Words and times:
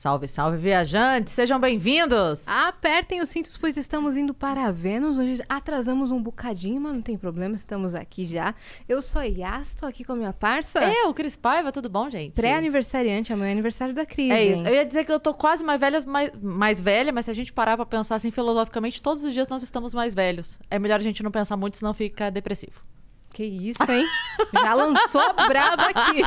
Salve, 0.00 0.26
salve, 0.26 0.56
viajantes! 0.56 1.34
Sejam 1.34 1.60
bem-vindos! 1.60 2.42
Apertem 2.46 3.20
os 3.20 3.28
cintos, 3.28 3.58
pois 3.58 3.76
estamos 3.76 4.16
indo 4.16 4.32
para 4.32 4.72
Vênus. 4.72 5.18
Hoje 5.18 5.42
atrasamos 5.46 6.10
um 6.10 6.22
bocadinho, 6.22 6.80
mas 6.80 6.94
não 6.94 7.02
tem 7.02 7.18
problema, 7.18 7.54
estamos 7.54 7.92
aqui 7.92 8.24
já. 8.24 8.54
Eu 8.88 9.02
sou 9.02 9.20
a 9.20 9.24
Yas, 9.24 9.68
estou 9.68 9.86
aqui 9.86 10.02
com 10.02 10.12
a 10.12 10.16
minha 10.16 10.32
parça. 10.32 10.82
Eu, 10.82 11.12
Cris 11.12 11.36
Paiva, 11.36 11.70
tudo 11.70 11.90
bom, 11.90 12.08
gente? 12.08 12.34
Pré-aniversariante, 12.34 13.30
amanhã 13.30 13.50
é 13.50 13.52
aniversário 13.52 13.92
da 13.92 14.06
Cris. 14.06 14.30
É 14.30 14.42
isso. 14.42 14.66
Eu 14.66 14.74
ia 14.74 14.86
dizer 14.86 15.04
que 15.04 15.12
eu 15.12 15.20
tô 15.20 15.34
quase 15.34 15.62
mais 15.62 15.78
velha, 15.78 16.00
mais, 16.06 16.32
mais 16.40 16.80
velha, 16.80 17.12
mas 17.12 17.26
se 17.26 17.30
a 17.30 17.34
gente 17.34 17.52
parar 17.52 17.76
pra 17.76 17.84
pensar 17.84 18.14
assim 18.14 18.30
filosoficamente, 18.30 19.02
todos 19.02 19.22
os 19.22 19.34
dias 19.34 19.46
nós 19.48 19.62
estamos 19.62 19.92
mais 19.92 20.14
velhos. 20.14 20.58
É 20.70 20.78
melhor 20.78 20.98
a 20.98 21.02
gente 21.02 21.22
não 21.22 21.30
pensar 21.30 21.58
muito, 21.58 21.76
senão 21.76 21.92
fica 21.92 22.30
depressivo. 22.30 22.80
Que 23.32 23.44
isso, 23.44 23.82
hein? 23.90 24.04
Já 24.52 24.74
lançou 24.74 25.20
a 25.20 25.46
braba 25.46 25.84
aqui. 25.84 26.20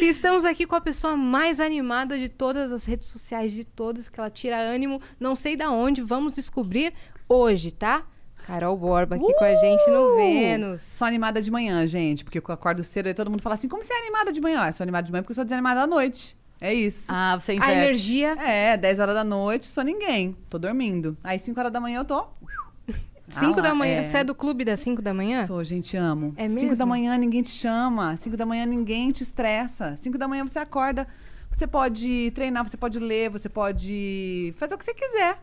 E 0.00 0.06
Estamos 0.08 0.44
aqui 0.44 0.64
com 0.66 0.76
a 0.76 0.80
pessoa 0.80 1.16
mais 1.16 1.58
animada 1.60 2.18
de 2.18 2.28
todas 2.28 2.70
as 2.72 2.84
redes 2.84 3.08
sociais, 3.08 3.52
de 3.52 3.64
todas, 3.64 4.08
que 4.08 4.18
ela 4.20 4.30
tira 4.30 4.56
ânimo, 4.56 5.00
não 5.18 5.34
sei 5.34 5.56
da 5.56 5.70
onde, 5.70 6.00
vamos 6.02 6.32
descobrir 6.32 6.94
hoje, 7.28 7.72
tá? 7.72 8.04
Carol 8.46 8.76
Borba 8.76 9.16
aqui 9.16 9.34
com 9.34 9.44
a 9.44 9.54
gente 9.56 9.90
no 9.90 10.16
Vênus. 10.16 10.82
Sou 10.82 11.06
animada 11.06 11.40
de 11.40 11.50
manhã, 11.50 11.86
gente, 11.86 12.22
porque 12.24 12.38
eu 12.38 12.44
acordo 12.48 12.84
cedo 12.84 13.08
e 13.08 13.14
todo 13.14 13.30
mundo 13.30 13.42
fala 13.42 13.54
assim: 13.54 13.68
como 13.68 13.82
você 13.82 13.92
é 13.92 13.98
animada 14.02 14.32
de 14.32 14.40
manhã? 14.40 14.66
Eu 14.66 14.72
sou 14.72 14.84
animada 14.84 15.06
de 15.06 15.12
manhã 15.12 15.22
porque 15.22 15.32
eu 15.32 15.36
sou 15.36 15.44
desanimada 15.44 15.80
à 15.82 15.86
noite. 15.86 16.36
É 16.60 16.72
isso. 16.72 17.10
Ah, 17.12 17.38
você 17.38 17.52
A 17.52 17.54
inverte. 17.56 17.72
energia. 17.72 18.32
É, 18.38 18.76
10 18.76 19.00
horas 19.00 19.14
da 19.14 19.24
noite, 19.24 19.66
sou 19.66 19.82
ninguém. 19.82 20.36
Tô 20.48 20.58
dormindo. 20.58 21.16
Aí 21.24 21.38
5 21.38 21.58
horas 21.58 21.72
da 21.72 21.80
manhã 21.80 22.00
eu 22.00 22.04
tô. 22.04 22.26
5 23.34 23.58
Ah, 23.58 23.62
da 23.62 23.74
manhã. 23.74 23.96
é. 23.96 24.04
Você 24.04 24.18
é 24.18 24.24
do 24.24 24.34
clube 24.34 24.64
das 24.64 24.80
5 24.80 25.00
da 25.02 25.12
manhã? 25.14 25.46
Sou, 25.46 25.62
gente, 25.64 25.96
amo. 25.96 26.32
É 26.36 26.48
5 26.48 26.60
mesmo? 26.60 26.76
da 26.76 26.86
manhã 26.86 27.16
ninguém 27.18 27.42
te 27.42 27.50
chama. 27.50 28.16
5 28.16 28.36
da 28.36 28.46
manhã 28.46 28.64
ninguém 28.66 29.10
te 29.10 29.22
estressa. 29.22 29.96
5 29.98 30.16
da 30.18 30.26
manhã 30.28 30.46
você 30.46 30.58
acorda. 30.58 31.06
Você 31.50 31.66
pode 31.66 32.32
treinar, 32.34 32.66
você 32.68 32.76
pode 32.76 32.98
ler, 32.98 33.30
você 33.30 33.48
pode 33.48 34.52
fazer 34.56 34.74
o 34.74 34.78
que 34.78 34.84
você 34.84 34.92
quiser. 34.94 35.38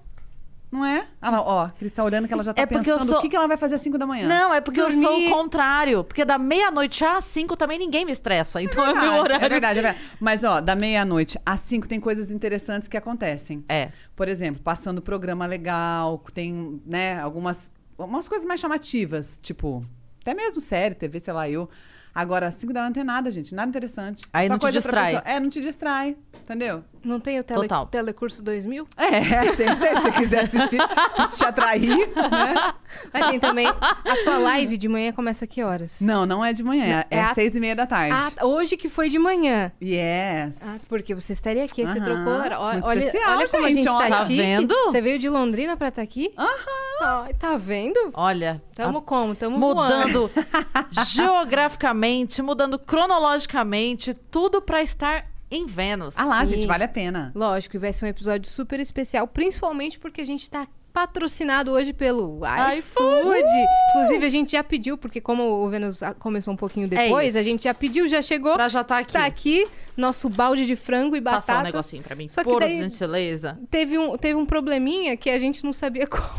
Não 0.70 0.86
é? 0.86 1.06
Ah, 1.22 1.30
lá, 1.30 1.42
ó, 1.42 1.68
Cris 1.68 1.92
tá 1.92 2.02
olhando 2.02 2.30
que 2.30 2.34
ela 2.34 2.44
já 2.44 2.54
tá 2.54 2.62
É 2.62 2.66
porque 2.66 2.90
eu 2.90 2.96
pensando 2.96 3.10
sou- 3.10 3.18
o 3.20 3.22
que, 3.22 3.28
que 3.28 3.36
ela 3.36 3.46
vai 3.48 3.58
fazer 3.58 3.76
às 3.76 3.82
5 3.82 3.98
da 3.98 4.08
manhã. 4.08 4.26
Não, 4.26 4.54
é 4.54 4.62
porque 4.62 4.80
eu 4.80 4.90
sou 4.90 5.02
Dormir. 5.12 5.28
o 5.28 5.32
contrário. 5.32 6.04
Porque 6.06 6.24
da 6.24 6.38
meia-noite 6.38 7.04
às 7.04 7.26
cinco 7.26 7.58
também 7.58 7.78
ninguém 7.78 8.06
me 8.06 8.12
estressa. 8.14 8.62
Então 8.64 8.86
é, 8.86 8.92
o 8.92 8.94
meu 8.94 9.02
Verdade, 9.02 9.20
horário. 9.22 9.46
É 9.46 9.50
verdade, 9.50 9.80
é 9.80 9.82
verdade. 9.82 10.06
Mas, 10.18 10.46
ó, 10.46 10.62
da 10.62 10.74
meia-noite 10.74 11.38
às 11.46 11.60
5 11.60 11.90
tem 11.90 12.00
coisas 12.00 12.32
interessantes 12.32 12.88
que 12.88 12.96
acontecem. 12.96 13.66
É. 13.68 13.92
Por 14.16 14.30
exemplo, 14.30 14.62
passando 14.64 15.02
programa 15.02 15.46
legal, 15.46 16.24
tem, 16.34 16.82
né, 16.86 17.20
algumas 17.20 17.70
umas 18.06 18.28
coisas 18.28 18.46
mais 18.48 18.60
chamativas, 18.60 19.40
tipo, 19.42 19.82
até 20.22 20.34
mesmo 20.34 20.60
série, 20.60 20.96
TV, 20.96 21.20
sei 21.20 21.34
lá, 21.34 21.50
eu. 21.50 21.70
Agora, 22.14 22.48
às 22.48 22.56
5 22.56 22.74
da 22.74 22.82
manhã 22.82 22.90
não 22.90 22.94
tem 22.94 23.04
nada, 23.06 23.32
gente, 23.32 23.56
nada 23.56 23.70
interessante. 23.70 24.26
Aí 24.34 24.48
Só 24.48 24.54
não 24.54 24.60
te 24.60 24.64
coisa 24.64 24.82
pra 24.82 24.90
distrai. 25.04 25.14
pessoa- 25.24 25.24
É, 25.36 25.40
não 25.40 25.50
te 25.50 25.62
distrai, 25.62 26.18
entendeu? 26.44 26.84
Não 27.04 27.20
tem 27.20 27.40
o 27.40 27.44
tele, 27.44 27.62
Total. 27.62 27.86
Telecurso 27.88 28.44
2000? 28.44 28.88
É, 28.98 29.10
tem, 29.56 29.76
se 29.76 29.88
você 29.96 30.12
quiser 30.12 30.44
assistir, 30.46 30.80
se 31.28 31.38
te 31.38 31.46
atrair, 31.46 31.98
né? 32.16 32.74
Mas 33.14 33.26
tem 33.30 33.40
também. 33.40 33.68
A 33.68 34.16
sua 34.24 34.38
live 34.38 34.78
de 34.78 34.88
manhã 34.88 35.12
começa 35.12 35.46
a 35.46 35.48
que 35.48 35.64
horas? 35.64 36.00
Não, 36.02 36.26
não 36.26 36.44
é 36.44 36.54
de 36.54 36.62
manhã, 36.62 37.04
é, 37.10 37.18
É 37.18 37.24
às 37.24 37.32
a- 37.32 37.34
seis 37.36 37.56
e 37.56 37.60
meia 37.60 37.76
da 37.76 37.88
tarde. 37.88 38.16
Ah, 38.38 38.46
hoje 38.46 38.76
que 38.78 38.88
foi 38.90 39.10
de 39.10 39.18
manhã. 39.18 39.72
Yes. 39.82 40.62
Ah, 40.64 40.78
porque 40.90 41.16
você 41.16 41.34
estaria 41.34 41.64
aqui, 41.64 41.84
você 41.86 42.00
Aham. 42.00 42.04
trocou. 42.04 42.58
Ó, 42.60 42.72
Muito 42.74 42.88
olha, 42.88 43.00
especial, 43.00 43.38
olha 43.38 43.48
como 43.50 43.66
a 43.66 43.70
gente, 43.70 43.78
gente 43.80 43.90
ó. 43.90 43.98
tá, 43.98 44.10
Tá 44.10 44.26
chique. 44.26 44.38
vendo? 44.42 44.76
Você 44.86 45.02
veio 45.02 45.18
de 45.18 45.30
Londrina 45.30 45.76
pra 45.78 45.88
estar 45.88 46.02
aqui? 46.02 46.32
Aham. 46.38 47.24
Ai, 47.26 47.34
tá 47.34 47.58
vendo? 47.58 47.98
Olha. 48.14 48.62
Tamo 48.76 49.00
a- 49.00 49.02
como? 49.02 49.34
Tamo 49.34 49.58
voando. 49.60 50.30
mudando 50.30 50.32
geograficamente, 50.92 52.42
mudando 52.42 52.78
cronologicamente, 52.78 54.14
tudo 54.14 54.62
pra 54.62 54.82
estar 54.82 55.26
em 55.52 55.66
Vênus. 55.68 56.18
Ah 56.18 56.26
lá, 56.26 56.46
Sim. 56.46 56.56
gente, 56.56 56.68
vale 56.68 56.84
a 56.86 56.88
pena. 56.88 57.32
Lógico, 57.36 57.76
e 57.76 57.80
vai 57.80 57.92
ser 57.94 58.06
um 58.06 58.08
episódio 58.10 58.50
super 58.50 58.80
especial, 58.80 59.28
principalmente 59.28 60.00
porque 60.00 60.22
a 60.22 60.26
gente 60.26 60.50
tá 60.50 60.66
patrocinado 60.94 61.72
hoje 61.72 61.94
pelo 61.94 62.42
iFood. 62.78 63.44
Inclusive, 63.96 64.26
a 64.26 64.30
gente 64.30 64.52
já 64.52 64.64
pediu, 64.64 64.98
porque 64.98 65.22
como 65.22 65.44
o 65.44 65.70
Vênus 65.70 66.02
começou 66.20 66.54
um 66.54 66.58
pouquinho 66.58 66.88
depois, 66.88 67.36
É 67.36 67.40
a 67.40 67.44
gente 67.44 67.64
já 67.64 67.74
pediu, 67.74 68.08
já 68.10 68.22
chegou. 68.22 68.54
Pra 68.56 68.68
já 68.68 68.84
tá 68.84 69.02
Está 69.02 69.26
aqui. 69.26 69.62
aqui 69.64 69.72
nosso 69.96 70.28
balde 70.30 70.66
de 70.66 70.76
frango 70.76 71.16
e 71.16 71.22
Passar 71.22 71.54
um 71.54 71.58
batata. 71.58 71.64
negocinho 71.64 72.04
pra 72.04 72.16
mim. 72.16 72.28
Só 72.28 72.44
que 72.44 72.50
Por 72.50 72.60
daí- 72.60 72.78
gentileza. 72.78 73.58
teve 73.70 73.98
um, 73.98 74.18
teve 74.18 74.36
um 74.36 74.46
probleminha 74.46 75.16
que 75.16 75.30
a 75.30 75.40
gente 75.40 75.64
não 75.64 75.72
sabia 75.74 76.06
qual, 76.08 76.30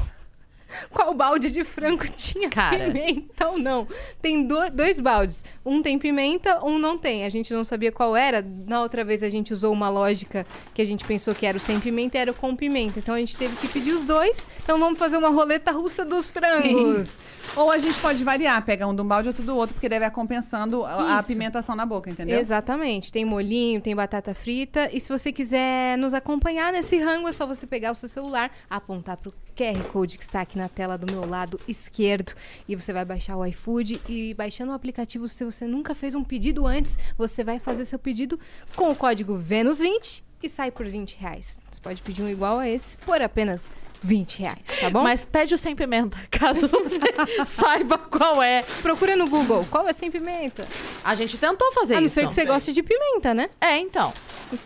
qual 0.90 1.12
balde 1.14 1.50
de 1.50 1.64
frango 1.64 2.04
tinha 2.16 2.48
Cara. 2.48 2.86
pimenta 2.90 3.48
ou 3.48 3.58
não. 3.58 3.86
Tem 4.20 4.42
do- 4.46 4.70
dois 4.70 4.98
baldes. 4.98 5.44
Um 5.64 5.82
tem 5.82 5.98
pimenta, 5.98 6.64
um 6.64 6.78
não 6.78 6.96
tem. 6.98 7.24
A 7.24 7.30
gente 7.30 7.52
não 7.52 7.64
sabia 7.64 7.92
qual 7.92 8.16
era. 8.16 8.44
Na 8.66 8.80
outra 8.82 9.04
vez 9.04 9.22
a 9.22 9.30
gente 9.30 9.52
usou 9.52 9.72
uma 9.72 9.88
lógica 9.88 10.46
que 10.74 10.82
a 10.82 10.84
gente 10.84 11.04
pensou 11.04 11.34
que 11.34 11.46
era 11.46 11.56
o 11.56 11.60
sem 11.60 11.78
pimenta 11.80 12.16
e 12.16 12.20
era 12.20 12.30
o 12.30 12.34
com 12.34 12.54
pimenta. 12.56 12.98
Então 12.98 13.14
a 13.14 13.18
gente 13.18 13.36
teve 13.36 13.56
que 13.56 13.68
pedir 13.68 13.92
os 13.92 14.04
dois. 14.04 14.48
Então 14.62 14.78
vamos 14.78 14.98
fazer 14.98 15.16
uma 15.16 15.28
roleta 15.30 15.70
russa 15.72 16.04
dos 16.04 16.30
frangos. 16.30 17.10
Ou 17.56 17.70
a 17.70 17.76
gente 17.76 17.98
pode 18.00 18.22
variar, 18.24 18.64
pega 18.64 18.86
um 18.86 18.94
de 18.94 19.02
um 19.02 19.04
balde 19.04 19.28
e 19.28 19.30
outro 19.30 19.44
do 19.44 19.54
outro, 19.56 19.74
porque 19.74 19.88
daí 19.88 19.98
vai 19.98 20.10
compensando 20.10 20.84
a, 20.84 21.18
a 21.18 21.22
pimentação 21.22 21.74
na 21.74 21.84
boca, 21.84 22.08
entendeu? 22.08 22.38
Exatamente. 22.38 23.12
Tem 23.12 23.24
molhinho, 23.24 23.80
tem 23.80 23.94
batata 23.94 24.32
frita. 24.32 24.88
E 24.92 25.00
se 25.00 25.08
você 25.12 25.32
quiser 25.32 25.98
nos 25.98 26.14
acompanhar 26.14 26.72
nesse 26.72 26.98
rango, 26.98 27.28
é 27.28 27.32
só 27.32 27.46
você 27.46 27.66
pegar 27.66 27.90
o 27.90 27.94
seu 27.94 28.08
celular, 28.08 28.50
apontar 28.70 29.16
pro 29.16 29.32
QR 29.52 29.82
Code 29.92 30.18
que 30.18 30.24
está 30.24 30.40
aqui 30.40 30.58
na 30.58 30.68
tela 30.68 30.96
do 30.96 31.10
meu 31.10 31.28
lado 31.28 31.60
esquerdo. 31.68 32.32
E 32.68 32.74
você 32.74 32.92
vai 32.92 33.04
baixar 33.04 33.36
o 33.36 33.46
iFood. 33.46 34.00
E 34.08 34.34
baixando 34.34 34.72
o 34.72 34.74
aplicativo, 34.74 35.28
se 35.28 35.44
você 35.44 35.66
nunca 35.66 35.94
fez 35.94 36.14
um 36.14 36.24
pedido 36.24 36.66
antes, 36.66 36.98
você 37.16 37.44
vai 37.44 37.58
fazer 37.58 37.84
seu 37.84 37.98
pedido 37.98 38.38
com 38.74 38.90
o 38.90 38.96
código 38.96 39.38
VENUS20 39.38 40.22
e 40.42 40.48
sai 40.48 40.70
por 40.70 40.86
20 40.86 41.16
reais. 41.18 41.60
Você 41.70 41.80
pode 41.80 42.02
pedir 42.02 42.22
um 42.22 42.28
igual 42.28 42.58
a 42.58 42.68
esse 42.68 42.98
por 42.98 43.22
apenas 43.22 43.70
20 44.02 44.40
reais, 44.40 44.58
tá 44.80 44.90
bom? 44.90 45.02
Mas 45.02 45.24
pede 45.24 45.54
o 45.54 45.58
sem 45.58 45.76
pimenta, 45.76 46.18
caso 46.30 46.66
você 46.66 47.14
saiba 47.46 47.96
qual 47.96 48.42
é. 48.42 48.62
procura 48.82 49.14
no 49.14 49.28
Google. 49.28 49.64
Qual 49.70 49.88
é 49.88 49.92
sem 49.92 50.10
pimenta? 50.10 50.66
A 51.04 51.14
gente 51.14 51.38
tentou 51.38 51.70
fazer 51.72 51.94
a 51.94 51.98
não 51.98 52.06
isso. 52.06 52.14
ser 52.14 52.26
que 52.26 52.32
você 52.32 52.44
goste 52.44 52.72
de 52.72 52.82
pimenta, 52.82 53.32
né? 53.32 53.48
É, 53.60 53.78
então. 53.78 54.12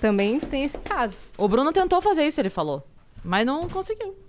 Também 0.00 0.40
tem 0.40 0.64
esse 0.64 0.78
caso. 0.78 1.18
O 1.36 1.46
Bruno 1.46 1.72
tentou 1.72 2.00
fazer 2.00 2.26
isso, 2.26 2.40
ele 2.40 2.50
falou. 2.50 2.82
Mas 3.22 3.44
não 3.44 3.68
conseguiu 3.68 4.25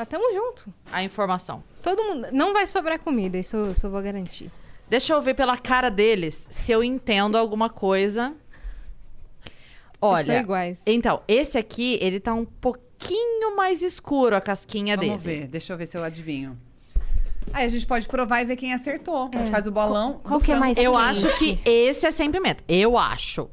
Mas 0.00 0.08
tamo 0.08 0.32
junto. 0.32 0.72
a 0.92 1.02
informação. 1.02 1.62
Todo 1.82 2.02
mundo. 2.02 2.28
Não 2.32 2.52
vai 2.52 2.66
sobrar 2.66 2.98
comida, 2.98 3.38
isso 3.38 3.56
eu 3.56 3.74
só 3.74 3.88
vou 3.88 4.02
garantir. 4.02 4.50
Deixa 4.88 5.12
eu 5.12 5.20
ver 5.20 5.34
pela 5.34 5.56
cara 5.56 5.88
deles 5.90 6.48
se 6.50 6.72
eu 6.72 6.82
entendo 6.82 7.36
alguma 7.36 7.68
coisa. 7.70 8.34
Olha. 10.00 10.24
São 10.26 10.40
iguais. 10.40 10.82
Então, 10.86 11.22
esse 11.28 11.58
aqui, 11.58 11.98
ele 12.00 12.18
tá 12.18 12.32
um 12.34 12.44
pouquinho 12.44 13.54
mais 13.56 13.82
escuro 13.82 14.34
a 14.34 14.40
casquinha 14.40 14.96
Vamos 14.96 15.22
dele. 15.22 15.40
ver, 15.42 15.46
deixa 15.48 15.72
eu 15.72 15.76
ver 15.76 15.86
se 15.86 15.96
eu 15.96 16.02
adivinho. 16.04 16.58
Aí 17.52 17.64
a 17.66 17.68
gente 17.68 17.86
pode 17.86 18.06
provar 18.08 18.40
e 18.42 18.44
ver 18.44 18.56
quem 18.56 18.72
acertou. 18.72 19.28
A 19.34 19.36
gente 19.38 19.48
É. 19.48 19.50
faz 19.50 19.66
o 19.66 19.72
bolão. 19.72 20.20
Qual 20.22 20.38
do 20.38 20.44
que 20.44 20.52
é 20.52 20.54
frango. 20.54 20.60
mais 20.60 20.78
Eu 20.78 20.92
quente? 20.92 21.02
acho 21.26 21.38
que 21.38 21.58
esse 21.64 22.06
é 22.06 22.10
sem 22.10 22.30
pimenta. 22.30 22.62
Eu 22.68 22.96
acho. 22.96 23.50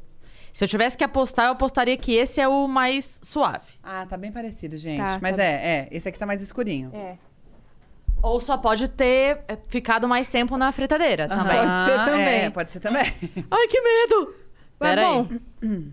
Se 0.58 0.64
eu 0.64 0.68
tivesse 0.68 0.98
que 0.98 1.04
apostar, 1.04 1.46
eu 1.46 1.52
apostaria 1.52 1.96
que 1.96 2.14
esse 2.14 2.42
é 2.42 2.48
o 2.48 2.68
mais 2.68 3.22
suave. 3.24 3.74
Ah, 3.84 4.08
tá 4.10 4.18
bem 4.18 4.32
parecido, 4.32 4.76
gente. 4.76 4.98
Tá, 4.98 5.20
Mas 5.22 5.36
tá. 5.36 5.44
é, 5.44 5.52
é. 5.52 5.88
Esse 5.92 6.10
aqui 6.10 6.18
tá 6.18 6.26
mais 6.26 6.42
escurinho. 6.42 6.90
É. 6.96 7.16
Ou 8.24 8.42
só 8.42 8.58
pode 8.58 8.88
ter 8.88 9.44
é, 9.48 9.56
ficado 9.68 10.08
mais 10.08 10.28
tempo 10.28 10.58
na 10.58 10.72
fritadeira 10.72 11.28
também. 11.28 11.58
Pode 11.60 11.86
ser 11.86 12.06
também. 12.06 12.40
É, 12.40 12.50
pode 12.50 12.72
ser 12.72 12.80
também. 12.80 13.04
Ai, 13.52 13.68
que 13.68 13.82
medo! 13.82 14.36
Mas 14.80 14.90
Pera 14.90 15.02
bom, 15.04 15.28
aí. 15.62 15.84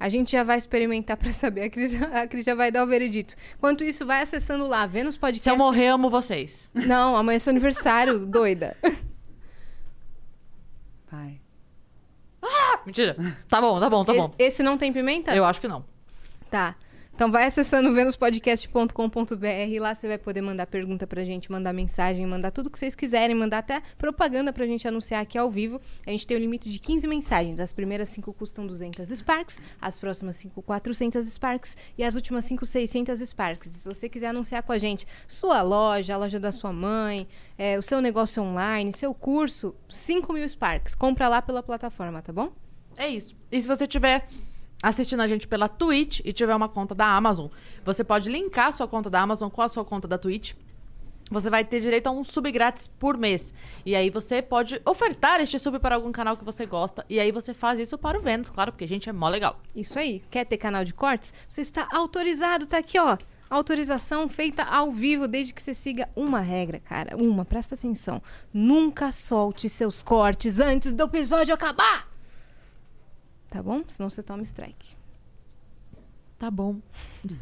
a 0.00 0.08
gente 0.08 0.32
já 0.32 0.44
vai 0.44 0.56
experimentar 0.56 1.18
pra 1.18 1.30
saber. 1.30 1.64
A 1.64 1.68
Cris, 1.68 2.02
a 2.02 2.26
Cris 2.26 2.46
já 2.46 2.54
vai 2.54 2.72
dar 2.72 2.84
o 2.84 2.86
veredito. 2.86 3.34
Enquanto 3.58 3.84
isso, 3.84 4.06
vai 4.06 4.22
acessando 4.22 4.66
lá, 4.66 4.86
Vênus 4.86 5.18
Podcast. 5.18 5.42
Se 5.42 5.50
eu 5.50 5.58
morrer, 5.58 5.88
amo 5.88 6.08
vocês. 6.08 6.70
Não, 6.72 7.14
amanhã 7.14 7.36
é 7.36 7.38
seu 7.38 7.50
aniversário, 7.50 8.24
doida. 8.24 8.74
Vai. 11.12 11.38
Mentira. 12.84 13.16
Tá 13.48 13.60
bom, 13.60 13.78
tá 13.78 13.90
bom, 13.90 14.04
tá 14.04 14.12
bom. 14.14 14.34
Esse 14.38 14.62
não 14.62 14.78
tem 14.78 14.92
pimenta? 14.92 15.34
Eu 15.34 15.44
acho 15.44 15.60
que 15.60 15.68
não. 15.68 15.84
Tá. 16.50 16.74
Então 17.20 17.30
vai 17.30 17.44
acessando 17.44 17.92
venuspodcast.com.br, 17.92 19.78
lá 19.78 19.94
você 19.94 20.08
vai 20.08 20.16
poder 20.16 20.40
mandar 20.40 20.66
pergunta 20.66 21.06
pra 21.06 21.22
gente, 21.22 21.52
mandar 21.52 21.70
mensagem, 21.70 22.24
mandar 22.26 22.50
tudo 22.50 22.70
que 22.70 22.78
vocês 22.78 22.94
quiserem, 22.94 23.36
mandar 23.36 23.58
até 23.58 23.82
propaganda 23.98 24.54
pra 24.54 24.64
gente 24.64 24.88
anunciar 24.88 25.20
aqui 25.20 25.36
ao 25.36 25.50
vivo. 25.50 25.78
A 26.06 26.10
gente 26.12 26.26
tem 26.26 26.34
um 26.34 26.40
limite 26.40 26.70
de 26.70 26.78
15 26.78 27.06
mensagens. 27.06 27.60
As 27.60 27.72
primeiras 27.72 28.08
5 28.08 28.32
custam 28.32 28.66
200 28.66 29.06
Sparks, 29.06 29.60
as 29.78 29.98
próximas 29.98 30.36
5 30.36 30.62
400 30.62 31.26
Sparks 31.26 31.76
e 31.98 32.02
as 32.02 32.14
últimas 32.14 32.46
5 32.46 32.64
600 32.64 33.20
Sparks. 33.28 33.68
Se 33.68 33.86
você 33.86 34.08
quiser 34.08 34.28
anunciar 34.28 34.62
com 34.62 34.72
a 34.72 34.78
gente 34.78 35.06
sua 35.28 35.60
loja, 35.60 36.14
a 36.14 36.16
loja 36.16 36.40
da 36.40 36.50
sua 36.50 36.72
mãe, 36.72 37.28
é, 37.58 37.78
o 37.78 37.82
seu 37.82 38.00
negócio 38.00 38.42
online, 38.42 38.94
seu 38.94 39.12
curso, 39.12 39.74
5 39.90 40.32
mil 40.32 40.48
Sparks. 40.48 40.94
Compra 40.94 41.28
lá 41.28 41.42
pela 41.42 41.62
plataforma, 41.62 42.22
tá 42.22 42.32
bom? 42.32 42.50
É 42.96 43.08
isso. 43.08 43.36
E 43.52 43.60
se 43.60 43.68
você 43.68 43.86
tiver 43.86 44.26
assistindo 44.82 45.20
a 45.20 45.26
gente 45.26 45.46
pela 45.46 45.68
Twitch 45.68 46.20
e 46.24 46.32
tiver 46.32 46.54
uma 46.54 46.68
conta 46.68 46.94
da 46.94 47.06
Amazon, 47.06 47.48
você 47.84 48.02
pode 48.02 48.30
linkar 48.30 48.68
a 48.68 48.72
sua 48.72 48.88
conta 48.88 49.10
da 49.10 49.20
Amazon 49.20 49.48
com 49.48 49.62
a 49.62 49.68
sua 49.68 49.84
conta 49.84 50.08
da 50.08 50.18
Twitch. 50.18 50.54
Você 51.30 51.48
vai 51.48 51.64
ter 51.64 51.78
direito 51.78 52.08
a 52.08 52.10
um 52.10 52.24
sub 52.24 52.50
grátis 52.50 52.88
por 52.88 53.16
mês. 53.16 53.54
E 53.86 53.94
aí 53.94 54.10
você 54.10 54.42
pode 54.42 54.82
ofertar 54.84 55.40
este 55.40 55.60
sub 55.60 55.78
para 55.78 55.94
algum 55.94 56.10
canal 56.10 56.36
que 56.36 56.44
você 56.44 56.66
gosta. 56.66 57.06
E 57.08 57.20
aí 57.20 57.30
você 57.30 57.54
faz 57.54 57.78
isso 57.78 57.96
para 57.96 58.18
o 58.18 58.20
Vênus, 58.20 58.50
claro, 58.50 58.72
porque 58.72 58.84
a 58.84 58.88
gente 58.88 59.08
é 59.08 59.12
mó 59.12 59.28
legal. 59.28 59.60
Isso 59.74 59.96
aí. 59.96 60.24
Quer 60.28 60.44
ter 60.44 60.56
canal 60.56 60.84
de 60.84 60.92
cortes? 60.92 61.32
Você 61.48 61.60
está 61.60 61.86
autorizado, 61.92 62.66
tá 62.66 62.78
aqui, 62.78 62.98
ó. 62.98 63.16
Autorização 63.48 64.28
feita 64.28 64.64
ao 64.64 64.92
vivo, 64.92 65.28
desde 65.28 65.54
que 65.54 65.62
você 65.62 65.72
siga 65.72 66.08
uma 66.16 66.40
regra, 66.40 66.80
cara. 66.80 67.16
Uma, 67.16 67.44
presta 67.44 67.76
atenção. 67.76 68.20
Nunca 68.52 69.12
solte 69.12 69.68
seus 69.68 70.02
cortes 70.02 70.58
antes 70.58 70.92
do 70.92 71.04
episódio 71.04 71.54
acabar! 71.54 72.09
Tá 73.50 73.62
bom? 73.62 73.82
Senão 73.88 74.08
você 74.08 74.22
toma 74.22 74.42
strike. 74.44 74.94
Tá 76.38 76.50
bom. 76.50 76.76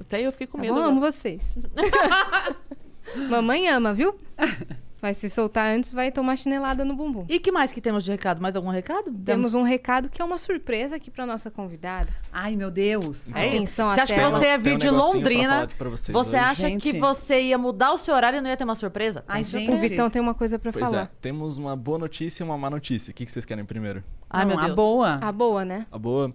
Até 0.01 0.23
eu 0.23 0.33
fiquei 0.33 0.47
com 0.47 0.57
Tá 0.57 0.63
medo. 0.63 0.75
bom? 0.75 0.81
agora. 0.81 0.93
Amo 0.93 1.01
vocês. 1.01 1.57
Mamãe 3.29 3.69
ama, 3.69 3.93
viu? 3.95 4.15
Vai 5.01 5.15
se 5.15 5.31
soltar 5.31 5.77
antes, 5.77 5.93
vai 5.93 6.11
tomar 6.11 6.37
chinelada 6.37 6.85
no 6.85 6.97
bumbum. 6.97 7.25
E 7.29 7.39
que 7.39 7.53
mais 7.53 7.71
que 7.71 7.81
temos 7.81 8.03
de 8.03 8.11
recado? 8.11 8.43
Mais 8.43 8.57
algum 8.57 8.69
recado? 8.71 9.13
Temos 9.25 9.55
um 9.55 9.63
recado 9.63 10.09
que 10.09 10.21
é 10.21 10.25
uma 10.25 10.39
surpresa 10.39 10.97
aqui 10.97 11.09
pra 11.09 11.25
nossa 11.25 11.53
convidada. 11.53 12.09
Ai, 12.33 12.57
meu 12.57 12.69
Deus. 12.69 13.33
É. 13.33 13.47
Atenção, 13.47 13.91
Você 13.95 14.01
acha 14.01 14.15
que 14.15 14.21
você 14.21 14.45
ia 14.47 14.59
vir 14.59 14.75
um 14.75 14.79
de 14.79 14.89
pra 14.89 14.97
Londrina? 14.97 15.69
pra 15.79 15.89
Você 15.89 16.11
hoje. 16.13 16.35
acha 16.37 16.69
Gente. 16.69 16.83
que 16.83 16.99
você 16.99 17.41
ia 17.43 17.57
mudar 17.57 17.93
o 17.93 17.99
seu 17.99 18.13
horário 18.13 18.39
e 18.39 18.41
não 18.41 18.51
ia 18.51 18.57
ter 18.57 18.65
uma 18.65 18.75
surpresa? 18.75 19.23
Ai, 19.29 19.45
Tem 19.45 19.61
gente. 19.61 19.71
O 19.73 19.77
Vitão 19.79 20.11
tem 20.11 20.21
uma 20.21 20.35
coisa 20.35 20.59
pra 20.59 20.73
Pois 20.73 20.85
falar. 20.85 21.03
é, 21.03 21.09
temos 21.21 21.59
uma 21.59 21.77
boa 21.77 21.99
notícia 21.99 22.43
e 22.43 22.45
uma 22.45 22.59
má 22.59 22.69
notícia. 22.69 23.13
O 23.13 23.15
que 23.15 23.25
vocês 23.25 23.45
querem 23.45 23.65
primeiro? 23.65 24.03
Ai, 24.29 24.45
Não, 24.45 24.49
meu 24.51 24.59
a 24.59 24.65
Deus. 24.65 24.75
boa. 24.75 25.19
A 25.23 25.31
boa, 25.31 25.65
né? 25.65 25.87
A 25.93 25.99
boa? 25.99 26.35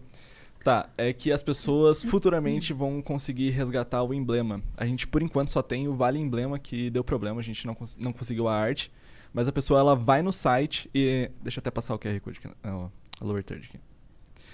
Tá, 0.63 0.89
é 0.97 1.11
que 1.11 1.29
as 1.29 1.43
pessoas 1.43 2.01
futuramente 2.01 2.71
vão 2.71 3.01
conseguir 3.01 3.49
resgatar 3.49 4.01
o 4.01 4.13
emblema. 4.13 4.61
A 4.77 4.85
gente, 4.85 5.05
por 5.05 5.21
enquanto, 5.21 5.49
só 5.51 5.61
tem 5.61 5.89
o 5.89 5.93
Vale 5.93 6.17
Emblema, 6.19 6.57
que 6.57 6.89
deu 6.89 7.03
problema, 7.03 7.41
a 7.41 7.43
gente 7.43 7.67
não, 7.67 7.73
cons- 7.75 7.97
não 7.97 8.13
conseguiu 8.13 8.47
a 8.47 8.55
arte. 8.55 8.89
Mas 9.33 9.47
a 9.47 9.51
pessoa, 9.51 9.79
ela 9.79 9.93
vai 9.95 10.21
no 10.21 10.31
site 10.31 10.89
e... 10.95 11.29
Deixa 11.41 11.59
eu 11.59 11.61
até 11.61 11.69
passar 11.71 11.93
o 11.95 11.99
QR 11.99 12.17
Code 12.21 12.39
aqui. 12.39 12.55
Não, 12.63 12.89
a 13.19 13.25
lower 13.25 13.43
third 13.43 13.67
aqui. 13.67 13.77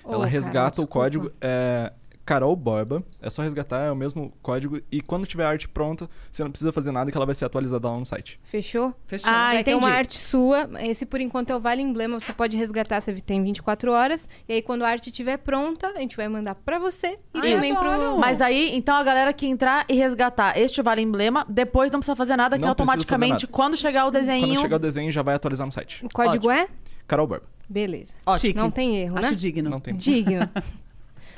Ô, 0.04 0.10
ela 0.14 0.20
cara, 0.20 0.30
resgata 0.32 0.82
o 0.82 0.86
desculpa. 0.86 0.88
código, 0.94 1.32
é 1.42 1.94
Carol 2.30 2.56
Borba. 2.56 3.04
É 3.20 3.28
só 3.28 3.42
resgatar, 3.42 3.86
é 3.86 3.92
o 3.92 3.96
mesmo 3.96 4.32
código. 4.44 4.80
E 4.92 5.02
quando 5.02 5.26
tiver 5.26 5.46
a 5.46 5.50
arte 5.50 5.68
pronta, 5.68 6.08
você 6.32 6.44
não 6.44 6.52
precisa 6.52 6.72
fazer 6.72 6.92
nada 6.92 7.10
que 7.10 7.18
ela 7.18 7.26
vai 7.26 7.34
ser 7.34 7.46
atualizada 7.46 7.90
lá 7.90 7.98
no 7.98 8.06
site. 8.06 8.40
Fechou? 8.44 8.94
Fechou. 9.08 9.28
Ah, 9.28 9.54
vai 9.54 9.64
ter 9.64 9.72
entendi. 9.72 9.84
uma 9.84 9.92
arte 9.92 10.16
sua. 10.16 10.70
Esse, 10.80 11.08
por 11.08 11.20
enquanto, 11.20 11.50
é 11.50 11.56
o 11.56 11.60
Vale 11.60 11.82
Emblema. 11.82 12.20
Você 12.20 12.32
pode 12.32 12.56
resgatar, 12.56 13.02
você 13.02 13.16
tem 13.16 13.42
24 13.42 13.92
horas. 13.92 14.30
E 14.48 14.54
aí, 14.54 14.62
quando 14.62 14.84
a 14.84 14.90
arte 14.90 15.08
estiver 15.08 15.38
pronta, 15.38 15.88
a 15.88 16.02
gente 16.02 16.16
vai 16.16 16.28
mandar 16.28 16.54
pra 16.54 16.78
você 16.78 17.16
e 17.34 17.40
Ai, 17.40 17.56
também 17.56 17.74
pro... 17.74 17.90
adoro. 17.90 18.20
Mas 18.20 18.44
aí, 18.44 18.76
então 18.76 18.96
a 18.96 19.04
galera 19.04 19.34
que 19.34 19.48
entrar 19.48 19.86
e 19.90 19.96
resgatar 19.96 20.56
este 20.56 20.84
vale 20.84 21.02
emblema, 21.02 21.44
depois 21.50 21.90
não 21.90 21.98
precisa 21.98 22.16
fazer 22.16 22.36
nada, 22.36 22.60
que 22.60 22.62
Não 22.64 22.76
precisa 22.76 22.92
automaticamente, 22.92 23.48
fazer 23.48 23.52
quando 23.52 23.76
chegar 23.76 24.06
o 24.06 24.12
desenho. 24.12 24.46
Quando 24.46 24.62
chegar 24.62 24.76
o 24.76 24.80
desenho, 24.80 25.12
já 25.12 25.24
vai 25.24 25.34
atualizar 25.34 25.66
no 25.66 25.74
site. 25.74 26.06
O 26.06 26.10
código 26.14 26.52
é? 26.52 26.68
Carol 27.08 27.26
Borba. 27.26 27.48
Beleza. 27.68 28.14
Chique. 28.40 28.56
Não 28.56 28.70
tem 28.70 28.98
erro, 28.98 29.18
Acho 29.18 29.32
né? 29.32 29.36
digno. 29.36 29.68
Não 29.68 29.80
tem. 29.80 29.96
Digno. 29.96 30.48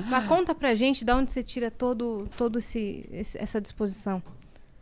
Mas 0.08 0.26
conta 0.28 0.54
pra 0.56 0.74
gente 0.76 1.04
de 1.06 1.12
onde 1.14 1.32
você 1.32 1.44
tira 1.44 1.70
todo, 1.72 2.28
todo 2.38 2.60
esse, 2.60 3.08
esse- 3.12 3.38
essa 3.38 3.60
disposição. 3.62 4.22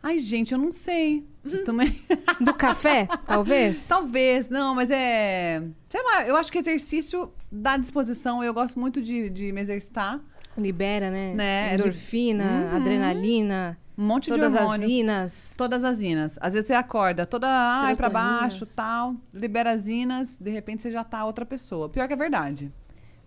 Ai, 0.02 0.18
gente, 0.18 0.52
eu 0.52 0.58
não 0.58 0.72
sei. 0.72 1.26
Eu 1.44 1.62
também. 1.64 1.94
Do 2.40 2.54
café, 2.54 3.06
talvez? 3.26 3.86
Talvez, 3.86 4.48
não, 4.48 4.74
mas 4.74 4.90
é. 4.90 5.62
Sei 5.90 6.02
lá, 6.02 6.26
eu 6.26 6.36
acho 6.36 6.50
que 6.50 6.58
exercício 6.58 7.30
dá 7.52 7.76
disposição. 7.76 8.42
Eu 8.42 8.54
gosto 8.54 8.80
muito 8.80 9.02
de, 9.02 9.28
de 9.28 9.52
me 9.52 9.60
exercitar. 9.60 10.18
Libera, 10.56 11.10
né? 11.10 11.34
Né? 11.34 11.74
Endorfina, 11.74 12.44
Uhum. 12.70 12.76
adrenalina, 12.76 13.78
Um 13.96 14.06
monte 14.06 14.30
todas 14.30 14.50
de 14.52 14.56
as 14.58 14.62
hormônio. 14.64 14.88
inas. 14.88 15.54
Todas 15.56 15.84
as 15.84 16.00
inas. 16.00 16.38
Às 16.40 16.54
vezes 16.54 16.66
você 16.68 16.74
acorda 16.74 17.26
toda 17.26 17.46
ai 17.48 17.94
pra 17.94 18.08
baixo, 18.08 18.64
tal, 18.66 19.14
libera 19.34 19.70
as 19.70 19.86
inas, 19.86 20.38
de 20.40 20.50
repente 20.50 20.80
você 20.82 20.90
já 20.90 21.04
tá 21.04 21.24
outra 21.26 21.44
pessoa. 21.44 21.88
Pior 21.90 22.06
que 22.08 22.14
é 22.14 22.16
verdade. 22.16 22.72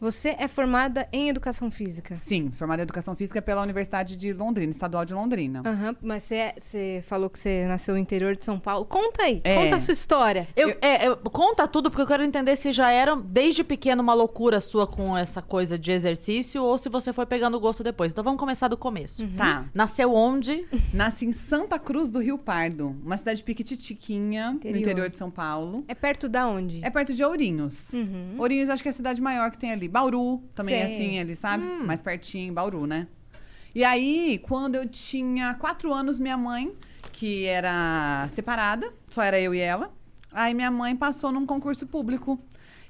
Você 0.04 0.36
é 0.38 0.50
formada 0.50 1.08
em 1.14 1.30
educação 1.30 1.72
física. 1.72 2.14
Sim, 2.14 2.52
formada 2.52 2.82
em 2.82 2.84
educação 2.84 3.16
física 3.16 3.42
pela 3.42 3.62
Universidade 3.62 4.18
de 4.18 4.34
Londrina, 4.34 4.70
Estadual 4.70 5.06
de 5.06 5.14
Londrina. 5.14 5.62
Aham, 5.66 5.96
mas 6.02 6.24
você, 6.24 6.36
é- 6.36 6.56
você 6.60 7.04
falou 7.08 7.30
que 7.30 7.40
você 7.40 7.66
nasceu 7.68 7.94
no 7.94 8.00
interior 8.02 8.36
de 8.36 8.44
São 8.44 8.60
Paulo. 8.60 8.84
Conta 8.86 9.24
aí, 9.24 9.40
É. 9.46 9.56
conta 9.56 9.78
a 9.78 9.80
sua 9.80 9.94
história. 9.94 10.46
Eu, 10.58 10.76
é, 10.82 11.08
eu- 11.08 11.16
conta 11.16 11.66
tudo, 11.70 11.90
porque 11.90 12.02
eu 12.02 12.08
quero 12.08 12.22
entender 12.22 12.58
se 12.58 12.74
já 12.74 12.92
era 12.92 13.16
desde 13.16 13.64
pequeno 13.64 14.04
uma 14.04 14.14
loucura 14.14 14.60
sua 14.60 14.86
com 14.86 15.18
essa 15.18 15.42
coisa 15.42 15.80
de 15.80 15.90
exercício 15.94 16.62
ou 16.62 16.78
se 16.78 16.90
você 16.90 17.14
foi 17.14 17.26
pegando 17.26 17.58
gosto 17.58 17.82
depois. 17.82 18.12
Então 18.12 18.26
vamos 18.26 18.42
começar 18.42 18.68
do 18.68 18.76
começo. 18.76 19.26
Tá. 19.38 19.64
Nasceu 19.74 20.14
onde? 20.14 20.66
Nasci 20.94 21.28
em 21.28 21.32
Santa 21.32 21.80
Cruz 21.80 22.12
do 22.12 22.20
Rio 22.20 22.38
Pardo, 22.38 22.94
uma 23.06 23.16
cidade 23.16 23.42
piquititiquinha, 23.42 24.52
Interior. 24.56 24.74
no 24.76 24.82
interior 24.82 25.10
de 25.10 25.18
São 25.18 25.32
Paulo. 25.32 25.86
É 25.88 25.96
perto 25.96 26.28
da 26.28 26.46
onde? 26.46 26.84
É 26.84 26.90
perto 26.90 27.14
de 27.14 27.24
Ourinhos. 27.24 27.94
Uhum. 27.94 28.36
Ourinhos 28.38 28.70
acho 28.70 28.84
que 28.84 28.90
é 28.90 28.92
a 28.92 28.94
cidade 28.94 29.22
maior 29.22 29.50
que 29.50 29.58
tem 29.58 29.72
ali. 29.72 29.88
Bauru 29.94 30.40
também 30.56 30.74
Sei. 30.74 30.96
assim, 30.96 31.20
ali, 31.20 31.36
sabe? 31.36 31.64
Mais 31.64 32.02
pertinho, 32.02 32.52
Bauru, 32.52 32.88
né? 32.88 33.08
E 33.76 33.84
aí, 33.84 34.40
quando 34.40 34.74
eu 34.74 34.90
tinha 34.90 35.54
quatro 35.54 35.94
anos, 35.94 36.18
minha 36.18 36.36
mãe, 36.36 36.76
que 37.12 37.46
era 37.46 38.28
separada, 38.30 38.92
só 39.08 39.22
era 39.22 39.40
eu 39.40 39.54
e 39.54 39.60
ela, 39.60 39.94
aí 40.32 40.56
minha 40.56 40.72
mãe 40.72 40.96
passou 40.96 41.32
num 41.32 41.46
concurso 41.46 41.86
público. 41.86 42.40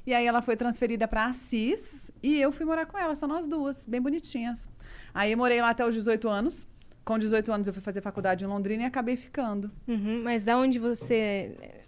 E 0.08 0.14
aí 0.14 0.26
ela 0.26 0.42
foi 0.42 0.56
transferida 0.56 1.06
pra 1.06 1.26
Assis 1.26 2.10
e 2.22 2.40
eu 2.40 2.52
fui 2.54 2.66
morar 2.66 2.86
com 2.86 2.98
ela, 2.98 3.16
só 3.16 3.28
nós 3.28 3.46
duas, 3.46 3.86
bem 3.86 4.02
bonitinhas. 4.02 4.70
Aí 5.14 5.34
eu 5.34 5.38
morei 5.38 5.62
lá 5.62 5.70
até 5.70 5.86
os 5.86 5.94
18 5.94 6.30
anos. 6.30 6.66
Com 7.04 7.20
18 7.20 7.52
anos 7.52 7.68
eu 7.68 7.74
fui 7.74 7.82
fazer 7.82 8.00
faculdade 8.00 8.46
em 8.46 8.48
Londrina 8.48 8.84
e 8.84 8.86
acabei 8.86 9.18
ficando. 9.18 9.70
Uhum, 9.86 10.22
mas 10.24 10.46
da 10.46 10.58
onde 10.58 10.80
você. 10.80 11.86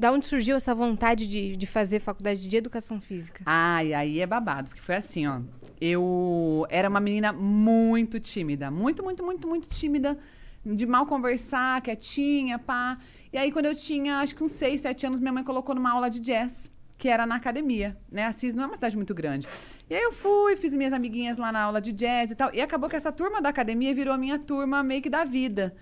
Da 0.00 0.10
onde 0.10 0.24
surgiu 0.24 0.56
essa 0.56 0.74
vontade 0.74 1.26
de, 1.26 1.54
de 1.54 1.66
fazer 1.66 2.00
faculdade 2.00 2.48
de 2.48 2.56
educação 2.56 2.98
física? 3.02 3.42
Ai, 3.44 3.92
aí 3.92 4.18
é 4.18 4.26
babado, 4.26 4.70
porque 4.70 4.80
foi 4.80 4.94
assim, 4.94 5.26
ó. 5.26 5.40
Eu 5.78 6.66
era 6.70 6.88
uma 6.88 7.00
menina 7.00 7.34
muito 7.34 8.18
tímida, 8.18 8.70
muito, 8.70 9.02
muito, 9.02 9.22
muito, 9.22 9.46
muito 9.46 9.68
tímida, 9.68 10.16
de 10.64 10.86
mal 10.86 11.04
conversar, 11.04 11.82
quietinha, 11.82 12.58
pá. 12.58 12.96
E 13.30 13.36
aí, 13.36 13.52
quando 13.52 13.66
eu 13.66 13.74
tinha, 13.74 14.20
acho 14.20 14.34
que 14.34 14.42
uns 14.42 14.52
6, 14.52 14.80
7 14.80 15.06
anos, 15.06 15.20
minha 15.20 15.34
mãe 15.34 15.44
colocou 15.44 15.74
numa 15.74 15.92
aula 15.92 16.08
de 16.08 16.18
jazz, 16.18 16.72
que 16.96 17.06
era 17.06 17.26
na 17.26 17.34
academia, 17.34 17.94
né? 18.10 18.24
Assis 18.24 18.54
não 18.54 18.62
é 18.62 18.66
uma 18.68 18.76
cidade 18.76 18.96
muito 18.96 19.12
grande. 19.12 19.46
E 19.90 19.94
aí 19.94 20.02
eu 20.02 20.14
fui, 20.14 20.56
fiz 20.56 20.74
minhas 20.74 20.94
amiguinhas 20.94 21.36
lá 21.36 21.52
na 21.52 21.60
aula 21.60 21.78
de 21.78 21.92
jazz 21.92 22.30
e 22.30 22.34
tal. 22.34 22.48
E 22.54 22.62
acabou 22.62 22.88
que 22.88 22.96
essa 22.96 23.12
turma 23.12 23.42
da 23.42 23.50
academia 23.50 23.94
virou 23.94 24.14
a 24.14 24.18
minha 24.18 24.38
turma 24.38 24.82
meio 24.82 25.02
que 25.02 25.10
da 25.10 25.24
vida. 25.24 25.76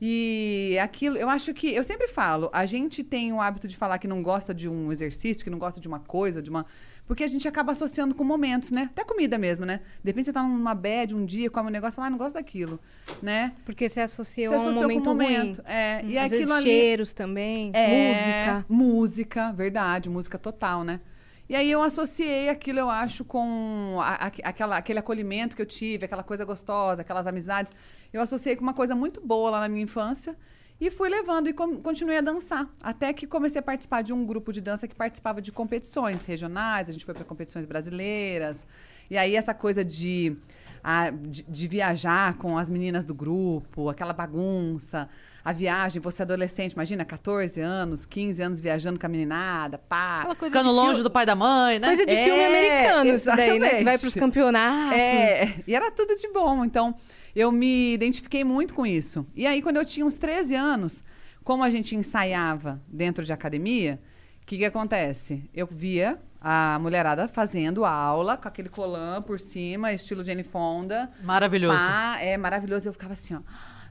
E 0.00 0.76
aquilo, 0.82 1.16
eu 1.16 1.28
acho 1.30 1.54
que, 1.54 1.68
eu 1.72 1.84
sempre 1.84 2.08
falo, 2.08 2.50
a 2.52 2.66
gente 2.66 3.02
tem 3.02 3.32
o 3.32 3.40
hábito 3.40 3.66
de 3.68 3.76
falar 3.76 3.98
que 3.98 4.08
não 4.08 4.22
gosta 4.22 4.52
de 4.52 4.68
um 4.68 4.90
exercício, 4.92 5.42
que 5.44 5.50
não 5.50 5.58
gosta 5.58 5.80
de 5.80 5.88
uma 5.88 6.00
coisa, 6.00 6.42
de 6.42 6.50
uma. 6.50 6.66
Porque 7.06 7.22
a 7.22 7.26
gente 7.28 7.46
acaba 7.46 7.72
associando 7.72 8.14
com 8.14 8.24
momentos, 8.24 8.70
né? 8.70 8.88
Até 8.90 9.04
comida 9.04 9.36
mesmo, 9.36 9.66
né? 9.66 9.80
De 10.02 10.10
repente 10.10 10.24
você 10.26 10.32
tá 10.32 10.42
numa 10.42 10.74
bad 10.74 11.14
um 11.14 11.24
dia, 11.24 11.50
come 11.50 11.68
um 11.68 11.72
negócio 11.72 11.94
e 11.94 11.96
fala, 11.96 12.06
ah, 12.08 12.10
não 12.10 12.18
gosto 12.18 12.34
daquilo, 12.34 12.80
né? 13.22 13.52
Porque 13.64 13.88
você 13.88 14.00
associou 14.00 14.52
Você 14.52 14.54
a 14.54 14.58
um 14.58 14.62
associou 14.62 14.82
momento, 14.82 15.04
com 15.04 15.10
um 15.10 15.12
momento. 15.14 15.56
ruim. 15.62 15.66
É, 15.74 16.00
Hum, 16.02 16.08
e 16.08 16.18
Às 16.18 16.32
aquilo 16.32 16.38
vezes 16.48 16.50
ali. 16.50 16.62
cheiros 16.70 17.12
também, 17.12 17.70
É, 17.74 18.08
música. 18.08 18.66
Música, 18.68 19.52
verdade, 19.52 20.08
música 20.08 20.38
total, 20.38 20.82
né? 20.82 21.00
E 21.46 21.54
aí 21.54 21.70
eu 21.70 21.82
associei 21.82 22.48
aquilo, 22.48 22.78
eu 22.78 22.88
acho, 22.88 23.22
com 23.22 23.98
a- 24.00 24.14
a- 24.26 24.32
aquela, 24.48 24.78
aquele 24.78 24.98
acolhimento 24.98 25.54
que 25.54 25.60
eu 25.60 25.66
tive, 25.66 26.06
aquela 26.06 26.22
coisa 26.22 26.42
gostosa, 26.42 27.02
aquelas 27.02 27.26
amizades. 27.26 27.70
Eu 28.14 28.20
associei 28.22 28.54
com 28.56 28.62
uma 28.62 28.72
coisa 28.72 28.94
muito 28.94 29.20
boa 29.20 29.50
lá 29.50 29.60
na 29.60 29.68
minha 29.68 29.82
infância. 29.84 30.36
E 30.80 30.90
fui 30.90 31.08
levando 31.08 31.48
e 31.48 31.52
continuei 31.52 32.18
a 32.18 32.20
dançar. 32.20 32.68
Até 32.82 33.12
que 33.12 33.26
comecei 33.26 33.58
a 33.60 33.62
participar 33.62 34.02
de 34.02 34.12
um 34.12 34.24
grupo 34.24 34.52
de 34.52 34.60
dança 34.60 34.86
que 34.88 34.94
participava 34.94 35.40
de 35.42 35.50
competições 35.52 36.24
regionais. 36.24 36.88
A 36.88 36.92
gente 36.92 37.04
foi 37.04 37.14
para 37.14 37.24
competições 37.24 37.64
brasileiras. 37.66 38.66
E 39.10 39.16
aí 39.16 39.36
essa 39.36 39.52
coisa 39.54 39.84
de, 39.84 40.36
a- 40.82 41.10
de, 41.10 41.42
de 41.42 41.68
viajar 41.68 42.36
com 42.38 42.56
as 42.58 42.68
meninas 42.70 43.04
do 43.04 43.14
grupo, 43.14 43.88
aquela 43.88 44.12
bagunça. 44.12 45.08
A 45.44 45.52
viagem, 45.52 46.00
você 46.00 46.22
adolescente, 46.22 46.72
imagina, 46.72 47.04
14 47.04 47.60
anos, 47.60 48.06
15 48.06 48.42
anos 48.42 48.60
viajando 48.60 48.98
com 48.98 49.04
a 49.06 49.08
meninada, 49.10 49.76
pá. 49.78 50.20
Aquela 50.20 50.34
coisa 50.34 50.56
Ficando 50.56 50.74
longe 50.74 51.02
do 51.02 51.10
pai 51.10 51.26
da 51.26 51.36
mãe, 51.36 51.78
né? 51.78 51.88
Coisa 51.88 52.06
de 52.06 52.12
É, 52.14 52.24
filme 52.24 52.44
americano, 52.44 53.10
isso 53.14 53.26
daí, 53.26 53.58
né? 53.58 53.68
Que 53.68 53.84
vai 53.84 53.94
exatamente. 53.94 54.00
pros 54.00 54.14
campeonatos. 54.14 54.98
É, 54.98 55.54
e 55.66 55.74
era 55.74 55.90
tudo 55.90 56.14
de 56.16 56.28
bom. 56.32 56.64
Então, 56.64 56.94
eu 57.34 57.50
me 57.50 57.94
identifiquei 57.94 58.44
muito 58.44 58.74
com 58.74 58.86
isso. 58.86 59.26
E 59.34 59.46
aí, 59.46 59.60
quando 59.60 59.76
eu 59.76 59.84
tinha 59.84 60.06
uns 60.06 60.14
13 60.14 60.54
anos, 60.54 61.04
como 61.42 61.62
a 61.62 61.70
gente 61.70 61.96
ensaiava 61.96 62.80
dentro 62.88 63.24
de 63.24 63.32
academia, 63.32 64.00
o 64.42 64.46
que, 64.46 64.58
que 64.58 64.64
acontece? 64.64 65.48
Eu 65.54 65.66
via 65.66 66.18
a 66.40 66.78
mulherada 66.78 67.26
fazendo 67.26 67.84
aula 67.84 68.36
com 68.36 68.46
aquele 68.46 68.68
colã 68.68 69.22
por 69.22 69.40
cima, 69.40 69.92
estilo 69.92 70.22
Jane 70.22 70.44
Fonda. 70.44 71.10
Maravilhoso. 71.22 71.76
Pá, 71.76 72.18
é 72.20 72.36
maravilhoso. 72.36 72.88
Eu 72.88 72.92
ficava 72.92 73.14
assim, 73.14 73.34
ó. 73.34 73.40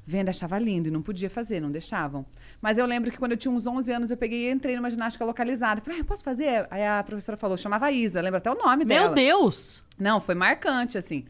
Venda 0.06 0.32
achava 0.32 0.60
lindo 0.60 0.90
e 0.90 0.92
não 0.92 1.02
podia 1.02 1.30
fazer, 1.30 1.62
não 1.62 1.72
deixavam. 1.72 2.26
Mas 2.62 2.78
eu 2.78 2.86
lembro 2.86 3.10
que 3.10 3.18
quando 3.18 3.32
eu 3.32 3.38
tinha 3.38 3.52
uns 3.52 3.66
11 3.66 3.92
anos, 3.92 4.12
eu 4.12 4.18
peguei 4.18 4.50
e 4.50 4.52
entrei 4.52 4.76
numa 4.76 4.90
ginástica 4.90 5.24
localizada. 5.24 5.82
Falei, 5.82 6.02
ah, 6.02 6.04
posso 6.04 6.24
fazer? 6.24 6.68
Aí 6.70 6.86
a 6.86 7.02
professora 7.04 7.38
falou, 7.38 7.58
chamava 7.58 7.90
Isa, 7.92 8.22
lembra 8.22 8.38
até 8.38 8.52
o 8.52 8.56
nome 8.56 8.84
dela. 8.84 9.08
Meu 9.08 9.16
Deus! 9.16 9.82
Não, 9.98 10.20
foi 10.20 10.36
marcante, 10.36 10.98
assim. 10.98 11.26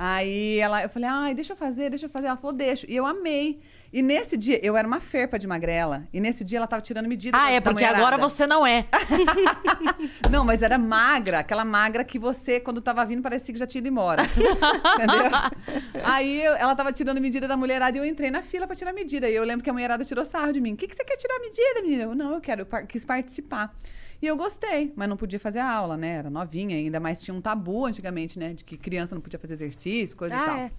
Aí 0.00 0.58
ela, 0.60 0.80
eu 0.84 0.88
falei, 0.88 1.08
ai, 1.10 1.34
deixa 1.34 1.54
eu 1.54 1.56
fazer, 1.56 1.90
deixa 1.90 2.06
eu 2.06 2.10
fazer. 2.10 2.28
Ela 2.28 2.36
falou, 2.36 2.54
deixa. 2.56 2.86
E 2.88 2.94
eu 2.94 3.04
amei. 3.04 3.60
E 3.92 4.00
nesse 4.02 4.36
dia, 4.36 4.60
eu 4.64 4.76
era 4.76 4.86
uma 4.86 5.00
ferpa 5.00 5.38
de 5.38 5.46
magrela. 5.46 6.06
E 6.12 6.20
nesse 6.20 6.44
dia 6.44 6.58
ela 6.58 6.66
tava 6.68 6.82
tirando 6.82 7.08
medidas. 7.08 7.40
Ah, 7.40 7.46
da- 7.46 7.52
é 7.52 7.60
porque 7.60 7.82
agora 7.84 8.16
você 8.16 8.46
não 8.46 8.64
é. 8.66 8.86
Não, 10.30 10.44
mas 10.44 10.62
era 10.62 10.78
magra, 10.78 11.40
aquela 11.40 11.64
magra 11.64 12.04
que 12.04 12.18
você, 12.18 12.60
quando 12.60 12.80
tava 12.80 13.04
vindo, 13.04 13.22
parecia 13.22 13.52
que 13.52 13.58
já 13.58 13.66
tinha 13.66 13.80
ido 13.80 13.88
embora. 13.88 14.22
Entendeu? 14.94 16.04
Aí 16.04 16.42
eu- 16.44 16.54
ela 16.54 16.76
tava 16.76 16.92
tirando 16.92 17.20
medida 17.20 17.48
da 17.48 17.56
mulherada 17.56 17.96
e 17.96 18.00
eu 18.00 18.04
entrei 18.04 18.30
na 18.30 18.42
fila 18.42 18.66
pra 18.66 18.76
tirar 18.76 18.92
medida. 18.92 19.28
E 19.28 19.34
eu 19.34 19.42
lembro 19.42 19.64
que 19.64 19.70
a 19.70 19.72
mulherada 19.72 20.04
tirou 20.04 20.24
sarro 20.24 20.52
de 20.52 20.60
mim. 20.60 20.74
O 20.74 20.76
que, 20.76 20.86
que 20.86 20.94
você 20.94 21.02
quer 21.04 21.16
tirar 21.16 21.38
medida, 21.40 21.82
menina? 21.82 22.02
Eu, 22.04 22.14
não, 22.14 22.34
eu 22.34 22.40
quero, 22.40 22.62
eu 22.62 22.66
par- 22.66 22.86
quis 22.86 23.04
participar. 23.04 23.74
E 24.20 24.26
eu 24.26 24.36
gostei, 24.36 24.92
mas 24.96 25.08
não 25.08 25.16
podia 25.16 25.38
fazer 25.38 25.60
a 25.60 25.70
aula, 25.70 25.96
né? 25.96 26.16
Era 26.16 26.30
novinha 26.30 26.76
ainda, 26.76 26.98
mas 26.98 27.20
tinha 27.22 27.34
um 27.34 27.40
tabu 27.40 27.86
antigamente, 27.86 28.38
né? 28.38 28.52
De 28.52 28.64
que 28.64 28.76
criança 28.76 29.14
não 29.14 29.22
podia 29.22 29.38
fazer 29.38 29.54
exercício, 29.54 30.16
coisa 30.16 30.34
e 30.34 30.38
Ah, 30.38 30.44
tal. 30.44 30.56
é. 30.56 30.70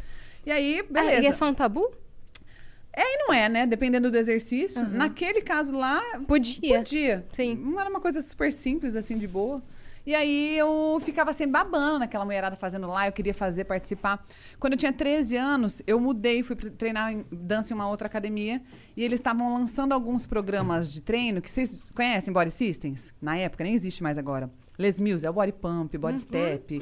E 0.46 0.52
aí, 0.52 0.80
Ah, 0.82 0.92
beleza. 0.94 1.22
e 1.24 1.26
é 1.26 1.32
só 1.32 1.48
um 1.50 1.54
tabu? 1.54 1.90
É 2.92 3.02
e 3.02 3.18
não 3.20 3.34
é, 3.34 3.48
né? 3.48 3.66
Dependendo 3.66 4.12
do 4.12 4.18
exercício. 4.18 4.84
Naquele 4.90 5.42
caso 5.42 5.72
lá, 5.72 6.02
Podia. 6.28 6.80
Podia. 6.80 7.26
Sim. 7.32 7.56
Não 7.56 7.80
era 7.80 7.90
uma 7.90 8.02
coisa 8.02 8.22
super 8.22 8.52
simples, 8.52 8.96
assim, 8.96 9.18
de 9.18 9.28
boa. 9.28 9.62
E 10.06 10.16
aí 10.16 10.58
eu 10.58 11.00
ficava 11.02 11.34
sempre 11.34 11.54
babando 11.54 12.00
naquela 12.00 12.26
mulherada 12.26 12.56
fazendo 12.56 12.88
lá, 12.88 13.08
eu 13.08 13.12
queria 13.12 13.34
fazer, 13.34 13.66
participar. 13.66 14.26
Quando 14.60 14.74
eu 14.74 14.80
tinha 14.80 14.94
13 14.94 15.36
anos, 15.36 15.82
eu 15.86 16.00
mudei, 16.00 16.42
fui 16.44 16.56
treinar 16.56 17.12
em 17.12 17.26
dança 17.32 17.74
em 17.74 17.76
uma 17.76 17.88
outra 17.90 18.08
academia. 18.08 18.62
E 18.96 19.04
eles 19.04 19.20
estavam 19.20 19.54
lançando 19.54 19.94
alguns 19.94 20.26
programas 20.28 20.92
de 20.92 21.02
treino 21.02 21.42
que 21.42 21.50
vocês 21.50 21.90
conhecem, 21.92 22.34
Body 22.34 22.52
Systems? 22.52 23.14
Na 23.22 23.38
época, 23.38 23.64
nem 23.64 23.74
existe 23.74 24.02
mais 24.04 24.18
agora. 24.18 24.50
Les 24.78 24.98
Mills, 24.98 25.26
é 25.26 25.30
o 25.30 25.34
Body 25.34 25.52
Pump, 25.52 25.98
Body 25.98 26.20
Step, 26.20 26.80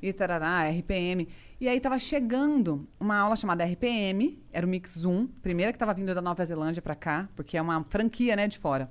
e 0.00 0.12
tarará, 0.12 0.68
RPM. 0.70 1.28
E 1.60 1.68
aí 1.68 1.80
tava 1.80 1.98
chegando 1.98 2.86
uma 3.00 3.16
aula 3.18 3.34
chamada 3.34 3.64
RPM, 3.64 4.40
era 4.52 4.64
o 4.64 4.68
Mix 4.68 5.04
1, 5.04 5.26
primeira 5.42 5.72
que 5.72 5.78
tava 5.78 5.92
vindo 5.92 6.14
da 6.14 6.22
Nova 6.22 6.44
Zelândia 6.44 6.80
pra 6.80 6.94
cá, 6.94 7.28
porque 7.34 7.56
é 7.56 7.62
uma 7.62 7.84
franquia, 7.90 8.36
né, 8.36 8.46
de 8.46 8.56
fora. 8.58 8.88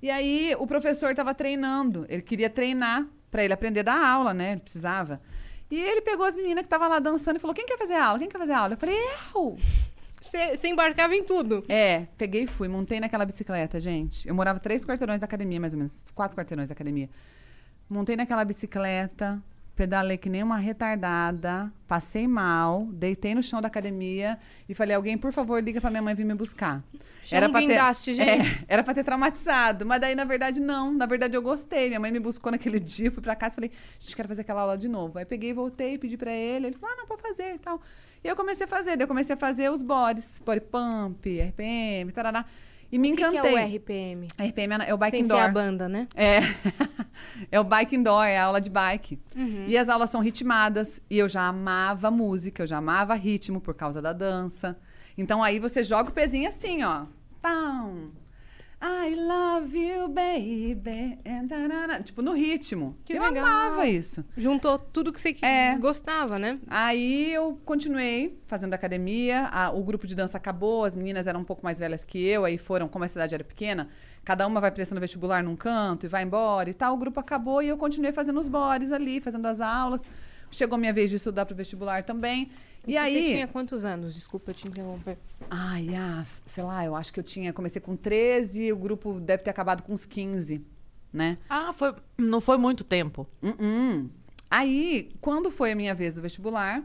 E 0.00 0.10
aí 0.10 0.54
o 0.58 0.66
professor 0.66 1.10
estava 1.10 1.34
treinando, 1.34 2.06
ele 2.08 2.22
queria 2.22 2.48
treinar 2.48 3.06
para 3.30 3.44
ele 3.44 3.52
aprender 3.52 3.82
da 3.82 3.94
aula, 3.94 4.32
né? 4.32 4.52
Ele 4.52 4.60
precisava. 4.60 5.20
E 5.70 5.78
ele 5.78 6.00
pegou 6.00 6.24
as 6.24 6.36
meninas 6.36 6.62
que 6.62 6.66
estavam 6.66 6.88
lá 6.88 6.98
dançando 6.98 7.36
e 7.36 7.38
falou: 7.38 7.54
"Quem 7.54 7.66
quer 7.66 7.76
fazer 7.76 7.94
aula? 7.94 8.18
Quem 8.18 8.28
quer 8.28 8.38
fazer 8.38 8.52
aula?" 8.52 8.74
Eu 8.74 8.78
falei: 8.78 8.96
"Eu". 9.34 9.58
Você 10.20 10.56
você 10.56 10.68
embarcava 10.68 11.14
em 11.14 11.22
tudo. 11.22 11.64
É, 11.68 12.06
peguei 12.16 12.42
e 12.42 12.46
fui, 12.46 12.68
montei 12.68 12.98
naquela 13.00 13.24
bicicleta, 13.24 13.78
gente. 13.78 14.26
Eu 14.26 14.34
morava 14.34 14.58
três 14.58 14.84
quarteirões 14.84 15.20
da 15.20 15.26
academia, 15.26 15.60
mais 15.60 15.72
ou 15.72 15.78
menos, 15.78 16.06
quatro 16.14 16.36
quarteirões 16.36 16.68
da 16.68 16.72
academia. 16.72 17.08
Montei 17.88 18.16
naquela 18.16 18.44
bicicleta, 18.44 19.42
pedalei 19.78 20.18
que 20.18 20.28
nem 20.28 20.42
uma 20.42 20.56
retardada, 20.56 21.72
passei 21.86 22.26
mal, 22.26 22.86
deitei 22.92 23.32
no 23.32 23.42
chão 23.44 23.62
da 23.62 23.68
academia 23.68 24.36
e 24.68 24.74
falei: 24.74 24.96
"Alguém, 24.96 25.16
por 25.16 25.32
favor, 25.32 25.62
liga 25.62 25.80
para 25.80 25.88
minha 25.88 26.02
mãe 26.02 26.16
vir 26.16 26.24
me 26.24 26.34
buscar". 26.34 26.82
Chama 27.22 27.46
um 27.46 27.52
pra 27.52 27.60
ter, 27.60 28.14
gente. 28.14 28.18
É, 28.20 28.64
era 28.66 28.82
pra 28.82 28.92
ter 28.92 29.04
traumatizado, 29.04 29.86
mas 29.86 30.00
daí 30.00 30.16
na 30.16 30.24
verdade 30.24 30.60
não. 30.60 30.92
Na 30.92 31.06
verdade 31.06 31.36
eu 31.36 31.42
gostei. 31.42 31.86
Minha 31.86 32.00
mãe 32.00 32.10
me 32.10 32.18
buscou 32.18 32.50
naquele 32.50 32.80
dia, 32.92 33.12
fui 33.12 33.22
pra 33.22 33.36
casa 33.36 33.54
e 33.54 33.56
falei: 33.56 33.70
"Gente, 34.00 34.16
quero 34.16 34.26
fazer 34.26 34.40
aquela 34.40 34.62
aula 34.62 34.76
de 34.76 34.88
novo". 34.88 35.16
Aí 35.16 35.24
peguei, 35.24 35.54
voltei, 35.54 35.96
pedi 35.96 36.16
pra 36.16 36.32
ele, 36.32 36.66
ele 36.66 36.76
falou: 36.76 36.96
"Ah, 36.96 36.98
não, 36.98 37.06
pode 37.06 37.22
fazer" 37.22 37.54
e 37.54 37.58
tal. 37.60 37.80
E 38.24 38.26
eu 38.26 38.34
comecei 38.34 38.64
a 38.66 38.68
fazer, 38.68 38.96
daí 38.96 39.04
eu 39.04 39.08
comecei 39.08 39.34
a 39.34 39.38
fazer 39.38 39.70
os 39.70 39.80
bodies, 39.80 40.40
body 40.44 40.60
pump, 40.60 41.24
RPM, 41.40 42.10
tarará. 42.10 42.44
E 42.90 42.98
me 42.98 43.12
O 43.12 43.16
que, 43.16 43.20
encantei. 43.22 43.40
que 43.52 43.58
é 43.58 43.64
o 43.64 43.76
RPM? 43.76 44.26
RPM 44.38 44.84
é 44.86 44.94
o 44.94 44.98
bike 44.98 45.10
Sem 45.16 45.20
ser 45.20 45.24
indoor. 45.26 45.42
a 45.42 45.48
banda, 45.48 45.88
né? 45.88 46.08
É. 46.14 46.38
é 47.52 47.60
o 47.60 47.64
bike 47.64 47.94
indoor, 47.96 48.24
é 48.24 48.38
a 48.38 48.44
aula 48.44 48.60
de 48.60 48.70
bike. 48.70 49.18
Uhum. 49.36 49.66
E 49.68 49.76
as 49.76 49.88
aulas 49.88 50.08
são 50.08 50.20
ritmadas. 50.22 51.00
E 51.10 51.18
eu 51.18 51.28
já 51.28 51.42
amava 51.42 52.10
música, 52.10 52.62
eu 52.62 52.66
já 52.66 52.78
amava 52.78 53.14
ritmo 53.14 53.60
por 53.60 53.74
causa 53.74 54.00
da 54.00 54.12
dança. 54.14 54.78
Então 55.18 55.42
aí 55.42 55.58
você 55.58 55.84
joga 55.84 56.08
o 56.10 56.12
pezinho 56.12 56.48
assim, 56.48 56.82
ó. 56.82 57.04
Pão. 57.42 58.10
I 58.80 59.14
love 59.16 59.76
you, 59.76 60.06
baby. 60.08 61.18
Tipo, 62.04 62.22
no 62.22 62.32
ritmo. 62.32 62.96
Que 63.04 63.14
eu 63.14 63.22
legal. 63.22 63.44
amava 63.44 63.86
isso. 63.88 64.24
Juntou 64.36 64.78
tudo 64.78 65.12
que 65.12 65.20
você 65.20 65.36
É. 65.42 65.76
gostava, 65.76 66.38
né? 66.38 66.60
Aí 66.68 67.32
eu 67.32 67.58
continuei 67.64 68.38
fazendo 68.46 68.74
academia, 68.74 69.48
a- 69.52 69.70
o 69.70 69.82
grupo 69.82 70.06
de 70.06 70.14
dança 70.14 70.36
acabou, 70.36 70.84
as 70.84 70.94
meninas 70.94 71.26
eram 71.26 71.40
um 71.40 71.44
pouco 71.44 71.64
mais 71.64 71.78
velhas 71.80 72.04
que 72.04 72.24
eu, 72.24 72.44
aí 72.44 72.56
foram, 72.56 72.86
como 72.88 73.04
a 73.04 73.08
cidade 73.08 73.34
era 73.34 73.42
pequena, 73.42 73.88
cada 74.24 74.46
uma 74.46 74.60
vai 74.60 74.70
prestando 74.70 75.00
vestibular 75.00 75.42
num 75.42 75.56
canto 75.56 76.06
e 76.06 76.08
vai 76.08 76.22
embora 76.22 76.70
e 76.70 76.74
tal. 76.74 76.94
O 76.94 76.98
grupo 76.98 77.18
acabou 77.18 77.60
e 77.60 77.68
eu 77.68 77.76
continuei 77.76 78.12
fazendo 78.12 78.38
os 78.38 78.46
bores 78.46 78.92
ali, 78.92 79.20
fazendo 79.20 79.46
as 79.46 79.60
aulas. 79.60 80.04
Chegou 80.50 80.78
minha 80.78 80.92
vez 80.92 81.10
de 81.10 81.16
estudar 81.16 81.44
para 81.46 81.52
o 81.52 81.56
vestibular 81.56 82.04
também. 82.04 82.50
E, 82.88 82.92
Você 82.92 82.98
aí. 82.98 83.24
tinha 83.32 83.46
quantos 83.46 83.84
anos? 83.84 84.14
Desculpa 84.14 84.54
te 84.54 84.66
interromper. 84.66 85.18
Ai, 85.50 85.94
ah, 85.94 86.22
sei 86.24 86.64
lá, 86.64 86.84
eu 86.86 86.96
acho 86.96 87.12
que 87.12 87.20
eu 87.20 87.24
tinha. 87.24 87.52
Comecei 87.52 87.82
com 87.82 87.94
13, 87.94 88.72
o 88.72 88.76
grupo 88.76 89.20
deve 89.20 89.42
ter 89.42 89.50
acabado 89.50 89.82
com 89.82 89.92
uns 89.92 90.06
15, 90.06 90.64
né? 91.12 91.36
Ah, 91.50 91.70
foi, 91.74 91.94
não 92.16 92.40
foi 92.40 92.56
muito 92.56 92.82
tempo. 92.84 93.28
Uh-uh. 93.42 94.08
Aí, 94.50 95.10
quando 95.20 95.50
foi 95.50 95.72
a 95.72 95.76
minha 95.76 95.94
vez 95.94 96.14
do 96.14 96.22
vestibular, 96.22 96.82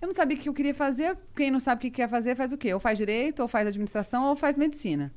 eu 0.00 0.06
não 0.06 0.14
sabia 0.14 0.36
o 0.36 0.40
que 0.40 0.48
eu 0.48 0.54
queria 0.54 0.74
fazer. 0.74 1.18
Quem 1.34 1.50
não 1.50 1.58
sabe 1.58 1.80
o 1.80 1.82
que 1.82 1.90
quer 1.90 2.08
fazer, 2.08 2.36
faz 2.36 2.52
o 2.52 2.56
quê? 2.56 2.72
Ou 2.72 2.78
faz 2.78 2.96
direito, 2.96 3.40
ou 3.40 3.48
faz 3.48 3.66
administração, 3.66 4.26
ou 4.26 4.36
faz 4.36 4.56
medicina. 4.56 5.12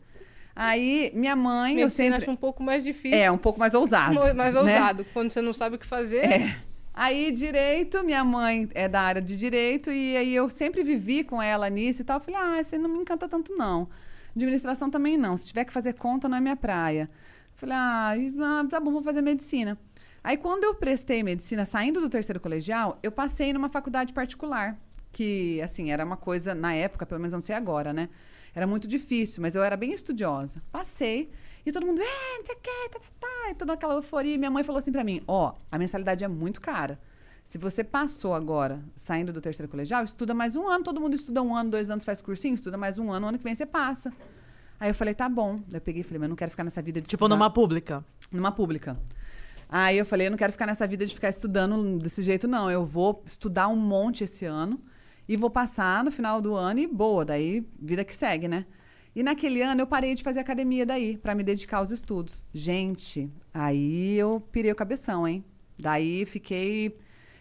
Aí, 0.56 1.12
minha 1.14 1.36
mãe, 1.36 1.74
eu 1.74 1.86
Medicina 1.86 2.12
sempre. 2.12 2.24
acho 2.24 2.32
um 2.32 2.36
pouco 2.36 2.64
mais 2.64 2.84
difícil. 2.84 3.18
É, 3.18 3.30
um 3.32 3.38
pouco 3.38 3.60
mais 3.60 3.76
ousado. 3.76 4.16
mais 4.34 4.54
né? 4.56 4.60
ousado. 4.60 5.06
Quando 5.14 5.32
você 5.32 5.42
não 5.44 5.54
sabe 5.54 5.76
o 5.76 5.80
que 5.80 5.86
fazer. 5.86 6.26
É. 6.26 6.56
Aí, 6.94 7.32
direito, 7.32 8.04
minha 8.04 8.24
mãe 8.24 8.70
é 8.76 8.88
da 8.88 9.02
área 9.02 9.22
de 9.22 9.36
direito, 9.36 9.92
e 9.92 10.16
aí 10.16 10.36
eu 10.36 10.48
sempre 10.48 10.84
vivi 10.84 11.24
com 11.24 11.42
ela 11.42 11.68
nisso 11.68 12.02
e 12.02 12.06
tal. 12.06 12.18
Eu 12.18 12.24
falei, 12.24 12.40
ah, 12.40 12.64
você 12.64 12.78
não 12.78 12.90
me 12.90 13.00
encanta 13.00 13.28
tanto, 13.28 13.56
não. 13.56 13.90
Administração 14.36 14.92
também 14.92 15.18
não. 15.18 15.36
Se 15.36 15.48
tiver 15.48 15.66
que 15.66 15.74
fazer 15.74 15.94
conta, 15.94 16.30
não 16.30 16.38
é 16.38 16.40
minha 16.40 16.56
praia. 16.56 17.10
Eu 17.12 17.58
falei, 17.58 17.76
ah, 17.76 18.14
ah, 18.42 18.68
tá 18.70 18.80
bom, 18.80 18.92
vou 18.92 19.02
fazer 19.02 19.22
medicina. 19.22 19.78
Aí, 20.24 20.38
quando 20.38 20.64
eu 20.64 20.76
prestei 20.76 21.24
medicina, 21.24 21.66
saindo 21.66 22.00
do 22.00 22.10
terceiro 22.10 22.40
colegial, 22.40 23.00
eu 23.02 23.12
passei 23.12 23.52
numa 23.52 23.70
faculdade 23.70 24.14
particular, 24.14 24.78
que, 25.12 25.60
assim, 25.62 25.92
era 25.92 26.06
uma 26.06 26.16
coisa, 26.16 26.54
na 26.54 26.74
época, 26.74 27.06
pelo 27.08 27.20
menos 27.20 27.34
não 27.34 27.42
sei 27.42 27.56
agora, 27.56 27.92
né? 27.92 28.08
Era 28.54 28.68
muito 28.68 28.88
difícil, 28.88 29.42
mas 29.42 29.56
eu 29.56 29.64
era 29.64 29.76
bem 29.76 29.94
estudiosa. 29.94 30.62
Passei, 30.72 31.32
e 31.66 31.72
todo 31.72 31.86
mundo, 31.86 32.02
é, 32.02 32.38
não 32.38 32.46
sei 32.46 32.56
o 32.56 32.60
que, 32.60 32.90
tá, 32.90 33.00
tá, 33.00 33.06
tá, 33.20 33.52
e 33.52 33.56
toda 33.56 33.74
aquela 33.74 33.94
euforia. 33.96 34.36
E 34.36 34.38
minha 34.38 34.52
mãe 34.52 34.64
falou 34.64 34.80
assim 34.80 34.92
pra 34.92 35.04
mim, 35.04 35.22
ó, 35.28 35.54
a 35.72 35.78
mensalidade 35.78 36.24
é 36.24 36.28
muito 36.28 36.60
cara. 36.60 37.00
Se 37.44 37.58
você 37.58 37.84
passou 37.84 38.34
agora, 38.34 38.82
saindo 38.96 39.34
do 39.34 39.42
terceiro 39.42 39.70
colegial, 39.70 40.04
estuda 40.04 40.34
mais 40.34 40.56
um 40.56 40.68
ano. 40.68 40.84
Todo 40.84 41.00
mundo 41.00 41.14
estuda 41.14 41.42
um 41.42 41.56
ano, 41.56 41.70
dois 41.70 41.90
anos, 41.90 42.06
faz 42.06 42.22
cursinho, 42.22 42.56
estuda 42.56 42.78
mais 42.78 42.98
um 42.98 43.12
ano, 43.12 43.28
ano 43.28 43.38
que 43.38 43.44
vem 43.44 43.54
você 43.54 43.66
passa. 43.66 44.14
Aí 44.80 44.90
eu 44.90 44.96
falei, 44.96 45.14
tá 45.14 45.30
bom. 45.30 45.58
Daí 45.68 45.78
eu 45.78 45.82
peguei 45.82 46.02
e 46.02 46.04
falei, 46.04 46.20
mas 46.20 46.26
eu 46.26 46.30
não 46.30 46.36
quero 46.36 46.52
ficar 46.52 46.64
nessa 46.64 46.82
vida 46.82 47.00
de 47.02 47.10
Tipo, 47.10 47.26
estudar 47.26 47.36
numa 47.36 47.50
pública. 47.50 48.04
numa 48.32 48.52
pública. 48.52 48.98
Aí 49.70 49.98
eu 49.98 50.06
falei, 50.06 50.28
eu 50.28 50.32
não 50.32 50.38
quero 50.38 50.52
ficar 50.52 50.66
nessa 50.66 50.86
vida 50.88 51.06
de 51.06 51.14
ficar 51.14 51.30
estudando 51.30 51.98
desse 52.00 52.22
jeito, 52.22 52.48
não. 52.48 52.70
Eu 52.70 52.86
vou 52.86 53.22
estudar 53.26 53.68
um 53.68 53.76
monte 53.76 54.24
esse 54.24 54.46
ano 54.46 54.82
e 55.28 55.36
vou 55.36 55.50
passar 55.50 56.04
no 56.04 56.12
final 56.12 56.42
do 56.42 56.56
ano 56.56 56.80
e 56.80 56.88
boa, 56.88 57.26
daí 57.26 57.66
vida 57.80 58.04
que 58.04 58.16
segue, 58.16 58.48
né? 58.48 58.66
E 59.16 59.22
naquele 59.22 59.62
ano 59.62 59.82
eu 59.82 59.88
parei 59.88 60.16
de 60.16 60.24
fazer 60.24 60.40
academia 60.40 60.86
daí, 60.86 61.18
para 61.18 61.36
me 61.36 61.44
dedicar 61.44 61.78
aos 61.78 61.92
estudos. 61.92 62.44
Gente, 62.54 63.30
aí 63.54 64.16
eu 64.16 64.40
pirei 64.40 64.72
o 64.72 64.76
cabeção, 64.76 65.28
hein? 65.28 65.44
Daí 65.78 66.26
fiquei, 66.26 66.98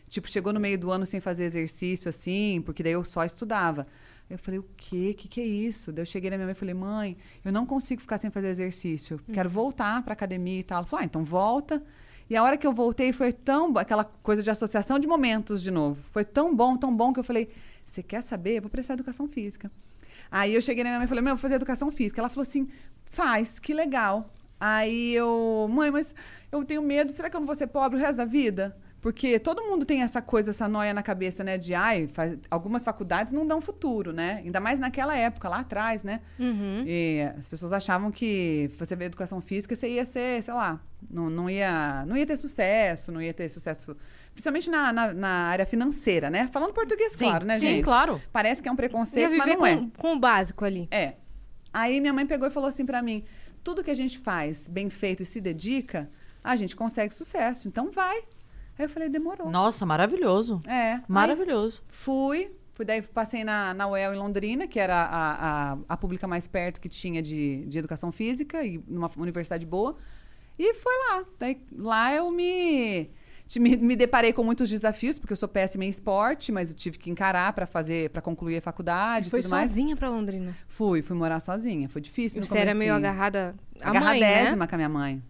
tipo, 0.09 0.31
chegou 0.31 0.53
no 0.53 0.61
meio 0.61 0.79
do 0.79 0.91
ano 0.91 1.07
sem 1.07 1.21
fazer 1.21 1.45
exercício 1.45 2.09
assim, 2.09 2.63
porque 2.65 2.83
daí 2.83 2.93
eu 2.93 3.05
só 3.05 3.25
estudava. 3.25 3.87
Eu 4.29 4.39
falei, 4.39 4.61
o 4.61 4.67
quê? 4.77 5.11
O 5.13 5.15
que, 5.15 5.29
que 5.29 5.41
é 5.41 5.47
isso? 5.47 5.93
Daí 5.93 6.03
eu 6.03 6.07
cheguei 6.07 6.31
na 6.31 6.37
minha 6.37 6.47
mãe 6.47 6.53
e 6.53 6.59
falei, 6.59 6.75
mãe, 6.75 7.17
eu 7.45 7.53
não 7.53 7.67
consigo 7.67 8.01
ficar 8.01 8.19
sem 8.19 8.31
fazer 8.31 8.49
exercício. 8.49 9.21
Quero 9.33 9.49
voltar 9.49 10.03
para 10.03 10.13
academia 10.13 10.61
e 10.61 10.63
tal. 10.63 10.79
Ela 10.79 10.87
falou, 10.87 11.03
ah, 11.03 11.05
então 11.05 11.25
volta. 11.25 11.83
E 12.29 12.37
a 12.37 12.43
hora 12.43 12.57
que 12.57 12.67
eu 12.67 12.73
voltei 12.73 13.13
foi 13.13 13.33
tão 13.33 13.77
aquela 13.77 14.05
coisa 14.05 14.43
de 14.43 14.51
associação 14.51 14.99
de 14.99 15.07
momentos 15.07 15.63
de 15.63 15.71
novo. 15.71 16.03
Foi 16.03 16.25
tão 16.25 16.55
bom, 16.55 16.77
tão 16.77 16.95
bom 16.95 17.13
que 17.13 17.21
eu 17.21 17.25
falei: 17.25 17.51
"Você 17.85 18.03
quer 18.03 18.23
saber? 18.23 18.57
Eu 18.57 18.63
vou 18.63 18.71
prestar 18.71 18.95
educação 18.95 19.29
física". 19.29 19.71
Aí 20.33 20.55
eu 20.55 20.63
cheguei 20.63 20.83
na 20.83 20.91
minha 20.91 20.99
mãe 20.99 21.05
e 21.05 21.09
falei: 21.09 21.23
"Meu, 21.23 21.33
eu 21.33 21.37
vou 21.37 21.43
fazer 21.43 21.55
educação 21.57 21.93
física". 21.93 22.21
Ela 22.21 22.29
falou 22.31 22.43
assim: 22.43 22.67
"Faz, 23.05 23.59
que 23.59 23.73
legal". 23.75 24.33
Aí 24.59 25.13
eu, 25.15 25.69
mãe, 25.71 25.91
mas 25.91 26.15
eu 26.51 26.65
tenho 26.65 26.81
medo, 26.83 27.13
será 27.13 27.29
que 27.29 27.37
eu 27.37 27.41
não 27.41 27.47
vou 27.47 27.55
ser 27.57 27.67
pobre 27.67 27.99
o 27.99 28.01
resto 28.01 28.17
da 28.17 28.25
vida? 28.25 28.77
Porque 29.01 29.37
todo 29.41 29.61
mundo 29.65 29.85
tem 29.85 30.01
essa 30.03 30.23
coisa, 30.23 30.51
essa 30.51 30.69
noia 30.69 30.95
na 30.95 31.03
cabeça, 31.03 31.43
né? 31.43 31.59
De, 31.59 31.75
ai, 31.75 32.07
fa- 32.07 32.37
algumas 32.49 32.85
faculdades 32.85 33.33
não 33.33 33.45
dão 33.45 33.61
futuro, 33.61 34.13
né? 34.13 34.41
Ainda 34.45 34.61
mais 34.61 34.79
naquela 34.79 35.17
época, 35.17 35.49
lá 35.49 35.59
atrás, 35.59 36.05
né? 36.05 36.21
Uhum. 36.39 36.85
E 36.87 37.21
as 37.37 37.49
pessoas 37.49 37.73
achavam 37.73 38.13
que 38.13 38.71
você 38.79 38.95
ver 38.95 39.07
educação 39.07 39.41
física, 39.41 39.75
você 39.75 39.89
ia 39.89 40.05
ser, 40.05 40.41
sei 40.45 40.55
lá, 40.55 40.81
não, 41.11 41.29
não, 41.29 41.51
ia, 41.51 42.05
não 42.07 42.17
ia 42.17 42.25
ter 42.25 42.37
sucesso, 42.37 43.11
não 43.11 43.21
ia 43.21 43.35
ter 43.35 43.49
sucesso 43.49 43.97
Principalmente 44.33 44.71
na, 44.71 44.93
na, 44.93 45.13
na 45.13 45.29
área 45.49 45.67
financeira, 45.67 46.31
né? 46.31 46.49
Falando 46.53 46.73
português, 46.73 47.13
Sim, 47.13 47.19
claro, 47.19 47.45
né, 47.45 47.57
sim, 47.57 47.61
gente? 47.61 47.85
claro. 47.85 48.21
Parece 48.33 48.63
que 48.63 48.69
é 48.69 48.73
um 48.73 48.77
preconceito, 48.77 49.37
mas 49.37 49.57
não 49.57 49.67
é. 49.67 49.77
com, 49.77 49.91
com 49.91 50.13
o 50.15 50.19
básico 50.19 50.65
ali. 50.65 50.89
É. 50.91 51.15
Aí 51.73 52.01
minha 52.01 52.13
mãe 52.13 52.27
pegou 52.27 52.49
e 52.49 52.51
falou 52.51 52.69
assim 52.69 52.85
pra 52.85 53.03
mim: 53.03 53.25
tudo 53.63 53.85
que 53.85 53.91
a 53.91 53.95
gente 53.95 54.19
faz 54.19 54.67
bem 54.69 54.91
feito 54.91 55.23
e 55.23 55.27
se 55.27 55.41
dedica, 55.41 56.11
a 56.43 56.57
gente 56.57 56.75
consegue 56.75 57.15
sucesso. 57.15 57.69
Então 57.69 57.91
vai. 57.91 58.25
Aí 58.79 58.87
eu 58.87 58.89
falei, 58.89 59.09
demorou. 59.09 59.51
Nossa, 59.51 59.85
maravilhoso. 59.85 60.61
É. 60.67 60.95
Aí 60.95 61.03
Maravilhoso. 61.07 61.83
fui, 61.89 62.51
fui 62.73 62.85
daí 62.85 63.03
passei 63.03 63.45
na, 63.45 63.75
na 63.75 63.87
UEL 63.87 64.15
em 64.15 64.19
Londrina, 64.19 64.67
que 64.67 64.81
era 64.81 64.97
a, 64.97 65.73
a, 65.73 65.79
a 65.89 65.97
pública 65.97 66.27
mais 66.27 66.49
perto 66.49 66.81
que 66.81 66.89
tinha 66.89 67.23
de, 67.23 67.67
de 67.67 67.79
educação 67.79 68.11
física, 68.11 68.65
e 68.65 68.83
numa 68.89 69.11
universidade 69.17 69.67
boa. 69.67 69.97
E 70.59 70.75
foi 70.75 70.93
lá. 71.09 71.25
Daí, 71.39 71.63
lá 71.77 72.13
eu 72.15 72.31
me, 72.31 73.11
me, 73.61 73.77
me 73.77 73.97
deparei 73.97 74.33
com 74.33 74.43
muitos 74.43 74.69
desafios, 74.69 75.19
porque 75.19 75.33
eu 75.33 75.37
sou 75.37 75.49
péssima 75.49 75.85
em 75.85 75.89
esporte, 75.89 76.53
mas 76.53 76.71
eu 76.71 76.77
tive 76.77 76.99
que 76.99 77.11
encarar 77.11 77.53
para 77.53 77.67
fazer, 77.67 78.11
para 78.11 78.23
concluir 78.23 78.59
a 78.59 78.61
faculdade 78.61 79.29
e 79.29 79.31
Foi 79.31 79.43
sozinha 79.43 79.97
pra 79.97 80.09
Londrina. 80.09 80.57
Fui, 80.67 81.03
fui 81.03 81.17
morar 81.17 81.41
sozinha. 81.41 81.89
Foi 81.89 82.01
difícil. 82.01 82.43
Você 82.43 82.59
era 82.59 82.75
meio 82.75 82.95
agarrada 82.95 83.55
à 83.81 83.93
mãe, 83.93 83.93
né? 83.93 83.99
Agarradésima 83.99 84.67
com 84.67 84.75
a 84.75 84.79
minha 84.79 84.89
mãe. 84.89 85.23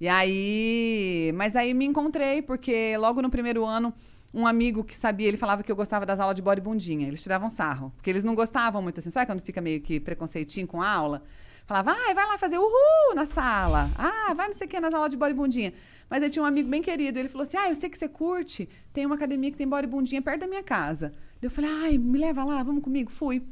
E 0.00 0.08
aí. 0.08 1.32
Mas 1.34 1.56
aí 1.56 1.74
me 1.74 1.84
encontrei, 1.84 2.42
porque 2.42 2.96
logo 2.96 3.20
no 3.20 3.30
primeiro 3.30 3.64
ano, 3.64 3.92
um 4.32 4.46
amigo 4.46 4.84
que 4.84 4.96
sabia, 4.96 5.26
ele 5.26 5.36
falava 5.36 5.62
que 5.62 5.72
eu 5.72 5.76
gostava 5.76 6.06
das 6.06 6.20
aulas 6.20 6.36
de 6.36 6.42
body 6.42 6.60
bundinha. 6.60 7.08
Eles 7.08 7.22
tiravam 7.22 7.48
sarro. 7.48 7.92
Porque 7.96 8.10
eles 8.10 8.22
não 8.22 8.34
gostavam 8.34 8.80
muito 8.80 9.00
assim. 9.00 9.10
Sabe 9.10 9.26
quando 9.26 9.42
fica 9.42 9.60
meio 9.60 9.80
que 9.80 9.98
preconceitinho 9.98 10.66
com 10.66 10.80
a 10.80 10.88
aula? 10.88 11.22
Falava, 11.66 11.94
ai, 12.06 12.14
vai 12.14 12.26
lá 12.26 12.38
fazer 12.38 12.56
uhul 12.56 13.14
na 13.14 13.26
sala. 13.26 13.90
Ah, 13.94 14.32
vai 14.34 14.46
não 14.48 14.54
sei 14.54 14.66
o 14.66 14.70
que 14.70 14.80
nas 14.80 14.94
aulas 14.94 15.10
de 15.10 15.18
body 15.18 15.34
bundinha. 15.34 15.74
Mas 16.10 16.22
aí 16.22 16.30
tinha 16.30 16.42
um 16.42 16.46
amigo 16.46 16.68
bem 16.68 16.80
querido. 16.82 17.18
Ele 17.18 17.28
falou 17.28 17.42
assim: 17.42 17.56
Ah, 17.56 17.68
eu 17.68 17.74
sei 17.74 17.88
que 17.88 17.98
você 17.98 18.08
curte. 18.08 18.68
Tem 18.92 19.04
uma 19.06 19.14
academia 19.14 19.50
que 19.50 19.56
tem 19.56 19.66
bundinha 19.68 20.22
perto 20.22 20.40
da 20.40 20.46
minha 20.46 20.62
casa. 20.62 21.12
Eu 21.40 21.50
falei, 21.50 21.70
ai, 21.70 21.98
me 21.98 22.18
leva 22.18 22.42
lá, 22.44 22.62
vamos 22.62 22.82
comigo. 22.82 23.10
Fui. 23.10 23.42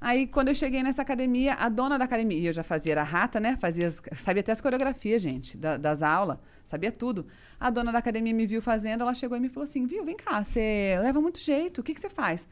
Aí, 0.00 0.26
quando 0.26 0.48
eu 0.48 0.54
cheguei 0.54 0.82
nessa 0.82 1.00
academia, 1.02 1.54
a 1.54 1.68
dona 1.68 1.98
da 1.98 2.04
academia, 2.04 2.50
eu 2.50 2.52
já 2.52 2.62
fazia, 2.62 2.92
era 2.92 3.02
rata, 3.02 3.40
né? 3.40 3.56
Fazia, 3.58 3.90
sabia 4.16 4.40
até 4.40 4.52
as 4.52 4.60
coreografias, 4.60 5.22
gente, 5.22 5.56
da- 5.56 5.78
das 5.78 6.02
aulas, 6.02 6.36
sabia 6.64 6.92
tudo. 6.92 7.26
A 7.58 7.70
dona 7.70 7.90
da 7.90 7.98
academia 7.98 8.34
me 8.34 8.46
viu 8.46 8.60
fazendo, 8.60 9.00
ela 9.00 9.14
chegou 9.14 9.36
e 9.36 9.40
me 9.40 9.48
falou 9.48 9.64
assim: 9.64 9.86
viu, 9.86 10.04
vem 10.04 10.16
cá, 10.16 10.44
você 10.44 10.98
leva 11.00 11.20
muito 11.20 11.40
jeito, 11.40 11.80
o 11.80 11.82
que, 11.84 11.94
que 11.94 12.00
você 12.00 12.10
faz? 12.10 12.46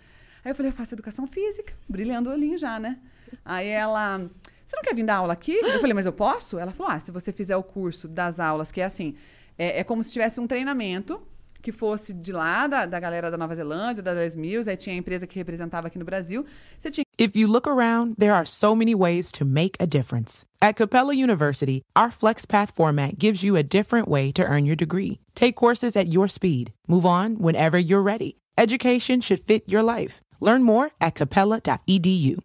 Aí 0.45 0.51
eu 0.51 0.55
falei, 0.55 0.71
eu 0.73 0.75
faço 0.75 0.95
educação 0.95 1.27
física, 1.27 1.75
brilhando 1.89 2.31
o 2.31 2.33
olhinho 2.33 2.57
já, 2.59 2.81
né? 2.81 2.99
Aí 3.45 3.69
ela, 3.69 4.19
você 4.67 4.75
não 4.75 4.83
quer 4.83 4.95
vir 4.95 5.05
dar 5.05 5.17
aula 5.17 5.35
aqui? 5.35 5.53
Eu 5.53 5.79
falei, 5.79 5.95
mas 5.95 6.07
eu 6.07 6.13
posso? 6.13 6.59
Ela 6.59 6.73
falou, 6.73 6.91
ah, 6.93 6.99
se 6.99 7.13
você 7.13 7.31
fizer 7.33 7.55
o 7.57 7.63
curso 7.63 8.09
das 8.09 8.41
aulas, 8.41 8.73
que 8.73 8.81
é 8.81 8.85
assim, 8.85 9.15
é, 9.59 9.81
é 9.81 9.85
como 9.85 10.03
se 10.03 10.13
tivesse 10.13 10.41
um 10.41 10.47
treinamento 10.47 11.21
que 11.63 11.71
fosse 11.71 12.13
de 12.13 12.33
lá, 12.33 12.67
da, 12.67 12.85
da 12.85 12.99
galera 12.99 13.31
da 13.31 13.39
Nova 13.39 13.55
Zelândia, 13.55 14.03
da 14.03 14.13
10 14.13 14.37
Mills, 14.37 14.69
aí 14.69 14.77
tinha 14.77 14.95
a 14.95 14.99
empresa 14.99 15.27
que 15.27 15.39
representava 15.39 15.87
aqui 15.87 15.99
no 15.99 16.05
Brasil. 16.05 16.45
Você 16.79 16.91
tinha 16.91 17.05
If 17.19 17.37
you 17.37 17.47
look 17.47 17.69
around, 17.69 18.17
there 18.19 18.33
are 18.33 18.45
so 18.45 18.75
many 18.75 18.95
ways 18.95 19.31
to 19.33 19.45
make 19.45 19.77
a 19.79 19.87
difference. 19.87 20.45
At 20.61 20.77
Capella 20.77 21.15
University, 21.15 21.83
our 21.95 22.11
FlexPath 22.11 22.75
format 22.75 23.17
gives 23.17 23.45
you 23.45 23.55
a 23.55 23.63
different 23.63 24.09
way 24.09 24.33
to 24.33 24.43
earn 24.43 24.67
your 24.67 24.77
degree. 24.77 25.21
Take 25.35 25.55
courses 25.55 25.97
at 25.97 26.13
your 26.13 26.27
speed. 26.27 26.73
Move 26.89 27.07
on 27.07 27.37
whenever 27.37 27.79
you're 27.79 28.03
ready. 28.03 28.39
Education 28.59 29.21
should 29.21 29.41
fit 29.41 29.69
your 29.69 29.83
life. 29.83 30.21
Learn 30.41 30.65
more 30.65 30.91
at 31.01 31.15
capella.edu. 31.15 32.39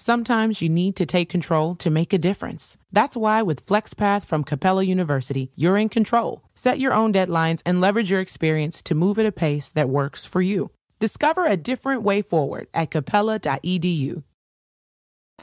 Sometimes 0.00 0.62
you 0.62 0.68
need 0.68 0.94
to 0.94 1.04
take 1.04 1.28
control 1.28 1.74
to 1.74 1.90
make 1.90 2.12
a 2.12 2.18
difference. 2.18 2.76
That's 2.92 3.16
why 3.16 3.42
with 3.42 3.66
FlexPath 3.66 4.24
from 4.24 4.44
Capella 4.44 4.84
University, 4.84 5.50
you're 5.56 5.76
in 5.76 5.88
control. 5.88 6.42
Set 6.54 6.78
your 6.78 6.92
own 6.92 7.12
deadlines 7.12 7.62
and 7.66 7.80
leverage 7.80 8.08
your 8.08 8.20
experience 8.20 8.80
to 8.82 8.94
move 8.94 9.18
at 9.18 9.26
a 9.26 9.32
pace 9.32 9.70
that 9.70 9.88
works 9.88 10.24
for 10.24 10.40
you. 10.40 10.70
Discover 11.00 11.46
a 11.46 11.56
different 11.56 12.04
way 12.04 12.22
forward 12.22 12.68
at 12.72 12.92
capella.edu. 12.92 14.22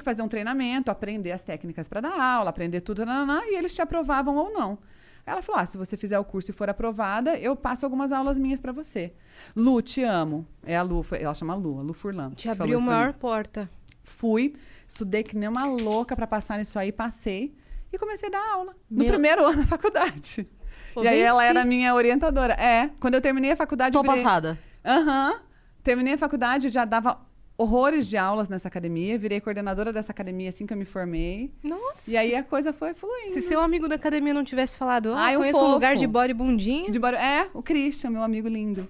fazer 0.01 0.21
um 0.21 0.29
treinamento, 0.29 0.89
aprender 0.89 1.31
as 1.31 1.43
técnicas 1.43 1.89
para 1.89 1.99
dar 1.99 2.17
aula, 2.17 2.49
aprender 2.49 2.79
tudo, 2.79 3.05
nananã, 3.05 3.41
e 3.45 3.57
eles 3.57 3.75
te 3.75 3.81
aprovavam 3.81 4.37
ou 4.37 4.53
não. 4.53 4.77
Ela 5.25 5.41
falou: 5.41 5.59
ah, 5.59 5.65
se 5.65 5.77
você 5.77 5.97
fizer 5.97 6.17
o 6.17 6.23
curso 6.23 6.51
e 6.51 6.53
for 6.53 6.69
aprovada, 6.69 7.37
eu 7.37 7.57
passo 7.57 7.85
algumas 7.85 8.13
aulas 8.13 8.37
minhas 8.37 8.61
para 8.61 8.71
você. 8.71 9.11
Lu, 9.53 9.81
te 9.81 10.01
amo. 10.01 10.47
É 10.63 10.77
a 10.77 10.81
Lu, 10.81 11.05
ela 11.11 11.33
chama 11.33 11.55
Lu, 11.55 11.79
a 11.79 11.81
Lu 11.81 11.93
Furlan. 11.93 12.31
Te 12.31 12.47
abriu 12.47 12.77
a 12.77 12.81
maior 12.81 13.07
mim. 13.07 13.19
porta. 13.19 13.69
Fui, 14.05 14.53
estudei 14.87 15.23
que 15.23 15.35
nem 15.35 15.49
uma 15.49 15.65
louca 15.65 16.15
para 16.15 16.25
passar 16.27 16.57
nisso 16.57 16.77
aí, 16.79 16.91
passei 16.91 17.53
e 17.91 17.97
comecei 17.97 18.29
a 18.29 18.31
dar 18.31 18.53
aula 18.53 18.75
no 18.89 18.99
Meu- 19.03 19.07
primeiro 19.11 19.45
ano 19.45 19.57
da 19.61 19.67
faculdade. 19.67 20.47
Pô, 20.93 21.03
e 21.03 21.07
aí 21.07 21.19
ela 21.19 21.39
venci. 21.41 21.49
era 21.49 21.65
minha 21.65 21.93
orientadora. 21.93 22.53
É, 22.53 22.89
quando 22.99 23.15
eu 23.15 23.21
terminei 23.21 23.51
a 23.51 23.55
faculdade, 23.55 23.93
Tô 23.93 23.99
eu 23.99 24.03
virei... 24.03 24.23
passada. 24.23 24.57
Aham. 24.85 25.41
Terminei 25.83 26.13
a 26.13 26.17
faculdade, 26.17 26.69
já 26.69 26.85
dava 26.85 27.19
horrores 27.57 28.07
de 28.07 28.17
aulas 28.17 28.49
nessa 28.49 28.67
academia, 28.67 29.17
virei 29.17 29.39
coordenadora 29.39 29.91
dessa 29.93 30.11
academia 30.11 30.49
assim 30.49 30.65
que 30.65 30.73
eu 30.73 30.77
me 30.77 30.83
formei. 30.85 31.53
Nossa. 31.63 32.11
E 32.11 32.17
aí 32.17 32.35
a 32.35 32.43
coisa 32.43 32.73
foi 32.73 32.93
fluindo. 32.93 33.33
Se 33.33 33.41
seu 33.41 33.59
amigo 33.61 33.87
da 33.87 33.95
academia 33.95 34.33
não 34.33 34.43
tivesse 34.43 34.77
falado, 34.77 35.13
ah, 35.13 35.19
Ai, 35.25 35.37
um 35.37 35.39
conheço 35.39 35.63
um 35.63 35.71
lugar 35.71 35.91
fofo. 35.91 35.99
de 35.99 36.07
body 36.07 36.33
bundinha. 36.33 36.89
De 36.91 36.99
body... 36.99 37.15
É, 37.17 37.49
o 37.53 37.61
Christian, 37.61 38.09
meu 38.11 38.23
amigo 38.23 38.47
lindo. 38.47 38.87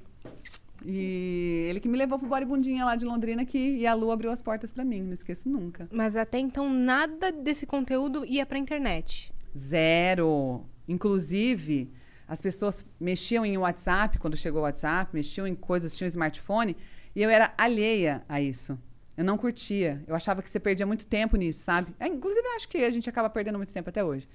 E 0.88 1.66
ele 1.68 1.80
que 1.80 1.90
me 1.90 1.98
levou 1.98 2.20
pro 2.20 2.28
Body 2.28 2.46
Bundinha 2.46 2.86
lá 2.86 2.96
de 2.96 3.06
Londrina 3.06 3.42
aqui, 3.42 3.78
e 3.78 3.88
a 3.88 3.94
Lu 3.96 4.12
abriu 4.12 4.32
as 4.32 4.42
portas 4.42 4.72
pra 4.72 4.86
mim, 4.86 5.02
não 5.02 5.14
esqueço 5.14 5.50
nunca. 5.50 5.90
Mas 5.92 6.16
até 6.16 6.38
então 6.38 6.70
nada 6.72 7.32
desse 7.32 7.66
conteúdo 7.66 8.24
ia 8.24 8.46
pra 8.46 8.58
internet. 8.58 9.34
Zero. 9.58 10.64
Inclusive, 10.88 11.92
as 12.28 12.40
pessoas 12.40 12.86
mexiam 13.00 13.44
em 13.44 13.58
WhatsApp, 13.58 14.20
quando 14.20 14.38
chegou 14.38 14.62
o 14.62 14.64
WhatsApp, 14.64 15.10
mexiam 15.12 15.48
em 15.48 15.56
coisas, 15.56 15.96
tinham 15.96 16.08
smartphone, 16.08 16.78
e 17.16 17.24
eu 17.24 17.30
era 17.30 17.52
alheia 17.58 18.24
a 18.30 18.40
isso. 18.40 18.78
Eu 19.18 19.24
não 19.24 19.38
curtia. 19.38 20.04
Eu 20.06 20.16
achava 20.16 20.42
que 20.42 20.50
você 20.50 20.60
perdia 20.60 20.86
muito 20.86 21.08
tempo 21.08 21.36
nisso, 21.36 21.62
sabe? 21.62 21.96
É, 22.00 22.06
inclusive, 22.08 22.46
eu 22.46 22.56
acho 22.58 22.68
que 22.68 22.78
a 22.80 22.92
gente 22.92 23.10
acaba 23.10 23.30
perdendo 23.30 23.58
muito 23.58 23.74
tempo 23.74 23.90
até 23.90 24.04
hoje. 24.04 24.28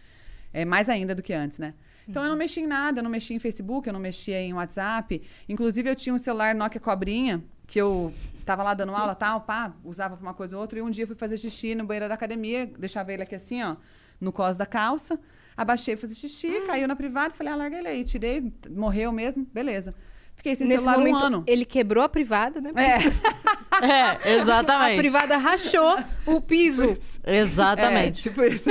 É 0.53 0.65
mais 0.65 0.89
ainda 0.89 1.15
do 1.15 1.23
que 1.23 1.33
antes, 1.33 1.59
né? 1.59 1.75
Então, 2.11 2.23
eu 2.25 2.29
não 2.29 2.37
mexia 2.37 2.63
em 2.63 2.67
nada, 2.67 2.99
eu 2.99 3.03
não 3.03 3.11
mexia 3.11 3.37
em 3.37 3.39
Facebook, 3.39 3.87
eu 3.87 3.93
não 3.93 4.01
mexia 4.01 4.41
em 4.41 4.53
WhatsApp. 4.53 5.23
Inclusive, 5.49 5.89
eu 5.89 5.95
tinha 5.95 6.15
um 6.15 6.19
celular 6.19 6.55
Nokia 6.55 6.81
Cobrinha, 6.81 7.43
que 7.67 7.81
eu 7.81 8.13
tava 8.45 8.65
lá 8.65 8.75
dando 8.75 8.95
aula 8.95 9.15
tal, 9.15 9.43
pá, 9.43 9.73
usava 9.85 10.17
pra 10.17 10.27
uma 10.27 10.35
coisa 10.35 10.57
ou 10.57 10.63
outra. 10.63 10.79
E 10.79 10.83
um 10.83 10.91
dia 10.91 11.05
eu 11.05 11.07
fui 11.07 11.17
fazer 11.17 11.37
xixi 11.39 11.75
no 11.75 11.85
banheiro 11.85 12.09
da 12.09 12.15
academia, 12.15 12.67
deixava 12.79 13.13
ele 13.13 13.23
aqui 13.23 13.37
assim, 13.37 13.63
ó, 13.63 13.77
no 14.21 14.33
cos 14.33 14.57
da 14.57 14.67
calça. 14.67 15.21
Abaixei 15.57 15.95
pra 15.95 16.03
fazer 16.03 16.15
xixi, 16.15 16.63
caiu 16.67 16.89
na 16.89 16.97
privada, 16.97 17.33
falei, 17.35 17.53
ah, 17.53 17.57
larga 17.57 17.79
ele 17.79 17.89
aí. 17.89 18.05
Tirei, 18.05 18.53
morreu 18.69 19.13
mesmo, 19.13 19.47
beleza. 19.53 19.95
Fiquei 20.41 20.55
sem 20.55 20.67
Nesse 20.67 20.85
celular 20.85 20.99
momento, 20.99 21.17
um 21.17 21.27
ano. 21.27 21.45
ele 21.47 21.67
quebrou 21.67 22.03
a 22.03 22.09
privada, 22.09 22.63
né? 22.63 22.71
É, 22.75 22.99
É, 23.83 24.03
A 24.03 24.19
exatamente. 24.41 24.97
privada 24.97 25.37
rachou 25.37 25.99
o 26.27 26.41
piso. 26.41 26.85
Exatamente. 27.27 28.19
é, 28.21 28.23
tipo 28.31 28.43
isso. 28.45 28.71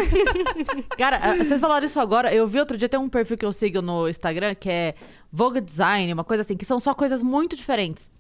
Cara, 0.98 1.20
ah, 1.22 1.36
vocês 1.38 1.62
falaram 1.62 1.86
isso 1.86 2.00
agora. 2.00 2.34
Eu 2.34 2.48
vi 2.48 2.60
outro 2.60 2.78
dia, 2.78 2.90
tem 2.90 3.00
um 3.00 3.10
perfil 3.10 3.38
que 3.38 3.46
eu 3.46 3.54
sigo 3.54 3.82
no 3.82 4.08
Instagram 4.10 4.56
que 4.56 4.70
é 4.70 4.94
Vogue 5.32 5.62
Design, 5.62 6.12
uma 6.14 6.24
coisa 6.24 6.42
assim, 6.42 6.58
que 6.58 6.66
são 6.66 6.80
só 6.80 6.94
coisas 6.94 7.22
muito 7.22 7.56
diferentes. 7.56 8.12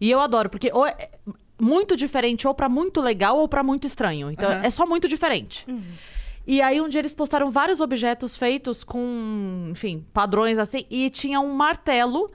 E 0.00 0.10
eu 0.10 0.20
adoro, 0.20 0.48
porque 0.50 0.70
ou 0.72 0.86
é 0.86 1.08
muito 1.60 1.96
diferente, 1.96 2.46
ou 2.46 2.54
pra 2.54 2.68
muito 2.68 3.00
legal, 3.00 3.38
ou 3.38 3.48
pra 3.48 3.62
muito 3.62 3.86
estranho. 3.86 4.30
Então 4.30 4.50
Aham. 4.50 4.62
é 4.64 4.70
só 4.70 4.86
muito 4.86 5.08
diferente. 5.08 5.66
E 6.46 6.60
aí 6.60 6.80
um 6.80 6.88
dia 6.88 7.00
eles 7.00 7.14
postaram 7.14 7.50
vários 7.50 7.80
objetos 7.80 8.36
feitos 8.36 8.82
com, 8.84 9.68
enfim, 9.70 10.04
padrões 10.12 10.58
assim, 10.58 10.84
e 10.90 11.08
tinha 11.10 11.40
um 11.40 11.52
martelo 11.54 12.30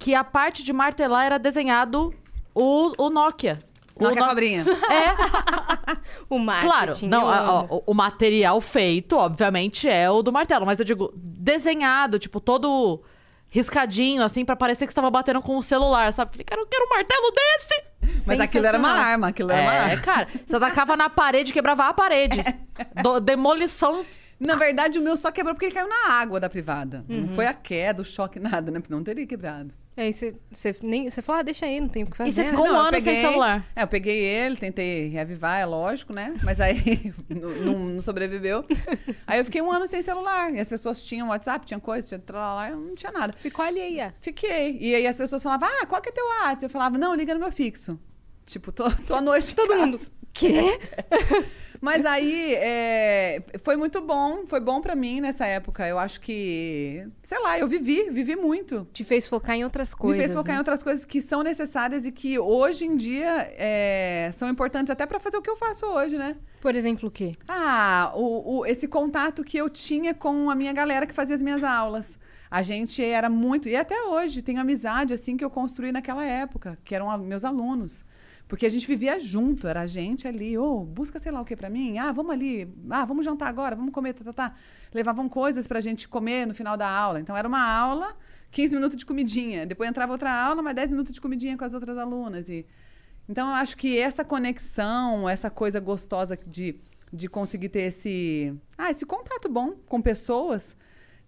que 0.00 0.14
a 0.14 0.24
parte 0.24 0.64
de 0.64 0.72
martelar 0.72 1.26
era 1.26 1.38
desenhado 1.38 2.12
o, 2.54 2.92
o 2.98 3.10
Nokia. 3.10 3.62
O 3.94 4.02
Nokia 4.02 4.20
No- 4.22 4.28
Cobrinha. 4.28 4.64
É, 4.90 5.96
O 6.28 6.38
marketing. 6.38 6.66
Claro, 6.68 6.92
não, 7.08 7.24
ó, 7.24 7.82
o, 7.86 7.92
material 7.94 8.60
feito, 8.60 9.16
obviamente, 9.16 9.88
é 9.88 10.10
o 10.10 10.22
do 10.22 10.32
martelo, 10.32 10.64
mas 10.64 10.78
eu 10.80 10.84
digo, 10.86 11.12
desenhado, 11.14 12.18
tipo, 12.18 12.40
todo 12.40 13.02
riscadinho, 13.48 14.22
assim, 14.22 14.44
pra 14.44 14.56
parecer 14.56 14.86
que 14.86 14.92
você 14.92 14.96
tava 14.96 15.10
batendo 15.10 15.42
com 15.42 15.56
o 15.56 15.62
celular, 15.62 16.12
sabe? 16.12 16.30
Falei, 16.32 16.44
cara, 16.44 16.60
eu 16.62 16.66
quero 16.66 16.84
um 16.86 16.88
martelo 16.88 17.30
desse! 17.32 18.24
Mas 18.26 18.40
aquilo 18.40 18.66
era 18.66 18.78
uma 18.78 18.90
arma, 18.92 19.28
aquilo 19.28 19.50
era 19.50 19.60
uma 19.62 19.74
É, 19.74 19.78
arma. 19.92 20.02
cara, 20.02 20.28
você 20.46 20.56
atacava 20.56 20.96
na 20.96 21.10
parede, 21.10 21.52
quebrava 21.52 21.84
a 21.86 21.92
parede. 21.92 22.42
Do- 23.02 23.20
demolição. 23.20 24.04
Na 24.38 24.54
verdade, 24.54 24.98
o 24.98 25.02
meu 25.02 25.16
só 25.16 25.30
quebrou 25.30 25.54
porque 25.54 25.66
ele 25.66 25.74
caiu 25.74 25.88
na 25.88 26.12
água 26.14 26.40
da 26.40 26.48
privada. 26.48 27.04
Não 27.08 27.28
foi 27.28 27.46
a 27.46 27.52
queda, 27.52 28.00
o 28.00 28.04
choque, 28.04 28.38
nada, 28.40 28.70
né? 28.70 28.80
Porque 28.80 28.94
não 28.94 29.02
teria 29.04 29.26
quebrado. 29.26 29.74
Aí 30.00 30.12
você, 30.12 30.34
você, 30.50 30.74
nem, 30.82 31.10
você 31.10 31.20
fala, 31.20 31.40
ah, 31.40 31.42
deixa 31.42 31.66
aí, 31.66 31.78
não 31.80 31.88
tem 31.88 32.04
o 32.04 32.06
que 32.10 32.16
fazer. 32.16 32.30
E 32.30 32.32
você 32.32 32.44
ficou 32.44 32.64
um 32.66 32.72
Não, 32.72 32.80
ano 32.86 33.00
sem 33.00 33.20
celular. 33.20 33.66
É, 33.76 33.82
eu 33.82 33.86
peguei 33.86 34.18
ele, 34.18 34.56
tentei 34.56 35.08
reavivar, 35.08 35.58
é 35.60 35.66
lógico, 35.66 36.12
né? 36.12 36.32
Mas 36.42 36.60
aí 36.60 37.12
não, 37.28 37.50
não- 37.50 38.02
sobreviveu. 38.02 38.64
Aí 39.26 39.38
eu 39.38 39.44
fiquei 39.44 39.60
um 39.60 39.70
ano 39.70 39.86
sem 39.86 40.00
celular. 40.00 40.52
E 40.54 40.58
as 40.60 40.68
pessoas 40.68 41.04
tinham 41.04 41.28
WhatsApp, 41.28 41.66
tinha 41.66 41.78
coisa, 41.78 42.06
tinha 42.06 42.20
lá, 42.32 42.70
eu 42.70 42.76
não 42.78 42.94
tinha 42.94 43.12
nada. 43.12 43.34
Ficou 43.36 43.64
alheia. 43.64 44.14
Fiquei. 44.20 44.78
E 44.80 44.94
aí 44.94 45.06
as 45.06 45.16
pessoas 45.16 45.42
falavam, 45.42 45.68
ah, 45.68 45.86
qual 45.86 46.00
que 46.00 46.08
é 46.08 46.12
teu 46.12 46.24
WhatsApp? 46.26 46.64
Eu 46.64 46.70
falava, 46.70 46.96
não, 46.96 47.14
liga 47.14 47.34
no 47.34 47.40
meu 47.40 47.52
fixo. 47.52 47.98
Tipo, 48.46 48.72
tô, 48.72 48.90
tô 49.06 49.14
à 49.14 49.20
noite. 49.20 49.52
em 49.52 49.54
Todo 49.54 49.68
casa. 49.68 49.86
mundo. 49.86 50.00
Quê? 50.32 50.78
Mas 51.82 52.04
aí, 52.04 52.54
é, 52.56 53.42
foi 53.64 53.74
muito 53.74 54.02
bom, 54.02 54.44
foi 54.46 54.60
bom 54.60 54.82
pra 54.82 54.94
mim 54.94 55.18
nessa 55.22 55.46
época. 55.46 55.88
Eu 55.88 55.98
acho 55.98 56.20
que, 56.20 57.06
sei 57.22 57.38
lá, 57.38 57.58
eu 57.58 57.66
vivi, 57.66 58.10
vivi 58.10 58.36
muito. 58.36 58.86
Te 58.92 59.02
fez 59.02 59.26
focar 59.26 59.56
em 59.56 59.64
outras 59.64 59.92
Me 59.94 59.96
coisas. 59.98 60.18
fez 60.18 60.34
focar 60.34 60.50
em 60.50 60.54
né? 60.56 60.58
outras 60.60 60.82
coisas 60.82 61.06
que 61.06 61.22
são 61.22 61.42
necessárias 61.42 62.04
e 62.04 62.12
que 62.12 62.38
hoje 62.38 62.84
em 62.84 62.96
dia 62.96 63.50
é, 63.56 64.30
são 64.34 64.46
importantes 64.50 64.90
até 64.90 65.06
pra 65.06 65.18
fazer 65.18 65.38
o 65.38 65.42
que 65.42 65.48
eu 65.48 65.56
faço 65.56 65.86
hoje, 65.86 66.18
né? 66.18 66.36
Por 66.60 66.74
exemplo, 66.74 67.08
o 67.08 67.10
quê? 67.10 67.32
Ah, 67.48 68.12
o, 68.14 68.58
o- 68.58 68.66
esse 68.66 68.86
contato 68.86 69.42
que 69.42 69.56
eu 69.56 69.70
tinha 69.70 70.12
com 70.12 70.50
a 70.50 70.54
minha 70.54 70.74
galera 70.74 71.06
que 71.06 71.14
fazia 71.14 71.34
as 71.34 71.40
minhas 71.40 71.64
aulas. 71.64 72.18
A 72.50 72.62
gente 72.62 73.02
era 73.02 73.30
muito, 73.30 73.70
e 73.70 73.76
até 73.76 74.02
hoje, 74.02 74.42
tem 74.42 74.58
amizade 74.58 75.14
assim 75.14 75.34
que 75.34 75.44
eu 75.44 75.48
construí 75.48 75.92
naquela 75.92 76.26
época, 76.26 76.76
que 76.84 76.94
eram 76.94 77.16
meus 77.18 77.42
alunos. 77.44 78.04
Porque 78.50 78.66
a 78.66 78.68
gente 78.68 78.84
vivia 78.84 79.16
junto, 79.20 79.68
era 79.68 79.82
a 79.82 79.86
gente 79.86 80.26
ali, 80.26 80.58
ô, 80.58 80.80
busca 80.80 81.20
sei 81.20 81.30
lá 81.30 81.40
o 81.40 81.44
que 81.44 81.54
pra 81.54 81.70
mim, 81.70 81.98
ah, 81.98 82.10
vamos 82.10 82.32
ali, 82.32 82.68
ah, 82.90 83.04
vamos 83.04 83.24
jantar 83.24 83.48
agora, 83.48 83.76
vamos 83.76 83.92
comer, 83.92 84.12
tá, 84.12 84.24
tá, 84.24 84.32
tá. 84.32 84.54
Levavam 84.92 85.28
coisas 85.28 85.68
pra 85.68 85.80
gente 85.80 86.08
comer 86.08 86.48
no 86.48 86.52
final 86.52 86.76
da 86.76 86.88
aula. 86.88 87.20
Então 87.20 87.36
era 87.36 87.46
uma 87.46 87.64
aula, 87.64 88.16
15 88.50 88.74
minutos 88.74 88.96
de 88.96 89.06
comidinha. 89.06 89.64
Depois 89.64 89.88
entrava 89.88 90.10
outra 90.10 90.32
aula, 90.32 90.62
mais 90.62 90.74
10 90.74 90.90
minutos 90.90 91.12
de 91.12 91.20
comidinha 91.20 91.56
com 91.56 91.64
as 91.64 91.74
outras 91.74 91.96
alunas. 91.96 92.48
E 92.48 92.66
então, 93.30 93.48
eu 93.50 93.54
acho 93.54 93.76
que 93.76 93.96
essa 93.96 94.24
conexão, 94.24 95.28
essa 95.28 95.48
coisa 95.48 95.78
gostosa 95.78 96.36
de, 96.44 96.80
de 97.12 97.28
conseguir 97.28 97.68
ter 97.68 97.82
esse, 97.82 98.52
ah, 98.76 98.90
esse 98.90 99.06
contato 99.06 99.48
bom 99.48 99.76
com 99.86 100.02
pessoas. 100.02 100.76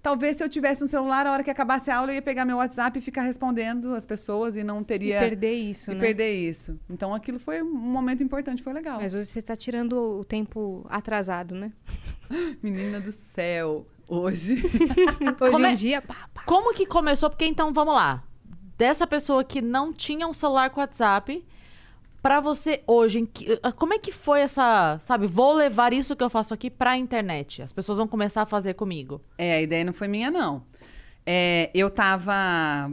Talvez 0.03 0.37
se 0.37 0.43
eu 0.43 0.49
tivesse 0.49 0.83
um 0.83 0.87
celular, 0.89 1.27
a 1.27 1.33
hora 1.33 1.45
que 1.45 1.51
acabasse 1.51 1.89
a 1.91 1.97
aula, 1.97 2.11
eu 2.11 2.17
ia 2.17 2.23
pegar 2.23 2.45
meu 2.45 2.57
WhatsApp 2.57 2.99
e 2.99 3.01
ficar 3.01 3.23
respondendo 3.23 3.95
as 3.95 4.05
pessoas 4.05 4.57
e 4.57 4.65
não 4.65 4.81
E 4.81 4.85
teria. 4.85 5.21
perder 5.21 5.53
isso, 5.55 5.93
e 5.93 5.95
né? 5.95 6.01
perder 6.01 6.33
isso. 6.35 6.77
Então, 6.91 7.15
aquilo 7.15 7.39
foi 7.39 7.63
um 7.63 7.73
momento 7.73 8.21
importante, 8.23 8.63
foi 8.63 8.73
legal. 8.73 8.99
Mas 9.01 9.15
hoje 9.15 9.27
você 9.27 9.41
tá 9.41 9.57
tirando 9.57 9.93
o 9.93 10.25
tempo 10.25 10.85
atrasado, 10.91 11.55
né? 11.55 11.73
Menina 12.61 12.99
do 13.01 13.13
céu, 13.13 13.87
hoje. 14.09 14.57
Hoje 15.41 15.51
Como 15.53 15.67
em 15.67 15.73
é- 15.73 15.75
dia, 15.77 16.03
pá, 16.03 16.29
pá. 16.35 16.43
Como 16.47 16.75
que 16.75 16.85
começou? 16.85 17.31
Porque 17.31 17.45
então, 17.47 17.73
vamos 17.73 17.95
lá. 17.95 18.25
Dessa 18.77 19.07
pessoa 19.07 19.45
que 19.45 19.63
não 19.63 19.93
tinha 19.93 20.27
um 20.27 20.33
celular 20.33 20.71
com 20.71 20.81
WhatsApp, 20.81 21.45
pra 22.23 22.41
você 22.41 22.83
hoje, 22.87 23.29
ah, 23.63 23.73
como 23.73 23.93
é 23.95 23.99
que 23.99 24.13
foi 24.13 24.41
essa, 24.41 24.99
sabe, 25.05 25.27
vou 25.27 25.53
levar 25.55 25.93
isso 25.93 26.15
que 26.17 26.23
eu 26.23 26.31
faço 26.31 26.55
aqui 26.55 26.71
pra 26.71 26.97
internet? 26.97 27.61
As 27.63 27.73
pessoas 27.73 27.99
vão 27.99 28.07
começar 28.09 28.43
a 28.43 28.47
fazer 28.47 28.75
comigo. 28.75 29.21
É, 29.37 29.55
a 29.55 29.61
ideia 29.63 29.85
não 29.85 29.93
foi 29.93 30.07
minha, 30.09 30.31
não. 30.31 30.63
É, 31.25 31.71
eu 31.73 31.89
tava. 31.89 32.33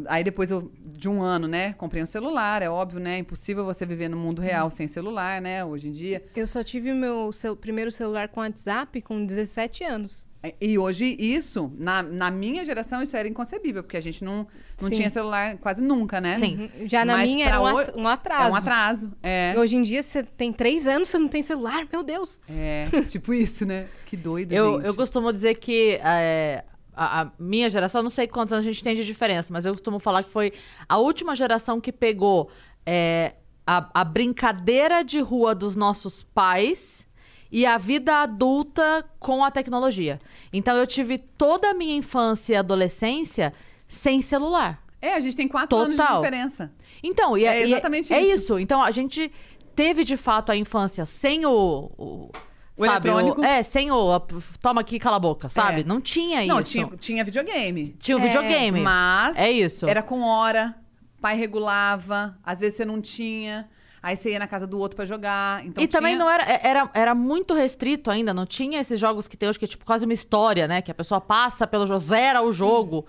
Aí 0.08 0.24
depois 0.24 0.52
eu, 0.52 0.72
de 0.86 1.10
um 1.10 1.24
ano, 1.24 1.48
né? 1.48 1.74
Comprei 1.74 2.04
um 2.04 2.06
celular, 2.06 2.62
é 2.62 2.70
óbvio, 2.70 3.00
né? 3.00 3.16
É 3.16 3.18
impossível 3.18 3.66
você 3.66 3.88
viver 3.88 4.08
no 4.08 4.18
mundo 4.18 4.40
real 4.40 4.70
sem 4.70 4.88
celular, 4.88 5.42
né? 5.42 5.66
Hoje 5.66 5.88
em 5.88 5.92
dia. 5.92 6.24
Eu 6.36 6.46
só 6.46 6.64
tive 6.64 6.92
o 6.92 6.96
meu 6.96 7.32
cel- 7.32 7.56
primeiro 7.56 7.92
celular 7.92 8.28
com 8.30 8.40
WhatsApp 8.42 9.02
com 9.02 9.26
17 9.26 9.84
anos. 9.84 10.28
E 10.62 10.80
hoje, 10.80 11.18
isso, 11.20 11.70
na, 11.78 12.02
na 12.02 12.32
minha 12.32 12.64
geração, 12.64 13.04
isso 13.04 13.16
era 13.18 13.28
inconcebível, 13.28 13.84
porque 13.84 13.98
a 13.98 14.02
gente 14.02 14.24
não, 14.24 14.48
não 14.82 14.88
Sim. 14.88 14.96
tinha 14.96 15.10
celular 15.10 15.58
quase 15.58 15.82
nunca, 15.82 16.22
né? 16.22 16.40
Sim. 16.40 16.70
Já 16.86 17.04
na 17.04 17.18
Mas 17.18 17.30
minha 17.30 17.46
era 17.46 17.62
um, 17.62 18.02
um 18.04 18.08
atraso. 18.08 18.48
É 18.48 18.52
um 18.52 18.56
atraso. 18.56 19.12
É. 19.22 19.54
Hoje 19.58 19.76
em 19.76 19.84
dia, 19.84 20.02
você 20.02 20.24
tem 20.24 20.54
três 20.54 20.88
anos, 20.88 21.10
você 21.10 21.20
não 21.20 21.28
tem 21.28 21.44
celular, 21.44 21.86
meu 21.92 22.04
Deus. 22.04 22.40
É, 22.50 22.88
tipo 23.10 23.34
isso, 23.34 23.66
né? 23.66 23.88
Que 24.06 24.16
doido, 24.16 24.54
Eu, 24.54 24.78
gente. 24.78 24.86
eu 24.88 24.96
costumo 24.96 25.34
dizer 25.34 25.56
que 25.56 26.00
é, 26.02 26.64
a, 26.94 27.22
a 27.24 27.32
minha 27.38 27.70
geração, 27.70 28.02
não 28.02 28.10
sei 28.10 28.26
quantos 28.26 28.54
anos 28.54 28.66
a 28.66 28.70
gente 28.70 28.82
tem 28.82 28.96
de 28.96 29.04
diferença, 29.04 29.52
mas 29.52 29.66
eu 29.66 29.74
costumo 29.74 30.00
falar 30.00 30.24
que 30.24 30.32
foi 30.32 30.54
a 30.88 30.98
última 30.98 31.36
geração 31.36 31.82
que 31.82 31.92
pegou 31.92 32.50
é, 32.86 33.36
a, 33.68 34.02
a 34.02 34.04
brincadeira 34.06 35.04
de 35.04 35.20
rua 35.20 35.54
dos 35.54 35.76
nossos 35.76 36.24
pais 36.24 37.06
e 37.52 37.66
a 37.66 37.78
vida 37.78 38.22
adulta 38.22 39.06
com 39.20 39.44
a 39.44 39.52
tecnologia. 39.52 40.20
Então 40.54 40.76
eu 40.78 40.86
tive 40.88 41.18
toda 41.18 41.70
a 41.70 41.74
minha 41.74 41.96
infância 41.96 42.54
e 42.54 42.58
adolescência 42.58 43.54
sem 43.88 44.22
celular. 44.22 44.84
É, 45.02 45.14
a 45.14 45.20
gente 45.20 45.36
tem 45.36 45.48
quatro 45.48 45.78
anos 45.78 45.92
de 45.96 45.98
Total. 46.02 46.18
diferença. 46.22 46.72
Então, 47.02 47.38
e 47.38 47.46
É 47.46 47.62
e 47.62 47.72
exatamente 47.72 48.14
é 48.14 48.22
isso. 48.22 48.36
isso. 48.44 48.60
Então 48.60 48.84
a 48.84 48.92
gente 48.92 49.32
teve 49.74 50.04
de 50.04 50.18
fato 50.18 50.52
a 50.52 50.56
infância 50.58 51.06
sem 51.06 51.46
o. 51.46 51.90
o 51.98 52.30
O 52.78 52.86
sabe, 52.86 53.08
eletrônico. 53.10 53.44
é, 53.44 53.64
sem 53.64 53.90
o. 53.92 54.12
a- 54.12 54.22
toma 54.62 54.82
aqui, 54.82 55.00
cala 55.00 55.16
a 55.16 55.20
boca, 55.20 55.48
sabe? 55.50 55.82
É. 55.82 55.84
Não 55.86 56.00
tinha 56.02 56.46
Não, 56.46 56.60
isso. 56.60 56.72
tinha, 56.72 56.88
tinha 56.98 57.24
videogame. 57.24 57.96
Tinha 58.00 58.18
o 58.18 58.20
É, 58.20 58.24
videogame. 58.28 58.82
Mas 58.82 59.38
É 59.38 59.50
isso. 59.52 59.88
era 59.88 60.02
com 60.04 60.22
hora, 60.22 60.76
pai 61.22 61.36
regulava, 61.38 62.38
às 62.44 62.60
vezes 62.60 62.76
você 62.78 62.86
não 62.86 63.02
tinha, 63.02 63.70
aí 64.02 64.16
você 64.16 64.32
ia 64.32 64.40
na 64.40 64.48
casa 64.48 64.66
do 64.68 64.78
outro 64.80 64.96
pra 64.96 65.06
jogar. 65.06 65.66
Então 65.66 65.84
e 65.84 65.88
também 65.88 66.14
tinha- 66.16 66.26
não 66.26 66.32
era, 66.32 66.44
é- 66.44 66.60
era. 66.64 66.90
Era 66.94 67.16
muito 67.16 67.54
restrito 67.54 68.10
ainda, 68.12 68.34
não 68.34 68.46
tinha 68.46 68.80
esses 68.80 69.00
jogos 69.00 69.28
que 69.28 69.36
tem 69.38 69.48
hoje, 69.50 69.60
que 69.60 69.66
é 69.66 69.68
tipo 69.68 69.86
quase 69.86 70.06
uma 70.06 70.14
história, 70.14 70.68
né? 70.68 70.82
Que 70.82 70.92
a 70.92 70.96
pessoa 70.96 71.20
passa 71.22 71.66
pelo 71.68 71.86
jogo, 71.86 72.00
zera 72.00 72.42
o 72.42 72.52
jogo. 72.52 73.06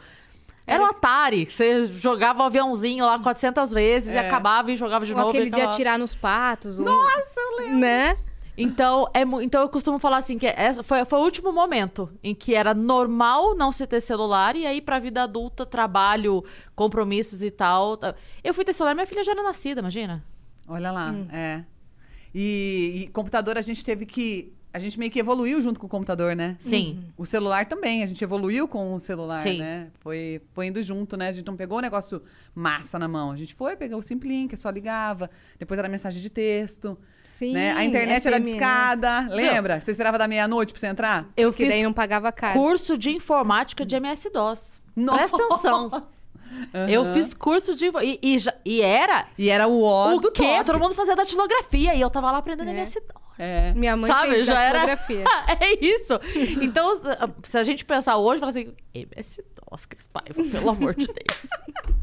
Era 0.66 0.84
o 0.84 0.86
Atari. 0.86 1.46
Você 1.46 1.86
jogava 1.86 2.40
o 2.40 2.46
aviãozinho 2.46 3.04
lá 3.04 3.18
400 3.18 3.72
vezes 3.72 4.14
e 4.14 4.16
É. 4.18 4.20
acabava 4.28 4.70
e 4.70 4.76
jogava 4.76 5.04
de 5.04 5.12
Ou 5.12 5.18
novo. 5.18 5.30
e 5.34 5.38
aquele 5.38 5.50
de 5.50 5.60
atirar 5.60 5.98
nos 5.98 6.14
patos. 6.14 6.78
ou- 6.78 6.84
Nossa, 6.84 7.40
eu 7.40 7.58
lembro. 7.58 7.78
Né? 7.78 8.16
Então, 8.56 9.08
é, 9.14 9.22
então 9.42 9.62
eu 9.62 9.68
costumo 9.70 9.98
falar 9.98 10.18
assim 10.18 10.38
que 10.38 10.46
essa 10.46 10.82
foi, 10.82 11.02
foi 11.06 11.18
o 11.18 11.22
último 11.22 11.50
momento 11.50 12.10
em 12.22 12.34
que 12.34 12.54
era 12.54 12.74
normal 12.74 13.54
não 13.56 13.72
se 13.72 13.86
ter 13.86 14.00
celular 14.02 14.54
e 14.54 14.66
aí 14.66 14.80
pra 14.82 14.98
vida 14.98 15.22
adulta, 15.22 15.64
trabalho, 15.64 16.44
compromissos 16.76 17.42
e 17.42 17.50
tal. 17.50 17.96
tá- 17.96 18.14
Eu 18.44 18.52
fui 18.52 18.64
ter 18.64 18.74
celular, 18.74 18.94
minha 18.94 19.06
filha 19.06 19.24
já 19.24 19.32
era 19.32 19.42
nascida, 19.42 19.80
imagina. 19.80 20.22
Olha 20.70 20.90
lá, 20.92 21.10
Hum. 21.10 21.26
é. 21.32 21.64
E, 22.34 23.02
e 23.04 23.08
computador 23.08 23.58
a 23.58 23.60
gente 23.60 23.84
teve 23.84 24.06
que. 24.06 24.52
A 24.72 24.78
gente 24.78 24.96
meio 25.00 25.10
que 25.10 25.18
evoluiu 25.18 25.60
junto 25.60 25.80
com 25.80 25.86
o 25.86 25.88
computador, 25.88 26.36
né? 26.36 26.54
Sim. 26.60 27.02
O 27.18 27.26
celular 27.26 27.66
também, 27.66 28.04
a 28.04 28.06
gente 28.06 28.22
evoluiu 28.22 28.68
com 28.68 28.94
o 28.94 29.00
celular, 29.00 29.42
Sim. 29.42 29.58
né? 29.58 29.88
Foi, 29.98 30.40
foi 30.52 30.68
indo 30.68 30.80
junto, 30.80 31.16
né? 31.16 31.30
A 31.30 31.32
gente 31.32 31.44
não 31.44 31.56
pegou 31.56 31.78
o 31.78 31.80
negócio 31.80 32.22
massa 32.54 32.96
na 32.96 33.08
mão. 33.08 33.32
A 33.32 33.36
gente 33.36 33.52
foi, 33.52 33.74
pegou 33.76 33.98
o 33.98 34.02
Simplim, 34.02 34.46
que 34.46 34.56
só 34.56 34.70
ligava. 34.70 35.28
Depois 35.58 35.76
era 35.76 35.88
mensagem 35.88 36.22
de 36.22 36.30
texto. 36.30 36.96
Sim. 37.24 37.52
né? 37.52 37.72
A 37.72 37.84
internet 37.84 38.24
era 38.28 38.38
discada. 38.38 39.22
Lembra? 39.28 39.80
Você 39.80 39.90
esperava 39.90 40.16
da 40.16 40.28
meia-noite 40.28 40.72
pra 40.72 40.78
você 40.78 40.86
entrar? 40.86 41.28
Eu 41.36 41.50
Porque 41.50 41.64
fiz 41.64 41.72
daí 41.74 41.82
não 41.82 41.92
pagava 41.92 42.30
caro. 42.30 42.56
curso 42.56 42.96
de 42.96 43.10
informática 43.10 43.84
de 43.84 43.96
MS-DOS. 43.96 44.80
Presta 44.94 45.36
atenção. 45.36 46.06
Eu 46.88 47.02
Aham. 47.02 47.14
fiz 47.14 47.32
curso 47.34 47.74
de. 47.74 47.86
E, 48.02 48.18
e, 48.22 48.38
já- 48.38 48.54
e 48.64 48.80
era 48.82 49.26
E 49.38 49.48
era 49.50 49.66
o 49.68 49.82
o 49.82 50.20
do 50.20 50.30
quê? 50.32 50.62
Todo 50.64 50.78
mundo 50.78 50.94
fazia 50.94 51.14
datilografia 51.16 51.94
e 51.94 52.00
eu 52.00 52.10
tava 52.10 52.30
lá 52.30 52.38
aprendendo 52.38 52.68
É. 52.68 52.72
MS-DOS. 52.72 53.20
É. 53.42 53.72
Minha 53.74 53.96
mãe 53.96 54.10
Sabe, 54.10 54.32
fez 54.32 54.46
já 54.46 54.62
era. 54.62 54.92
é 55.58 55.84
isso. 55.84 56.20
Então, 56.60 57.00
se 57.42 57.56
a 57.56 57.62
gente 57.62 57.86
pensar 57.86 58.18
hoje, 58.18 58.38
fala 58.38 58.50
assim: 58.50 58.74
MS-DOS, 58.94 59.86
Cris 59.86 60.06
Paiva, 60.12 60.50
pelo 60.50 60.68
amor 60.68 60.94
de 60.94 61.06
Deus. 61.06 61.50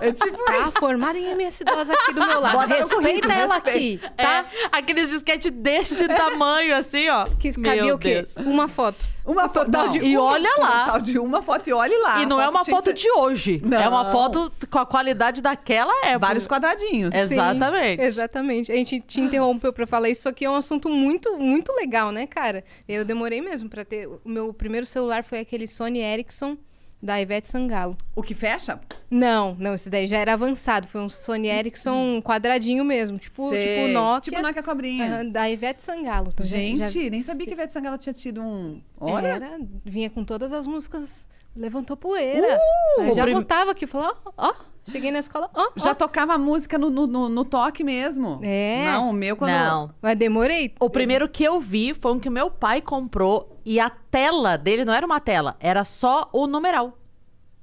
É 0.00 0.12
tipo 0.12 0.36
Tá 0.44 0.72
formada 0.78 1.18
em 1.18 1.26
MS-DOS 1.32 1.90
aqui 1.90 2.14
do 2.14 2.26
meu 2.26 2.40
lado. 2.40 2.58
Bota 2.58 2.74
Respeita 2.74 3.32
ela 3.32 3.54
respeita. 3.56 4.06
aqui, 4.06 4.16
tá? 4.16 4.46
É, 4.62 4.68
aqueles 4.72 5.10
disquete 5.10 5.50
deste 5.50 6.06
tamanho, 6.08 6.74
assim, 6.74 7.08
ó. 7.10 7.26
Que 7.38 7.52
cabia 7.52 7.84
Meu 7.84 7.96
o 7.96 7.98
quê? 7.98 8.14
Deus. 8.14 8.36
Uma 8.36 8.66
foto. 8.66 8.96
Uma 9.26 9.46
O 9.46 9.48
total 9.48 9.84
não. 9.86 9.90
de 9.90 9.98
E 9.98 10.16
olha 10.16 10.50
lá. 10.56 10.86
Tal 10.86 11.00
de 11.00 11.18
uma 11.18 11.42
foto 11.42 11.68
e 11.68 11.72
olhe 11.72 11.96
lá. 11.98 12.22
e 12.22 12.26
não 12.26 12.40
é 12.40 12.48
uma 12.48 12.64
foto 12.64 12.84
ser 12.86 12.92
de 12.94 13.10
hoje. 13.10 13.60
Não. 13.64 13.78
É 13.78 13.88
uma 13.88 14.10
foto 14.12 14.52
com 14.70 14.78
a 14.78 14.86
qualidade 14.86 15.42
daquela 15.42 15.92
época. 16.04 16.18
Vários 16.20 16.46
quadradinhos. 16.46 17.12
É. 17.14 17.22
Exatamente. 17.22 18.00
Sim, 18.00 18.06
exatamente. 18.06 18.72
A 18.72 18.76
gente 18.76 19.00
te 19.00 19.20
interrompeu 19.20 19.72
pra 19.72 19.86
falar 19.86 20.08
isso, 20.08 20.22
só 20.22 20.32
que 20.36 20.44
é 20.44 20.50
um 20.50 20.54
assunto 20.54 20.88
muito, 20.88 21.36
muito 21.38 21.72
legal, 21.72 22.12
né, 22.12 22.26
cara? 22.26 22.62
Eu 22.86 23.04
demorei 23.04 23.40
mesmo 23.40 23.68
pra 23.68 23.84
ter. 23.84 24.06
O 24.06 24.20
meu 24.24 24.52
primeiro 24.54 24.86
celular 24.86 25.24
foi 25.24 25.40
aquele 25.40 25.66
Sony 25.66 25.98
Ericsson 26.00 26.56
da 27.02 27.20
Ivete 27.20 27.46
Sangalo. 27.46 27.96
O 28.14 28.22
que 28.22 28.34
fecha? 28.34 28.80
Não, 29.10 29.54
não, 29.58 29.74
esse 29.74 29.88
daí 29.90 30.06
já 30.08 30.16
era 30.18 30.32
avançado. 30.32 30.86
Foi 30.88 31.00
um 31.00 31.08
Sony 31.08 31.48
Ericsson 31.48 32.20
quadradinho 32.22 32.84
mesmo, 32.84 33.18
tipo, 33.18 33.50
Sei. 33.50 33.60
tipo 33.76 33.88
Nokia. 33.92 34.30
Tipo 34.32 34.42
Nokia 34.42 34.62
Cobrinha. 34.62 35.04
aham, 35.04 35.28
da 35.28 35.48
Ivete 35.50 35.82
Sangalo. 35.82 36.28
Então, 36.32 36.44
já- 36.46 36.56
Gente, 36.56 36.78
já- 37.04 37.10
nem 37.10 37.22
sabia 37.22 37.46
que 37.46 37.52
Ivete 37.52 37.72
Sangalo 37.72 37.98
tinha 37.98 38.12
tido 38.12 38.40
um... 38.42 38.80
Olha, 38.98 39.26
Era, 39.28 39.58
vinha 39.84 40.08
com 40.10 40.24
todas 40.24 40.52
as 40.52 40.66
músicas, 40.66 41.28
levantou 41.54 41.96
poeira. 41.96 42.58
Uh! 42.98 43.02
Eu 43.02 43.14
já 43.14 43.22
prim- 43.22 43.34
botava 43.34 43.70
aqui, 43.72 43.86
falou, 43.86 44.16
ó, 44.24 44.32
ó, 44.48 44.54
cheguei 44.90 45.10
na 45.10 45.18
escola, 45.18 45.50
ó, 45.54 45.70
já 45.76 45.90
ó. 45.90 45.94
tocava 45.94 46.36
música 46.38 46.78
no, 46.78 46.88
no, 46.90 47.06
no- 47.06 47.28
no 47.28 47.44
toque 47.44 47.82
mesmo. 47.84 48.40
É. 48.42 48.84
Não, 48.86 49.10
o 49.10 49.12
meu 49.12 49.36
quando... 49.36 49.50
Não. 49.50 49.90
Mas 50.00 50.16
demorei. 50.16 50.74
O 50.80 50.88
primeiro 50.90 51.28
que 51.28 51.44
eu 51.44 51.58
vi 51.60 51.92
foi 51.94 52.12
um 52.12 52.20
que 52.20 52.30
meu 52.30 52.50
pai 52.50 52.80
comprou 52.80 53.58
e 53.64 53.78
a 53.80 53.90
tela 53.90 54.56
dele 54.56 54.84
não 54.84 54.92
era 54.94 55.04
uma 55.04 55.20
tela, 55.20 55.56
era 55.60 55.84
só 55.84 56.28
o 56.32 56.46
numeral. 56.46 56.98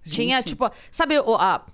Tinha, 0.05 0.37
Gente. 0.37 0.47
tipo, 0.49 0.69
sabe, 0.91 1.17
o- 1.19 1.35
a. 1.35 1.65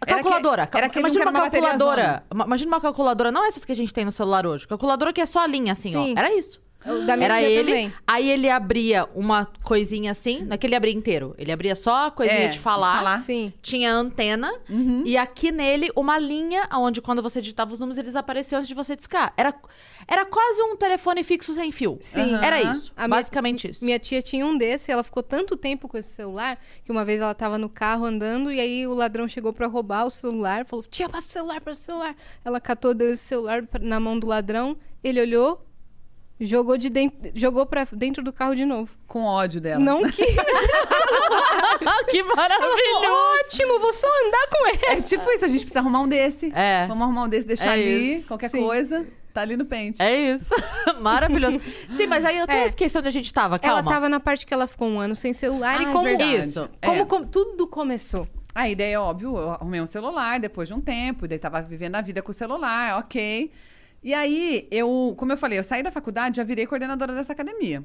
A 0.00 0.04
Era 0.06 0.22
calculadora. 0.22 0.66
que- 0.66 0.76
era 0.78 0.86
imagina 0.86 1.10
que 1.10 1.18
era 1.18 1.30
uma 1.30 1.38
uma 1.40 1.44
bateria 1.46 1.68
calculadora. 1.70 2.24
Ma- 2.32 2.44
Imagina 2.44 2.70
uma 2.70 2.80
calculadora, 2.80 3.32
não 3.32 3.44
essas 3.46 3.64
que 3.64 3.72
a 3.72 3.74
gente 3.74 3.92
tem 3.92 4.04
no 4.04 4.12
celular 4.12 4.46
hoje. 4.46 4.68
Calculadora 4.68 5.12
que 5.12 5.20
é 5.20 5.26
só 5.26 5.40
a 5.40 5.46
linha, 5.46 5.72
assim, 5.72 5.90
Sim. 5.90 6.14
ó. 6.14 6.18
Era 6.20 6.32
isso. 6.32 6.60
Minha 6.94 7.24
Era 7.24 7.38
tia 7.38 7.48
ele. 7.48 7.68
também. 7.70 7.92
Aí 8.06 8.30
ele 8.30 8.48
abria 8.50 9.08
uma 9.14 9.46
coisinha 9.62 10.10
assim, 10.10 10.42
não 10.44 10.54
é 10.54 10.58
que 10.58 10.66
ele 10.66 10.74
abria 10.74 10.92
inteiro. 10.94 11.34
Ele 11.38 11.52
abria 11.52 11.74
só 11.76 12.06
a 12.06 12.10
coisinha 12.10 12.44
É, 12.44 12.48
de 12.48 12.58
falar. 12.58 12.92
de 12.92 12.98
falar. 12.98 13.20
Sim. 13.20 13.52
Tinha 13.62 13.92
antena. 13.92 14.52
E 15.04 15.16
aqui 15.16 15.50
nele, 15.52 15.90
uma 15.94 16.18
linha 16.18 16.68
onde 16.74 17.00
quando 17.00 17.22
você 17.22 17.40
digitava 17.40 17.72
os 17.72 17.78
números, 17.78 17.98
eles 17.98 18.16
apareciam 18.16 18.58
antes 18.58 18.68
de 18.68 18.74
você 18.74 18.94
discar. 18.96 19.32
Era, 19.36 19.54
era 20.06 20.24
quase 20.24 20.62
um 20.62 20.76
telefone 20.76 21.22
fixo 21.22 21.52
sem 21.52 21.70
fio. 21.72 21.98
Sim. 22.00 22.34
Era 22.36 22.60
Aham. 22.60 22.70
isso. 22.72 22.92
A 22.96 23.06
minha- 23.06 23.16
basicamente 23.18 23.68
isso. 23.70 23.84
Minha 23.84 23.98
tia 23.98 24.22
tinha 24.22 24.46
um 24.46 24.56
desse, 24.56 24.90
ela 24.90 25.02
ficou 25.04 25.22
tanto 25.22 25.56
tempo 25.56 25.88
com 25.88 25.96
esse 25.98 26.10
celular 26.10 26.58
que 26.84 26.90
uma 26.92 27.04
vez 27.04 27.20
ela 27.20 27.34
tava 27.34 27.58
no 27.58 27.68
carro 27.68 28.04
andando 28.04 28.50
e 28.52 28.60
aí 28.60 28.86
o 28.86 28.94
ladrão 28.94 29.28
chegou 29.28 29.52
pra 29.52 29.66
roubar 29.66 30.04
o 30.06 30.10
celular, 30.10 30.64
falou: 30.66 30.84
"Tia, 30.88 31.08
passa 31.08 31.26
o 31.28 31.30
celular, 31.30 31.60
passa 31.60 31.80
o 31.80 31.84
celular". 31.84 32.16
Ela 32.44 32.60
catou 32.60 32.94
deu 32.94 33.10
esse 33.12 33.22
celular 33.24 33.62
na 33.80 34.00
mão 34.00 34.18
do 34.18 34.26
ladrão, 34.26 34.76
ele 35.02 35.20
olhou, 35.20 35.62
jogou 36.40 36.76
de 36.78 36.88
dentro, 36.90 37.30
jogou 37.34 37.66
para 37.66 37.86
dentro 37.92 38.22
do 38.22 38.32
carro 38.32 38.54
de 38.54 38.64
novo. 38.64 38.90
Com 39.06 39.24
ódio 39.24 39.60
dela. 39.60 39.78
Não 39.82 40.02
quis. 40.10 40.26
que 42.10 42.22
maravilhoso! 42.22 43.12
Ótimo, 43.44 43.80
vou 43.80 43.92
só 43.92 44.06
andar 44.26 44.46
com 44.50 44.66
ele. 44.68 44.78
É 44.86 45.00
tipo 45.02 45.30
isso, 45.30 45.44
a 45.44 45.48
gente 45.48 45.60
precisa 45.60 45.80
arrumar 45.80 46.00
um 46.00 46.08
desse. 46.08 46.52
É. 46.54 46.86
Vamos 46.86 47.02
arrumar 47.04 47.24
um 47.24 47.28
desse, 47.28 47.46
deixar 47.46 47.70
É 47.78 47.82
ali, 47.82 48.16
isso. 48.18 48.28
qualquer 48.28 48.50
Sim. 48.50 48.62
coisa. 48.62 49.06
Tá 49.32 49.42
ali 49.42 49.56
no 49.56 49.64
pente. 49.66 50.02
É 50.02 50.34
isso. 50.34 50.46
Maravilhoso. 51.00 51.60
Sim, 51.90 52.06
mas 52.06 52.24
aí 52.24 52.38
eu 52.38 52.44
até 52.44 52.64
É. 52.64 52.66
esqueci 52.66 52.96
onde 52.98 53.08
a 53.08 53.10
gente 53.10 53.32
tava. 53.32 53.58
Calma. 53.58 53.80
Ela 53.80 53.88
tava 53.88 54.08
na 54.08 54.18
parte 54.18 54.44
que 54.46 54.52
ela 54.54 54.66
ficou 54.66 54.88
um 54.88 54.98
ano 54.98 55.14
sem 55.14 55.32
celular 55.32 55.78
Ah, 55.78 55.82
e 55.82 55.86
é 55.86 55.92
como 55.92 56.04
verdade. 56.04 56.36
Isso. 56.36 56.68
como 56.82 57.02
É. 57.02 57.04
com- 57.04 57.22
tudo 57.24 57.66
começou. 57.68 58.26
Aí, 58.54 58.74
daí, 58.74 58.96
óbvio, 58.96 59.36
eu 59.36 59.50
arrumei 59.50 59.80
um 59.80 59.86
celular 59.86 60.40
depois 60.40 60.66
de 60.66 60.74
um 60.74 60.80
tempo, 60.80 61.28
daí 61.28 61.38
tava 61.38 61.60
vivendo 61.60 61.94
a 61.94 62.00
vida 62.00 62.20
com 62.22 62.32
o 62.32 62.34
celular, 62.34 62.98
ok. 62.98 63.52
E 64.02 64.14
aí, 64.14 64.68
eu, 64.70 65.14
como 65.16 65.32
eu 65.32 65.36
falei, 65.36 65.58
eu 65.58 65.64
saí 65.64 65.82
da 65.82 65.90
faculdade, 65.90 66.36
já 66.36 66.44
virei 66.44 66.66
coordenadora 66.66 67.14
dessa 67.14 67.32
academia. 67.32 67.84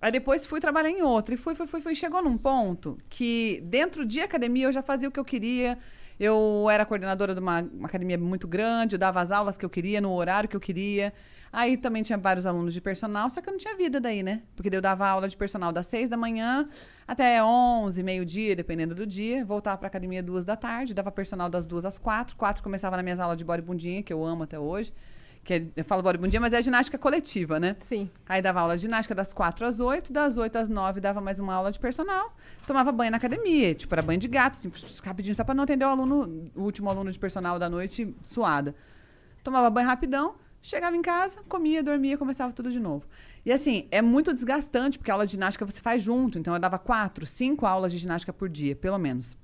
Aí 0.00 0.10
depois 0.10 0.44
fui 0.44 0.60
trabalhar 0.60 0.90
em 0.90 1.02
outra, 1.02 1.34
e 1.34 1.36
fui, 1.36 1.54
fui, 1.54 1.66
fui, 1.66 1.80
fui. 1.80 1.94
Chegou 1.94 2.22
num 2.22 2.36
ponto 2.36 2.98
que, 3.08 3.62
dentro 3.66 4.04
de 4.04 4.20
academia, 4.20 4.66
eu 4.66 4.72
já 4.72 4.82
fazia 4.82 5.08
o 5.08 5.12
que 5.12 5.20
eu 5.20 5.24
queria. 5.24 5.78
Eu 6.18 6.68
era 6.70 6.84
coordenadora 6.84 7.34
de 7.34 7.40
uma, 7.40 7.62
uma 7.62 7.86
academia 7.86 8.18
muito 8.18 8.46
grande, 8.46 8.96
eu 8.96 8.98
dava 8.98 9.20
as 9.20 9.30
aulas 9.30 9.56
que 9.56 9.64
eu 9.64 9.70
queria, 9.70 10.00
no 10.00 10.12
horário 10.12 10.48
que 10.48 10.56
eu 10.56 10.60
queria. 10.60 11.12
Aí 11.52 11.76
também 11.76 12.02
tinha 12.02 12.16
vários 12.16 12.46
alunos 12.46 12.72
de 12.72 12.80
personal, 12.80 13.28
só 13.28 13.40
que 13.40 13.48
eu 13.48 13.52
não 13.52 13.58
tinha 13.58 13.76
vida 13.76 14.00
daí, 14.00 14.22
né? 14.22 14.42
Porque 14.56 14.74
eu 14.74 14.80
dava 14.80 15.06
aula 15.06 15.28
de 15.28 15.36
personal 15.36 15.70
das 15.70 15.86
seis 15.86 16.08
da 16.08 16.16
manhã 16.16 16.68
até 17.06 17.44
onze, 17.44 18.02
meio-dia, 18.02 18.56
dependendo 18.56 18.94
do 18.94 19.06
dia. 19.06 19.44
Voltava 19.44 19.76
pra 19.76 19.86
academia 19.86 20.22
duas 20.22 20.44
da 20.44 20.56
tarde, 20.56 20.94
dava 20.94 21.12
personal 21.12 21.50
das 21.50 21.66
duas 21.66 21.84
às 21.84 21.98
quatro. 21.98 22.36
Quatro 22.36 22.62
começava 22.62 22.96
nas 22.96 23.04
minhas 23.04 23.20
aulas 23.20 23.36
de 23.36 23.44
bodybundinha, 23.44 24.02
que 24.02 24.12
eu 24.12 24.24
amo 24.24 24.44
até 24.44 24.58
hoje. 24.58 24.92
Que 25.44 25.54
é- 25.54 25.66
eu 25.76 25.84
falo 25.84 26.02
bodybundinha, 26.02 26.40
mas 26.40 26.52
é 26.52 26.62
ginástica 26.62 26.96
coletiva, 26.96 27.58
né? 27.58 27.76
Sim. 27.80 28.08
Aí 28.28 28.40
dava 28.40 28.60
aula 28.60 28.76
de 28.76 28.82
ginástica 28.82 29.14
das 29.14 29.32
4 29.32 29.66
às 29.66 29.80
8, 29.80 30.12
das 30.12 30.36
8 30.36 30.56
às 30.56 30.68
9 30.68 31.00
dava 31.00 31.20
mais 31.20 31.40
uma 31.40 31.52
aula 31.52 31.72
de 31.72 31.80
personal. 31.80 32.32
Tomava 32.66 32.92
banho 32.92 33.10
na 33.10 33.16
academia, 33.16 33.74
tipo, 33.74 33.92
era 33.92 34.02
banho 34.02 34.20
de 34.20 34.28
gato, 34.28 34.52
assim, 34.54 34.70
rapidinho, 35.04 35.34
só 35.34 35.42
pra 35.42 35.54
não 35.54 35.64
atender 35.64 35.84
o 35.84 35.88
aluno, 35.88 36.50
o 36.54 36.62
último 36.62 36.88
aluno 36.88 37.10
de 37.10 37.18
personal 37.18 37.58
da 37.58 37.68
noite 37.68 38.14
suada. 38.22 38.74
Tomava 39.42 39.68
banho 39.68 39.88
rapidão, 39.88 40.36
chegava 40.62 40.96
em 40.96 41.02
casa, 41.02 41.40
comia, 41.48 41.82
dormia, 41.82 42.16
começava 42.16 42.52
tudo 42.52 42.70
de 42.70 42.78
novo. 42.78 43.04
E 43.44 43.50
assim, 43.52 43.88
é 43.90 44.00
muito 44.00 44.32
desgastante, 44.32 44.96
porque 44.96 45.10
a 45.10 45.14
aula 45.14 45.26
de 45.26 45.32
ginástica 45.32 45.66
você 45.66 45.80
faz 45.80 46.00
junto, 46.00 46.38
então 46.38 46.54
eu 46.54 46.60
dava 46.60 46.78
quatro, 46.78 47.26
cinco 47.26 47.66
aulas 47.66 47.90
de 47.90 47.98
ginástica 47.98 48.32
por 48.32 48.48
dia, 48.48 48.76
pelo 48.76 48.96
menos. 48.96 49.36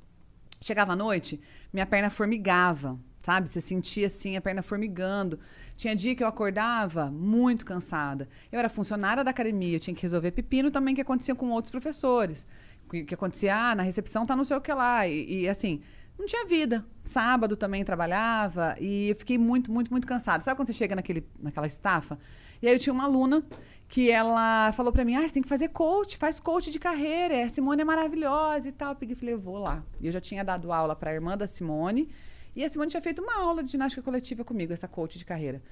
Chegava 0.61 0.93
à 0.93 0.97
noite, 0.97 1.41
minha 1.73 1.85
perna 1.87 2.09
formigava, 2.09 2.97
sabe? 3.21 3.49
Você 3.49 3.61
sentia 3.61 4.07
assim 4.07 4.37
a 4.37 4.41
perna 4.41 4.63
formigando. 4.63 5.39
Tinha 5.79 5.95
dia 5.95 6.13
que 6.13 6.25
eu 6.25 6.27
acordava 6.27 7.09
muito 7.09 7.65
cansada. 7.65 8.29
Eu 8.51 8.59
era 8.59 8.69
funcionária 8.69 9.23
da 9.23 9.31
academia, 9.31 9.77
eu 9.77 9.81
tinha 9.81 9.95
que 9.95 10.03
resolver 10.03 10.33
pepino 10.33 10.73
também 10.73 10.93
que 10.93 11.01
acontecia 11.01 11.37
com 11.37 11.51
outros 11.51 11.71
professores. 11.71 12.45
Que, 12.91 13.05
que 13.05 13.15
acontecia, 13.15 13.57
ah, 13.57 13.77
na 13.77 13.85
recepção 13.85 14.27
tá 14.27 14.35
não 14.35 14.43
sei 14.43 14.57
o 14.57 14.61
que 14.61 14.73
lá. 14.73 15.07
E, 15.07 15.43
e, 15.43 15.49
assim, 15.49 15.81
não 16.19 16.27
tinha 16.27 16.45
vida. 16.47 16.85
Sábado 17.05 17.57
também 17.57 17.85
trabalhava 17.85 18.75
e 18.81 19.11
eu 19.11 19.15
fiquei 19.15 19.39
muito, 19.39 19.71
muito, 19.71 19.93
muito 19.93 20.05
cansada. 20.05 20.43
Sabe 20.43 20.57
quando 20.57 20.67
você 20.67 20.73
chega 20.73 20.97
naquele, 20.97 21.25
naquela 21.39 21.69
estafa? 21.69 22.19
E 22.61 22.67
aí 22.67 22.75
eu 22.75 22.79
tinha 22.81 22.93
uma 22.93 23.05
aluna 23.05 23.45
que 23.87 24.11
ela 24.11 24.73
falou 24.73 24.93
pra 24.93 25.05
mim: 25.05 25.15
ah, 25.15 25.23
você 25.23 25.33
tem 25.33 25.45
que 25.45 25.49
fazer 25.49 25.69
coach, 25.69 26.17
faz 26.17 26.41
coach 26.41 26.73
de 26.73 26.81
carreira, 26.81 27.45
a 27.45 27.49
Simone 27.49 27.83
é 27.83 27.85
maravilhosa 27.85 28.69
e 28.69 28.73
tal. 28.73 28.91
Eu 28.91 28.97
peguei 28.97 29.15
e 29.15 29.17
falei: 29.17 29.35
eu 29.35 29.39
vou 29.39 29.59
lá. 29.59 29.85
E 30.01 30.07
eu 30.07 30.13
já 30.13 30.21
tinha 30.21 30.43
dado 30.43 30.73
aula 30.73 30.97
pra 30.97 31.15
irmã 31.15 31.39
da 31.39 31.47
Simone 31.47 32.09
e 32.55 32.65
a 32.65 32.69
Simone 32.69 32.91
tinha 32.91 33.01
feito 33.03 33.23
uma 33.23 33.37
aula 33.37 33.63
de 33.63 33.71
ginástica 33.71 34.03
coletiva 34.03 34.45
comigo, 34.45 34.73
essa 34.73 34.89
coach 34.89 35.19
de 35.19 35.25
carreira. 35.25 35.63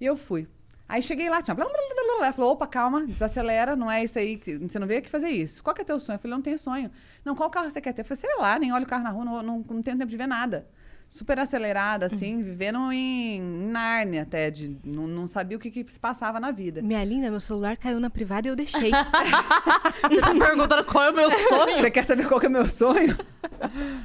E 0.00 0.04
eu 0.06 0.16
fui. 0.16 0.46
Aí 0.88 1.02
cheguei 1.02 1.28
lá, 1.28 1.40
blá, 1.42 1.54
blá, 1.54 1.64
blá, 1.66 1.74
blá, 1.74 2.16
blá. 2.16 2.24
ela 2.26 2.32
falou, 2.32 2.52
opa, 2.52 2.66
calma, 2.66 3.06
desacelera, 3.06 3.76
não 3.76 3.90
é 3.90 4.02
isso 4.02 4.18
aí, 4.18 4.38
que- 4.38 4.56
você 4.56 4.78
não 4.78 4.86
veio 4.86 5.00
aqui 5.00 5.10
fazer 5.10 5.28
isso. 5.28 5.62
Qual 5.62 5.74
que 5.74 5.82
é 5.82 5.84
teu 5.84 6.00
sonho? 6.00 6.16
Eu 6.16 6.20
falei, 6.20 6.34
não 6.34 6.42
tenho 6.42 6.58
sonho. 6.58 6.90
Não, 7.24 7.34
qual 7.34 7.50
carro 7.50 7.70
você 7.70 7.80
quer 7.80 7.92
ter? 7.92 8.00
Eu 8.00 8.04
falei, 8.06 8.20
sei 8.22 8.36
lá, 8.38 8.58
nem 8.58 8.72
olho 8.72 8.84
o 8.84 8.88
carro 8.88 9.04
na 9.04 9.10
rua, 9.10 9.24
não, 9.24 9.42
não, 9.42 9.58
não 9.58 9.82
tenho 9.82 9.98
tempo 9.98 10.06
de 10.06 10.16
ver 10.16 10.26
nada. 10.26 10.66
Super 11.10 11.38
acelerada, 11.38 12.04
assim, 12.04 12.42
vivendo 12.42 12.92
em, 12.92 13.36
em 13.36 13.40
Nárnia 13.40 14.22
até, 14.22 14.50
de, 14.50 14.76
não, 14.84 15.06
não 15.06 15.26
sabia 15.26 15.56
o 15.56 15.60
que, 15.60 15.70
que 15.70 15.90
se 15.90 15.98
passava 15.98 16.38
na 16.38 16.50
vida. 16.50 16.82
Minha 16.82 17.02
linda, 17.02 17.30
meu 17.30 17.40
celular 17.40 17.78
caiu 17.78 17.98
na 17.98 18.10
privada 18.10 18.46
e 18.46 18.50
eu 18.50 18.56
deixei. 18.56 18.90
Você 20.08 20.20
tá 20.20 20.34
perguntando 20.38 20.84
qual 20.84 21.04
é 21.04 21.10
o 21.10 21.14
meu 21.14 21.30
sonho? 21.30 21.80
Você 21.80 21.90
quer 21.90 22.04
saber 22.04 22.28
qual 22.28 22.38
que 22.38 22.44
é 22.44 22.48
o 22.50 22.52
meu 22.52 22.68
sonho? 22.68 23.16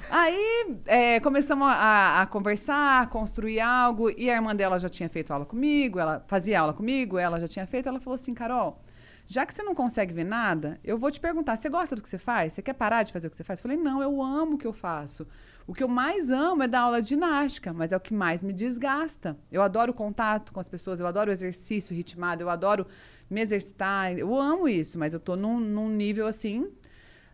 Aí 0.09 0.77
é, 0.85 1.19
começamos 1.19 1.67
a, 1.67 2.21
a 2.21 2.25
conversar, 2.25 3.01
a 3.01 3.07
construir 3.07 3.59
algo, 3.59 4.09
e 4.09 4.29
a 4.29 4.35
irmã 4.35 4.55
dela 4.55 4.79
já 4.79 4.87
tinha 4.87 5.09
feito 5.09 5.33
aula 5.33 5.45
comigo, 5.45 5.99
ela 5.99 6.23
fazia 6.27 6.61
aula 6.61 6.73
comigo, 6.73 7.17
ela 7.17 7.37
já 7.37 7.49
tinha 7.49 7.67
feito, 7.67 7.89
ela 7.89 7.99
falou 7.99 8.15
assim, 8.15 8.33
Carol, 8.33 8.81
já 9.27 9.45
que 9.45 9.53
você 9.53 9.63
não 9.63 9.73
consegue 9.73 10.13
ver 10.13 10.25
nada, 10.25 10.79
eu 10.83 10.97
vou 10.97 11.09
te 11.11 11.19
perguntar, 11.19 11.55
você 11.55 11.69
gosta 11.69 11.95
do 11.95 12.01
que 12.01 12.09
você 12.09 12.17
faz? 12.17 12.53
Você 12.53 12.61
quer 12.61 12.73
parar 12.73 13.03
de 13.03 13.11
fazer 13.11 13.27
o 13.27 13.29
que 13.29 13.37
você 13.37 13.43
faz? 13.43 13.59
Eu 13.59 13.63
falei, 13.63 13.77
não, 13.77 14.01
eu 14.01 14.21
amo 14.21 14.55
o 14.55 14.57
que 14.57 14.67
eu 14.67 14.73
faço. 14.73 15.27
O 15.65 15.73
que 15.73 15.83
eu 15.83 15.87
mais 15.87 16.29
amo 16.29 16.63
é 16.63 16.67
dar 16.67 16.81
aula 16.81 17.01
de 17.01 17.09
ginástica, 17.09 17.71
mas 17.71 17.91
é 17.91 17.97
o 17.97 17.99
que 17.99 18.13
mais 18.13 18.43
me 18.43 18.51
desgasta. 18.51 19.37
Eu 19.51 19.61
adoro 19.61 19.91
o 19.91 19.95
contato 19.95 20.51
com 20.51 20.59
as 20.59 20.67
pessoas, 20.67 20.99
eu 20.99 21.07
adoro 21.07 21.29
o 21.29 21.33
exercício 21.33 21.95
ritmado, 21.95 22.43
eu 22.43 22.49
adoro 22.49 22.85
me 23.29 23.41
exercitar, 23.41 24.11
eu 24.17 24.35
amo 24.35 24.67
isso, 24.67 24.99
mas 24.99 25.13
eu 25.13 25.19
tô 25.19 25.35
num, 25.35 25.59
num 25.59 25.89
nível 25.89 26.27
assim. 26.27 26.69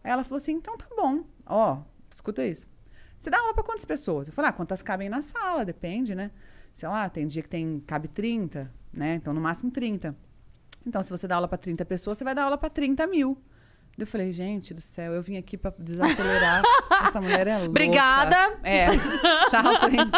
Aí 0.03 0.11
ela 0.11 0.23
falou 0.23 0.37
assim: 0.37 0.53
então 0.53 0.77
tá 0.77 0.85
bom, 0.95 1.23
ó, 1.45 1.79
escuta 2.09 2.45
isso. 2.45 2.67
Você 3.17 3.29
dá 3.29 3.39
aula 3.39 3.53
pra 3.53 3.63
quantas 3.63 3.85
pessoas? 3.85 4.27
Eu 4.27 4.33
falei: 4.33 4.49
ah, 4.49 4.53
quantas 4.53 4.81
cabem 4.81 5.09
na 5.09 5.21
sala, 5.21 5.65
depende, 5.65 6.13
né? 6.13 6.31
Sei 6.73 6.87
lá, 6.87 7.09
tem 7.09 7.27
dia 7.27 7.41
que 7.41 7.49
tem 7.49 7.79
cabe 7.85 8.07
30, 8.07 8.71
né? 8.93 9.15
Então 9.15 9.33
no 9.33 9.41
máximo 9.41 9.71
30. 9.71 10.15
Então, 10.85 11.01
se 11.01 11.09
você 11.09 11.27
dá 11.27 11.35
aula 11.35 11.47
pra 11.47 11.57
30 11.57 11.83
pessoas, 11.85 12.17
você 12.17 12.23
vai 12.23 12.33
dar 12.33 12.43
aula 12.43 12.57
pra 12.57 12.69
30 12.69 13.05
mil. 13.07 13.37
Eu 14.03 14.07
falei, 14.07 14.31
gente 14.31 14.73
do 14.73 14.81
céu, 14.81 15.13
eu 15.13 15.21
vim 15.21 15.37
aqui 15.37 15.57
pra 15.57 15.73
desacelerar. 15.77 16.63
Essa 17.05 17.19
mulher 17.19 17.47
é 17.47 17.55
louca. 17.55 17.69
Obrigada. 17.69 18.59
É. 18.63 18.87
Tchau, 19.49 19.89
indo. 19.89 20.11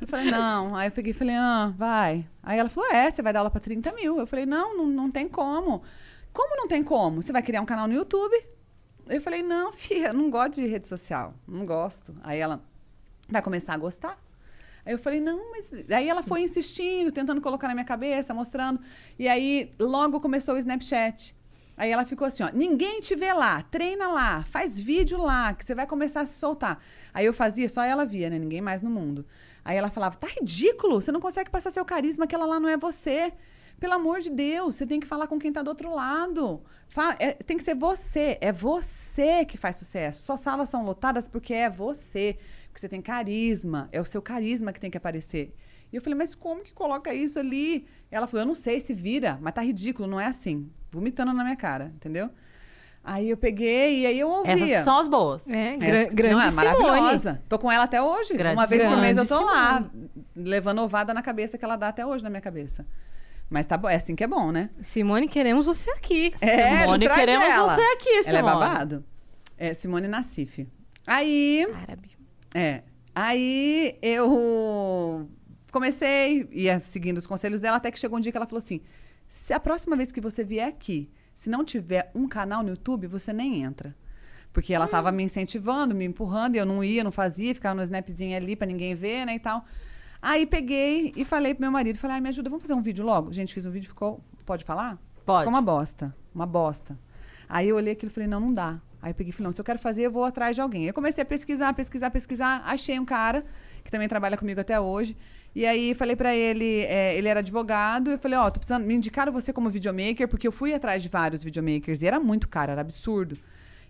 Eu 0.00 0.06
falei, 0.06 0.30
não. 0.30 0.74
Aí 0.76 0.88
eu 0.88 0.92
peguei 0.92 1.12
e 1.12 1.14
falei, 1.14 1.36
ah, 1.36 1.72
vai. 1.76 2.26
Aí 2.42 2.58
ela 2.58 2.68
falou, 2.68 2.90
é, 2.90 3.10
você 3.10 3.22
vai 3.22 3.32
dar 3.32 3.40
aula 3.40 3.50
pra 3.50 3.60
30 3.60 3.92
mil. 3.92 4.18
Eu 4.18 4.26
falei, 4.26 4.44
não, 4.46 4.76
não, 4.76 4.86
não 4.86 5.10
tem 5.10 5.28
como. 5.28 5.82
Como 6.32 6.56
não 6.56 6.66
tem 6.66 6.82
como? 6.82 7.22
Você 7.22 7.32
vai 7.32 7.42
criar 7.42 7.60
um 7.60 7.66
canal 7.66 7.86
no 7.86 7.94
YouTube? 7.94 8.34
Eu 9.08 9.20
falei, 9.20 9.42
não, 9.42 9.70
filha, 9.72 10.08
eu 10.08 10.14
não 10.14 10.30
gosto 10.30 10.54
de 10.54 10.66
rede 10.66 10.88
social. 10.88 11.34
Não 11.46 11.64
gosto. 11.66 12.14
Aí 12.22 12.38
ela 12.38 12.62
vai 13.28 13.42
começar 13.42 13.74
a 13.74 13.78
gostar. 13.78 14.18
Aí 14.84 14.92
eu 14.92 14.98
falei, 14.98 15.20
não, 15.20 15.52
mas. 15.52 15.70
Aí 15.90 16.08
ela 16.08 16.22
foi 16.22 16.42
insistindo, 16.42 17.12
tentando 17.12 17.40
colocar 17.40 17.68
na 17.68 17.74
minha 17.74 17.84
cabeça, 17.84 18.34
mostrando. 18.34 18.80
E 19.18 19.28
aí 19.28 19.72
logo 19.78 20.20
começou 20.20 20.54
o 20.54 20.58
Snapchat. 20.58 21.34
Aí 21.76 21.90
ela 21.90 22.04
ficou 22.04 22.26
assim, 22.26 22.42
ó, 22.42 22.50
ninguém 22.52 23.00
te 23.00 23.14
vê 23.16 23.32
lá, 23.32 23.62
treina 23.62 24.08
lá, 24.08 24.44
faz 24.44 24.78
vídeo 24.78 25.20
lá, 25.20 25.54
que 25.54 25.64
você 25.64 25.74
vai 25.74 25.86
começar 25.86 26.20
a 26.20 26.26
se 26.26 26.38
soltar. 26.38 26.82
Aí 27.14 27.24
eu 27.24 27.32
fazia, 27.32 27.68
só 27.68 27.82
ela 27.82 28.04
via, 28.04 28.28
né? 28.28 28.38
Ninguém 28.38 28.60
mais 28.60 28.82
no 28.82 28.90
mundo. 28.90 29.24
Aí 29.64 29.76
ela 29.76 29.90
falava, 29.90 30.16
tá 30.16 30.26
ridículo, 30.26 31.00
você 31.00 31.10
não 31.10 31.20
consegue 31.20 31.50
passar 31.50 31.70
seu 31.70 31.84
carisma, 31.84 32.24
aquela 32.24 32.44
lá 32.46 32.60
não 32.60 32.68
é 32.68 32.76
você. 32.76 33.32
Pelo 33.80 33.94
amor 33.94 34.20
de 34.20 34.30
Deus, 34.30 34.76
você 34.76 34.86
tem 34.86 35.00
que 35.00 35.06
falar 35.06 35.26
com 35.26 35.38
quem 35.38 35.52
tá 35.52 35.62
do 35.62 35.68
outro 35.68 35.92
lado. 35.92 36.62
Fa- 36.88 37.16
é- 37.18 37.32
tem 37.32 37.56
que 37.56 37.64
ser 37.64 37.74
você, 37.74 38.38
é 38.40 38.52
você 38.52 39.44
que 39.44 39.56
faz 39.58 39.76
sucesso. 39.76 40.22
Suas 40.22 40.40
salas 40.40 40.68
são 40.68 40.84
lotadas 40.84 41.26
porque 41.26 41.52
é 41.54 41.68
você, 41.70 42.38
porque 42.66 42.80
você 42.80 42.88
tem 42.88 43.00
carisma, 43.02 43.88
é 43.90 44.00
o 44.00 44.04
seu 44.04 44.20
carisma 44.22 44.72
que 44.72 44.78
tem 44.80 44.90
que 44.90 44.96
aparecer. 44.98 45.54
E 45.92 45.96
eu 45.96 46.02
falei, 46.02 46.16
mas 46.16 46.34
como 46.34 46.62
que 46.62 46.72
coloca 46.72 47.12
isso 47.12 47.38
ali? 47.38 47.86
Ela 48.10 48.26
falou, 48.26 48.42
eu 48.42 48.46
não 48.46 48.54
sei 48.54 48.78
se 48.80 48.94
vira, 48.94 49.38
mas 49.40 49.52
tá 49.54 49.62
ridículo, 49.62 50.06
não 50.08 50.20
é 50.20 50.26
assim. 50.26 50.70
Vomitando 50.92 51.32
na 51.32 51.42
minha 51.42 51.56
cara, 51.56 51.90
entendeu? 51.96 52.30
Aí 53.04 53.28
eu 53.30 53.36
peguei 53.36 54.02
e 54.02 54.06
aí 54.06 54.20
eu 54.20 54.28
ouvia. 54.28 54.52
Essas 54.52 54.68
que 54.68 54.84
são 54.84 54.96
as 54.98 55.08
boas. 55.08 55.48
É, 55.50 55.74
Essa- 55.74 55.78
gra 56.04 56.14
grande 56.14 56.34
não, 56.36 56.40
é 56.42 56.50
Simone. 56.50 56.66
maravilhosa. 56.66 57.42
Tô 57.48 57.58
com 57.58 57.72
ela 57.72 57.82
até 57.84 58.00
hoje. 58.00 58.32
Grande 58.34 58.56
Uma 58.56 58.66
vez 58.66 58.84
por 58.84 58.96
mês 59.00 59.16
eu 59.16 59.26
tô 59.26 59.38
Simone. 59.38 59.52
lá, 59.52 59.90
levando 60.36 60.80
ovada 60.82 61.12
na 61.12 61.20
cabeça 61.22 61.58
que 61.58 61.64
ela 61.64 61.74
dá 61.74 61.88
até 61.88 62.06
hoje 62.06 62.22
na 62.22 62.30
minha 62.30 62.40
cabeça. 62.40 62.86
Mas 63.50 63.66
tá 63.66 63.76
bom, 63.76 63.88
é 63.88 63.96
assim 63.96 64.14
que 64.14 64.22
é 64.22 64.26
bom, 64.26 64.52
né? 64.52 64.70
Simone, 64.82 65.26
queremos 65.26 65.66
você 65.66 65.90
aqui. 65.90 66.32
É, 66.40 66.82
Simone, 66.82 67.04
traz 67.06 67.20
queremos 67.20 67.44
ela. 67.48 67.74
você 67.74 67.80
aqui, 67.82 68.08
Ela 68.10 68.18
é 68.18 68.22
Simone. 68.22 68.42
babado. 68.42 69.04
É 69.58 69.74
Simone 69.74 70.06
Nassif. 70.08 70.66
Aí, 71.06 71.66
Árabe. 71.82 72.10
é. 72.54 72.82
Aí 73.14 73.98
eu 74.00 75.28
comecei, 75.70 76.48
ia 76.52 76.80
seguindo 76.84 77.18
os 77.18 77.26
conselhos 77.26 77.60
dela, 77.60 77.76
até 77.78 77.90
que 77.90 77.98
chegou 77.98 78.16
um 78.18 78.20
dia 78.20 78.30
que 78.32 78.38
ela 78.38 78.46
falou 78.46 78.58
assim: 78.58 78.80
Se 79.32 79.54
a 79.54 79.58
próxima 79.58 79.96
vez 79.96 80.12
que 80.12 80.20
você 80.20 80.44
vier 80.44 80.68
aqui, 80.68 81.10
se 81.34 81.48
não 81.48 81.64
tiver 81.64 82.10
um 82.14 82.28
canal 82.28 82.62
no 82.62 82.68
YouTube, 82.68 83.06
você 83.06 83.32
nem 83.32 83.62
entra. 83.62 83.96
Porque 84.52 84.74
ela 84.74 84.86
tava 84.86 85.10
me 85.10 85.22
incentivando, 85.22 85.94
me 85.94 86.04
empurrando, 86.04 86.54
e 86.54 86.58
eu 86.58 86.66
não 86.66 86.84
ia, 86.84 87.02
não 87.02 87.10
fazia, 87.10 87.54
ficava 87.54 87.74
no 87.74 87.82
snapzinho 87.82 88.36
ali 88.36 88.54
pra 88.54 88.66
ninguém 88.66 88.94
ver, 88.94 89.24
né, 89.24 89.36
e 89.36 89.38
tal. 89.38 89.64
Aí 90.20 90.44
peguei 90.44 91.14
e 91.16 91.24
falei 91.24 91.54
pro 91.54 91.62
meu 91.62 91.70
marido, 91.70 91.98
falei, 91.98 92.16
ai, 92.16 92.20
me 92.20 92.28
ajuda, 92.28 92.50
vamos 92.50 92.60
fazer 92.60 92.74
um 92.74 92.82
vídeo 92.82 93.06
logo? 93.06 93.32
Gente, 93.32 93.54
fiz 93.54 93.64
um 93.64 93.70
vídeo, 93.70 93.88
ficou, 93.88 94.22
pode 94.44 94.66
falar? 94.66 94.98
Pode. 95.24 95.44
Ficou 95.44 95.54
uma 95.54 95.62
bosta, 95.62 96.14
uma 96.34 96.44
bosta. 96.44 96.98
Aí 97.48 97.70
eu 97.70 97.76
olhei 97.76 97.94
aquilo 97.94 98.12
e 98.12 98.14
falei, 98.14 98.28
não, 98.28 98.38
não 98.38 98.52
dá. 98.52 98.82
Aí 99.00 99.12
eu 99.12 99.14
peguei 99.14 99.30
e 99.30 99.32
falei, 99.32 99.46
não, 99.46 99.52
se 99.52 99.60
eu 99.62 99.64
quero 99.64 99.78
fazer, 99.78 100.02
eu 100.02 100.10
vou 100.10 100.24
atrás 100.24 100.54
de 100.54 100.60
alguém. 100.60 100.84
Eu 100.84 100.92
comecei 100.92 101.22
a 101.22 101.24
pesquisar, 101.24 101.72
pesquisar, 101.72 102.10
pesquisar, 102.10 102.62
achei 102.66 103.00
um 103.00 103.04
cara 103.06 103.46
que 103.82 103.90
também 103.90 104.08
trabalha 104.08 104.36
comigo 104.36 104.60
até 104.60 104.78
hoje. 104.78 105.16
E 105.54 105.66
aí 105.66 105.94
falei 105.94 106.16
pra 106.16 106.34
ele, 106.34 106.80
é, 106.84 107.14
ele 107.16 107.28
era 107.28 107.40
advogado, 107.40 108.10
eu 108.10 108.18
falei, 108.18 108.38
ó, 108.38 108.50
tô 108.50 108.58
precisando, 108.58 108.84
me 108.84 108.94
indicaram 108.94 109.32
você 109.32 109.52
como 109.52 109.68
videomaker, 109.68 110.26
porque 110.26 110.48
eu 110.48 110.52
fui 110.52 110.72
atrás 110.72 111.02
de 111.02 111.08
vários 111.08 111.44
videomakers 111.44 112.00
e 112.00 112.06
era 112.06 112.18
muito 112.18 112.48
caro, 112.48 112.72
era 112.72 112.80
absurdo. 112.80 113.36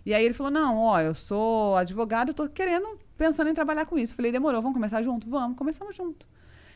E 0.05 0.13
aí 0.13 0.25
ele 0.25 0.33
falou, 0.33 0.51
não, 0.51 0.77
ó, 0.77 0.99
eu 0.99 1.15
sou 1.15 1.77
advogado, 1.77 2.29
eu 2.29 2.33
tô 2.33 2.49
querendo, 2.49 2.99
pensando 3.17 3.49
em 3.49 3.53
trabalhar 3.53 3.85
com 3.85 3.97
isso. 3.97 4.11
Eu 4.11 4.17
falei, 4.17 4.31
demorou, 4.31 4.61
vamos 4.61 4.75
começar 4.75 5.01
junto? 5.01 5.29
Vamos, 5.29 5.57
começamos 5.57 5.95
junto. 5.95 6.27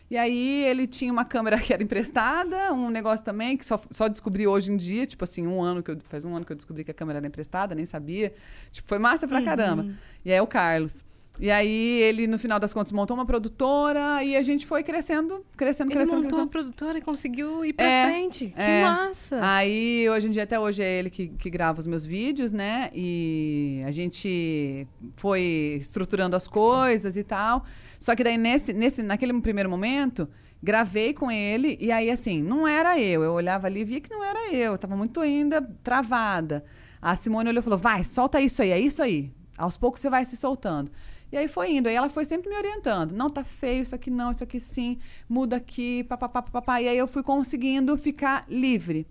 E 0.09 0.15
aí 0.15 0.63
ele 0.63 0.87
tinha 0.87 1.11
uma 1.11 1.25
câmera 1.25 1.59
que 1.61 1.73
era 1.73 1.83
emprestada, 1.83 2.71
um 2.73 2.89
negócio 2.89 3.25
também 3.25 3.57
que 3.57 3.65
só, 3.65 3.77
só 3.91 4.07
descobri 4.07 4.47
hoje 4.47 4.71
em 4.71 4.77
dia, 4.77 5.05
tipo 5.05 5.25
assim, 5.25 5.45
um 5.45 5.61
ano 5.61 5.83
que 5.83 5.91
eu, 5.91 5.97
faz 6.05 6.23
um 6.23 6.33
ano 6.33 6.45
que 6.45 6.51
eu 6.53 6.55
descobri 6.55 6.85
que 6.85 6.91
a 6.91 6.93
câmera 6.93 7.19
era 7.19 7.27
emprestada, 7.27 7.75
nem 7.75 7.85
sabia. 7.85 8.33
Tipo, 8.71 8.87
foi 8.87 8.99
massa 8.99 9.27
pra 9.27 9.41
caramba. 9.41 9.85
E 10.23 10.31
aí 10.31 10.37
é 10.37 10.41
o 10.41 10.47
Carlos. 10.47 11.03
E 11.39 11.51
aí 11.51 12.01
ele, 12.01 12.25
no 12.25 12.39
final 12.39 12.59
das 12.59 12.73
contas, 12.73 12.91
montou 12.91 13.15
uma 13.15 13.25
produtora 13.25 14.23
e 14.23 14.35
a 14.35 14.41
gente 14.41 14.65
foi 14.65 14.81
crescendo, 14.83 15.45
crescendo, 15.55 15.89
Ele 15.91 15.95
crescendo, 15.97 16.23
montou 16.23 16.27
a 16.27 16.31
crescendo. 16.31 16.49
produtora 16.49 16.97
e 16.97 17.01
conseguiu 17.01 17.63
ir 17.63 17.73
pra 17.73 17.85
É, 17.85 18.05
frente. 18.05 18.47
Que 18.47 18.59
é. 18.61 18.81
massa! 18.81 19.39
Aí, 19.41 20.09
hoje 20.09 20.27
em 20.27 20.31
dia, 20.31 20.43
até 20.43 20.59
hoje, 20.59 20.81
é 20.81 20.99
ele 20.99 21.09
que, 21.11 21.27
que 21.27 21.49
grava 21.49 21.79
os 21.79 21.85
meus 21.85 22.03
vídeos, 22.05 22.51
né? 22.51 22.89
E 22.93 23.81
a 23.85 23.91
gente 23.91 24.87
foi 25.15 25.77
estruturando 25.79 26.35
as 26.35 26.47
coisas 26.47 27.15
e 27.15 27.23
tal. 27.23 27.63
Só 27.99 28.15
que 28.15 28.23
daí, 28.23 28.37
nesse, 28.37 28.73
nesse, 28.73 29.03
naquele 29.03 29.39
primeiro 29.41 29.69
momento, 29.69 30.27
gravei 30.61 31.13
com 31.13 31.29
ele 31.29 31.77
e 31.79 31.91
aí, 31.91 32.09
assim, 32.09 32.41
não 32.41 32.67
era 32.67 32.99
eu. 32.99 33.21
Eu 33.23 33.33
olhava 33.33 33.67
ali 33.67 33.81
e 33.81 33.85
via 33.85 34.01
que 34.01 34.09
não 34.09 34.23
era 34.23 34.51
eu. 34.51 34.71
Eu 34.73 34.77
tava 34.77 34.95
muito 34.95 35.19
ainda 35.21 35.61
travada. 35.83 36.63
A 36.99 37.15
Simone 37.15 37.49
olhou 37.49 37.59
e 37.59 37.63
falou, 37.63 37.77
vai, 37.77 38.03
solta 38.03 38.41
isso 38.41 38.61
aí, 38.61 38.71
é 38.71 38.79
isso 38.79 39.03
aí. 39.03 39.31
Aos 39.55 39.77
poucos 39.77 40.01
você 40.01 40.09
vai 40.09 40.25
se 40.25 40.35
soltando. 40.35 40.91
E 41.31 41.37
aí 41.37 41.47
foi 41.47 41.73
indo. 41.73 41.87
Aí 41.87 41.95
ela 41.95 42.09
foi 42.09 42.25
sempre 42.25 42.49
me 42.49 42.55
orientando. 42.55 43.11
Não, 43.11 43.29
tá 43.29 43.43
feio, 43.43 43.83
isso 43.83 43.95
aqui 43.95 44.09
não, 44.09 44.31
isso 44.31 44.43
aqui 44.43 44.59
sim. 44.59 44.97
Muda 45.27 45.57
aqui, 45.57 46.03
papapá, 46.03 46.41
papapá. 46.41 46.81
E 46.81 46.87
aí 46.87 46.97
eu 46.97 47.07
fui 47.07 47.23
conseguindo 47.23 47.97
ficar 47.97 48.45
livre. 48.49 49.05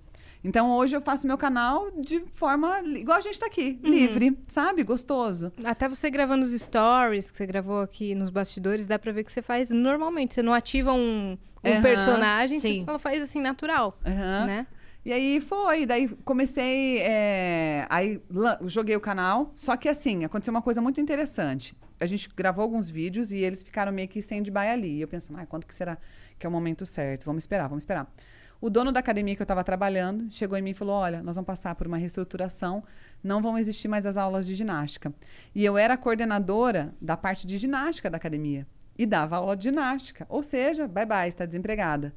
Então 0.46 0.70
hoje 0.70 0.94
eu 0.96 1.00
faço 1.00 1.26
meu 1.26 1.36
canal 1.36 1.90
de 1.90 2.20
forma 2.34 2.80
igual 2.80 3.18
a 3.18 3.20
gente 3.20 3.38
tá 3.38 3.46
aqui, 3.46 3.80
livre, 3.82 4.38
sabe? 4.48 4.84
Gostoso. 4.84 5.52
Até 5.64 5.88
você 5.88 6.08
gravando 6.08 6.44
os 6.44 6.52
stories 6.52 7.30
que 7.30 7.36
você 7.36 7.46
gravou 7.46 7.80
aqui 7.80 8.14
nos 8.14 8.30
bastidores, 8.30 8.86
dá 8.86 8.96
pra 8.96 9.10
ver 9.10 9.24
que 9.24 9.32
você 9.32 9.42
faz 9.42 9.70
normalmente. 9.70 10.34
Você 10.34 10.42
não 10.42 10.52
ativa 10.52 10.92
um, 10.92 11.36
um 11.64 11.70
Aham, 11.72 11.82
personagem, 11.82 12.60
sim. 12.60 12.84
você 12.84 12.90
ela 12.90 12.98
faz 12.98 13.20
assim, 13.20 13.40
natural. 13.40 13.98
Aham. 14.06 14.46
Né? 14.46 14.66
E 15.04 15.12
aí 15.12 15.40
foi, 15.40 15.86
daí 15.86 16.08
comecei, 16.24 16.98
é, 16.98 17.86
aí 17.88 18.20
joguei 18.66 18.94
o 18.96 19.00
canal, 19.00 19.52
só 19.54 19.76
que 19.76 19.88
assim, 19.88 20.24
aconteceu 20.24 20.52
uma 20.52 20.62
coisa 20.62 20.80
muito 20.80 21.00
interessante. 21.00 21.76
A 21.98 22.06
gente 22.06 22.28
gravou 22.34 22.62
alguns 22.62 22.88
vídeos 22.88 23.32
e 23.32 23.38
eles 23.38 23.62
ficaram 23.62 23.92
meio 23.92 24.08
que 24.08 24.18
stand-by 24.18 24.68
ali. 24.68 24.96
E 24.96 25.00
eu 25.00 25.08
pensando, 25.08 25.38
ah, 25.38 25.46
quando 25.46 25.66
que 25.66 25.74
será 25.74 25.96
que 26.38 26.46
é 26.46 26.48
o 26.48 26.52
momento 26.52 26.84
certo? 26.84 27.24
Vamos 27.24 27.42
esperar, 27.42 27.68
vamos 27.68 27.82
esperar. 27.82 28.10
O 28.60 28.70
dono 28.70 28.90
da 28.90 29.00
academia 29.00 29.36
que 29.36 29.42
eu 29.42 29.44
estava 29.44 29.62
trabalhando 29.62 30.30
chegou 30.30 30.56
em 30.56 30.62
mim 30.62 30.70
e 30.70 30.74
falou: 30.74 30.94
Olha, 30.94 31.22
nós 31.22 31.36
vamos 31.36 31.46
passar 31.46 31.74
por 31.74 31.86
uma 31.86 31.98
reestruturação, 31.98 32.82
não 33.22 33.42
vão 33.42 33.58
existir 33.58 33.86
mais 33.86 34.06
as 34.06 34.16
aulas 34.16 34.46
de 34.46 34.54
ginástica. 34.54 35.12
E 35.54 35.64
eu 35.64 35.76
era 35.76 35.96
coordenadora 35.96 36.94
da 37.00 37.16
parte 37.16 37.46
de 37.46 37.58
ginástica 37.58 38.08
da 38.08 38.16
academia 38.16 38.66
e 38.98 39.04
dava 39.04 39.36
aula 39.36 39.56
de 39.56 39.64
ginástica. 39.64 40.26
Ou 40.28 40.42
seja, 40.42 40.88
bye 40.88 41.04
bye, 41.04 41.28
está 41.28 41.44
desempregada. 41.44 42.14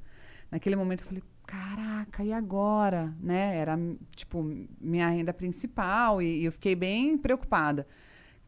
Naquele 0.49 0.77
momento 0.77 1.01
eu 1.01 1.07
falei: 1.07 1.23
Caraca, 1.45 2.23
e 2.23 2.31
agora? 2.31 3.13
Né? 3.19 3.57
Era 3.57 3.77
tipo 4.15 4.41
minha 4.79 5.09
renda 5.09 5.33
principal 5.33 6.21
e, 6.21 6.41
e 6.41 6.45
eu 6.45 6.51
fiquei 6.53 6.75
bem 6.75 7.17
preocupada. 7.17 7.85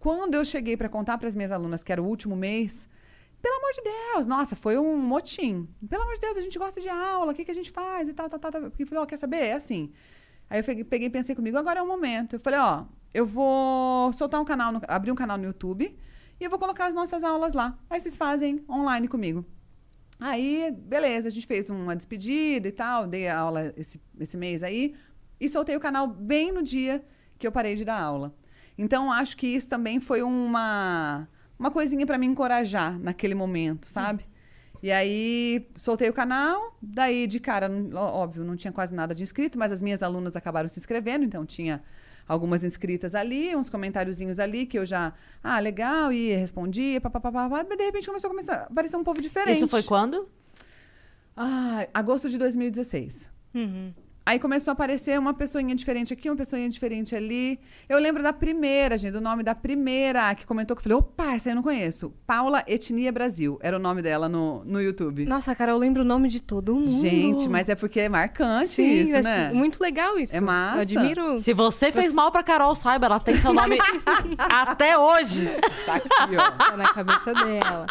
Quando 0.01 0.33
eu 0.33 0.43
cheguei 0.43 0.75
para 0.75 0.89
contar 0.89 1.19
para 1.19 1.27
as 1.27 1.35
minhas 1.35 1.51
alunas 1.51 1.83
que 1.83 1.91
era 1.91 2.01
o 2.01 2.07
último 2.07 2.35
mês, 2.35 2.89
pelo 3.39 3.55
amor 3.57 3.71
de 3.71 3.81
Deus, 3.83 4.25
nossa, 4.25 4.55
foi 4.55 4.75
um 4.75 4.97
motim. 4.97 5.69
Pelo 5.87 6.01
amor 6.01 6.15
de 6.15 6.21
Deus, 6.21 6.37
a 6.37 6.41
gente 6.41 6.57
gosta 6.57 6.81
de 6.81 6.89
aula, 6.89 7.31
o 7.31 7.35
que, 7.35 7.45
que 7.45 7.51
a 7.51 7.53
gente 7.53 7.69
faz 7.69 8.09
e 8.09 8.13
tal, 8.13 8.27
tal, 8.27 8.39
tal. 8.39 8.51
Porque 8.63 8.81
eu 8.81 8.87
falei, 8.87 9.03
ó, 9.03 9.05
quer 9.05 9.17
saber? 9.17 9.37
É 9.37 9.53
assim. 9.53 9.91
Aí 10.49 10.59
eu 10.59 10.63
peguei, 10.85 11.07
e 11.07 11.09
pensei 11.11 11.35
comigo, 11.35 11.55
agora 11.55 11.79
é 11.79 11.83
o 11.83 11.87
momento. 11.87 12.35
Eu 12.35 12.39
falei, 12.39 12.59
ó, 12.59 12.85
eu 13.13 13.27
vou 13.27 14.11
soltar 14.13 14.41
um 14.41 14.45
canal, 14.45 14.71
no- 14.71 14.81
abrir 14.87 15.11
um 15.11 15.15
canal 15.15 15.37
no 15.37 15.43
YouTube 15.45 15.95
e 16.39 16.43
eu 16.43 16.49
vou 16.49 16.57
colocar 16.57 16.87
as 16.87 16.95
nossas 16.95 17.23
aulas 17.23 17.53
lá. 17.53 17.77
Aí 17.87 17.99
vocês 17.99 18.17
fazem 18.17 18.65
online 18.67 19.07
comigo. 19.07 19.45
Aí, 20.19 20.71
beleza, 20.71 21.27
a 21.27 21.31
gente 21.31 21.45
fez 21.45 21.69
uma 21.69 21.95
despedida 21.95 22.67
e 22.67 22.71
tal, 22.71 23.05
dei 23.05 23.29
aula 23.29 23.71
esse, 23.77 24.01
esse 24.19 24.35
mês 24.35 24.63
aí 24.63 24.95
e 25.39 25.47
soltei 25.47 25.75
o 25.75 25.79
canal 25.79 26.07
bem 26.07 26.51
no 26.51 26.63
dia 26.63 27.05
que 27.37 27.45
eu 27.45 27.51
parei 27.51 27.75
de 27.75 27.85
dar 27.85 28.01
aula. 28.01 28.33
Então, 28.77 29.12
acho 29.12 29.38
que 29.38 29.47
isso 29.47 29.69
também 29.69 29.99
foi 29.99 30.21
uma, 30.21 31.27
uma 31.60 31.69
coisinha 31.71 32.05
para 32.05 32.17
me 32.17 32.25
encorajar 32.25 32.97
naquele 32.99 33.36
momento, 33.36 33.86
sabe? 33.86 34.25
E 34.84 34.91
aí, 34.91 35.67
soltei 35.75 36.10
o 36.10 36.13
canal, 36.13 36.75
daí 36.81 37.27
de 37.27 37.39
cara, 37.39 37.69
óbvio, 37.93 38.43
não 38.43 38.55
tinha 38.55 38.71
quase 38.71 38.95
nada 38.95 39.13
de 39.13 39.21
inscrito, 39.21 39.60
mas 39.60 39.71
as 39.71 39.79
minhas 39.81 40.01
alunas 40.01 40.36
acabaram 40.36 40.67
se 40.67 40.79
inscrevendo, 40.79 41.23
então 41.23 41.45
tinha 41.45 41.84
algumas 42.27 42.63
inscritas 42.63 43.13
ali, 43.13 43.55
uns 43.55 43.69
comentáriozinhos 43.69 44.39
ali 44.39 44.65
que 44.65 44.79
eu 44.79 44.86
já, 44.86 45.13
ah, 45.43 45.60
legal, 45.60 46.12
e 46.12 46.34
respondia, 46.34 46.99
papapá, 46.99 47.47
mas 47.47 47.67
de 47.67 47.84
repente 47.84 48.07
começou 48.07 48.29
a 48.29 48.31
começar 48.31 48.53
a 48.55 48.63
aparecer 48.63 48.97
um 48.97 49.03
povo 49.03 49.21
diferente. 49.21 49.57
Isso 49.57 49.67
foi 49.67 49.84
quando? 49.84 50.27
Ah, 51.38 51.88
agosto 51.93 52.29
de 52.29 52.38
2016. 52.38 53.29
Uhum. 53.53 53.93
Aí 54.23 54.38
começou 54.39 54.71
a 54.71 54.73
aparecer 54.73 55.17
uma 55.17 55.34
pessoinha 55.34 55.73
diferente 55.73 56.13
aqui, 56.13 56.29
uma 56.29 56.36
pessoinha 56.36 56.69
diferente 56.69 57.15
ali. 57.15 57.60
Eu 57.89 57.97
lembro 57.97 58.21
da 58.21 58.31
primeira, 58.31 58.95
gente, 58.95 59.13
do 59.13 59.19
nome 59.21 59.41
da 59.41 59.55
primeira 59.55 60.34
que 60.36 60.45
comentou 60.45 60.75
que 60.75 60.79
eu 60.81 60.84
falei, 60.84 60.97
opa, 60.99 61.34
essa 61.34 61.49
aí 61.49 61.53
eu 61.53 61.55
não 61.55 61.63
conheço. 61.63 62.13
Paula 62.27 62.63
Etnia 62.67 63.12
Brasil, 63.12 63.57
era 63.63 63.75
o 63.75 63.79
nome 63.79 64.01
dela 64.03 64.29
no, 64.29 64.63
no 64.63 64.79
YouTube. 64.79 65.25
Nossa, 65.25 65.55
cara, 65.55 65.71
eu 65.71 65.77
lembro 65.77 66.03
o 66.03 66.05
nome 66.05 66.29
de 66.29 66.39
todo 66.39 66.75
mundo. 66.75 67.01
Gente, 67.01 67.49
mas 67.49 67.67
é 67.67 67.73
porque 67.73 67.99
é 67.99 68.10
marcante 68.10 68.73
Sim, 68.73 68.93
isso, 69.03 69.12
mas 69.13 69.23
né? 69.23 69.51
muito 69.53 69.81
legal 69.81 70.17
isso. 70.19 70.36
É 70.36 70.39
massa. 70.39 70.77
Eu 70.77 70.81
admiro. 70.81 71.39
Se 71.39 71.51
você 71.53 71.91
fez 71.91 72.13
mal 72.13 72.31
pra 72.31 72.43
Carol, 72.43 72.75
saiba, 72.75 73.07
ela 73.07 73.19
tem 73.19 73.36
seu 73.38 73.51
nome 73.51 73.77
até 74.38 74.97
hoje. 74.97 75.47
Está 75.71 75.95
aqui, 75.95 76.36
ó. 76.38 76.51
Tá 76.51 76.77
na 76.77 76.93
cabeça 76.93 77.34
dela. 77.34 77.88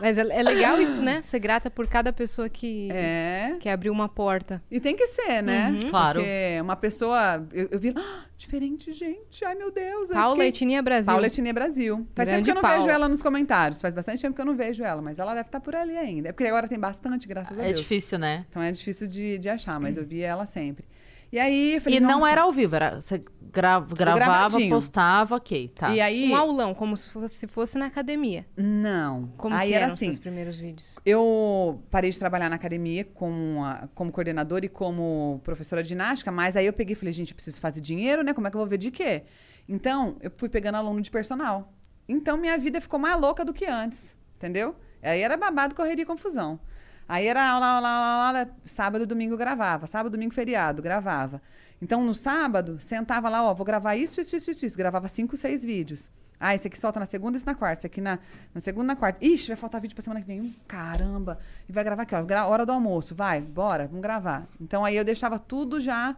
Mas 0.00 0.18
é, 0.18 0.20
é 0.20 0.42
legal 0.42 0.80
isso, 0.80 1.02
né? 1.02 1.22
Ser 1.22 1.38
grata 1.38 1.70
por 1.70 1.86
cada 1.86 2.12
pessoa 2.12 2.48
que, 2.48 2.90
É. 2.92 3.56
que 3.58 3.68
abriu 3.70 3.92
uma 3.92 4.08
porta. 4.08 4.62
E 4.70 4.78
tem 4.78 4.94
que 4.94 5.06
ser, 5.06 5.42
né? 5.42 5.61
Uhum. 5.70 5.90
Claro. 5.90 6.20
Porque 6.20 6.58
uma 6.60 6.76
pessoa. 6.76 7.46
Eu, 7.52 7.68
eu 7.70 7.78
vi. 7.78 7.92
"Ah, 7.96 8.24
diferente, 8.36 8.92
gente. 8.92 9.44
Ai, 9.44 9.54
meu 9.54 9.70
Deus. 9.70 10.10
eu 10.10 10.16
Paula 10.16 10.34
fiquei- 10.36 10.48
Etnia 10.48 10.82
Brasil. 10.82 11.06
Paula 11.06 11.26
Etnia 11.26 11.52
Brasil. 11.52 11.96
Faz 12.14 12.28
tempo 12.28 12.36
Grande 12.36 12.44
que 12.44 12.50
eu 12.50 12.54
não 12.54 12.62
Paula. 12.62 12.78
vejo 12.78 12.90
ela 12.90 13.08
nos 13.08 13.22
comentários. 13.22 13.80
Faz 13.80 13.94
bastante 13.94 14.20
tempo 14.20 14.34
que 14.34 14.40
eu 14.40 14.44
não 14.46 14.56
vejo 14.56 14.82
ela, 14.82 15.00
mas 15.00 15.18
ela 15.18 15.34
deve 15.34 15.48
estar 15.48 15.60
por 15.60 15.74
ali 15.76 15.96
ainda. 15.96 16.28
É 16.30 16.32
porque 16.32 16.46
agora 16.46 16.66
tem 16.66 16.78
bastante, 16.78 17.28
graças 17.28 17.56
a 17.58 17.62
É 17.62 17.66
Deus. 17.66 17.78
difícil, 17.78 18.18
né? 18.18 18.44
Então 18.50 18.60
é 18.62 18.72
difícil 18.72 19.06
de, 19.06 19.38
de 19.38 19.48
achar, 19.48 19.78
mas 19.80 19.96
eu 19.98 20.04
via 20.04 20.26
ela 20.26 20.44
sempre. 20.46 20.84
E 21.32 21.38
aí 21.40 21.74
eu 21.76 21.80
falei, 21.80 21.96
E 21.98 22.00
não 22.00 22.10
"Nossa." 22.18 22.30
era 22.30 22.42
ao 22.42 22.52
vivo, 22.52 22.76
era 22.76 23.00
você 23.00 23.18
gra- 23.50 23.80
gravava, 23.80 24.14
gravadinho. 24.16 24.68
postava, 24.70 25.36
ok, 25.36 25.68
tá. 25.68 25.90
E 25.94 25.98
aí. 26.00 26.30
Um 26.30 26.36
aulão, 26.36 26.74
como 26.74 26.94
se 26.96 27.08
fosse, 27.08 27.34
se 27.34 27.46
fosse 27.46 27.78
na 27.78 27.86
academia. 27.86 28.44
Não. 28.54 29.32
Como 29.38 29.54
aí 29.54 29.68
que 29.68 29.74
era 29.74 29.84
eram 29.86 29.94
assim. 29.94 30.06
seus 30.06 30.18
primeiros 30.18 30.58
vídeos? 30.58 30.98
Eu 31.06 31.82
parei 31.90 32.10
de 32.10 32.18
trabalhar 32.18 32.50
na 32.50 32.56
academia 32.56 33.04
como, 33.04 33.64
a- 33.64 33.88
como 33.94 34.12
coordenadora 34.12 34.66
e 34.66 34.68
como 34.68 35.40
professora 35.42 35.82
de 35.82 35.88
ginástica, 35.88 36.30
mas 36.30 36.54
aí 36.54 36.66
eu 36.66 36.72
peguei 36.72 36.92
e 36.92 36.96
falei, 36.96 37.12
gente, 37.12 37.30
eu 37.30 37.34
preciso 37.34 37.58
fazer 37.60 37.80
dinheiro, 37.80 38.22
né? 38.22 38.34
Como 38.34 38.46
é 38.46 38.50
que 38.50 38.56
eu 38.56 38.60
vou 38.60 38.68
ver 38.68 38.76
de 38.78 38.90
quê? 38.90 39.22
Então, 39.66 40.16
eu 40.20 40.30
fui 40.36 40.50
pegando 40.50 40.74
aluno 40.76 41.00
de 41.00 41.10
personal. 41.10 41.72
Então, 42.06 42.36
minha 42.36 42.58
vida 42.58 42.78
ficou 42.80 42.98
mais 42.98 43.18
louca 43.18 43.42
do 43.44 43.54
que 43.54 43.64
antes, 43.64 44.14
entendeu? 44.36 44.74
Aí 45.02 45.20
era 45.22 45.36
babado, 45.36 45.74
correria 45.74 46.02
e 46.02 46.06
confusão. 46.06 46.60
Aí 47.08 47.26
era 47.26 47.50
aula, 47.50 47.66
aula, 47.66 47.88
aula, 47.88 48.26
aula, 48.26 48.50
sábado, 48.64 49.06
domingo 49.06 49.36
gravava, 49.36 49.86
sábado, 49.86 50.12
domingo, 50.12 50.32
feriado, 50.34 50.80
gravava. 50.80 51.42
Então, 51.80 52.04
no 52.04 52.14
sábado, 52.14 52.78
sentava 52.78 53.28
lá, 53.28 53.42
ó, 53.42 53.52
vou 53.52 53.66
gravar 53.66 53.96
isso, 53.96 54.20
isso, 54.20 54.36
isso, 54.36 54.52
isso, 54.52 54.66
isso. 54.66 54.78
Gravava 54.78 55.08
cinco, 55.08 55.36
seis 55.36 55.64
vídeos. 55.64 56.08
Ah, 56.38 56.54
esse 56.54 56.68
aqui 56.68 56.78
solta 56.78 57.00
na 57.00 57.06
segunda, 57.06 57.36
esse 57.36 57.46
na 57.46 57.56
quarta. 57.56 57.80
Esse 57.80 57.86
aqui 57.88 58.00
na, 58.00 58.20
na 58.54 58.60
segunda, 58.60 58.86
na 58.86 58.96
quarta. 58.96 59.24
Ixi, 59.24 59.48
vai 59.48 59.56
faltar 59.56 59.80
vídeo 59.80 59.94
pra 59.94 60.02
semana 60.02 60.20
que 60.20 60.26
vem. 60.26 60.40
Hum, 60.40 60.54
caramba. 60.66 61.38
E 61.68 61.72
vai 61.72 61.82
gravar 61.82 62.02
aqui, 62.02 62.14
ó. 62.14 62.48
Hora 62.48 62.64
do 62.64 62.72
almoço. 62.72 63.14
Vai, 63.14 63.40
bora, 63.40 63.86
vamos 63.86 64.02
gravar. 64.02 64.46
Então, 64.60 64.84
aí 64.84 64.96
eu 64.96 65.04
deixava 65.04 65.38
tudo 65.38 65.80
já 65.80 66.16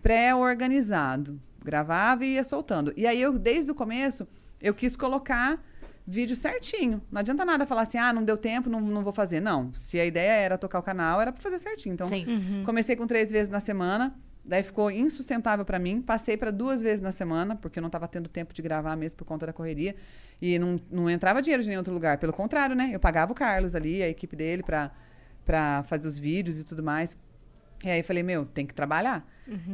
pré-organizado. 0.00 1.40
Gravava 1.64 2.24
e 2.24 2.34
ia 2.34 2.44
soltando. 2.44 2.92
E 2.96 3.06
aí, 3.06 3.20
eu, 3.20 3.38
desde 3.38 3.70
o 3.70 3.74
começo, 3.74 4.28
eu 4.60 4.74
quis 4.74 4.94
colocar 4.94 5.60
vídeo 6.06 6.36
certinho. 6.36 7.02
Não 7.10 7.20
adianta 7.20 7.44
nada 7.44 7.66
falar 7.66 7.82
assim, 7.82 7.98
ah, 7.98 8.12
não 8.12 8.22
deu 8.22 8.36
tempo, 8.36 8.68
não, 8.68 8.80
não 8.80 9.02
vou 9.02 9.12
fazer. 9.12 9.40
Não. 9.40 9.72
Se 9.74 9.98
a 9.98 10.04
ideia 10.04 10.32
era 10.32 10.58
tocar 10.58 10.78
o 10.78 10.82
canal, 10.82 11.20
era 11.20 11.32
pra 11.32 11.42
fazer 11.42 11.58
certinho. 11.58 11.94
Então, 11.94 12.06
Sim. 12.06 12.62
comecei 12.64 12.94
com 12.96 13.06
três 13.06 13.30
vezes 13.30 13.48
na 13.48 13.60
semana. 13.60 14.14
Daí 14.44 14.62
ficou 14.62 14.90
insustentável 14.90 15.64
pra 15.64 15.78
mim. 15.78 16.02
Passei 16.02 16.36
pra 16.36 16.50
duas 16.50 16.82
vezes 16.82 17.00
na 17.00 17.10
semana, 17.10 17.56
porque 17.56 17.78
eu 17.78 17.82
não 17.82 17.88
tava 17.88 18.06
tendo 18.06 18.28
tempo 18.28 18.52
de 18.52 18.60
gravar 18.60 18.94
mesmo 18.94 19.16
por 19.16 19.24
conta 19.24 19.46
da 19.46 19.52
correria. 19.52 19.96
E 20.40 20.58
não, 20.58 20.78
não 20.90 21.08
entrava 21.08 21.40
dinheiro 21.40 21.62
de 21.62 21.68
nenhum 21.68 21.80
outro 21.80 21.94
lugar. 21.94 22.18
Pelo 22.18 22.32
contrário, 22.32 22.76
né? 22.76 22.90
Eu 22.92 23.00
pagava 23.00 23.32
o 23.32 23.34
Carlos 23.34 23.74
ali, 23.74 24.02
a 24.02 24.08
equipe 24.08 24.36
dele, 24.36 24.62
pra, 24.62 24.90
pra 25.46 25.82
fazer 25.84 26.06
os 26.06 26.18
vídeos 26.18 26.58
e 26.58 26.64
tudo 26.64 26.82
mais. 26.82 27.16
E 27.82 27.88
aí 27.88 28.02
falei, 28.02 28.22
meu, 28.22 28.44
tem 28.44 28.66
que 28.66 28.74
trabalhar. 28.74 29.26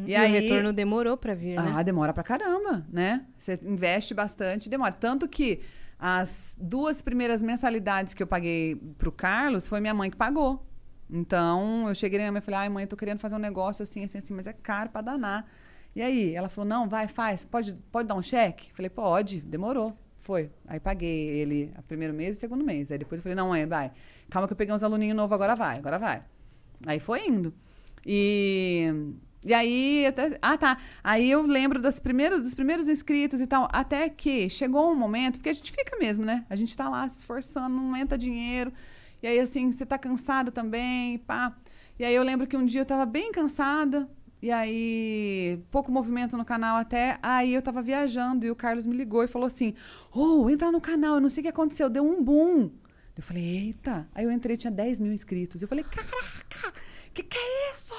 E, 0.07 0.15
o 0.15 0.29
retorno 0.29 0.73
demorou 0.73 1.17
pra 1.17 1.35
vir, 1.35 1.57
né? 1.57 1.73
Ah, 1.75 1.83
demora 1.83 2.13
pra 2.13 2.23
caramba, 2.23 2.85
né? 2.93 3.25
Você 3.39 3.59
investe 3.63 4.15
bastante, 4.15 4.69
demora. 4.69 4.93
Tanto 4.93 5.29
que 5.29 5.61
as 6.03 6.57
duas 6.59 7.03
primeiras 7.03 7.43
mensalidades 7.43 8.15
que 8.15 8.23
eu 8.23 8.27
paguei 8.27 8.75
pro 8.97 9.13
Carlos 9.13 9.69
foi 9.69 9.81
minha 9.81 9.93
mãe 9.93 10.11
que 10.11 10.17
pagou. 10.17 10.67
Então, 11.11 11.89
eu 11.89 11.95
cheguei 11.95 12.19
na 12.19 12.23
minha 12.23 12.33
mãe 12.33 12.39
e 12.39 12.45
falei, 12.45 12.61
ai, 12.61 12.69
mãe, 12.71 12.85
eu 12.85 12.89
tô 12.89 12.97
querendo 12.97 13.19
fazer 13.19 13.35
um 13.35 13.39
negócio 13.39 13.83
assim, 13.83 14.03
assim, 14.03 14.17
assim, 14.17 14.33
mas 14.33 14.47
é 14.47 14.53
caro 14.55 14.89
pra 14.89 15.03
danar. 15.03 15.47
E 15.95 16.01
aí, 16.01 16.35
ela 16.35 16.49
falou, 16.49 16.67
não, 16.67 16.89
vai, 16.89 17.07
faz, 17.07 17.45
pode, 17.45 17.75
pode 17.93 18.09
dar 18.09 18.15
um 18.15 18.23
cheque? 18.23 18.73
Falei, 18.73 18.89
pode, 18.89 19.43
demorou. 19.43 19.95
Foi. 20.21 20.51
Aí 20.67 20.81
paguei 20.81 21.29
ele 21.41 21.75
primeiro 21.87 22.15
mês 22.15 22.37
e 22.37 22.39
o 22.39 22.41
segundo 22.41 22.65
mês. 22.65 22.91
Aí 22.91 22.97
depois 22.97 23.19
eu 23.19 23.23
falei, 23.23 23.37
não, 23.37 23.49
mãe, 23.49 23.67
vai. 23.67 23.93
Calma 24.31 24.47
que 24.49 24.55
eu 24.55 24.57
peguei 24.57 24.75
uns 24.75 24.83
aluninhos 24.83 25.17
novos, 25.17 25.35
agora 25.35 25.55
vai, 25.55 25.77
agora 25.77 25.99
vai. 25.99 26.23
Aí 26.87 26.99
foi 26.99 27.27
indo. 27.27 27.53
E, 28.07 28.91
e 29.45 29.55
aí, 29.55 30.07
até, 30.07 30.39
ah, 30.43 30.57
tá. 30.57 30.79
Aí 31.03 31.31
eu 31.31 31.43
lembro 31.43 31.81
das 31.81 31.99
primeiras, 31.99 32.43
dos 32.43 32.55
primeiros 32.55 32.89
inscritos 32.89 33.41
e 33.41 33.47
tal, 33.47 33.69
até 33.73 34.09
que 34.09 34.49
chegou 34.51 34.91
um 34.91 34.95
momento, 34.95 35.35
porque 35.37 35.49
a 35.49 35.53
gente 35.53 35.73
fica 35.73 35.97
mesmo, 35.99 36.25
né? 36.25 36.45
A 36.51 36.57
gente 36.57 36.77
tá 36.77 36.89
lá 36.89 37.09
se 37.09 37.19
esforçando, 37.19 37.75
não 37.75 37.97
entra 37.97 38.19
dinheiro. 38.19 38.73
E 39.23 39.27
aí, 39.27 39.39
assim, 39.39 39.71
você 39.73 39.87
tá 39.87 39.99
cansada 39.99 40.51
também, 40.51 41.19
pá. 41.19 41.57
E 41.99 42.05
aí 42.05 42.15
eu 42.15 42.23
lembro 42.23 42.47
que 42.47 42.57
um 42.57 42.65
dia 42.65 42.81
eu 42.83 42.87
tava 42.87 43.05
bem 43.07 43.33
cansada, 43.33 44.09
e 44.43 44.51
aí, 44.51 45.63
pouco 45.71 45.93
movimento 45.93 46.37
no 46.37 46.45
canal 46.45 46.77
até. 46.77 47.19
Aí 47.23 47.53
eu 47.53 47.61
tava 47.61 47.83
viajando 47.83 48.47
e 48.47 48.51
o 48.51 48.57
Carlos 48.57 48.87
me 48.87 48.97
ligou 48.97 49.23
e 49.23 49.29
falou 49.29 49.47
assim: 49.47 49.75
Ô, 50.15 50.49
entra 50.49 50.73
no 50.73 50.81
canal, 50.81 51.17
eu 51.17 51.21
não 51.21 51.29
sei 51.29 51.43
o 51.43 51.45
que 51.45 51.49
aconteceu, 51.49 51.91
deu 51.91 52.03
um 52.03 52.23
boom. 52.23 52.71
Eu 53.17 53.23
falei, 53.23 53.45
eita. 53.45 54.09
Aí 54.15 54.25
eu 54.25 54.31
entrei, 54.31 54.57
tinha 54.57 54.71
10 54.71 54.99
mil 54.99 55.13
inscritos. 55.13 55.61
Eu 55.61 55.69
falei, 55.69 55.85
caraca, 55.85 56.73
que 57.13 57.23
que 57.23 57.37
é 57.37 57.73
isso? 57.73 57.95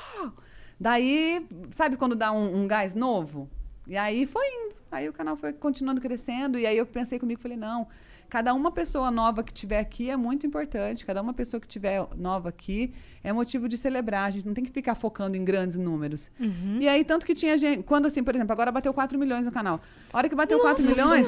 Daí, 0.81 1.45
sabe 1.69 1.95
quando 1.95 2.15
dá 2.15 2.31
um, 2.31 2.63
um 2.63 2.67
gás 2.67 2.95
novo? 2.95 3.47
E 3.85 3.95
aí 3.95 4.25
foi 4.25 4.47
indo. 4.47 4.75
Aí 4.91 5.07
o 5.07 5.13
canal 5.13 5.37
foi 5.37 5.53
continuando 5.53 6.01
crescendo. 6.01 6.57
E 6.57 6.65
aí 6.65 6.75
eu 6.75 6.87
pensei 6.87 7.19
comigo, 7.19 7.39
falei, 7.39 7.55
não, 7.55 7.87
cada 8.27 8.51
uma 8.51 8.71
pessoa 8.71 9.11
nova 9.11 9.43
que 9.43 9.53
tiver 9.53 9.77
aqui 9.79 10.09
é 10.09 10.17
muito 10.17 10.47
importante. 10.47 11.05
Cada 11.05 11.21
uma 11.21 11.35
pessoa 11.35 11.61
que 11.61 11.67
tiver 11.67 12.03
nova 12.17 12.49
aqui 12.49 12.95
é 13.23 13.31
motivo 13.31 13.69
de 13.69 13.77
celebrar. 13.77 14.27
A 14.27 14.31
gente 14.31 14.47
não 14.47 14.55
tem 14.55 14.63
que 14.63 14.71
ficar 14.71 14.95
focando 14.95 15.37
em 15.37 15.45
grandes 15.45 15.77
números. 15.77 16.31
E 16.81 16.89
aí, 16.89 17.03
tanto 17.05 17.27
que 17.27 17.35
tinha 17.35 17.55
gente. 17.59 17.83
Quando 17.83 18.07
assim, 18.07 18.23
por 18.23 18.33
exemplo, 18.33 18.51
agora 18.51 18.71
bateu 18.71 18.91
4 18.91 19.19
milhões 19.19 19.45
no 19.45 19.51
canal. 19.51 19.79
A 20.11 20.17
hora 20.17 20.27
que 20.27 20.33
bateu 20.33 20.57
4 20.63 20.83
milhões. 20.83 21.27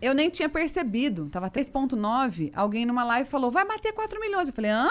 Eu 0.00 0.14
nem 0.14 0.30
tinha 0.30 0.48
percebido. 0.48 1.28
Tava 1.28 1.50
3.9. 1.50 2.52
Alguém 2.54 2.86
numa 2.86 3.02
live 3.02 3.28
falou, 3.28 3.50
vai 3.50 3.66
bater 3.66 3.92
4 3.92 4.20
milhões. 4.20 4.46
Eu 4.46 4.54
falei, 4.54 4.70
hã? 4.70 4.88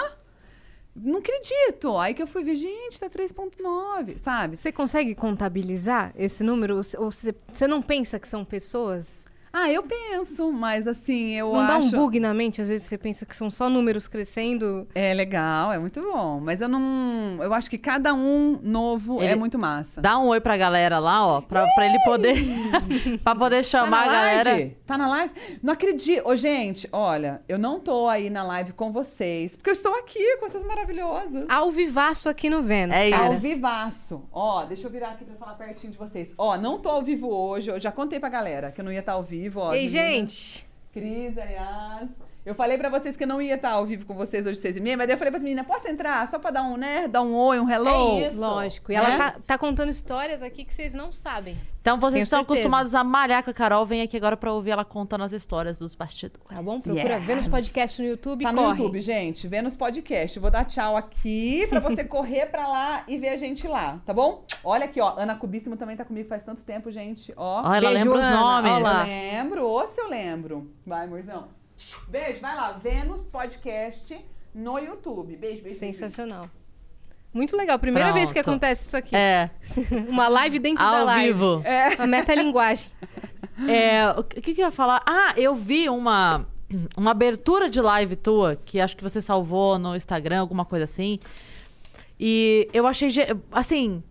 Não 0.96 1.18
acredito. 1.18 1.96
Aí 1.98 2.14
que 2.14 2.22
eu 2.22 2.26
fui 2.26 2.44
ver, 2.44 2.54
gente, 2.54 3.00
tá 3.00 3.10
3.9, 3.10 4.16
sabe? 4.16 4.56
Você 4.56 4.70
consegue 4.70 5.14
contabilizar 5.14 6.12
esse 6.16 6.44
número? 6.44 6.76
Ou 6.76 7.10
você, 7.10 7.34
não 7.66 7.82
pensa 7.82 8.18
que 8.20 8.28
são 8.28 8.44
pessoas? 8.44 9.26
Ah, 9.56 9.70
eu 9.70 9.84
penso, 9.84 10.50
mas 10.50 10.88
assim, 10.88 11.30
eu 11.34 11.52
não 11.52 11.60
acho... 11.60 11.90
dá 11.92 11.96
um 11.96 12.00
bug 12.02 12.18
na 12.18 12.34
mente? 12.34 12.60
Às 12.60 12.68
vezes 12.68 12.88
você 12.88 12.98
pensa 12.98 13.24
que 13.24 13.36
são 13.36 13.48
só 13.48 13.70
números 13.70 14.08
crescendo. 14.08 14.88
É 14.96 15.14
legal, 15.14 15.72
é 15.72 15.78
muito 15.78 16.02
bom. 16.02 16.40
Mas 16.40 16.60
eu 16.60 16.68
não... 16.68 17.38
Eu 17.40 17.54
acho 17.54 17.70
que 17.70 17.78
cada 17.78 18.12
um 18.12 18.58
novo 18.60 19.22
é 19.22 19.26
Ele- 19.26 19.36
muito 19.36 19.56
massa. 19.56 20.00
Dá 20.00 20.18
um 20.18 20.26
oi 20.26 20.40
pra 20.40 20.56
galera 20.56 20.98
lá, 20.98 21.24
ó, 21.24 21.40
pra, 21.40 21.64
pra 21.76 21.86
ele 21.86 21.98
poder. 22.04 22.34
pra 23.22 23.36
poder 23.36 23.64
chamar 23.64 23.90
tá 23.90 24.02
a 24.02 24.06
na 24.06 24.12
galera. 24.12 24.50
live? 24.50 24.76
Tá 24.84 24.98
na 24.98 25.08
live? 25.08 25.34
Não 25.62 25.72
acredito. 25.72 26.26
Ô, 26.28 26.34
gente, 26.34 26.88
olha, 26.90 27.40
eu 27.48 27.56
não 27.56 27.78
tô 27.78 28.08
aí 28.08 28.28
na 28.30 28.42
live 28.42 28.72
com 28.72 28.90
vocês, 28.90 29.54
porque 29.54 29.70
eu 29.70 29.74
estou 29.74 29.94
aqui 29.94 30.36
com 30.38 30.46
essas 30.46 30.64
maravilhosas. 30.64 31.44
Ao 31.48 31.70
vivaço 31.70 32.28
aqui 32.28 32.50
no 32.50 32.60
Vênus, 32.60 32.96
É 32.96 33.08
cara. 33.10 33.26
Ao 33.26 33.32
vivaço. 33.34 34.24
Ó, 34.32 34.64
deixa 34.64 34.88
eu 34.88 34.90
virar 34.90 35.10
aqui 35.10 35.24
pra 35.24 35.36
falar 35.36 35.54
pertinho 35.54 35.92
de 35.92 35.98
vocês. 35.98 36.34
Ó, 36.36 36.56
não 36.56 36.80
tô 36.80 36.88
ao 36.88 37.02
vivo 37.02 37.28
hoje. 37.28 37.70
Eu 37.70 37.78
já 37.78 37.92
contei 37.92 38.18
pra 38.18 38.28
galera 38.28 38.72
que 38.72 38.80
eu 38.80 38.84
não 38.84 38.90
ia 38.90 38.98
estar 38.98 39.12
ao 39.12 39.22
vivo. 39.22 39.43
Ó, 39.54 39.72
Ei, 39.74 39.88
gente! 39.88 40.66
Cris, 40.92 41.36
aliás. 41.36 42.10
Eu 42.44 42.54
falei 42.54 42.76
pra 42.76 42.90
vocês 42.90 43.16
que 43.16 43.24
eu 43.24 43.28
não 43.28 43.40
ia 43.40 43.54
estar 43.54 43.70
ao 43.70 43.86
vivo 43.86 44.04
com 44.04 44.14
vocês 44.14 44.46
hoje, 44.46 44.58
seis 44.58 44.76
e 44.76 44.80
meia, 44.80 44.98
mas 44.98 45.06
daí 45.06 45.14
eu 45.14 45.18
falei 45.18 45.30
pras 45.30 45.42
meninas, 45.42 45.66
posso 45.66 45.88
entrar? 45.88 46.28
Só 46.28 46.38
pra 46.38 46.50
dar 46.50 46.62
um, 46.62 46.76
né? 46.76 47.08
Dar 47.08 47.22
um 47.22 47.34
oi, 47.34 47.58
um 47.58 47.70
hello? 47.70 48.18
É 48.20 48.28
isso. 48.28 48.38
Lógico. 48.38 48.92
E 48.92 48.94
É? 48.94 48.98
ela 48.98 49.16
tá, 49.16 49.40
tá 49.46 49.58
contando 49.58 49.88
histórias 49.88 50.42
aqui 50.42 50.62
que 50.62 50.74
vocês 50.74 50.92
não 50.92 51.10
sabem. 51.10 51.56
Então 51.80 51.98
vocês 51.98 52.12
Tenho 52.14 52.22
estão 52.24 52.38
certeza. 52.40 52.60
acostumados 52.60 52.94
a 52.94 53.02
malhar 53.02 53.42
com 53.42 53.50
a 53.50 53.54
Carol, 53.54 53.84
vem 53.86 54.02
aqui 54.02 54.16
agora 54.16 54.36
pra 54.36 54.52
ouvir 54.52 54.72
ela 54.72 54.84
contando 54.84 55.24
as 55.24 55.32
histórias 55.32 55.78
dos 55.78 55.94
bastidores. 55.94 56.46
Tá 56.54 56.62
bom? 56.62 56.80
Procura 56.80 57.18
Vênus 57.18 57.48
Podcast 57.48 58.02
no 58.02 58.08
YouTube 58.08 58.42
Tá 58.42 58.50
e 58.50 58.52
no 58.54 58.62
corre. 58.62 58.78
YouTube, 58.78 59.00
gente. 59.00 59.48
Vênus 59.48 59.74
Podcast. 59.76 60.38
Vou 60.38 60.50
dar 60.50 60.64
tchau 60.66 60.96
aqui 60.98 61.66
pra 61.68 61.80
você 61.80 62.04
correr 62.04 62.46
pra 62.46 62.68
lá 62.68 63.04
e 63.08 63.16
ver 63.16 63.30
a 63.30 63.36
gente 63.38 63.66
lá, 63.66 64.00
tá 64.04 64.12
bom? 64.12 64.44
Olha 64.62 64.84
aqui, 64.84 65.00
ó. 65.00 65.14
Ana 65.18 65.34
Cubíssimo 65.34 65.76
também 65.78 65.96
tá 65.96 66.04
comigo 66.04 66.28
faz 66.28 66.44
tanto 66.44 66.62
tempo, 66.62 66.90
gente. 66.90 67.32
Ó. 67.38 67.62
Ó, 67.62 67.74
ela 67.74 67.80
Beijo, 67.88 67.94
lembra 67.94 68.18
os 68.18 68.24
Ana. 68.24 68.36
nomes. 68.40 68.70
Ó 68.72 68.78
lá. 68.80 69.00
Eu 69.00 69.06
lembro, 69.06 69.66
ou 69.66 69.86
se 69.88 69.98
eu 70.00 70.08
lembro. 70.10 70.70
Vai, 70.86 71.04
amorzão. 71.04 71.48
Beijo, 72.08 72.40
vai 72.40 72.54
lá. 72.54 72.72
Vênus 72.72 73.26
Podcast 73.26 74.16
no 74.54 74.78
YouTube. 74.78 75.36
Beijo, 75.36 75.62
beijo. 75.62 75.78
beijo, 75.78 75.78
Sensacional. 75.78 76.48
Muito 77.32 77.56
legal. 77.56 77.78
Primeira 77.78 78.12
vez 78.12 78.28
que 78.28 78.34
Pronto. 78.34 78.50
acontece 78.50 78.86
isso 78.88 78.96
aqui. 78.96 79.16
É, 79.16 79.50
Uma 80.08 80.28
live 80.28 80.58
dentro 80.60 80.84
da 80.84 80.98
ao 81.00 81.04
live. 81.04 81.32
vivo. 81.32 81.62
Uma 81.98 82.06
metalinguagem. 82.06 82.88
É, 83.68 84.08
o 84.18 84.22
que, 84.22 84.54
que 84.54 84.60
eu 84.60 84.66
ia 84.66 84.70
falar? 84.70 85.02
Ah, 85.04 85.34
eu 85.36 85.54
vi 85.54 85.88
uma, 85.88 86.46
uma 86.96 87.10
abertura 87.10 87.68
de 87.68 87.80
live 87.80 88.14
tua, 88.16 88.56
que 88.64 88.80
acho 88.80 88.96
que 88.96 89.02
você 89.02 89.20
salvou 89.20 89.78
no 89.78 89.96
Instagram, 89.96 90.40
alguma 90.40 90.64
coisa 90.64 90.84
assim. 90.84 91.18
E 92.18 92.68
eu 92.72 92.86
achei, 92.86 93.08
assim, 93.50 94.02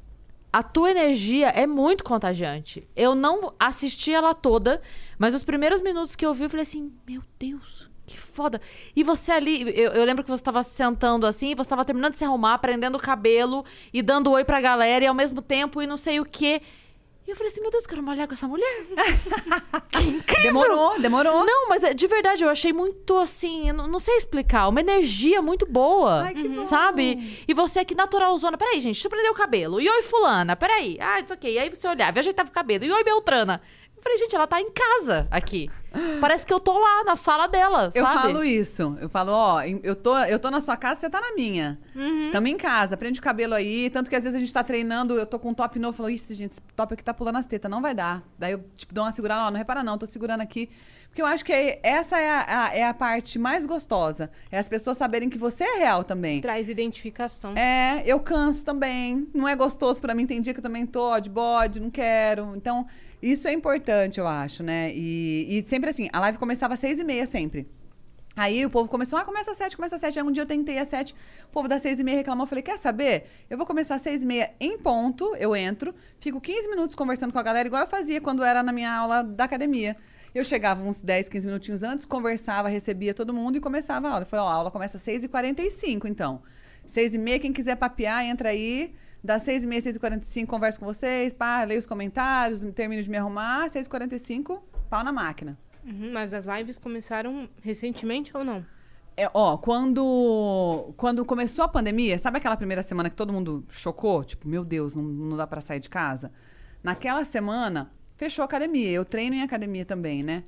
a 0.51 0.61
tua 0.61 0.91
energia 0.91 1.47
é 1.47 1.65
muito 1.65 2.03
contagiante. 2.03 2.87
Eu 2.95 3.15
não 3.15 3.53
assisti 3.57 4.13
ela 4.13 4.33
toda, 4.33 4.81
mas 5.23 5.33
os 5.33 5.45
primeiros 5.45 5.79
minutos 5.79 6.17
que 6.17 6.25
eu 6.25 6.33
vi, 6.33 6.43
eu 6.43 6.49
falei 6.49 6.63
assim, 6.63 6.91
meu 7.07 7.21
Deus, 7.39 7.89
que 8.05 8.19
foda. 8.19 8.59
E 8.93 9.05
você 9.05 9.31
ali, 9.31 9.61
eu, 9.73 9.91
eu 9.93 10.03
lembro 10.03 10.21
que 10.21 10.29
você 10.29 10.43
tava 10.43 10.61
sentando 10.63 11.25
assim, 11.25 11.51
e 11.51 11.55
você 11.55 11.69
tava 11.69 11.85
terminando 11.85 12.11
de 12.11 12.17
se 12.17 12.25
arrumar, 12.25 12.57
prendendo 12.57 12.97
o 12.97 13.01
cabelo 13.01 13.63
e 13.93 14.01
dando 14.01 14.29
oi 14.31 14.43
pra 14.43 14.59
galera, 14.59 15.05
e 15.05 15.07
ao 15.07 15.13
mesmo 15.13 15.41
tempo, 15.41 15.81
e 15.81 15.87
não 15.87 15.95
sei 15.95 16.19
o 16.19 16.25
quê. 16.25 16.61
E 17.25 17.31
eu 17.31 17.37
falei 17.37 17.53
assim, 17.53 17.61
meu 17.61 17.71
Deus, 17.71 17.85
eu 17.85 17.89
quero 17.89 18.03
malhar 18.03 18.27
com 18.27 18.33
essa 18.33 18.49
mulher. 18.49 18.85
Demorou, 20.43 20.99
demorou. 20.99 21.45
Não, 21.45 21.69
mas 21.69 21.81
é, 21.81 21.93
de 21.93 22.05
verdade, 22.05 22.43
eu 22.43 22.49
achei 22.49 22.73
muito 22.73 23.17
assim, 23.17 23.71
não, 23.71 23.87
não 23.87 23.99
sei 23.99 24.17
explicar, 24.17 24.67
uma 24.67 24.81
energia 24.81 25.41
muito 25.41 25.65
boa. 25.65 26.23
Ai, 26.23 26.33
que 26.33 26.49
bom. 26.49 26.65
Sabe? 26.65 27.41
E 27.47 27.53
você 27.53 27.79
aqui 27.79 27.95
naturalzona. 27.95 28.57
Peraí, 28.57 28.81
gente, 28.81 28.95
deixa 28.95 29.07
eu 29.07 29.09
prender 29.11 29.31
o 29.31 29.35
cabelo. 29.35 29.79
E 29.79 29.89
oi, 29.89 30.03
fulana, 30.03 30.57
peraí. 30.57 30.97
Ah, 30.99 31.21
isso 31.21 31.31
aqui. 31.31 31.57
Aí 31.57 31.69
você 31.69 31.87
olhava 31.87 32.17
e 32.17 32.19
ajeitava 32.19 32.49
o 32.49 32.51
cabelo. 32.51 32.83
E 32.83 32.91
oi, 32.91 33.03
Beltrana. 33.05 33.61
Eu 34.05 34.11
falei, 34.11 34.17
gente, 34.17 34.35
ela 34.35 34.45
tá 34.47 34.59
em 34.59 34.69
casa 34.69 35.27
aqui. 35.31 35.69
Parece 36.19 36.45
que 36.45 36.53
eu 36.53 36.59
tô 36.59 36.77
lá, 36.77 37.05
na 37.05 37.15
sala 37.15 37.47
dela, 37.47 37.89
Eu 37.95 38.03
sabe? 38.03 38.21
falo 38.21 38.43
isso. 38.43 38.97
Eu 38.99 39.07
falo, 39.07 39.31
ó, 39.31 39.61
eu 39.63 39.95
tô, 39.95 40.17
eu 40.17 40.37
tô 40.37 40.51
na 40.51 40.59
sua 40.59 40.75
casa, 40.75 40.99
você 40.99 41.09
tá 41.09 41.21
na 41.21 41.33
minha. 41.33 41.79
Tamo 42.33 42.47
em 42.47 42.57
casa, 42.57 42.97
prende 42.97 43.19
o 43.19 43.23
cabelo 43.23 43.53
aí. 43.53 43.89
Tanto 43.89 44.09
que 44.09 44.15
às 44.15 44.23
vezes 44.23 44.35
a 44.35 44.39
gente 44.39 44.53
tá 44.53 44.61
treinando, 44.63 45.17
eu 45.17 45.25
tô 45.25 45.39
com 45.39 45.49
um 45.51 45.53
top 45.53 45.79
novo, 45.79 45.93
eu 45.93 45.97
falo, 45.97 46.09
ixi, 46.09 46.33
gente, 46.35 46.51
esse 46.51 46.61
top 46.75 46.93
aqui 46.95 47.03
tá 47.03 47.13
pulando 47.13 47.37
as 47.37 47.45
tetas, 47.45 47.71
não 47.71 47.81
vai 47.81 47.93
dar. 47.93 48.21
Daí 48.37 48.51
eu, 48.51 48.63
tipo, 48.75 48.93
dou 48.93 49.05
uma 49.05 49.11
segurada, 49.13 49.43
ó, 49.45 49.51
não 49.51 49.57
repara 49.57 49.81
não, 49.83 49.97
tô 49.97 50.05
segurando 50.05 50.41
aqui. 50.41 50.69
Porque 51.07 51.21
eu 51.21 51.27
acho 51.27 51.45
que 51.45 51.79
essa 51.83 52.19
é 52.19 52.29
a, 52.29 52.63
a- 52.65 52.75
é 52.75 52.83
a 52.87 52.93
parte 52.93 53.37
mais 53.39 53.65
gostosa. 53.67 54.31
É 54.51 54.57
as 54.57 54.67
pessoas 54.67 54.97
saberem 54.97 55.29
que 55.29 55.37
você 55.37 55.63
é 55.63 55.77
real 55.77 56.03
também. 56.03 56.41
Traz 56.41 56.67
identificação. 56.67 57.53
É, 57.55 58.01
eu 58.05 58.19
canso 58.19 58.65
também. 58.65 59.27
Não 59.33 59.47
é 59.47 59.55
gostoso 59.55 60.01
pra 60.01 60.15
mim. 60.15 60.25
Tem 60.25 60.41
dia 60.41 60.53
que 60.53 60.59
eu 60.59 60.63
também 60.63 60.87
tô 60.87 61.11
ó, 61.11 61.19
de 61.19 61.29
bode, 61.29 61.79
não 61.79 61.91
quero. 61.91 62.53
Então, 62.55 62.87
isso 63.31 63.47
é 63.47 63.53
importante, 63.53 64.19
eu 64.19 64.27
acho, 64.27 64.61
né? 64.63 64.91
E, 64.93 65.47
e 65.57 65.65
sempre 65.65 65.89
assim, 65.89 66.09
a 66.11 66.19
live 66.19 66.37
começava 66.37 66.73
às 66.73 66.79
seis 66.81 66.99
e 66.99 67.05
meia 67.05 67.25
sempre. 67.25 67.65
Aí 68.35 68.65
o 68.65 68.69
povo 68.69 68.89
começou, 68.89 69.17
ah, 69.17 69.23
começa 69.23 69.51
às 69.51 69.57
sete, 69.57 69.77
começa 69.77 69.95
às 69.95 70.01
sete. 70.01 70.19
Aí 70.19 70.25
um 70.25 70.31
dia 70.31 70.43
eu 70.43 70.47
tentei 70.47 70.77
às 70.77 70.89
sete, 70.89 71.15
o 71.45 71.47
povo 71.49 71.69
das 71.69 71.81
seis 71.81 72.01
e 72.01 72.03
meia 72.03 72.17
reclamou. 72.17 72.43
Eu 72.43 72.49
falei, 72.49 72.61
quer 72.61 72.77
saber? 72.77 73.29
Eu 73.49 73.57
vou 73.57 73.65
começar 73.65 73.95
às 73.95 74.01
seis 74.01 74.23
e 74.23 74.25
meia 74.25 74.51
em 74.59 74.77
ponto, 74.77 75.33
eu 75.37 75.55
entro, 75.55 75.95
fico 76.19 76.41
15 76.41 76.69
minutos 76.69 76.95
conversando 76.95 77.31
com 77.31 77.39
a 77.39 77.43
galera, 77.43 77.65
igual 77.65 77.83
eu 77.83 77.87
fazia 77.87 78.19
quando 78.19 78.43
era 78.43 78.61
na 78.61 78.73
minha 78.73 78.91
aula 78.91 79.23
da 79.23 79.45
academia. 79.45 79.95
Eu 80.35 80.43
chegava 80.43 80.83
uns 80.83 81.01
10, 81.01 81.29
15 81.29 81.47
minutinhos 81.47 81.83
antes, 81.83 82.05
conversava, 82.05 82.67
recebia 82.67 83.13
todo 83.13 83.33
mundo 83.33 83.55
e 83.55 83.61
começava 83.61 84.07
a 84.07 84.11
aula. 84.11 84.23
Eu 84.23 84.27
falei, 84.27 84.45
ó, 84.45 84.49
a 84.49 84.53
aula 84.53 84.71
começa 84.71 84.97
às 84.97 85.03
6h45, 85.03 86.09
então. 86.09 86.41
6h30, 86.87 87.39
quem 87.39 87.53
quiser 87.53 87.75
papear, 87.75 88.25
entra 88.25 88.49
aí. 88.49 88.95
Das 89.23 89.45
6h30, 89.45 89.99
6h45, 89.99 90.45
converso 90.45 90.79
com 90.79 90.85
vocês, 90.85 91.31
pá, 91.31 91.63
leio 91.63 91.79
os 91.79 91.85
comentários, 91.85 92.61
termino 92.73 93.01
de 93.01 93.09
me 93.09 93.17
arrumar. 93.17 93.69
6h45, 93.69 94.59
pau 94.89 95.03
na 95.03 95.13
máquina. 95.13 95.57
Uhum, 95.85 96.11
mas 96.11 96.33
as 96.33 96.45
lives 96.45 96.77
começaram 96.77 97.47
recentemente 97.61 98.35
ou 98.35 98.43
não? 98.43 98.65
É, 99.15 99.29
ó, 99.33 99.57
quando, 99.57 100.93
quando 100.97 101.23
começou 101.23 101.63
a 101.63 101.67
pandemia, 101.67 102.17
sabe 102.17 102.37
aquela 102.37 102.57
primeira 102.57 102.81
semana 102.81 103.09
que 103.09 103.15
todo 103.15 103.31
mundo 103.31 103.63
chocou? 103.69 104.23
Tipo, 104.23 104.47
meu 104.47 104.65
Deus, 104.65 104.95
não, 104.95 105.03
não 105.03 105.37
dá 105.37 105.45
pra 105.45 105.61
sair 105.61 105.79
de 105.79 105.89
casa? 105.89 106.31
Naquela 106.81 107.23
semana, 107.23 107.91
fechou 108.17 108.41
a 108.41 108.45
academia. 108.45 108.89
Eu 108.89 109.05
treino 109.05 109.35
em 109.35 109.41
academia 109.41 109.85
também, 109.85 110.23
né? 110.23 110.43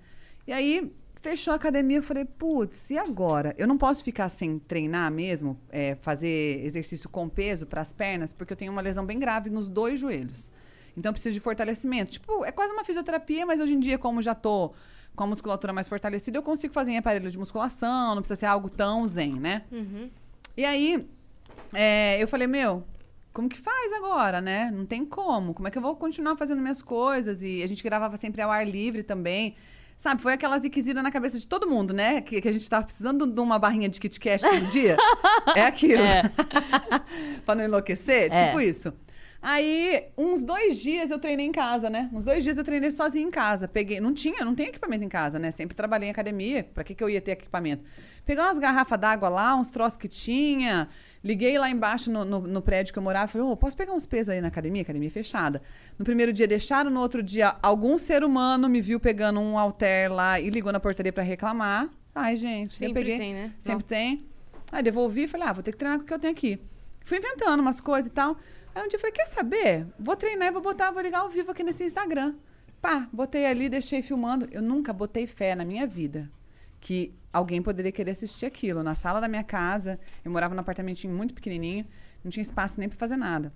E 0.47 0.51
aí, 0.51 0.91
fechou 1.25 1.53
a 1.53 1.55
academia, 1.55 1.97
eu 1.97 2.03
falei, 2.03 2.23
putz, 2.23 2.91
e 2.91 2.99
agora? 2.99 3.55
Eu 3.57 3.67
não 3.67 3.79
posso 3.79 4.03
ficar 4.03 4.29
sem 4.29 4.59
treinar 4.59 5.11
mesmo, 5.11 5.59
é, 5.71 5.95
fazer 5.95 6.63
exercício 6.63 7.09
com 7.09 7.27
peso 7.27 7.65
para 7.65 7.81
as 7.81 7.91
pernas, 7.91 8.31
porque 8.31 8.53
eu 8.53 8.57
tenho 8.57 8.71
uma 8.71 8.81
lesão 8.81 9.03
bem 9.03 9.17
grave 9.17 9.49
nos 9.49 9.67
dois 9.67 9.99
joelhos. 9.99 10.51
Então, 10.95 11.09
eu 11.09 11.13
preciso 11.13 11.33
de 11.33 11.39
fortalecimento. 11.39 12.11
Tipo, 12.11 12.45
é 12.45 12.51
quase 12.51 12.71
uma 12.71 12.85
fisioterapia, 12.85 13.43
mas 13.43 13.59
hoje 13.59 13.73
em 13.73 13.79
dia, 13.79 13.97
como 13.97 14.21
já 14.21 14.35
tô 14.35 14.71
com 15.15 15.23
a 15.23 15.27
musculatura 15.27 15.73
mais 15.73 15.87
fortalecida, 15.87 16.37
eu 16.37 16.43
consigo 16.43 16.71
fazer 16.71 16.91
em 16.91 16.97
aparelho 16.97 17.31
de 17.31 17.39
musculação, 17.39 18.13
não 18.13 18.21
precisa 18.21 18.41
ser 18.41 18.45
algo 18.45 18.69
tão 18.69 19.07
zen, 19.07 19.33
né? 19.33 19.63
E 20.55 20.63
aí, 20.63 21.07
é, 21.73 22.21
eu 22.21 22.27
falei, 22.27 22.45
meu, 22.45 22.83
como 23.33 23.49
que 23.49 23.57
faz 23.57 23.91
agora, 23.93 24.39
né? 24.41 24.69
Não 24.71 24.85
tem 24.85 25.03
como. 25.03 25.55
Como 25.55 25.67
é 25.67 25.71
que 25.71 25.77
eu 25.79 25.81
vou 25.81 25.95
continuar 25.95 26.37
fazendo 26.37 26.61
minhas 26.61 26.83
coisas? 26.83 27.41
E 27.41 27.63
a 27.63 27.67
gente 27.67 27.83
gravava 27.83 28.15
sempre 28.15 28.43
ao 28.43 28.51
ar 28.51 28.67
livre 28.67 29.01
também. 29.01 29.55
Sabe, 29.97 30.21
foi 30.21 30.33
aquela 30.33 30.59
ziquezira 30.59 31.01
na 31.01 31.11
cabeça 31.11 31.39
de 31.39 31.47
todo 31.47 31.67
mundo, 31.67 31.93
né? 31.93 32.21
Que, 32.21 32.41
que 32.41 32.47
a 32.47 32.51
gente 32.51 32.69
tava 32.69 32.85
precisando 32.85 33.25
de 33.25 33.39
uma 33.39 33.57
barrinha 33.57 33.87
de 33.87 33.99
Kit 33.99 34.19
Kat 34.19 34.41
todo 34.41 34.67
dia. 34.67 34.97
é 35.55 35.61
aquilo. 35.61 36.03
É. 36.03 36.23
pra 37.45 37.55
não 37.55 37.63
enlouquecer, 37.63 38.31
É. 38.31 38.47
tipo 38.47 38.59
isso. 38.61 38.93
Aí, 39.41 40.05
uns 40.17 40.41
dois 40.41 40.79
dias 40.79 41.11
eu 41.11 41.19
treinei 41.19 41.45
em 41.45 41.51
casa, 41.51 41.87
né? 41.87 42.09
Uns 42.11 42.23
dois 42.23 42.43
dias 42.43 42.57
eu 42.57 42.63
treinei 42.63 42.89
sozinha 42.91 43.23
em 43.25 43.29
casa. 43.29 43.67
Peguei, 43.67 43.99
não 43.99 44.11
tinha, 44.11 44.43
não 44.43 44.55
tem 44.55 44.67
equipamento 44.67 45.03
em 45.03 45.09
casa, 45.09 45.37
né? 45.37 45.51
Sempre 45.51 45.75
trabalhei 45.75 46.07
em 46.07 46.11
academia, 46.11 46.63
pra 46.63 46.83
que, 46.83 46.95
que 46.95 47.03
eu 47.03 47.09
ia 47.09 47.21
ter 47.21 47.31
equipamento? 47.33 47.83
Peguei 48.25 48.43
umas 48.43 48.57
garrafas 48.57 48.99
d'água 48.99 49.29
lá, 49.29 49.55
uns 49.55 49.69
troços 49.69 49.97
que 49.97 50.07
tinha, 50.07 50.89
liguei 51.25 51.57
lá 51.57 51.67
embaixo 51.67 52.11
no, 52.11 52.23
no, 52.23 52.39
no 52.41 52.61
prédio 52.61 52.93
que 52.93 52.99
eu 52.99 53.03
morava, 53.03 53.27
falei, 53.27 53.47
ô, 53.47 53.57
posso 53.57 53.75
pegar 53.75 53.93
uns 53.93 54.05
pesos 54.05 54.29
aí 54.29 54.39
na 54.39 54.49
academia? 54.49 54.83
Academia 54.83 55.09
fechada. 55.09 55.59
No 55.97 56.05
primeiro 56.05 56.31
dia 56.31 56.47
deixaram, 56.47 56.91
no 56.91 57.01
outro 57.01 57.23
dia 57.23 57.55
algum 57.63 57.97
ser 57.97 58.23
humano 58.23 58.69
me 58.69 58.79
viu 58.79 58.99
pegando 58.99 59.39
um 59.39 59.57
halter 59.57 60.13
lá 60.13 60.39
e 60.39 60.51
ligou 60.51 60.71
na 60.71 60.79
portaria 60.79 61.11
pra 61.11 61.23
reclamar. 61.23 61.89
Ai, 62.13 62.37
gente, 62.37 62.75
Sempre 62.75 62.93
peguei. 62.93 63.17
tem, 63.17 63.33
né? 63.33 63.53
Sempre 63.57 63.83
tem. 63.85 64.27
Aí 64.71 64.83
devolvi 64.83 65.23
e 65.23 65.27
falei, 65.27 65.47
ah, 65.47 65.53
vou 65.53 65.63
ter 65.63 65.71
que 65.71 65.77
treinar 65.79 65.97
com 65.97 66.03
o 66.03 66.07
que 66.07 66.13
eu 66.13 66.19
tenho 66.19 66.31
aqui. 66.31 66.59
Fui 67.03 67.17
inventando 67.17 67.59
umas 67.59 67.81
coisas 67.81 68.05
e 68.05 68.13
tal. 68.13 68.37
Aí 68.75 68.83
um 68.83 68.87
dia 68.87 68.97
eu 68.97 69.01
falei, 69.01 69.13
quer 69.13 69.25
saber? 69.25 69.87
Vou 69.97 70.15
treinar 70.15 70.49
e 70.49 70.51
vou 70.51 70.61
botar, 70.61 70.91
vou 70.91 71.01
ligar 71.01 71.21
ao 71.21 71.29
vivo 71.29 71.49
aqui 71.51 71.63
nesse 71.63 71.83
Instagram. 71.83 72.35
Pá, 72.79 73.09
botei 73.11 73.47
ali, 73.47 73.67
deixei 73.67 74.03
filmando. 74.03 74.47
Eu 74.51 74.61
nunca 74.61 74.93
botei 74.93 75.25
fé 75.25 75.55
na 75.55 75.65
minha 75.65 75.87
vida 75.87 76.29
que 76.79 77.15
alguém 77.35 77.61
poderia 77.61 77.91
querer 77.91 78.11
assistir 78.11 78.45
aquilo. 78.45 78.81
Na 78.81 78.95
sala 78.95 79.19
da 79.19 79.27
minha 79.27 79.43
casa, 79.43 79.99
eu 80.23 80.31
morava 80.31 80.55
num 80.55 80.61
apartamentinho 80.61 81.13
muito 81.13 81.33
pequenininho, 81.33 81.85
não 82.23 82.31
tinha 82.31 82.41
espaço 82.41 82.79
nem 82.79 82.87
pra 82.87 82.97
fazer 82.97 83.17
nada. 83.17 83.53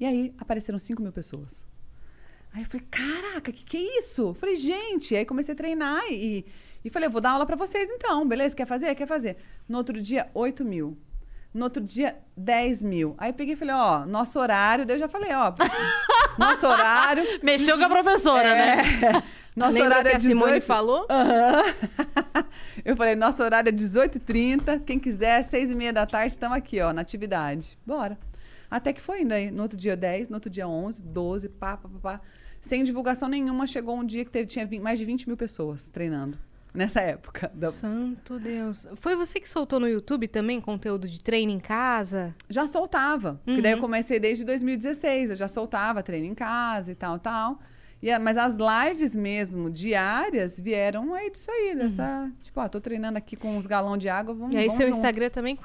E 0.00 0.06
aí 0.06 0.34
apareceram 0.38 0.78
5 0.78 1.02
mil 1.02 1.12
pessoas. 1.12 1.64
Aí 2.52 2.62
eu 2.62 2.66
falei, 2.66 2.86
caraca, 2.90 3.52
que 3.52 3.64
que 3.64 3.76
é 3.76 3.98
isso? 3.98 4.28
Eu 4.28 4.34
falei, 4.34 4.56
gente, 4.56 5.14
aí 5.14 5.26
comecei 5.26 5.52
a 5.52 5.56
treinar 5.56 6.02
e, 6.10 6.46
e 6.82 6.88
falei, 6.88 7.06
eu 7.06 7.10
vou 7.10 7.20
dar 7.20 7.32
aula 7.32 7.44
pra 7.44 7.54
vocês 7.54 7.90
então, 7.90 8.26
beleza? 8.26 8.56
Quer 8.56 8.66
fazer? 8.66 8.94
Quer 8.94 9.06
fazer? 9.06 9.36
No 9.68 9.76
outro 9.76 10.00
dia, 10.00 10.30
8 10.32 10.64
mil. 10.64 10.96
No 11.52 11.64
outro 11.64 11.82
dia, 11.82 12.18
10 12.36 12.82
mil. 12.82 13.14
Aí 13.18 13.30
eu 13.30 13.34
peguei 13.34 13.54
e 13.54 13.56
falei, 13.56 13.74
ó, 13.74 14.06
nosso 14.06 14.38
horário, 14.38 14.86
daí 14.86 14.96
eu 14.96 15.00
já 15.00 15.08
falei, 15.08 15.32
ó, 15.34 15.52
nosso 16.38 16.66
horário. 16.66 17.24
Mexeu 17.42 17.76
com 17.76 17.84
a 17.84 17.88
professora, 17.90 18.54
né? 18.54 19.22
nosso 19.56 19.72
Lembra 19.72 19.88
horário 19.88 20.10
que 20.10 20.14
é 20.14 20.16
a 20.16 20.20
Simone 20.20 20.44
18. 20.60 20.64
falou? 20.64 21.06
Aham. 21.10 21.62
Eu 22.84 22.96
falei, 22.96 23.14
nosso 23.16 23.42
horário 23.42 23.68
é 23.68 23.72
18h30. 23.72 24.82
Quem 24.84 24.98
quiser, 24.98 25.42
6h30 25.44 25.92
da 25.92 26.06
tarde, 26.06 26.32
estamos 26.32 26.56
aqui, 26.56 26.80
ó, 26.80 26.92
na 26.92 27.00
atividade. 27.00 27.78
Bora. 27.84 28.18
Até 28.70 28.92
que 28.92 29.00
foi 29.00 29.22
indo 29.22 29.32
aí. 29.32 29.50
No 29.50 29.62
outro 29.62 29.76
dia 29.78 29.96
10, 29.96 30.28
no 30.28 30.34
outro 30.36 30.50
dia 30.50 30.68
11, 30.68 31.02
12, 31.02 31.48
pá, 31.48 31.76
pá, 31.76 31.88
pá, 31.88 31.98
pá. 32.02 32.20
Sem 32.60 32.82
divulgação 32.84 33.28
nenhuma, 33.28 33.66
chegou 33.66 33.96
um 33.96 34.04
dia 34.04 34.24
que 34.24 34.30
teve, 34.30 34.46
tinha 34.46 34.66
vi- 34.66 34.80
mais 34.80 34.98
de 34.98 35.04
20 35.04 35.26
mil 35.26 35.36
pessoas 35.36 35.88
treinando. 35.88 36.36
Nessa 36.74 37.00
época. 37.00 37.50
da- 37.54 37.70
Santo 37.70 38.38
Deus. 38.38 38.86
Foi 38.96 39.16
você 39.16 39.40
que 39.40 39.48
soltou 39.48 39.80
no 39.80 39.88
YouTube 39.88 40.28
também 40.28 40.60
conteúdo 40.60 41.08
de 41.08 41.18
treino 41.22 41.50
em 41.52 41.60
casa? 41.60 42.34
Já 42.50 42.66
soltava. 42.66 43.40
Porque 43.44 43.62
daí 43.62 43.72
eu 43.72 43.78
comecei 43.78 44.18
desde 44.20 44.44
2016. 44.44 45.30
Eu 45.30 45.36
já 45.36 45.48
soltava 45.48 46.02
treino 46.02 46.26
em 46.26 46.34
casa 46.34 46.92
e 46.92 46.94
tal, 46.94 47.18
tal. 47.18 47.58
E, 48.08 48.18
mas 48.18 48.36
as 48.36 48.54
lives 48.56 49.16
mesmo, 49.16 49.68
diárias, 49.68 50.60
vieram 50.60 51.12
aí 51.14 51.30
disso 51.30 51.50
aí. 51.50 51.74
Dessa, 51.74 52.30
Tipo, 52.42 52.60
ó, 52.60 52.68
tô 52.68 52.80
treinando 52.80 53.18
aqui 53.18 53.34
com 53.36 53.56
uns 53.56 53.66
galão 53.66 53.96
de 53.96 54.08
água, 54.08 54.34
vamos 54.34 54.54
e 54.54 54.58
aí 54.58 54.66
vamos 54.66 54.76
seu 54.78 54.86
junto. 54.86 54.96
Instagram 54.98 55.30
também 55.30 55.58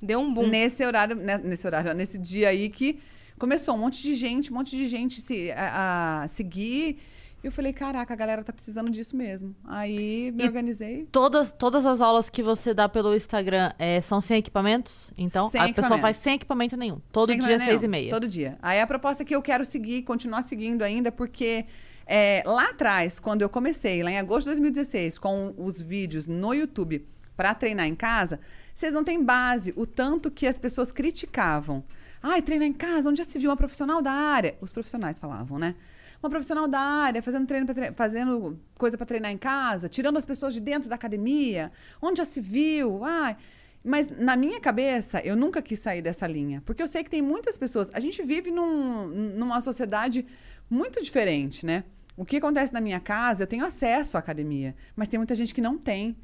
deu 0.00 0.20
um 0.20 0.32
boom. 0.32 0.46
Nesse 0.46 0.84
horário, 0.84 1.16
né, 1.16 1.38
nesse 1.42 1.66
horário, 1.66 1.92
nesse 1.94 2.16
dia 2.18 2.50
aí 2.50 2.68
que 2.68 3.00
começou 3.38 3.74
um 3.74 3.78
monte 3.78 4.00
de 4.02 4.14
gente, 4.14 4.52
um 4.52 4.56
monte 4.56 4.76
de 4.76 4.86
gente 4.88 5.20
se, 5.20 5.50
a, 5.52 6.22
a 6.22 6.28
seguir. 6.28 6.98
E 7.42 7.46
eu 7.46 7.52
falei, 7.52 7.72
caraca, 7.72 8.12
a 8.12 8.16
galera 8.16 8.42
tá 8.42 8.52
precisando 8.52 8.90
disso 8.90 9.16
mesmo. 9.16 9.54
Aí 9.64 10.32
me 10.32 10.42
E- 10.42 10.46
organizei. 10.46 11.06
Todas, 11.12 11.52
todas 11.52 11.86
as 11.86 12.00
aulas 12.00 12.28
que 12.28 12.42
você 12.42 12.74
dá 12.74 12.88
pelo 12.88 13.14
Instagram 13.14 13.72
é, 13.78 14.00
são 14.00 14.20
sem 14.20 14.38
equipamentos? 14.38 15.12
Então, 15.16 15.48
Sem 15.48 15.60
a 15.60 15.72
pessoa 15.72 15.98
faz 16.00 16.16
sem 16.16 16.34
equipamento 16.34 16.76
nenhum. 16.76 17.00
Todo 17.12 17.28
Sem 17.28 17.38
dia, 17.38 17.58
seis 17.60 17.68
e 17.82 17.86
nenhum. 17.86 17.90
meia. 17.90 18.10
Todo 18.10 18.26
dia. 18.26 18.58
Aí 18.60 18.80
a 18.80 18.86
proposta 18.88 19.22
é 19.22 19.26
que 19.26 19.34
eu 19.36 19.40
quero 19.42 19.64
seguir, 19.64 20.02
continuar 20.02 20.42
seguindo 20.42 20.82
ainda, 20.82 21.12
porque 21.12 21.64
é, 22.08 22.42
lá 22.46 22.70
atrás, 22.70 23.20
quando 23.20 23.42
eu 23.42 23.48
comecei, 23.50 24.02
lá 24.02 24.10
em 24.10 24.18
agosto 24.18 24.46
de 24.46 24.50
2016, 24.52 25.18
com 25.18 25.54
os 25.58 25.80
vídeos 25.80 26.26
no 26.26 26.54
YouTube 26.54 27.06
para 27.36 27.54
treinar 27.54 27.86
em 27.86 27.94
casa, 27.94 28.40
vocês 28.74 28.92
não 28.94 29.04
têm 29.04 29.22
base 29.22 29.72
o 29.76 29.86
tanto 29.86 30.30
que 30.30 30.46
as 30.46 30.58
pessoas 30.58 30.90
criticavam. 30.90 31.84
Ai, 32.22 32.40
treinar 32.42 32.66
em 32.66 32.72
casa, 32.72 33.10
onde 33.10 33.18
já 33.18 33.24
se 33.28 33.38
viu 33.38 33.50
uma 33.50 33.56
profissional 33.56 34.00
da 34.00 34.10
área? 34.10 34.56
Os 34.60 34.72
profissionais 34.72 35.18
falavam, 35.18 35.58
né? 35.58 35.74
Uma 36.20 36.30
profissional 36.30 36.66
da 36.66 36.80
área, 36.80 37.22
fazendo, 37.22 37.46
treino 37.46 37.66
fazendo 37.94 38.58
coisa 38.76 38.96
para 38.96 39.06
treinar 39.06 39.30
em 39.30 39.38
casa, 39.38 39.88
tirando 39.88 40.16
as 40.16 40.24
pessoas 40.24 40.52
de 40.54 40.60
dentro 40.60 40.88
da 40.88 40.96
academia. 40.96 41.70
Onde 42.02 42.18
já 42.18 42.24
se 42.24 42.40
viu? 42.40 43.04
Ai, 43.04 43.36
mas 43.84 44.08
na 44.10 44.34
minha 44.34 44.58
cabeça, 44.58 45.20
eu 45.20 45.36
nunca 45.36 45.62
quis 45.62 45.78
sair 45.78 46.02
dessa 46.02 46.26
linha. 46.26 46.60
Porque 46.66 46.82
eu 46.82 46.88
sei 46.88 47.04
que 47.04 47.10
tem 47.10 47.22
muitas 47.22 47.56
pessoas. 47.56 47.88
A 47.94 48.00
gente 48.00 48.20
vive 48.22 48.50
num- 48.50 49.06
numa 49.06 49.60
sociedade 49.60 50.26
muito 50.68 51.00
diferente, 51.00 51.64
né? 51.64 51.84
O 52.18 52.24
que 52.24 52.36
acontece 52.36 52.72
na 52.72 52.80
minha 52.80 52.98
casa, 52.98 53.44
eu 53.44 53.46
tenho 53.46 53.64
acesso 53.64 54.16
à 54.16 54.20
academia, 54.20 54.74
mas 54.96 55.06
tem 55.06 55.18
muita 55.18 55.36
gente 55.36 55.54
que 55.54 55.60
não 55.60 55.78
tem. 55.78 56.16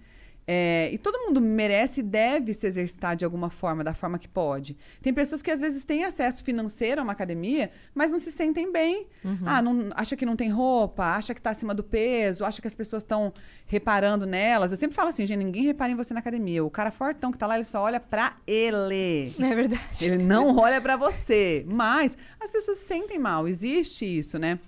É, 0.47 0.91
e 0.93 0.99
todo 0.99 1.19
mundo 1.21 1.41
merece 1.41 2.01
e 2.01 2.03
deve 2.03 2.53
se 2.53 2.67
exercitar 2.67 3.17
de 3.17 3.25
alguma 3.25 3.49
forma, 3.49 3.83
da 3.83 3.95
forma 3.95 4.19
que 4.19 4.29
pode. 4.29 4.77
Tem 5.01 5.15
pessoas 5.15 5.41
que 5.41 5.51
às 5.51 5.61
vezes 5.61 5.85
têm 5.85 6.05
acesso 6.05 6.45
financeiro 6.45 7.01
a 7.01 7.05
uma 7.05 7.13
academia, 7.13 7.71
mas 7.95 8.11
não 8.11 8.19
se 8.19 8.31
sentem 8.31 8.71
bem. 8.71 9.07
Ah, 9.47 9.63
não, 9.63 9.91
acha 9.95 10.17
que 10.17 10.27
não 10.27 10.37
tem 10.37 10.51
roupa, 10.51 11.05
acha 11.05 11.33
que 11.33 11.41
está 11.41 11.51
acima 11.51 11.73
do 11.73 11.83
peso, 11.83 12.45
acha 12.45 12.61
que 12.61 12.69
as 12.69 12.75
pessoas 12.75 13.03
estão 13.03 13.33
reparando 13.65 14.27
nelas. 14.27 14.71
Eu 14.73 14.77
sempre 14.77 14.97
falo 14.97 15.09
assim, 15.09 15.25
gente, 15.25 15.39
ninguém 15.39 15.63
repara 15.63 15.93
em 15.93 15.95
você 15.95 16.13
na 16.13 16.21
academia. 16.21 16.63
O 16.63 16.71
cara 16.71 16.91
fortão 16.91 17.33
que 17.33 17.39
tá 17.39 17.47
lá, 17.47 17.55
ele 17.55 17.65
só 17.65 17.81
olha 17.81 18.01
pra 18.01 18.37
ele. 18.47 19.33
Não 19.39 19.47
é 19.47 19.55
verdade? 19.55 20.05
Ele 20.05 20.23
não 20.23 20.57
olha 20.59 20.81
pra 20.81 20.97
você. 20.97 21.65
Mas 21.67 22.19
as 22.39 22.51
pessoas 22.51 22.79
se 22.79 22.87
sentem 22.87 23.19
mal, 23.19 23.49
existe 23.49 24.05
isso, 24.05 24.39
né? 24.39 24.59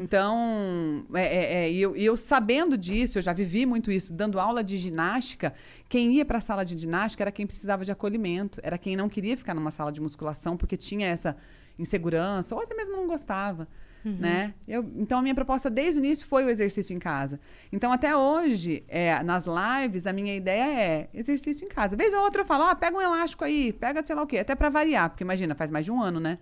Então, 0.00 1.06
é, 1.14 1.22
é, 1.22 1.54
é, 1.54 1.70
e 1.70 1.80
eu, 1.80 1.94
eu 1.96 2.16
sabendo 2.16 2.76
disso, 2.76 3.18
eu 3.18 3.22
já 3.22 3.32
vivi 3.32 3.64
muito 3.64 3.90
isso, 3.90 4.12
dando 4.12 4.40
aula 4.40 4.64
de 4.64 4.76
ginástica, 4.76 5.54
quem 5.88 6.14
ia 6.14 6.24
para 6.24 6.38
a 6.38 6.40
sala 6.40 6.64
de 6.64 6.76
ginástica 6.76 7.22
era 7.22 7.32
quem 7.32 7.46
precisava 7.46 7.84
de 7.84 7.92
acolhimento, 7.92 8.60
era 8.62 8.76
quem 8.76 8.96
não 8.96 9.08
queria 9.08 9.36
ficar 9.36 9.54
numa 9.54 9.70
sala 9.70 9.92
de 9.92 10.00
musculação 10.00 10.56
porque 10.56 10.76
tinha 10.76 11.06
essa 11.06 11.36
insegurança, 11.78 12.54
ou 12.54 12.62
até 12.62 12.74
mesmo 12.74 12.96
não 12.96 13.06
gostava. 13.06 13.68
Né? 14.18 14.54
Eu, 14.66 14.82
então, 14.96 15.18
a 15.18 15.22
minha 15.22 15.34
proposta 15.34 15.68
desde 15.68 16.00
o 16.00 16.04
início 16.04 16.26
foi 16.26 16.44
o 16.44 16.48
exercício 16.48 16.96
em 16.96 16.98
casa. 16.98 17.38
Então, 17.70 17.92
até 17.92 18.16
hoje, 18.16 18.82
é, 18.88 19.22
nas 19.22 19.44
lives, 19.44 20.06
a 20.06 20.12
minha 20.12 20.34
ideia 20.34 20.80
é 20.80 21.08
exercício 21.12 21.66
em 21.66 21.68
casa. 21.68 21.96
Vez 21.96 22.12
ou 22.14 22.20
outra 22.20 22.40
eu 22.40 22.46
falo, 22.46 22.64
ah, 22.64 22.74
pega 22.74 22.96
um 22.96 23.00
elástico 23.00 23.44
aí, 23.44 23.72
pega 23.72 24.04
sei 24.04 24.16
lá 24.16 24.22
o 24.22 24.26
quê, 24.26 24.38
até 24.38 24.54
para 24.54 24.70
variar, 24.70 25.10
porque 25.10 25.22
imagina, 25.22 25.54
faz 25.54 25.70
mais 25.70 25.84
de 25.84 25.92
um 25.92 26.02
ano, 26.02 26.18
né? 26.18 26.38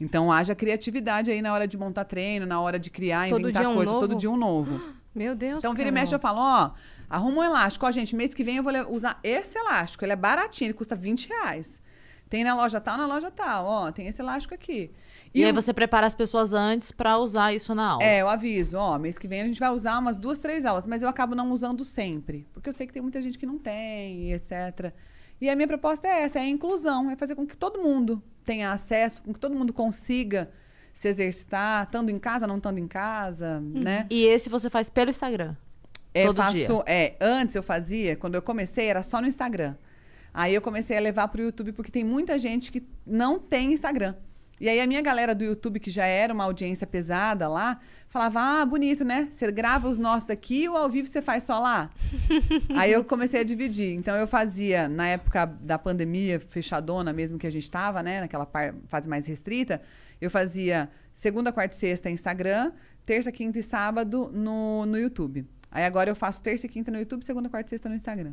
Então, 0.00 0.30
haja 0.30 0.54
criatividade 0.54 1.30
aí 1.30 1.42
na 1.42 1.52
hora 1.52 1.66
de 1.66 1.76
montar 1.76 2.04
treino, 2.04 2.46
na 2.46 2.60
hora 2.60 2.78
de 2.78 2.90
criar, 2.90 3.28
Todo 3.28 3.40
inventar 3.42 3.62
dia 3.62 3.70
um 3.70 3.74
coisa, 3.74 3.90
novo? 3.92 4.08
todo 4.08 4.18
dia 4.18 4.30
um 4.30 4.36
novo. 4.36 4.80
Meu 5.14 5.34
Deus, 5.34 5.58
Então, 5.58 5.74
vira 5.74 5.88
e 5.88 5.92
mexe, 5.92 6.14
eu 6.14 6.18
falo, 6.20 6.38
ó, 6.38 6.70
arruma 7.10 7.38
um 7.40 7.44
elástico. 7.44 7.84
Ó, 7.84 7.90
gente, 7.90 8.14
mês 8.14 8.32
que 8.34 8.44
vem 8.44 8.56
eu 8.58 8.62
vou 8.62 8.72
usar 8.94 9.18
esse 9.24 9.58
elástico. 9.58 10.04
Ele 10.04 10.12
é 10.12 10.16
baratinho, 10.16 10.66
ele 10.68 10.74
custa 10.74 10.94
20 10.94 11.28
reais. 11.28 11.80
Tem 12.28 12.44
na 12.44 12.54
loja 12.54 12.80
tal, 12.80 12.96
na 12.96 13.06
loja 13.06 13.30
tal. 13.30 13.64
Ó, 13.64 13.90
tem 13.90 14.06
esse 14.06 14.20
elástico 14.22 14.54
aqui. 14.54 14.92
E, 15.34 15.42
aí 15.44 15.50
o- 15.50 15.54
você 15.54 15.72
prepara 15.74 16.06
as 16.06 16.14
pessoas 16.14 16.54
antes 16.54 16.92
pra 16.92 17.18
usar 17.18 17.52
isso 17.52 17.74
na 17.74 17.88
aula. 17.92 18.04
É, 18.04 18.20
eu 18.22 18.28
aviso, 18.28 18.76
ó, 18.76 18.96
mês 18.98 19.18
que 19.18 19.26
vem 19.26 19.40
a 19.40 19.44
gente 19.46 19.58
vai 19.58 19.70
usar 19.70 19.98
umas 19.98 20.18
duas, 20.18 20.38
três 20.38 20.64
aulas, 20.64 20.86
mas 20.86 21.02
eu 21.02 21.08
acabo 21.08 21.34
não 21.34 21.50
usando 21.50 21.84
sempre, 21.84 22.46
porque 22.52 22.68
eu 22.68 22.72
sei 22.72 22.86
que 22.86 22.92
tem 22.92 23.02
muita 23.02 23.20
gente 23.20 23.38
que 23.38 23.46
não 23.46 23.58
tem, 23.58 24.24
e 24.28 24.32
etc. 24.34 24.92
E 25.40 25.48
a 25.50 25.56
minha 25.56 25.66
proposta 25.68 26.06
é 26.06 26.22
essa, 26.22 26.38
é 26.38 26.42
a 26.42 26.46
inclusão, 26.48 27.10
é 27.10 27.16
fazer 27.16 27.34
com 27.34 27.46
que 27.46 27.56
todo 27.56 27.80
mundo 27.80 28.22
tenha 28.48 28.72
acesso, 28.72 29.20
com 29.20 29.34
que 29.34 29.38
todo 29.38 29.54
mundo 29.54 29.74
consiga 29.74 30.50
se 30.94 31.06
exercitar, 31.06 31.84
estando 31.84 32.08
em 32.08 32.18
casa, 32.18 32.46
não 32.46 32.56
estando 32.56 32.78
em 32.78 32.88
casa, 32.88 33.60
né? 33.60 34.06
E 34.08 34.24
esse 34.24 34.48
você 34.48 34.70
faz 34.70 34.88
pelo 34.88 35.10
Instagram. 35.10 35.54
É, 36.14 36.24
Todo 36.24 36.36
faço, 36.36 36.54
dia. 36.54 36.66
É, 36.86 37.14
antes 37.20 37.54
eu 37.54 37.62
fazia, 37.62 38.16
quando 38.16 38.36
eu 38.36 38.42
comecei, 38.42 38.86
era 38.86 39.02
só 39.02 39.20
no 39.20 39.26
Instagram. 39.26 39.74
Aí 40.32 40.54
eu 40.54 40.62
comecei 40.62 40.96
a 40.96 41.00
levar 41.00 41.28
pro 41.28 41.42
YouTube, 41.42 41.72
porque 41.72 41.92
tem 41.92 42.02
muita 42.02 42.38
gente 42.38 42.72
que 42.72 42.82
não 43.06 43.38
tem 43.38 43.74
Instagram. 43.74 44.14
E 44.60 44.68
aí 44.68 44.80
a 44.80 44.86
minha 44.86 45.00
galera 45.00 45.34
do 45.34 45.44
YouTube, 45.44 45.78
que 45.80 45.90
já 45.90 46.04
era 46.04 46.32
uma 46.32 46.44
audiência 46.44 46.86
pesada 46.86 47.48
lá, 47.48 47.80
falava, 48.08 48.40
ah, 48.40 48.66
bonito, 48.66 49.04
né? 49.04 49.28
Você 49.30 49.50
grava 49.52 49.88
os 49.88 49.98
nossos 49.98 50.30
aqui 50.30 50.68
ou 50.68 50.76
ao 50.76 50.88
vivo 50.88 51.06
você 51.06 51.22
faz 51.22 51.44
só 51.44 51.58
lá? 51.58 51.90
aí 52.76 52.90
eu 52.92 53.04
comecei 53.04 53.40
a 53.40 53.44
dividir. 53.44 53.94
Então 53.94 54.16
eu 54.16 54.26
fazia, 54.26 54.88
na 54.88 55.06
época 55.08 55.46
da 55.46 55.78
pandemia, 55.78 56.40
fechadona 56.40 57.12
mesmo 57.12 57.38
que 57.38 57.46
a 57.46 57.50
gente 57.50 57.70
tava, 57.70 58.02
né? 58.02 58.20
Naquela 58.20 58.48
fase 58.88 59.08
mais 59.08 59.26
restrita, 59.26 59.80
eu 60.20 60.30
fazia 60.30 60.90
segunda, 61.12 61.52
quarta 61.52 61.74
e 61.74 61.78
sexta 61.78 62.10
Instagram, 62.10 62.72
terça, 63.04 63.30
quinta 63.30 63.58
e 63.58 63.62
sábado 63.62 64.30
no, 64.32 64.86
no 64.86 64.98
YouTube. 64.98 65.46
Aí 65.70 65.84
agora 65.84 66.10
eu 66.10 66.16
faço 66.16 66.42
terça 66.42 66.66
e 66.66 66.68
quinta 66.68 66.90
no 66.90 66.98
YouTube, 66.98 67.24
segunda, 67.24 67.48
quarta 67.48 67.68
e 67.68 67.70
sexta 67.70 67.88
no 67.88 67.94
Instagram. 67.94 68.32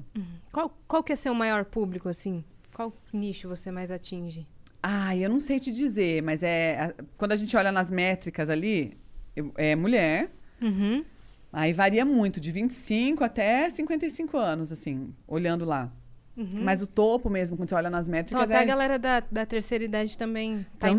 Qual, 0.52 0.78
qual 0.88 1.04
que 1.04 1.12
é 1.12 1.16
seu 1.16 1.34
maior 1.34 1.66
público, 1.66 2.08
assim? 2.08 2.44
Qual 2.74 2.94
nicho 3.14 3.48
você 3.48 3.72
mais 3.72 3.92
atinge? 3.92 4.48
Ah, 4.88 5.16
eu 5.18 5.30
não 5.30 5.40
sei 5.40 5.60
te 5.60 5.72
dizer, 5.72 6.22
mas 6.22 6.44
é. 6.44 6.80
a- 6.80 7.04
Quando 7.18 7.32
a 7.32 7.36
gente 7.36 7.56
olha 7.58 7.72
nas 7.72 7.90
métricas 7.90 8.50
ali, 8.50 8.96
eu- 9.36 9.52
é 9.58 9.76
mulher. 9.76 10.30
Uhum. 10.62 11.04
Aí 11.52 11.74
varia 11.74 12.06
muito, 12.06 12.40
de 12.40 12.52
25 12.52 13.24
até 13.24 13.68
55 13.70 14.38
anos, 14.38 14.72
assim, 14.72 15.14
olhando 15.28 15.66
lá. 15.66 15.92
Mas 16.38 16.82
o 16.82 16.88
topo 16.88 17.30
mesmo, 17.30 17.56
quando 17.56 17.70
você 17.70 17.76
olha 17.76 17.90
nas 17.90 18.08
Então 18.10 18.18
métricas, 18.18 18.44
até 18.52 18.58
a 18.60 18.62
é. 18.62 18.66
galera 18.66 19.00
da, 19.00 19.22
da 19.22 19.46
terceira 19.46 19.86
idade 19.86 20.18
também 20.18 20.66
tá 20.78 20.90
Também 20.90 20.96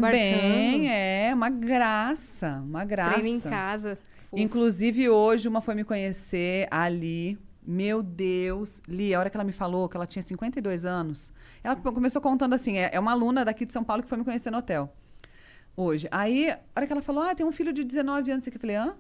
embarcando. 0.78 0.86
é 0.88 1.30
uma 1.34 1.50
graça, 1.50 2.62
uma 2.64 2.84
graça. 2.86 3.20
Treina 3.20 3.28
em 3.36 3.40
casa. 3.40 3.98
Fofo. 4.30 4.42
Inclusive, 4.42 5.10
hoje, 5.10 5.46
uma 5.46 5.60
foi 5.60 5.74
me 5.74 5.84
conhecer, 5.84 6.66
a 6.70 6.82
Ali. 6.84 7.38
Meu 7.66 8.00
Deus, 8.00 8.80
Li, 8.86 9.12
a 9.12 9.18
hora 9.18 9.28
que 9.28 9.36
ela 9.36 9.42
me 9.42 9.50
falou 9.50 9.88
que 9.88 9.96
ela 9.96 10.06
tinha 10.06 10.22
52 10.22 10.84
anos, 10.84 11.32
ela 11.64 11.74
começou 11.74 12.22
contando 12.22 12.54
assim: 12.54 12.78
é, 12.78 12.90
é 12.92 13.00
uma 13.00 13.10
aluna 13.10 13.44
daqui 13.44 13.66
de 13.66 13.72
São 13.72 13.82
Paulo 13.82 14.04
que 14.04 14.08
foi 14.08 14.16
me 14.16 14.24
conhecer 14.24 14.52
no 14.52 14.58
hotel. 14.58 14.94
Hoje. 15.76 16.06
Aí, 16.10 16.48
a 16.50 16.58
hora 16.76 16.86
que 16.86 16.92
ela 16.92 17.02
falou, 17.02 17.24
ah, 17.24 17.34
tem 17.34 17.44
um 17.44 17.52
filho 17.52 17.72
de 17.72 17.82
19 17.82 18.30
anos, 18.30 18.46
eu 18.46 18.52
falei, 18.58 18.76
hã? 18.76 18.96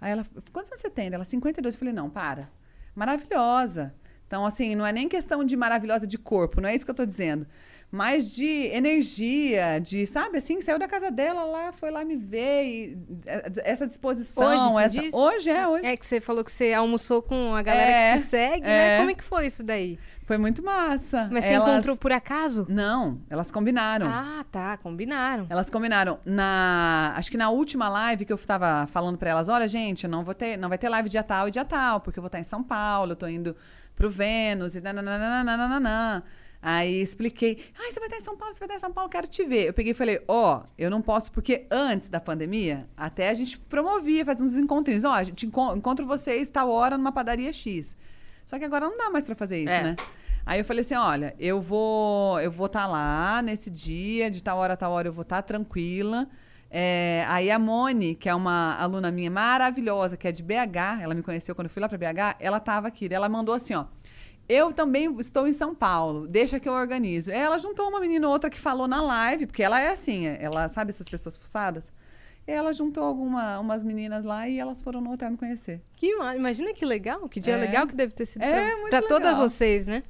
Aí 0.00 0.12
ela, 0.12 0.24
quantos 0.52 0.70
anos 0.70 0.80
você 0.80 0.90
tem? 0.90 1.12
Ela, 1.12 1.24
52. 1.24 1.74
Eu 1.74 1.78
falei, 1.78 1.94
não, 1.94 2.10
para. 2.10 2.50
Maravilhosa. 2.94 3.94
Então, 4.26 4.44
assim, 4.44 4.74
não 4.74 4.86
é 4.86 4.92
nem 4.92 5.08
questão 5.08 5.42
de 5.42 5.56
maravilhosa 5.56 6.06
de 6.06 6.18
corpo, 6.18 6.60
não 6.60 6.68
é 6.68 6.74
isso 6.74 6.84
que 6.84 6.90
eu 6.90 6.94
tô 6.94 7.06
dizendo. 7.06 7.46
Mas 7.94 8.32
de 8.32 8.44
energia, 8.72 9.78
de, 9.80 10.04
sabe, 10.04 10.38
assim, 10.38 10.60
saiu 10.60 10.80
da 10.80 10.88
casa 10.88 11.12
dela 11.12 11.44
lá, 11.44 11.70
foi 11.70 11.92
lá 11.92 12.04
me 12.04 12.16
ver, 12.16 12.64
e 12.64 12.98
eh, 13.24 13.52
essa 13.64 13.86
disposição. 13.86 14.74
Hoje, 14.74 14.98
essa... 14.98 15.16
Hoje, 15.16 15.50
é, 15.50 15.68
hoje. 15.68 15.86
É 15.86 15.96
que 15.96 16.04
você 16.04 16.20
falou 16.20 16.42
que 16.42 16.50
você 16.50 16.72
almoçou 16.72 17.22
com 17.22 17.54
a 17.54 17.62
galera 17.62 17.88
É, 17.90 18.12
que 18.16 18.22
te 18.22 18.26
segue, 18.26 18.66
é. 18.66 18.68
né? 18.68 18.98
Como 18.98 19.10
é 19.10 19.14
que 19.14 19.22
foi 19.22 19.46
isso 19.46 19.62
daí? 19.62 19.96
Foi 20.26 20.36
muito 20.38 20.60
massa. 20.60 21.28
Mas 21.30 21.44
você 21.44 21.52
Elas- 21.52 21.68
encontrou 21.68 21.96
por 21.96 22.10
acaso? 22.10 22.66
Não, 22.68 23.20
elas 23.30 23.52
combinaram. 23.52 24.06
Ah, 24.08 24.44
tá. 24.50 24.76
Combinaram. 24.78 25.46
Elas 25.48 25.70
combinaram 25.70 26.18
na, 26.24 27.14
acho 27.16 27.30
que 27.30 27.36
na 27.36 27.50
última 27.50 27.88
live 27.88 28.24
que 28.24 28.32
eu 28.32 28.38
tava 28.38 28.88
falando 28.88 29.18
pra 29.18 29.30
elas, 29.30 29.48
olha, 29.48 29.68
gente, 29.68 30.02
eu 30.04 30.10
não 30.10 30.24
vou 30.24 30.34
ter, 30.34 30.56
não 30.56 30.68
vai 30.68 30.78
ter 30.78 30.88
live 30.88 31.08
dia 31.08 31.22
tal 31.22 31.46
e 31.46 31.50
dia 31.52 31.64
tal, 31.64 32.00
porque 32.00 32.18
eu 32.18 32.22
vou 32.22 32.26
estar 32.28 32.40
em 32.40 32.44
São 32.44 32.60
Paulo, 32.62 33.12
eu 33.12 33.16
tô 33.16 33.28
indo 33.28 33.54
pro 33.94 34.10
Vênus 34.10 34.74
e 34.74 34.80
nananana. 34.80 36.24
Aí 36.66 37.02
expliquei, 37.02 37.58
ai, 37.78 37.92
você 37.92 38.00
vai 38.00 38.08
estar 38.08 38.16
em 38.16 38.24
São 38.24 38.38
Paulo, 38.38 38.54
você 38.54 38.58
vai 38.60 38.68
estar 38.68 38.76
em 38.76 38.80
São 38.80 38.90
Paulo, 38.90 39.10
quero 39.10 39.26
te 39.26 39.44
ver. 39.44 39.66
Eu 39.68 39.74
peguei 39.74 39.90
e 39.92 39.94
falei, 39.94 40.22
ó, 40.26 40.62
eu 40.78 40.90
não 40.90 41.02
posso, 41.02 41.30
porque 41.30 41.66
antes 41.70 42.08
da 42.08 42.18
pandemia, 42.18 42.88
até 42.96 43.28
a 43.28 43.34
gente 43.34 43.58
promovia, 43.58 44.24
fazia 44.24 44.46
uns 44.46 44.54
encontrinhos, 44.56 45.04
ó, 45.04 45.12
a 45.12 45.22
gente 45.24 45.44
enco- 45.46 45.74
encontro 45.76 46.06
vocês 46.06 46.48
tal 46.48 46.70
hora 46.70 46.96
numa 46.96 47.12
padaria 47.12 47.52
X. 47.52 47.94
Só 48.46 48.58
que 48.58 48.64
agora 48.64 48.86
não 48.88 48.96
dá 48.96 49.10
mais 49.10 49.26
pra 49.26 49.34
fazer 49.34 49.58
isso, 49.62 49.72
É. 49.74 49.82
né? 49.82 49.96
Aí 50.46 50.58
eu 50.60 50.64
falei 50.64 50.80
assim, 50.80 50.94
olha, 50.94 51.34
eu 51.38 51.60
vou 51.60 52.40
eu 52.40 52.50
vou 52.50 52.66
estar 52.66 52.86
lá 52.86 53.42
nesse 53.42 53.68
dia, 53.70 54.30
de 54.30 54.42
tal 54.42 54.56
hora 54.58 54.72
a 54.72 54.76
tal 54.76 54.92
hora 54.92 55.08
eu 55.08 55.12
vou 55.12 55.22
estar 55.22 55.42
tranquila. 55.42 56.26
É, 56.70 57.24
aí 57.28 57.50
a 57.50 57.58
Mone, 57.58 58.14
que 58.14 58.28
é 58.28 58.34
uma 58.34 58.74
aluna 58.80 59.10
minha 59.10 59.30
maravilhosa, 59.30 60.16
que 60.16 60.26
é 60.26 60.32
de 60.32 60.42
BH, 60.42 61.00
ela 61.02 61.14
me 61.14 61.22
conheceu 61.22 61.54
quando 61.54 61.66
eu 61.66 61.70
fui 61.70 61.80
lá 61.80 61.88
para 61.88 61.96
BH, 61.98 62.36
ela 62.40 62.56
estava 62.56 62.88
aqui. 62.88 63.06
Ela 63.10 63.28
mandou 63.28 63.54
assim, 63.54 63.74
ó. 63.74 63.84
Eu 64.48 64.72
também 64.72 65.14
estou 65.18 65.46
em 65.48 65.52
São 65.52 65.74
Paulo, 65.74 66.26
deixa 66.26 66.60
que 66.60 66.68
eu 66.68 66.72
organizo. 66.72 67.30
Ela 67.30 67.58
juntou 67.58 67.88
uma 67.88 67.98
menina 68.00 68.26
ou 68.26 68.32
outra 68.32 68.50
que 68.50 68.58
falou 68.60 68.86
na 68.86 69.00
live, 69.02 69.46
porque 69.46 69.62
ela 69.62 69.80
é 69.80 69.88
assim, 69.90 70.26
ela 70.26 70.68
sabe 70.68 70.90
essas 70.90 71.08
pessoas 71.08 71.36
fuçadas? 71.36 71.92
Ela 72.46 72.74
juntou 72.74 73.02
alguma, 73.04 73.58
umas 73.58 73.82
meninas 73.82 74.22
lá 74.22 74.46
e 74.46 74.58
elas 74.58 74.82
foram 74.82 75.00
no 75.00 75.12
hotel 75.12 75.30
me 75.30 75.36
conhecer. 75.38 75.80
Que, 75.96 76.14
ma- 76.16 76.36
imagina 76.36 76.74
que 76.74 76.84
legal, 76.84 77.26
que 77.26 77.40
dia 77.40 77.54
É. 77.54 77.56
legal 77.56 77.86
que 77.86 77.94
deve 77.94 78.12
ter 78.12 78.26
sido 78.26 78.42
É, 78.42 78.88
pra 78.90 79.00
todas 79.00 79.38
vocês, 79.38 79.86
né? 79.86 80.02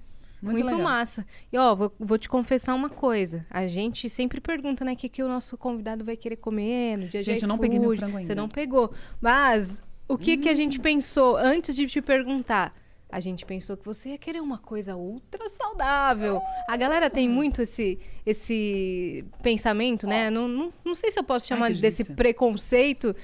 Muito 0.42 0.64
Muito, 0.68 0.82
massa. 0.82 1.24
E 1.52 1.56
ó, 1.56 1.74
vou, 1.74 1.94
vou 1.98 2.18
te 2.18 2.28
confessar 2.28 2.74
uma 2.74 2.90
coisa. 2.90 3.46
A 3.48 3.66
gente 3.68 4.10
sempre 4.10 4.40
pergunta, 4.40 4.84
né, 4.84 4.92
o 4.92 4.96
que, 4.96 5.08
que 5.08 5.22
o 5.22 5.28
nosso 5.28 5.56
convidado 5.56 6.04
vai 6.04 6.16
querer 6.16 6.36
comer 6.36 6.98
no 6.98 7.08
dia 7.08 7.20
de 7.20 7.26
Gente, 7.32 7.42
eu 7.42 7.48
não 7.48 7.56
peguei 7.56 7.78
meu 7.78 7.96
frango 7.96 8.16
ainda. 8.16 8.26
Você 8.26 8.34
não 8.34 8.48
pegou. 8.48 8.92
Mas 9.22 9.80
o 10.08 10.18
que, 10.18 10.36
que 10.36 10.48
a 10.50 10.54
gente 10.54 10.78
pensou 10.80 11.36
antes 11.36 11.74
de 11.74 11.86
te 11.86 12.02
perguntar? 12.02 12.74
A 13.14 13.20
gente 13.20 13.46
pensou 13.46 13.76
que 13.76 13.84
você 13.84 14.08
ia 14.08 14.18
querer 14.18 14.40
uma 14.42 14.58
coisa 14.58 14.96
ultra 14.96 15.48
saudável. 15.48 16.42
A 16.66 16.76
galera 16.76 17.08
tem 17.08 17.28
muito 17.28 17.62
esse, 17.62 17.96
esse 18.26 19.24
pensamento, 19.40 20.04
né? 20.04 20.30
Não, 20.30 20.48
não, 20.48 20.72
não 20.84 20.96
sei 20.96 21.12
se 21.12 21.20
eu 21.20 21.22
posso 21.22 21.44
Ai, 21.44 21.48
chamar 21.56 21.68
que 21.68 21.80
desse 21.80 21.98
delícia. 21.98 22.16
preconceito. 22.16 23.14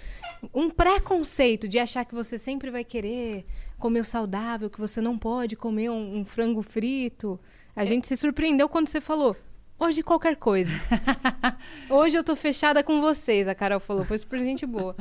Um 0.55 0.71
preconceito 0.71 1.67
de 1.67 1.81
achar 1.81 2.05
que 2.05 2.15
você 2.15 2.39
sempre 2.39 2.71
vai 2.71 2.85
querer 2.85 3.45
comer 3.81 3.99
o 3.99 4.05
saudável, 4.05 4.71
que 4.71 4.79
você 4.79 5.01
não 5.01 5.19
pode 5.19 5.57
comer 5.57 5.91
um, 5.91 6.21
um 6.21 6.25
frango 6.25 6.63
frito. 6.63 7.41
A 7.75 7.85
gente 7.85 8.07
se 8.07 8.17
surpreendeu 8.17 8.69
quando 8.69 8.87
você 8.87 9.01
falou. 9.01 9.37
Hoje 9.77 10.05
qualquer 10.05 10.37
coisa. 10.37 10.71
Hoje 11.91 12.17
eu 12.17 12.23
tô 12.23 12.37
fechada 12.37 12.85
com 12.85 13.01
vocês, 13.01 13.49
a 13.49 13.57
Carol 13.57 13.81
falou. 13.81 14.05
Foi 14.05 14.19
super 14.19 14.39
gente 14.39 14.65
boa. 14.65 14.95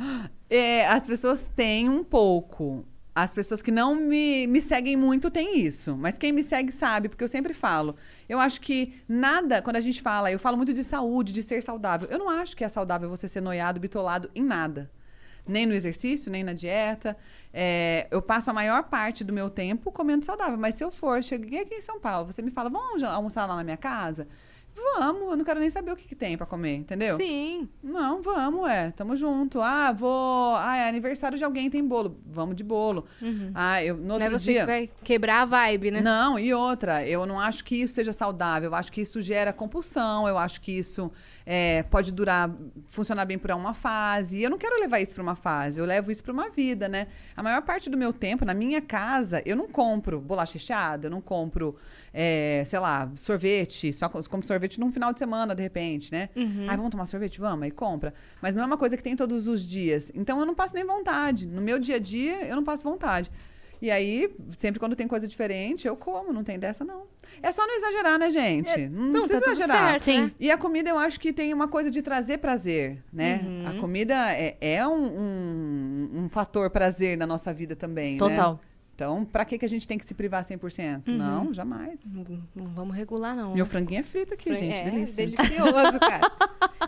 É, 0.48 0.84
as 0.88 1.06
pessoas 1.06 1.48
têm 1.54 1.88
um 1.88 2.02
pouco. 2.02 2.84
As 3.14 3.34
pessoas 3.34 3.60
que 3.60 3.70
não 3.70 3.94
me, 3.94 4.46
me 4.46 4.60
seguem 4.60 4.96
muito 4.96 5.30
têm 5.30 5.58
isso. 5.58 5.96
Mas 5.96 6.16
quem 6.16 6.32
me 6.32 6.42
segue 6.42 6.70
sabe, 6.70 7.08
porque 7.08 7.24
eu 7.24 7.28
sempre 7.28 7.52
falo. 7.52 7.96
Eu 8.28 8.38
acho 8.38 8.60
que 8.60 8.94
nada, 9.08 9.60
quando 9.60 9.76
a 9.76 9.80
gente 9.80 10.00
fala, 10.00 10.30
eu 10.30 10.38
falo 10.38 10.56
muito 10.56 10.72
de 10.72 10.84
saúde, 10.84 11.32
de 11.32 11.42
ser 11.42 11.62
saudável. 11.62 12.08
Eu 12.10 12.18
não 12.18 12.28
acho 12.30 12.56
que 12.56 12.64
é 12.64 12.68
saudável 12.68 13.08
você 13.08 13.26
ser 13.26 13.40
noiado, 13.40 13.80
bitolado 13.80 14.30
em 14.34 14.44
nada. 14.44 14.90
Nem 15.46 15.66
no 15.66 15.74
exercício, 15.74 16.30
nem 16.30 16.44
na 16.44 16.52
dieta. 16.52 17.16
É, 17.52 18.06
eu 18.10 18.22
passo 18.22 18.50
a 18.50 18.52
maior 18.52 18.84
parte 18.84 19.24
do 19.24 19.32
meu 19.32 19.50
tempo 19.50 19.90
comendo 19.90 20.24
saudável. 20.24 20.56
Mas 20.56 20.76
se 20.76 20.84
eu 20.84 20.90
for, 20.92 21.20
cheguei 21.22 21.62
aqui 21.62 21.74
em 21.74 21.80
São 21.80 21.98
Paulo, 21.98 22.32
você 22.32 22.40
me 22.40 22.50
fala, 22.50 22.70
vamos 22.70 23.02
almoçar 23.02 23.46
lá 23.46 23.56
na 23.56 23.64
minha 23.64 23.76
casa? 23.76 24.28
Vamos, 24.74 25.30
eu 25.30 25.36
não 25.36 25.44
quero 25.44 25.60
nem 25.60 25.70
saber 25.70 25.92
o 25.92 25.96
que, 25.96 26.06
que 26.08 26.14
tem 26.14 26.36
pra 26.36 26.46
comer, 26.46 26.74
entendeu? 26.76 27.16
Sim. 27.16 27.68
Não, 27.82 28.20
vamos, 28.22 28.68
é. 28.68 28.90
Tamo 28.90 29.14
junto. 29.14 29.60
Ah, 29.60 29.92
vou. 29.92 30.54
Ah, 30.56 30.76
é 30.76 30.88
aniversário 30.88 31.36
de 31.38 31.44
alguém, 31.44 31.70
tem 31.70 31.86
bolo. 31.86 32.18
Vamos 32.26 32.56
de 32.56 32.64
bolo. 32.64 33.06
Ah, 33.54 33.82
eu 33.82 33.96
no 33.96 34.04
Não 34.04 34.14
outro 34.16 34.28
é 34.28 34.30
você 34.30 34.52
dia. 34.52 34.60
que 34.60 34.66
vai 34.66 34.90
quebrar 35.04 35.42
a 35.42 35.44
vibe, 35.44 35.90
né? 35.90 36.00
Não, 36.00 36.38
e 36.38 36.52
outra, 36.52 37.06
eu 37.06 37.24
não 37.26 37.38
acho 37.38 37.64
que 37.64 37.76
isso 37.76 37.94
seja 37.94 38.12
saudável. 38.12 38.70
Eu 38.70 38.74
acho 38.74 38.90
que 38.90 39.00
isso 39.00 39.20
gera 39.22 39.52
compulsão. 39.52 40.26
Eu 40.26 40.36
acho 40.38 40.60
que 40.60 40.72
isso 40.72 41.10
é, 41.52 41.82
pode 41.82 42.12
durar, 42.12 42.48
funcionar 42.90 43.24
bem 43.24 43.36
por 43.36 43.50
uma 43.50 43.74
fase. 43.74 44.38
E 44.38 44.42
eu 44.44 44.50
não 44.50 44.56
quero 44.56 44.78
levar 44.80 45.00
isso 45.00 45.12
para 45.14 45.22
uma 45.22 45.34
fase. 45.34 45.80
Eu 45.80 45.84
levo 45.84 46.08
isso 46.12 46.22
para 46.22 46.32
uma 46.32 46.48
vida, 46.48 46.88
né? 46.88 47.08
A 47.36 47.42
maior 47.42 47.60
parte 47.62 47.90
do 47.90 47.98
meu 47.98 48.12
tempo, 48.12 48.44
na 48.44 48.54
minha 48.54 48.80
casa, 48.80 49.42
eu 49.44 49.56
não 49.56 49.66
compro 49.66 50.20
bolacha 50.20 50.52
recheada, 50.52 51.08
eu 51.08 51.10
não 51.10 51.20
compro, 51.20 51.74
é, 52.14 52.62
sei 52.66 52.78
lá, 52.78 53.10
sorvete. 53.16 53.92
Só 53.92 54.08
co- 54.08 54.22
como 54.28 54.46
sorvete 54.46 54.78
num 54.78 54.92
final 54.92 55.12
de 55.12 55.18
semana, 55.18 55.52
de 55.52 55.62
repente, 55.62 56.12
né? 56.12 56.28
Ai, 56.68 56.76
vamos 56.76 56.92
tomar 56.92 57.06
sorvete? 57.06 57.40
Vamos, 57.40 57.64
aí 57.64 57.72
compra. 57.72 58.14
Mas 58.40 58.54
não 58.54 58.62
é 58.62 58.66
uma 58.66 58.78
coisa 58.78 58.96
que 58.96 59.02
tem 59.02 59.16
todos 59.16 59.48
os 59.48 59.66
dias. 59.66 60.12
Então 60.14 60.38
eu 60.38 60.46
não 60.46 60.54
passo 60.54 60.72
nem 60.74 60.84
vontade. 60.84 61.48
No 61.48 61.60
meu 61.60 61.80
dia 61.80 61.96
a 61.96 61.98
dia, 61.98 62.44
eu 62.46 62.54
não 62.54 62.62
passo 62.62 62.84
vontade. 62.84 63.28
E 63.80 63.90
aí, 63.90 64.30
sempre 64.58 64.78
quando 64.78 64.94
tem 64.94 65.08
coisa 65.08 65.26
diferente, 65.26 65.86
eu 65.86 65.96
como, 65.96 66.32
não 66.32 66.44
tem 66.44 66.58
dessa, 66.58 66.84
não. 66.84 67.04
É 67.42 67.50
só 67.50 67.66
não 67.66 67.74
exagerar, 67.76 68.18
né, 68.18 68.28
gente? 68.30 68.88
não, 68.88 69.04
Não, 69.04 69.12
precisa 69.22 69.40
tá 69.40 69.46
tudo 69.46 69.52
exagerar. 69.62 70.00
certo, 70.00 70.20
né? 70.20 70.32
E 70.38 70.50
a 70.50 70.58
comida, 70.58 70.90
eu 70.90 70.98
acho 70.98 71.18
que 71.18 71.32
tem 71.32 71.54
uma 71.54 71.66
coisa 71.66 71.90
de 71.90 72.02
trazer 72.02 72.38
prazer, 72.38 73.02
né? 73.12 73.40
Uhum. 73.42 73.66
A 73.68 73.80
comida 73.80 74.14
é, 74.32 74.56
é 74.60 74.86
um, 74.86 75.06
um, 75.06 76.10
um 76.24 76.28
fator 76.28 76.68
prazer 76.70 77.16
na 77.16 77.26
nossa 77.26 77.54
vida 77.54 77.74
também, 77.74 78.14
né? 78.14 78.18
Total. 78.18 78.60
Então, 78.94 79.24
pra 79.24 79.46
que, 79.46 79.56
que 79.56 79.64
a 79.64 79.68
gente 79.68 79.88
tem 79.88 79.96
que 79.96 80.04
se 80.04 80.12
privar 80.12 80.44
100%? 80.44 81.08
Uhum. 81.08 81.16
Não, 81.16 81.54
jamais. 81.54 82.04
Não, 82.12 82.42
não 82.54 82.66
vamos 82.66 82.94
regular, 82.94 83.34
não. 83.34 83.54
Meu 83.54 83.64
franguinho 83.64 84.00
é 84.00 84.02
frito 84.02 84.34
aqui, 84.34 84.52
gente. 84.52 84.74
é, 84.74 84.90
delícia. 84.90 85.26
delicioso, 85.26 85.98
cara. 85.98 86.30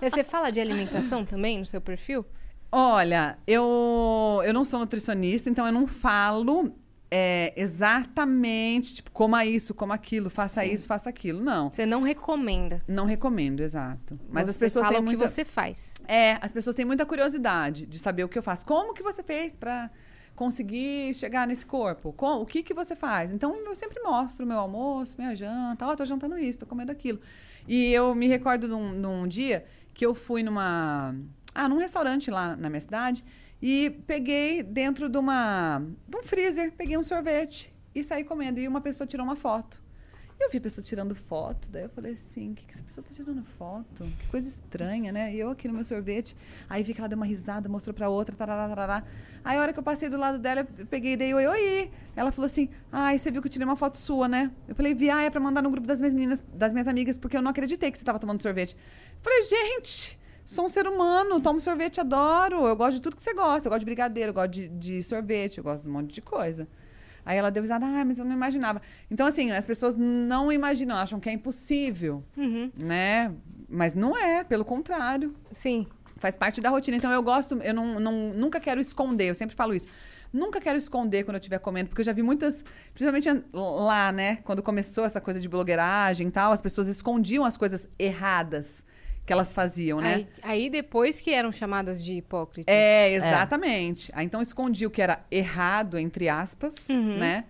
E 0.02 0.10
Você 0.10 0.22
fala 0.22 0.50
de 0.50 0.60
alimentação 0.60 1.24
também 1.24 1.58
no 1.58 1.64
seu 1.64 1.80
perfil? 1.80 2.26
Olha, 2.74 3.38
eu, 3.46 4.40
eu 4.46 4.54
não 4.54 4.64
sou 4.64 4.80
nutricionista, 4.80 5.50
então 5.50 5.66
eu 5.66 5.72
não 5.72 5.86
falo 5.86 6.72
é, 7.10 7.52
exatamente, 7.54 8.94
tipo, 8.94 9.10
coma 9.10 9.44
isso, 9.44 9.74
coma 9.74 9.94
aquilo, 9.94 10.30
faça 10.30 10.62
Sim. 10.62 10.72
isso, 10.72 10.88
faça 10.88 11.10
aquilo. 11.10 11.42
Não. 11.42 11.70
Você 11.70 11.84
não 11.84 12.00
recomenda. 12.00 12.82
Não 12.88 13.04
recomendo, 13.04 13.60
exato. 13.60 14.18
Mas 14.30 14.48
as 14.48 14.56
você 14.56 14.64
pessoas 14.64 14.86
fala 14.86 14.96
têm 14.96 15.04
o 15.04 15.10
que 15.10 15.16
muita... 15.16 15.28
você 15.28 15.44
faz. 15.44 15.92
É, 16.08 16.38
as 16.40 16.54
pessoas 16.54 16.74
têm 16.74 16.86
muita 16.86 17.04
curiosidade 17.04 17.84
de 17.84 17.98
saber 17.98 18.24
o 18.24 18.28
que 18.30 18.38
eu 18.38 18.42
faço. 18.42 18.64
Como 18.64 18.94
que 18.94 19.02
você 19.02 19.22
fez 19.22 19.54
pra 19.54 19.90
conseguir 20.34 21.12
chegar 21.12 21.46
nesse 21.46 21.66
corpo? 21.66 22.14
Com- 22.14 22.40
o 22.40 22.46
que 22.46 22.62
que 22.62 22.72
você 22.72 22.96
faz? 22.96 23.30
Então, 23.30 23.54
eu 23.54 23.74
sempre 23.74 24.00
mostro 24.02 24.46
o 24.46 24.48
meu 24.48 24.58
almoço, 24.58 25.14
minha 25.18 25.36
janta. 25.36 25.86
Ó, 25.86 25.94
tô 25.94 26.06
jantando 26.06 26.38
isso, 26.38 26.60
tô 26.60 26.66
comendo 26.66 26.90
aquilo. 26.90 27.20
E 27.68 27.92
eu 27.92 28.14
me 28.14 28.26
recordo 28.26 28.66
de 28.66 28.72
um, 28.72 28.98
de 28.98 29.06
um 29.06 29.28
dia 29.28 29.66
que 29.92 30.06
eu 30.06 30.14
fui 30.14 30.42
numa... 30.42 31.14
Ah, 31.54 31.68
num 31.68 31.78
restaurante 31.78 32.30
lá 32.30 32.56
na 32.56 32.68
minha 32.68 32.80
cidade 32.80 33.24
e 33.60 33.90
peguei 34.06 34.62
dentro 34.62 35.08
de 35.08 35.18
uma... 35.18 35.82
de 36.08 36.16
um 36.16 36.22
freezer, 36.22 36.72
peguei 36.72 36.96
um 36.96 37.02
sorvete 37.02 37.72
e 37.94 38.02
saí 38.02 38.24
comendo. 38.24 38.58
E 38.58 38.66
uma 38.66 38.80
pessoa 38.80 39.06
tirou 39.06 39.24
uma 39.24 39.36
foto. 39.36 39.82
Eu 40.40 40.50
vi 40.50 40.58
a 40.58 40.60
pessoa 40.60 40.82
tirando 40.82 41.14
foto, 41.14 41.70
daí 41.70 41.84
eu 41.84 41.88
falei 41.88 42.14
assim, 42.14 42.50
o 42.50 42.54
que, 42.54 42.64
que 42.64 42.72
essa 42.72 42.82
pessoa 42.82 43.04
tá 43.04 43.14
tirando 43.14 43.44
foto? 43.44 44.04
Que 44.18 44.26
coisa 44.26 44.48
estranha, 44.48 45.12
né? 45.12 45.32
E 45.32 45.38
eu 45.38 45.50
aqui 45.50 45.68
no 45.68 45.74
meu 45.74 45.84
sorvete, 45.84 46.36
aí 46.68 46.82
vi 46.82 46.92
que 46.92 47.00
ela 47.00 47.08
deu 47.08 47.16
uma 47.16 47.26
risada, 47.26 47.68
mostrou 47.68 47.94
pra 47.94 48.08
outra, 48.08 48.34
tarará, 48.34 48.68
tarará. 48.68 49.04
Aí 49.44 49.56
a 49.56 49.60
hora 49.60 49.72
que 49.72 49.78
eu 49.78 49.84
passei 49.84 50.08
do 50.08 50.16
lado 50.16 50.40
dela, 50.40 50.66
eu 50.76 50.86
peguei 50.86 51.12
e 51.12 51.16
dei 51.16 51.32
oi, 51.32 51.46
oi. 51.46 51.90
Ela 52.16 52.32
falou 52.32 52.46
assim, 52.46 52.68
ai, 52.90 53.18
você 53.18 53.30
viu 53.30 53.40
que 53.40 53.46
eu 53.46 53.52
tirei 53.52 53.64
uma 53.64 53.76
foto 53.76 53.96
sua, 53.96 54.26
né? 54.26 54.50
Eu 54.66 54.74
falei, 54.74 54.94
vi, 54.94 55.10
ah, 55.10 55.22
é 55.22 55.30
pra 55.30 55.38
mandar 55.38 55.62
no 55.62 55.70
grupo 55.70 55.86
das 55.86 56.00
minhas 56.00 56.12
meninas, 56.12 56.44
das 56.52 56.72
minhas 56.72 56.88
amigas, 56.88 57.16
porque 57.16 57.36
eu 57.36 57.42
não 57.42 57.50
acreditei 57.52 57.92
que 57.92 57.98
você 57.98 58.04
tava 58.04 58.18
tomando 58.18 58.42
sorvete. 58.42 58.74
Eu 58.74 59.22
falei, 59.22 59.42
gente, 59.42 60.18
sou 60.44 60.64
um 60.64 60.68
ser 60.68 60.86
humano, 60.86 61.40
tomo 61.40 61.60
sorvete, 61.60 62.00
adoro. 62.00 62.66
Eu 62.66 62.76
gosto 62.76 62.94
de 62.96 63.00
tudo 63.02 63.16
que 63.16 63.22
você 63.22 63.34
gosta. 63.34 63.68
Eu 63.68 63.70
gosto 63.70 63.80
de 63.80 63.86
brigadeiro, 63.86 64.30
eu 64.30 64.34
gosto 64.34 64.50
de, 64.50 64.68
de 64.68 65.02
sorvete, 65.02 65.58
eu 65.58 65.64
gosto 65.64 65.82
de 65.84 65.88
um 65.88 65.92
monte 65.92 66.12
de 66.14 66.20
coisa. 66.22 66.66
Aí 67.24 67.36
ela 67.38 67.50
deu 67.50 67.62
risada, 67.62 67.86
ah, 67.86 68.04
mas 68.04 68.18
eu 68.18 68.24
não 68.24 68.32
imaginava. 68.32 68.82
Então, 69.10 69.26
assim, 69.26 69.52
as 69.52 69.64
pessoas 69.66 69.94
não 69.96 70.50
imaginam, 70.50 70.96
acham 70.96 71.20
que 71.20 71.28
é 71.28 71.32
impossível, 71.32 72.24
Uhum. 72.36 72.70
né? 72.76 73.32
Mas 73.68 73.94
não 73.94 74.16
é, 74.18 74.42
pelo 74.42 74.64
contrário. 74.64 75.34
Sim. 75.52 75.86
Faz 76.16 76.36
parte 76.36 76.60
da 76.60 76.68
rotina. 76.68 76.96
Então, 76.96 77.10
eu 77.12 77.22
gosto, 77.22 77.54
eu 77.62 77.72
não, 77.72 78.00
não- 78.00 78.32
nunca 78.34 78.58
quero 78.58 78.80
esconder, 78.80 79.26
eu 79.30 79.34
sempre 79.36 79.54
falo 79.54 79.72
isso. 79.72 79.86
Nunca 80.32 80.60
quero 80.60 80.78
esconder 80.78 81.24
quando 81.24 81.34
eu 81.36 81.40
estiver 81.40 81.58
comendo, 81.58 81.90
porque 81.90 82.00
eu 82.00 82.04
já 82.06 82.12
vi 82.12 82.22
muitas, 82.22 82.64
principalmente 82.94 83.28
lá, 83.52 84.10
né? 84.10 84.36
Quando 84.44 84.62
começou 84.62 85.04
essa 85.04 85.20
coisa 85.20 85.38
de 85.38 85.48
blogueiragem 85.48 86.26
e 86.28 86.30
tal, 86.30 86.52
as 86.52 86.60
pessoas 86.60 86.88
escondiam 86.88 87.44
as 87.44 87.56
coisas 87.56 87.86
erradas 87.98 88.82
que 89.32 89.34
elas 89.34 89.52
faziam, 89.54 89.98
né? 90.00 90.14
Aí, 90.14 90.28
aí 90.42 90.70
depois 90.70 91.20
que 91.20 91.30
eram 91.32 91.50
chamadas 91.50 92.04
de 92.04 92.12
hipócritas. 92.12 92.72
É, 92.72 93.12
exatamente. 93.14 94.12
Aí, 94.14 94.26
então 94.26 94.42
escondi 94.42 94.84
o 94.86 94.90
que 94.90 95.00
era 95.00 95.24
errado, 95.30 95.98
entre 95.98 96.28
aspas, 96.28 96.88
Uhum. 96.90 97.18
né? 97.18 97.44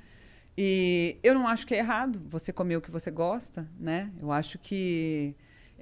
E 0.57 1.17
eu 1.23 1.35
não 1.35 1.49
acho 1.49 1.67
que 1.67 1.75
é 1.75 1.79
errado 1.79 2.23
você 2.29 2.53
comer 2.53 2.77
o 2.77 2.81
que 2.81 2.91
você 2.91 3.11
gosta, 3.11 3.69
né? 3.81 4.11
Eu 4.21 4.31
acho 4.31 4.59
que 4.59 5.35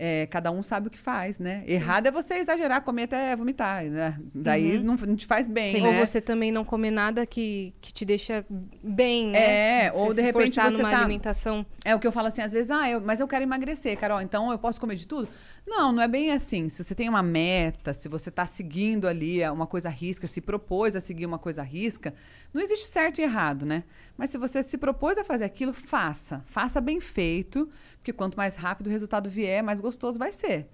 é, 0.03 0.27
cada 0.29 0.51
um 0.51 0.63
sabe 0.63 0.89
o 0.89 0.91
que 0.91 0.99
faz, 0.99 1.39
né? 1.39 1.63
Errado 1.67 2.07
é 2.07 2.11
você 2.11 2.37
exagerar, 2.37 2.81
comer 2.83 3.03
até 3.03 3.37
vomitar, 3.37 3.85
né? 3.85 4.19
Daí 4.35 4.79
não, 4.79 4.95
não 4.97 5.15
te 5.15 5.27
faz 5.27 5.47
bem, 5.47 5.83
Ou 5.83 5.93
né? 5.93 6.07
você 6.07 6.23
também 6.23 6.51
não 6.51 6.65
comer 6.65 6.91
nada 6.91 7.27
que, 7.27 7.75
que 7.83 7.93
te 7.93 8.07
deixa 8.07 8.43
bem, 8.83 9.27
né? 9.27 9.85
É, 9.89 9.93
ou 9.93 10.07
Você 10.07 10.09
de 10.09 10.15
se 10.15 10.23
repente 10.23 10.47
forçar 10.55 10.71
você 10.73 10.79
numa 10.79 10.91
tá- 10.91 10.99
alimentação. 11.01 11.67
É 11.85 11.95
o 11.95 12.01
que 12.01 12.07
eu 12.07 12.13
falo 12.13 12.29
assim, 12.29 12.41
às 12.41 12.51
vezes, 12.51 12.71
ah, 12.71 12.89
eu- 12.89 13.01
mas 13.03 13.21
eu 13.21 13.29
quero 13.29 13.43
emagrecer, 13.43 13.99
Carol, 13.99 14.23
então 14.23 14.51
eu 14.51 14.59
posso 14.59 14.81
comer 14.81 14.95
de 14.95 15.07
tudo? 15.07 15.29
Não, 15.67 15.93
não 15.93 16.03
é 16.03 16.09
bem 16.09 16.33
assim. 16.33 16.71
Se 16.71 16.83
você 16.83 16.95
tem 16.95 17.07
uma 17.09 17.23
meta, 17.23 17.93
se 17.93 18.09
você 18.09 18.31
está 18.31 18.47
seguindo 18.47 19.07
ali 19.07 19.47
uma 19.51 19.67
coisa 19.67 19.91
risca, 19.91 20.27
se 20.27 20.41
propôs 20.41 20.97
a 20.97 21.01
seguir 21.01 21.27
uma 21.27 21.39
coisa 21.39 21.63
risca, 21.63 22.15
não 22.55 22.63
existe 22.63 22.87
certo 22.89 23.19
e 23.21 23.23
errado, 23.23 23.67
né? 23.67 23.85
Mas 24.17 24.31
se 24.31 24.39
você 24.39 24.63
se 24.63 24.79
propôs 24.79 25.19
a 25.19 25.25
fazer 25.25 25.45
aquilo, 25.45 25.73
faça. 25.75 26.43
Faça 26.47 26.81
bem 26.81 26.99
feito, 27.01 27.69
porque 28.01 28.13
quanto 28.13 28.37
mais 28.37 28.57
rápido 28.57 28.87
o 28.89 28.91
resultado 28.91 29.29
vier, 29.31 29.63
mais 29.63 29.79
gostoso 29.81 30.19
vai 30.19 30.33
ser, 30.33 30.69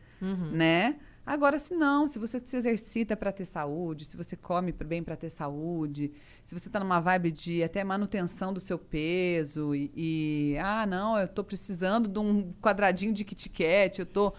né? 0.53 0.97
Agora, 1.27 1.59
se 1.59 1.74
não, 1.74 2.07
se 2.07 2.20
você 2.20 2.39
se 2.39 2.57
exercita 2.57 3.16
para 3.16 3.33
ter 3.33 3.45
saúde, 3.45 4.05
se 4.05 4.16
você 4.16 4.37
come 4.37 4.70
bem 4.70 5.03
para 5.03 5.16
ter 5.16 5.29
saúde, 5.29 6.12
se 6.45 6.57
você 6.57 6.68
está 6.68 6.79
numa 6.79 7.01
vibe 7.01 7.33
de 7.33 7.64
até 7.64 7.83
manutenção 7.83 8.53
do 8.53 8.61
seu 8.61 8.79
peso 8.79 9.74
e, 9.74 9.91
e, 9.97 10.57
ah, 10.59 10.87
não, 10.87 11.18
eu 11.18 11.27
tô 11.27 11.43
precisando 11.43 12.09
de 12.09 12.20
um 12.20 12.53
quadradinho 12.62 13.12
de 13.12 13.24
Kit 13.24 13.49
Kat, 13.49 13.99
eu 13.99 14.07
tô 14.07 14.33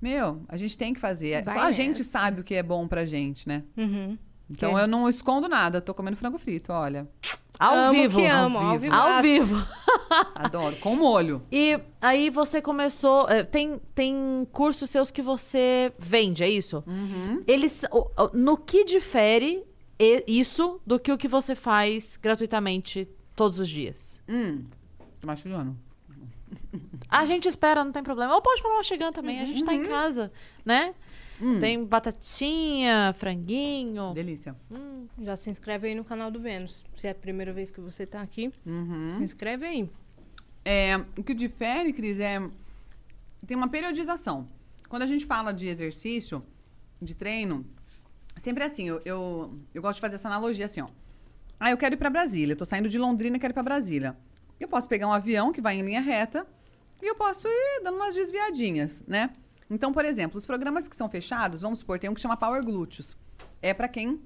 meu, 0.00 0.42
a 0.48 0.56
gente 0.56 0.76
tem 0.76 0.92
que 0.92 0.98
fazer. 0.98 1.44
Vai 1.44 1.54
Só 1.54 1.60
a 1.60 1.70
gente 1.70 2.02
sabe 2.02 2.40
o 2.40 2.44
que 2.44 2.56
é 2.56 2.62
bom 2.62 2.88
pra 2.88 3.04
gente, 3.04 3.46
né? 3.46 3.62
Uhum. 3.76 4.18
Então 4.50 4.74
Que- 4.74 4.80
eu 4.80 4.88
não 4.88 5.08
escondo 5.08 5.48
nada, 5.48 5.80
tô 5.80 5.94
comendo 5.94 6.16
frango 6.16 6.38
frito, 6.38 6.72
olha. 6.72 7.08
Ao 7.64 7.74
Amo 7.76 7.92
vivo. 7.92 8.18
que 8.18 8.26
amo, 8.26 8.58
ao 8.58 8.78
vivo. 8.78 8.94
Ao 8.94 9.22
vivo. 9.22 9.68
Adoro, 10.34 10.76
com 10.76 10.96
molho. 10.96 11.42
E 11.50 11.78
aí 12.00 12.28
você 12.30 12.60
começou. 12.60 13.28
eh, 13.28 13.42
Tem, 13.44 13.80
tem 13.94 14.46
cursos 14.50 14.90
seus 14.90 15.10
que 15.10 15.22
você 15.22 15.92
vende, 15.98 16.42
é 16.42 16.48
isso? 16.50 16.82
Uhum. 16.86 17.42
Eles. 17.46 17.82
No 18.32 18.56
que 18.56 18.84
difere 18.84 19.62
e- 19.98 20.24
isso 20.26 20.80
do 20.86 20.98
que 20.98 21.12
o 21.12 21.18
que 21.18 21.28
você 21.28 21.54
faz 21.54 22.16
gratuitamente 22.20 23.08
todos 23.36 23.58
os 23.60 23.68
dias? 23.68 24.20
Hum, 24.28 24.64
mastigando. 25.24 25.76
A 27.08 27.24
gente 27.24 27.46
espera, 27.48 27.84
não 27.84 27.92
tem 27.92 28.02
problema. 28.02 28.34
Ou 28.34 28.40
pode 28.42 28.62
falar 28.62 28.76
mastigando 28.76 29.12
também, 29.12 29.40
a 29.40 29.44
gente 29.44 29.64
tá 29.64 29.74
em 29.74 29.84
casa, 29.84 30.32
né? 30.64 30.94
Hum, 31.44 31.58
Tem 31.58 31.84
batatinha, 31.84 33.12
franguinho. 33.18 34.12
delícia. 34.14 34.54
Já 35.20 35.36
se 35.36 35.50
inscreve 35.50 35.88
aí 35.88 35.94
no 35.94 36.04
canal 36.04 36.30
do 36.30 36.38
Vênus. 36.40 36.84
Se 36.96 37.08
é 37.08 37.10
a 37.10 37.14
primeira 37.14 37.52
vez 37.52 37.70
que 37.70 37.80
você 37.80 38.06
tá 38.06 38.22
aqui, 38.22 38.52
Uhum. 38.64 39.16
se 39.18 39.24
inscreve 39.24 39.66
aí. 39.66 39.90
É, 40.64 40.96
o 41.18 41.22
que 41.24 41.34
difere, 41.34 41.92
Cris, 41.92 42.20
é. 42.20 42.38
Tem 43.46 43.56
uma 43.56 43.68
periodização. 43.68 44.46
Quando 44.88 45.02
a 45.02 45.06
gente 45.06 45.26
fala 45.26 45.52
de 45.52 45.66
exercício, 45.66 46.44
de 47.00 47.14
treino, 47.14 47.66
sempre 48.36 48.62
é 48.62 48.66
assim. 48.68 48.86
Eu, 48.86 49.02
eu, 49.04 49.52
eu 49.74 49.82
gosto 49.82 49.96
de 49.96 50.00
fazer 50.00 50.14
essa 50.14 50.28
analogia 50.28 50.66
assim, 50.66 50.80
ó. 50.82 50.88
Ah, 51.58 51.70
eu 51.70 51.76
quero 51.76 51.94
ir 51.94 51.98
pra 51.98 52.08
Brasília. 52.10 52.52
Eu 52.52 52.56
tô 52.56 52.64
saindo 52.64 52.88
de 52.88 52.98
Londrina 52.98 53.36
e 53.36 53.40
quero 53.40 53.50
ir 53.52 53.54
pra 53.54 53.62
Brasília. 53.64 54.16
Eu 54.60 54.68
posso 54.68 54.88
pegar 54.88 55.08
um 55.08 55.12
avião 55.12 55.52
que 55.52 55.60
vai 55.60 55.76
em 55.76 55.82
linha 55.82 56.00
reta 56.00 56.46
e 57.02 57.06
eu 57.06 57.16
posso 57.16 57.48
ir 57.48 57.80
dando 57.82 57.96
umas 57.96 58.14
desviadinhas, 58.14 59.02
né? 59.08 59.32
Então, 59.70 59.92
por 59.92 60.04
exemplo, 60.04 60.38
os 60.38 60.46
programas 60.46 60.86
que 60.88 60.94
são 60.96 61.08
fechados, 61.08 61.60
vamos 61.60 61.78
supor, 61.80 61.98
tem 61.98 62.08
um 62.10 62.14
que 62.14 62.20
chama 62.20 62.36
Power 62.36 62.62
Glúteos. 62.64 63.16
É 63.60 63.72
pra 63.72 63.88
quem 63.88 64.20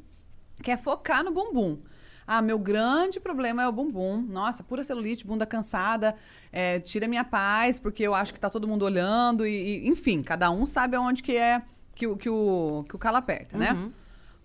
quer 0.63 0.77
focar 0.79 1.23
no 1.23 1.31
bumbum. 1.33 1.79
Ah, 2.27 2.43
meu 2.43 2.59
grande 2.59 3.21
problema 3.21 3.63
é 3.63 3.69
o 3.69 3.73
bumbum. 3.73 4.21
Nossa, 4.21 4.65
pura 4.65 4.83
celulite, 4.83 5.25
bunda 5.27 5.47
cansada, 5.47 6.17
é, 6.51 6.81
tira 6.81 7.07
minha 7.07 7.23
paz, 7.23 7.79
porque 7.79 8.03
eu 8.03 8.15
acho 8.15 8.35
que 8.35 8.41
tá 8.41 8.51
todo 8.51 8.67
mundo 8.67 8.85
olhando, 8.85 9.47
e, 9.47 9.85
e, 9.85 9.89
enfim, 9.89 10.23
cada 10.23 10.51
um 10.51 10.67
sabe 10.67 10.97
aonde 10.97 11.23
que 11.23 11.37
é 11.37 11.63
que, 11.95 12.07
o- 12.07 12.17
que, 12.17 12.29
o, 12.29 12.85
que 12.89 12.97
o 12.97 12.99
calo 12.99 13.17
aperta, 13.19 13.57
né? 13.57 13.73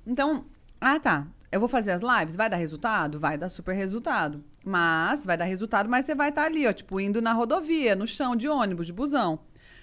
Então, 0.06 0.46
ah, 0.80 1.00
tá. 1.00 1.26
Eu 1.52 1.60
vou 1.60 1.68
fazer 1.68 1.92
as 1.92 2.02
lives, 2.02 2.36
vai 2.36 2.50
dar 2.50 2.56
resultado? 2.58 3.20
Vai 3.20 3.38
dar 3.38 3.50
super 3.50 3.74
resultado. 3.76 4.44
Mas, 4.64 5.26
vai 5.26 5.36
dar 5.36 5.46
resultado, 5.46 5.90
mas 5.90 6.06
você 6.06 6.14
vai 6.16 6.30
estar 6.30 6.44
ali, 6.46 6.66
ó, 6.68 6.72
tipo, 6.72 7.00
indo 7.00 7.22
na 7.22 7.34
rodovia, 7.34 7.96
no 7.96 8.06
chão, 8.08 8.36
de 8.36 8.48
ônibus, 8.48 8.86
de 8.88 8.94
busão. 8.94 9.40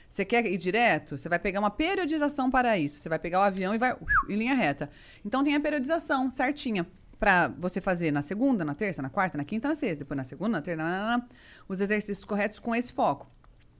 Você 0.08 0.24
quer 0.24 0.46
ir 0.46 0.56
direto? 0.56 1.18
Você 1.18 1.28
vai 1.28 1.38
pegar 1.38 1.60
uma 1.60 1.70
periodização 1.70 2.50
para 2.50 2.78
isso. 2.78 2.98
Você 2.98 3.08
vai 3.08 3.18
pegar 3.18 3.40
o 3.40 3.42
avião 3.42 3.74
e 3.74 3.78
vai 3.78 3.92
uh, 3.92 4.06
em 4.28 4.36
linha 4.36 4.54
reta. 4.54 4.90
Então 5.24 5.44
tem 5.44 5.54
a 5.54 5.60
periodização 5.60 6.30
certinha 6.30 6.86
para 7.18 7.48
você 7.48 7.80
fazer 7.80 8.10
na 8.10 8.22
segunda, 8.22 8.64
na 8.64 8.74
terça, 8.74 9.02
na 9.02 9.10
quarta, 9.10 9.36
na 9.36 9.44
quinta, 9.44 9.68
na 9.68 9.74
sexta, 9.74 9.98
depois 9.98 10.16
na 10.16 10.24
segunda, 10.24 10.58
na 10.58 10.62
terça, 10.62 10.82
na, 10.82 10.90
na, 10.90 11.18
na, 11.18 11.26
os 11.68 11.80
exercícios 11.80 12.24
corretos 12.24 12.58
com 12.58 12.74
esse 12.74 12.92
foco. 12.92 13.28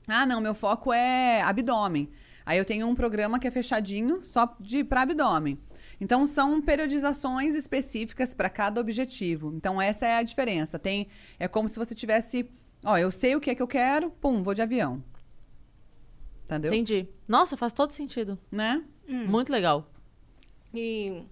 Ah, 0.06 0.26
não, 0.26 0.40
meu 0.40 0.54
foco 0.54 0.92
é 0.92 1.40
abdômen. 1.42 2.10
Aí 2.44 2.58
eu 2.58 2.64
tenho 2.64 2.86
um 2.86 2.94
programa 2.94 3.38
que 3.38 3.46
é 3.46 3.50
fechadinho 3.50 4.22
só 4.22 4.56
de 4.58 4.82
para 4.82 5.02
abdômen. 5.02 5.58
Então 6.00 6.26
são 6.26 6.60
periodizações 6.60 7.54
específicas 7.54 8.34
para 8.34 8.48
cada 8.48 8.80
objetivo. 8.80 9.52
Então 9.54 9.80
essa 9.80 10.06
é 10.06 10.16
a 10.16 10.22
diferença. 10.22 10.78
Tem 10.78 11.08
é 11.38 11.46
como 11.48 11.68
se 11.68 11.78
você 11.78 11.94
tivesse, 11.94 12.50
ó, 12.84 12.96
eu 12.96 13.10
sei 13.10 13.36
o 13.36 13.40
que 13.40 13.50
é 13.50 13.54
que 13.54 13.62
eu 13.62 13.66
quero, 13.66 14.10
pum, 14.10 14.42
vou 14.42 14.54
de 14.54 14.62
avião. 14.62 15.02
Entendeu? 16.48 16.72
Entendi. 16.72 17.06
Nossa, 17.28 17.56
faz 17.58 17.72
todo 17.74 17.90
sentido. 17.92 18.38
Né? 18.50 18.82
Muito 19.06 19.52
legal. 19.52 19.92
E 20.74 21.22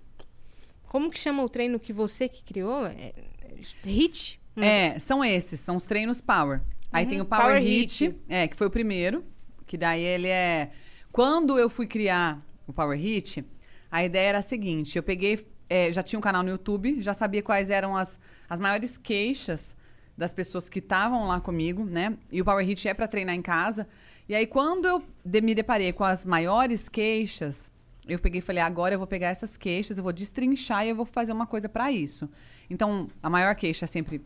como 0.87 1.11
que 1.11 1.19
chama 1.19 1.43
o 1.43 1.49
treino 1.49 1.81
que 1.81 1.93
você 1.93 2.29
que 2.29 2.45
criou? 2.45 2.85
É, 2.87 3.15
é 3.41 3.55
HIT? 3.89 4.39
É, 4.57 4.99
são 4.99 5.25
esses, 5.25 5.59
são 5.61 5.77
os 5.77 5.85
treinos 5.85 6.21
Power. 6.21 6.61
Aí 6.93 7.05
Uhum. 7.05 7.11
tem 7.11 7.21
o 7.21 7.25
Power, 7.25 7.45
Power 7.47 7.63
Hit, 7.63 8.05
Hit. 8.07 8.21
é, 8.29 8.47
que 8.47 8.57
foi 8.57 8.67
o 8.67 8.71
primeiro, 8.71 9.25
que 9.67 9.77
daí 9.77 10.03
ele 10.03 10.29
é... 10.29 10.71
Quando 11.11 11.59
eu 11.59 11.69
fui 11.71 11.87
criar 11.87 12.41
o 12.67 12.73
Power 12.73 12.99
Hit, 12.99 13.45
a 13.91 14.05
ideia 14.05 14.29
era 14.29 14.39
a 14.39 14.43
seguinte, 14.43 14.97
eu 14.97 15.03
peguei, 15.03 15.47
é, 15.69 15.91
já 15.91 16.03
tinha 16.03 16.19
um 16.19 16.23
canal 16.23 16.43
no 16.43 16.51
YouTube, 16.51 17.01
já 17.01 17.15
sabia 17.15 17.43
quais 17.43 17.71
eram 17.71 17.97
as, 17.97 18.19
as 18.49 18.61
maiores 18.61 18.97
queixas 18.99 19.75
das 20.17 20.33
pessoas 20.33 20.69
que 20.69 20.79
estavam 20.79 21.27
lá 21.27 21.41
comigo, 21.41 21.85
né? 21.85 22.17
E 22.33 22.41
o 22.41 22.45
Power 22.45 22.65
Hit 22.67 22.87
é 22.89 22.95
para 22.95 23.07
treinar 23.09 23.35
em 23.35 23.43
casa. 23.43 23.87
E 24.29 24.35
aí, 24.35 24.47
quando 24.47 24.87
eu 24.87 25.03
de- 25.25 25.41
me 25.41 25.55
deparei 25.55 25.93
com 25.93 26.05
as 26.05 26.25
maiores 26.25 26.89
queixas, 26.89 27.71
eu 28.09 28.19
peguei 28.19 28.39
e 28.39 28.43
falei, 28.43 28.63
agora 28.63 28.95
eu 28.95 28.99
vou 28.99 29.07
pegar 29.07 29.29
essas 29.29 29.57
queixas, 29.57 29.99
eu 29.99 30.05
vou 30.05 30.13
destrinchar 30.13 30.85
e 30.85 30.91
eu 30.91 30.97
vou 30.97 31.07
fazer 31.07 31.33
uma 31.33 31.47
coisa 31.47 31.69
para 31.69 31.91
isso. 31.93 32.29
Então, 32.69 33.09
a 33.23 33.31
maior 33.31 33.55
queixa 33.55 33.85
é 33.85 33.89
sempre 33.89 34.21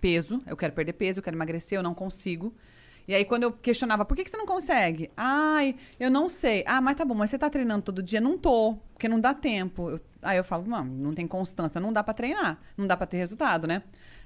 peso. 0.00 0.42
Eu 0.46 0.56
quero 0.56 0.72
perder 0.72 0.92
peso, 0.94 1.18
eu 1.20 1.22
quero 1.22 1.36
emagrecer, 1.36 1.78
eu 1.78 1.82
não 1.82 1.94
consigo. 1.94 2.54
E 3.06 3.14
aí, 3.14 3.24
quando 3.24 3.42
eu 3.42 3.52
questionava, 3.52 4.04
por 4.04 4.16
que, 4.16 4.24
que 4.24 4.30
você 4.30 4.36
não 4.36 4.46
consegue? 4.46 5.10
Ai, 5.16 5.76
eu 6.00 6.10
não 6.10 6.28
sei. 6.28 6.64
Ah, 6.66 6.80
mas 6.80 6.96
tá 6.96 7.04
bom, 7.04 7.14
mas 7.14 7.30
você 7.30 7.38
tá 7.38 7.50
treinando 7.50 7.82
todo 7.82 8.02
dia? 8.02 8.20
Não 8.20 8.38
tô, 8.38 8.76
porque 8.92 9.06
não 9.08 9.20
dá 9.20 9.34
tempo. 9.34 9.90
Eu- 9.90 10.00
Aí 10.22 10.38
eu 10.38 10.44
falo, 10.44 10.66
não, 10.66 10.82
não 10.84 11.12
tem 11.12 11.26
constância, 11.26 11.78
não 11.78 11.92
dá 11.92 12.02
pra 12.02 12.14
treinar, 12.14 12.58
não 12.78 12.86
dá 12.86 12.96
pra 12.96 13.06
ter 13.06 13.18
resultado, 13.18 13.66
né? 13.66 13.82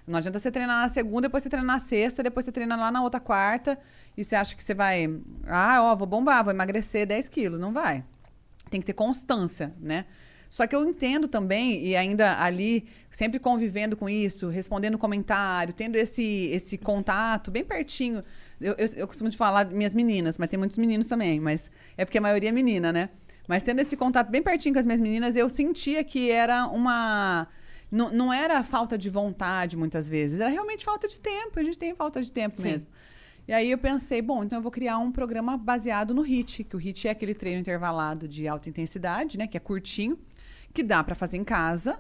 Não 0.09 0.19
adianta 0.19 0.39
você 0.39 0.51
treinar 0.51 0.83
na 0.83 0.89
segunda, 0.89 1.29
depois 1.29 1.43
você 1.43 1.51
treinar 1.51 1.77
na 1.77 1.81
sexta, 1.81 2.23
depois 2.23 2.45
você 2.45 2.53
treina 2.53 2.77
lá 2.77 2.91
na 2.91 3.03
outra 3.03 3.21
quarta, 3.21 3.79
e 4.17 4.25
você 4.25 4.35
acha 4.35 4.57
que 4.57 4.65
você 4.65 4.75
vai, 4.75 5.09
ah, 5.47 5.83
ó, 5.83 5.95
vou 5.95 6.07
bombar, 6.07 6.43
vou 6.43 6.53
emagrecer 6.53 7.07
10 7.07 7.29
quilos. 7.29 7.61
Não 7.61 7.73
vai. 7.73 8.05
Tem 8.71 8.81
que 8.81 8.87
ter 8.87 8.95
constância, 8.95 9.75
né? 9.81 10.07
Só 10.51 10.67
que 10.67 10.75
eu 10.75 10.89
entendo 10.89 11.29
também, 11.29 11.85
e 11.85 11.95
ainda 11.95 12.43
ali, 12.43 12.87
sempre 13.11 13.39
convivendo 13.39 13.97
com 13.97 14.09
isso, 14.09 14.49
respondendo 14.49 14.97
comentário, 14.97 15.75
tendo 15.75 15.97
esse, 15.97 16.49
esse 16.51 16.79
contato 16.79 17.51
bem 17.51 17.65
pertinho. 17.65 18.25
Eu, 18.61 18.75
eu, 18.79 18.89
eu 18.97 19.07
costumo 19.07 19.29
de 19.29 19.37
falar 19.37 19.67
minhas 19.67 19.95
meninas, 19.95 20.39
mas 20.39 20.49
tem 20.49 20.59
muitos 20.59 20.79
meninos 20.79 21.07
também, 21.07 21.39
mas 21.39 21.71
é 21.97 22.05
porque 22.05 22.19
a 22.19 22.21
maioria 22.21 22.49
é 22.49 22.53
menina, 22.53 22.91
né? 22.93 23.11
Mas 23.47 23.63
tendo 23.63 23.81
esse 23.81 23.97
contato 23.97 24.31
bem 24.31 24.43
pertinho 24.43 24.75
com 24.75 24.79
as 24.79 24.87
minhas 24.87 25.01
meninas, 25.01 25.37
eu 25.37 25.49
sentia 25.49 26.03
que 26.03 26.31
era 26.31 26.67
uma. 26.67 27.47
Não, 27.91 28.11
não 28.13 28.33
era 28.33 28.63
falta 28.63 28.99
de 28.99 29.09
vontade, 29.09 29.77
muitas 29.77 30.09
vezes, 30.09 30.41
era 30.41 30.51
realmente 30.51 30.85
falta 30.85 31.09
de 31.09 31.19
tempo. 31.19 31.59
A 31.59 31.63
gente 31.63 31.79
tem 31.79 31.95
falta 31.95 32.23
de 32.23 32.31
tempo 32.31 32.61
Sim. 32.61 32.69
mesmo. 32.69 32.91
E 33.47 33.53
aí 33.53 33.71
eu 33.71 33.79
pensei, 33.79 34.21
bom, 34.21 34.45
então 34.45 34.59
eu 34.59 34.63
vou 34.63 34.71
criar 34.71 34.99
um 34.99 35.11
programa 35.11 35.57
baseado 35.57 36.13
no 36.13 36.21
HIT, 36.21 36.65
que 36.65 36.77
o 36.77 36.79
HIT 36.79 37.09
é 37.09 37.11
aquele 37.13 37.35
treino 37.35 37.61
intervalado 37.61 38.29
de 38.29 38.47
alta 38.47 38.69
intensidade, 38.69 39.39
né? 39.39 39.47
Que 39.47 39.57
é 39.57 39.61
curtinho, 39.61 40.19
que 40.75 40.83
dá 40.83 41.03
pra 41.03 41.15
fazer 41.15 41.39
em 41.39 41.45
casa, 41.45 41.99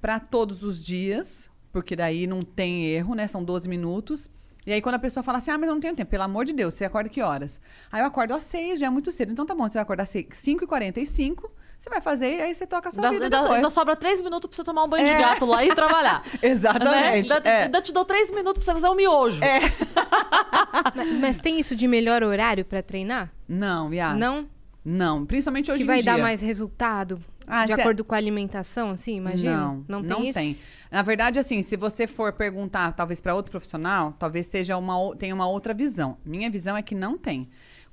pra 0.00 0.18
todos 0.18 0.64
os 0.64 0.84
dias, 0.84 1.48
porque 1.72 1.94
daí 1.94 2.26
não 2.26 2.42
tem 2.42 2.86
erro, 2.86 3.14
né? 3.14 3.28
São 3.28 3.44
12 3.44 3.68
minutos. 3.68 4.28
E 4.66 4.72
aí, 4.72 4.82
quando 4.82 4.96
a 4.96 4.98
pessoa 4.98 5.22
fala 5.22 5.38
assim, 5.38 5.52
ah, 5.52 5.56
mas 5.56 5.68
eu 5.68 5.74
não 5.74 5.80
tenho 5.80 5.94
tempo, 5.94 6.10
pelo 6.10 6.24
amor 6.24 6.44
de 6.44 6.52
Deus, 6.52 6.74
você 6.74 6.84
acorda 6.84 7.08
que 7.08 7.22
horas? 7.22 7.60
Aí 7.92 8.02
eu 8.02 8.06
acordo 8.06 8.34
às 8.34 8.42
6, 8.42 8.80
já 8.80 8.86
é 8.86 8.90
muito 8.90 9.12
cedo. 9.12 9.30
Então 9.30 9.46
tá 9.46 9.54
bom, 9.54 9.68
você 9.68 9.74
vai 9.74 9.82
acordar 9.82 10.02
às 10.02 10.12
5h45, 10.12 11.48
você 11.78 11.90
vai 11.90 12.00
fazer 12.00 12.36
e 12.36 12.40
aí 12.40 12.54
você 12.54 12.66
toca 12.66 12.88
a 12.88 12.92
sua 12.92 13.04
Ainda, 13.04 13.12
vida 13.12 13.24
ainda- 13.26 13.38
depois. 13.40 13.56
ainda 13.56 13.70
sobra 13.70 13.94
três 13.96 14.20
minutos 14.20 14.48
pra 14.48 14.56
você 14.56 14.64
tomar 14.64 14.84
um 14.84 14.88
banho 14.88 15.04
de 15.06 15.12
É. 15.12 15.18
gato 15.20 15.46
lá 15.46 15.64
e 15.64 15.74
trabalhar. 15.74 16.22
né? 16.34 16.38
Exatamente. 16.42 17.32
Ainda, 17.32 17.48
é. 17.48 17.62
ainda 17.64 17.80
te 17.82 17.92
dou 17.92 18.04
três 18.04 18.30
minutos 18.30 18.64
pra 18.64 18.74
você 18.74 18.80
fazer 18.80 18.92
um 18.92 18.96
miojo. 18.96 19.40
Mas, 20.94 21.12
mas 21.20 21.38
tem 21.38 21.58
isso 21.58 21.74
de 21.76 21.86
melhor 21.86 22.22
horário 22.22 22.64
pra 22.64 22.82
treinar? 22.82 23.30
Não, 23.48 23.92
Yas. 23.92 24.16
Não? 24.18 24.48
Não, 24.84 25.24
principalmente 25.26 25.70
hoje 25.70 25.78
que 25.78 25.84
em 25.84 25.86
vai 25.86 26.02
dia. 26.02 26.12
dar 26.12 26.18
mais 26.18 26.40
resultado? 26.40 27.22
Ah, 27.46 27.64
de 27.66 27.74
cê- 27.74 27.80
acordo 27.80 28.04
com 28.04 28.14
a 28.14 28.18
alimentação, 28.18 28.90
assim, 28.90 29.16
imagina? 29.16 29.56
Não, 29.56 29.84
não 29.88 30.00
tem 30.02 30.10
não 30.10 30.24
isso? 30.24 30.34
tem. 30.34 30.58
Na 30.90 31.02
verdade, 31.02 31.38
assim, 31.38 31.62
se 31.62 31.76
você 31.76 32.06
for 32.06 32.32
perguntar, 32.32 32.92
talvez 32.92 33.20
para 33.20 33.34
outro 33.34 33.50
profissional, 33.50 34.14
talvez 34.18 34.46
seja 34.46 34.76
uma 34.76 35.14
tenha 35.16 35.34
uma 35.34 35.48
outra 35.48 35.72
visão. 35.74 36.16
Minha 36.24 36.50
visão 36.50 36.76
é 36.76 36.82
que 36.82 36.94
não 36.94 37.16
tem. 37.18 37.48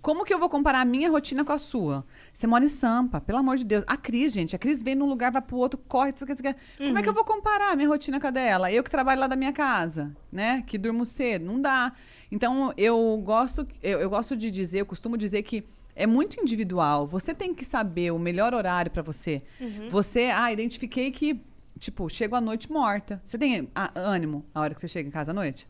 Como 0.06 0.24
que 0.24 0.32
eu 0.32 0.38
vou 0.38 0.48
comparar 0.48 0.82
a 0.82 0.86
minha 0.86 1.10
rotina 1.10 1.44
com 1.44 1.52
a 1.52 1.58
sua? 1.58 2.06
Você 2.32 2.46
mora 2.46 2.64
em 2.64 2.70
Sampa, 2.70 3.20
pelo 3.20 3.40
amor 3.40 3.58
de 3.58 3.66
Deus. 3.66 3.84
A 3.88 3.98
Cris, 3.98 4.34
gente, 4.34 4.56
a 4.56 4.60
Cris 4.60 4.84
vem 4.84 4.94
num 4.94 5.10
lugar, 5.10 5.32
vai 5.32 5.42
pro 5.42 5.58
outro, 5.58 5.80
corre, 5.88 6.12
tsuca, 6.14 6.36
tsuca. 6.36 6.56
como 6.78 7.00
é 7.00 7.02
que 7.02 7.10
eu 7.10 7.14
vou 7.14 7.26
comparar 7.26 7.72
a 7.72 7.76
minha 7.76 7.88
rotina 7.88 8.20
com 8.20 8.28
a 8.28 8.30
dela? 8.30 8.72
Eu 8.72 8.84
que 8.84 8.92
trabalho 8.92 9.20
lá 9.20 9.26
da 9.26 9.36
minha 9.36 9.52
casa, 9.52 10.16
né? 10.32 10.64
Que 10.68 10.78
durmo 10.78 11.08
cedo, 11.08 11.46
não 11.46 11.60
dá. 11.60 11.92
Então, 12.32 12.72
eu 12.78 13.20
gosto, 13.26 13.68
eu, 13.82 14.00
eu 14.00 14.08
gosto 14.08 14.38
de 14.38 14.52
dizer, 14.52 14.82
eu 14.82 14.86
costumo 14.86 15.18
dizer 15.18 15.42
que 15.42 15.64
é 15.96 16.06
muito 16.06 16.40
individual. 16.40 17.08
Você 17.08 17.34
tem 17.34 17.52
que 17.52 17.66
saber 17.66 18.12
o 18.12 18.20
melhor 18.20 18.54
horário 18.54 18.92
para 18.92 19.02
você. 19.02 19.42
Você, 19.90 20.26
ah, 20.26 20.52
identifiquei 20.52 21.10
que, 21.10 21.42
tipo, 21.80 22.08
chego 22.10 22.36
à 22.36 22.42
noite 22.42 22.72
morta. 22.72 23.20
Você 23.26 23.40
tem 23.40 23.72
ah, 23.74 23.90
ânimo 23.96 24.46
a 24.54 24.62
hora 24.62 24.76
que 24.76 24.82
você 24.82 24.88
chega 24.88 25.10
em 25.10 25.12
casa 25.12 25.32
à 25.32 25.34
noite? 25.34 25.68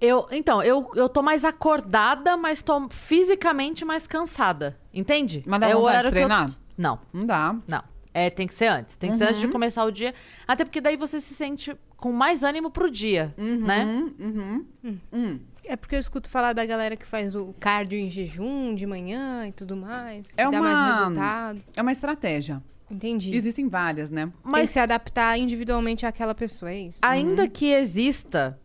Eu, 0.00 0.26
então, 0.30 0.62
eu, 0.62 0.90
eu 0.94 1.08
tô 1.08 1.22
mais 1.22 1.44
acordada, 1.44 2.36
mas 2.36 2.62
tô 2.62 2.88
fisicamente 2.90 3.84
mais 3.84 4.06
cansada. 4.06 4.78
Entende? 4.92 5.42
Mas 5.46 5.60
dá 5.60 5.68
é 5.68 5.74
o 5.74 5.80
vontade 5.80 5.90
horário 5.98 6.10
de 6.10 6.16
que 6.16 6.22
eu- 6.22 6.26
treinar? 6.28 6.58
Não, 6.76 6.98
Não 7.12 7.26
dá. 7.26 7.56
não. 7.66 7.82
É, 8.12 8.30
tem 8.30 8.46
que 8.46 8.54
ser 8.54 8.66
antes. 8.66 8.96
Tem 8.96 9.10
que 9.10 9.16
ser 9.16 9.24
antes 9.24 9.40
de 9.40 9.48
começar 9.48 9.84
o 9.84 9.90
dia. 9.90 10.14
Até 10.46 10.64
porque 10.64 10.80
daí 10.80 10.96
você 10.96 11.18
se 11.20 11.34
sente 11.34 11.76
com 11.96 12.12
mais 12.12 12.44
ânimo 12.44 12.70
pro 12.70 12.88
dia, 12.90 13.34
né? 13.36 13.84
Uhum. 14.20 14.64
Hum. 15.12 15.40
É 15.64 15.74
porque 15.76 15.96
eu 15.96 15.98
escuto 16.00 16.28
falar 16.28 16.52
da 16.52 16.64
galera 16.64 16.94
que 16.96 17.06
faz 17.06 17.34
o 17.34 17.54
cardio 17.58 17.98
em 17.98 18.08
jejum 18.10 18.74
de 18.74 18.86
manhã 18.86 19.48
e 19.48 19.52
tudo 19.52 19.74
mais. 19.76 20.32
Que 20.34 20.40
É 20.40 20.44
dá 20.50 20.60
uma- 20.60 20.60
mais 20.60 20.98
resultado. 21.00 21.62
É 21.74 21.82
uma 21.82 21.90
estratégia. 21.92 22.62
Entendi. 22.90 23.34
Existem 23.34 23.66
várias, 23.68 24.10
né? 24.12 24.26
Tem 24.26 24.30
que 24.32 24.38
Mas 24.48 24.70
se 24.70 24.78
adaptar 24.78 25.36
individualmente 25.38 26.04
àquela 26.06 26.34
pessoa, 26.34 26.70
é 26.70 26.78
isso? 26.82 26.98
ainda 27.02 27.48
que 27.48 27.66
exista 27.72 28.56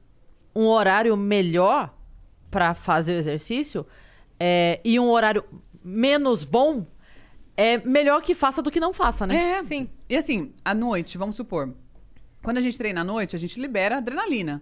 um 0.60 0.68
horário 0.68 1.16
melhor 1.16 1.94
pra 2.52 2.74
fazer 2.74 3.14
o 3.14 3.18
exercício 3.18 3.88
é, 4.38 4.82
e 4.84 5.00
um 5.00 5.10
horário 5.10 5.46
menos 5.82 6.44
bom, 6.44 6.86
é 7.56 7.78
melhor 7.78 8.22
que 8.22 8.36
faça 8.36 8.62
do 8.62 8.70
que 8.70 8.80
não 8.80 8.92
faça, 8.92 9.26
né? 9.26 9.54
É. 9.54 9.62
Sim. 9.62 9.90
E 10.10 10.18
assim, 10.18 10.52
à 10.66 10.74
noite, 10.74 11.18
vamos 11.18 11.38
supor, 11.38 11.74
quando 12.44 12.58
a 12.58 12.62
gente 12.62 12.78
treina 12.78 13.02
à 13.02 13.04
noite, 13.06 13.38
a 13.38 13.40
gente 13.40 13.58
libera 13.58 13.98
adrenalina. 13.98 14.62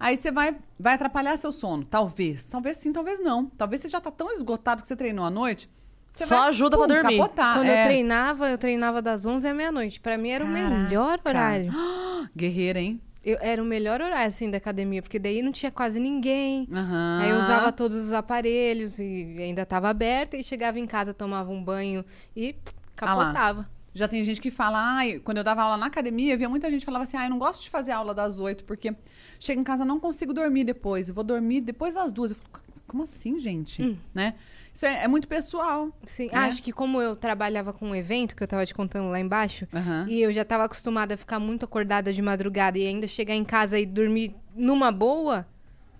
Aí 0.00 0.16
você 0.16 0.32
vai, 0.32 0.56
vai 0.78 0.94
atrapalhar 0.94 1.36
seu 1.36 1.52
sono. 1.52 1.84
Talvez. 1.84 2.46
Talvez 2.46 2.78
sim, 2.78 2.92
talvez 2.92 3.22
não. 3.22 3.46
Talvez 3.46 3.82
você 3.82 3.88
já 3.88 4.00
tá 4.00 4.10
tão 4.10 4.32
esgotado 4.32 4.82
que 4.82 4.88
você 4.88 4.96
treinou 4.96 5.24
à 5.24 5.30
noite. 5.30 5.70
Você 6.10 6.26
Só 6.26 6.38
vai, 6.38 6.48
ajuda 6.48 6.76
pra 6.76 6.88
pum, 6.88 6.94
dormir. 6.94 7.18
Capotar. 7.18 7.54
Quando 7.54 7.68
é. 7.68 7.82
eu 7.82 7.84
treinava, 7.84 8.50
eu 8.50 8.58
treinava 8.58 9.00
das 9.00 9.24
11 9.24 9.46
à 9.46 9.54
meia-noite. 9.54 10.00
Pra 10.00 10.18
mim 10.18 10.30
era 10.30 10.44
o 10.44 10.48
Caraca. 10.48 10.68
melhor 10.70 11.20
horário. 11.24 11.72
Guerreira, 12.34 12.80
hein? 12.80 13.00
Eu, 13.22 13.36
era 13.40 13.62
o 13.62 13.64
melhor 13.64 14.00
horário, 14.00 14.26
assim, 14.26 14.50
da 14.50 14.56
academia, 14.56 15.02
porque 15.02 15.18
daí 15.18 15.42
não 15.42 15.52
tinha 15.52 15.70
quase 15.70 16.00
ninguém. 16.00 16.66
Aham. 16.72 17.18
Aí 17.20 17.30
eu 17.30 17.38
usava 17.38 17.70
todos 17.70 17.96
os 17.96 18.12
aparelhos 18.12 18.98
e 18.98 19.36
ainda 19.38 19.62
estava 19.62 19.90
aberta 19.90 20.36
e 20.36 20.44
chegava 20.44 20.78
em 20.78 20.86
casa, 20.86 21.12
tomava 21.12 21.50
um 21.50 21.62
banho 21.62 22.04
e 22.34 22.54
pff, 22.54 22.74
Ah 22.96 23.06
capotava. 23.06 23.68
Já 23.92 24.06
tem 24.06 24.24
gente 24.24 24.40
que 24.40 24.50
fala, 24.50 24.78
ai, 24.78 25.18
quando 25.18 25.38
eu 25.38 25.44
dava 25.44 25.62
aula 25.62 25.76
na 25.76 25.86
academia, 25.86 26.32
eu 26.34 26.38
via 26.38 26.48
muita 26.48 26.70
gente 26.70 26.80
que 26.80 26.86
falava 26.86 27.02
assim, 27.02 27.16
ai, 27.16 27.26
eu 27.26 27.30
não 27.30 27.38
gosto 27.38 27.62
de 27.62 27.70
fazer 27.70 27.90
aula 27.90 28.14
das 28.14 28.38
oito, 28.38 28.62
porque 28.64 28.94
chego 29.38 29.60
em 29.60 29.64
casa, 29.64 29.84
não 29.84 29.98
consigo 29.98 30.32
dormir 30.32 30.64
depois. 30.64 31.08
Eu 31.08 31.14
vou 31.14 31.24
dormir 31.24 31.60
depois 31.60 31.94
das 31.94 32.12
duas. 32.12 32.30
Eu 32.30 32.36
falo, 32.36 32.64
como 32.86 33.02
assim, 33.02 33.38
gente? 33.38 33.82
Hum. 33.82 33.96
Né? 34.14 34.34
Isso 34.72 34.86
é, 34.86 35.04
é 35.04 35.08
muito 35.08 35.26
pessoal. 35.28 35.88
Sim, 36.06 36.26
Né? 36.26 36.38
acho 36.38 36.62
que 36.62 36.72
como 36.72 37.00
eu 37.00 37.16
trabalhava 37.16 37.72
com 37.72 37.88
um 37.90 37.94
evento, 37.94 38.34
que 38.36 38.42
eu 38.42 38.48
tava 38.48 38.64
te 38.64 38.72
contando 38.74 39.08
lá 39.08 39.18
embaixo, 39.20 39.66
Aham. 39.74 40.06
e 40.08 40.20
eu 40.22 40.32
já 40.32 40.44
tava 40.44 40.64
acostumada 40.64 41.14
a 41.14 41.16
ficar 41.16 41.38
muito 41.38 41.64
acordada 41.64 42.12
de 42.12 42.22
madrugada 42.22 42.78
e 42.78 42.86
ainda 42.86 43.06
chegar 43.06 43.34
em 43.34 43.44
casa 43.44 43.78
e 43.78 43.84
dormir 43.86 44.34
numa 44.54 44.90
boa, 44.92 45.46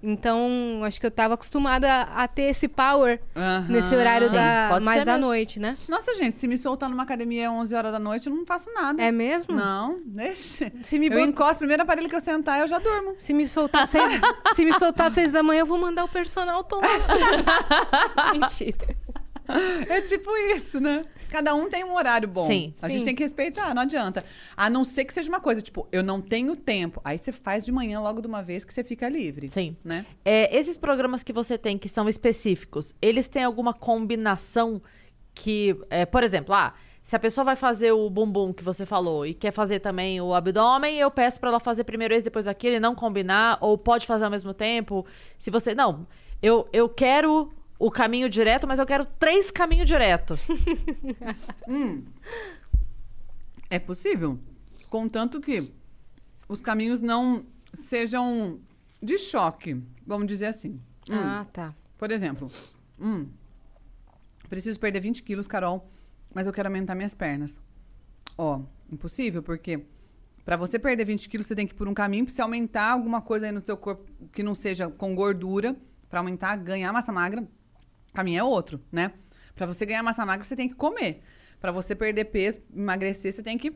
então 0.03 0.81
acho 0.85 0.99
que 1.01 1.07
eu 1.07 1.11
tava 1.11 1.35
acostumada 1.35 2.03
a 2.03 2.27
ter 2.29 2.43
esse 2.45 2.67
power 2.69 3.21
Aham. 3.37 3.67
nesse 3.69 3.95
horário 3.95 4.29
Sim, 4.29 4.35
da, 4.35 4.79
mais 4.81 5.05
da 5.05 5.13
mesmo. 5.13 5.27
noite, 5.27 5.61
né? 5.61 5.77
Nossa, 5.89 6.15
gente, 6.15 6.37
se 6.37 6.49
me 6.49 6.57
soltar 6.57 6.89
numa 6.89 7.03
academia 7.03 7.49
às 7.51 7.55
11 7.55 7.75
horas 7.75 7.93
da 7.93 7.99
noite, 7.99 8.29
eu 8.29 8.35
não 8.35 8.47
faço 8.47 8.69
nada. 8.75 9.03
É 9.03 9.13
mesmo? 9.13 9.55
Não, 9.55 10.01
deixa. 10.07 10.73
Se 10.83 10.99
me, 10.99 11.07
Eu 11.09 11.13
bot- 11.13 11.29
encosto, 11.29 11.55
o 11.57 11.59
primeiro 11.59 11.83
aparelho 11.83 12.09
que 12.09 12.17
eu 12.17 12.21
sentar, 12.21 12.61
eu 12.61 12.69
já 12.69 12.79
durmo. 12.79 13.15
se 13.19 13.35
me 13.35 13.47
soltar 13.49 13.87
seis, 13.87 14.21
se 14.55 14.65
me 14.65 14.73
soltar 14.79 15.09
às 15.09 15.15
seis 15.15 15.31
da 15.31 15.43
manhã, 15.43 15.61
eu 15.61 15.67
vou 15.67 15.79
mandar 15.79 16.05
o 16.05 16.09
personal 16.09 16.65
tomar. 16.65 16.89
Mentira. 18.33 18.97
É 19.89 20.01
tipo 20.01 20.31
isso, 20.55 20.81
né? 20.81 21.05
Cada 21.29 21.55
um 21.55 21.69
tem 21.69 21.85
um 21.85 21.95
horário 21.95 22.29
bom. 22.29 22.47
Sim. 22.47 22.75
A 22.81 22.87
Sim. 22.87 22.95
gente 22.95 23.05
tem 23.05 23.15
que 23.15 23.23
respeitar, 23.23 23.75
não 23.75 23.83
adianta. 23.83 24.25
A 24.57 24.69
não 24.69 24.85
ser 24.85 25.05
que 25.05 25.13
seja 25.13 25.29
uma 25.29 25.41
coisa, 25.41 25.61
tipo, 25.61 25.89
eu 25.91 26.03
não 26.03 26.21
tenho 26.21 26.57
tempo. 26.57 27.01
Aí 27.05 27.19
você 27.19 27.33
faz 27.33 27.65
de 27.65 27.73
manhã 27.73 28.01
logo 28.01 28.21
de 28.21 28.27
uma 28.27 28.43
vez 28.43 28.65
que 28.65 28.73
você 28.73 28.85
fica 28.85 29.09
livre. 29.09 29.49
Sim. 29.49 29.77
Né? 29.85 30.05
É, 30.25 30.57
esses 30.57 30.77
programas 30.77 31.23
que 31.23 31.33
você 31.33 31.57
tem 31.57 31.79
que 31.79 31.89
são 31.89 32.09
específicos, 32.09 32.95
eles 33.01 33.29
têm 33.29 33.45
alguma 33.45 33.73
combinação 33.73 34.81
que, 35.35 35.77
é, 35.89 36.05
por 36.05 36.23
exemplo, 36.23 36.55
ah, 36.55 36.75
se 37.03 37.17
a 37.17 37.19
pessoa 37.19 37.45
vai 37.45 37.57
fazer 37.57 37.93
o 37.93 38.09
bumbum 38.09 38.53
que 38.53 38.63
você 38.63 38.87
falou 38.87 39.27
e 39.27 39.35
quer 39.35 39.53
fazer 39.53 39.81
também 39.81 40.21
o 40.21 40.35
abdômen, 40.35 40.97
eu 40.97 41.11
peço 41.11 41.41
pra 41.41 41.49
ela 41.49 41.61
fazer 41.61 41.85
primeiro 41.85 42.15
esse, 42.15 42.25
depois 42.25 42.47
aquele, 42.47 42.79
não 42.79 42.95
combinar, 42.95 43.59
ou 43.61 43.77
pode 43.77 44.07
fazer 44.07 44.25
ao 44.25 44.31
mesmo 44.31 44.55
tempo. 44.55 45.05
Se 45.37 45.51
você. 45.51 45.75
Não, 45.75 46.07
eu, 46.43 46.69
eu 46.73 46.89
quero 46.89 47.51
o 47.81 47.91
caminho 47.91 48.29
direto, 48.29 48.69
mas 48.69 48.79
eu 48.79 48.85
quero 48.85 49.07
três 49.07 49.51
caminhos 49.51 49.89
direto. 49.89 50.39
É 53.73 53.79
possível. 53.79 54.37
Contanto 54.89 55.41
que 55.41 55.73
os 56.49 56.61
caminhos 56.61 57.01
não 57.01 57.47
sejam 57.73 58.59
de 59.01 59.17
choque, 59.17 59.81
vamos 60.05 60.27
dizer 60.27 60.47
assim. 60.47 60.81
Hum. 61.09 61.15
Ah, 61.15 61.47
tá. 61.53 61.73
Por 61.97 62.11
exemplo, 62.11 62.51
hum, 62.99 63.29
preciso 64.49 64.81
perder 64.81 64.99
20 64.99 65.23
quilos, 65.23 65.47
Carol, 65.47 65.89
mas 66.35 66.49
eu 66.49 66.53
quero 66.53 66.69
aumentar 66.69 66.97
minhas 66.97 67.15
pernas. 67.15 67.61
Ó, 68.37 68.63
impossível, 68.91 69.41
porque 69.41 69.87
para 70.45 70.57
você 70.57 70.77
perder 70.77 71.05
20 71.05 71.29
quilos, 71.29 71.47
você 71.47 71.55
tem 71.55 71.65
que 71.65 71.73
ir 71.73 71.77
por 71.77 71.87
um 71.87 71.95
caminho, 71.95 72.25
pra 72.25 72.35
você 72.35 72.43
aumentar 72.43 72.91
alguma 72.91 73.23
coisa 73.23 73.47
aí 73.47 73.53
no 73.53 73.61
seu 73.61 73.77
corpo 73.77 74.05
que 74.33 74.43
não 74.43 74.57
seja 74.57 74.91
com 74.91 75.15
gordura, 75.15 75.77
para 76.09 76.19
aumentar, 76.19 76.57
ganhar 76.57 76.93
massa 76.93 77.13
magra, 77.13 77.47
o 78.11 78.15
caminho 78.15 78.41
é 78.41 78.45
outro, 78.45 78.81
né? 78.91 79.13
Para 79.55 79.67
você 79.67 79.85
ganhar 79.87 80.03
massa 80.03 80.25
magra, 80.25 80.45
você 80.45 80.57
tem 80.57 80.69
que 80.69 80.75
comer. 80.75 81.23
Para 81.61 81.71
você 81.71 81.95
perder 81.95 82.25
peso, 82.27 82.61
emagrecer, 82.75 83.33
você 83.33 83.43
tem 83.43 83.59
que 83.59 83.73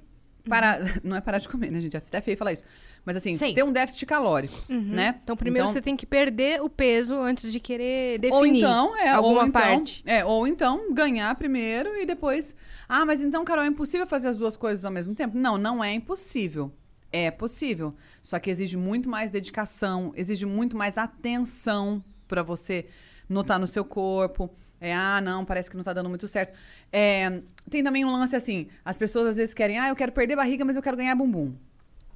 parar. 0.48 0.80
Não 1.04 1.16
é 1.16 1.20
parar 1.20 1.38
de 1.38 1.48
comer, 1.48 1.70
né, 1.70 1.80
gente? 1.80 1.94
É 1.94 1.98
até 1.98 2.20
feio 2.20 2.36
falar 2.36 2.52
isso. 2.52 2.64
Mas 3.04 3.16
assim, 3.16 3.36
Sim. 3.36 3.52
ter 3.52 3.62
um 3.62 3.70
déficit 3.70 4.06
calórico, 4.06 4.56
né? 4.70 5.20
Então, 5.22 5.36
primeiro 5.36 5.68
você 5.68 5.82
tem 5.82 5.94
que 5.94 6.06
perder 6.06 6.62
o 6.62 6.70
peso 6.70 7.14
antes 7.14 7.52
de 7.52 7.60
querer 7.60 8.18
definir 8.18 8.38
ou 8.38 8.46
então, 8.46 8.96
é, 8.96 9.10
alguma 9.10 9.42
ou 9.42 9.46
então, 9.46 9.60
parte. 9.60 10.02
É, 10.06 10.24
ou 10.24 10.46
então 10.46 10.92
ganhar 10.92 11.34
primeiro 11.34 11.94
e 11.96 12.06
depois. 12.06 12.54
Ah, 12.88 13.04
mas 13.04 13.22
então, 13.22 13.44
Carol, 13.44 13.64
é 13.64 13.66
impossível 13.66 14.06
fazer 14.06 14.28
as 14.28 14.38
duas 14.38 14.56
coisas 14.56 14.86
ao 14.86 14.90
mesmo 14.90 15.14
tempo? 15.14 15.36
Não, 15.36 15.58
não 15.58 15.84
é 15.84 15.92
impossível. 15.92 16.72
É 17.12 17.30
possível. 17.30 17.94
Só 18.22 18.38
que 18.38 18.50
exige 18.50 18.76
muito 18.78 19.08
mais 19.08 19.30
dedicação, 19.30 20.12
exige 20.16 20.46
muito 20.46 20.74
mais 20.74 20.96
atenção 20.96 22.02
pra 22.26 22.42
você 22.42 22.86
notar 23.28 23.58
no 23.58 23.66
seu 23.66 23.84
corpo. 23.84 24.50
É, 24.80 24.94
ah, 24.94 25.20
não, 25.20 25.44
parece 25.44 25.70
que 25.70 25.76
não 25.76 25.84
tá 25.84 25.92
dando 25.92 26.08
muito 26.08 26.28
certo. 26.28 26.52
É, 26.92 27.42
tem 27.70 27.82
também 27.82 28.04
um 28.04 28.12
lance 28.12 28.36
assim: 28.36 28.68
as 28.84 28.98
pessoas 28.98 29.28
às 29.28 29.36
vezes 29.36 29.54
querem, 29.54 29.78
ah, 29.78 29.88
eu 29.88 29.96
quero 29.96 30.12
perder 30.12 30.36
barriga, 30.36 30.64
mas 30.64 30.76
eu 30.76 30.82
quero 30.82 30.96
ganhar 30.96 31.14
bumbum. 31.14 31.54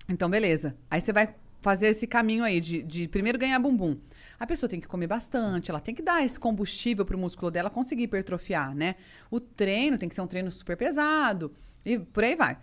Então, 0.08 0.28
beleza. 0.28 0.76
Aí 0.90 1.00
você 1.00 1.12
vai 1.12 1.34
fazer 1.60 1.88
esse 1.88 2.06
caminho 2.06 2.44
aí 2.44 2.60
de, 2.60 2.82
de 2.82 3.08
primeiro 3.08 3.38
ganhar 3.38 3.58
bumbum. 3.58 3.96
A 4.38 4.46
pessoa 4.46 4.70
tem 4.70 4.80
que 4.80 4.86
comer 4.86 5.08
bastante, 5.08 5.70
ela 5.70 5.80
tem 5.80 5.94
que 5.94 6.02
dar 6.02 6.24
esse 6.24 6.38
combustível 6.38 7.04
pro 7.04 7.18
músculo 7.18 7.50
dela 7.50 7.68
conseguir 7.68 8.04
hipertrofiar, 8.04 8.74
né? 8.74 8.94
O 9.30 9.40
treino 9.40 9.98
tem 9.98 10.08
que 10.08 10.14
ser 10.14 10.20
um 10.20 10.26
treino 10.28 10.50
super 10.50 10.76
pesado 10.76 11.52
e 11.84 11.98
por 11.98 12.22
aí 12.22 12.36
vai. 12.36 12.56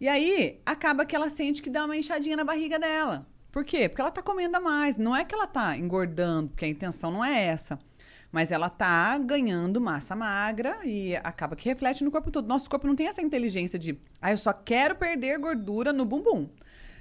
E 0.00 0.08
aí, 0.08 0.60
acaba 0.64 1.04
que 1.04 1.14
ela 1.14 1.28
sente 1.28 1.60
que 1.60 1.68
dá 1.68 1.84
uma 1.84 1.96
inchadinha 1.96 2.36
na 2.36 2.44
barriga 2.44 2.78
dela. 2.78 3.26
Por 3.50 3.64
quê? 3.64 3.88
Porque 3.88 4.00
ela 4.00 4.10
tá 4.10 4.22
comendo 4.22 4.56
a 4.56 4.60
mais. 4.60 4.96
Não 4.96 5.14
é 5.14 5.24
que 5.24 5.34
ela 5.34 5.46
tá 5.46 5.76
engordando, 5.76 6.50
porque 6.50 6.64
a 6.64 6.68
intenção 6.68 7.10
não 7.10 7.24
é 7.24 7.44
essa. 7.46 7.78
Mas 8.30 8.52
ela 8.52 8.68
tá 8.68 9.16
ganhando 9.16 9.80
massa 9.80 10.14
magra 10.14 10.78
e 10.84 11.16
acaba 11.16 11.56
que 11.56 11.68
reflete 11.68 12.04
no 12.04 12.10
corpo 12.10 12.30
todo. 12.30 12.46
Nosso 12.46 12.68
corpo 12.68 12.86
não 12.86 12.94
tem 12.94 13.08
essa 13.08 13.22
inteligência 13.22 13.78
de, 13.78 13.98
ah, 14.20 14.30
eu 14.30 14.36
só 14.36 14.52
quero 14.52 14.96
perder 14.96 15.38
gordura 15.38 15.92
no 15.94 16.04
bumbum. 16.04 16.48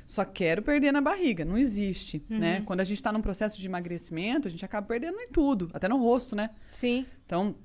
Só 0.07 0.23
quero 0.23 0.61
perder 0.61 0.93
na 0.93 1.01
barriga. 1.01 1.43
Não 1.43 1.57
existe, 1.57 2.23
né? 2.29 2.61
Quando 2.65 2.79
a 2.79 2.85
gente 2.85 3.03
tá 3.03 3.11
num 3.11 3.21
processo 3.21 3.59
de 3.59 3.67
emagrecimento, 3.67 4.47
a 4.47 4.51
gente 4.51 4.63
acaba 4.63 4.87
perdendo 4.87 5.19
em 5.19 5.27
tudo, 5.27 5.69
até 5.73 5.89
no 5.89 5.97
rosto, 5.97 6.33
né? 6.33 6.51
Sim. 6.71 7.05
Então, 7.25 7.55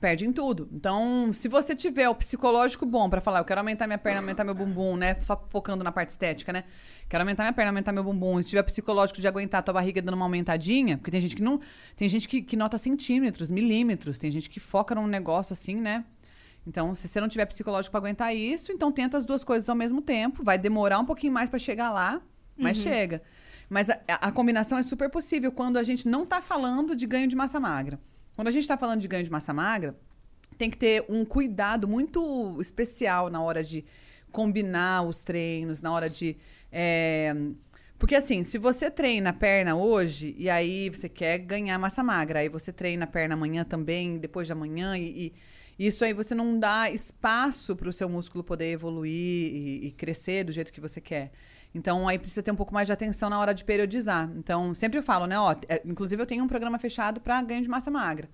perde 0.00 0.26
em 0.26 0.32
tudo. 0.32 0.68
Então, 0.72 1.32
se 1.32 1.48
você 1.48 1.74
tiver 1.74 2.08
o 2.08 2.14
psicológico 2.14 2.84
bom 2.86 3.08
pra 3.08 3.20
falar, 3.20 3.40
eu 3.40 3.44
quero 3.44 3.60
aumentar 3.60 3.86
minha 3.86 3.98
perna, 3.98 4.20
aumentar 4.20 4.44
meu 4.44 4.54
bumbum, 4.54 4.96
né? 4.96 5.16
Só 5.20 5.36
focando 5.48 5.82
na 5.82 5.92
parte 5.92 6.10
estética, 6.10 6.52
né? 6.52 6.64
Quero 7.08 7.22
aumentar 7.22 7.42
minha 7.42 7.52
perna, 7.52 7.70
aumentar 7.70 7.92
meu 7.92 8.04
bumbum. 8.04 8.42
Se 8.42 8.48
tiver 8.48 8.62
psicológico 8.62 9.20
de 9.20 9.28
aguentar 9.28 9.60
a 9.60 9.62
tua 9.62 9.74
barriga 9.74 10.02
dando 10.02 10.14
uma 10.14 10.24
aumentadinha, 10.24 10.98
porque 10.98 11.10
tem 11.10 11.20
gente 11.20 11.36
que 11.36 11.42
não. 11.42 11.60
Tem 11.96 12.08
gente 12.08 12.28
que, 12.28 12.42
que 12.42 12.56
nota 12.56 12.78
centímetros, 12.78 13.50
milímetros, 13.50 14.18
tem 14.18 14.30
gente 14.30 14.50
que 14.50 14.60
foca 14.60 14.94
num 14.94 15.06
negócio 15.06 15.52
assim, 15.52 15.76
né? 15.76 16.04
Então, 16.66 16.94
se 16.94 17.06
você 17.06 17.20
não 17.20 17.28
tiver 17.28 17.46
psicológico 17.46 17.92
pra 17.92 17.98
aguentar 17.98 18.34
isso, 18.34 18.72
então 18.72 18.90
tenta 18.90 19.16
as 19.16 19.24
duas 19.24 19.44
coisas 19.44 19.68
ao 19.68 19.76
mesmo 19.76 20.02
tempo. 20.02 20.42
Vai 20.42 20.58
demorar 20.58 20.98
um 20.98 21.04
pouquinho 21.04 21.32
mais 21.32 21.48
pra 21.48 21.58
chegar 21.58 21.90
lá, 21.92 22.20
mas 22.56 22.76
chega. 22.78 23.22
Mas 23.68 23.88
a, 23.88 23.98
a 24.08 24.32
combinação 24.32 24.76
é 24.76 24.82
super 24.82 25.08
possível 25.08 25.52
quando 25.52 25.76
a 25.76 25.82
gente 25.82 26.08
não 26.08 26.26
tá 26.26 26.40
falando 26.40 26.96
de 26.96 27.06
ganho 27.06 27.28
de 27.28 27.36
massa 27.36 27.60
magra. 27.60 28.00
Quando 28.36 28.48
a 28.48 28.50
gente 28.50 28.68
tá 28.68 28.76
falando 28.76 29.00
de 29.00 29.08
ganho 29.08 29.24
de 29.24 29.30
massa 29.30 29.52
magra, 29.52 29.96
tem 30.58 30.70
que 30.70 30.76
ter 30.76 31.04
um 31.08 31.24
cuidado 31.24 31.88
muito 31.88 32.60
especial 32.60 33.30
na 33.30 33.42
hora 33.42 33.64
de 33.64 33.84
combinar 34.30 35.02
os 35.02 35.22
treinos, 35.22 35.80
na 35.80 35.90
hora 35.90 36.08
de. 36.08 36.36
é, 36.70 37.34
Porque 37.98 38.14
assim, 38.14 38.42
se 38.42 38.58
você 38.58 38.90
treina 38.90 39.30
a 39.30 39.32
perna 39.32 39.74
hoje 39.74 40.34
e 40.38 40.50
aí 40.50 40.90
você 40.90 41.08
quer 41.08 41.38
ganhar 41.38 41.78
massa 41.78 42.02
magra, 42.02 42.40
aí 42.40 42.48
você 42.50 42.70
treina 42.70 43.04
a 43.04 43.08
perna 43.08 43.34
amanhã 43.34 43.64
também, 43.64 44.18
depois 44.18 44.46
de 44.46 44.52
amanhã, 44.52 44.98
e, 44.98 45.32
e 45.78 45.86
isso 45.86 46.04
aí 46.04 46.12
você 46.12 46.34
não 46.34 46.58
dá 46.58 46.90
espaço 46.90 47.74
para 47.74 47.88
o 47.88 47.92
seu 47.92 48.08
músculo 48.08 48.44
poder 48.44 48.70
evoluir 48.70 49.10
e, 49.54 49.86
e 49.86 49.92
crescer 49.92 50.44
do 50.44 50.52
jeito 50.52 50.70
que 50.72 50.80
você 50.80 51.00
quer. 51.00 51.32
Então 51.74 52.08
aí 52.08 52.18
precisa 52.18 52.42
ter 52.42 52.50
um 52.50 52.56
pouco 52.56 52.72
mais 52.72 52.86
de 52.86 52.92
atenção 52.92 53.28
na 53.28 53.38
hora 53.38 53.52
de 53.52 53.62
periodizar. 53.64 54.30
Então 54.36 54.74
sempre 54.74 54.98
eu 54.98 55.02
falo, 55.02 55.26
né? 55.26 55.38
Ó, 55.38 55.54
é, 55.68 55.82
inclusive 55.84 56.20
eu 56.22 56.26
tenho 56.26 56.42
um 56.44 56.48
programa 56.48 56.78
fechado 56.78 57.20
para 57.20 57.40
ganho 57.42 57.62
de 57.62 57.68
massa 57.68 57.90
magra. 57.90 58.28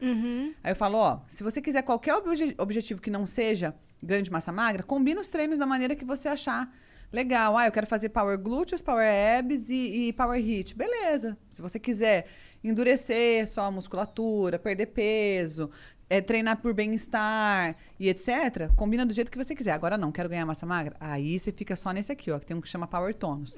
Aí 0.63 0.71
eu 0.73 0.77
falo, 0.77 0.99
ó, 0.99 1.21
se 1.29 1.43
você 1.43 1.61
quiser 1.61 1.83
qualquer 1.83 2.15
obje- 2.15 2.55
objetivo 2.59 3.01
que 3.01 3.11
não 3.11 3.27
seja 3.27 3.75
ganho 4.03 4.23
de 4.23 4.31
massa 4.31 4.53
magra, 4.53 4.83
combina 4.83 5.21
os 5.21 5.29
treinos 5.29 5.59
da 5.59 5.67
maneira 5.67 5.95
que 5.97 6.05
você 6.05 6.29
achar 6.29 6.73
legal. 7.13 7.59
Ah, 7.59 7.67
eu 7.67 7.73
quero 7.73 7.87
fazer 7.87 8.09
power 8.09 8.39
glúteos, 8.39 8.81
power 8.81 9.07
abs 9.39 9.69
e, 9.69 10.09
e 10.09 10.13
power 10.13 10.41
hit. 10.41 10.75
Beleza. 10.75 11.37
Se 11.51 11.61
você 11.61 11.79
quiser 11.79 12.27
endurecer 12.65 13.47
só 13.49 13.63
a 13.63 13.71
musculatura, 13.71 14.59
perder 14.59 14.87
peso, 14.87 15.69
é, 16.13 16.21
treinar 16.21 16.59
por 16.59 16.75
bem-estar 16.75 17.75
e 17.99 18.07
etc., 18.11 18.71
combina 18.77 19.07
do 19.07 19.15
jeito 19.15 19.31
que 19.31 19.39
você 19.39 19.55
quiser. 19.55 19.73
Agora 19.73 19.97
não, 19.97 20.13
quero 20.13 20.29
ganhar 20.29 20.45
massa 20.45 20.67
magra? 20.67 20.95
Aí 21.01 21.39
você 21.39 21.51
fica 21.51 21.75
só 21.75 21.91
nesse 21.91 22.13
aqui, 22.13 22.31
ó, 22.31 22.39
que 22.39 22.45
tem 22.45 22.55
um 22.55 22.61
que 22.61 22.69
chama 22.69 22.87
Power 22.87 23.15
Tonus. 23.15 23.57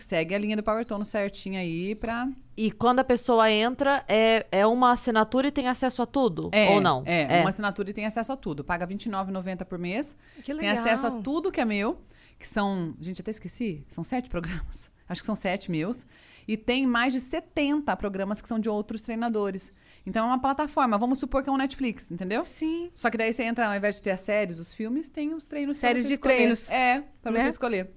Segue 0.00 0.34
a 0.34 0.38
linha 0.38 0.56
do 0.56 0.62
Power 0.62 0.86
Tonus 0.86 1.08
certinho 1.08 1.60
aí 1.60 1.94
pra... 1.94 2.26
E 2.56 2.70
quando 2.70 3.00
a 3.00 3.04
pessoa 3.04 3.50
entra, 3.50 4.02
é, 4.08 4.46
é 4.50 4.66
uma 4.66 4.92
assinatura 4.92 5.48
e 5.48 5.50
tem 5.50 5.68
acesso 5.68 6.00
a 6.00 6.06
tudo? 6.06 6.48
É, 6.52 6.70
Ou 6.70 6.80
não? 6.80 7.02
É, 7.04 7.40
uma 7.40 7.50
assinatura 7.50 7.90
e 7.90 7.92
tem 7.92 8.06
acesso 8.06 8.32
a 8.32 8.36
tudo. 8.36 8.64
Paga 8.64 8.86
R$29,90 8.86 9.64
por 9.66 9.78
mês. 9.78 10.16
Que 10.36 10.54
Tem 10.54 10.68
legal. 10.68 10.78
acesso 10.78 11.06
a 11.06 11.10
tudo 11.10 11.52
que 11.52 11.60
é 11.60 11.64
meu, 11.64 11.98
que 12.38 12.48
são. 12.48 12.94
Gente, 13.00 13.20
até 13.20 13.30
esqueci. 13.30 13.84
São 13.90 14.04
sete 14.04 14.28
programas. 14.28 14.90
Acho 15.08 15.22
que 15.22 15.26
são 15.26 15.34
sete 15.34 15.70
meus. 15.70 16.06
E 16.46 16.56
tem 16.56 16.86
mais 16.86 17.12
de 17.12 17.20
70 17.20 17.96
programas 17.96 18.40
que 18.40 18.48
são 18.48 18.58
de 18.58 18.68
outros 18.68 19.00
treinadores. 19.00 19.72
Então 20.06 20.24
é 20.24 20.28
uma 20.28 20.40
plataforma. 20.40 20.96
Vamos 20.98 21.18
supor 21.18 21.42
que 21.42 21.48
é 21.48 21.52
um 21.52 21.56
Netflix, 21.56 22.10
entendeu? 22.10 22.42
Sim. 22.44 22.90
Só 22.94 23.10
que 23.10 23.18
daí 23.18 23.32
você 23.32 23.42
entra, 23.42 23.68
ao 23.68 23.74
invés 23.74 23.96
de 23.96 24.02
ter 24.02 24.10
as 24.12 24.20
séries, 24.20 24.58
os 24.58 24.72
filmes, 24.72 25.08
tem 25.08 25.34
os 25.34 25.46
treinos 25.46 25.76
Séries 25.76 26.06
de 26.06 26.14
escolher. 26.14 26.34
treinos. 26.36 26.70
É, 26.70 27.04
pra 27.22 27.30
Né? 27.32 27.42
você 27.42 27.48
escolher. 27.48 27.90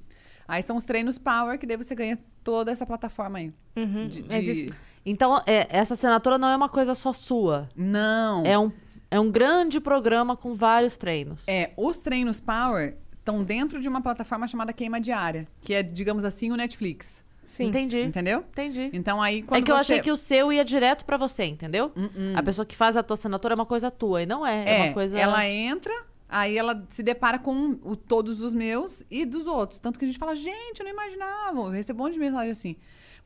Aí 0.48 0.62
são 0.62 0.76
os 0.76 0.84
treinos 0.84 1.18
Power, 1.18 1.58
que 1.58 1.66
daí 1.66 1.78
você 1.78 1.96
ganha 1.96 2.20
toda 2.44 2.72
essa 2.72 2.86
plataforma 2.86 3.40
aí. 3.40 3.54
Uhum. 3.76 4.08
De- 4.08 4.22
de- 4.22 4.52
isso- 4.52 4.74
Então, 5.06 5.42
é, 5.46 5.68
essa 5.70 5.94
assinatura 5.96 6.38
não 6.38 6.48
é 6.50 6.56
uma 6.56 6.70
coisa 6.70 6.94
só 6.94 7.12
sua. 7.14 7.70
Não. 7.76 8.46
É 8.46 8.58
um, 8.60 8.72
é 9.10 9.20
um 9.20 9.32
grande 9.32 9.80
programa 9.80 10.36
com 10.36 10.54
vários 10.54 10.98
treinos. 10.98 11.44
É, 11.48 11.72
os 11.78 12.00
treinos 12.00 12.40
Power 12.40 12.96
estão 13.18 13.44
dentro 13.44 13.80
de 13.80 13.88
uma 13.88 14.02
plataforma 14.02 14.48
chamada 14.48 14.74
Queima 14.74 15.00
Diária, 15.00 15.48
que 15.62 15.74
é, 15.74 15.82
digamos 15.84 16.26
assim, 16.26 16.52
o 16.52 16.56
Netflix. 16.58 17.24
Sim. 17.44 17.66
Entendi. 17.66 18.02
Entendeu? 18.02 18.40
Entendi. 18.40 18.90
Então 18.94 19.22
aí 19.22 19.42
quando 19.42 19.62
é 19.62 19.66
que 19.66 19.72
eu 19.72 19.76
você... 19.76 19.82
achei 19.82 20.00
que 20.02 20.12
o 20.12 20.16
seu 20.18 20.52
ia 20.52 20.64
direto 20.64 21.04
pra 21.06 21.18
você, 21.18 21.44
entendeu? 21.46 21.92
Hum, 21.96 22.34
A 22.36 22.42
pessoa 22.44 22.66
que 22.66 22.76
faz 22.76 22.96
a 22.98 23.04
tua 23.04 23.16
assinatura 23.16 23.54
é 23.54 23.56
uma 23.56 23.66
coisa 23.66 23.92
tua, 23.92 24.22
e 24.24 24.26
não 24.26 24.46
é. 24.46 24.64
É, 24.64 24.80
É, 24.80 24.84
uma 24.86 24.94
coisa. 24.94 25.20
ela 25.20 25.46
entra, 25.48 25.94
aí 26.30 26.58
ela 26.58 26.86
se 26.90 27.04
depara 27.04 27.38
com 27.38 27.78
o- 27.84 27.96
todos 27.96 28.42
os 28.42 28.54
meus 28.54 29.04
e 29.12 29.26
dos 29.26 29.46
outros. 29.48 29.80
Tanto 29.80 30.00
que 30.00 30.06
a 30.06 30.08
gente 30.08 30.18
fala, 30.20 30.36
gente, 30.36 30.80
eu 30.80 30.86
não 30.86 30.92
imaginava. 30.92 31.60
Eu 31.60 31.70
recebo 31.70 32.02
um 32.02 32.06
monte 32.06 32.14
de 32.14 32.20
mensagem 32.20 32.52
assim. 32.52 32.76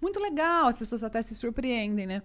Muito 0.02 0.20
legal, 0.20 0.68
as 0.68 0.78
pessoas 0.78 1.04
até 1.04 1.22
se 1.22 1.34
surpreendem, 1.36 2.06
né? 2.06 2.22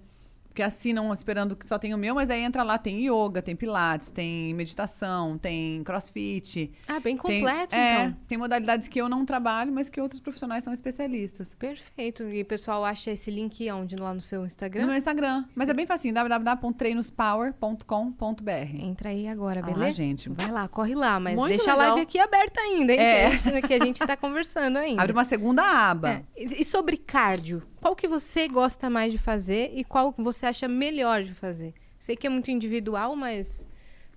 Porque 0.52 0.62
assinam 0.62 1.10
esperando 1.14 1.56
que 1.56 1.66
só 1.66 1.78
tem 1.78 1.94
o 1.94 1.98
meu, 1.98 2.14
mas 2.14 2.28
aí 2.28 2.42
entra 2.42 2.62
lá, 2.62 2.76
tem 2.76 3.06
yoga, 3.08 3.40
tem 3.40 3.56
pilates, 3.56 4.10
tem 4.10 4.52
meditação, 4.52 5.38
tem 5.38 5.82
crossfit. 5.82 6.70
Ah, 6.86 7.00
bem 7.00 7.16
tem- 7.16 7.40
completo, 7.40 7.74
é, 7.74 8.04
então. 8.04 8.16
Tem 8.28 8.36
modalidades 8.36 8.86
que 8.86 9.00
eu 9.00 9.08
não 9.08 9.24
trabalho, 9.24 9.72
mas 9.72 9.88
que 9.88 9.98
outros 9.98 10.20
profissionais 10.20 10.62
são 10.62 10.74
especialistas. 10.74 11.54
Perfeito. 11.54 12.24
E 12.24 12.42
o 12.42 12.44
pessoal 12.44 12.84
acha 12.84 13.10
esse 13.10 13.30
link 13.30 13.70
onde? 13.72 13.96
Lá 13.96 14.12
no 14.12 14.20
seu 14.20 14.44
Instagram? 14.44 14.82
No 14.82 14.88
meu 14.88 14.96
Instagram. 14.98 15.46
Mas 15.54 15.70
é 15.70 15.72
bem 15.72 15.86
facinho, 15.86 16.12
www.treinospower.com.br. 16.12 18.76
Entra 18.78 19.08
aí 19.08 19.26
agora, 19.28 19.60
Ah, 19.60 19.66
beleza? 19.66 19.92
gente. 19.92 20.28
Vai 20.28 20.50
lá, 20.50 20.68
corre 20.68 20.94
lá, 20.94 21.18
mas 21.18 21.34
Muito 21.34 21.56
deixa 21.56 21.72
a 21.72 21.76
legal. 21.76 21.88
live 21.94 22.02
aqui 22.02 22.18
aberta 22.18 22.60
ainda, 22.60 22.92
hein? 22.92 23.00
É. 23.00 23.30
Que, 23.62 23.72
a 23.74 23.82
gente, 23.84 24.02
a 24.02 24.06
tá 24.06 24.16
conversando 24.20 24.76
ainda. 24.76 25.00
Abre 25.00 25.14
uma 25.14 25.24
segunda 25.24 25.62
aba. 25.62 26.10
É. 26.10 26.24
E 26.36 26.62
sobre 26.62 26.98
cardio, 26.98 27.62
qual 27.82 27.94
que 27.96 28.08
você 28.08 28.48
gosta 28.48 28.88
mais 28.88 29.12
de 29.12 29.18
fazer 29.18 29.72
e 29.74 29.84
qual 29.84 30.12
que 30.12 30.22
você 30.22 30.46
acha 30.46 30.66
melhor 30.68 31.22
de 31.22 31.34
fazer? 31.34 31.74
Sei 31.98 32.16
que 32.16 32.26
é 32.26 32.30
muito 32.30 32.50
individual, 32.50 33.14
mas, 33.16 33.68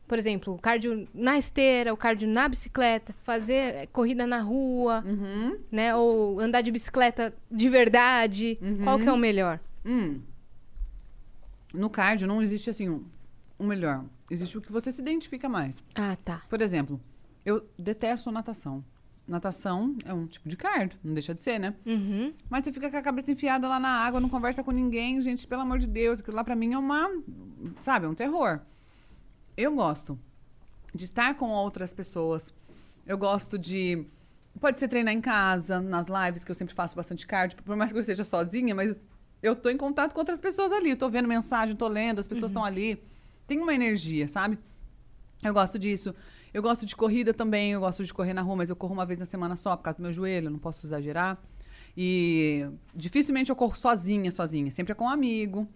por 0.07 0.18
exemplo, 0.18 0.53
o 0.53 0.57
cardio 0.59 1.07
na 1.13 1.38
esteira, 1.38 1.93
o 1.93 1.97
cardio 1.97 2.28
na 2.28 2.47
bicicleta, 2.47 3.13
fazer 3.24 3.53
eh, 3.76 3.86
corrida 3.88 4.26
na 4.26 4.39
rua, 4.41 5.03
Uhum. 5.05 5.57
né? 5.72 5.95
Ou 5.95 6.39
andar 6.39 6.61
de 6.61 6.72
bicicleta 6.72 7.34
de 7.51 7.70
verdade. 7.70 8.57
Qual 8.84 8.99
que 8.99 9.07
é 9.09 9.11
o 9.11 9.18
melhor? 9.18 9.59
Hum. 9.86 10.22
No 11.74 11.89
cardio 11.89 12.28
não 12.28 12.41
existe 12.41 12.70
assim 12.70 12.89
um, 12.89 13.03
um 13.59 13.68
melhor. 13.68 14.03
Existe 14.32 14.57
o 14.57 14.61
que 14.61 14.72
você 14.72 14.91
se 14.91 15.01
identifica 15.01 15.47
mais. 15.49 15.84
Ah, 15.93 16.16
tá. 16.24 16.41
Por 16.49 16.61
exemplo, 16.61 16.99
eu 17.45 17.68
detesto 17.78 18.32
natação. 18.32 18.84
Natação 19.28 19.96
é 20.06 20.14
um 20.14 20.28
tipo 20.28 20.48
de 20.48 20.56
cardio, 20.56 21.00
não 21.04 21.14
deixa 21.14 21.34
de 21.34 21.42
ser, 21.42 21.60
né? 21.60 21.74
Uhum. 21.86 22.34
Mas 22.50 22.64
você 22.64 22.72
fica 22.72 22.90
com 22.92 22.98
a 22.98 23.02
cabeça 23.02 23.32
enfiada 23.32 23.68
lá 23.68 23.80
na 23.80 23.90
água, 23.90 24.20
não 24.20 24.30
conversa 24.30 24.64
com 24.64 24.72
ninguém, 24.72 25.20
gente, 25.20 25.48
pelo 25.48 25.62
amor 25.62 25.80
de 25.80 25.88
Deus, 25.88 26.20
aquilo 26.20 26.38
lá 26.38 26.44
pra 26.44 26.56
mim 26.56 26.74
é 26.74 26.78
uma, 26.78 27.10
sabe, 27.82 28.06
é 28.06 28.10
um 28.10 28.14
terror. 28.14 28.60
Eu 29.58 29.74
gosto 29.74 30.20
de 30.94 31.06
estar 31.06 31.34
com 31.36 31.50
outras 31.50 31.94
pessoas. 31.94 32.54
Eu 33.06 33.18
gosto 33.18 33.58
de 33.58 34.06
pode 34.60 34.80
ser 34.80 34.88
treinar 34.88 35.14
em 35.14 35.22
casa, 35.22 35.82
nas 35.82 36.06
lives 36.08 36.44
que 36.44 36.52
eu 36.52 36.56
sempre 36.56 36.74
faço 36.74 36.96
bastante 36.96 37.28
cardio, 37.28 37.58
por 37.64 37.76
mais 37.76 37.92
que 37.92 37.98
eu 37.98 38.02
esteja 38.02 38.24
sozinha, 38.24 38.74
mas 38.74 38.96
eu 39.42 39.56
tô 39.56 39.70
em 39.70 39.78
contato 39.78 40.14
com 40.14 40.20
outras 40.20 40.40
pessoas 40.40 40.72
ali, 40.72 40.92
eu 40.92 40.98
tô 40.98 41.10
vendo 41.10 41.28
mensagem, 41.28 41.76
tô 41.76 41.88
lendo, 41.88 42.20
as 42.20 42.28
pessoas 42.28 42.52
estão 42.52 42.64
ali. 42.64 43.02
Tem 43.48 43.60
uma 43.60 43.74
energia, 43.74 44.28
sabe? 44.28 44.58
Eu 45.44 45.54
gosto 45.54 45.78
disso. 45.78 46.16
Eu 46.56 46.62
gosto 46.62 46.86
de 46.86 46.95
corrida 46.95 47.34
também, 47.34 47.74
eu 47.74 47.82
gosto 47.82 48.01
de 48.03 48.14
correr 48.14 48.34
na 48.34 48.41
rua, 48.41 48.56
mas 48.56 48.70
eu 48.70 48.76
corro 48.78 48.93
uma 48.93 49.06
vez 49.06 49.20
na 49.20 49.26
semana 49.26 49.58
só 49.58 49.76
por 49.76 49.84
causa 49.84 49.97
do 49.97 50.01
meu 50.03 50.14
joelho, 50.14 50.49
não 50.49 50.58
posso 50.58 50.86
exagerar. 50.88 51.38
E 51.97 52.66
dificilmente 52.93 53.49
eu 53.49 53.56
corro 53.58 53.76
sozinha, 53.76 54.32
sozinha. 54.32 54.72
Sempre 54.72 54.93
é 54.93 54.95
com 54.95 55.03
um 55.03 55.10
amigo. 55.10 55.68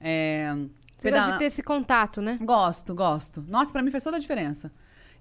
É, 0.00 0.52
Você 0.98 1.02
pedala- 1.08 1.22
gosta 1.22 1.32
de 1.34 1.38
ter 1.38 1.44
esse 1.46 1.62
contato, 1.62 2.20
né? 2.20 2.36
Gosto, 2.42 2.94
gosto. 2.94 3.44
Nossa, 3.46 3.72
pra 3.72 3.80
mim 3.80 3.92
faz 3.92 4.02
toda 4.02 4.16
a 4.16 4.20
diferença. 4.20 4.72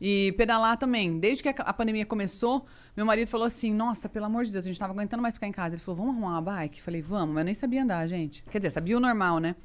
E 0.01 0.33
pedalar 0.35 0.77
também. 0.77 1.19
Desde 1.19 1.43
que 1.43 1.49
a 1.49 1.73
pandemia 1.73 2.05
começou, 2.07 2.65
meu 2.97 3.05
marido 3.05 3.27
falou 3.27 3.45
assim: 3.45 3.71
Nossa, 3.71 4.09
pelo 4.09 4.25
amor 4.25 4.43
de 4.45 4.51
Deus, 4.51 4.65
a 4.65 4.67
gente 4.67 4.79
tava 4.79 4.93
aguentando 4.93 5.21
mais 5.21 5.35
ficar 5.35 5.45
em 5.47 5.51
casa. 5.51 5.75
Ele 5.75 5.81
falou: 5.81 5.97
Vamos 6.01 6.13
arrumar 6.15 6.39
uma 6.39 6.41
bike? 6.41 6.81
Falei: 6.81 7.01
Vamos, 7.01 7.35
mas 7.35 7.41
eu 7.41 7.45
nem 7.45 7.53
sabia 7.53 7.83
andar, 7.83 8.07
gente. 8.07 8.43
Quer 8.49 8.57
dizer, 8.57 8.71
sabia 8.71 8.97
o 8.97 8.99
normal, 8.99 9.37
né? 9.39 9.55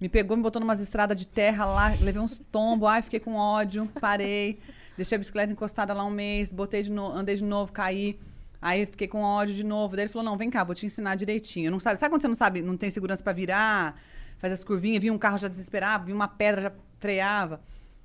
Me 0.00 0.08
pegou, 0.08 0.36
me 0.36 0.42
botou 0.42 0.60
numas 0.60 0.80
estradas 0.80 1.16
de 1.18 1.26
terra 1.26 1.64
lá, 1.64 1.88
levei 2.02 2.20
uns 2.20 2.38
tombos, 2.52 2.88
ai, 2.88 3.00
fiquei 3.02 3.18
com 3.20 3.34
ódio, 3.36 3.88
parei, 3.98 4.58
deixei 4.96 5.16
a 5.16 5.18
bicicleta 5.18 5.52
encostada 5.52 5.92
lá 5.92 6.04
um 6.04 6.10
mês, 6.10 6.52
botei 6.52 6.82
de 6.82 6.90
novo, 6.90 7.16
andei 7.16 7.36
de 7.36 7.44
novo, 7.44 7.72
caí. 7.72 8.18
Aí 8.60 8.86
fiquei 8.86 9.06
com 9.06 9.22
ódio 9.22 9.54
de 9.54 9.64
novo. 9.64 9.94
Daí 9.94 10.04
ele 10.04 10.12
falou: 10.12 10.24
Não, 10.24 10.36
vem 10.36 10.50
cá, 10.50 10.64
vou 10.64 10.74
te 10.74 10.86
ensinar 10.86 11.14
direitinho. 11.14 11.70
Não 11.70 11.78
sabe, 11.78 12.00
sabe 12.00 12.10
quando 12.10 12.22
você 12.22 12.28
não 12.28 12.34
sabe, 12.34 12.62
não 12.62 12.76
tem 12.76 12.90
segurança 12.90 13.22
pra 13.22 13.32
virar, 13.32 14.00
fazer 14.38 14.54
as 14.54 14.64
curvinhas, 14.64 15.00
vinha 15.00 15.12
um 15.12 15.18
carro 15.18 15.38
já 15.38 15.48
desesperava, 15.48 16.04
vinha 16.04 16.16
uma 16.16 16.28
pedra 16.28 16.62
já 16.62 16.72
freava. 16.98 17.60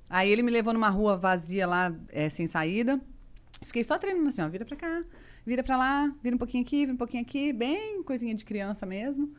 Aí 0.08 0.30
ele 0.30 0.42
me 0.42 0.50
levou 0.50 0.74
numa 0.74 0.90
rua 0.90 1.16
vazia 1.16 1.66
lá, 1.66 1.94
é, 2.10 2.28
sem 2.28 2.46
saída. 2.46 3.00
Fiquei 3.62 3.82
só 3.82 3.98
treinando 3.98 4.28
assim, 4.28 4.42
ó, 4.42 4.48
vira 4.48 4.64
pra 4.64 4.76
cá, 4.76 5.02
vira 5.46 5.62
pra 5.62 5.76
lá, 5.76 6.12
vira 6.22 6.36
um 6.36 6.38
pouquinho 6.38 6.62
aqui, 6.62 6.80
vira 6.80 6.92
um 6.92 6.96
pouquinho 6.96 7.22
aqui, 7.22 7.52
bem 7.52 8.02
coisinha 8.02 8.34
de 8.34 8.44
criança 8.44 8.84
mesmo. 8.84 9.32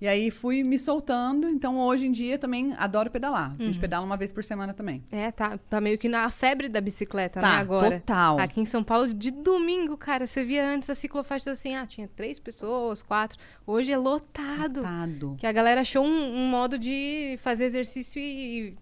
E 0.00 0.08
aí 0.08 0.30
fui 0.30 0.62
me 0.62 0.78
soltando, 0.78 1.46
então 1.48 1.78
hoje 1.78 2.06
em 2.06 2.10
dia 2.10 2.38
também 2.38 2.74
adoro 2.78 3.10
pedalar. 3.10 3.54
A 3.58 3.62
gente 3.62 3.78
pedala 3.78 4.04
uma 4.04 4.16
vez 4.16 4.32
por 4.32 4.42
semana 4.42 4.72
também. 4.72 5.04
É, 5.12 5.30
tá, 5.30 5.58
tá 5.58 5.78
meio 5.78 5.98
que 5.98 6.08
na 6.08 6.30
febre 6.30 6.70
da 6.70 6.80
bicicleta, 6.80 7.38
Tá, 7.40 7.52
né, 7.56 7.58
agora. 7.60 8.00
total. 8.00 8.38
Aqui 8.38 8.62
em 8.62 8.64
São 8.64 8.82
Paulo, 8.82 9.12
de 9.12 9.30
domingo, 9.30 9.98
cara, 9.98 10.26
você 10.26 10.42
via 10.42 10.66
antes 10.66 10.88
a 10.88 10.94
ciclofaixa 10.94 11.50
assim, 11.50 11.74
ah, 11.74 11.86
tinha 11.86 12.08
três 12.08 12.38
pessoas, 12.38 13.02
quatro. 13.02 13.38
Hoje 13.66 13.92
é 13.92 13.96
lotado. 13.98 14.82
Tado. 14.82 15.36
Que 15.38 15.46
a 15.46 15.52
galera 15.52 15.82
achou 15.82 16.02
um, 16.04 16.34
um 16.34 16.48
modo 16.48 16.78
de 16.78 17.36
fazer 17.42 17.64
exercício 17.64 18.18
e 18.20 18.74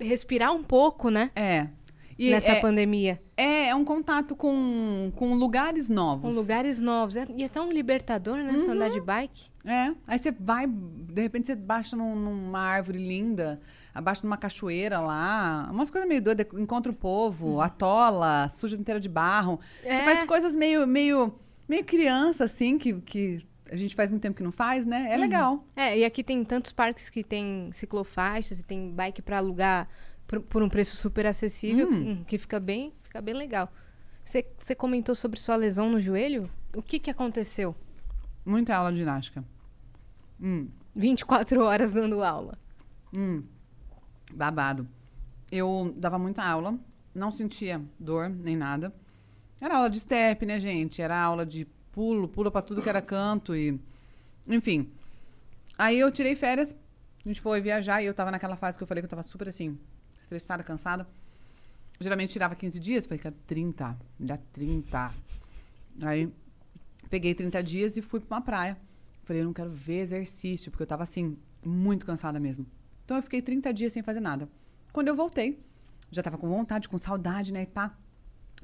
respirar 0.00 0.52
um 0.54 0.62
pouco, 0.62 1.10
né? 1.10 1.30
É. 1.36 1.68
E 2.20 2.30
nessa 2.30 2.52
é, 2.52 2.60
pandemia. 2.60 3.20
é, 3.36 3.68
é 3.68 3.74
um 3.74 3.84
contato 3.84 4.36
com, 4.36 5.10
com 5.16 5.34
lugares 5.34 5.88
Com 5.88 5.94
novos. 5.94 6.36
lugares 6.36 6.80
novos. 6.80 7.16
É- 7.16 7.26
e 7.36 7.42
é 7.44 7.48
tão 7.48 7.72
libertador, 7.72 8.36
né? 8.36 8.52
Você 8.52 8.70
andar 8.70 8.90
de 8.90 9.00
bike. 9.00 9.48
É, 9.64 9.92
aí 10.06 10.18
você 10.18 10.30
vai, 10.30 10.66
de 10.66 11.22
repente 11.22 11.46
você 11.46 11.54
baixa 11.54 11.96
num- 11.96 12.14
numa 12.16 12.60
árvore 12.60 12.98
linda, 12.98 13.60
abaixo 13.94 14.24
numa 14.24 14.36
cachoeira 14.36 15.00
lá, 15.00 15.68
umas 15.70 15.88
coisas 15.90 16.08
meio 16.08 16.20
doidas, 16.22 16.46
encontra 16.58 16.92
o 16.92 16.94
povo, 16.94 17.60
atola, 17.60 18.48
suja 18.50 18.76
inteira 18.76 19.00
de 19.00 19.08
barro. 19.08 19.58
É. 19.82 19.96
Você 19.96 20.02
faz 20.04 20.24
coisas 20.24 20.54
meio, 20.54 20.86
meio, 20.86 21.34
meio 21.68 21.84
criança, 21.84 22.44
assim, 22.44 22.76
que, 22.78 22.94
que 23.00 23.44
a 23.70 23.76
gente 23.76 23.94
faz 23.94 24.10
muito 24.10 24.22
tempo 24.22 24.36
que 24.36 24.42
não 24.42 24.50
faz, 24.52 24.84
né? 24.84 25.08
É 25.10 25.16
legal. 25.16 25.64
É, 25.76 25.98
e 25.98 26.04
aqui 26.04 26.22
tem 26.24 26.44
tantos 26.44 26.72
parques 26.72 27.08
que 27.08 27.22
tem 27.22 27.70
ciclofaixas 27.72 28.60
e 28.60 28.64
tem 28.64 28.90
bike 28.90 29.22
pra 29.22 29.38
alugar 29.38 29.88
por, 30.30 30.40
por 30.42 30.62
um 30.62 30.68
preço 30.68 30.96
super 30.96 31.26
acessível, 31.26 31.90
hum, 31.90 32.22
que 32.24 32.38
fica 32.38 32.60
bem, 32.60 32.94
fica 33.02 33.20
bem 33.20 33.34
legal. 33.34 33.72
Você, 34.24 34.44
comentou 34.76 35.16
sobre 35.16 35.40
sua 35.40 35.56
lesão 35.56 35.90
no 35.90 35.98
joelho? 35.98 36.48
O 36.72 36.80
que 36.80 37.00
que 37.00 37.10
aconteceu? 37.10 37.74
Muita 38.46 38.76
aula 38.76 38.92
de 38.92 38.98
ginástica. 38.98 39.44
Hum, 40.40 40.68
24 40.94 41.64
horas 41.64 41.92
dando 41.92 42.22
aula. 42.22 42.56
hum, 43.12 43.42
babado. 44.32 44.86
Eu 45.50 45.92
dava 45.96 46.16
muita 46.16 46.44
aula, 46.44 46.78
não 47.12 47.32
sentia 47.32 47.82
dor 47.98 48.28
nem 48.28 48.56
nada. 48.56 48.94
Era 49.60 49.78
aula 49.78 49.90
de 49.90 49.98
step, 49.98 50.46
né, 50.46 50.60
gente? 50.60 51.02
Era 51.02 51.20
aula 51.20 51.44
de 51.44 51.66
pulo, 51.90 52.28
pula 52.28 52.52
pra 52.52 52.62
tudo 52.62 52.80
que 52.80 52.88
era 52.88 53.02
canto 53.02 53.56
e. 53.56 53.80
Enfim. 54.46 54.92
Aí 55.76 55.98
eu 55.98 56.12
tirei 56.12 56.36
férias, 56.36 56.72
a 57.24 57.28
gente 57.28 57.40
foi 57.40 57.60
viajar 57.60 58.00
e 58.00 58.06
eu 58.06 58.14
tava 58.14 58.30
naquela 58.30 58.54
fase 58.54 58.78
que 58.78 58.84
eu 58.84 58.86
falei 58.86 59.02
que 59.02 59.06
eu 59.06 59.10
tava 59.10 59.24
super 59.24 59.48
assim, 59.48 59.76
estressada, 60.30 60.62
cansada. 60.62 61.06
Geralmente 61.98 62.30
tirava 62.30 62.54
15 62.54 62.80
dias, 62.80 63.06
falei, 63.06 63.18
cara, 63.18 63.34
30, 63.46 63.98
me 64.18 64.26
dá 64.26 64.38
30. 64.52 65.14
Aí 66.02 66.32
peguei 67.10 67.34
30 67.34 67.62
dias 67.62 67.96
e 67.96 68.02
fui 68.02 68.20
pra 68.20 68.36
uma 68.36 68.42
praia. 68.42 68.78
Falei, 69.24 69.42
eu 69.42 69.46
não 69.46 69.52
quero 69.52 69.70
ver 69.70 70.00
exercício, 70.00 70.70
porque 70.70 70.82
eu 70.82 70.86
tava 70.86 71.02
assim, 71.02 71.36
muito 71.64 72.06
cansada 72.06 72.40
mesmo. 72.40 72.66
Então 73.04 73.16
eu 73.16 73.22
fiquei 73.22 73.42
30 73.42 73.72
dias 73.72 73.92
sem 73.92 74.02
fazer 74.02 74.20
nada. 74.20 74.48
Quando 74.92 75.08
eu 75.08 75.14
voltei, 75.14 75.62
já 76.10 76.22
tava 76.22 76.38
com 76.38 76.48
vontade, 76.48 76.88
com 76.88 76.96
saudade, 76.96 77.52
né? 77.52 77.62
E 77.62 77.66
pá. 77.66 77.96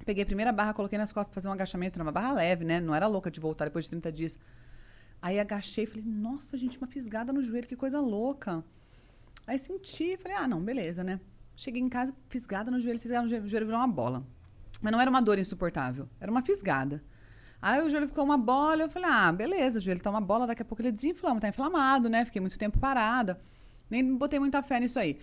Peguei 0.05 0.23
a 0.23 0.27
primeira 0.27 0.53
barra, 0.53 0.75
coloquei 0.75 0.99
nas 0.99 1.11
costas 1.11 1.29
pra 1.29 1.35
fazer 1.35 1.49
um 1.49 1.53
agachamento, 1.53 1.97
era 1.97 2.05
uma 2.05 2.13
barra 2.13 2.33
leve, 2.33 2.65
né? 2.65 2.81
Não 2.81 2.95
era 2.95 3.07
louca 3.07 3.31
de 3.31 3.41
voltar 3.41 3.65
depois 3.65 3.87
de 3.87 3.91
30 3.91 4.13
dias. 4.13 4.39
Aí 5.23 5.41
agachei 5.41 5.85
e 5.85 5.87
falei, 5.87 6.05
nossa, 6.05 6.57
gente, 6.57 6.77
uma 6.79 6.87
fisgada 6.87 7.33
no 7.33 7.43
joelho, 7.43 7.67
que 7.67 7.77
coisa 7.77 7.99
louca. 7.99 8.63
Aí 9.47 9.59
senti, 9.59 10.17
falei, 10.17 10.37
ah, 10.37 10.47
não, 10.47 10.63
beleza, 10.63 11.03
né? 11.03 11.21
Cheguei 11.57 11.81
em 11.81 11.89
casa, 11.89 12.15
fisgada 12.29 12.71
no 12.71 12.79
joelho, 12.79 13.01
fisgada 13.01 13.23
no 13.23 13.29
joelho, 13.31 13.47
o 13.47 13.49
joelho 13.49 13.67
virou 13.67 13.81
uma 13.81 13.89
bola. 13.89 14.27
Mas 14.81 14.93
não 14.93 15.01
era 15.01 15.09
uma 15.09 15.23
dor 15.23 15.39
insuportável, 15.39 16.07
era 16.21 16.31
uma 16.31 16.43
fisgada. 16.43 17.03
Aí 17.61 17.81
o 17.83 17.89
joelho 17.89 18.07
ficou 18.07 18.23
uma 18.23 18.37
bola, 18.37 18.83
eu 18.83 18.91
falei, 18.91 19.09
ah, 19.11 19.33
beleza, 19.33 19.79
o 19.79 19.81
joelho 19.81 20.01
tá 20.01 20.11
uma 20.11 20.21
bola, 20.21 20.47
daqui 20.47 20.61
a 20.61 20.65
pouco 20.65 20.83
ele 20.83 20.93
desinflama, 20.93 21.41
tá 21.41 21.49
inflamado, 21.49 22.09
né? 22.09 22.25
Fiquei 22.27 22.41
muito 22.41 22.59
tempo 22.59 22.79
parada. 22.79 23.41
Nem 23.89 24.17
botei 24.17 24.39
muita 24.39 24.63
fé 24.63 24.79
nisso 24.79 24.99
aí. 24.99 25.19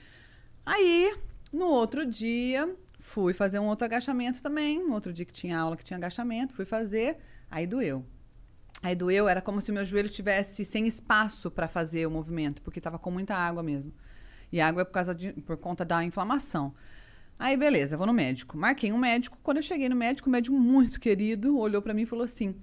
Aí, 0.65 1.15
no 1.51 1.67
outro 1.67 2.05
dia, 2.05 2.75
fui 2.99 3.33
fazer 3.33 3.59
um 3.59 3.67
outro 3.67 3.85
agachamento 3.85 4.41
também. 4.41 4.83
No 4.83 4.93
outro 4.95 5.13
dia 5.13 5.25
que 5.25 5.33
tinha 5.33 5.59
aula 5.59 5.77
que 5.77 5.83
tinha 5.83 5.97
agachamento, 5.97 6.55
fui 6.55 6.65
fazer, 6.65 7.19
aí 7.49 7.67
doeu. 7.67 8.03
Aí 8.81 8.95
doeu, 8.95 9.29
era 9.29 9.41
como 9.41 9.61
se 9.61 9.71
meu 9.71 9.85
joelho 9.85 10.09
tivesse 10.09 10.65
sem 10.65 10.87
espaço 10.87 11.51
para 11.51 11.67
fazer 11.67 12.05
o 12.07 12.11
movimento, 12.11 12.61
porque 12.61 12.81
tava 12.81 12.97
com 12.97 13.11
muita 13.11 13.35
água 13.35 13.61
mesmo. 13.61 13.93
E 14.53 14.61
água 14.61 14.83
é 14.83 14.85
por, 14.85 14.91
causa 14.91 15.15
de, 15.15 15.33
por 15.33 15.57
conta 15.57 15.83
da 15.83 16.03
inflamação. 16.03 16.75
Aí, 17.39 17.57
beleza, 17.57 17.97
vou 17.97 18.05
no 18.05 18.13
médico. 18.13 18.55
Marquei 18.55 18.93
um 18.93 18.99
médico. 18.99 19.35
Quando 19.41 19.57
eu 19.57 19.63
cheguei 19.63 19.89
no 19.89 19.95
médico, 19.95 20.29
um 20.29 20.31
médico 20.31 20.55
muito 20.55 20.99
querido 20.99 21.57
olhou 21.57 21.81
para 21.81 21.91
mim 21.91 22.03
e 22.03 22.05
falou 22.05 22.23
assim: 22.23 22.53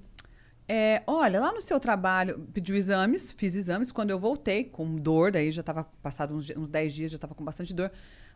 é, 0.68 1.02
Olha, 1.04 1.40
lá 1.40 1.52
no 1.52 1.60
seu 1.60 1.80
trabalho, 1.80 2.48
pediu 2.54 2.76
exames, 2.76 3.32
fiz 3.32 3.56
exames. 3.56 3.90
Quando 3.90 4.10
eu 4.10 4.20
voltei 4.20 4.62
com 4.62 4.94
dor, 4.94 5.32
daí 5.32 5.50
já 5.50 5.62
estava 5.62 5.82
passado 6.00 6.32
uns, 6.32 6.48
uns 6.50 6.70
10 6.70 6.94
dias, 6.94 7.10
já 7.10 7.16
estava 7.16 7.34
com 7.34 7.44
bastante 7.44 7.74
dor. 7.74 7.90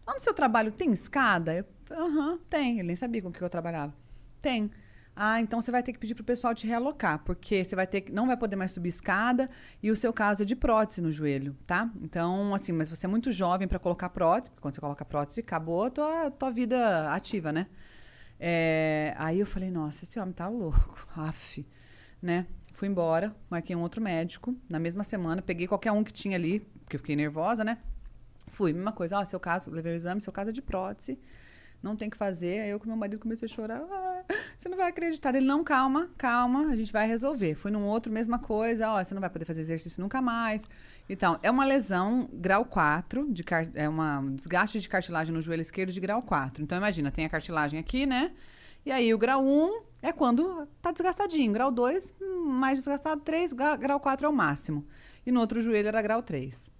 Lá 0.05 0.15
no 0.15 0.21
seu 0.21 0.35
trabalho 0.35 0.73
tem 0.73 0.93
escada? 0.93 1.65
Aham, 1.93 2.41
tem. 2.51 2.81
Ele 2.81 2.89
nem 2.89 2.97
sabia 2.97 3.23
com 3.23 3.29
o 3.29 3.33
que 3.33 3.41
eu 3.41 3.49
trabalhava. 3.49 3.95
Tem. 4.43 4.69
Ah, 5.17 5.41
então 5.41 5.61
você 5.61 5.71
vai 5.71 5.83
ter 5.83 5.93
que 5.93 5.99
pedir 5.99 6.15
pro 6.15 6.25
pessoal 6.25 6.53
te 6.55 6.67
realocar, 6.67 7.21
porque 7.25 7.63
você 7.63 7.77
vai 7.77 7.87
ter 7.87 8.01
que, 8.01 8.13
não 8.13 8.27
vai 8.27 8.37
poder 8.37 8.57
mais 8.57 8.73
subir 8.73 8.89
escada 8.89 9.49
e 9.81 9.91
o 9.91 9.97
seu 9.97 10.13
caso 10.13 10.43
é 10.43 10.45
de 10.45 10.57
prótese 10.57 11.01
no 11.01 11.13
joelho, 11.13 11.57
tá? 11.67 11.89
Então, 12.03 12.53
assim, 12.53 12.73
mas 12.73 12.89
você 12.89 13.07
é 13.07 13.09
muito 13.09 13.31
jovem 13.31 13.69
para 13.69 13.79
colocar 13.79 14.09
prótese, 14.09 14.51
porque 14.51 14.61
quando 14.61 14.75
você 14.75 14.81
coloca 14.81 15.05
prótese, 15.05 15.41
acabou 15.41 15.85
a 15.85 15.91
tua, 15.91 16.31
tua 16.33 16.51
vida 16.51 17.13
ativa, 17.13 17.53
né? 17.53 17.69
É, 18.41 19.15
aí 19.17 19.39
eu 19.39 19.47
falei, 19.47 19.71
nossa, 19.71 20.05
esse 20.05 20.19
homem 20.19 20.35
tá 20.35 20.49
louco, 20.49 21.07
af, 21.17 21.65
né? 22.21 22.47
Fui 22.73 22.89
embora, 22.89 23.35
marquei 23.49 23.77
um 23.77 23.83
outro 23.83 24.03
médico, 24.03 24.57
na 24.69 24.81
mesma 24.81 25.05
semana, 25.05 25.41
peguei 25.41 25.69
qualquer 25.69 25.93
um 25.93 26.03
que 26.03 26.13
tinha 26.13 26.37
ali, 26.37 26.59
porque 26.81 26.97
eu 26.97 27.01
fiquei 27.01 27.15
nervosa, 27.15 27.63
né? 27.63 27.79
Fui, 28.49 28.73
mesma 28.73 28.91
coisa, 28.91 29.19
ó, 29.21 29.25
seu 29.25 29.39
caso, 29.39 29.71
levei 29.71 29.93
o 29.93 29.95
exame, 29.95 30.21
seu 30.21 30.33
caso 30.33 30.51
é 30.51 30.53
de 30.53 30.61
prótese, 30.61 31.21
não 31.85 31.95
tem 31.95 32.09
que 32.11 32.17
fazer. 32.17 32.61
Aí 32.63 32.71
eu 32.71 32.81
com 32.81 32.87
meu 32.89 32.97
marido 32.97 33.19
comecei 33.21 33.47
a 33.47 33.49
chorar. 33.53 33.81
"Ah, 33.83 34.23
você 34.57 34.69
não 34.69 34.77
vai 34.77 34.89
acreditar. 34.89 35.35
Ele, 35.35 35.47
não, 35.47 35.63
calma, 35.63 36.11
calma, 36.19 36.69
a 36.71 36.77
gente 36.77 36.93
vai 36.93 37.07
resolver. 37.07 37.55
Fui 37.55 37.71
num 37.71 37.85
outro, 37.87 38.11
mesma 38.13 38.39
coisa. 38.39 38.91
Ó, 38.91 39.05
você 39.05 39.13
não 39.15 39.21
vai 39.21 39.31
poder 39.31 39.45
fazer 39.45 39.61
exercício 39.61 40.01
nunca 40.03 40.21
mais. 40.23 40.67
Então, 41.09 41.39
é 41.43 41.51
uma 41.51 41.65
lesão 41.67 42.29
grau 42.33 42.65
4, 42.65 43.31
de 43.31 43.45
car 43.45 43.69
é 43.75 43.87
uma, 43.89 44.19
um 44.21 44.35
desgaste 44.35 44.81
de 44.81 44.89
cartilagem 44.89 45.35
no 45.35 45.43
joelho 45.43 45.61
esquerdo 45.61 45.93
de 45.93 46.01
grau 46.01 46.23
4. 46.23 46.63
Então, 46.63 46.79
imagina, 46.79 47.11
tem 47.11 47.27
a 47.27 47.29
cartilagem 47.29 47.79
aqui, 47.79 48.07
né? 48.07 48.33
E 48.87 48.91
aí, 48.91 49.13
o 49.13 49.19
grau 49.19 49.45
1 49.45 49.83
é 50.03 50.13
quando 50.13 50.67
tá 50.81 50.91
desgastadinho. 50.93 51.53
Grau 51.53 51.71
2, 51.71 52.15
hum, 52.21 52.45
mais 52.47 52.79
desgastado. 52.79 53.21
3, 53.21 53.53
gra- 53.53 53.77
grau 53.77 54.01
4 54.01 54.27
é 54.27 54.29
o 54.29 54.33
máximo. 54.33 54.87
E 55.27 55.31
no 55.33 55.41
outro 55.41 55.61
joelho 55.61 55.89
era 55.89 56.01
grau 56.03 56.23
3. 56.23 56.71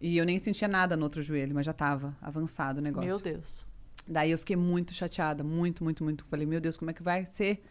E 0.00 0.16
eu 0.16 0.24
nem 0.24 0.38
sentia 0.38 0.66
nada 0.66 0.96
no 0.96 1.04
outro 1.04 1.22
joelho, 1.22 1.54
mas 1.54 1.66
já 1.66 1.72
tava 1.72 2.16
avançado 2.22 2.78
o 2.78 2.82
negócio. 2.82 3.08
Meu 3.08 3.18
Deus. 3.20 3.64
Daí 4.08 4.30
eu 4.30 4.38
fiquei 4.38 4.56
muito 4.56 4.92
chateada, 4.94 5.44
muito, 5.44 5.84
muito, 5.84 6.02
muito. 6.04 6.24
Falei, 6.26 6.46
meu 6.46 6.60
Deus, 6.60 6.76
como 6.76 6.90
é 6.90 6.94
que 6.94 7.02
vai 7.02 7.24
ser? 7.24 7.62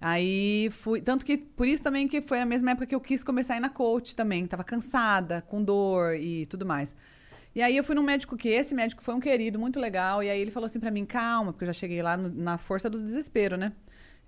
Aí 0.00 0.68
fui. 0.70 1.00
Tanto 1.00 1.24
que, 1.24 1.36
por 1.38 1.66
isso 1.66 1.82
também 1.82 2.06
que 2.08 2.20
foi 2.22 2.38
na 2.38 2.46
mesma 2.46 2.72
época 2.72 2.86
que 2.86 2.94
eu 2.94 3.00
quis 3.00 3.24
começar 3.24 3.54
a 3.54 3.56
ir 3.58 3.60
na 3.60 3.70
coach 3.70 4.14
também. 4.16 4.46
Tava 4.46 4.64
cansada, 4.64 5.42
com 5.42 5.62
dor 5.62 6.14
e 6.16 6.46
tudo 6.46 6.66
mais. 6.66 6.94
E 7.54 7.62
aí 7.62 7.76
eu 7.76 7.84
fui 7.84 7.94
num 7.94 8.02
médico 8.02 8.36
que 8.36 8.48
esse 8.50 8.74
médico 8.74 9.02
foi 9.02 9.14
um 9.14 9.20
querido, 9.20 9.58
muito 9.58 9.80
legal. 9.80 10.22
E 10.22 10.30
aí 10.30 10.40
ele 10.40 10.50
falou 10.50 10.66
assim 10.66 10.80
pra 10.80 10.90
mim, 10.90 11.06
calma, 11.06 11.52
porque 11.52 11.64
eu 11.64 11.68
já 11.68 11.72
cheguei 11.72 12.02
lá 12.02 12.16
no- 12.16 12.28
na 12.30 12.58
força 12.58 12.90
do 12.90 13.02
desespero, 13.02 13.56
né? 13.56 13.72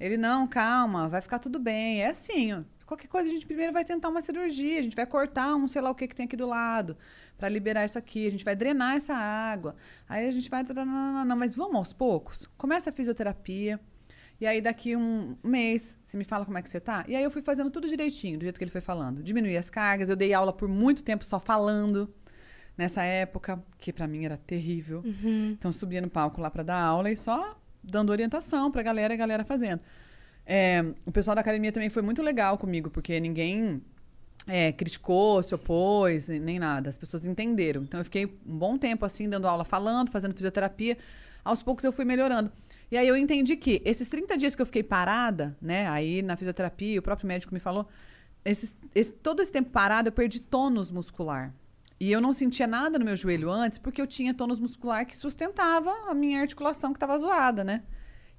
Ele, 0.01 0.17
não, 0.17 0.47
calma, 0.47 1.09
vai 1.09 1.21
ficar 1.21 1.39
tudo 1.39 1.59
bem. 1.59 2.03
É 2.03 2.09
assim, 2.11 2.53
ó, 2.55 2.63
qualquer 2.89 3.07
coisa 3.07 3.29
a 3.29 3.33
gente 3.33 3.45
primeiro 3.45 3.71
vai 3.71 3.85
tentar 3.85 4.09
uma 4.09 4.23
cirurgia, 4.23 4.79
a 4.79 4.83
gente 4.83 4.97
vai 4.97 5.05
cortar 5.05 5.55
um 5.55 5.69
sei 5.69 5.83
lá 5.83 5.91
o 5.91 5.95
que 5.95 6.09
que 6.09 6.15
tem 6.15 6.25
aqui 6.25 6.37
do 6.37 6.47
lado 6.47 6.97
para 7.37 7.47
liberar 7.49 7.85
isso 7.85 7.99
aqui, 7.99 8.27
a 8.27 8.31
gente 8.31 8.45
vai 8.45 8.57
drenar 8.57 8.97
essa 8.97 9.15
água. 9.15 9.77
Aí 10.09 10.27
a 10.27 10.33
gente 10.33 10.49
vai 10.51 10.63
não, 10.63 10.85
não, 10.85 11.25
não, 11.25 11.37
mas 11.37 11.55
vamos 11.55 11.77
aos 11.77 11.93
poucos. 11.93 12.49
Começa 12.57 12.91
a 12.91 12.93
fisioterapia. 12.93 13.79
E 14.41 14.47
aí, 14.47 14.61
daqui 14.61 14.97
um 14.97 15.37
mês, 15.43 15.99
você 16.05 16.17
me 16.17 16.25
fala 16.25 16.45
como 16.45 16.59
é 16.59 16.63
que 16.63 16.71
você 16.71 16.81
tá? 16.81 17.05
E 17.09 17.15
aí, 17.15 17.23
eu 17.23 17.31
fui 17.31 17.43
fazendo 17.43 17.71
tudo 17.71 17.89
direitinho, 17.89 18.39
do 18.39 18.43
jeito 18.43 18.57
que 18.57 18.65
ele 18.65 18.71
foi 18.71 18.81
falando. 18.81 19.23
Diminuí 19.23 19.57
as 19.57 19.69
cargas, 19.69 20.09
eu 20.09 20.17
dei 20.17 20.33
aula 20.33 20.53
por 20.53 20.69
muito 20.69 21.03
tempo 21.03 21.25
só 21.25 21.41
falando 21.41 22.13
nessa 22.77 23.03
época, 23.03 23.63
que 23.79 23.93
para 23.93 24.07
mim 24.07 24.25
era 24.25 24.37
terrível. 24.37 25.03
Então, 25.53 25.73
subia 25.73 26.01
no 26.01 26.09
palco 26.09 26.41
lá 26.41 26.51
para 26.51 26.63
dar 26.63 26.81
aula 26.81 27.11
e 27.11 27.17
só 27.17 27.57
dando 27.83 28.11
orientação 28.11 28.71
pra 28.71 28.83
galera 28.83 29.13
e 29.13 29.17
a 29.17 29.19
galera 29.19 29.45
fazendo. 29.45 29.81
É, 30.51 30.83
o 31.05 31.13
pessoal 31.13 31.35
da 31.35 31.43
academia 31.43 31.71
também 31.71 31.91
foi 31.91 32.01
muito 32.01 32.23
legal 32.23 32.57
comigo, 32.57 32.89
porque 32.89 33.21
ninguém 33.21 33.83
é, 34.47 34.73
criticou, 34.73 35.43
se 35.43 35.55
opôs, 35.55 36.29
nem 36.29 36.59
nada. 36.59 36.89
As 36.89 36.97
pessoas 36.97 37.27
entenderam. 37.27 37.83
Então, 37.83 38.01
eu 38.01 38.05
fiquei 38.05 38.25
um 38.25 38.57
bom 38.57 38.79
tempo 38.79 39.05
assim, 39.05 39.29
dando 39.29 39.47
aula 39.47 39.63
falando, 39.63 40.11
fazendo 40.11 40.35
fisioterapia. 40.35 40.97
Aos 41.45 41.63
poucos 41.63 41.85
eu 41.85 41.93
fui 41.93 42.07
melhorando. 42.07 42.51
E 42.91 42.97
aí 42.97 43.07
eu 43.07 43.15
entendi 43.17 43.57
que 43.57 43.83
esses 43.85 44.09
30 44.09 44.39
dias 44.39 44.55
que 44.55 44.63
eu 44.63 44.67
fiquei 44.67 44.83
parada, 44.83 45.55
né, 45.61 45.87
aí 45.89 46.23
na 46.23 46.35
fisioterapia, 46.35 46.99
o 46.99 47.03
próprio 47.03 47.29
médico 47.29 47.53
me 47.53 47.61
falou, 47.61 47.87
esses, 48.43 48.75
esse- 48.95 49.13
todo 49.13 49.43
esse 49.43 49.53
tempo 49.53 49.69
parado 49.69 50.09
eu 50.09 50.13
perdi 50.13 50.41
tônus 50.41 50.91
muscular. 50.91 51.53
E 52.01 52.11
eu 52.11 52.21
não 52.21 52.33
sentia 52.33 52.67
nada 52.67 52.99
no 52.99 53.05
meu 53.05 53.17
joelho 53.17 53.51
antes, 53.51 53.79
porque 53.79 54.01
eu 54.01 54.07
tinha 54.07 54.33
tônus 54.33 54.59
muscular 54.59 55.05
que 55.05 55.15
sustentava 55.17 55.91
a 56.09 56.15
minha 56.15 56.41
articulação 56.41 56.93
que 56.93 56.97
estava 56.97 57.19
zoada, 57.19 57.63
né? 57.63 57.83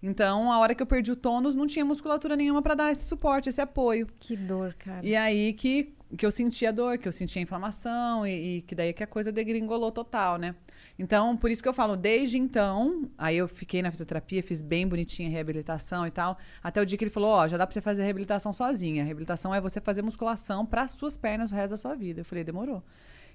Então, 0.02 0.52
a 0.52 0.60
hora 0.60 0.74
que 0.74 0.82
eu 0.82 0.88
perdi 0.88 1.12
o 1.12 1.16
tônus, 1.16 1.56
não 1.56 1.68
tinha 1.68 1.84
musculatura 1.84 2.36
nenhuma 2.36 2.62
para 2.62 2.74
dar 2.74 2.92
esse 2.92 3.06
suporte, 3.06 3.50
esse 3.50 3.62
apoio. 3.62 4.08
Que 4.20 4.36
dor, 4.36 4.74
cara. 4.76 5.06
E 5.06 5.16
aí 5.16 5.52
que, 5.54 5.94
que 6.18 6.26
eu 6.26 6.32
sentia 6.32 6.72
dor, 6.72 6.98
que 6.98 7.08
eu 7.08 7.12
sentia 7.12 7.42
inflamação 7.42 8.26
e, 8.26 8.58
e 8.58 8.62
que 8.62 8.74
daí 8.74 8.94
que 8.94 9.04
a 9.04 9.08
coisa 9.08 9.32
degringolou 9.32 9.92
total, 9.92 10.38
né? 10.38 10.56
Então, 10.98 11.36
por 11.38 11.50
isso 11.50 11.64
que 11.64 11.70
eu 11.70 11.74
falo, 11.74 11.96
desde 11.96 12.38
então, 12.38 13.10
aí 13.18 13.38
eu 13.38 13.48
fiquei 13.48 13.82
na 13.82 13.90
fisioterapia, 13.90 14.44
fiz 14.44 14.62
bem 14.62 14.86
bonitinha 14.86 15.30
a 15.30 15.32
reabilitação 15.32 16.06
e 16.06 16.12
tal, 16.12 16.38
até 16.62 16.82
o 16.82 16.86
dia 16.86 16.98
que 16.98 17.04
ele 17.06 17.12
falou, 17.12 17.30
ó, 17.32 17.48
já 17.48 17.56
dá 17.56 17.66
pra 17.66 17.74
você 17.74 17.80
fazer 17.80 18.02
a 18.02 18.06
reabilitação 18.06 18.52
sozinha. 18.52 19.02
A 19.02 19.06
reabilitação 19.06 19.56
é 19.56 19.62
você 19.62 19.80
fazer 19.80 20.02
musculação 20.02 20.66
para 20.66 20.88
suas 20.90 21.16
pernas 21.16 21.52
o 21.52 21.56
resto 21.56 21.72
da 21.72 21.78
sua 21.78 21.96
vida. 21.96 22.22
Eu 22.22 22.26
falei, 22.26 22.44
demorou. 22.44 22.84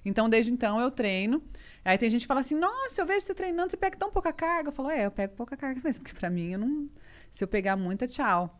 Então, 0.05 0.29
desde 0.29 0.51
então, 0.51 0.79
eu 0.79 0.91
treino. 0.91 1.41
Aí 1.85 1.97
tem 1.99 2.09
gente 2.09 2.21
que 2.21 2.27
fala 2.27 2.39
assim, 2.39 2.55
nossa, 2.55 2.99
eu 2.99 3.05
vejo 3.05 3.21
você 3.25 3.33
treinando, 3.35 3.69
você 3.69 3.77
pega 3.77 3.95
tão 3.95 4.11
pouca 4.11 4.33
carga. 4.33 4.69
Eu 4.69 4.73
falo, 4.73 4.89
é, 4.89 5.05
eu 5.05 5.11
pego 5.11 5.35
pouca 5.35 5.55
carga 5.55 5.79
mesmo, 5.83 6.03
porque 6.03 6.17
pra 6.17 6.29
mim, 6.31 6.51
eu 6.53 6.59
não... 6.59 6.89
Se 7.31 7.43
eu 7.43 7.47
pegar 7.47 7.75
muita, 7.75 8.07
tchau. 8.07 8.59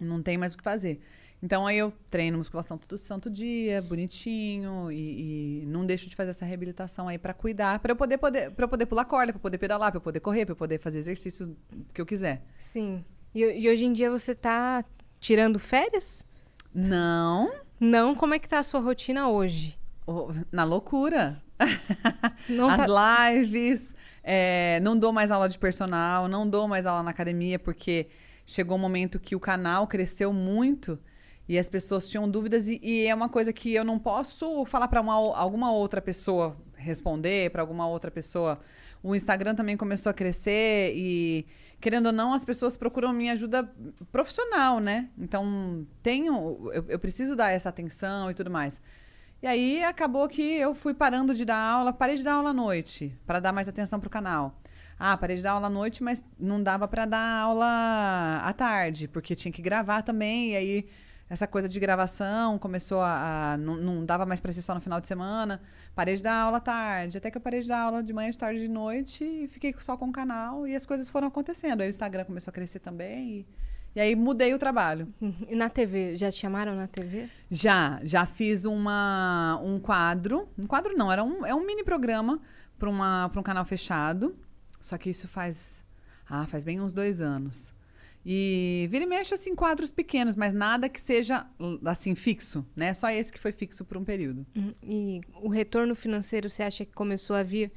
Não 0.00 0.20
tem 0.20 0.36
mais 0.36 0.54
o 0.54 0.58
que 0.58 0.64
fazer. 0.64 1.00
Então 1.40 1.66
aí 1.68 1.78
eu 1.78 1.92
treino 2.10 2.36
musculação 2.36 2.76
todo 2.76 2.98
santo 2.98 3.30
dia, 3.30 3.80
bonitinho, 3.80 4.90
e, 4.90 5.62
e 5.62 5.66
não 5.66 5.86
deixo 5.86 6.08
de 6.08 6.16
fazer 6.16 6.30
essa 6.30 6.44
reabilitação 6.44 7.06
aí 7.06 7.16
pra 7.16 7.32
cuidar, 7.32 7.78
pra 7.78 7.92
eu 7.92 7.96
poder, 7.96 8.18
poder, 8.18 8.50
pra 8.50 8.64
eu 8.64 8.68
poder 8.68 8.86
pular 8.86 9.04
corda, 9.04 9.32
pra 9.32 9.38
eu 9.38 9.42
poder 9.42 9.58
pedalar, 9.58 9.92
pra 9.92 9.98
eu 9.98 10.02
poder 10.02 10.18
correr, 10.18 10.44
pra 10.44 10.52
eu 10.52 10.56
poder 10.56 10.80
fazer 10.80 10.98
exercício 10.98 11.56
que 11.94 12.00
eu 12.00 12.06
quiser. 12.06 12.42
Sim. 12.58 13.04
E, 13.32 13.40
e 13.44 13.68
hoje 13.70 13.84
em 13.84 13.92
dia 13.92 14.10
você 14.10 14.34
tá 14.34 14.84
tirando 15.20 15.60
férias? 15.60 16.26
Não, 16.74 17.52
Não, 17.78 18.14
como 18.16 18.34
é 18.34 18.38
que 18.40 18.48
tá 18.48 18.58
a 18.58 18.62
sua 18.64 18.80
rotina 18.80 19.28
hoje? 19.28 19.78
na 20.50 20.64
loucura. 20.64 21.40
As 21.58 22.86
tá... 22.86 23.30
lives, 23.30 23.94
é, 24.22 24.80
não 24.80 24.96
dou 24.96 25.12
mais 25.12 25.30
aula 25.30 25.48
de 25.48 25.58
personal, 25.58 26.28
não 26.28 26.48
dou 26.48 26.68
mais 26.68 26.86
aula 26.86 27.02
na 27.02 27.10
academia, 27.10 27.58
porque 27.58 28.08
chegou 28.46 28.76
um 28.76 28.80
momento 28.80 29.18
que 29.18 29.36
o 29.36 29.40
canal 29.40 29.86
cresceu 29.86 30.32
muito 30.32 30.98
e 31.48 31.58
as 31.58 31.70
pessoas 31.70 32.08
tinham 32.08 32.28
dúvidas, 32.28 32.68
e, 32.68 32.78
e 32.82 33.06
é 33.06 33.14
uma 33.14 33.28
coisa 33.28 33.52
que 33.52 33.74
eu 33.74 33.82
não 33.82 33.98
posso 33.98 34.66
falar 34.66 34.86
para 34.86 35.00
alguma 35.00 35.72
outra 35.72 36.02
pessoa 36.02 36.54
responder, 36.76 37.50
para 37.50 37.62
alguma 37.62 37.86
outra 37.88 38.10
pessoa. 38.10 38.60
O 39.02 39.14
Instagram 39.14 39.54
também 39.54 39.76
começou 39.76 40.10
a 40.10 40.12
crescer 40.12 40.92
e, 40.94 41.46
querendo 41.80 42.06
ou 42.06 42.12
não, 42.12 42.34
as 42.34 42.44
pessoas 42.44 42.76
procuram 42.76 43.12
minha 43.12 43.32
ajuda 43.32 43.66
profissional, 44.12 44.78
né? 44.78 45.08
Então, 45.16 45.86
tenho, 46.02 46.70
eu, 46.72 46.84
eu 46.88 46.98
preciso 46.98 47.34
dar 47.34 47.50
essa 47.50 47.68
atenção 47.70 48.30
e 48.30 48.34
tudo 48.34 48.50
mais. 48.50 48.80
E 49.42 49.46
aí 49.46 49.84
acabou 49.84 50.28
que 50.28 50.42
eu 50.42 50.74
fui 50.74 50.92
parando 50.94 51.32
de 51.34 51.44
dar 51.44 51.58
aula, 51.58 51.92
parei 51.92 52.16
de 52.16 52.24
dar 52.24 52.34
aula 52.34 52.50
à 52.50 52.52
noite, 52.52 53.16
para 53.26 53.38
dar 53.38 53.52
mais 53.52 53.68
atenção 53.68 54.00
pro 54.00 54.10
canal. 54.10 54.60
Ah, 54.98 55.16
parei 55.16 55.36
de 55.36 55.42
dar 55.42 55.52
aula 55.52 55.68
à 55.68 55.70
noite, 55.70 56.02
mas 56.02 56.24
não 56.38 56.60
dava 56.60 56.88
para 56.88 57.06
dar 57.06 57.40
aula 57.42 58.40
à 58.42 58.52
tarde, 58.52 59.06
porque 59.06 59.36
tinha 59.36 59.52
que 59.52 59.62
gravar 59.62 60.02
também, 60.02 60.50
e 60.50 60.56
aí 60.56 60.88
essa 61.30 61.46
coisa 61.46 61.68
de 61.68 61.78
gravação 61.78 62.58
começou 62.58 63.00
a. 63.00 63.52
a- 63.52 63.56
não, 63.58 63.76
não 63.76 64.04
dava 64.04 64.26
mais 64.26 64.40
para 64.40 64.50
ser 64.52 64.62
só 64.62 64.74
no 64.74 64.80
final 64.80 65.00
de 65.00 65.06
semana. 65.06 65.60
Parei 65.94 66.16
de 66.16 66.22
dar 66.22 66.34
aula 66.42 66.56
à 66.56 66.60
tarde, 66.60 67.18
até 67.18 67.30
que 67.30 67.36
eu 67.36 67.40
parei 67.40 67.60
de 67.60 67.68
dar 67.68 67.80
aula 67.82 68.02
de 68.02 68.12
manhã, 68.12 68.30
de 68.30 68.38
tarde, 68.38 68.60
de 68.60 68.68
noite, 68.68 69.22
e 69.22 69.46
fiquei 69.46 69.72
só 69.78 69.96
com 69.96 70.06
o 70.06 70.12
canal, 70.12 70.66
e 70.66 70.74
as 70.74 70.84
coisas 70.84 71.08
foram 71.08 71.28
acontecendo. 71.28 71.80
Aí 71.82 71.88
o 71.88 71.90
Instagram 71.90 72.24
começou 72.24 72.50
a 72.50 72.54
crescer 72.54 72.80
também, 72.80 73.30
e, 73.30 73.46
e 73.98 74.00
aí 74.00 74.14
mudei 74.14 74.54
o 74.54 74.58
trabalho. 74.60 75.12
E 75.48 75.56
na 75.56 75.68
TV? 75.68 76.16
Já 76.16 76.30
te 76.30 76.38
chamaram 76.38 76.76
na 76.76 76.86
TV? 76.86 77.28
Já, 77.50 77.98
já 78.04 78.24
fiz 78.26 78.64
uma, 78.64 79.60
um 79.60 79.80
quadro. 79.80 80.48
Um 80.56 80.68
quadro 80.68 80.96
não, 80.96 81.10
era 81.10 81.24
um, 81.24 81.44
é 81.44 81.52
um 81.52 81.66
mini 81.66 81.82
programa 81.82 82.40
para 82.78 82.88
um 82.88 83.42
canal 83.42 83.64
fechado. 83.64 84.36
Só 84.80 84.96
que 84.96 85.10
isso 85.10 85.26
faz. 85.26 85.84
Ah, 86.30 86.46
faz 86.46 86.62
bem 86.62 86.80
uns 86.80 86.92
dois 86.92 87.20
anos. 87.20 87.74
E 88.24 88.86
vira 88.88 89.02
e 89.02 89.06
mexe, 89.08 89.34
assim, 89.34 89.52
quadros 89.56 89.90
pequenos, 89.90 90.36
mas 90.36 90.54
nada 90.54 90.88
que 90.88 91.00
seja, 91.00 91.44
assim, 91.84 92.14
fixo, 92.14 92.64
né? 92.76 92.94
Só 92.94 93.10
esse 93.10 93.32
que 93.32 93.40
foi 93.40 93.50
fixo 93.50 93.84
por 93.84 93.96
um 93.96 94.04
período. 94.04 94.46
Uhum. 94.54 94.74
E 94.80 95.20
o 95.42 95.48
retorno 95.48 95.96
financeiro 95.96 96.48
você 96.48 96.62
acha 96.62 96.84
que 96.84 96.92
começou 96.92 97.34
a 97.34 97.42
vir 97.42 97.72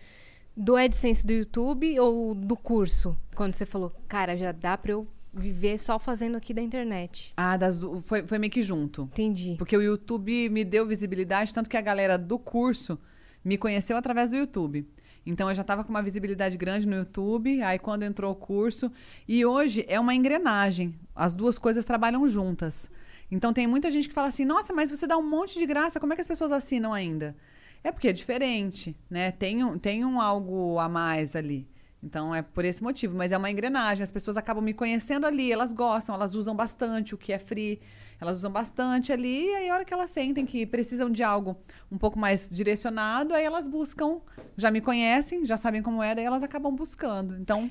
do 0.56 0.76
AdSense 0.76 1.26
do 1.26 1.34
YouTube 1.34 1.99
ou 1.99 2.35
do 2.35 2.56
curso? 2.56 3.18
Quando 3.35 3.56
você 3.56 3.65
falou, 3.65 3.91
cara, 4.07 4.38
já 4.38 4.52
dá 4.52 4.77
pra 4.77 4.91
eu 4.91 5.07
viver 5.33 5.77
só 5.77 5.97
fazendo 5.97 6.35
aqui 6.35 6.53
da 6.53 6.61
internet. 6.61 7.33
Ah, 7.37 7.57
das, 7.57 7.79
foi, 8.03 8.25
foi 8.25 8.37
meio 8.37 8.51
que 8.51 8.61
junto. 8.61 9.03
Entendi. 9.03 9.55
Porque 9.57 9.75
o 9.75 9.81
YouTube 9.81 10.49
me 10.49 10.63
deu 10.63 10.85
visibilidade, 10.85 11.53
tanto 11.53 11.69
que 11.69 11.77
a 11.77 11.81
galera 11.81 12.17
do 12.17 12.37
curso 12.37 12.99
me 13.43 13.57
conheceu 13.57 13.97
através 13.97 14.29
do 14.29 14.35
YouTube. 14.35 14.87
Então 15.25 15.49
eu 15.49 15.55
já 15.55 15.61
estava 15.61 15.83
com 15.83 15.89
uma 15.89 16.01
visibilidade 16.01 16.57
grande 16.57 16.87
no 16.87 16.95
YouTube, 16.95 17.61
aí 17.61 17.77
quando 17.77 18.03
entrou 18.03 18.31
o 18.31 18.35
curso. 18.35 18.91
E 19.27 19.45
hoje 19.45 19.85
é 19.87 19.99
uma 19.99 20.15
engrenagem. 20.15 20.95
As 21.15 21.35
duas 21.35 21.57
coisas 21.57 21.85
trabalham 21.85 22.27
juntas. 22.27 22.89
Então 23.29 23.53
tem 23.53 23.67
muita 23.67 23.89
gente 23.91 24.07
que 24.07 24.13
fala 24.13 24.27
assim: 24.27 24.45
nossa, 24.45 24.73
mas 24.73 24.89
você 24.89 25.05
dá 25.05 25.17
um 25.17 25.27
monte 25.27 25.59
de 25.59 25.65
graça, 25.65 25.99
como 25.99 26.13
é 26.13 26.15
que 26.15 26.21
as 26.21 26.27
pessoas 26.27 26.51
assinam 26.51 26.93
ainda? 26.93 27.35
É 27.83 27.91
porque 27.91 28.07
é 28.07 28.13
diferente, 28.13 28.95
né? 29.09 29.31
Tem 29.31 29.63
um, 29.63 29.77
tem 29.77 30.05
um 30.05 30.19
algo 30.19 30.77
a 30.79 30.89
mais 30.89 31.35
ali. 31.35 31.67
Então 32.03 32.33
é 32.33 32.41
por 32.41 32.65
esse 32.65 32.81
motivo, 32.81 33.15
mas 33.15 33.31
é 33.31 33.37
uma 33.37 33.51
engrenagem. 33.51 34.03
As 34.03 34.11
pessoas 34.11 34.35
acabam 34.37 34.63
me 34.63 34.73
conhecendo 34.73 35.25
ali, 35.27 35.51
elas 35.51 35.71
gostam, 35.71 36.15
elas 36.15 36.33
usam 36.33 36.55
bastante 36.55 37.13
o 37.13 37.17
que 37.17 37.31
é 37.31 37.37
free, 37.39 37.79
elas 38.19 38.37
usam 38.37 38.51
bastante 38.51 39.11
ali, 39.13 39.47
e 39.47 39.55
aí 39.55 39.69
a 39.69 39.75
hora 39.75 39.85
que 39.85 39.93
elas 39.93 40.09
sentem 40.09 40.45
que 40.45 40.65
precisam 40.65 41.09
de 41.11 41.23
algo 41.23 41.55
um 41.91 41.97
pouco 41.97 42.17
mais 42.17 42.49
direcionado, 42.49 43.33
aí 43.33 43.43
elas 43.43 43.67
buscam, 43.67 44.19
já 44.57 44.71
me 44.71 44.81
conhecem, 44.81 45.45
já 45.45 45.57
sabem 45.57 45.81
como 45.83 46.01
é, 46.01 46.15
daí 46.15 46.25
elas 46.25 46.41
acabam 46.43 46.75
buscando. 46.75 47.35
Então, 47.37 47.69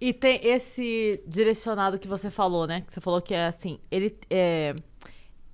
E 0.00 0.12
tem 0.12 0.40
esse 0.42 1.22
direcionado 1.28 1.96
que 1.96 2.08
você 2.08 2.28
falou, 2.28 2.66
né? 2.66 2.80
Que 2.80 2.92
você 2.92 3.00
falou 3.00 3.22
que 3.22 3.32
é 3.34 3.46
assim, 3.46 3.78
ele 3.88 4.18
é, 4.28 4.74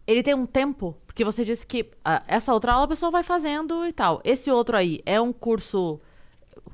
ele 0.07 0.23
tem 0.23 0.35
um 0.35 0.47
tempo, 0.47 0.97
porque 1.07 1.23
você 1.23 1.45
disse 1.45 1.67
que 1.67 1.91
ah, 2.03 2.23
essa 2.27 2.55
outra 2.55 2.73
aula 2.73 2.87
a 2.87 2.89
pessoa 2.89 3.11
vai 3.11 3.23
fazendo 3.23 3.85
e 3.87 3.93
tal. 3.93 4.23
Esse 4.25 4.51
outro 4.51 4.75
aí 4.75 5.03
é 5.05 5.21
um 5.21 5.35
curso, 5.35 6.01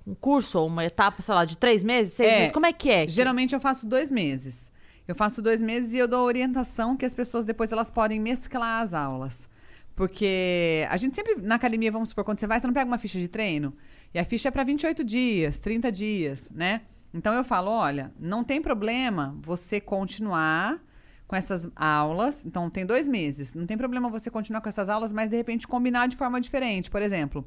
um 0.07 0.15
curso 0.15 0.59
ou 0.59 0.67
uma 0.67 0.85
etapa, 0.85 1.23
sei 1.23 1.35
lá, 1.35 1.45
de 1.45 1.57
três 1.57 1.83
meses, 1.83 2.13
seis 2.15 2.29
É, 2.31 2.39
meses? 2.39 2.53
Como 2.53 2.67
é 2.67 2.73
que 2.73 2.91
é? 2.91 3.09
Geralmente 3.09 3.55
eu 3.55 3.61
faço 3.61 3.87
dois 3.87 4.11
meses. 4.11 4.71
Eu 5.07 5.15
faço 5.15 5.43
dois 5.43 5.63
meses 5.63 5.93
e 5.93 5.99
eu 5.99 6.09
dou 6.09 6.25
orientação 6.25 6.97
que 6.97 7.05
as 7.05 7.15
pessoas 7.15 7.45
depois 7.45 7.71
elas 7.73 7.91
podem 7.91 8.19
mesclar 8.21 8.83
as 8.83 8.95
aulas. 8.95 9.49
Porque 9.95 10.87
a 10.91 10.97
gente 10.97 11.15
sempre, 11.15 11.37
na 11.41 11.55
academia, 11.55 11.93
vamos 11.93 12.09
supor, 12.09 12.25
quando 12.25 12.41
você 12.41 12.47
vai, 12.47 12.59
você 12.59 12.67
não 12.67 12.75
pega 12.75 12.87
uma 12.87 12.99
ficha 12.99 13.19
de 13.19 13.29
treino. 13.29 13.73
E 14.13 14.19
a 14.19 14.25
ficha 14.25 14.49
é 14.49 14.51
para 14.51 14.65
28 14.65 15.05
dias, 15.05 15.59
30 15.59 15.93
dias, 15.93 16.51
né? 16.51 16.83
Então 17.13 17.33
eu 17.33 17.45
falo, 17.45 17.71
olha, 17.71 18.13
não 18.19 18.43
tem 18.43 18.61
problema 18.61 19.37
você 19.41 19.81
continuar 19.81 20.81
com 21.29 21.37
essas 21.37 21.71
aulas. 21.77 22.45
Então 22.45 22.69
tem 22.69 22.85
dois 22.85 23.07
meses. 23.07 23.55
Não 23.55 23.67
tem 23.67 23.77
problema 23.79 24.09
você 24.09 24.31
continuar 24.31 24.61
com 24.61 24.69
essas 24.69 24.89
aulas, 24.89 25.13
mas 25.13 25.31
de 25.31 25.37
repente 25.37 25.67
combinar 25.69 26.09
de 26.09 26.17
forma 26.17 26.41
diferente. 26.41 26.91
Por 26.91 27.01
exemplo, 27.01 27.45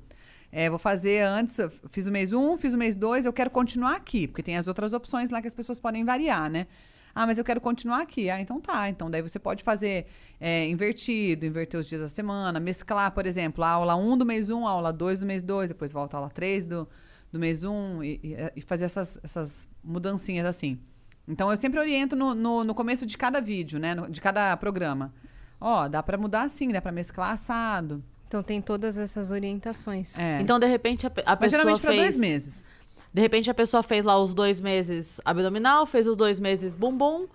é, 0.52 0.70
vou 0.70 0.80
fazer 0.80 1.22
antes, 1.24 1.58
fiz 1.92 2.08
o 2.08 2.12
mês 2.12 2.32
1, 2.34 2.54
um, 2.54 2.58
fiz 2.58 2.74
o 2.74 2.78
mês 2.78 2.96
2, 2.96 3.26
eu 3.26 3.34
quero 3.34 3.50
continuar 3.50 3.96
aqui, 3.96 4.28
porque 4.28 4.44
tem 4.44 4.58
as 4.58 4.68
outras 4.68 4.94
opções 4.94 5.30
lá 5.30 5.42
que 5.42 5.48
as 5.48 5.56
pessoas 5.56 5.80
podem 5.80 6.04
variar, 6.06 6.50
né? 6.50 6.68
Ah, 7.14 7.26
mas 7.26 7.40
eu 7.40 7.44
quero 7.44 7.60
continuar 7.60 8.02
aqui. 8.04 8.30
Ah, 8.30 8.40
então 8.40 8.62
tá. 8.62 8.88
Então 8.90 9.10
daí 9.10 9.24
você 9.24 9.40
pode 9.40 9.64
fazer 9.64 10.06
é, 10.40 10.68
invertido, 10.70 11.48
inverter 11.48 11.80
os 11.80 11.88
dias 11.88 12.00
da 12.02 12.08
semana, 12.08 12.60
mesclar, 12.60 13.12
por 13.12 13.26
exemplo, 13.26 13.64
a 13.64 13.70
aula 13.70 13.96
1 13.96 14.18
do 14.20 14.26
mês 14.26 14.52
1, 14.52 14.68
a 14.68 14.70
aula 14.70 14.94
2 14.94 15.22
do 15.22 15.26
mês 15.26 15.42
2, 15.42 15.70
depois 15.70 15.92
volta 15.92 16.16
a 16.16 16.20
aula 16.20 16.30
3 16.30 16.68
do, 16.68 16.88
do 17.32 17.40
mês 17.40 17.64
1 17.64 18.04
e, 18.04 18.38
e- 18.56 18.62
fazer 18.62 18.86
essas, 18.86 19.20
essas 19.24 19.68
mudancinhas 19.84 20.46
assim. 20.46 20.80
Então 21.28 21.50
eu 21.50 21.58
sempre 21.58 21.80
oriento 21.80 22.16
no, 22.16 22.36
no, 22.36 22.64
no 22.64 22.76
começo 22.76 23.04
de 23.04 23.18
cada 23.18 23.42
vídeo, 23.42 23.80
né? 23.80 23.96
no- 23.96 24.08
de 24.08 24.22
cada 24.22 24.56
programa. 24.56 25.12
Ó, 25.60 25.88
dá 25.88 26.04
pra 26.04 26.20
mudar 26.20 26.44
assim, 26.44 26.70
dá 26.72 26.80
pra 26.84 26.92
mesclar 26.92 27.32
assado. 27.32 28.04
Então 28.28 28.44
tem 28.44 28.62
todas 28.62 28.98
essas 28.98 29.32
orientações. 29.32 30.18
É. 30.18 30.42
Então, 30.42 30.60
de 30.60 30.68
repente, 30.68 31.08
a, 31.08 31.10
a 31.10 31.12
Mas 31.32 31.40
pessoa 31.40 31.50
geralmente 31.50 31.82
pra 31.82 31.92
fez... 31.92 32.02
dois 32.02 32.18
meses. 32.18 32.68
De 33.14 33.22
repente, 33.22 33.50
a 33.50 33.54
pessoa 33.54 33.82
fez 33.82 34.06
lá 34.06 34.20
os 34.20 34.34
dois 34.34 34.60
meses 34.60 35.20
abdominal, 35.24 35.86
fez 35.86 36.08
os 36.08 36.16
dois 36.16 36.40
meses 36.40 36.76
bumbum. 36.76 37.26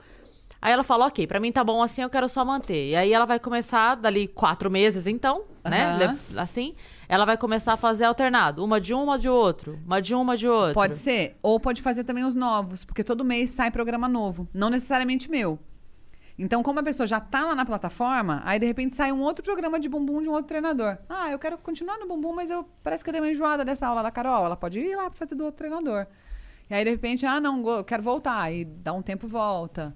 Aí 0.60 0.72
ela 0.72 0.84
fala, 0.84 1.06
ok, 1.06 1.26
pra 1.26 1.40
mim 1.40 1.50
tá 1.50 1.64
bom 1.64 1.82
assim, 1.82 2.02
eu 2.02 2.10
quero 2.10 2.28
só 2.28 2.44
manter. 2.44 2.90
E 2.90 2.94
aí 2.94 3.12
ela 3.12 3.24
vai 3.24 3.40
começar, 3.40 3.96
dali 3.96 4.28
quatro 4.28 4.70
meses, 4.70 5.08
então, 5.08 5.42
né? 5.64 5.86
Aham. 5.86 6.18
le- 6.30 6.38
Assim, 6.38 6.74
ela 7.08 7.24
vai 7.24 7.36
começar 7.36 7.72
a 7.72 7.76
fazer 7.76 8.04
alternado. 8.04 8.64
Uma 8.64 8.80
de 8.80 8.94
um, 8.94 9.02
uma 9.02 9.18
de 9.18 9.28
outro. 9.28 9.76
Uma 9.84 10.00
de 10.00 10.14
um, 10.14 10.20
uma 10.20 10.36
de 10.36 10.46
outro. 10.46 10.74
Pode 10.74 10.96
ser. 10.98 11.36
Ou 11.42 11.58
pode 11.58 11.82
fazer 11.82 12.04
também 12.04 12.22
os 12.22 12.36
novos, 12.36 12.84
porque 12.84 13.02
todo 13.02 13.24
mês 13.24 13.50
sai 13.50 13.72
programa 13.72 14.06
novo. 14.06 14.46
Não 14.54 14.70
necessariamente 14.70 15.28
meu. 15.28 15.58
Então, 16.42 16.60
como 16.60 16.80
a 16.80 16.82
pessoa 16.82 17.06
já 17.06 17.20
tá 17.20 17.44
lá 17.44 17.54
na 17.54 17.64
plataforma, 17.64 18.42
aí 18.44 18.58
de 18.58 18.66
repente 18.66 18.96
sai 18.96 19.12
um 19.12 19.20
outro 19.20 19.44
programa 19.44 19.78
de 19.78 19.88
bumbum 19.88 20.20
de 20.20 20.28
um 20.28 20.32
outro 20.32 20.48
treinador. 20.48 20.98
Ah, 21.08 21.30
eu 21.30 21.38
quero 21.38 21.56
continuar 21.56 21.98
no 21.98 22.08
bumbum, 22.08 22.32
mas 22.34 22.50
eu 22.50 22.68
parece 22.82 23.04
que 23.04 23.10
eu 23.10 23.12
dei 23.12 23.20
uma 23.22 23.30
enjoada 23.30 23.64
dessa 23.64 23.86
aula 23.86 24.02
da 24.02 24.10
Carol. 24.10 24.44
Ela 24.46 24.56
pode 24.56 24.80
ir 24.80 24.96
lá 24.96 25.08
fazer 25.12 25.36
do 25.36 25.44
outro 25.44 25.58
treinador. 25.58 26.04
E 26.68 26.74
aí, 26.74 26.82
de 26.84 26.90
repente, 26.90 27.24
ah, 27.24 27.38
não, 27.40 27.64
eu 27.68 27.84
quero 27.84 28.02
voltar. 28.02 28.50
E 28.52 28.64
dá 28.64 28.92
um 28.92 29.02
tempo 29.02 29.28
volta. 29.28 29.94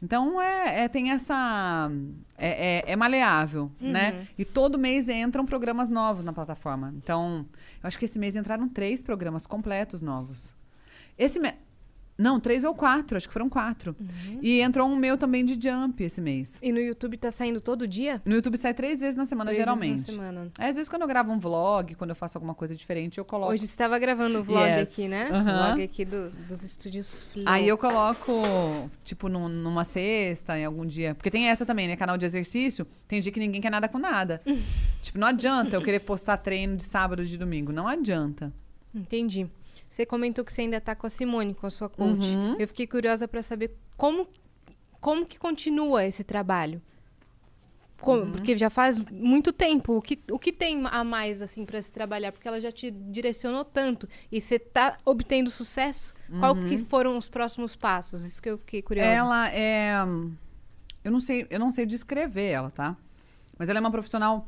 Então, 0.00 0.40
é, 0.40 0.84
é- 0.84 0.88
tem 0.88 1.10
essa. 1.10 1.90
É, 2.38 2.78
é- 2.88 2.92
é 2.92 2.96
maleável, 2.96 3.70
né? 3.80 4.26
E 4.38 4.44
todo 4.44 4.78
mês 4.78 5.08
entram 5.08 5.44
programas 5.44 5.88
novos 5.88 6.22
na 6.22 6.32
plataforma. 6.32 6.94
Então, 6.96 7.44
eu 7.82 7.86
acho 7.88 7.98
que 7.98 8.04
esse 8.04 8.18
mês 8.18 8.36
entraram 8.36 8.68
três 8.68 9.02
programas 9.02 9.44
completos 9.44 10.00
novos. 10.00 10.54
Esse 11.18 11.40
mês. 11.40 11.54
Não, 12.20 12.38
três 12.38 12.64
ou 12.64 12.74
quatro, 12.74 13.16
acho 13.16 13.26
que 13.26 13.32
foram 13.32 13.48
quatro. 13.48 13.96
E 14.42 14.60
entrou 14.60 14.86
um 14.88 14.94
meu 14.94 15.16
também 15.16 15.44
de 15.44 15.54
jump 15.60 16.04
esse 16.04 16.20
mês. 16.20 16.58
E 16.62 16.70
no 16.70 16.78
YouTube 16.78 17.16
tá 17.16 17.30
saindo 17.30 17.60
todo 17.60 17.88
dia? 17.88 18.20
No 18.26 18.34
YouTube 18.34 18.58
sai 18.58 18.74
três 18.74 19.00
vezes 19.00 19.16
na 19.16 19.24
semana, 19.24 19.50
Três 19.50 19.56
vezes 19.58 19.64
geralmente. 19.66 20.00
Na 20.00 20.12
semana. 20.12 20.52
Aí, 20.58 20.68
Às 20.70 20.76
vezes, 20.76 20.88
quando 20.88 21.02
eu 21.02 21.08
gravo 21.08 21.32
um 21.32 21.38
vlog, 21.38 21.94
quando 21.94 22.10
eu 22.10 22.16
faço 22.16 22.36
alguma 22.36 22.54
coisa 22.54 22.76
diferente, 22.76 23.16
eu 23.18 23.24
coloco. 23.24 23.52
Hoje 23.52 23.60
você 23.66 23.72
estava 23.72 23.98
gravando 23.98 24.38
o 24.40 24.42
vlog 24.44 24.68
Yes. 24.68 24.82
aqui, 24.82 25.08
né? 25.08 25.28
Aham. 25.32 25.66
Vlog 25.68 25.82
aqui 25.82 26.04
do- 26.04 26.30
dos 26.46 26.62
estúdios 26.62 27.24
Flow. 27.32 27.44
Aí 27.48 27.66
eu 27.66 27.78
coloco, 27.78 28.32
tipo, 29.02 29.28
num- 29.28 29.48
numa 29.48 29.84
sexta, 29.84 30.58
em 30.58 30.64
algum 30.64 30.84
dia. 30.84 31.14
Porque 31.14 31.30
tem 31.30 31.48
essa 31.48 31.64
também, 31.64 31.88
né? 31.88 31.96
Canal 31.96 32.18
de 32.18 32.26
exercício. 32.26 32.86
Tem 33.08 33.20
dia 33.20 33.32
que 33.32 33.40
ninguém 33.40 33.60
quer 33.60 33.70
nada 33.70 33.88
com 33.88 33.98
nada. 33.98 34.42
tipo, 35.02 35.18
não 35.18 35.26
adianta 35.28 35.74
eu 35.76 35.82
querer 35.82 36.00
postar 36.00 36.36
treino 36.36 36.76
de 36.76 36.84
sábado 36.84 37.22
e 37.22 37.26
de 37.26 37.38
domingo. 37.38 37.72
Não 37.72 37.88
adianta. 37.88 38.52
Entendi. 38.94 39.46
Você 39.90 40.06
comentou 40.06 40.44
que 40.44 40.52
você 40.52 40.62
ainda 40.62 40.80
tá 40.80 40.94
com 40.94 41.06
a 41.06 41.10
Simone, 41.10 41.52
com 41.52 41.66
a 41.66 41.70
sua 41.70 41.88
coach. 41.88 42.24
Uhum. 42.24 42.54
Eu 42.60 42.68
fiquei 42.68 42.86
curiosa 42.86 43.26
para 43.26 43.42
saber 43.42 43.76
como, 43.96 44.26
como 45.00 45.26
que 45.26 45.36
continua 45.36 46.04
esse 46.06 46.22
trabalho. 46.22 46.80
Como- 48.00 48.22
Uhum. 48.22 48.32
Porque 48.32 48.56
já 48.56 48.70
faz 48.70 48.96
muito 49.10 49.52
tempo. 49.52 49.94
O 49.96 50.00
que, 50.00 50.18
o 50.30 50.38
que 50.38 50.52
tem 50.52 50.80
a 50.90 51.02
mais, 51.04 51.42
assim, 51.42 51.66
para 51.66 51.82
se 51.82 51.90
trabalhar? 51.90 52.30
Porque 52.32 52.46
ela 52.48 52.60
já 52.60 52.70
te 52.72 52.90
direcionou 52.90 53.64
tanto. 53.64 54.08
E 54.32 54.40
você 54.40 54.58
tá 54.60 54.96
obtendo 55.04 55.50
sucesso? 55.50 56.14
Qual 56.38 56.54
que 56.54 56.78
foram 56.78 57.18
os 57.18 57.28
próximos 57.28 57.74
passos? 57.76 58.24
Isso 58.24 58.40
que 58.40 58.48
eu 58.48 58.58
fiquei 58.58 58.80
curiosa. 58.82 59.10
Uhum. 59.10 59.16
Ela 59.16 59.50
é. 59.50 59.94
Eu 61.02 61.10
não 61.10 61.20
sei, 61.20 61.46
eu 61.50 61.58
não 61.58 61.70
sei 61.72 61.84
descrever 61.84 62.48
ela, 62.50 62.70
tá? 62.70 62.96
Mas 63.58 63.68
ela 63.68 63.78
é 63.78 63.80
uma 63.80 63.90
profissional 63.90 64.46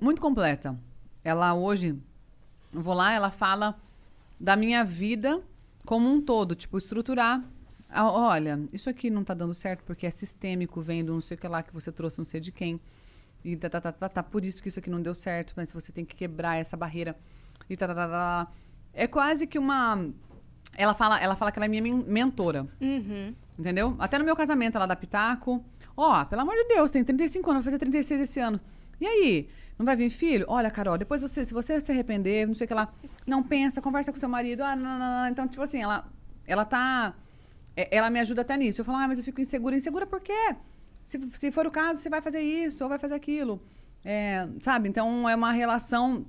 muito 0.00 0.20
completa. 0.22 0.76
Ela 1.22 1.54
hoje, 1.54 1.94
eu 2.72 2.80
vou 2.80 2.94
lá, 2.94 3.12
ela 3.12 3.30
fala 3.30 3.78
da 4.38 4.56
minha 4.56 4.84
vida 4.84 5.40
como 5.84 6.08
um 6.12 6.20
todo, 6.20 6.54
tipo, 6.54 6.76
estruturar. 6.78 7.42
Ah, 7.88 8.10
Olha, 8.10 8.60
isso 8.72 8.90
aqui 8.90 9.08
não 9.08 9.24
tá 9.24 9.32
dando 9.34 9.54
certo 9.54 9.82
porque 9.84 10.06
é 10.06 10.10
sistêmico, 10.10 10.80
vem 10.82 11.04
do 11.04 11.12
não 11.14 11.20
sei 11.20 11.36
o 11.36 11.40
que 11.40 11.48
lá 11.48 11.62
que 11.62 11.72
você 11.72 11.90
trouxe, 11.90 12.18
não 12.18 12.24
sei 12.26 12.40
de 12.40 12.52
quem. 12.52 12.78
E 13.44 13.56
tá, 13.56 13.70
tá, 13.70 13.80
tá, 13.80 13.92
tá, 13.92 14.08
tá, 14.08 14.22
por 14.22 14.44
isso 14.44 14.62
que 14.62 14.68
isso 14.68 14.78
aqui 14.78 14.90
não 14.90 15.00
deu 15.00 15.14
certo, 15.14 15.54
mas 15.56 15.72
você 15.72 15.90
tem 15.92 16.04
que 16.04 16.14
quebrar 16.14 16.56
essa 16.56 16.76
barreira. 16.76 17.16
E 17.70 17.76
tá, 17.76 17.86
tá, 17.86 17.94
tá, 17.94 18.08
tá. 18.08 18.48
É 18.92 19.06
quase 19.06 19.46
que 19.46 19.58
uma. 19.58 20.06
Ela 20.76 20.92
fala, 20.94 21.18
ela 21.20 21.34
fala 21.36 21.50
que 21.50 21.58
ela 21.58 21.66
é 21.66 21.68
minha 21.68 21.82
men- 21.82 22.04
mentora. 22.06 22.66
Uhum. 22.80 23.34
Entendeu? 23.58 23.96
Até 23.98 24.18
no 24.18 24.24
meu 24.24 24.36
casamento, 24.36 24.76
ela 24.76 24.86
dá 24.86 24.94
pitaco. 24.94 25.64
Ó, 25.96 26.24
pelo 26.26 26.42
amor 26.42 26.54
de 26.54 26.64
Deus, 26.64 26.90
tem 26.90 27.02
35 27.02 27.50
anos, 27.50 27.64
vai 27.64 27.72
fazer 27.72 27.78
36 27.78 28.20
esse 28.20 28.38
ano. 28.40 28.60
E 29.00 29.06
aí? 29.06 29.48
Não 29.78 29.86
vai 29.86 29.94
vir 29.96 30.10
filho? 30.10 30.44
Olha, 30.48 30.70
Carol, 30.70 30.98
depois 30.98 31.22
você, 31.22 31.44
se 31.44 31.54
você 31.54 31.80
se 31.80 31.92
arrepender, 31.92 32.46
não 32.46 32.54
sei 32.54 32.64
o 32.64 32.68
que 32.68 32.74
lá, 32.74 32.92
não 33.26 33.42
pensa, 33.42 33.80
conversa 33.80 34.10
com 34.12 34.18
seu 34.18 34.28
marido. 34.28 34.62
Ah, 34.62 34.74
não, 34.74 34.98
não, 34.98 35.22
não. 35.22 35.28
Então, 35.28 35.46
tipo 35.46 35.62
assim, 35.62 35.80
ela, 35.80 36.06
ela 36.46 36.64
tá. 36.64 37.14
é- 37.76 37.88
Ela 37.96 38.10
me 38.10 38.18
ajuda 38.18 38.42
até 38.42 38.56
nisso. 38.56 38.80
Eu 38.80 38.84
falo, 38.84 38.98
ah, 38.98 39.06
mas 39.08 39.18
eu 39.18 39.24
fico 39.24 39.40
insegura. 39.40 39.76
Insegura 39.76 40.06
por 40.06 40.20
quê? 40.20 40.56
Se, 41.06 41.18
se 41.34 41.52
for 41.52 41.66
o 41.66 41.70
caso, 41.70 42.00
você 42.00 42.10
vai 42.10 42.20
fazer 42.20 42.40
isso 42.40 42.82
ou 42.82 42.88
vai 42.90 42.98
fazer 42.98 43.14
aquilo. 43.14 43.62
É, 44.04 44.48
sabe? 44.60 44.88
Então, 44.88 45.28
é 45.28 45.34
uma 45.36 45.52
relação 45.52 46.26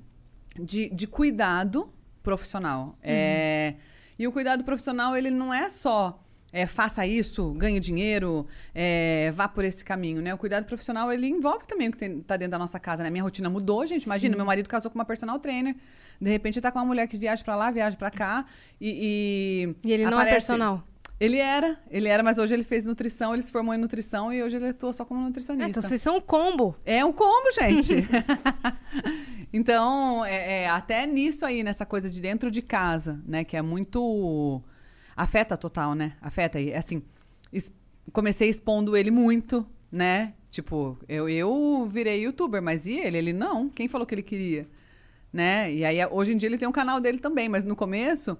de, 0.59 0.89
de 0.89 1.07
cuidado 1.07 1.91
profissional. 2.21 2.97
É, 3.01 3.75
e 4.17 4.27
o 4.27 4.31
cuidado 4.31 4.63
profissional, 4.63 5.15
ele 5.17 5.31
não 5.31 5.53
é 5.53 5.69
só 5.69 6.21
é, 6.51 6.65
faça 6.65 7.05
isso, 7.05 7.51
ganhe 7.53 7.79
dinheiro, 7.79 8.45
é, 8.73 9.31
vá 9.35 9.47
por 9.47 9.63
esse 9.63 9.83
caminho, 9.83 10.21
né? 10.21 10.33
O 10.33 10.37
cuidado 10.37 10.65
profissional, 10.65 11.11
ele 11.11 11.27
envolve 11.27 11.65
também 11.67 11.89
o 11.89 11.91
que 11.91 11.97
tem, 11.97 12.19
tá 12.21 12.35
dentro 12.37 12.51
da 12.51 12.59
nossa 12.59 12.79
casa, 12.79 13.03
né? 13.03 13.09
Minha 13.09 13.23
rotina 13.23 13.49
mudou, 13.49 13.85
gente. 13.85 14.03
Imagina, 14.05 14.35
meu 14.35 14.45
marido 14.45 14.67
casou 14.67 14.89
com 14.89 14.97
uma 14.97 15.05
personal 15.05 15.37
trainer. 15.39 15.75
De 16.19 16.29
repente, 16.29 16.59
tá 16.59 16.71
com 16.71 16.79
uma 16.79 16.85
mulher 16.85 17.07
que 17.07 17.17
viaja 17.17 17.43
pra 17.43 17.55
lá, 17.55 17.71
viaja 17.71 17.95
pra 17.95 18.11
cá. 18.11 18.45
E, 18.81 19.73
E 19.83 19.91
ele 19.91 20.03
não 20.05 20.13
é 20.19 20.23
aparece- 20.23 20.47
personal. 20.47 20.83
Ele 21.19 21.35
era, 21.37 21.77
ele 21.91 22.07
era, 22.07 22.23
mas 22.23 22.37
hoje 22.37 22.53
ele 22.53 22.63
fez 22.63 22.85
nutrição, 22.85 23.33
ele 23.33 23.43
se 23.43 23.51
formou 23.51 23.75
em 23.75 23.77
nutrição 23.77 24.31
e 24.31 24.41
hoje 24.41 24.55
ele 24.55 24.67
atua 24.69 24.93
só 24.93 25.03
como 25.03 25.19
nutricionista. 25.19 25.69
então 25.69 25.81
vocês 25.81 26.01
são 26.01 26.15
um 26.15 26.21
combo. 26.21 26.77
É 26.85 27.03
um 27.03 27.11
combo, 27.11 27.51
gente. 27.51 27.93
então, 29.51 30.23
é, 30.25 30.63
é, 30.63 30.69
até 30.69 31.05
nisso 31.05 31.45
aí, 31.45 31.63
nessa 31.63 31.85
coisa 31.85 32.09
de 32.09 32.21
dentro 32.21 32.49
de 32.49 32.61
casa, 32.61 33.21
né? 33.27 33.43
Que 33.43 33.57
é 33.57 33.61
muito. 33.61 34.61
Afeta 35.21 35.57
total, 35.57 35.93
né? 35.95 36.13
Afeta. 36.21 36.59
E, 36.61 36.73
assim, 36.73 37.01
comecei 38.13 38.49
expondo 38.49 38.95
ele 38.95 39.11
muito, 39.11 39.65
né? 39.91 40.33
Tipo, 40.49 40.97
eu, 41.07 41.27
eu 41.29 41.87
virei 41.91 42.21
youtuber, 42.23 42.61
mas 42.61 42.85
e 42.85 42.93
ele? 42.93 43.17
Ele 43.17 43.33
não. 43.33 43.69
Quem 43.69 43.87
falou 43.87 44.07
que 44.07 44.15
ele 44.15 44.23
queria? 44.23 44.67
Né? 45.31 45.71
E 45.73 45.85
aí, 45.85 45.97
hoje 46.07 46.33
em 46.33 46.37
dia, 46.37 46.47
ele 46.49 46.57
tem 46.57 46.67
um 46.67 46.71
canal 46.71 46.99
dele 46.99 47.19
também, 47.19 47.47
mas 47.49 47.63
no 47.65 47.75
começo 47.75 48.37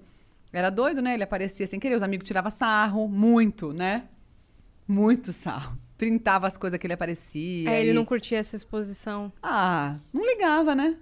era 0.52 0.70
doido, 0.70 1.00
né? 1.00 1.14
Ele 1.14 1.22
aparecia 1.22 1.66
sem 1.66 1.78
querer, 1.78 1.94
os 1.94 2.02
amigos 2.02 2.26
tiravam 2.26 2.50
sarro, 2.50 3.06
muito, 3.08 3.72
né? 3.72 4.04
Muito 4.88 5.32
sarro. 5.32 5.78
Printava 5.96 6.46
as 6.46 6.56
coisas 6.56 6.78
que 6.80 6.86
ele 6.86 6.94
aparecia. 6.94 7.68
Aí 7.70 7.82
ele 7.82 7.90
e- 7.90 7.94
não 7.94 8.04
curtia 8.04 8.38
essa 8.38 8.56
exposição. 8.56 9.32
ah, 9.42 9.98
não 10.12 10.24
ligava, 10.26 10.74
né? 10.74 10.96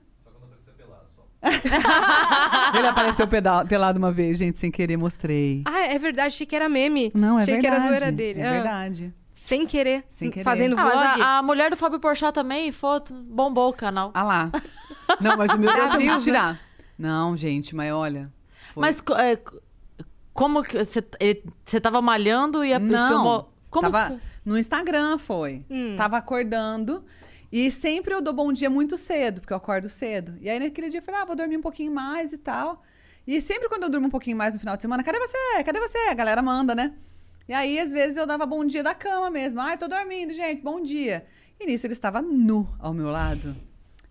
ele 2.77 2.86
apareceu 2.86 3.27
pelado 3.69 3.98
uma 3.98 4.10
vez, 4.12 4.39
gente, 4.39 4.59
sem 4.59 4.70
querer, 4.70 4.97
mostrei. 4.97 5.62
Ah, 5.66 5.81
é 5.86 5.98
verdade, 5.98 6.28
achei 6.28 6.47
que 6.47 6.56
era 6.56 6.69
meme. 6.69 7.10
Não, 7.15 7.39
é 7.39 7.43
achei 7.43 7.55
verdade. 7.55 7.77
que 7.77 7.82
era 7.82 7.89
zoeira 7.90 8.12
dele. 8.12 8.40
É 8.40 8.47
Ah, 8.48 8.52
verdade. 8.52 9.15
Sem 9.32 9.66
querer. 9.66 10.05
Sem 10.10 10.31
querer. 10.31 10.44
Fazendo 10.44 10.77
Ah, 10.78 10.85
mas 10.85 10.93
vlog. 10.93 11.23
a, 11.23 11.39
a 11.39 11.43
mulher 11.43 11.70
do 11.70 11.77
Fábio 11.77 11.98
Porchat 12.01 12.32
também 12.35 12.70
foto, 12.73 13.15
bombou 13.15 13.70
o 13.70 13.73
canal. 13.73 14.10
Ah 14.15 14.23
lá. 14.23 14.51
Não, 15.20 15.36
mas 15.36 15.51
o 15.52 15.59
meu 15.59 15.73
deu 15.73 15.85
tempo 15.85 15.98
viu? 15.98 16.19
de 16.19 16.24
tirar. 16.24 16.60
Não, 16.98 17.36
gente, 17.36 17.74
mas 17.74 17.93
olha. 17.93 18.31
foi- 18.74 18.81
Mas 18.82 19.02
é, 19.19 19.39
como 20.35 20.62
que 20.62 20.77
você 20.85 21.81
tava 21.81 22.02
malhando 22.02 22.62
e 22.65 22.74
a 22.74 22.78
Não, 22.78 23.09
filmou? 23.09 23.52
Como 23.70 23.90
tava 23.90 24.02
que 24.05 24.20
foi? 24.20 24.20
no 24.44 24.59
Instagram 24.59 25.16
foi. 25.19 25.65
Hum. 25.70 25.94
Tava 25.97 26.19
acordando 26.19 27.02
e 27.51 27.70
sempre 27.70 28.15
eu 28.15 28.20
dou 28.20 28.33
bom 28.35 28.53
dia 28.53 28.69
muito 28.69 28.99
cedo, 28.99 29.41
porque 29.41 29.53
eu 29.53 29.57
acordo 29.57 29.89
cedo. 29.89 30.37
E 30.41 30.51
aí 30.51 30.59
naquele 30.59 30.89
dia 30.89 31.01
eu 31.01 31.03
falei, 31.03 31.20
ah, 31.20 31.25
vou 31.25 31.37
dormir 31.37 31.57
um 31.57 31.62
pouquinho 31.62 31.93
mais 31.93 32.33
e 32.33 32.39
tal. 32.39 32.83
E 33.27 33.41
sempre 33.41 33.69
quando 33.69 33.85
eu 33.85 33.91
durmo 33.91 34.07
um 34.07 34.11
pouquinho 34.11 34.37
mais 34.37 34.55
no 34.55 34.61
final 34.61 34.77
de 34.77 34.83
semana, 34.83 35.03
cadê 35.03 35.19
você? 35.19 35.65
Cadê 35.65 35.81
você? 35.81 35.99
A 36.11 36.15
galera 36.15 36.43
manda, 36.43 36.75
né? 36.75 36.95
E 37.49 37.53
aí 37.53 37.79
às 37.79 37.91
vezes 37.91 38.16
eu 38.16 38.27
dava 38.27 38.45
bom 38.45 38.65
dia 38.66 38.83
da 38.83 38.95
cama 38.95 39.31
mesmo. 39.31 39.61
Ai, 39.61 39.79
tô 39.79 39.89
dormindo, 39.89 40.33
gente, 40.33 40.62
bom 40.62 40.83
dia. 40.83 41.27
E 41.59 41.66
nisso 41.66 41.87
ele 41.87 41.95
estava 41.95 42.20
nu 42.20 42.69
ao 42.79 42.93
meu 42.93 43.09
lado. 43.09 43.57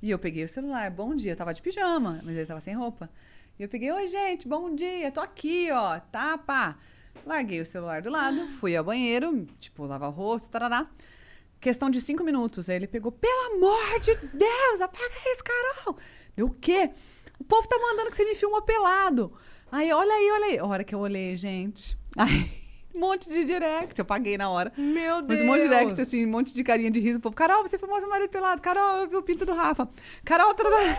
E 0.02 0.12
eu 0.12 0.20
peguei 0.20 0.44
o 0.44 0.50
celular, 0.50 0.90
bom 0.92 1.16
dia, 1.16 1.32
eu 1.32 1.36
tava 1.36 1.54
de 1.54 1.62
pijama, 1.62 2.22
mas 2.24 2.36
ele 2.36 2.46
tava 2.46 2.62
sem 2.62 2.76
roupa. 2.76 3.10
E 3.58 3.64
eu 3.64 3.70
peguei, 3.70 3.92
oi 3.92 4.08
gente, 4.08 4.48
bom 4.48 4.76
dia, 4.76 5.12
tô 5.12 5.20
aqui, 5.20 5.72
ó, 5.72 6.00
tá, 6.00 6.38
pá. 6.38 6.78
Larguei 7.26 7.60
o 7.60 7.66
celular 7.66 8.02
do 8.02 8.10
lado, 8.10 8.48
fui 8.60 8.76
ao 8.76 8.84
banheiro, 8.84 9.48
tipo, 9.60 9.86
lavar 9.86 10.10
o 10.10 10.12
rosto, 10.12 10.52
tarará. 10.52 10.88
Questão 11.60 11.90
de 11.90 12.00
cinco 12.02 12.24
minutos. 12.24 12.70
Aí 12.70 12.76
ele 12.76 12.88
pegou, 12.88 13.12
pelo 13.12 13.56
amor 13.56 14.00
de 14.00 14.16
Deus, 14.34 14.82
apaga 14.82 15.16
isso, 15.32 15.44
Carol. 15.44 15.98
Eu, 16.36 16.48
o 16.48 16.54
quê? 16.54 16.92
O 17.40 17.44
povo 17.44 17.68
tá 17.68 17.78
mandando 17.80 18.10
que 18.12 18.18
você 18.18 18.26
me 18.26 18.36
filmou 18.36 18.62
pelado. 18.62 19.32
Aí, 19.72 19.92
olha 19.92 20.14
aí, 20.14 20.32
olha 20.32 20.46
aí. 20.46 20.60
A 20.60 20.66
hora 20.66 20.84
que 20.84 20.94
eu 20.96 21.00
olhei, 21.00 21.36
gente. 21.36 21.98
Aí, 22.18 22.50
um 22.96 23.00
monte 23.00 23.30
de 23.30 23.46
direct. 23.46 24.00
Eu 24.00 24.06
paguei 24.06 24.38
na 24.38 24.50
hora. 24.50 24.72
Meu 24.76 25.22
Mas 25.28 25.42
um 25.42 25.46
monte 25.46 25.62
de 25.62 25.68
direct, 25.68 26.02
assim, 26.02 26.26
um 26.26 26.30
monte 26.30 26.54
de 26.54 26.64
carinha 26.64 26.90
de 26.90 27.00
riso. 27.00 27.20
O 27.20 27.22
povo, 27.22 27.36
Carol, 27.36 27.62
você 27.62 27.78
filmou 27.78 28.00
seu 28.00 28.10
marido 28.10 28.30
pelado. 28.30 28.60
Carol, 28.62 29.02
eu 29.02 29.10
vi 29.10 29.16
o 29.16 29.22
pinto 29.22 29.46
do 29.46 29.54
Rafa. 29.54 29.88
Carol, 30.26 30.54
tarará. 30.56 30.98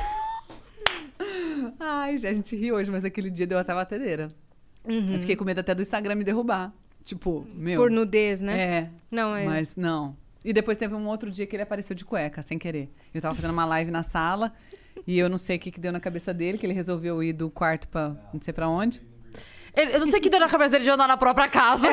Ai, 1.81 2.15
a 2.15 2.33
gente 2.33 2.55
ri 2.55 2.71
hoje, 2.71 2.91
mas 2.91 3.05
aquele 3.05 3.31
dia 3.31 3.47
deu 3.47 3.59
até 3.59 3.75
batedeira. 3.75 4.29
Eu 4.85 5.21
fiquei 5.21 5.35
com 5.35 5.45
medo 5.45 5.59
até 5.61 5.75
do 5.75 5.83
Instagram 5.83 6.15
me 6.15 6.25
derrubar. 6.25 6.73
Tipo, 7.05 7.47
meu. 7.55 7.81
Por 7.81 7.91
nudez, 7.91 8.41
né? 8.41 8.61
É, 8.61 8.91
Não, 9.11 9.35
é. 9.35 9.45
mas 9.45 9.75
não. 9.77 10.17
E 10.49 10.53
depois 10.55 10.79
teve 10.79 10.95
um 10.95 11.07
outro 11.07 11.31
dia 11.31 11.47
que 11.47 11.55
ele 11.55 11.63
apareceu 11.63 11.95
de 11.95 12.07
cueca, 12.07 12.41
sem 12.43 12.59
querer. 12.59 12.89
Eu 13.13 13.21
tava 13.21 13.35
fazendo 13.35 13.51
uma 13.51 13.67
live 13.67 13.91
na 13.91 14.03
sala 14.03 14.51
e 15.07 15.19
eu 15.19 15.29
não 15.29 15.37
sei 15.37 15.59
o 15.59 15.61
que, 15.61 15.71
que 15.71 15.79
deu 15.79 15.93
na 15.93 16.01
cabeça 16.01 16.33
dele, 16.33 16.57
que 16.57 16.65
ele 16.65 16.73
resolveu 16.73 17.23
ir 17.23 17.35
do 17.35 17.51
quarto 17.51 17.87
pra 17.89 18.17
não 18.33 18.41
sei 18.41 18.55
pra 18.55 18.67
onde. 18.67 19.03
Ele- 19.75 19.95
eu 19.95 20.01
não 20.01 20.07
sei 20.11 20.19
o 20.19 20.23
que 20.23 20.31
deu 20.31 20.41
na 20.41 20.49
cabeça 20.49 20.71
dele 20.71 20.85
de 20.85 20.91
andar 20.91 21.07
na 21.07 21.19
própria 21.19 21.49
casa. 21.49 21.87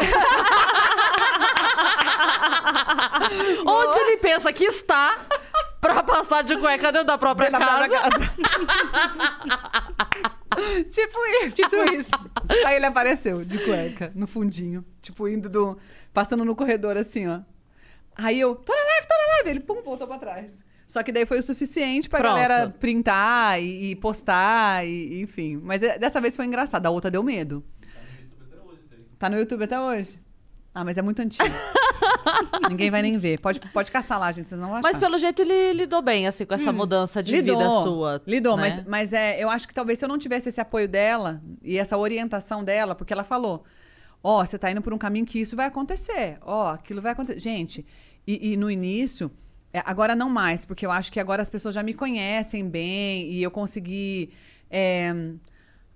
Onde 3.66 4.00
ele 4.00 4.18
pensa 4.18 4.52
que 4.54 4.64
está 4.64 5.26
pra 5.82 6.02
passar 6.04 6.42
de 6.44 6.56
cueca 6.58 6.92
dentro 6.92 7.08
da 7.08 7.18
própria 7.18 7.50
Na 7.50 7.60
casa. 7.60 7.90
própria 7.90 8.02
casa. 8.02 8.34
tipo 10.90 11.18
isso. 11.44 11.56
Tipo 11.58 11.94
isso. 11.94 12.12
Aí 12.66 12.76
ele 12.78 12.86
apareceu 12.86 13.44
de 13.44 13.58
cueca, 13.60 14.12
no 14.16 14.28
fundinho. 14.28 14.86
Tipo, 15.02 15.28
indo 15.28 15.50
do. 15.50 15.78
Passando 16.14 16.46
no 16.46 16.56
corredor 16.56 16.96
assim, 16.98 17.28
ó. 17.28 17.42
Aí 18.16 18.40
eu, 18.40 18.56
tô 18.56 18.74
na 18.74 18.82
live, 18.82 19.08
tô 19.08 19.14
na 19.14 19.34
live. 19.36 19.50
Ele, 19.50 19.60
pum, 19.60 19.82
voltou 19.84 20.08
pra 20.08 20.18
trás. 20.18 20.64
Só 20.88 21.04
que 21.04 21.12
daí 21.12 21.26
foi 21.26 21.40
o 21.40 21.44
suficiente 21.44 22.08
pra 22.08 22.20
Pronto. 22.20 22.34
galera 22.34 22.70
printar 22.80 23.62
e, 23.62 23.92
e 23.92 23.96
postar, 23.96 24.86
e, 24.86 25.22
enfim. 25.22 25.60
Mas 25.62 25.82
é, 25.82 25.98
dessa 25.98 26.22
vez 26.22 26.36
foi 26.36 26.46
engraçado. 26.46 26.86
A 26.86 26.90
outra 26.90 27.10
deu 27.10 27.24
medo. 27.24 27.64
Tá 29.18 29.30
no 29.30 29.38
YouTube 29.38 29.64
até 29.64 29.80
hoje? 29.80 30.20
Ah, 30.74 30.84
mas 30.84 30.98
é 30.98 31.02
muito 31.02 31.22
antigo. 31.22 31.44
Ninguém 32.70 32.92
vai 32.92 33.02
nem 33.02 33.18
ver. 33.18 33.40
Pode, 33.40 33.62
pode 33.72 33.90
caçar 33.90 34.20
lá, 34.20 34.30
gente, 34.32 34.50
vocês 34.50 34.60
não 34.60 34.68
vão 34.68 34.78
achar. 34.78 34.90
Mas 34.90 34.98
pelo 34.98 35.18
jeito 35.18 35.42
ele 35.42 35.72
lidou 35.72 36.02
bem, 36.02 36.28
assim, 36.28 36.46
com 36.46 36.54
essa 36.54 36.72
mudança 36.72 37.24
de 37.24 37.42
vida 37.42 37.70
sua. 37.82 38.22
Lidou, 38.28 38.58
né? 38.58 38.64
mas, 38.64 38.86
mas 38.86 39.14
é, 39.14 39.42
eu 39.42 39.50
acho 39.50 39.68
que 39.70 39.74
talvez 39.74 39.98
se 39.98 40.04
eu 40.04 40.10
não 40.10 40.18
tivesse 40.18 40.50
esse 40.50 40.60
apoio 40.60 40.90
dela 40.90 41.42
e 41.64 41.78
essa 41.78 41.98
orientação 41.98 42.62
dela, 42.62 42.94
porque 42.94 43.14
ela 43.14 43.24
falou: 43.24 43.64
Ó, 44.28 44.44
você 44.46 44.58
tá 44.58 44.72
indo 44.72 44.82
por 44.82 44.94
um 44.94 44.98
caminho 44.98 45.26
que 45.26 45.40
isso 45.40 45.56
vai 45.56 45.68
acontecer. 45.68 46.38
Ó, 46.42 46.70
aquilo 46.70 47.02
vai 47.02 47.12
acontecer. 47.12 47.40
Gente, 47.40 47.86
e, 48.26 48.54
e 48.54 48.58
no 48.58 48.72
início, 48.72 49.30
é, 49.72 49.84
agora 49.86 50.16
não 50.16 50.30
mais, 50.30 50.66
porque 50.66 50.86
eu 50.86 50.92
acho 50.92 51.12
que 51.12 51.20
agora 51.20 51.42
as 51.44 51.50
pessoas 51.50 51.76
já 51.76 51.84
me 51.84 51.94
conhecem 51.94 52.68
bem 52.68 53.30
e 53.32 53.44
eu 53.44 53.52
consegui. 53.52 54.32
é, 54.70 55.14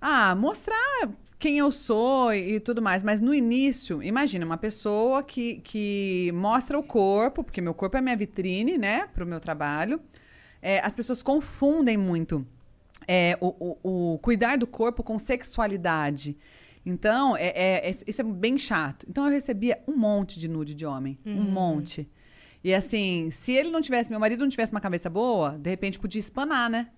ah, 0.00 0.34
mostrar 0.34 1.08
quem 1.38 1.58
eu 1.58 1.70
sou 1.72 2.32
e, 2.32 2.54
e 2.56 2.60
tudo 2.60 2.80
mais. 2.82 3.02
Mas 3.02 3.20
no 3.20 3.34
início, 3.34 4.02
imagina, 4.02 4.44
uma 4.46 4.56
pessoa 4.58 5.22
que, 5.22 5.56
que 5.64 6.30
mostra 6.34 6.78
o 6.78 6.82
corpo, 6.82 7.42
porque 7.42 7.60
meu 7.60 7.74
corpo 7.74 7.96
é 7.96 8.00
minha 8.00 8.16
vitrine, 8.16 8.78
né, 8.78 9.08
pro 9.14 9.26
meu 9.26 9.40
trabalho. 9.40 10.00
É, 10.62 10.78
as 10.80 10.94
pessoas 10.94 11.22
confundem 11.22 11.96
muito 11.96 12.46
é, 13.08 13.36
o, 13.40 13.76
o- 13.82 14.14
o 14.14 14.18
cuidar 14.18 14.56
do 14.58 14.66
corpo 14.66 15.02
com 15.02 15.18
sexualidade. 15.18 16.36
Então, 16.84 17.36
é, 17.36 17.48
é- 17.48 17.88
é- 17.88 17.94
isso 18.06 18.20
é 18.20 18.24
bem 18.24 18.56
chato. 18.58 19.06
Então, 19.08 19.26
eu 19.26 19.30
recebia 19.30 19.78
um 19.86 19.96
monte 19.96 20.38
de 20.40 20.48
nude 20.48 20.74
de 20.74 20.86
homem. 20.86 21.18
Um 21.26 21.42
monte. 21.42 22.08
E 22.62 22.74
assim, 22.74 23.30
se 23.30 23.52
ele 23.52 23.70
não 23.70 23.80
tivesse, 23.80 24.10
meu 24.10 24.20
marido 24.20 24.40
não 24.40 24.48
tivesse 24.48 24.72
uma 24.72 24.80
cabeça 24.80 25.08
boa, 25.08 25.58
de 25.58 25.70
repente 25.70 25.98
podia 25.98 26.20
espanar, 26.20 26.68
né? 26.68 26.88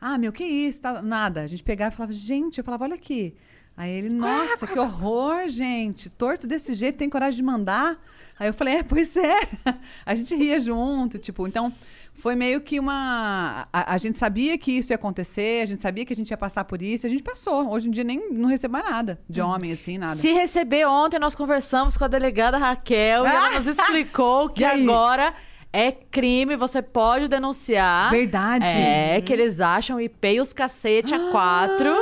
Ah, 0.00 0.18
meu, 0.18 0.30
que 0.32 0.44
isso? 0.44 0.80
Tá, 0.80 1.00
nada. 1.00 1.40
A 1.42 1.46
gente 1.46 1.62
pegava 1.62 1.92
e 1.94 1.96
falava, 1.96 2.12
gente, 2.12 2.58
eu 2.58 2.64
falava, 2.64 2.84
olha 2.84 2.94
aqui. 2.94 3.34
Aí 3.76 3.90
ele, 3.92 4.08
nossa, 4.10 4.66
que 4.66 4.78
horror, 4.78 5.48
gente. 5.48 6.08
Torto 6.08 6.46
desse 6.46 6.74
jeito, 6.74 6.96
tem 6.96 7.08
coragem 7.10 7.36
de 7.36 7.42
mandar? 7.42 8.02
Aí 8.38 8.48
eu 8.48 8.54
falei, 8.54 8.76
é, 8.76 8.82
pois 8.82 9.16
é. 9.16 9.38
A 10.04 10.14
gente 10.14 10.34
ria 10.34 10.58
junto, 10.60 11.18
tipo, 11.18 11.46
então 11.46 11.72
foi 12.16 12.34
meio 12.34 12.60
que 12.60 12.80
uma. 12.80 13.68
A, 13.72 13.94
a 13.94 13.98
gente 13.98 14.18
sabia 14.18 14.56
que 14.58 14.72
isso 14.72 14.92
ia 14.92 14.96
acontecer, 14.96 15.62
a 15.62 15.66
gente 15.66 15.82
sabia 15.82 16.04
que 16.04 16.12
a 16.12 16.16
gente 16.16 16.30
ia 16.30 16.36
passar 16.36 16.64
por 16.64 16.80
isso, 16.82 17.06
a 17.06 17.10
gente 17.10 17.22
passou. 17.22 17.70
Hoje 17.70 17.88
em 17.88 17.90
dia 17.90 18.04
nem 18.04 18.30
não 18.32 18.48
recebo 18.48 18.78
nada 18.78 19.18
de 19.28 19.40
homem, 19.40 19.72
assim, 19.72 19.98
nada. 19.98 20.16
Se 20.16 20.32
receber 20.32 20.86
ontem, 20.86 21.18
nós 21.18 21.34
conversamos 21.34 21.96
com 21.96 22.04
a 22.04 22.08
delegada 22.08 22.56
Raquel 22.56 23.24
e 23.24 23.28
ela 23.28 23.50
nos 23.50 23.66
explicou 23.68 24.48
que 24.48 24.64
agora 24.64 25.34
é 25.72 25.92
crime, 25.92 26.56
você 26.56 26.80
pode 26.80 27.28
denunciar. 27.28 28.10
Verdade. 28.10 28.66
É, 28.66 29.20
que 29.20 29.32
eles 29.32 29.60
acham 29.60 30.00
IP 30.00 30.28
e 30.28 30.40
os 30.40 30.52
cacete 30.52 31.14
a 31.14 31.30
quatro. 31.30 31.94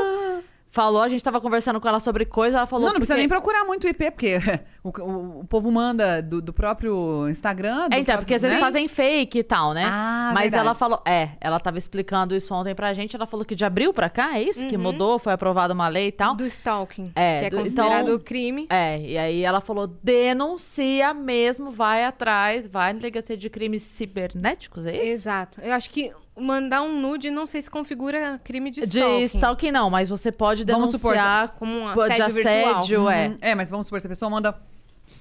Falou, 0.71 1.03
a 1.03 1.09
gente 1.09 1.23
tava 1.23 1.41
conversando 1.41 1.81
com 1.81 1.87
ela 1.89 2.01
sobre 2.01 2.25
coisa, 2.25 2.57
ela 2.59 2.67
falou. 2.67 2.87
Não, 2.87 2.95
não 2.95 2.97
precisa 2.99 3.15
porque- 3.15 3.21
nem 3.21 3.29
procurar 3.29 3.65
muito 3.65 3.85
o 3.85 3.89
IP, 3.89 4.11
porque 4.11 4.41
o, 4.85 4.91
o- 5.03 5.41
o 5.41 5.45
povo 5.47 5.73
manda 5.73 6.21
do, 6.23 6.43
do 6.43 6.53
próprio 6.53 7.27
Instagram. 7.29 7.89
do 7.89 7.95
É, 7.95 7.99
então, 8.01 8.05
próprio- 8.05 8.19
porque 8.19 8.35
às 8.35 8.43
vezes 8.43 8.59
né? 8.59 8.61
fazem 8.61 8.87
fake 8.87 9.39
e 9.39 9.43
tal, 9.43 9.73
né? 9.73 9.85
Ah, 9.87 10.31
Mas 10.35 10.43
verdade. 10.51 10.67
ela 10.67 10.75
falou, 10.75 11.03
é, 11.07 11.31
ela 11.41 11.59
tava 11.59 11.79
explicando 11.79 12.37
isso 12.37 12.53
ontem 12.55 12.75
pra 12.75 12.93
gente, 12.93 13.17
ela 13.17 13.27
falou 13.27 13.47
que 13.47 13.55
de 13.55 13.65
abril 13.65 13.95
pra 13.95 14.11
cá, 14.11 14.39
é 14.39 14.43
isso? 14.43 14.67
Que 14.69 14.77
mudou, 14.77 15.19
foi 15.19 15.33
aprovada 15.33 15.73
uma 15.73 15.89
lei 15.89 16.09
e 16.09 16.13
tal. 16.13 16.37
Do 16.37 16.45
stalking. 16.45 17.11
É, 17.17 17.41
que 17.41 17.47
é 17.47 17.51
do- 17.51 17.57
considerado 17.57 18.09
então- 18.09 18.19
crime. 18.21 18.67
É, 18.71 19.01
e 19.01 19.17
aí 19.17 19.43
ela 19.43 19.61
falou, 19.63 19.87
denuncia 19.87 21.15
mesmo, 21.15 21.71
vai 21.71 22.05
atrás, 22.05 22.67
vai 22.69 22.93
na 22.93 22.99
delegacia 22.99 23.37
de 23.37 23.49
crimes 23.49 23.83
cibernéticos, 23.83 24.85
é 24.87 24.93
isso? 24.95 25.05
Exato. 25.25 25.61
Eu 25.61 25.73
acho 25.73 25.89
que 25.91 26.13
mandar 26.37 26.83
um 26.83 27.01
nude 27.01 27.31
não 27.31 27.47
sei 27.47 27.63
se 27.63 27.71
configura 27.71 28.41
crime 28.43 28.71
de 28.71 28.81
De 28.83 28.99
stalking. 28.99 29.25
stalking 29.25 29.71
não, 29.71 29.89
mas 29.89 30.09
você 30.09 30.31
pode 30.33 30.65
Vamos 30.65 30.91
supor, 30.91 31.13
denunciar 31.13 31.55
Como 31.59 31.73
um 31.73 31.95
de 31.95 32.01
assédio 32.03 32.35
virtual. 32.35 32.71
assédio, 32.81 33.09
é. 33.09 33.29
Uhum. 33.29 33.39
É, 33.41 33.55
mas 33.55 33.71
vamos 33.71 33.87
supor, 33.87 34.01
se 34.01 34.07
a 34.07 34.11
pessoa 34.11 34.29
manda 34.31 34.55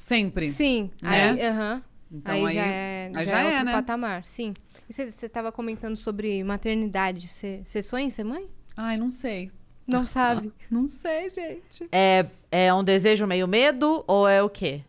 sempre. 0.03 0.49
Sim. 0.49 0.91
Né? 1.01 1.31
Aí, 1.31 1.41
aham. 1.47 1.83
Então, 2.11 2.33
aí, 2.33 2.45
aí- 2.45 2.55
já 2.55 2.65
é, 2.65 3.11
aí 3.15 3.25
já 3.25 3.31
já 3.31 3.39
é 3.39 3.43
é, 3.43 3.49
outro 3.51 3.65
né? 3.65 3.71
patamar. 3.71 4.25
Sim. 4.25 4.53
E 4.87 4.93
você 4.93 5.03
estava 5.25 5.51
comentando 5.51 5.95
sobre 5.97 6.43
maternidade. 6.43 7.27
Você 7.27 7.81
sonha 7.81 8.05
em 8.05 8.09
ser 8.09 8.23
mãe? 8.23 8.47
Ai, 8.77 8.97
não 8.97 9.09
sei. 9.09 9.51
Não 9.87 10.05
sabe. 10.05 10.51
Não 10.71 10.87
sei, 10.87 11.29
gente. 11.29 11.89
É, 11.91 12.25
é 12.49 12.73
um 12.73 12.83
desejo 12.83 13.27
meio 13.27 13.45
medo 13.47 14.03
ou 14.07 14.25
é 14.27 14.41
o 14.41 14.49
quê? 14.49 14.81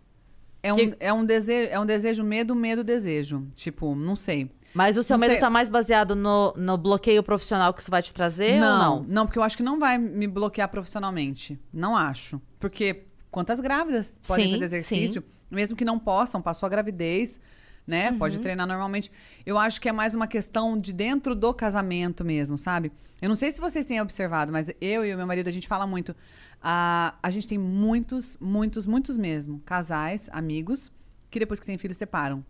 É 0.63 0.73
um, 0.73 0.77
Que- 0.77 0.97
é 1.01 1.13
um, 1.13 1.25
desejo, 1.25 1.69
é 1.73 1.81
um 1.81 1.85
desejo, 1.85 2.23
medo, 2.23 2.55
medo, 2.55 2.85
desejo. 2.85 3.45
Tipo, 3.57 3.95
não 3.97 4.15
sei. 4.15 4.49
Mas 4.73 4.97
o 4.97 5.03
seu 5.03 5.15
Não 5.17 5.21
medo 5.21 5.33
sei. 5.33 5.41
tá 5.41 5.51
mais 5.51 5.69
baseado 5.69 6.15
no, 6.15 6.53
no 6.57 6.79
bloqueio 6.79 7.23
profissional 7.25 7.75
que 7.75 7.81
isso 7.81 7.91
vai 7.91 8.03
te 8.03 8.15
trazer 8.15 8.55
ou 8.55 8.61
não? 8.61 9.03
não, 9.07 9.27
porque 9.27 9.39
eu 9.39 9.43
acho 9.43 9.57
que 9.57 9.63
não 9.65 9.79
vai 9.81 9.99
me 9.99 10.27
bloquear 10.29 10.69
profissionalmente. 10.69 11.59
Não 11.73 11.97
acho. 11.97 12.41
Porque 12.61 13.05
quantas 13.35 13.59
grávidas 13.59 14.17
podem 14.25 14.45
Sim, 14.47 14.53
fazer 14.53 14.65
exercício, 14.67 15.25
mesmo 15.51 15.77
que 15.77 15.85
não 15.85 15.99
possam, 15.99 16.41
passou 16.41 16.69
a 16.69 16.71
gravidez, 16.71 17.41
né? 17.85 18.13
Uhum. 18.13 18.19
Pode 18.19 18.39
treinar 18.39 18.65
normalmente. 18.65 19.11
Eu 19.45 19.59
acho 19.59 19.81
que 19.81 19.89
é 19.89 19.93
mais 19.93 20.15
uma 20.15 20.29
questão 20.29 20.79
de 20.79 20.93
dentro 20.93 21.35
do 21.35 21.53
casamento 21.53 22.25
mesmo, 22.25 22.57
sabe? 22.57 22.93
Eu 23.21 23.29
não 23.29 23.35
sei 23.35 23.51
se 23.51 23.61
vocês 23.61 23.85
têm 23.85 24.01
observado, 24.01 24.53
mas 24.53 24.71
eu 24.81 25.05
e 25.05 25.13
o 25.13 25.17
meu 25.17 25.27
marido, 25.27 25.49
a 25.49 25.51
gente 25.51 25.67
fala 25.67 25.85
muito. 25.85 26.15
A, 26.63 27.15
a 27.21 27.29
gente 27.33 27.49
tem 27.49 27.59
muitos, 27.59 28.39
muitos, 28.41 28.87
muitos 28.87 29.17
mesmo, 29.17 29.61
casais, 29.67 30.31
amigos, 30.33 30.93
que 31.29 31.41
depois 31.41 31.59
que 31.59 31.67
tem 31.67 31.77
filho 31.77 31.95
separam. 31.95 32.45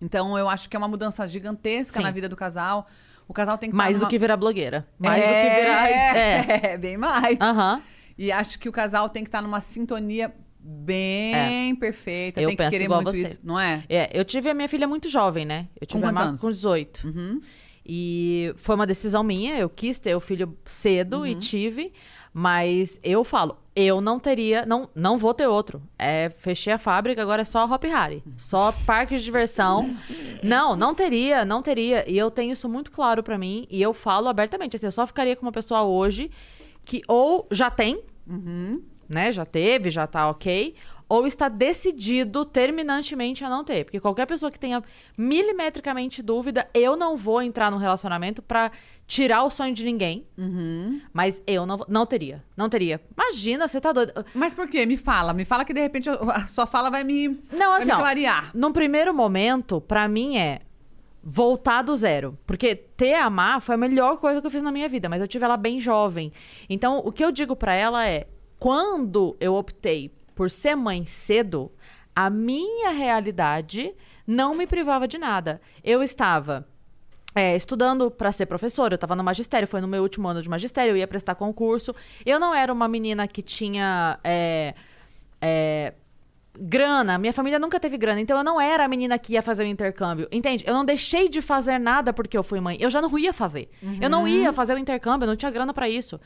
Então 0.00 0.38
eu 0.38 0.48
acho 0.48 0.68
que 0.68 0.76
é 0.76 0.78
uma 0.78 0.86
mudança 0.88 1.26
gigantesca 1.26 1.98
Sim. 1.98 2.04
na 2.04 2.12
vida 2.12 2.28
do 2.28 2.36
casal. 2.36 2.86
O 3.26 3.34
casal 3.34 3.58
tem 3.58 3.70
que 3.70 3.76
Mais 3.76 3.96
do 3.96 4.02
numa- 4.02 4.10
que 4.10 4.18
virar 4.20 4.36
blogueira. 4.36 4.86
Mais 4.98 5.20
é, 5.20 5.26
do 5.26 5.50
que 5.50 5.60
virar. 5.60 5.88
É. 5.90 6.72
é, 6.74 6.78
bem 6.78 6.96
mais. 6.96 7.36
Aham. 7.40 7.82
E 8.18 8.32
acho 8.32 8.58
que 8.58 8.68
o 8.68 8.72
casal 8.72 9.08
tem 9.08 9.22
que 9.22 9.28
estar 9.28 9.42
numa 9.42 9.60
sintonia 9.60 10.34
bem 10.58 11.74
perfeita. 11.76 12.40
Eu 12.40 12.48
tem 12.48 12.56
que 12.56 12.62
penso 12.62 12.70
querer 12.70 12.84
igual 12.84 13.02
muito 13.02 13.16
você. 13.16 13.22
isso, 13.24 13.40
não 13.44 13.58
é? 13.58 13.84
É, 13.88 14.10
eu 14.18 14.24
tive 14.24 14.50
a 14.50 14.54
minha 14.54 14.68
filha 14.68 14.86
muito 14.88 15.08
jovem, 15.08 15.44
né? 15.44 15.68
Eu 15.80 15.86
tive 15.86 16.00
Com 16.02 16.08
quantos 16.08 16.22
anos? 16.22 16.40
com 16.40 16.50
18. 16.50 17.06
Uhum. 17.06 17.40
E 17.84 18.52
foi 18.56 18.74
uma 18.74 18.86
decisão 18.86 19.22
minha, 19.22 19.56
eu 19.56 19.68
quis 19.68 19.98
ter 19.98 20.14
o 20.16 20.20
filho 20.20 20.56
cedo 20.64 21.18
Uhum. 21.18 21.26
e 21.26 21.34
tive, 21.36 21.92
mas 22.32 22.98
eu 23.04 23.22
falo, 23.22 23.56
eu 23.76 24.00
não 24.00 24.18
teria, 24.18 24.66
não, 24.66 24.90
não 24.92 25.16
vou 25.16 25.32
ter 25.32 25.46
outro. 25.46 25.80
É, 25.96 26.30
fechei 26.30 26.72
a 26.72 26.78
fábrica, 26.78 27.22
agora 27.22 27.42
é 27.42 27.44
só 27.44 27.64
Hop 27.64 27.84
Harry, 27.84 28.24
só 28.36 28.72
parque 28.84 29.16
de 29.16 29.22
diversão. 29.22 29.94
não, 30.42 30.74
não 30.74 30.96
teria, 30.96 31.44
não 31.44 31.62
teria. 31.62 32.10
E 32.10 32.18
eu 32.18 32.28
tenho 32.28 32.52
isso 32.54 32.68
muito 32.68 32.90
claro 32.90 33.22
pra 33.22 33.38
mim 33.38 33.68
e 33.70 33.80
eu 33.80 33.92
falo 33.92 34.26
abertamente, 34.26 34.74
assim, 34.74 34.86
eu 34.86 34.92
só 34.92 35.06
ficaria 35.06 35.36
com 35.36 35.42
uma 35.46 35.52
pessoa 35.52 35.84
hoje 35.84 36.28
que 36.86 37.02
ou 37.06 37.46
já 37.50 37.68
tem, 37.70 38.00
Uhum. 38.26 38.80
né, 39.08 39.30
já 39.32 39.44
teve, 39.44 39.90
já 39.90 40.06
tá 40.06 40.30
ok, 40.30 40.74
ou 41.08 41.26
está 41.26 41.48
decidido 41.48 42.44
terminantemente 42.44 43.44
a 43.44 43.48
não 43.50 43.62
ter. 43.62 43.84
Porque 43.84 44.00
qualquer 44.00 44.26
pessoa 44.26 44.50
que 44.50 44.58
tenha 44.58 44.82
milimetricamente 45.16 46.22
dúvida, 46.22 46.68
eu 46.74 46.96
não 46.96 47.16
vou 47.16 47.40
entrar 47.42 47.70
num 47.70 47.76
relacionamento 47.76 48.42
pra 48.42 48.70
tirar 49.06 49.44
o 49.44 49.50
sonho 49.50 49.72
de 49.74 49.84
ninguém. 49.84 50.26
Uhum. 50.36 51.00
Mas 51.12 51.40
eu 51.46 51.64
não, 51.66 51.76
não 51.88 52.06
teria. 52.06 52.42
Não 52.56 52.68
teria. 52.68 53.00
Imagina, 53.16 53.68
você 53.68 53.80
tá 53.80 53.92
doido. 53.92 54.12
Mas 54.34 54.54
por 54.54 54.66
quê? 54.68 54.84
Me 54.86 54.96
fala. 54.96 55.32
Me 55.32 55.44
fala 55.44 55.64
que 55.64 55.72
de 55.74 55.80
repente 55.80 56.08
a 56.10 56.46
sua 56.48 56.66
fala 56.66 56.90
vai 56.90 57.04
me, 57.04 57.28
Não, 57.52 57.70
vai 57.70 57.78
assim, 57.78 57.86
me 57.86 57.92
ó, 57.92 57.98
clarear. 57.98 58.50
num 58.54 58.72
primeiro 58.72 59.14
momento, 59.14 59.80
pra 59.80 60.08
mim 60.08 60.36
é 60.36 60.60
voltar 61.28 61.82
do 61.82 61.96
zero. 61.96 62.38
Porque 62.46 62.76
ter 62.76 63.14
a 63.14 63.28
Má 63.28 63.60
foi 63.60 63.74
a 63.74 63.78
melhor 63.78 64.18
coisa 64.18 64.40
que 64.40 64.46
eu 64.46 64.50
fiz 64.50 64.62
na 64.62 64.70
minha 64.70 64.88
vida, 64.88 65.08
mas 65.08 65.20
eu 65.20 65.26
tive 65.26 65.44
ela 65.44 65.56
bem 65.56 65.80
jovem. 65.80 66.32
Então, 66.70 67.02
o 67.04 67.10
que 67.10 67.24
eu 67.24 67.32
digo 67.32 67.56
pra 67.56 67.74
ela 67.74 68.06
é: 68.06 68.28
quando 68.60 69.36
eu 69.40 69.54
optei 69.56 70.14
por 70.36 70.48
ser 70.48 70.76
mãe 70.76 71.04
cedo, 71.04 71.72
a 72.14 72.30
minha 72.30 72.90
realidade 72.90 73.92
não 74.24 74.54
me 74.54 74.66
privava 74.66 75.08
de 75.08 75.18
nada. 75.18 75.60
Eu 75.82 76.00
estava 76.00 76.66
é, 77.34 77.56
estudando 77.56 78.08
para 78.10 78.30
ser 78.30 78.46
professora, 78.46 78.94
eu 78.94 78.96
estava 78.96 79.16
no 79.16 79.24
magistério, 79.24 79.66
foi 79.66 79.80
no 79.80 79.88
meu 79.88 80.02
último 80.02 80.28
ano 80.28 80.40
de 80.40 80.48
magistério, 80.48 80.92
eu 80.92 80.96
ia 80.96 81.08
prestar 81.08 81.34
concurso. 81.34 81.94
Eu 82.24 82.38
não 82.38 82.54
era 82.54 82.72
uma 82.72 82.86
menina 82.86 83.26
que 83.26 83.42
tinha. 83.42 84.20
é, 84.22 84.74
é, 85.40 85.92
grana. 86.58 87.18
Minha 87.18 87.32
família 87.32 87.58
nunca 87.58 87.78
teve 87.80 87.96
grana, 87.96 88.20
então 88.20 88.36
eu 88.38 88.44
não 88.44 88.60
era 88.60 88.84
a 88.84 88.88
menina 88.88 89.18
que 89.18 89.34
ia 89.34 89.42
fazer 89.42 89.64
o 89.64 89.66
intercâmbio. 89.66 90.26
Entende? 90.32 90.64
Eu 90.66 90.74
não 90.74 90.84
deixei 90.84 91.28
de 91.28 91.40
fazer 91.42 91.78
nada 91.78 92.12
porque 92.12 92.36
eu 92.36 92.42
fui 92.42 92.60
mãe. 92.60 92.76
Eu 92.80 92.90
já 92.90 93.00
não 93.02 93.18
ia 93.18 93.32
fazer. 93.32 93.68
Eu 94.00 94.08
não 94.10 94.26
ia 94.26 94.52
fazer 94.52 94.74
o 94.74 94.78
intercâmbio, 94.78 95.24
eu 95.24 95.28
não 95.28 95.36
tinha 95.36 95.50
grana 95.50 95.72
pra 95.74 95.88
isso. 95.88 96.20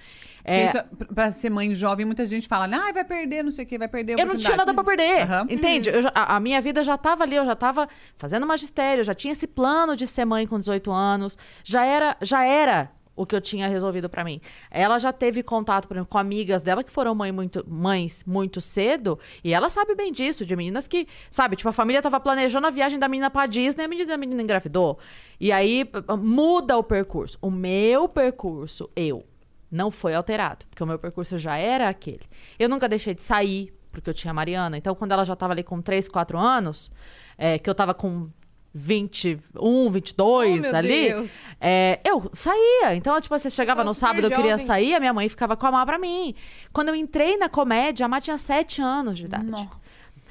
É, 0.45 0.65
Isso, 0.67 0.85
pra- 0.97 1.07
pra 1.15 1.31
ser 1.31 1.51
mãe 1.51 1.75
jovem, 1.75 2.07
muita 2.07 2.25
gente 2.25 2.49
fala, 2.49 2.65
ah, 2.65 2.93
vai 2.93 3.05
perder, 3.05 3.43
não 3.45 3.51
sei 3.51 3.65
o 3.65 3.69
quê, 3.69 3.77
vai 3.77 3.89
perder 3.89 4.15
eu 4.15 4.27
não 4.27 4.37
tinha 4.37 4.57
nada 4.57 4.73
pra 4.73 4.83
perder. 4.85 5.23
Aham. 5.23 5.47
Entende? 5.51 5.91
Eu 5.91 6.01
já- 6.03 6.13
a, 6.15 6.37
a 6.37 6.41
minha 6.41 6.61
vida 6.63 6.83
já 6.83 6.97
tava 6.97 7.25
ali, 7.25 7.37
eu 7.37 7.45
já 7.45 7.55
tava 7.55 7.87
fazendo 8.17 8.47
magistério, 8.47 9.01
eu 9.01 9.05
já 9.05 9.13
tinha 9.15 9.33
esse 9.33 9.47
plano 9.47 9.95
de 9.95 10.07
ser 10.07 10.25
mãe 10.25 10.47
com 10.47 10.59
18 10.59 10.91
anos. 10.91 11.37
Já 11.63 11.85
era, 11.85 12.17
já 12.23 12.43
era 12.45 12.91
o 13.21 13.27
que 13.27 13.37
eu 13.37 13.41
tinha 13.41 13.69
resolvido 13.69 14.09
pra 14.09 14.25
mim. 14.25 14.41
Ela 14.71 14.99
já 14.99 15.13
teve 15.13 15.43
contato, 15.43 15.87
por 15.87 15.95
exemplo, 15.95 16.09
com 16.09 16.17
amigas 16.17 16.63
dela 16.63 16.83
que 16.83 16.91
foram 16.91 17.15
mãe 17.15 17.31
muito, 17.31 17.63
mães 17.69 18.25
muito 18.25 18.63
cedo, 18.63 19.19
e 19.45 19.53
ela 19.53 19.69
sabe 19.69 19.95
bem 19.95 20.11
disso, 20.11 20.47
de 20.47 20.57
meninas 20.57 20.89
que, 20.89 21.07
sabe, 21.31 21.55
tipo, 21.55 21.69
a 21.69 21.73
família 21.73 22.01
tava 22.01 22.19
planejando 22.19 22.67
a 22.67 22.71
viagem 22.71 22.99
da 22.99 23.09
menina 23.09 23.31
pra 23.31 23.45
Disney, 23.45 23.85
a 23.85 23.89
menina, 23.89 24.15
a 24.15 24.17
menina 24.17 24.43
engravidou. 24.43 24.99
E 25.39 25.53
aí 25.53 25.87
muda 26.19 26.79
o 26.79 26.83
percurso. 26.83 27.37
O 27.43 27.51
meu 27.51 28.09
percurso, 28.09 28.89
eu, 28.97 29.23
não 29.71 29.91
foi 29.91 30.15
alterado, 30.15 30.65
porque 30.71 30.83
o 30.83 30.87
meu 30.87 30.99
percurso 30.99 31.37
já 31.37 31.59
era 31.59 31.91
aquele. 31.91 32.25
Eu 32.59 32.71
nunca 32.71 32.89
deixei 32.89 33.13
de 33.13 33.23
sair, 33.23 33.71
porque 33.93 34.09
eu 34.09 34.15
tinha 34.15 34.31
a 34.31 34.35
Mariana. 34.35 34.79
Então, 34.79 34.95
quando 34.95 35.13
ela 35.13 35.25
já 35.25 35.37
tava 35.37 35.53
ali 35.53 35.63
com 35.63 35.83
3, 35.83 36.09
4 36.09 36.39
anos, 36.39 36.91
é, 37.37 37.59
que 37.59 37.69
eu 37.69 37.75
tava 37.75 37.93
com 37.93 38.31
21, 38.73 39.91
22 39.91 40.59
Oh, 40.59 40.63
meu 40.63 40.77
ali, 40.77 41.09
Deus. 41.09 41.35
é, 41.61 42.01
eu 42.05 42.31
saía. 42.33 42.95
Então, 42.95 43.21
tipo, 43.21 43.37
você 43.39 43.51
chegava 43.51 43.83
no 43.85 43.95
sábado, 43.95 44.25
eu 44.27 44.31
queria 44.31 44.53
jovem. 44.53 44.67
sair, 44.67 44.95
a 44.95 45.01
minha 45.01 45.13
mãe 45.13 45.29
ficava 45.29 45.57
com 45.57 45.67
a 45.67 45.73
Má 45.73 45.85
pra 45.85 45.99
mim. 45.99 46.35
Quando 46.73 46.89
eu 46.89 46.95
entrei 46.95 47.37
na 47.37 47.49
comédia, 47.49 48.07
a 48.07 48.09
Má 48.09 48.21
tinha 48.21 48.39
7 48.39 48.81
anos 48.81 49.19
de 49.19 49.25
idade. 49.25 49.69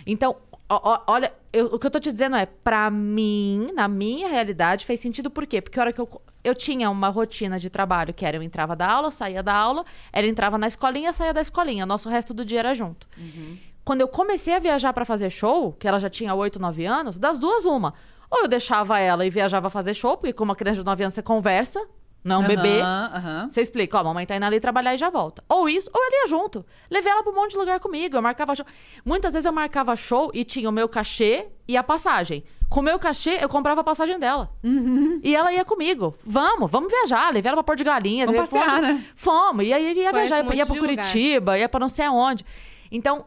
Então, 0.06 0.36
ó- 0.70 0.82
ó- 0.94 1.02
olha, 1.08 1.34
eu- 1.52 1.66
o 1.68 1.80
que 1.80 1.86
eu 1.86 1.92
tô 1.92 2.00
te 2.00 2.12
dizendo 2.12 2.36
é, 2.36 2.46
pra 2.46 2.90
mim, 2.90 3.70
na 3.74 3.88
minha 3.88 4.28
realidade, 4.28 4.86
fez 4.86 5.00
sentido 5.00 5.30
por 5.30 5.46
quê? 5.46 5.62
Porque 5.62 5.78
a 5.80 5.84
hora 5.84 5.94
que 5.94 6.00
eu, 6.00 6.22
eu 6.44 6.56
tinha 6.56 6.90
uma 6.90 7.10
rotina 7.10 7.60
de 7.60 7.70
trabalho, 7.70 8.14
que 8.14 8.26
era 8.26 8.38
eu 8.38 8.42
entrava 8.44 8.76
da 8.76 8.90
aula, 8.90 9.12
saía 9.12 9.44
da 9.44 9.54
aula, 9.54 9.84
ela 10.14 10.26
entrava 10.28 10.58
na 10.58 10.68
escolinha, 10.68 11.12
saía 11.12 11.34
da 11.34 11.42
escolinha. 11.42 11.86
Nosso 11.86 12.08
resto 12.10 12.34
do 12.34 12.46
dia 12.46 12.60
era 12.60 12.74
junto. 12.74 13.06
Quando 13.84 14.02
eu 14.02 14.08
comecei 14.08 14.54
a 14.54 14.60
viajar 14.60 14.94
pra 14.94 15.04
fazer 15.04 15.30
show, 15.30 15.74
que 15.74 15.88
ela 15.88 16.00
já 16.00 16.10
tinha 16.10 16.34
8, 16.34 16.60
9 16.60 16.86
anos, 16.86 17.18
das 17.20 17.38
duas, 17.40 17.66
uma. 17.66 17.94
Ou 18.30 18.42
eu 18.42 18.48
deixava 18.48 19.00
ela 19.00 19.26
e 19.26 19.30
viajava 19.30 19.70
fazer 19.70 19.94
show, 19.94 20.18
porque 20.18 20.34
com 20.34 20.44
uma 20.44 20.56
criança 20.56 20.80
de 20.80 20.86
9 20.86 21.04
anos 21.04 21.16
você 21.16 21.24
conversa, 21.24 21.84
não 22.24 22.36
é 22.36 22.40
um 22.40 22.48
bebê. 22.48 22.82
Aham, 22.82 23.12
aham. 23.16 23.50
Você 23.50 23.62
explica, 23.62 23.98
ó, 23.98 24.02
a 24.02 24.04
mamãe 24.04 24.26
tá 24.26 24.36
indo 24.36 24.46
ali 24.46 24.60
trabalhar 24.60 24.94
e 24.94 24.98
já 24.98 25.10
volta. 25.10 25.44
Ou 25.48 25.70
isso, 25.70 25.90
ou 25.94 26.04
ela 26.04 26.22
ia 26.22 26.28
junto. 26.28 26.66
Levei 26.92 27.12
ela 27.12 27.24
pra 27.24 27.32
um 27.32 27.36
monte 27.36 27.52
de 27.52 27.58
lugar 27.58 27.80
comigo, 27.80 28.18
eu 28.18 28.22
marcava 28.22 28.54
show. 28.56 28.66
Muitas 29.06 29.34
vezes 29.34 29.46
eu 29.46 29.54
marcava 29.54 29.96
show 29.96 30.30
e 30.34 30.44
tinha 30.44 30.70
o 30.70 30.72
meu 30.72 30.90
cachê 30.90 31.48
e 31.68 31.78
a 31.78 31.84
passagem. 31.84 32.44
Com 32.70 32.82
o 32.82 32.84
meu 32.84 33.00
cachê, 33.00 33.40
eu 33.42 33.50
comprava 33.50 33.82
a 33.82 33.84
passagem 33.84 34.20
dela. 34.20 34.52
E 35.24 35.36
ela 35.36 35.52
ia 35.52 35.66
comigo. 35.66 36.14
Vamos, 36.24 36.70
vamos 36.70 36.92
viajar. 36.92 37.34
Levei 37.34 37.50
ela 37.50 37.56
pra 37.56 37.64
Porto 37.64 37.80
de 37.80 37.84
Galinhas. 37.86 38.30
Vamos 38.30 38.48
pra 38.48 38.60
passear, 38.60 38.82
né? 38.82 39.04
Fomos. 39.16 39.66
E 39.66 39.74
aí 39.74 39.86
ia 39.86 40.12
Conhece 40.12 40.12
viajar, 40.12 40.46
um 40.46 40.54
ia 40.54 40.66
pra 40.68 40.76
de 40.76 40.82
lugar. 40.82 40.96
Curitiba, 40.98 41.58
ia 41.58 41.68
pra 41.68 41.80
não 41.80 41.88
sei 41.88 42.06
aonde. 42.06 42.46
Então, 42.92 43.26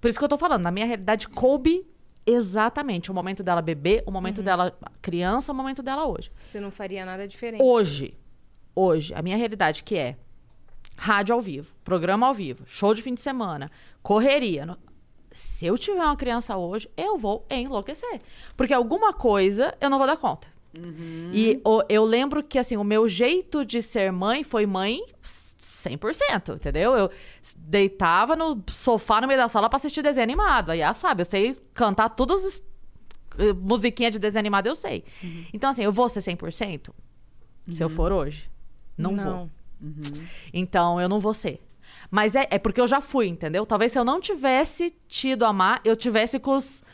por 0.00 0.08
isso 0.08 0.18
que 0.18 0.24
eu 0.24 0.28
tô 0.28 0.38
falando, 0.38 0.62
na 0.62 0.70
minha 0.70 0.86
realidade, 0.86 1.28
coube 1.28 1.86
exatamente 2.26 3.10
o 3.10 3.14
momento 3.14 3.42
dela 3.42 3.60
bebê, 3.62 4.02
o 4.06 4.10
momento 4.10 4.38
Uhum. 4.38 4.44
dela 4.44 4.78
criança, 5.00 5.52
o 5.52 5.54
momento 5.54 5.82
dela 5.82 6.06
hoje. 6.06 6.30
Você 6.46 6.60
não 6.60 6.70
faria 6.70 7.04
nada 7.04 7.26
diferente. 7.26 7.62
Hoje, 7.62 8.14
hoje, 8.74 9.12
a 9.14 9.22
minha 9.22 9.36
realidade 9.36 9.82
que 9.82 9.96
é 9.96 10.16
rádio 10.96 11.34
ao 11.34 11.40
vivo, 11.40 11.74
programa 11.82 12.26
ao 12.26 12.34
vivo, 12.34 12.64
show 12.66 12.94
de 12.94 13.02
fim 13.02 13.14
de 13.14 13.20
semana, 13.20 13.70
correria. 14.02 14.76
Se 15.32 15.66
eu 15.66 15.76
tiver 15.78 16.02
uma 16.02 16.16
criança 16.16 16.56
hoje, 16.56 16.88
eu 16.96 17.16
vou 17.16 17.46
enlouquecer. 17.50 18.20
Porque 18.56 18.74
alguma 18.74 19.12
coisa 19.12 19.74
eu 19.80 19.88
não 19.90 19.98
vou 19.98 20.06
dar 20.06 20.16
conta. 20.16 20.46
E 21.32 21.60
o- 21.64 21.82
eu 21.88 22.04
lembro 22.04 22.42
que, 22.42 22.58
assim, 22.58 22.76
o 22.76 22.84
meu 22.84 23.06
jeito 23.08 23.64
de 23.64 23.82
ser 23.82 24.10
mãe 24.12 24.42
foi 24.44 24.64
mãe 24.66 25.02
100%, 25.58 26.54
entendeu? 26.54 26.94
Eu 26.94 27.10
deitava 27.72 28.36
no 28.36 28.62
sofá 28.68 29.18
no 29.18 29.26
meio 29.26 29.40
da 29.40 29.48
sala 29.48 29.70
pra 29.70 29.78
assistir 29.78 30.02
desenho 30.02 30.24
animado. 30.24 30.70
Aí, 30.70 30.82
ah, 30.82 30.92
sabe, 30.92 31.22
eu 31.22 31.24
sei 31.24 31.56
cantar 31.72 32.10
todas 32.10 32.44
as 32.44 32.62
eh, 33.38 33.54
musiquinhas 33.54 34.12
de 34.12 34.18
desenho 34.18 34.40
animado, 34.40 34.66
eu 34.66 34.76
sei. 34.76 35.04
Então, 35.54 35.70
assim, 35.70 35.82
eu 35.82 35.90
vou 35.90 36.06
ser 36.06 36.20
100%? 36.20 36.90
Se 37.72 37.82
eu 37.82 37.88
for 37.88 38.12
hoje? 38.12 38.50
Não, 38.98 39.16
vou. 39.16 39.50
Então, 40.52 41.00
eu 41.00 41.08
não 41.08 41.18
vou 41.18 41.32
ser. 41.32 41.66
Mas 42.10 42.34
é, 42.34 42.46
é 42.50 42.58
porque 42.58 42.78
eu 42.80 42.86
já 42.86 43.00
fui, 43.00 43.26
entendeu? 43.26 43.64
Talvez 43.64 43.92
se 43.92 43.98
eu 43.98 44.04
não 44.04 44.20
tivesse 44.20 44.94
tido 45.08 45.46
a 45.46 45.52
Má, 45.52 45.80
eu 45.82 45.96
tivesse 45.96 46.38
com 46.38 46.54
os, 46.56 46.84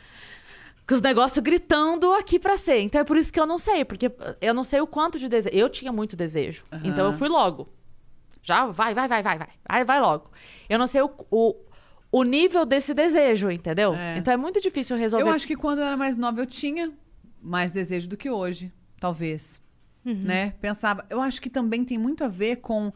com 0.87 0.95
os 0.95 1.01
negócios 1.01 1.43
gritando 1.43 2.13
aqui 2.13 2.39
pra 2.39 2.55
ser. 2.55 2.79
Então 2.79 3.01
é 3.01 3.03
por 3.03 3.17
isso 3.17 3.33
que 3.33 3.39
eu 3.39 3.45
não 3.45 3.57
sei, 3.57 3.83
porque 3.83 4.09
eu 4.39 4.53
não 4.53 4.63
sei 4.63 4.79
o 4.79 4.87
quanto 4.87 5.19
de 5.19 5.27
desejo. 5.27 5.53
Eu 5.53 5.67
tinha 5.67 5.91
muito 5.91 6.15
desejo. 6.15 6.63
Então 6.85 7.05
eu 7.05 7.11
fui 7.11 7.27
logo. 7.27 7.67
Já 8.41 8.65
vai, 8.67 8.93
vai, 8.93 9.07
vai, 9.07 9.21
vai, 9.23 9.37
vai. 9.37 9.49
Vai, 9.67 9.83
vai 9.85 9.99
logo. 9.99 10.31
Eu 10.69 10.79
não 10.79 10.87
sei 10.87 11.01
o, 11.01 11.11
o, 11.31 11.55
o 12.11 12.23
nível 12.23 12.65
desse 12.65 12.93
desejo, 12.93 13.51
entendeu? 13.51 13.93
É. 13.93 14.17
Então 14.17 14.33
é 14.33 14.37
muito 14.37 14.59
difícil 14.61 14.95
resolver. 14.97 15.25
Eu 15.25 15.29
acho 15.31 15.45
que 15.47 15.55
quando 15.55 15.79
eu 15.79 15.85
era 15.85 15.97
mais 15.97 16.15
nova 16.17 16.39
eu 16.41 16.45
tinha 16.45 16.91
mais 17.41 17.71
desejo 17.71 18.07
do 18.09 18.17
que 18.17 18.29
hoje, 18.29 18.71
talvez. 18.99 19.61
Né? 20.05 20.53
Pensava. 20.61 21.05
Eu 21.09 21.21
acho 21.21 21.39
que 21.41 21.49
também 21.51 21.83
tem 21.85 21.97
muito 21.97 22.23
a 22.23 22.27
ver 22.27 22.55
com 22.57 22.91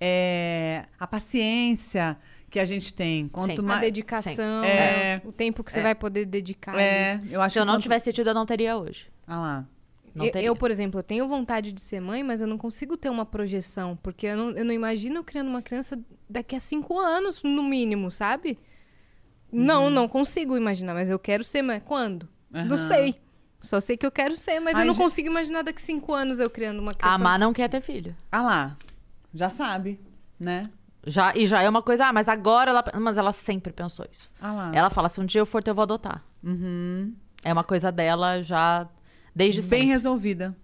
é, 0.00 0.84
a 0.98 1.06
paciência 1.06 2.16
que 2.50 2.58
a 2.58 2.64
gente 2.64 2.92
tem. 2.92 3.28
Quanto 3.28 3.52
Sim. 3.56 3.58
A 3.60 3.62
mais. 3.62 3.80
dedicação, 3.82 4.64
É. 4.64 5.20
o 5.24 5.30
tempo 5.30 5.62
que 5.62 5.72
você 5.72 5.80
vai 5.82 5.94
poder 5.94 6.24
dedicar. 6.26 6.76
É, 6.78 7.20
eu 7.30 7.40
acho 7.40 7.52
Se 7.52 7.58
eu 7.58 7.62
que 7.62 7.66
não 7.66 7.74
quanto- 7.74 7.82
tivesse 7.82 8.12
tido, 8.12 8.28
eu 8.30 8.34
não 8.34 8.46
teria 8.46 8.76
hoje. 8.76 9.08
Ah 9.26 9.38
lá. 9.38 9.66
Não 10.16 10.24
eu, 10.24 10.32
eu, 10.34 10.56
por 10.56 10.70
exemplo, 10.70 10.98
eu 10.98 11.04
tenho 11.04 11.28
vontade 11.28 11.72
de 11.72 11.80
ser 11.80 12.00
mãe, 12.00 12.22
mas 12.22 12.40
eu 12.40 12.46
não 12.46 12.56
consigo 12.56 12.96
ter 12.96 13.10
uma 13.10 13.26
projeção, 13.26 13.96
porque 14.02 14.26
eu 14.26 14.36
não, 14.36 14.50
eu 14.50 14.64
não 14.64 14.72
imagino 14.72 15.16
eu 15.16 15.24
criando 15.24 15.48
uma 15.48 15.60
criança 15.62 15.98
daqui 16.28 16.56
a 16.56 16.60
cinco 16.60 16.98
anos, 16.98 17.42
no 17.42 17.62
mínimo, 17.62 18.10
sabe? 18.10 18.58
Uhum. 19.52 19.62
Não, 19.64 19.90
não 19.90 20.08
consigo 20.08 20.56
imaginar, 20.56 20.94
mas 20.94 21.10
eu 21.10 21.18
quero 21.18 21.44
ser 21.44 21.62
mãe. 21.62 21.80
Quando? 21.80 22.28
Não 22.50 22.76
Aham. 22.76 22.88
sei. 22.88 23.20
Só 23.62 23.80
sei 23.80 23.96
que 23.96 24.06
eu 24.06 24.10
quero 24.10 24.36
ser, 24.36 24.60
mas 24.60 24.74
Ai, 24.74 24.82
eu 24.82 24.86
não 24.86 24.94
gente- 24.94 25.02
consigo 25.02 25.28
imaginar 25.28 25.62
daqui 25.62 25.80
a 25.82 25.84
cinco 25.84 26.14
anos 26.14 26.38
eu 26.38 26.48
criando 26.48 26.78
uma 26.80 26.94
criança. 26.94 27.14
A 27.14 27.18
Má 27.18 27.36
não 27.36 27.52
quer 27.52 27.68
ter 27.68 27.80
filho. 27.80 28.14
Ah 28.30 28.42
lá. 28.42 28.76
Já 29.34 29.50
sabe, 29.50 30.00
né? 30.38 30.62
Já, 31.06 31.36
e 31.36 31.46
já 31.46 31.62
é 31.62 31.68
uma 31.68 31.82
coisa, 31.82 32.06
ah, 32.06 32.12
mas 32.12 32.28
agora 32.28 32.70
ela. 32.70 32.84
Mas 33.00 33.16
ela 33.18 33.32
sempre 33.32 33.72
pensou 33.72 34.06
isso. 34.10 34.30
Ah 34.40 34.52
lá. 34.52 34.72
Ela 34.74 34.88
fala: 34.90 35.08
se 35.08 35.20
um 35.20 35.26
dia 35.26 35.40
eu 35.40 35.46
for 35.46 35.62
eu 35.66 35.74
vou 35.74 35.82
adotar. 35.82 36.22
É 37.44 37.52
uma 37.52 37.62
coisa 37.64 37.90
dela 37.92 38.42
já 38.42 38.88
desde 39.36 39.60
Bem 39.60 39.68
sempre. 39.80 39.86
resolvida. 39.86 40.56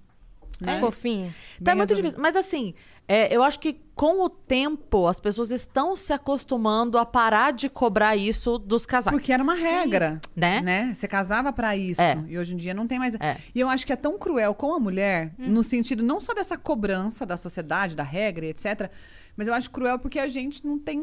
É 0.65 0.81
fofinha. 0.81 1.35
Então 1.61 1.73
é 1.73 1.75
bem 1.75 1.77
muito 1.77 1.91
resolvido. 1.91 2.03
difícil. 2.05 2.23
Mas 2.23 2.37
assim, 2.37 2.75
é, 3.09 3.35
eu 3.35 3.43
acho 3.43 3.59
que 3.59 3.81
com 3.95 4.25
o 4.25 4.29
tempo 4.29 5.07
as 5.07 5.19
pessoas 5.19 5.51
estão 5.51 5.97
se 5.97 6.13
acostumando 6.13 6.99
a 6.99 7.05
parar 7.05 7.53
de 7.53 7.69
cobrar 7.69 8.17
isso 8.17 8.59
dos 8.59 8.87
casais. 8.87 9.15
Porque 9.15 9.33
era 9.33 9.43
uma 9.43 9.55
regra, 9.55 10.21
Né? 10.37 10.93
Você 10.95 11.09
casava 11.09 11.53
pra 11.53 11.77
isso. 11.77 12.01
É. 12.01 12.17
E 12.29 12.39
hoje 12.39 12.55
em 12.55 12.57
dia 12.57 12.73
não 12.73 12.87
tem 12.87 12.99
mais. 12.99 13.15
É. 13.17 13.37
E 13.55 13.61
eu 13.61 13.69
acho 13.69 13.85
que 13.85 13.93
é 13.93 13.97
tão 13.97 14.17
cruel 14.19 14.55
com 14.55 14.73
a 14.75 14.79
mulher, 14.79 15.35
no 15.37 15.63
sentido 15.63 16.03
não 16.03 16.21
só 16.21 16.33
dessa 16.33 16.57
cobrança 16.57 17.27
da 17.27 17.37
sociedade, 17.37 17.97
da 17.97 18.05
regra, 18.05 18.47
e 18.47 18.51
etc. 18.51 18.89
Mas 19.37 19.49
eu 19.49 19.55
acho 19.55 19.71
cruel 19.71 19.99
porque 19.99 20.19
a 20.19 20.29
gente 20.29 20.65
não 20.65 20.79
tem. 20.79 21.03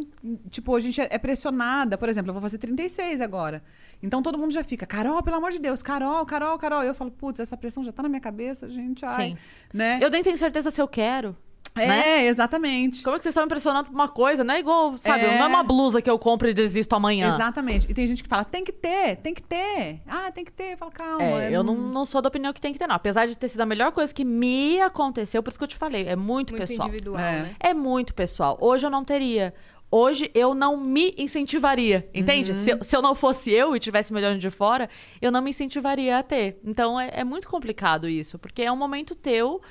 Tipo, 0.49 0.75
a 0.75 0.79
gente 0.79 1.01
é 1.01 1.07
é 1.11 1.17
pressionada. 1.17 1.97
Por 1.97 2.07
exemplo, 2.07 2.29
eu 2.29 2.33
vou 2.33 2.41
fazer 2.41 2.59
36 2.59 3.19
agora. 3.21 3.61
Então 4.01 4.21
todo 4.21 4.37
mundo 4.37 4.51
já 4.53 4.63
fica, 4.63 4.85
Carol, 4.85 5.21
pelo 5.21 5.37
amor 5.37 5.51
de 5.51 5.59
Deus, 5.59 5.83
Carol, 5.83 6.25
Carol, 6.25 6.57
Carol. 6.57 6.83
Eu 6.83 6.93
falo, 6.95 7.11
putz, 7.11 7.39
essa 7.39 7.57
pressão 7.57 7.83
já 7.83 7.91
tá 7.91 8.01
na 8.03 8.09
minha 8.09 8.21
cabeça, 8.21 8.69
gente. 8.69 9.05
Ai. 9.05 9.31
Sim. 9.31 9.37
Né? 9.73 9.99
Eu 10.01 10.09
nem 10.09 10.23
tenho 10.23 10.37
certeza 10.37 10.71
se 10.71 10.81
eu 10.81 10.87
quero. 10.87 11.35
É, 11.75 11.87
né? 11.87 12.25
exatamente. 12.25 13.03
Como 13.03 13.15
é 13.15 13.19
que 13.19 13.23
vocês 13.23 13.31
estão 13.31 13.43
me 13.43 13.45
impressionando 13.45 13.85
por 13.85 13.93
uma 13.93 14.07
coisa? 14.07 14.43
Não 14.43 14.53
é 14.53 14.59
igual, 14.59 14.97
sabe? 14.97 15.23
É. 15.23 15.37
Não 15.37 15.45
é 15.45 15.47
uma 15.47 15.63
blusa 15.63 16.01
que 16.01 16.09
eu 16.09 16.17
compro 16.17 16.49
e 16.49 16.53
desisto 16.53 16.93
amanhã. 16.95 17.33
Exatamente. 17.35 17.89
E 17.89 17.93
tem 17.93 18.07
gente 18.07 18.23
que 18.23 18.27
fala, 18.27 18.43
tem 18.43 18.63
que 18.65 18.71
ter, 18.71 19.17
tem 19.17 19.33
que 19.33 19.43
ter. 19.43 20.01
Ah, 20.07 20.31
tem 20.31 20.43
que 20.43 20.51
ter. 20.51 20.75
Fala, 20.77 20.91
calma. 20.91 21.23
É, 21.23 21.51
eu 21.55 21.63
não, 21.63 21.75
não 21.75 22.05
sou 22.05 22.21
da 22.21 22.27
opinião 22.27 22.51
que 22.51 22.59
tem 22.59 22.73
que 22.73 22.79
ter, 22.79 22.87
não. 22.87 22.95
Apesar 22.95 23.27
de 23.27 23.37
ter 23.37 23.47
sido 23.47 23.61
a 23.61 23.65
melhor 23.65 23.91
coisa 23.91 24.13
que 24.13 24.25
me 24.25 24.81
aconteceu, 24.81 25.43
por 25.43 25.51
isso 25.51 25.59
que 25.59 25.63
eu 25.63 25.67
te 25.69 25.77
falei, 25.77 26.07
é 26.07 26.15
muito, 26.15 26.51
Muito 26.53 26.67
pessoal. 26.67 26.87
individual, 26.87 27.19
É. 27.19 27.41
né? 27.43 27.55
É 27.59 27.73
muito 27.73 28.13
pessoal. 28.13 28.57
Hoje 28.59 28.85
eu 28.85 28.89
não 28.89 29.05
teria. 29.05 29.53
Hoje 29.91 30.29
eu 30.35 30.53
não 30.53 30.77
me 30.77 31.15
incentivaria, 31.17 32.07
entende? 32.13 32.57
Se, 32.57 32.71
eu, 32.71 32.83
se 32.83 32.95
eu 32.95 33.01
não 33.01 33.15
fosse 33.15 33.51
eu 33.51 33.75
e 33.75 33.79
tivesse 33.79 34.13
me 34.13 34.19
olhando 34.19 34.39
de 34.39 34.51
fora, 34.51 34.87
eu 35.19 35.31
não 35.31 35.41
me 35.41 35.49
incentivaria 35.49 36.19
a 36.19 36.23
ter. 36.23 36.59
Então 36.63 36.99
é, 36.99 37.09
é 37.11 37.23
muito 37.23 37.47
complicado 37.47 38.07
isso, 38.07 38.37
porque 38.37 38.61
é 38.61 38.71
um 38.71 38.75
momento 38.75 39.15
teu 39.15 39.61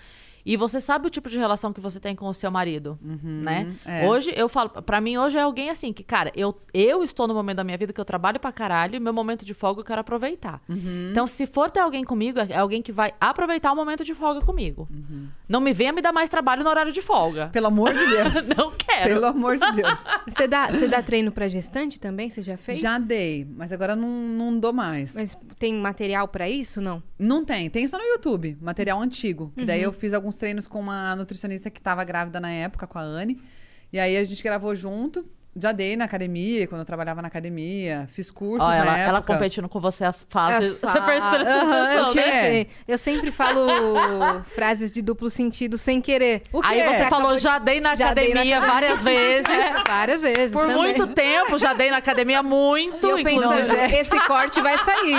E 0.45 0.57
você 0.57 0.81
sabe 0.81 1.07
o 1.07 1.11
tipo 1.11 1.29
de 1.29 1.39
relação 1.39 1.73
que 1.73 1.81
você 1.81 2.01
tem 2.01 2.15
com 2.17 2.27
o 2.27 2.35
seu 2.35 2.51
marido, 2.51 2.99
né? 3.03 3.75
é. 3.85 4.07
Hoje, 4.09 4.33
eu 4.37 4.49
falo, 4.49 4.71
pra 4.71 5.01
mim, 5.01 5.17
hoje 5.19 5.37
é 5.39 5.43
alguém 5.43 5.71
assim, 5.71 5.93
que, 5.93 6.03
cara, 6.03 6.33
eu, 6.35 6.57
eu 6.73 7.03
estou 7.05 7.27
no 7.29 7.35
momento 7.35 7.57
da 7.59 7.65
minha 7.65 7.77
vida 7.77 7.93
que 7.93 8.01
eu 8.01 8.05
trabalho 8.05 8.41
pra 8.41 8.51
caralho 8.53 8.97
e 8.97 9.01
meu 9.01 9.13
momento 9.13 9.45
de 9.45 9.55
folga 9.55 9.81
eu 9.81 9.85
quero 9.85 10.01
aproveitar. 10.01 10.61
Uhum. 10.69 11.09
Então, 11.11 11.27
se 11.27 11.47
for 11.47 11.71
ter 11.71 11.81
alguém 11.81 12.05
comigo, 12.05 12.39
é 12.41 12.57
alguém 12.57 12.81
que 12.83 12.93
vai 12.93 13.13
aproveitar 13.21 13.73
o 13.73 13.77
momento 13.77 14.05
de 14.05 14.15
folga 14.15 14.41
comigo. 14.41 14.89
Uhum. 14.91 15.29
Não 15.49 15.61
me 15.61 15.73
venha 15.73 15.93
me 15.93 16.01
dar 16.03 16.13
mais 16.13 16.29
trabalho 16.31 16.63
no 16.65 16.71
horário 16.71 16.93
de 16.93 17.03
folga. 17.03 17.49
Pelo 17.53 17.67
amor 17.67 17.93
de 17.95 18.07
Deus. 18.07 18.49
Não 18.57 18.73
quero. 18.73 19.15
Pelo 19.15 19.27
amor 19.27 19.57
de 19.59 19.73
Deus. 19.73 19.99
Você 20.29 20.47
dá, 20.47 20.67
você 20.69 20.87
dá 20.89 21.03
treino 21.03 21.33
pra 21.33 21.49
gestante 21.49 21.99
também? 21.99 22.29
Você 22.31 22.43
já 22.43 22.57
fez? 22.57 22.79
Já 22.79 22.99
dei, 22.99 23.47
mas 23.57 23.73
agora 23.73 23.97
não, 23.97 24.09
não 24.09 24.59
dou 24.59 24.73
mais. 24.73 25.15
Mas 25.15 25.37
tem 25.59 25.75
material 25.75 26.29
pra 26.29 26.49
isso, 26.49 26.81
não? 26.81 27.03
Não 27.19 27.45
tem, 27.45 27.69
tem 27.71 27.87
só 27.87 27.97
no 27.99 28.05
YouTube, 28.05 28.57
material 28.61 29.01
antigo. 29.01 29.51
Que 29.55 29.61
Uhum. 29.63 29.67
daí 29.67 29.83
eu 29.83 29.93
fiz 29.93 30.13
alguns 30.29 30.37
treinos 30.37 30.67
com 30.67 30.79
uma 30.79 31.17
nutricionista 31.17 31.71
que 31.71 31.81
tava 31.81 32.05
grávida 32.05 32.39
na 32.39 32.51
época, 32.51 32.87
com 32.87 32.99
a 32.99 33.03
Anne. 33.03 33.43
E 33.91 33.99
aí 33.99 34.17
a 34.17 34.25
gente 34.25 34.43
gravou 34.43 34.75
junto. 34.75 35.27
Já 35.57 35.73
dei 35.73 35.97
na 35.97 36.05
academia, 36.05 36.69
quando 36.69 36.83
eu 36.83 36.85
trabalhava 36.85 37.21
na 37.21 37.27
academia. 37.27 38.07
Fiz 38.13 38.31
cursos 38.31 38.69
na 38.69 38.77
ela, 38.77 38.93
época. 38.93 39.09
ela 39.09 39.23
competindo 39.23 39.69
com 39.69 39.81
você 39.81 40.05
as 40.05 40.25
fases. 40.29 40.75
As 40.75 40.79
Você 40.79 40.87
fa- 41.01 41.17
atenção, 41.17 41.93
eu, 41.93 42.13
quê? 42.13 42.21
né? 42.21 42.67
eu 42.87 42.97
sempre 42.99 43.33
falo 43.33 43.67
frases 44.55 44.93
de 44.93 45.03
duplo 45.03 45.29
sentido 45.29 45.77
sem 45.77 46.01
querer. 46.01 46.43
O 46.53 46.61
quê? 46.63 46.69
Aí 46.69 46.83
você 46.97 47.07
falou, 47.09 47.35
de- 47.35 47.43
já 47.43 47.59
dei 47.59 47.81
na 47.81 47.97
Já 47.97 48.15
dei 48.15 48.33
na 48.33 48.41
academia 48.43 48.59
academia. 48.59 48.73
várias 48.75 49.03
vezes. 49.03 49.51
É, 49.51 49.83
várias 49.89 50.21
vezes. 50.23 50.53
Por 50.53 50.61
também. 50.69 50.77
muito 50.77 51.07
tempo, 51.09 51.59
já 51.59 51.73
dei 51.73 51.91
na 51.91 51.97
academia 51.97 52.41
muito. 52.43 53.05
E 53.07 53.11
eu 53.11 53.19
inclusive. 53.19 53.61
pensando, 53.77 53.95
esse 53.95 54.21
corte 54.29 54.61
vai 54.61 54.79
sair. 54.79 55.19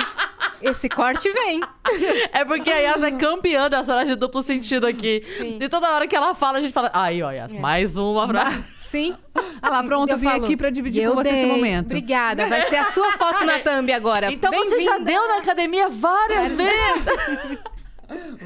Esse 0.61 0.87
corte 0.87 1.29
vem. 1.31 1.59
É 2.31 2.45
porque 2.45 2.69
a 2.69 2.77
Yas 2.77 3.01
é 3.03 3.11
campeã 3.11 3.67
das 3.69 3.89
horas 3.89 4.07
de 4.07 4.15
duplo 4.15 4.43
sentido 4.43 4.85
aqui. 4.85 5.23
Sim. 5.37 5.57
E 5.59 5.67
toda 5.67 5.89
hora 5.91 6.07
que 6.07 6.15
ela 6.15 6.35
fala, 6.35 6.59
a 6.59 6.61
gente 6.61 6.71
fala, 6.71 6.91
aí, 6.93 7.21
ó, 7.23 7.31
Yas, 7.31 7.51
mais 7.53 7.97
uma 7.97 8.27
pra... 8.27 8.51
Sim. 8.89 9.15
Ah 9.61 9.69
lá, 9.69 9.83
pronto, 9.83 10.09
eu, 10.11 10.17
vim 10.17 10.25
falo, 10.27 10.45
aqui 10.45 10.57
pra 10.57 10.69
dividir 10.71 11.07
com 11.07 11.15
você 11.15 11.29
esse 11.29 11.41
dei. 11.41 11.45
momento. 11.45 11.85
Obrigada. 11.87 12.47
Vai 12.47 12.67
ser 12.69 12.77
a 12.77 12.85
sua 12.85 13.11
foto 13.19 13.45
na 13.45 13.59
thumb 13.59 13.91
agora. 13.93 14.31
Então 14.31 14.51
você 14.51 14.79
já 14.79 14.97
deu 14.97 15.27
na 15.27 15.37
academia 15.37 15.89
várias 15.89 16.53
vezes. 16.53 17.59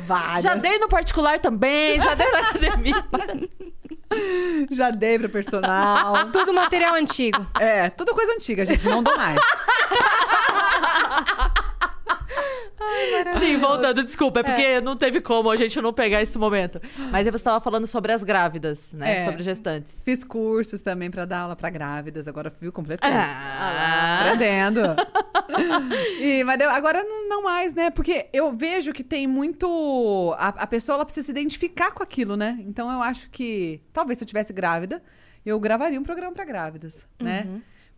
Várias. 0.06 0.44
Já 0.44 0.56
dei 0.56 0.78
no 0.78 0.90
particular 0.90 1.40
também, 1.40 1.98
já 1.98 2.14
dei 2.16 2.30
na 2.30 2.40
academia. 2.40 3.06
Já 4.70 4.92
dei 4.92 5.18
pro 5.18 5.28
personal. 5.28 6.30
Tudo 6.32 6.54
material 6.54 6.94
antigo. 6.94 7.48
é, 7.60 7.90
tudo 7.90 8.14
coisa 8.14 8.34
antiga, 8.34 8.64
gente. 8.64 8.86
Não 8.88 9.02
dou 9.02 9.18
mais. 9.18 9.40
Sim, 13.40 13.58
voltando, 13.58 14.04
desculpa, 14.04 14.40
é 14.42 14.44
porque 14.44 14.82
não 14.82 14.96
teve 14.98 15.22
como 15.22 15.50
a 15.50 15.56
gente 15.56 15.80
não 15.82 15.94
pegar 15.94 16.22
esse 16.22 16.38
momento. 16.38 16.82
Mas 17.12 17.26
você 17.26 17.36
estava 17.36 17.60
falando 17.62 17.88
sobre 17.88 18.12
as 18.12 18.24
grávidas, 18.24 18.92
né? 18.94 19.22
É. 19.22 19.26
Sobre 19.26 19.44
gestantes. 19.44 19.94
Fiz 20.04 20.24
cursos 20.24 20.82
também 20.82 21.10
pra 21.10 21.26
dar 21.26 21.40
aula 21.42 21.56
pra 21.56 21.70
grávidas. 21.70 22.28
Agora 22.28 22.52
viu 22.60 22.72
completamente. 22.72 23.18
Ah, 23.18 24.22
Aprendendo. 24.26 24.82
e, 26.20 26.44
mas 26.44 26.60
eu- 26.60 26.70
agora 26.70 27.04
não, 27.04 27.30
não 27.30 27.44
mais, 27.44 27.74
né? 27.74 27.90
Porque 27.90 28.28
eu 28.34 28.52
vejo 28.56 28.92
que 28.94 29.04
tem 29.04 29.28
muito. 29.28 30.36
A, 30.38 30.48
a 30.50 30.68
pessoa 30.68 30.96
ela 30.96 31.06
precisa 31.06 31.26
se 31.26 31.32
identificar 31.32 31.92
com 31.92 32.04
aquilo, 32.04 32.36
né? 32.36 32.58
Então 32.62 32.92
eu 32.92 33.02
acho 33.02 33.30
que. 33.30 33.82
Talvez 33.94 34.18
se 34.18 34.24
eu 34.24 34.28
tivesse 34.28 34.52
grávida, 34.54 35.02
eu 35.46 35.60
gravaria 35.60 36.00
um 36.00 36.04
programa 36.04 36.34
pra 36.34 36.46
grávidas, 36.46 37.06
né? 37.22 37.48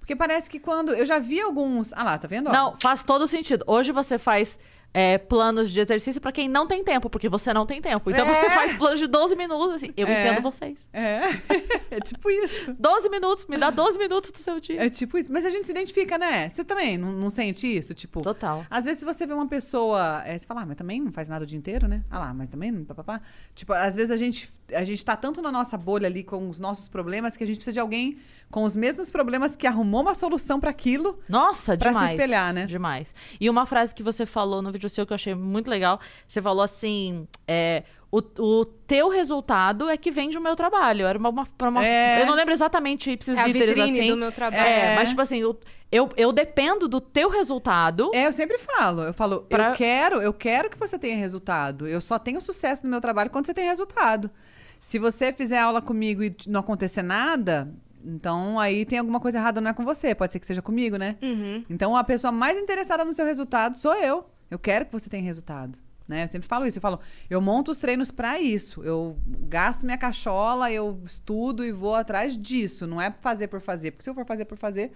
Porque 0.06 0.16
parece 0.16 0.48
que 0.48 0.60
quando. 0.60 0.94
Eu 0.94 1.04
já 1.06 1.18
vi 1.18 1.42
alguns. 1.42 1.92
Ah 1.94 2.04
lá, 2.04 2.18
tá 2.20 2.28
vendo? 2.28 2.48
ó? 2.48 2.54
Não, 2.54 2.76
faz 2.80 3.04
todo 3.04 3.26
sentido. 3.26 3.64
Hoje 3.66 3.92
você 3.92 4.20
faz 4.20 4.60
é, 4.94 5.18
planos 5.18 5.72
de 5.72 5.80
exercício 5.82 6.22
pra 6.22 6.32
quem 6.32 6.48
não 6.48 6.66
tem 6.68 6.82
tempo, 6.84 7.10
porque 7.10 7.28
você 7.28 7.52
não 7.52 7.66
tem 7.66 7.82
tempo. 7.82 8.10
Então 8.10 8.26
É. 8.26 8.34
você 8.34 8.50
faz 8.52 8.74
planos 8.76 9.00
de 9.00 9.08
12 9.08 9.36
minutos, 9.36 9.74
assim. 9.74 9.90
Eu 9.98 10.08
É. 10.08 10.22
entendo 10.30 10.42
vocês. 10.44 10.86
É. 10.94 11.22
é 11.92 12.00
tipo 12.00 12.30
isso. 12.30 12.74
12 12.80 13.10
minutos, 13.10 13.46
me 13.48 13.58
dá 13.58 13.72
12 13.72 13.98
minutos 13.98 14.32
do 14.32 14.38
seu 14.38 14.58
dia. 14.60 14.86
É 14.86 14.90
tipo 14.90 15.18
isso. 15.18 15.30
Mas 15.34 15.44
a 15.46 15.50
gente 15.50 15.66
se 15.66 15.72
identifica, 15.72 16.18
né? 16.20 16.48
Você 16.50 16.64
também 16.64 16.98
não, 17.00 17.12
não 17.12 17.30
sente 17.32 17.68
isso? 17.68 17.94
Tipo. 17.96 18.22
Total. 18.22 18.64
Às 18.70 18.86
vezes, 18.86 19.04
você 19.04 19.26
vê 19.26 19.34
uma 19.34 19.48
pessoa, 19.48 20.22
é, 20.24 20.38
você 20.38 20.46
fala, 20.46 20.62
ah, 20.62 20.66
mas 20.68 20.76
também 20.78 21.02
não 21.02 21.12
faz 21.12 21.28
nada 21.28 21.44
o 21.44 21.48
dia 21.48 21.58
inteiro, 21.58 21.88
né? 21.90 22.04
Ah 22.12 22.20
lá, 22.20 22.34
mas 22.34 22.48
também 22.48 22.72
não. 22.72 22.86
Papapá. 22.86 23.20
Tipo, 23.54 23.74
às 23.74 23.96
vezes 23.96 24.12
a 24.12 24.18
gente, 24.18 24.48
a 24.72 24.84
gente 24.86 25.04
tá 25.04 25.18
tanto 25.18 25.42
na 25.42 25.52
nossa 25.52 25.76
bolha 25.78 26.08
ali 26.08 26.24
com 26.24 26.48
os 26.48 26.58
nossos 26.60 26.88
problemas 26.88 27.36
que 27.36 27.44
a 27.44 27.48
gente 27.48 27.56
precisa 27.58 27.74
de 27.74 27.80
alguém 27.82 28.18
com 28.56 28.64
os 28.64 28.74
mesmos 28.74 29.10
problemas 29.12 29.54
que 29.54 29.68
arrumou 29.68 30.00
uma 30.02 30.16
solução 30.16 30.62
pra 30.62 30.70
aquilo. 30.70 31.20
Nossa, 31.28 31.76
Pra 31.78 31.90
se 31.92 31.94
demais. 31.98 32.12
espelhar, 32.12 32.54
né? 32.54 32.66
Demais. 32.66 33.14
E 33.38 33.50
uma 33.50 33.66
frase 33.66 33.94
que 33.94 34.02
você 34.02 34.26
falou 34.26 34.62
no 34.62 34.72
vídeo 34.72 34.90
seu 34.90 35.06
que 35.06 35.12
eu 35.12 35.16
achei 35.16 35.36
muito 35.36 35.70
legal, 35.70 36.00
você 36.26 36.42
falou 36.42 36.64
assim, 36.64 37.28
é, 37.46 37.84
o, 38.10 38.20
o 38.40 38.64
teu 38.64 39.10
resultado 39.10 39.90
é 39.90 39.98
que 39.98 40.10
vende 40.10 40.38
o 40.38 40.42
meu 40.42 40.56
trabalho. 40.56 41.06
Era 41.06 41.20
uma, 41.20 41.28
uma, 41.28 41.46
uma- 41.64 41.86
É. 41.86 42.22
eu 42.22 42.26
não 42.28 42.34
lembro 42.34 42.54
exatamente 42.54 43.12
ipsis 43.12 43.38
É 43.38 43.44
vitrine 43.44 43.82
assim. 44.00 44.08
do 44.08 44.16
meu 44.16 44.32
trabalho. 44.32 44.64
É, 44.64 44.94
É. 44.94 44.96
mas 44.96 45.10
tipo 45.10 45.20
assim, 45.20 45.40
eu, 45.40 45.60
eu, 45.92 46.08
eu 46.16 46.32
dependo 46.32 46.88
do 46.88 47.02
teu 47.02 47.28
resultado. 47.30 48.10
É, 48.14 48.26
eu 48.26 48.32
sempre 48.32 48.58
falo. 48.58 49.02
Eu 49.02 49.14
falo, 49.14 49.42
Pra- 49.42 49.72
eu 49.72 49.76
quero, 49.76 50.22
eu 50.22 50.32
quero 50.32 50.70
que 50.70 50.78
você 50.80 50.98
tenha 50.98 51.18
resultado. 51.18 51.90
Eu 51.90 52.00
só 52.00 52.18
tenho 52.18 52.40
sucesso 52.40 52.84
no 52.86 52.90
meu 52.90 53.02
trabalho 53.02 53.30
quando 53.30 53.48
você 53.48 53.54
tem 53.54 53.68
resultado. 53.68 54.32
Se 54.80 54.98
você 54.98 55.34
fizer 55.34 55.60
aula 55.60 55.82
comigo 55.82 56.24
e 56.24 56.34
não 56.48 56.62
acontecer 56.62 57.02
nada, 57.02 57.70
então 58.06 58.60
aí 58.60 58.86
tem 58.86 59.00
alguma 59.00 59.20
coisa 59.20 59.38
errada, 59.38 59.60
não 59.60 59.72
é 59.72 59.74
com 59.74 59.84
você. 59.84 60.14
Pode 60.14 60.32
ser 60.32 60.40
que 60.40 60.46
seja 60.46 60.62
comigo, 60.62 60.98
né? 60.98 61.18
Uhum. 61.22 61.64
Então 61.70 61.96
a 61.96 62.04
pessoa 62.04 62.32
mais 62.32 62.58
interessada 62.58 63.04
no 63.04 63.14
seu 63.14 63.26
resultado 63.26 63.78
sou 63.78 63.96
eu. 63.96 64.30
Eu 64.50 64.60
quero 64.60 64.86
que 64.86 64.92
você 64.92 65.10
tenha 65.10 65.24
resultado. 65.24 65.80
Né? 66.08 66.24
Eu 66.24 66.28
sempre 66.28 66.48
falo 66.48 66.66
isso. 66.68 66.78
Eu 66.78 66.82
falo, 66.82 67.00
eu 67.30 67.42
monto 67.42 67.72
os 67.72 67.80
treinos 67.80 68.12
pra 68.12 68.40
isso. 68.40 68.84
Eu 68.84 69.18
gasto 69.26 69.84
minha 69.86 69.98
cachola, 69.98 70.72
eu 70.72 71.02
estudo 71.04 71.66
e 71.66 71.72
vou 71.72 71.96
atrás 71.96 72.38
disso. 72.38 72.86
Não 72.86 73.02
é 73.02 73.12
fazer 73.22 73.48
por 73.48 73.60
fazer. 73.60 73.92
Porque 73.92 74.04
se 74.04 74.10
eu 74.10 74.14
for 74.14 74.26
fazer 74.26 74.46
por 74.46 74.58
fazer, 74.58 74.92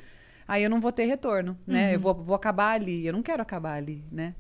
aí 0.48 0.64
eu 0.64 0.70
não 0.70 0.80
vou 0.80 0.92
ter 0.92 1.06
retorno, 1.06 1.58
né? 1.66 1.96
Eu 1.96 2.00
vou, 2.00 2.14
vou 2.14 2.36
acabar 2.36 2.74
ali. 2.74 3.06
Eu 3.06 3.14
não 3.14 3.24
quero 3.24 3.42
acabar 3.42 3.74
ali, 3.74 4.04
né? 4.12 4.36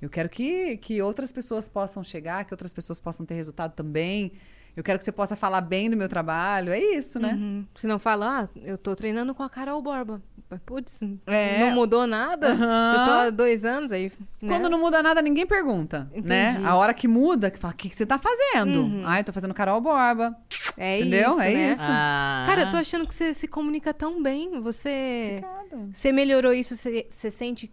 Eu 0.00 0.08
quero 0.08 0.28
que, 0.28 0.76
que 0.78 1.00
outras 1.02 1.30
pessoas 1.30 1.68
possam 1.68 2.02
chegar, 2.02 2.44
que 2.44 2.52
outras 2.54 2.72
pessoas 2.72 2.98
possam 3.00 3.26
ter 3.26 3.34
resultado 3.34 3.72
também. 3.74 4.32
Eu 4.76 4.82
quero 4.82 4.98
que 4.98 5.04
você 5.04 5.12
possa 5.12 5.36
falar 5.36 5.60
bem 5.60 5.90
do 5.90 5.96
meu 5.96 6.08
trabalho. 6.08 6.72
É 6.72 6.78
isso, 6.78 7.18
né? 7.18 7.34
Uhum. 7.34 7.66
Se 7.74 7.86
não 7.86 7.98
fala, 7.98 8.42
ah, 8.44 8.48
eu 8.64 8.78
tô 8.78 8.96
treinando 8.96 9.34
com 9.34 9.42
a 9.42 9.50
Carol 9.50 9.80
Borba. 9.82 10.22
Putz, 10.66 11.00
É. 11.26 11.60
não 11.60 11.70
mudou 11.72 12.06
nada? 12.06 12.52
Aham. 12.52 12.90
Você 12.90 13.04
tô 13.10 13.10
há 13.16 13.30
dois 13.30 13.64
anos 13.64 13.90
aí. 13.90 14.12
né? 14.40 14.48
Quando 14.48 14.68
não 14.68 14.78
muda 14.78 15.02
nada, 15.02 15.22
ninguém 15.22 15.46
pergunta, 15.46 16.10
né? 16.22 16.50
Entendi. 16.50 16.66
A 16.66 16.74
hora 16.74 16.92
que 16.92 17.08
muda, 17.08 17.50
que 17.50 17.58
fala, 17.58 17.72
o 17.72 17.76
que, 17.76 17.88
que 17.88 17.96
você 17.96 18.04
tá 18.04 18.18
fazendo? 18.18 19.02
Ah, 19.06 19.18
eu 19.20 19.24
tô 19.24 19.32
fazendo 19.32 19.54
Carol 19.54 19.80
Borba. 19.80 20.36
É 20.76 21.00
Entendeu? 21.00 21.30
isso, 21.32 21.40
É 21.40 21.54
né? 21.54 21.72
isso. 21.72 21.82
Ah. 21.86 22.44
Cara, 22.46 22.62
eu 22.62 22.70
tô 22.70 22.76
achando 22.76 23.06
que 23.06 23.14
você 23.14 23.32
se 23.32 23.48
comunica 23.48 23.94
tão 23.94 24.22
bem. 24.22 24.60
Você, 24.60 25.42
Obrigada. 25.42 25.88
você 25.92 26.12
melhorou 26.12 26.52
isso? 26.52 26.76
Você, 26.76 27.06
você 27.10 27.30
sente 27.30 27.70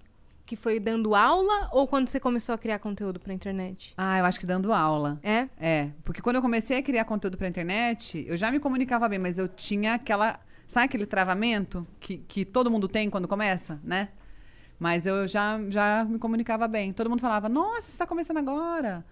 que 0.49 0.55
foi 0.55 0.80
dando 0.80 1.13
aula 1.13 1.69
ou 1.71 1.88
quando 1.88 2.07
você 2.07 2.19
começou 2.19 2.55
a 2.55 2.57
criar 2.57 2.80
conteúdo 2.80 3.19
pra 3.19 3.31
internet? 3.31 3.93
Ah, 3.95 4.17
eu 4.17 4.26
acho 4.26 4.39
que 4.39 4.47
dando 4.47 4.73
aula. 4.73 5.19
É? 5.21 5.47
É, 5.59 5.91
porque 6.03 6.23
quando 6.23 6.38
eu 6.38 6.41
comecei 6.41 6.80
a 6.80 6.81
criar 6.81 7.05
conteúdo 7.05 7.38
pra 7.38 7.47
internet, 7.47 8.26
eu 8.27 8.35
já 8.35 8.49
me 8.49 8.59
comunicava 8.59 9.07
bem, 9.07 9.19
mas 9.19 9.38
eu 9.38 9.47
tinha 9.47 9.93
aquela. 9.93 10.39
Sabe 10.65 10.85
aquele 10.85 11.05
travamento 11.05 11.85
que, 11.99 12.17
que 12.17 12.43
todo 12.43 12.71
mundo 12.71 12.88
tem 12.88 13.11
quando 13.11 13.27
começa, 13.27 13.80
né? 13.84 14.09
Mas 14.80 15.05
eu 15.05 15.27
já, 15.27 15.59
já 15.67 16.03
me 16.03 16.17
comunicava 16.17 16.67
bem. 16.67 16.91
Todo 16.93 17.11
mundo 17.11 17.19
falava, 17.19 17.47
nossa, 17.47 17.91
você 17.91 17.97
tá 17.99 18.07
começando 18.07 18.38
agora. 18.38 19.05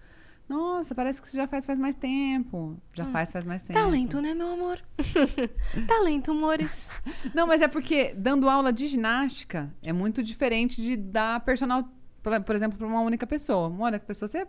Nossa, 0.48 0.94
parece 0.94 1.20
que 1.20 1.28
você 1.28 1.36
já 1.36 1.46
faz 1.46 1.66
faz 1.66 1.78
mais 1.78 1.94
tempo. 1.94 2.80
Já 2.94 3.04
faz 3.04 3.30
faz 3.30 3.44
mais 3.44 3.62
tempo. 3.62 3.78
Talento, 3.78 4.20
né, 4.22 4.32
meu 4.32 4.52
amor? 4.52 4.80
Talento, 5.86 6.30
amores. 6.30 6.88
Não, 7.34 7.46
mas 7.46 7.60
é 7.60 7.68
porque 7.68 8.14
dando 8.16 8.48
aula 8.48 8.72
de 8.72 8.86
ginástica 8.86 9.70
é 9.82 9.92
muito 9.92 10.22
diferente 10.22 10.80
de 10.80 10.96
dar 10.96 11.40
personal, 11.40 11.84
por 12.22 12.40
por 12.40 12.54
exemplo, 12.54 12.78
para 12.78 12.86
uma 12.86 13.02
única 13.02 13.26
pessoa. 13.26 13.68
Uma 13.68 13.88
única 13.88 14.06
pessoa, 14.06 14.26
você, 14.26 14.46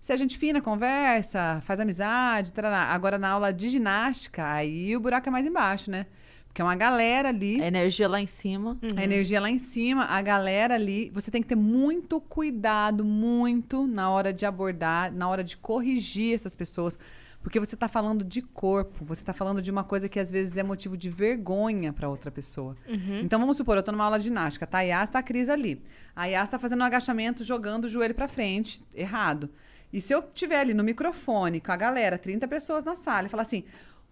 você 0.00 0.14
é 0.14 0.16
gente 0.16 0.38
fina, 0.38 0.62
conversa, 0.62 1.60
faz 1.66 1.78
amizade, 1.78 2.52
tarará. 2.52 2.84
agora 2.84 3.18
na 3.18 3.28
aula 3.28 3.52
de 3.52 3.68
ginástica, 3.68 4.50
aí 4.50 4.96
o 4.96 5.00
buraco 5.00 5.28
é 5.28 5.32
mais 5.32 5.44
embaixo, 5.44 5.90
né? 5.90 6.06
Porque 6.52 6.60
é 6.60 6.64
uma 6.66 6.76
galera 6.76 7.30
ali, 7.30 7.62
A 7.62 7.66
energia 7.66 8.06
lá 8.06 8.20
em 8.20 8.26
cima. 8.26 8.76
a 8.94 9.02
energia 9.02 9.40
lá 9.40 9.48
em 9.48 9.56
cima, 9.56 10.04
a 10.04 10.20
galera 10.20 10.74
ali, 10.74 11.08
você 11.14 11.30
tem 11.30 11.40
que 11.40 11.48
ter 11.48 11.54
muito 11.56 12.20
cuidado, 12.20 13.02
muito 13.02 13.86
na 13.86 14.10
hora 14.10 14.34
de 14.34 14.44
abordar, 14.44 15.10
na 15.10 15.26
hora 15.30 15.42
de 15.42 15.56
corrigir 15.56 16.34
essas 16.34 16.54
pessoas. 16.54 16.98
Porque 17.42 17.58
você 17.58 17.74
está 17.74 17.88
falando 17.88 18.22
de 18.22 18.42
corpo, 18.42 19.02
você 19.02 19.22
está 19.22 19.32
falando 19.32 19.62
de 19.62 19.70
uma 19.70 19.82
coisa 19.82 20.10
que 20.10 20.20
às 20.20 20.30
vezes 20.30 20.58
é 20.58 20.62
motivo 20.62 20.94
de 20.94 21.08
vergonha 21.08 21.90
para 21.90 22.06
outra 22.06 22.30
pessoa. 22.30 22.76
Então 23.24 23.40
vamos 23.40 23.56
supor, 23.56 23.76
eu 23.76 23.80
estou 23.80 23.90
numa 23.92 24.04
aula 24.04 24.18
de 24.18 24.26
ginástica, 24.26 24.66
tá? 24.66 24.78
A 24.78 24.82
Yas 24.82 25.08
tá 25.08 25.20
a 25.20 25.22
Cris 25.22 25.48
ali. 25.48 25.82
A 26.14 26.26
Yas 26.26 26.44
está 26.44 26.58
fazendo 26.58 26.82
um 26.82 26.84
agachamento, 26.84 27.42
jogando 27.42 27.86
o 27.86 27.88
joelho 27.88 28.14
para 28.14 28.28
frente, 28.28 28.84
errado. 28.94 29.48
E 29.90 30.02
se 30.02 30.12
eu 30.12 30.22
tiver 30.22 30.60
ali 30.60 30.74
no 30.74 30.84
microfone 30.84 31.60
com 31.60 31.72
a 31.72 31.76
galera, 31.76 32.18
30 32.18 32.46
pessoas 32.46 32.84
na 32.84 32.94
sala, 32.94 33.26
e 33.26 33.30
falar 33.30 33.42
assim: 33.42 33.64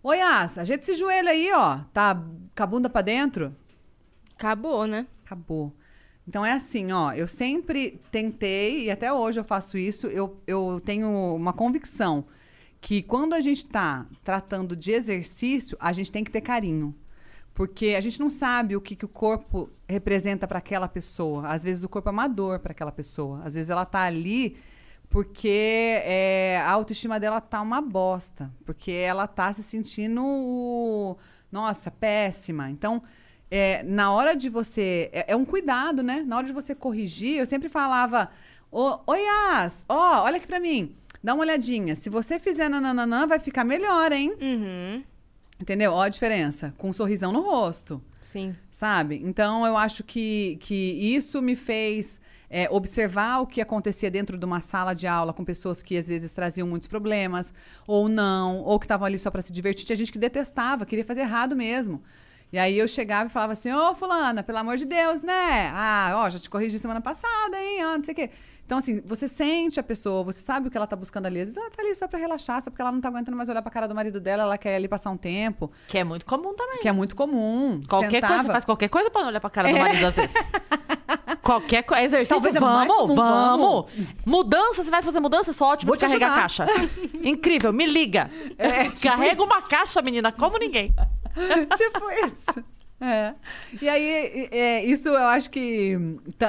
Oi, 0.03 0.17
Yas, 0.17 0.57
ajeita 0.57 0.83
esse 0.83 0.95
joelho 0.95 1.29
aí, 1.29 1.53
ó, 1.53 1.81
tá 1.93 2.15
com 2.15 2.63
a 2.63 2.67
bunda 2.67 2.89
para 2.89 3.03
dentro? 3.03 3.55
Acabou, 4.35 4.87
né? 4.87 5.07
Acabou. 5.27 5.75
Então 6.27 6.45
é 6.45 6.53
assim, 6.53 6.91
ó, 6.91 7.13
eu 7.13 7.29
sempre 7.29 8.01
tentei, 8.11 8.85
e 8.85 8.91
até 8.91 9.13
hoje 9.13 9.39
eu 9.39 9.45
faço 9.45 9.77
isso, 9.77 10.07
eu, 10.07 10.41
eu 10.47 10.81
tenho 10.83 11.07
uma 11.37 11.53
convicção 11.53 12.25
que 12.81 13.03
quando 13.03 13.35
a 13.35 13.41
gente 13.41 13.67
tá 13.67 14.07
tratando 14.25 14.75
de 14.75 14.91
exercício, 14.91 15.77
a 15.79 15.93
gente 15.93 16.11
tem 16.11 16.25
que 16.25 16.31
ter 16.31 16.41
carinho. 16.41 16.95
Porque 17.53 17.89
a 17.89 18.01
gente 18.01 18.19
não 18.21 18.31
sabe 18.31 18.75
o 18.75 18.81
que, 18.81 18.97
que 18.97 19.05
o 19.05 19.09
corpo 19.09 19.69
representa 19.87 20.49
para 20.49 20.61
aquela 20.61 20.89
pessoa. 20.89 21.47
Às 21.49 21.63
vezes 21.63 21.85
o 21.85 21.91
corpo 21.91 22.09
é 22.09 22.13
uma 22.13 22.27
dor 22.27 22.61
para 22.61 22.73
aquela 22.73 22.93
pessoa. 22.93 23.43
Às 23.45 23.53
vezes 23.53 23.69
ela 23.69 23.85
tá 23.85 24.01
ali 24.05 24.57
porque 25.11 26.01
é, 26.05 26.63
a 26.65 26.71
autoestima 26.71 27.19
dela 27.19 27.41
tá 27.41 27.61
uma 27.61 27.81
bosta. 27.81 28.51
Porque 28.65 28.93
ela 28.93 29.27
tá 29.27 29.53
se 29.53 29.63
sentindo, 29.63 31.19
nossa, 31.51 31.91
péssima. 31.91 32.71
Então, 32.71 33.03
é, 33.51 33.83
na 33.83 34.13
hora 34.13 34.35
de 34.37 34.49
você. 34.49 35.11
É, 35.13 35.33
é 35.33 35.37
um 35.37 35.45
cuidado, 35.45 36.03
né? 36.03 36.23
Na 36.25 36.37
hora 36.37 36.47
de 36.47 36.53
você 36.53 36.77
corrigir, 36.77 37.39
eu 37.39 37.45
sempre 37.45 37.69
falava: 37.69 38.31
Oi, 38.71 39.21
Yas, 39.21 39.85
ó, 39.89 40.23
olha 40.23 40.37
aqui 40.37 40.47
pra 40.47 40.61
mim. 40.61 40.95
Dá 41.23 41.35
uma 41.35 41.43
olhadinha. 41.43 41.97
Se 41.97 42.09
você 42.09 42.39
fizer 42.39 42.71
nananã, 42.71 43.27
vai 43.27 43.41
ficar 43.41 43.65
melhor, 43.65 44.13
hein? 44.13 44.33
Uhum. 44.41 45.03
Entendeu? 45.61 45.93
Ó 45.93 46.03
a 46.03 46.09
diferença. 46.09 46.73
Com 46.79 46.89
um 46.89 46.93
sorrisão 46.93 47.33
no 47.33 47.41
rosto 47.43 48.01
Sim. 48.21 48.55
sabe? 48.71 49.21
Então 49.23 49.67
eu 49.67 49.77
acho 49.77 50.05
que, 50.05 50.57
que 50.61 50.75
isso 51.15 51.43
me 51.43 51.55
fez 51.57 52.21
é, 52.51 52.69
observar 52.71 53.41
o 53.41 53.47
que 53.47 53.61
acontecia 53.61 54.11
dentro 54.11 54.37
de 54.37 54.45
uma 54.45 54.61
sala 54.61 54.93
de 54.93 55.07
aula 55.07 55.33
com 55.33 55.45
pessoas 55.45 55.81
que 55.83 55.97
às 55.97 56.09
vezes 56.09 56.33
traziam 56.33 56.67
muitos 56.67 56.89
problemas, 56.89 57.55
ou 57.87 58.09
não, 58.09 58.59
ou 58.59 58.79
que 58.79 58.87
estavam 58.87 59.07
ali 59.07 59.19
só 59.19 59.31
para 59.31 59.41
se 59.41 59.53
divertir. 59.53 59.87
Tinha 59.87 59.97
gente 59.97 60.11
que 60.11 60.19
detestava, 60.19 60.85
queria 60.85 61.05
fazer 61.05 61.21
errado 61.21 61.55
mesmo. 61.55 62.03
E 62.53 62.59
aí 62.59 62.77
eu 62.77 62.89
chegava 62.89 63.29
e 63.29 63.33
falava 63.33 63.53
assim, 63.53 63.73
ô 63.73 63.95
fulana, 63.95 64.43
pelo 64.43 64.59
amor 64.59 64.77
de 64.77 64.85
Deus, 64.85 65.23
né? 65.23 65.71
Ah, 65.73 66.13
ó, 66.17 66.29
já 66.29 66.41
te 66.41 66.51
corrigi 66.51 66.81
semana 66.81 67.01
passada, 67.01 67.57
hein? 67.57 67.81
Ah, 67.83 67.97
não 67.97 68.03
sei 68.05 68.13
o 68.13 68.17
quê. 68.17 68.31
Então, 68.67 68.79
assim, 68.79 69.01
você 69.05 69.27
sente 69.29 69.79
a 69.81 69.83
pessoa, 69.83 70.23
você 70.25 70.41
sabe 70.41 70.67
o 70.69 70.71
que 70.71 70.77
ela 70.77 70.87
tá 70.87 70.95
buscando 70.97 71.27
ali. 71.27 71.41
Às 71.41 71.49
vezes 71.49 71.57
ela 71.57 71.71
tá 71.71 71.83
ali 71.83 71.93
só 71.95 72.07
pra 72.09 72.19
relaxar, 72.19 72.61
só 72.63 72.71
porque 72.71 72.81
ela 72.83 72.91
não 72.93 73.01
tá 73.01 73.09
aguentando 73.09 73.37
mais 73.37 73.49
olhar 73.49 73.63
pra 73.63 73.71
cara 73.71 73.87
do 73.89 73.95
marido 73.95 74.21
dela, 74.21 74.43
ela 74.45 74.59
quer 74.59 74.75
ali 74.77 74.87
passar 74.89 75.11
um 75.11 75.17
tempo, 75.17 75.71
Que 75.89 75.99
é 75.99 76.05
muito 76.05 76.25
comum 76.27 76.55
também. 76.55 76.79
que 76.81 76.89
é 76.89 76.93
muito 76.93 77.15
comum. 77.17 77.81
Qualquer 77.89 78.11
Sentava- 78.13 78.35
coisa, 78.35 78.47
você 78.49 78.53
faz 78.53 78.65
qualquer 78.65 78.89
coisa 78.89 79.11
pra 79.11 79.21
não 79.23 79.29
olhar 79.29 79.41
pra 79.41 79.51
cara 79.51 79.73
do 79.73 79.79
marido 79.79 80.07
às 80.07 80.15
vezes. 80.15 80.33
Qualquer 81.51 81.83
coisa. 81.83 82.05
Exercício, 82.05 82.37
Talvez 82.37 82.55
é 82.55 82.61
mais 82.61 82.87
vamos, 82.87 83.03
comum, 83.03 83.15
vamos. 83.17 83.87
Mudança, 84.25 84.85
você 84.85 84.91
vai 84.91 85.03
fazer 85.03 85.19
mudança? 85.19 85.53
Só 85.53 85.71
ótimo 85.71 85.89
Vou 85.89 85.97
de 85.97 86.01
te 86.01 86.07
carregar 86.07 86.45
ajudar. 86.45 86.67
caixa. 86.67 86.67
Incrível, 87.25 87.73
me 87.73 87.87
liga. 87.87 88.31
É, 88.57 88.85
tipo 88.91 89.09
Carrega 89.09 89.33
isso. 89.33 89.43
uma 89.43 89.63
caixa, 89.63 90.01
menina, 90.01 90.31
como 90.31 90.59
ninguém. 90.59 90.95
tipo 91.77 92.11
isso. 92.25 92.65
É. 93.01 93.35
E 93.81 93.89
aí, 93.89 94.49
é, 94.53 94.85
isso 94.85 95.09
eu 95.09 95.27
acho 95.27 95.51
que, 95.51 95.97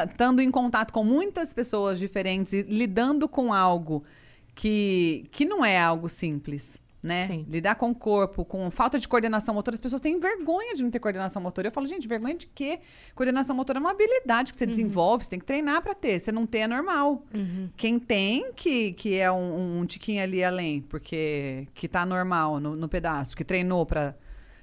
estando 0.10 0.42
em 0.42 0.52
contato 0.52 0.92
com 0.92 1.04
muitas 1.04 1.54
pessoas 1.54 1.98
diferentes 1.98 2.52
e 2.54 2.62
lidando 2.64 3.28
com 3.28 3.54
algo 3.54 4.04
que, 4.54 5.28
que 5.32 5.46
não 5.46 5.64
é 5.64 5.80
algo 5.80 6.10
simples, 6.10 6.81
né? 7.02 7.28
Sim. 7.28 7.46
Lidar 7.50 7.76
com 7.76 7.90
o 7.92 7.96
corpo, 7.96 8.46
com 8.46 8.70
falta 8.70 9.00
de 9.00 9.08
coordenação 9.08 9.56
motora, 9.56 9.76
as 9.76 9.82
pessoas 9.82 10.02
têm 10.02 10.20
vergonha 10.20 10.76
de 10.76 10.84
não 10.84 10.92
ter 10.92 11.00
coordenação 11.00 11.42
motora. 11.42 11.68
Eu 11.68 11.72
falo, 11.72 11.88
gente, 11.88 12.08
vergonha 12.08 12.36
de 12.36 12.48
quê? 12.48 12.80
Coordenação 13.16 13.56
motora 13.56 13.80
é 13.80 13.82
uma 13.82 13.92
habilidade 13.92 14.52
que 14.54 14.60
você 14.60 14.66
desenvolve, 14.66 15.24
você 15.24 15.32
tem 15.32 15.40
que 15.40 15.46
treinar 15.46 15.82
pra 15.82 15.94
ter. 15.96 16.20
Você 16.20 16.32
não 16.32 16.46
ter 16.46 16.60
é 16.60 16.68
normal. 16.68 17.24
Quem 17.76 17.98
tem, 18.00 18.52
que, 18.54 18.94
que 18.94 19.18
é 19.18 19.32
um, 19.32 19.80
um 19.80 19.86
tiquinho 19.86 20.22
ali 20.22 20.44
além, 20.44 20.82
porque 20.82 21.68
que 21.74 21.88
tá 21.88 22.06
normal 22.06 22.60
no, 22.60 22.76
no 22.76 22.88
pedaço, 22.88 23.36
que 23.36 23.44
treinou 23.44 23.86
pra, 23.86 24.16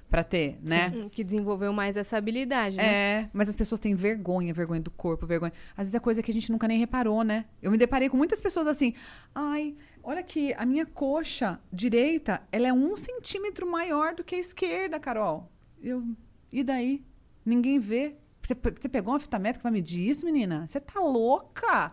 pra 0.09 0.23
ter, 0.23 0.57
né? 0.63 0.91
Hum, 0.95 1.09
Que 1.09 1.23
desenvolveu 1.23 1.73
mais 1.73 1.97
essa 1.97 2.17
habilidade, 2.17 2.77
né? 2.77 2.85
É, 2.85 3.29
mas 3.33 3.49
as 3.49 3.55
pessoas 3.55 3.79
têm 3.79 3.93
vergonha, 3.95 4.53
vergonha 4.53 4.81
do 4.81 4.89
corpo, 4.91 5.27
vergonha. 5.27 5.51
Às 5.71 5.87
vezes 5.87 5.93
é 5.93 5.99
coisa 5.99 6.23
que 6.23 6.31
a 6.31 6.33
gente 6.33 6.51
nunca 6.51 6.67
nem 6.67 6.77
reparou, 6.79 7.23
né? 7.23 7.45
Eu 7.61 7.69
me 7.69 7.77
deparei 7.77 8.07
com 8.09 8.17
muitas 8.17 8.39
pessoas 8.41 8.65
assim. 8.67 8.93
Ai, 9.35 9.75
olha 10.09 10.21
aqui, 10.21 10.55
a 10.57 10.65
minha 10.65 10.87
coxa 10.87 11.59
direita, 11.71 12.41
ela 12.51 12.67
é 12.67 12.73
um 12.73 12.97
centímetro 12.97 13.69
maior 13.69 14.15
do 14.15 14.23
que 14.23 14.33
a 14.33 14.39
esquerda, 14.39 14.99
Carol. 14.99 15.47
Eu, 15.83 16.03
e 16.51 16.63
daí? 16.63 17.05
Ninguém 17.45 17.79
vê. 17.79 18.15
Você, 18.41 18.55
você 18.55 18.89
pegou 18.89 19.13
uma 19.13 19.19
fita 19.19 19.37
métrica 19.37 19.61
pra 19.61 19.71
medir 19.71 20.09
isso, 20.09 20.25
menina? 20.25 20.65
Você 20.67 20.79
tá 20.79 20.99
louca? 20.99 21.91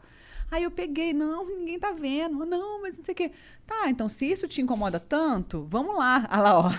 Aí 0.51 0.63
eu 0.63 0.71
peguei, 0.71 1.13
não, 1.13 1.45
ninguém 1.45 1.79
tá 1.79 1.93
vendo. 1.93 2.47
Não, 2.47 2.81
mas 2.81 2.97
não 2.97 3.05
sei 3.05 3.13
o 3.13 3.17
quê. 3.17 3.33
Tá, 3.67 3.91
então 3.91 4.09
se 4.09 4.25
isso 4.25 4.49
te 4.49 4.63
incomoda 4.63 4.99
tanto, 4.99 5.67
vamos 5.69 5.95
lá. 5.95 6.27
Olha 6.33 6.41
lá, 6.41 6.59
ó. 6.59 6.71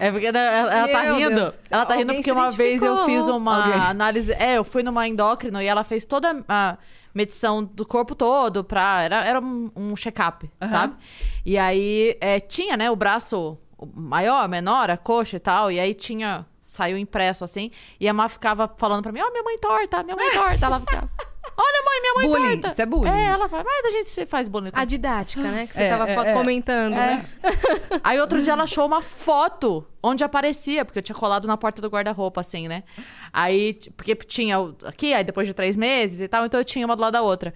É 0.00 0.10
porque 0.10 0.26
ela, 0.26 0.38
ela 0.38 0.88
tá 0.88 1.02
rindo. 1.12 1.34
Deus, 1.36 1.58
ela 1.70 1.86
tá 1.86 1.94
rindo 1.94 2.10
alguém 2.10 2.16
porque 2.22 2.30
se 2.30 2.32
uma 2.32 2.50
vez 2.50 2.82
eu 2.82 3.04
fiz 3.04 3.28
uma 3.28 3.64
Alguém. 3.64 3.80
análise. 3.80 4.32
É, 4.32 4.56
eu 4.56 4.64
fui 4.64 4.82
numa 4.82 5.06
endócrino 5.06 5.62
e 5.62 5.66
ela 5.66 5.84
fez 5.84 6.04
toda 6.04 6.44
a 6.48 6.78
medição 7.14 7.64
do 7.64 7.84
corpo 7.86 8.14
todo 8.14 8.62
pra. 8.64 9.02
Era, 9.02 9.24
era 9.24 9.40
um, 9.40 9.70
um 9.74 9.96
check-up, 9.96 10.50
Aham. 10.60 10.70
sabe? 10.70 10.96
E 11.44 11.56
aí 11.58 12.16
é, 12.20 12.40
tinha, 12.40 12.76
né, 12.76 12.90
o 12.90 12.96
braço 12.96 13.58
maior, 13.94 14.48
menor, 14.48 14.90
a 14.90 14.96
coxa 14.96 15.36
e 15.36 15.40
tal. 15.40 15.70
E 15.70 15.78
aí 15.80 15.94
tinha. 15.94 16.46
Saiu 16.62 16.98
impresso 16.98 17.44
assim. 17.44 17.70
E 17.98 18.06
a 18.06 18.12
Má 18.12 18.28
ficava 18.28 18.68
falando 18.76 19.02
pra 19.02 19.10
mim: 19.10 19.20
Ó, 19.20 19.30
minha 19.30 19.42
mãe 19.42 19.58
torta, 19.58 20.02
minha 20.02 20.14
mãe 20.14 20.30
torta. 20.32 20.66
Ela 20.66 20.80
ficava. 20.80 21.10
Olha, 21.56 21.82
mãe, 21.84 22.00
minha 22.00 22.14
mãe 22.14 22.26
Bullying, 22.28 22.52
torta. 22.60 22.68
isso 22.68 22.82
é 22.82 22.86
bullying. 22.86 23.10
É, 23.10 23.24
ela 23.26 23.48
fala, 23.48 23.64
mas 23.64 23.84
a 23.86 23.90
gente 23.90 24.10
se 24.10 24.26
faz 24.26 24.48
bullying. 24.48 24.70
A 24.72 24.84
didática, 24.84 25.42
né? 25.42 25.66
Que 25.66 25.74
você 25.74 25.82
É, 25.84 25.88
tava 25.90 26.08
é, 26.10 26.30
é. 26.30 26.32
comentando, 26.34 26.94
né? 26.94 27.24
Aí 28.04 28.20
outro 28.20 28.42
dia 28.42 28.52
ela 28.52 28.62
achou 28.64 28.86
uma 28.86 29.02
foto 29.02 29.84
onde 30.02 30.22
aparecia, 30.24 30.84
porque 30.84 30.98
eu 30.98 31.02
tinha 31.02 31.16
colado 31.16 31.46
na 31.46 31.56
porta 31.56 31.82
do 31.82 31.88
guarda-roupa, 31.88 32.40
assim, 32.40 32.68
né? 32.68 32.84
Aí, 33.32 33.74
porque 33.96 34.14
tinha 34.14 34.56
aqui, 34.84 35.12
aí 35.12 35.24
depois 35.24 35.46
de 35.46 35.54
três 35.54 35.76
meses 35.76 36.20
e 36.20 36.28
tal, 36.28 36.46
então 36.46 36.60
eu 36.60 36.64
tinha 36.64 36.84
uma 36.86 36.94
do 36.96 37.02
lado 37.02 37.12
da 37.12 37.22
outra. 37.22 37.52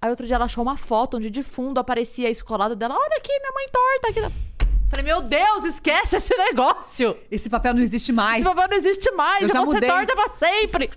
Aí 0.00 0.10
outro 0.10 0.26
dia 0.26 0.36
ela 0.36 0.44
achou 0.46 0.62
uma 0.62 0.76
foto 0.76 1.16
onde 1.16 1.30
de 1.30 1.42
fundo 1.42 1.78
aparecia 1.78 2.28
isso 2.30 2.44
colado 2.44 2.74
dela. 2.76 2.94
Olha 2.94 3.16
aqui, 3.16 3.32
minha 3.38 3.52
mãe 3.52 3.66
torta 3.72 4.08
aqui. 4.08 4.34
Falei, 4.90 5.04
meu 5.04 5.22
Deus, 5.22 5.64
esquece 5.64 6.16
esse 6.16 6.36
negócio. 6.36 7.16
Esse 7.30 7.48
papel 7.50 7.74
não 7.74 7.82
existe 7.82 8.12
mais. 8.12 8.36
Esse 8.42 8.44
papel 8.54 8.68
não 8.68 8.76
existe 8.76 9.10
mais. 9.12 9.42
Eu 9.42 9.48
Eu 9.48 9.52
já 9.54 9.60
vou 9.62 9.72
ser 9.72 9.74
mudei. 9.80 9.88
torta 9.90 10.14
pra 10.14 10.30
sempre. 10.30 10.90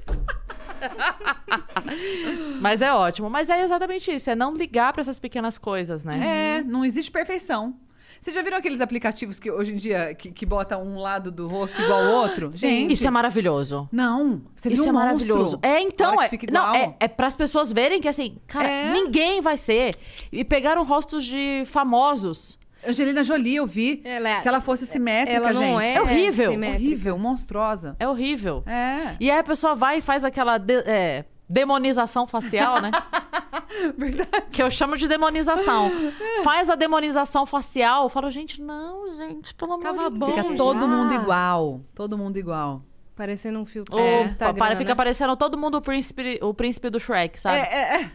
Mas 2.62 2.82
é 2.82 2.92
ótimo. 2.94 3.30
Mas 3.30 3.50
é 3.50 3.62
exatamente 3.64 4.12
isso. 4.12 4.30
É 4.30 4.36
não 4.36 4.54
ligar 4.54 4.94
pra 4.94 5.02
essas 5.02 5.20
pequenas 5.20 5.58
coisas, 5.58 6.04
né? 6.04 6.58
É, 6.60 6.64
não 6.64 6.84
existe 6.86 7.12
perfeição. 7.12 7.76
Vocês 8.20 8.36
já 8.36 8.42
viram 8.42 8.58
aqueles 8.58 8.82
aplicativos 8.82 9.40
que 9.40 9.52
hoje 9.52 9.74
em 9.74 9.76
dia 9.76 10.16
que, 10.16 10.32
que 10.32 10.44
bota 10.44 10.76
um 10.78 10.98
lado 10.98 11.32
do 11.32 11.46
rosto 11.48 11.80
igual 11.80 12.04
ao 12.04 12.14
outro? 12.24 12.50
Gente, 12.54 12.94
Isso 12.94 13.06
é 13.06 13.12
maravilhoso. 13.12 13.88
não. 13.92 14.42
Você 14.56 14.70
viu 14.70 14.76
Isso 14.80 14.86
um 14.86 14.90
é 14.90 14.92
monstro? 14.92 15.06
maravilhoso. 15.28 15.60
É, 15.62 15.80
então, 15.82 16.20
é, 16.22 16.30
não, 16.52 16.76
é, 16.76 16.96
é 17.00 17.08
para 17.08 17.28
as 17.28 17.36
pessoas 17.36 17.72
verem 17.72 18.02
que 18.02 18.08
assim, 18.08 18.38
cara, 18.48 18.68
É. 18.68 18.92
ninguém 18.92 19.40
vai 19.40 19.56
ser. 19.56 19.96
E 20.32 20.44
pegaram 20.44 20.84
rostos 20.84 21.24
de 21.26 21.62
famosos. 21.68 22.58
Angelina 22.86 23.24
Jolie, 23.24 23.56
eu 23.56 23.66
vi. 23.68 24.02
Ela 24.04 24.30
é- 24.30 24.38
Se 24.42 24.48
ela 24.48 24.60
fosse 24.62 24.86
simétrica, 24.86 25.38
Ela 25.38 25.54
não 25.54 25.62
gente. 25.62 25.84
é, 25.86 25.94
É 25.96 26.02
horrível. 26.02 26.52
simétrica. 26.52 26.84
horrível, 26.84 27.18
monstruosa. 27.18 27.96
É 28.00 28.08
horrível. 28.08 28.64
É. 28.66 29.16
E 29.20 29.30
aí 29.32 29.38
a 29.40 29.44
pessoa 29.44 29.76
vai 29.76 29.98
e 30.00 30.02
faz 30.02 30.24
aquela 30.24 30.58
de- 30.58 30.84
é, 30.86 31.26
demonização 31.50 32.28
facial, 32.28 32.82
né? 32.82 32.92
Verdade. 33.98 34.30
que 34.52 34.62
eu 34.64 34.72
chamo 34.72 34.96
de 34.98 35.08
demonização. 35.08 35.92
Faz 36.44 36.70
a 36.70 36.76
demonização 36.76 37.46
facial. 37.46 38.04
Eu 38.04 38.10
falo, 38.10 38.30
gente, 38.30 38.62
não, 38.62 39.14
gente, 39.16 39.54
pelo 39.54 39.74
amor 39.74 39.84
Tava 39.84 40.10
de 40.12 40.18
bom 40.18 40.26
Deus. 40.28 40.38
Fica 40.40 40.50
já. 40.52 40.56
todo 40.58 40.88
mundo 40.88 41.14
igual. 41.14 41.82
Todo 41.94 42.18
mundo 42.18 42.38
igual. 42.38 42.82
Parecendo 43.16 43.60
um 43.60 43.66
filtro 43.66 43.96
do 43.96 44.02
Instagram, 44.24 44.58
para, 44.60 44.76
fica 44.76 44.92
né? 44.92 44.96
parecendo 44.96 45.36
todo 45.36 45.58
mundo 45.58 45.76
o 45.80 45.82
príncipe, 45.82 46.40
o 46.42 46.54
príncipe 46.54 46.90
do 46.90 47.00
Shrek, 47.00 47.40
sabe? 47.40 47.58
É, 47.58 47.62
é, 47.62 48.02
é. 48.04 48.12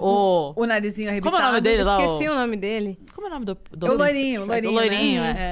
O... 0.00 0.52
O 0.56 0.66
narizinho 0.66 1.08
arrebitado. 1.08 1.36
Como 1.36 1.42
é 1.42 1.48
o 1.48 1.50
nome 1.52 1.60
dele 1.62 1.82
lá? 1.84 2.00
Esqueci 2.04 2.28
o 2.28 2.34
nome 2.34 2.56
dele. 2.56 2.98
Como 3.14 3.26
é 3.26 3.30
o 3.30 3.32
nome 3.32 3.44
do, 3.46 3.58
do 3.70 3.86
É 3.86 3.90
o 3.90 3.96
loirinho, 3.96 4.42
o 4.42 4.46
do 4.46 4.52
Shrek? 4.52 4.66
loirinho. 4.66 4.72
O 4.72 4.74
loirinho, 4.74 5.22
né? 5.22 5.34
é. 5.38 5.42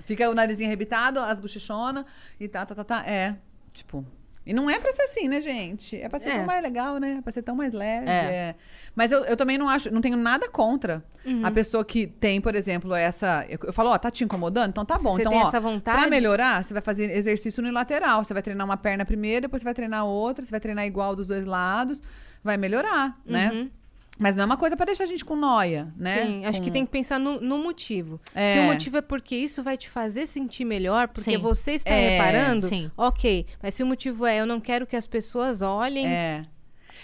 é. 0.00 0.02
Fica 0.04 0.28
o 0.28 0.34
narizinho 0.34 0.68
arrebitado, 0.68 1.18
as 1.20 1.40
bochechonas 1.40 2.04
e 2.38 2.46
tá, 2.48 2.64
tá, 2.66 2.74
tá, 2.74 2.84
tá. 2.84 3.06
É, 3.06 3.36
tipo... 3.72 4.04
E 4.46 4.52
não 4.52 4.68
é 4.68 4.78
pra 4.78 4.92
ser 4.92 5.00
assim, 5.04 5.26
né, 5.26 5.40
gente? 5.40 5.96
É 5.98 6.06
pra 6.06 6.18
ser 6.18 6.28
É. 6.28 6.36
tão 6.36 6.44
mais 6.44 6.62
legal, 6.62 6.98
né? 6.98 7.16
É 7.18 7.22
pra 7.22 7.32
ser 7.32 7.40
tão 7.40 7.56
mais 7.56 7.72
leve. 7.72 8.06
É. 8.06 8.12
é. 8.12 8.54
Mas 8.94 9.10
eu, 9.10 9.24
eu 9.24 9.38
também 9.38 9.56
não 9.56 9.66
acho, 9.70 9.90
não 9.90 10.02
tenho 10.02 10.18
nada 10.18 10.50
contra 10.50 11.02
Uhum. 11.24 11.40
a 11.46 11.50
pessoa 11.50 11.82
que 11.82 12.06
tem, 12.06 12.42
por 12.42 12.54
exemplo, 12.54 12.94
essa. 12.94 13.46
Eu, 13.48 13.58
eu 13.68 13.72
falo, 13.72 13.88
ó, 13.88 13.96
tá 13.96 14.10
te 14.10 14.22
incomodando? 14.22 14.68
Então 14.68 14.84
tá 14.84 14.98
Se 14.98 15.04
bom. 15.06 15.12
você 15.12 15.22
então, 15.22 15.32
tem 15.32 15.42
ó, 15.42 15.48
essa 15.48 15.58
vontade- 15.58 15.98
Pra 15.98 16.10
melhorar, 16.10 16.62
você 16.62 16.74
vai 16.74 16.82
fazer 16.82 17.10
exercício 17.16 17.62
unilateral. 17.62 18.22
Você 18.22 18.34
vai 18.34 18.42
treinar 18.42 18.66
uma 18.66 18.76
perna 18.76 19.06
primeiro, 19.06 19.40
depois 19.46 19.62
você 19.62 19.64
vai 19.64 19.72
treinar 19.72 20.04
outra, 20.04 20.44
você 20.44 20.50
vai 20.50 20.60
treinar 20.60 20.84
igual 20.84 21.16
dos 21.16 21.28
dois 21.28 21.46
lados. 21.46 22.02
Vai 22.44 22.56
melhorar, 22.58 23.18
né? 23.24 23.50
Uhum. 23.50 23.70
Mas 24.16 24.36
não 24.36 24.42
é 24.42 24.46
uma 24.46 24.56
coisa 24.56 24.76
pra 24.76 24.86
deixar 24.86 25.02
a 25.04 25.06
gente 25.08 25.24
com 25.24 25.34
noia, 25.34 25.92
né? 25.96 26.24
Sim, 26.24 26.44
acho 26.46 26.58
Com- 26.60 26.64
que 26.64 26.70
tem 26.70 26.86
que 26.86 26.92
pensar 26.92 27.18
no, 27.18 27.40
no 27.40 27.58
motivo. 27.58 28.20
É. 28.32 28.52
Se 28.52 28.58
o 28.60 28.62
motivo 28.64 28.96
é 28.98 29.00
porque 29.00 29.34
isso 29.34 29.60
vai 29.60 29.76
te 29.76 29.90
fazer 29.90 30.26
sentir 30.28 30.64
melhor, 30.64 31.08
porque 31.08 31.32
Sim. 31.32 31.38
você 31.38 31.72
está 31.72 31.90
É, 31.90 32.10
reparando, 32.18 32.68
sim. 32.68 32.88
ok. 32.96 33.44
Mas 33.60 33.74
se 33.74 33.82
o 33.82 33.86
motivo 33.86 34.24
é 34.24 34.38
eu 34.38 34.46
não 34.46 34.60
quero 34.60 34.86
que 34.86 34.94
as 34.94 35.04
pessoas 35.06 35.62
olhem 35.62 36.06
É. 36.06 36.42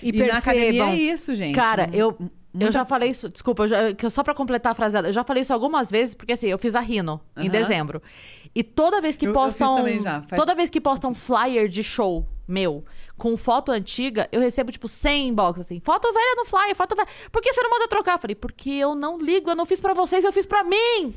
e, 0.01 0.11
E, 0.11 0.13
na 0.25 0.39
academia 0.39 0.67
percebam. 0.85 0.91
é 0.91 0.97
isso, 0.97 1.35
gente. 1.35 1.55
Cara, 1.57 1.91
eu, 1.93 2.13
mu- 2.17 2.31
eu 2.55 2.59
muita- 2.61 2.73
já 2.73 2.85
falei 2.85 3.11
isso, 3.11 3.29
desculpa, 3.29 3.65
eu 3.65 3.69
já- 3.69 3.93
que 3.93 4.07
eu- 4.07 4.11
só 4.11 4.23
pra 4.23 4.33
completar 4.35 4.71
a 4.71 4.75
frase 4.77 4.93
dela, 4.93 5.09
eu 5.09 5.13
já 5.13 5.25
falei 5.25 5.41
isso 5.41 5.53
algumas 5.53 5.91
vezes, 5.91 6.15
porque 6.15 6.35
assim, 6.35 6.47
eu 6.47 6.59
fiz 6.59 6.77
a 6.77 6.81
Rino 6.81 7.21
em 7.37 7.41
Aham. 7.49 7.51
dezembro. 7.51 8.01
E 8.55 8.63
toda 8.63 9.01
vez 9.01 9.17
que 9.17 9.27
Eu- 9.27 9.31
eu 9.31 9.35
fiz 9.35 9.55
postam. 9.57 9.77
também 9.77 10.01
já, 10.01 10.23
faz- 10.23 10.39
Toda 10.41 10.55
vez 10.55 10.71
que 10.71 10.81
postam 10.81 11.13
flyer 11.13 11.67
de 11.69 11.83
show 11.83 12.25
meu 12.47 12.85
com 13.21 13.37
foto 13.37 13.71
antiga, 13.71 14.29
eu 14.33 14.41
recebo, 14.41 14.73
tipo, 14.73 14.89
100 14.89 15.29
inbox, 15.29 15.61
assim. 15.61 15.79
Foto 15.85 16.13
velha 16.13 16.35
no 16.37 16.45
flyer, 16.47 16.75
foto 16.75 16.97
velha. 16.97 17.09
Por 17.31 17.43
que 17.43 17.53
você 17.53 17.63
não 17.63 17.71
manda 17.71 17.87
trocar? 17.87 18.15
Eu 18.15 18.19
falei, 18.19 18.35
porque 18.35 18.71
eu 18.71 18.95
não 18.95 19.19
ligo, 19.19 19.51
eu 19.51 19.55
não 19.55 19.67
fiz 19.67 19.81
pra 19.81 19.93
vocês, 19.95 20.25
eu 20.25 20.33
fiz 20.33 20.47
pra 20.47 20.65
mim. 20.65 21.15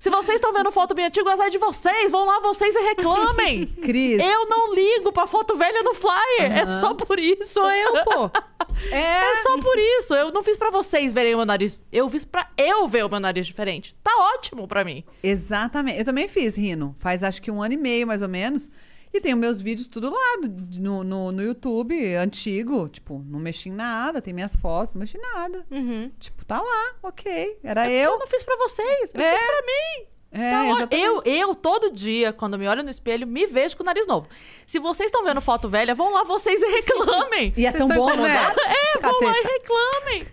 Se 0.00 0.10
vocês 0.10 0.34
estão 0.34 0.52
vendo 0.52 0.72
foto 0.72 0.96
minha 0.96 1.06
antiga, 1.06 1.32
azar 1.32 1.48
de 1.48 1.58
vocês. 1.58 2.10
Vão 2.10 2.24
lá 2.26 2.40
vocês 2.40 2.74
e 2.74 2.80
reclamem. 2.80 3.66
Cris. 3.80 4.18
Eu 4.18 4.48
não 4.48 4.74
ligo 4.74 5.12
pra 5.12 5.28
foto 5.28 5.54
velha 5.56 5.80
no 5.84 5.94
flyer. 5.94 6.58
É 6.58 6.66
só 6.80 6.92
por 6.92 7.20
isso. 7.20 7.52
Sou 7.52 7.70
eu, 7.70 8.04
pô. 8.04 8.30
É, 8.90 8.96
É 8.96 9.42
só 9.42 9.56
por 9.58 9.78
isso. 9.78 10.12
Eu 10.14 10.32
não 10.32 10.42
fiz 10.42 10.56
pra 10.56 10.70
vocês 10.70 11.12
verem 11.12 11.34
o 11.34 11.36
meu 11.36 11.46
nariz. 11.46 11.78
Eu 11.92 12.08
fiz 12.08 12.24
pra 12.24 12.48
eu 12.56 12.88
ver 12.88 13.04
o 13.04 13.08
meu 13.08 13.20
nariz 13.20 13.46
diferente. 13.46 13.94
Tá 14.02 14.10
ótimo 14.34 14.66
pra 14.66 14.82
mim. 14.84 15.04
Exatamente. 15.22 15.98
Eu 15.98 16.04
também 16.04 16.26
fiz, 16.26 16.56
Rino. 16.56 16.96
Faz 16.98 17.22
acho 17.22 17.40
que 17.40 17.50
um 17.50 17.62
ano 17.62 17.74
e 17.74 17.76
meio, 17.76 18.06
mais 18.06 18.22
ou 18.22 18.28
menos. 18.28 18.68
E 19.12 19.20
tenho 19.20 19.36
meus 19.36 19.60
vídeos 19.60 19.86
tudo 19.88 20.10
lá 20.10 20.36
no, 20.78 21.04
no, 21.04 21.32
no 21.32 21.42
YouTube, 21.42 22.14
antigo. 22.16 22.88
Tipo, 22.88 23.22
não 23.26 23.38
mexi 23.38 23.68
em 23.68 23.72
nada. 23.72 24.22
Tem 24.22 24.32
minhas 24.32 24.56
fotos, 24.56 24.94
não 24.94 25.00
mexi 25.00 25.18
em 25.18 25.20
nada. 25.20 25.64
Uhum. 25.70 26.10
Tipo, 26.18 26.44
tá 26.44 26.60
lá, 26.60 26.94
ok. 27.02 27.58
Era 27.62 27.90
Eu 27.90 28.12
eu. 28.12 28.18
não 28.18 28.26
fiz 28.26 28.42
pra 28.42 28.56
vocês. 28.56 29.12
Eu 29.14 29.20
É. 29.20 29.36
fiz 29.36 29.46
pra 29.46 29.62
mim. 29.62 30.06
É, 30.34 30.50
Tá 30.50 30.64
exatamente. 30.66 30.96
eu, 31.04 31.22
eu, 31.26 31.54
todo 31.54 31.92
dia, 31.92 32.32
quando 32.32 32.58
me 32.58 32.66
olho 32.66 32.82
no 32.82 32.88
espelho, 32.88 33.26
me 33.26 33.46
vejo 33.46 33.76
com 33.76 33.82
o 33.82 33.86
nariz 33.86 34.06
novo. 34.06 34.26
Se 34.66 34.78
vocês 34.78 35.08
estão 35.08 35.22
vendo 35.22 35.42
foto 35.42 35.68
velha, 35.68 35.94
vão 35.94 36.10
lá 36.10 36.24
vocês 36.24 36.62
e 36.62 36.66
reclamem. 36.72 37.52
E 37.54 37.66
é 37.66 37.70
Vocês 37.70 37.84
tão 37.86 37.88
bom, 37.94 38.16
né? 38.16 38.30
É, 38.34 38.98
vão 38.98 39.10
lá 39.20 39.28
e 39.28 39.42
Caceta. 39.42 39.48
reclamem. 39.48 40.26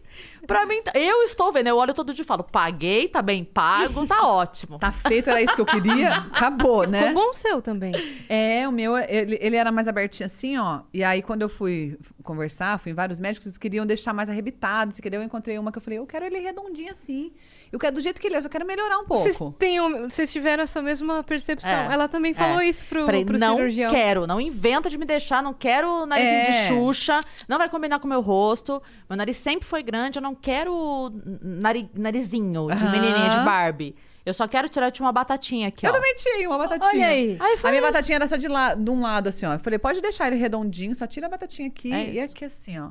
Pra 0.48 0.66
mim, 0.66 0.82
tá- 0.82 0.91
eu 0.95 1.24
estou 1.24 1.52
vendo, 1.52 1.68
eu 1.68 1.78
olho 1.78 1.94
todo 1.94 2.14
dia 2.14 2.24
e 2.24 2.26
falo, 2.26 2.44
paguei, 2.44 3.07
tá 3.07 3.22
bem 3.22 3.44
pago, 3.44 4.06
tá 4.07 4.26
ótimo. 4.28 4.80
Tá 4.80 4.91
feito, 4.91 5.30
era 5.30 5.41
isso 5.41 5.56
que 5.56 5.61
eu 5.61 5.66
queria. 5.66 6.10
Acabou, 6.14 6.88
né? 6.88 7.07
Ficou 7.07 7.24
bom 7.24 7.30
o 7.30 7.34
seu 7.34 7.61
também. 7.61 7.94
É, 8.28 8.68
o 8.68 8.72
meu, 8.72 8.98
ele, 8.98 9.38
ele 9.41 9.56
era 9.56 9.72
mais 9.72 9.88
abertinho 9.88 10.26
assim, 10.28 10.57
ó. 10.57 10.82
E 10.94 11.03
aí, 11.03 11.22
quando 11.22 11.41
eu 11.41 11.49
fui 11.49 11.98
conversar, 12.24 12.80
fui 12.80 12.91
em 12.91 12.95
vários 12.95 13.20
médicos, 13.20 13.48
eles 13.48 13.57
queriam 13.57 13.86
deixar 13.86 14.14
mais 14.14 14.30
arrebitado. 14.30 14.94
Se 14.94 15.02
queria, 15.02 15.20
eu 15.20 15.24
encontrei 15.24 15.57
uma 15.57 15.72
que 15.72 15.78
eu 15.78 15.82
falei, 15.82 15.99
eu 15.99 16.06
quero 16.07 16.26
ele 16.26 16.40
redondinho 16.40 16.91
assim. 16.91 17.32
Eu 17.72 17.78
quero 17.78 17.96
do 17.96 18.02
jeito 18.02 18.20
que 18.20 18.28
ele 18.28 18.36
é, 18.36 18.38
eu 18.40 18.41
só 18.41 18.50
quero 18.50 18.66
melhorar 18.66 18.98
um 19.00 19.06
pouco. 19.06 19.24
Vocês, 19.24 19.40
um- 19.40 20.10
vocês 20.10 20.32
tiveram 20.32 20.64
essa 20.64 20.82
mesma 20.82 21.24
percepção. 21.24 21.70
É, 21.72 21.94
Ela 21.94 22.08
também 22.08 22.34
falou 22.34 22.60
é. 22.60 22.68
isso 22.68 22.84
pro, 22.86 23.06
Falei, 23.06 23.24
pro 23.24 23.38
não 23.38 23.56
cirurgião. 23.58 23.91
quero, 23.91 24.26
não 24.26 24.41
inventa 24.41 24.90
de 24.90 24.98
me 24.98 25.06
deixar, 25.06 25.44
não 25.44 25.54
quero 25.54 26.06
narizinho 26.06 26.46
de 26.46 26.58
É. 26.58 26.68
Xuxa, 26.68 27.20
não 27.48 27.58
vai 27.58 27.70
combinar 27.70 28.00
com 28.00 28.06
o 28.08 28.10
meu 28.10 28.22
rosto. 28.22 28.82
Meu 29.10 29.16
nariz 29.18 29.38
sempre 29.38 29.66
foi 29.68 29.84
grande, 29.84 30.18
eu 30.18 30.22
não 30.24 30.34
quero 30.34 31.12
nari- 31.41 31.90
narizinho 31.94 32.68
de 32.68 32.74
Aham. 32.74 32.91
menininha 32.91 33.30
de 33.30 33.46
Barbie. 33.46 33.96
Eu 34.26 34.34
só 34.34 34.48
quero 34.48 34.68
tirar 34.70 34.90
de 34.90 35.02
uma 35.02 35.12
batatinha 35.12 35.70
aqui, 35.70 35.86
Eu 35.86 35.91
ó. 35.91 35.94
também 35.94 36.14
tinha 36.16 36.48
uma 36.50 36.58
batatinha. 36.58 36.90
Olha 36.91 37.08
aí. 37.08 37.38
Aí 37.40 37.54
A 37.64 37.68
minha 37.68 37.74
isso. 37.74 37.82
batatinha 37.82 38.16
era 38.18 38.28
só 38.28 38.36
de, 38.36 38.48
la- 38.48 38.76
de 38.76 38.90
um 38.90 39.02
lado, 39.02 39.30
assim, 39.30 39.46
ó. 39.46 39.54
Eu 39.54 39.60
falei, 39.60 39.80
pode 39.80 40.02
deixar 40.02 40.28
ele 40.28 40.36
redondinho, 40.36 40.94
só 40.96 41.08
tira 41.08 41.28
a 41.28 41.30
batatinha 41.30 41.68
aqui 41.68 41.91
É 41.94 42.04
e 42.10 42.20
isso. 42.20 42.34
aqui 42.34 42.46
assim, 42.46 42.78
ó. 42.80 42.90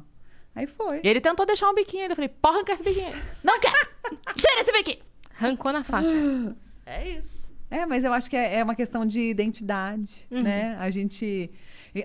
Aí 0.59 0.67
foi. 0.67 1.01
E 1.05 1.09
ele 1.09 1.21
tentou 1.21 1.47
deixar 1.47 1.71
um 1.71 1.75
biquinho 1.75 2.03
ainda. 2.03 2.13
Eu 2.13 2.17
falei, 2.17 2.29
pode 2.29 2.57
arrancar 2.57 2.73
esse 2.73 2.83
biquinho 2.83 3.07
aí. 3.07 3.23
Não 3.45 3.61
quero! 3.61 3.89
Tira 4.35 4.61
esse 4.61 4.73
biquinho! 4.73 4.99
Arrancou 5.41 5.73
na 5.73 5.85
faca. 5.85 6.09
É 6.85 7.11
isso. 7.11 7.39
É, 7.71 7.87
mas 7.87 8.03
eu 8.03 8.13
acho 8.13 8.29
que 8.29 8.37
é, 8.37 8.57
é 8.57 8.65
uma 8.65 8.75
questão 8.75 9.07
de 9.07 9.21
identidade, 9.21 10.27
né? 10.31 10.77
A 10.81 10.91
gente. 10.91 11.49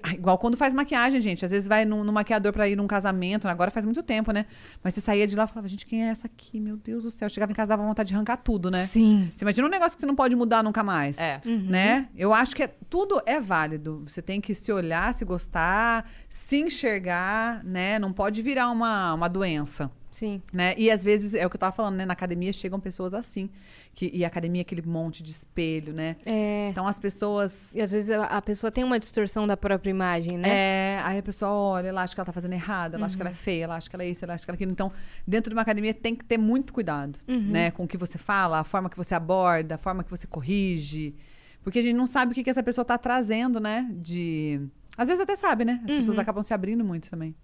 Ah, 0.04 0.14
Igual 0.14 0.38
quando 0.38 0.58
faz 0.58 0.74
maquiagem, 0.74 1.20
gente. 1.22 1.44
Às 1.46 1.52
vezes 1.52 1.68
vai 1.68 1.86
num, 1.86 2.04
num 2.04 2.12
maquiador 2.12 2.52
pra 2.54 2.68
ir 2.68 2.76
num 2.76 2.88
casamento, 2.88 3.48
agora 3.48 3.72
faz 3.72 3.86
muito 3.86 4.02
tempo, 4.04 4.32
né? 4.32 4.46
Mas 4.84 4.94
você 4.94 5.02
saía 5.02 5.28
de 5.28 5.36
lá 5.36 5.44
e 5.46 5.48
falava, 5.48 5.68
gente, 5.68 5.86
quem 5.86 6.06
é 6.06 6.10
essa 6.10 6.28
aqui? 6.28 6.60
Meu 6.60 6.78
Deus 6.78 7.04
do 7.04 7.12
céu. 7.12 7.30
Chegava 7.30 7.52
em 7.52 7.56
casa 7.56 7.70
dava 7.70 7.84
vontade 7.84 8.10
de 8.10 8.16
arrancar 8.16 8.38
tudo, 8.38 8.70
né? 8.70 8.86
Sim. 8.86 9.32
Você 9.36 9.44
imagina 9.44 9.68
um 9.68 9.72
negócio 9.72 9.96
que 9.96 10.02
você 10.02 10.08
não 10.08 10.16
pode 10.16 10.36
mudar 10.36 10.64
nunca 10.64 10.84
mais. 10.84 11.18
É. 11.18 11.42
Né? 11.46 12.08
Eu 12.16 12.34
acho 12.34 12.56
que 12.56 12.64
é- 12.64 12.74
tudo 12.90 13.22
é 13.26 13.40
válido. 13.40 14.04
Você 14.08 14.22
tem 14.22 14.40
que 14.40 14.54
se 14.54 14.72
olhar, 14.72 15.14
se 15.14 15.26
gostar, 15.26 16.10
se 16.30 16.58
enxergar, 16.58 17.64
né? 17.64 18.00
Não 18.00 18.12
pode 18.14 18.42
virar 18.42 18.70
uma, 18.70 19.14
uma 19.14 19.28
doença. 19.28 19.90
Sim. 20.12 20.42
Né? 20.54 20.76
E 20.78 20.92
às 20.92 21.04
vezes, 21.04 21.34
é 21.34 21.46
o 21.46 21.50
que 21.50 21.56
eu 21.56 21.60
tava 21.60 21.76
falando, 21.76 21.96
né? 21.96 22.06
Na 22.06 22.14
academia 22.14 22.54
chegam 22.54 22.80
pessoas 22.80 23.14
assim. 23.14 23.50
Que, 23.96 24.10
e 24.12 24.26
a 24.26 24.28
academia 24.28 24.62
é 24.62 24.64
aquele 24.64 24.82
monte 24.82 25.22
de 25.22 25.32
espelho, 25.32 25.94
né? 25.94 26.16
É. 26.26 26.70
Então 26.70 26.88
as 26.88 26.98
pessoas. 26.98 27.76
E 27.76 27.82
às 27.82 27.92
vezes 27.92 28.10
a, 28.10 28.26
a 28.26 28.42
pessoa 28.42 28.72
tem 28.72 28.84
uma 28.84 28.98
distorção 28.98 29.46
da 29.46 29.56
própria 29.56 29.92
imagem, 29.92 30.36
né? 30.38 30.50
É, 30.50 31.00
aí 31.04 31.20
a 31.20 31.24
pessoa 31.24 31.52
olha, 31.52 31.90
ela 31.90 32.02
acha 32.02 32.16
que 32.16 32.20
ela 32.20 32.26
tá 32.26 32.34
fazendo 32.34 32.54
errado, 32.54 32.96
ela 32.96 33.06
acha 33.06 33.16
que 33.16 33.22
ela 33.22 33.30
é 33.30 33.36
feia, 33.36 33.66
ela 33.66 33.76
acha 33.76 33.88
que 33.88 33.96
ela 33.96 34.04
é 34.04 34.10
isso, 34.10 34.26
ela 34.26 34.34
acha 34.34 34.44
que 34.44 34.50
ela 34.50 34.56
é 34.56 34.58
aquilo. 34.58 34.72
Então, 34.72 34.92
dentro 35.28 35.52
de 35.52 35.56
uma 35.56 35.62
academia 35.62 35.94
tem 35.94 36.16
que 36.16 36.26
ter 36.26 36.40
muito 36.40 36.74
cuidado, 36.74 37.20
né? 37.28 37.70
Com 37.70 37.84
o 37.84 37.88
que 37.88 37.98
você 37.98 38.18
fala, 38.18 38.60
a 38.60 38.64
forma 38.64 38.90
que 38.90 38.98
você 38.98 39.14
aborda, 39.14 39.76
a 39.76 39.78
forma 39.78 40.04
que 40.04 40.10
você 40.10 40.26
corrige. 40.26 41.16
Porque 41.64 41.80
a 41.80 41.82
gente 41.82 41.96
não 41.96 42.08
sabe 42.08 42.32
o 42.32 42.36
que, 42.36 42.44
que 42.44 42.50
essa 42.50 42.64
pessoa 42.64 42.84
tá 42.84 42.98
trazendo, 42.98 43.60
né? 43.60 43.88
De. 43.92 44.60
Às 44.98 45.08
vezes 45.08 45.22
até 45.22 45.36
sabe, 45.36 45.66
né? 45.66 45.80
As 45.86 45.96
pessoas 45.96 46.20
acabam 46.20 46.44
se 46.44 46.54
abrindo 46.54 46.84
muito 46.84 47.10
também. 47.10 47.36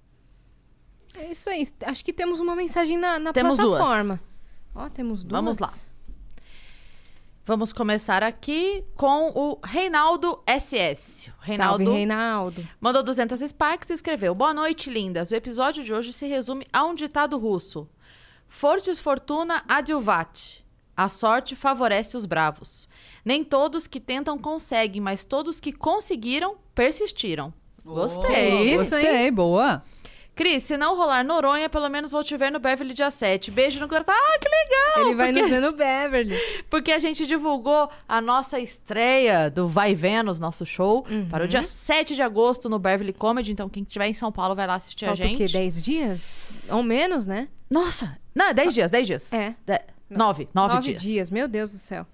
É 1.16 1.32
isso 1.32 1.50
aí. 1.50 1.68
Acho 1.84 2.04
que 2.04 2.14
temos 2.14 2.40
uma 2.40 2.56
mensagem 2.56 2.98
na, 2.98 3.20
na 3.20 3.34
Temos 3.34 3.58
duas. 3.58 3.78
plataforma. 3.78 4.20
Ó, 4.76 4.90
temos 4.90 5.24
duas. 5.24 5.44
Vamos 5.44 5.60
lá. 5.60 5.72
Vamos 7.50 7.74
começar 7.74 8.22
aqui 8.22 8.84
com 8.96 9.32
o 9.34 9.60
Reinaldo 9.64 10.40
SS. 10.46 11.32
Reinaldo 11.40 11.84
Salve, 11.84 11.98
Reinaldo. 11.98 12.70
mandou 12.80 13.02
200 13.02 13.40
Sparks 13.40 13.90
e 13.90 13.94
escreveu: 13.94 14.36
Boa 14.36 14.54
noite, 14.54 14.88
lindas. 14.88 15.32
O 15.32 15.36
episódio 15.36 15.84
de 15.84 15.92
hoje 15.92 16.14
se 16.14 16.28
resume 16.28 16.64
a 16.72 16.86
um 16.86 16.94
ditado 16.94 17.40
russo: 17.40 17.90
Fortis 18.48 19.00
fortuna 19.00 19.64
adiuvat. 19.68 20.64
A 20.96 21.10
sorte 21.10 21.56
favorece 21.56 22.16
os 22.16 22.28
bravos. 22.28 22.88
Nem 23.26 23.44
todos 23.44 23.88
que 23.88 24.00
tentam 24.00 24.38
conseguem, 24.38 25.02
mas 25.02 25.26
todos 25.26 25.60
que 25.60 25.74
conseguiram 25.74 26.56
persistiram. 26.76 27.52
Gostei. 27.84 28.76
Isso, 28.76 28.96
hein? 28.96 29.02
Gostei, 29.02 29.32
boa. 29.32 29.84
Cris, 30.40 30.64
se 30.64 30.78
não 30.78 30.96
rolar 30.96 31.22
Noronha, 31.22 31.68
pelo 31.68 31.90
menos 31.90 32.12
vou 32.12 32.24
te 32.24 32.38
ver 32.38 32.50
no 32.50 32.62
Beverly 32.62 32.94
dia 32.94 33.12
7. 33.12 33.52
Beijo 33.52 33.78
no 33.78 33.90
coração. 33.90 34.16
Ah, 34.16 34.40
que 34.40 34.48
legal! 34.48 35.06
Ele 35.06 35.16
vai 35.18 35.34
nos 35.34 35.50
ver 35.50 35.60
no 35.60 35.74
Beverly. 35.74 36.34
porque 36.70 36.94
a 36.94 36.98
gente 36.98 37.28
divulgou 37.28 37.90
a 38.08 38.22
nossa 38.22 38.58
estreia 38.58 39.50
do 39.50 39.68
Vai 39.68 39.94
Vênus, 39.94 40.40
nosso 40.40 40.66
show, 40.66 41.06
para 41.30 41.44
o 41.44 41.48
dia 41.50 41.66
7 41.66 42.16
de 42.16 42.22
agosto 42.22 42.70
no 42.70 42.80
Beverly 42.80 43.12
Comedy. 43.12 43.52
Então, 43.52 43.68
quem 43.68 43.84
estiver 43.84 44.08
em 44.08 44.14
São 44.14 44.32
Paulo 44.32 44.56
vai 44.56 44.66
lá 44.66 44.76
assistir 44.76 45.08
Falta 45.08 45.22
a 45.22 45.28
gente. 45.28 45.44
o 45.44 45.46
quê? 45.46 45.52
10 45.52 45.84
dias? 45.84 46.50
Ou 46.70 46.84
menos, 46.84 47.28
né? 47.28 47.50
Nossa! 47.70 48.18
Não, 48.34 48.46
é 48.46 48.54
10 48.54 48.74
dias, 48.74 48.92
10 48.92 49.08
dias. 49.08 49.34
É. 49.34 49.54
De... 49.66 49.82
Nove, 50.10 50.48
nove, 50.54 50.94
dias. 50.94 51.30
Meu 51.30 51.50
Deus 51.50 51.74
do 51.74 51.78
céu. 51.78 52.08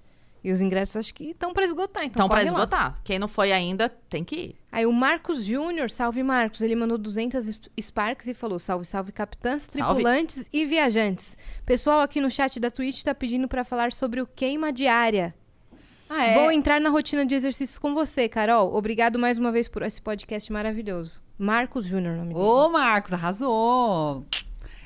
E 0.48 0.52
os 0.52 0.62
ingressos 0.62 0.96
acho 0.98 1.12
que 1.14 1.32
estão 1.32 1.52
pra 1.54 1.66
esgotar, 1.66 2.04
então 2.06 2.28
pra 2.28 2.38
corre 2.38 2.50
lá. 2.52 2.56
esgotar. 2.56 2.96
Quem 3.04 3.18
não 3.18 3.28
foi 3.28 3.52
ainda, 3.52 3.90
tem 4.08 4.24
que 4.24 4.36
ir. 4.36 4.56
Aí 4.72 4.86
o 4.86 4.94
Marcos 4.94 5.44
Júnior, 5.44 5.90
salve 5.90 6.22
Marcos, 6.22 6.62
ele 6.62 6.76
mandou 6.76 7.00
200 7.00 7.48
es- 7.48 7.60
Sparks 7.82 8.28
e 8.28 8.34
falou: 8.36 8.60
salve, 8.60 8.86
salve 8.86 9.12
capitãs, 9.12 9.64
Salve. 9.64 10.04
tripulantes 10.04 10.48
e 10.54 10.64
viajantes. 10.64 11.36
Pessoal 11.66 12.00
aqui 12.02 12.22
no 12.22 12.30
chat 12.30 12.60
da 12.60 12.70
Twitch 12.70 13.02
tá 13.02 13.16
pedindo 13.16 13.48
pra 13.48 13.64
falar 13.64 13.92
sobre 13.92 14.22
o 14.22 14.28
queima 14.28 14.72
diária. 14.72 15.34
Ah, 16.08 16.24
é? 16.24 16.36
Vou 16.36 16.52
entrar 16.52 16.80
na 16.80 16.92
rotina 16.92 17.26
de 17.26 17.34
exercícios 17.34 17.80
com 17.80 17.96
você, 17.96 18.30
Carol. 18.30 18.76
Obrigado 18.76 19.18
mais 19.18 19.40
uma 19.40 19.52
vez 19.52 19.68
por 19.68 19.82
esse 19.82 20.00
podcast 20.00 20.54
maravilhoso. 20.54 21.20
Marcos 21.40 21.86
Júnior, 21.86 22.14
o 22.14 22.18
nome 22.18 22.36
dele. 22.36 22.46
Ô, 22.46 22.70
Marcos, 22.70 23.12
arrasou! 23.14 24.24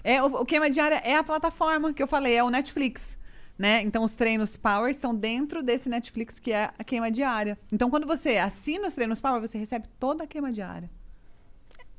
É, 0.01 0.23
o, 0.23 0.27
o 0.27 0.45
Queima 0.45 0.69
Diária 0.69 1.01
é 1.03 1.17
a 1.17 1.23
plataforma 1.23 1.91
que 1.93 2.01
eu 2.01 2.07
falei, 2.07 2.33
é 2.37 2.41
o 2.45 2.49
Netflix. 2.49 3.18
Né? 3.59 3.81
Então, 3.81 4.05
os 4.05 4.13
treinos 4.13 4.55
Power 4.55 4.89
estão 4.89 5.13
dentro 5.13 5.61
desse 5.61 5.89
Netflix 5.89 6.39
que 6.39 6.49
é 6.53 6.71
a 6.79 6.83
queima 6.83 7.11
diária. 7.11 7.59
Então, 7.69 7.89
quando 7.89 8.07
você 8.07 8.37
assina 8.37 8.87
os 8.87 8.93
treinos 8.93 9.19
Power, 9.19 9.41
você 9.41 9.57
recebe 9.57 9.85
toda 9.99 10.23
a 10.23 10.27
queima 10.27 10.49
diária. 10.49 10.89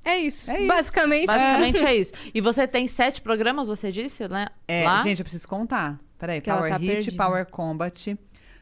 É 0.02 0.16
isso. 0.16 0.50
É 0.50 0.58
isso. 0.60 0.66
Basicamente. 0.66 1.26
Basicamente 1.26 1.84
é 1.84 1.94
isso. 1.94 2.12
E 2.32 2.40
você 2.40 2.66
tem 2.66 2.88
sete 2.88 3.20
programas, 3.20 3.68
você 3.68 3.92
disse, 3.92 4.26
né? 4.26 4.48
É, 4.66 4.84
Lá? 4.84 5.02
gente, 5.02 5.18
eu 5.18 5.24
preciso 5.24 5.46
contar. 5.46 6.00
Peraí, 6.18 6.40
Que 6.40 6.50
Power 6.50 6.70
tá 6.70 6.78
Hit, 6.78 6.92
perdida. 6.92 7.16
Power 7.22 7.46
Combat, 7.50 8.18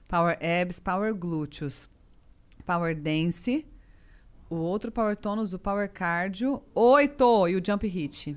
Power 0.08 0.36
Abs, 0.42 0.80
Power 0.80 1.14
Glúteos, 1.14 1.88
Power 2.66 3.00
Dance, 3.00 3.64
o 4.50 4.56
outro 4.56 4.90
Power 4.90 5.16
Tonus, 5.16 5.52
o 5.52 5.58
Power 5.58 5.88
Cardio, 5.88 6.60
oito! 6.74 7.46
E 7.46 7.54
o 7.54 7.62
Jump 7.64 7.86
Hit. 7.86 8.36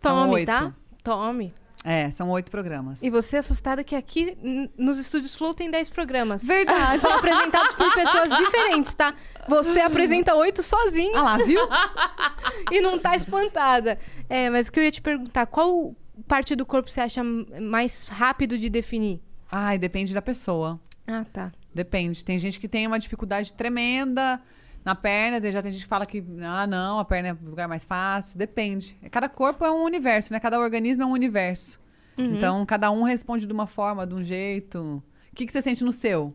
São 0.00 0.22
Tome, 0.22 0.34
oito. 0.34 0.46
tá? 0.46 0.72
Tome. 1.02 1.52
É, 1.88 2.10
são 2.10 2.28
oito 2.30 2.50
programas. 2.50 3.00
E 3.00 3.08
você 3.08 3.36
é 3.36 3.38
assustada 3.38 3.84
que 3.84 3.94
aqui 3.94 4.36
nos 4.76 4.98
estúdios 4.98 5.36
Flow 5.36 5.54
tem 5.54 5.70
10 5.70 5.88
programas. 5.90 6.42
Verdade. 6.42 6.98
São 6.98 7.12
apresentados 7.12 7.76
por 7.76 7.94
pessoas 7.94 8.36
diferentes, 8.36 8.92
tá? 8.92 9.14
Você 9.48 9.78
apresenta 9.78 10.34
oito 10.34 10.64
sozinho 10.64 11.16
Ah 11.16 11.22
lá, 11.22 11.36
viu? 11.36 11.60
e 12.72 12.80
não 12.80 12.98
tá 12.98 13.14
espantada. 13.14 14.00
É, 14.28 14.50
mas 14.50 14.66
o 14.66 14.72
que 14.72 14.80
eu 14.80 14.82
ia 14.82 14.90
te 14.90 15.00
perguntar, 15.00 15.46
qual 15.46 15.94
parte 16.26 16.56
do 16.56 16.66
corpo 16.66 16.90
você 16.90 17.00
acha 17.00 17.22
mais 17.22 18.08
rápido 18.08 18.58
de 18.58 18.68
definir? 18.68 19.22
Ai, 19.48 19.78
depende 19.78 20.12
da 20.12 20.20
pessoa. 20.20 20.80
Ah, 21.06 21.24
tá. 21.32 21.52
Depende. 21.72 22.24
Tem 22.24 22.36
gente 22.36 22.58
que 22.58 22.66
tem 22.66 22.84
uma 22.88 22.98
dificuldade 22.98 23.52
tremenda 23.52 24.42
na 24.86 24.94
perna, 24.94 25.50
já 25.50 25.60
tem 25.60 25.72
gente 25.72 25.82
que 25.82 25.88
fala 25.88 26.06
que, 26.06 26.24
ah, 26.42 26.66
não, 26.66 27.00
a 27.00 27.04
perna 27.04 27.30
é 27.30 27.32
o 27.32 27.50
lugar 27.50 27.66
mais 27.68 27.84
fácil. 27.84 28.38
Depende. 28.38 28.96
Cada 29.10 29.28
corpo 29.28 29.64
é 29.64 29.70
um 29.70 29.82
universo, 29.82 30.32
né? 30.32 30.38
Cada 30.38 30.58
organismo 30.60 31.02
é 31.02 31.06
um 31.06 31.10
universo. 31.10 31.78
Então, 32.16 32.64
cada 32.64 32.90
um 32.90 33.02
responde 33.02 33.44
de 33.44 33.52
uma 33.52 33.66
forma, 33.66 34.06
de 34.06 34.14
um 34.14 34.22
jeito. 34.24 35.02
O 35.30 35.34
que, 35.34 35.44
que 35.44 35.52
você 35.52 35.60
sente 35.60 35.84
no 35.84 35.92
seu? 35.92 36.32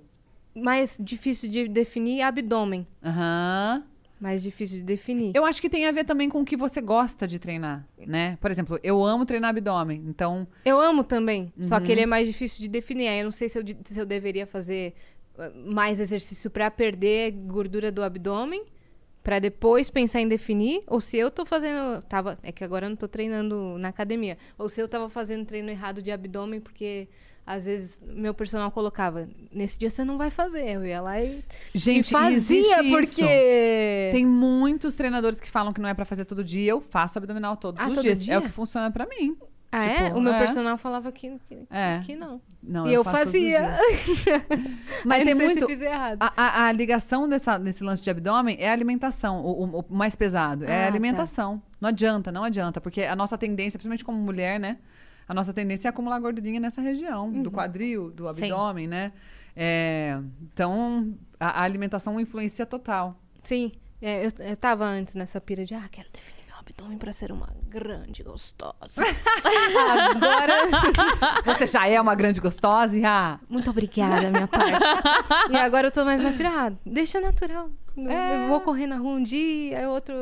mais 0.53 0.97
difícil 0.99 1.49
de 1.49 1.65
definir, 1.69 2.21
abdômen. 2.21 2.85
Aham. 3.01 3.83
Mais 4.19 4.43
difícil 4.43 4.79
de 4.79 4.83
definir. 4.83 5.31
Eu 5.33 5.45
acho 5.45 5.61
que 5.61 5.69
tem 5.69 5.87
a 5.87 5.91
ver 5.93 6.03
também 6.03 6.27
com 6.29 6.41
o 6.41 6.45
que 6.45 6.57
você 6.57 6.81
gosta 6.81 7.25
de 7.25 7.39
treinar, 7.39 7.87
né? 8.05 8.37
Por 8.41 8.51
exemplo, 8.51 8.77
eu 8.83 9.01
amo 9.03 9.25
treinar 9.25 9.49
abdômen, 9.51 10.03
então 10.07 10.45
Eu 10.65 10.79
amo 10.79 11.03
também, 11.05 11.51
só 11.59 11.77
Uhum. 11.77 11.81
que 11.83 11.91
ele 11.91 12.01
é 12.01 12.05
mais 12.05 12.27
difícil 12.27 12.59
de 12.59 12.67
definir. 12.67 13.07
Aí 13.07 13.19
eu 13.19 13.23
não 13.23 13.31
sei 13.31 13.47
se 13.49 13.57
eu, 13.57 13.63
se 13.85 13.97
eu 13.97 14.05
deveria 14.05 14.45
fazer 14.45 14.93
mais 15.65 15.99
exercício 15.99 16.49
pra 16.49 16.69
perder 16.72 17.31
gordura 17.31 17.91
do 17.91 18.03
abdômen, 18.03 18.63
pra 19.23 19.39
depois 19.39 19.89
pensar 19.89 20.19
em 20.22 20.27
definir, 20.27 20.81
ou 20.88 20.99
se 20.99 21.18
eu 21.18 21.30
tô 21.30 21.45
fazendo, 21.45 22.01
tava, 22.03 22.38
é 22.41 22.51
que 22.51 22.63
agora 22.63 22.85
eu 22.85 22.89
não 22.89 22.95
tô 22.97 23.07
treinando 23.07 23.77
na 23.77 23.89
academia, 23.89 24.38
ou 24.57 24.68
se 24.68 24.81
eu 24.81 24.88
tava 24.88 25.09
fazendo 25.09 25.45
treino 25.45 25.69
errado 25.69 26.01
de 26.01 26.11
abdômen 26.11 26.59
porque 26.59 27.07
às 27.45 27.65
vezes 27.65 27.99
meu 28.03 28.34
personal 28.34 28.72
colocava, 28.72 29.27
nesse 29.51 29.77
dia 29.77 29.89
você 29.89 30.03
não 30.03 30.18
vai 30.18 30.30
fazer, 30.31 30.68
eu 30.76 30.85
ia 30.85 31.01
lá 31.01 31.22
e, 31.22 31.43
gente, 31.73 32.07
e 32.07 32.11
fazia 32.11 32.77
porque 32.89 33.22
isso. 33.23 34.11
Tem 34.11 34.26
muitos 34.26 34.95
treinadores 34.95 35.39
que 35.39 35.49
falam 35.49 35.73
que 35.73 35.81
não 35.81 35.89
é 35.89 35.93
pra 35.93 36.05
fazer 36.05 36.23
todo 36.26 36.43
dia. 36.43 36.72
Eu 36.72 36.81
faço 36.81 37.18
abdominal 37.18 37.57
todos 37.57 37.81
Ah, 37.81 37.88
os 37.89 37.95
todo 37.95 38.03
dias. 38.03 38.23
dia? 38.23 38.35
É 38.35 38.38
o 38.38 38.41
que 38.43 38.49
funciona 38.49 38.91
pra 38.91 39.05
mim. 39.07 39.35
Ah, 39.72 39.85
é? 39.85 40.03
tipo, 40.06 40.18
O 40.18 40.22
meu 40.22 40.34
é. 40.34 40.38
personal 40.39 40.77
falava 40.77 41.11
que, 41.11 41.38
que, 41.45 41.57
É. 41.69 41.99
que 42.06 42.15
não. 42.15 42.41
Não, 42.61 42.85
e 42.88 42.93
eu, 42.93 43.02
os 43.02 43.07
fazia. 43.07 43.76
Mas 45.06 45.23
tem 45.23 45.34
muito. 45.35 45.60
se 45.60 45.65
fiz 45.65 45.81
errado. 45.81 46.18
A, 46.22 46.34
a- 46.35 46.65
a 46.68 46.72
ligação 46.72 47.27
dessa, 47.27 47.57
desse 47.57 47.84
lance 47.84 48.02
de 48.02 48.10
abdômen 48.10 48.56
é 48.60 48.69
a 48.69 48.73
alimentação, 48.73 49.41
o, 49.43 49.64
o- 49.65 49.80
o 49.80 49.85
mais 49.93 50.15
pesado. 50.15 50.65
é 50.65 50.68
Ah, 50.68 50.80
a 50.80 50.81
tá. 50.84 50.88
alimentação. 50.88 51.61
Não 51.80 51.89
adianta, 51.89 52.31
não 52.31 52.43
adianta. 52.43 52.80
Porque 52.81 53.02
a 53.03 53.15
nossa 53.15 53.38
tendência, 53.38 53.77
principalmente 53.77 54.03
como 54.03 54.18
mulher, 54.19 54.60
né? 54.60 54.77
A 55.27 55.34
nossa 55.34 55.53
tendência 55.53 55.88
é 55.88 55.89
acumular 55.89 56.19
gordurinha 56.19 56.60
nessa 56.60 56.81
região, 56.81 57.27
Uhum. 57.27 57.41
do 57.43 57.49
quadril, 57.52 58.11
do 58.11 58.27
abdômen, 58.27 58.88
né? 58.88 59.11
É, 59.56 60.19
então, 60.52 61.14
a, 61.39 61.61
a 61.61 61.64
alimentação 61.64 62.19
influencia 62.19 62.65
total. 62.65 63.18
Sim, 63.43 63.72
é, 64.02 64.26
eu, 64.26 64.31
eu 64.39 64.57
tava 64.57 64.85
antes 64.85 65.15
nessa 65.15 65.39
pira 65.41 65.64
de, 65.65 65.73
ah, 65.73 65.88
quero 65.89 66.10
definir 66.11 66.40
abdômen 66.72 66.98
pra 66.98 67.11
ser 67.14 67.31
uma 67.31 67.48
grande 67.68 68.23
gostosa. 68.23 69.03
Agora, 70.10 70.53
Você 71.45 71.65
já 71.68 71.88
é 71.88 71.99
uma 71.99 72.15
grande 72.15 72.39
gostosa 72.39 72.98
ah, 73.06 73.39
muito 73.49 73.69
obrigada, 73.69 74.30
minha 74.31 74.48
parça. 74.48 74.85
e 75.49 75.56
agora 75.57 75.88
eu 75.88 75.91
tô 75.91 76.03
mais 76.06 76.22
na 76.22 76.31
pira, 76.31 76.49
ah, 76.49 76.72
deixa 76.85 77.19
natural. 77.19 77.69
Eu- 77.98 78.10
É. 78.10 78.45
Eu 78.45 78.48
vou 78.48 78.61
correr 78.61 78.88
na 78.88 78.95
rua 78.95 79.11
um 79.14 79.23
dia, 79.23 79.89
outro 79.89 80.14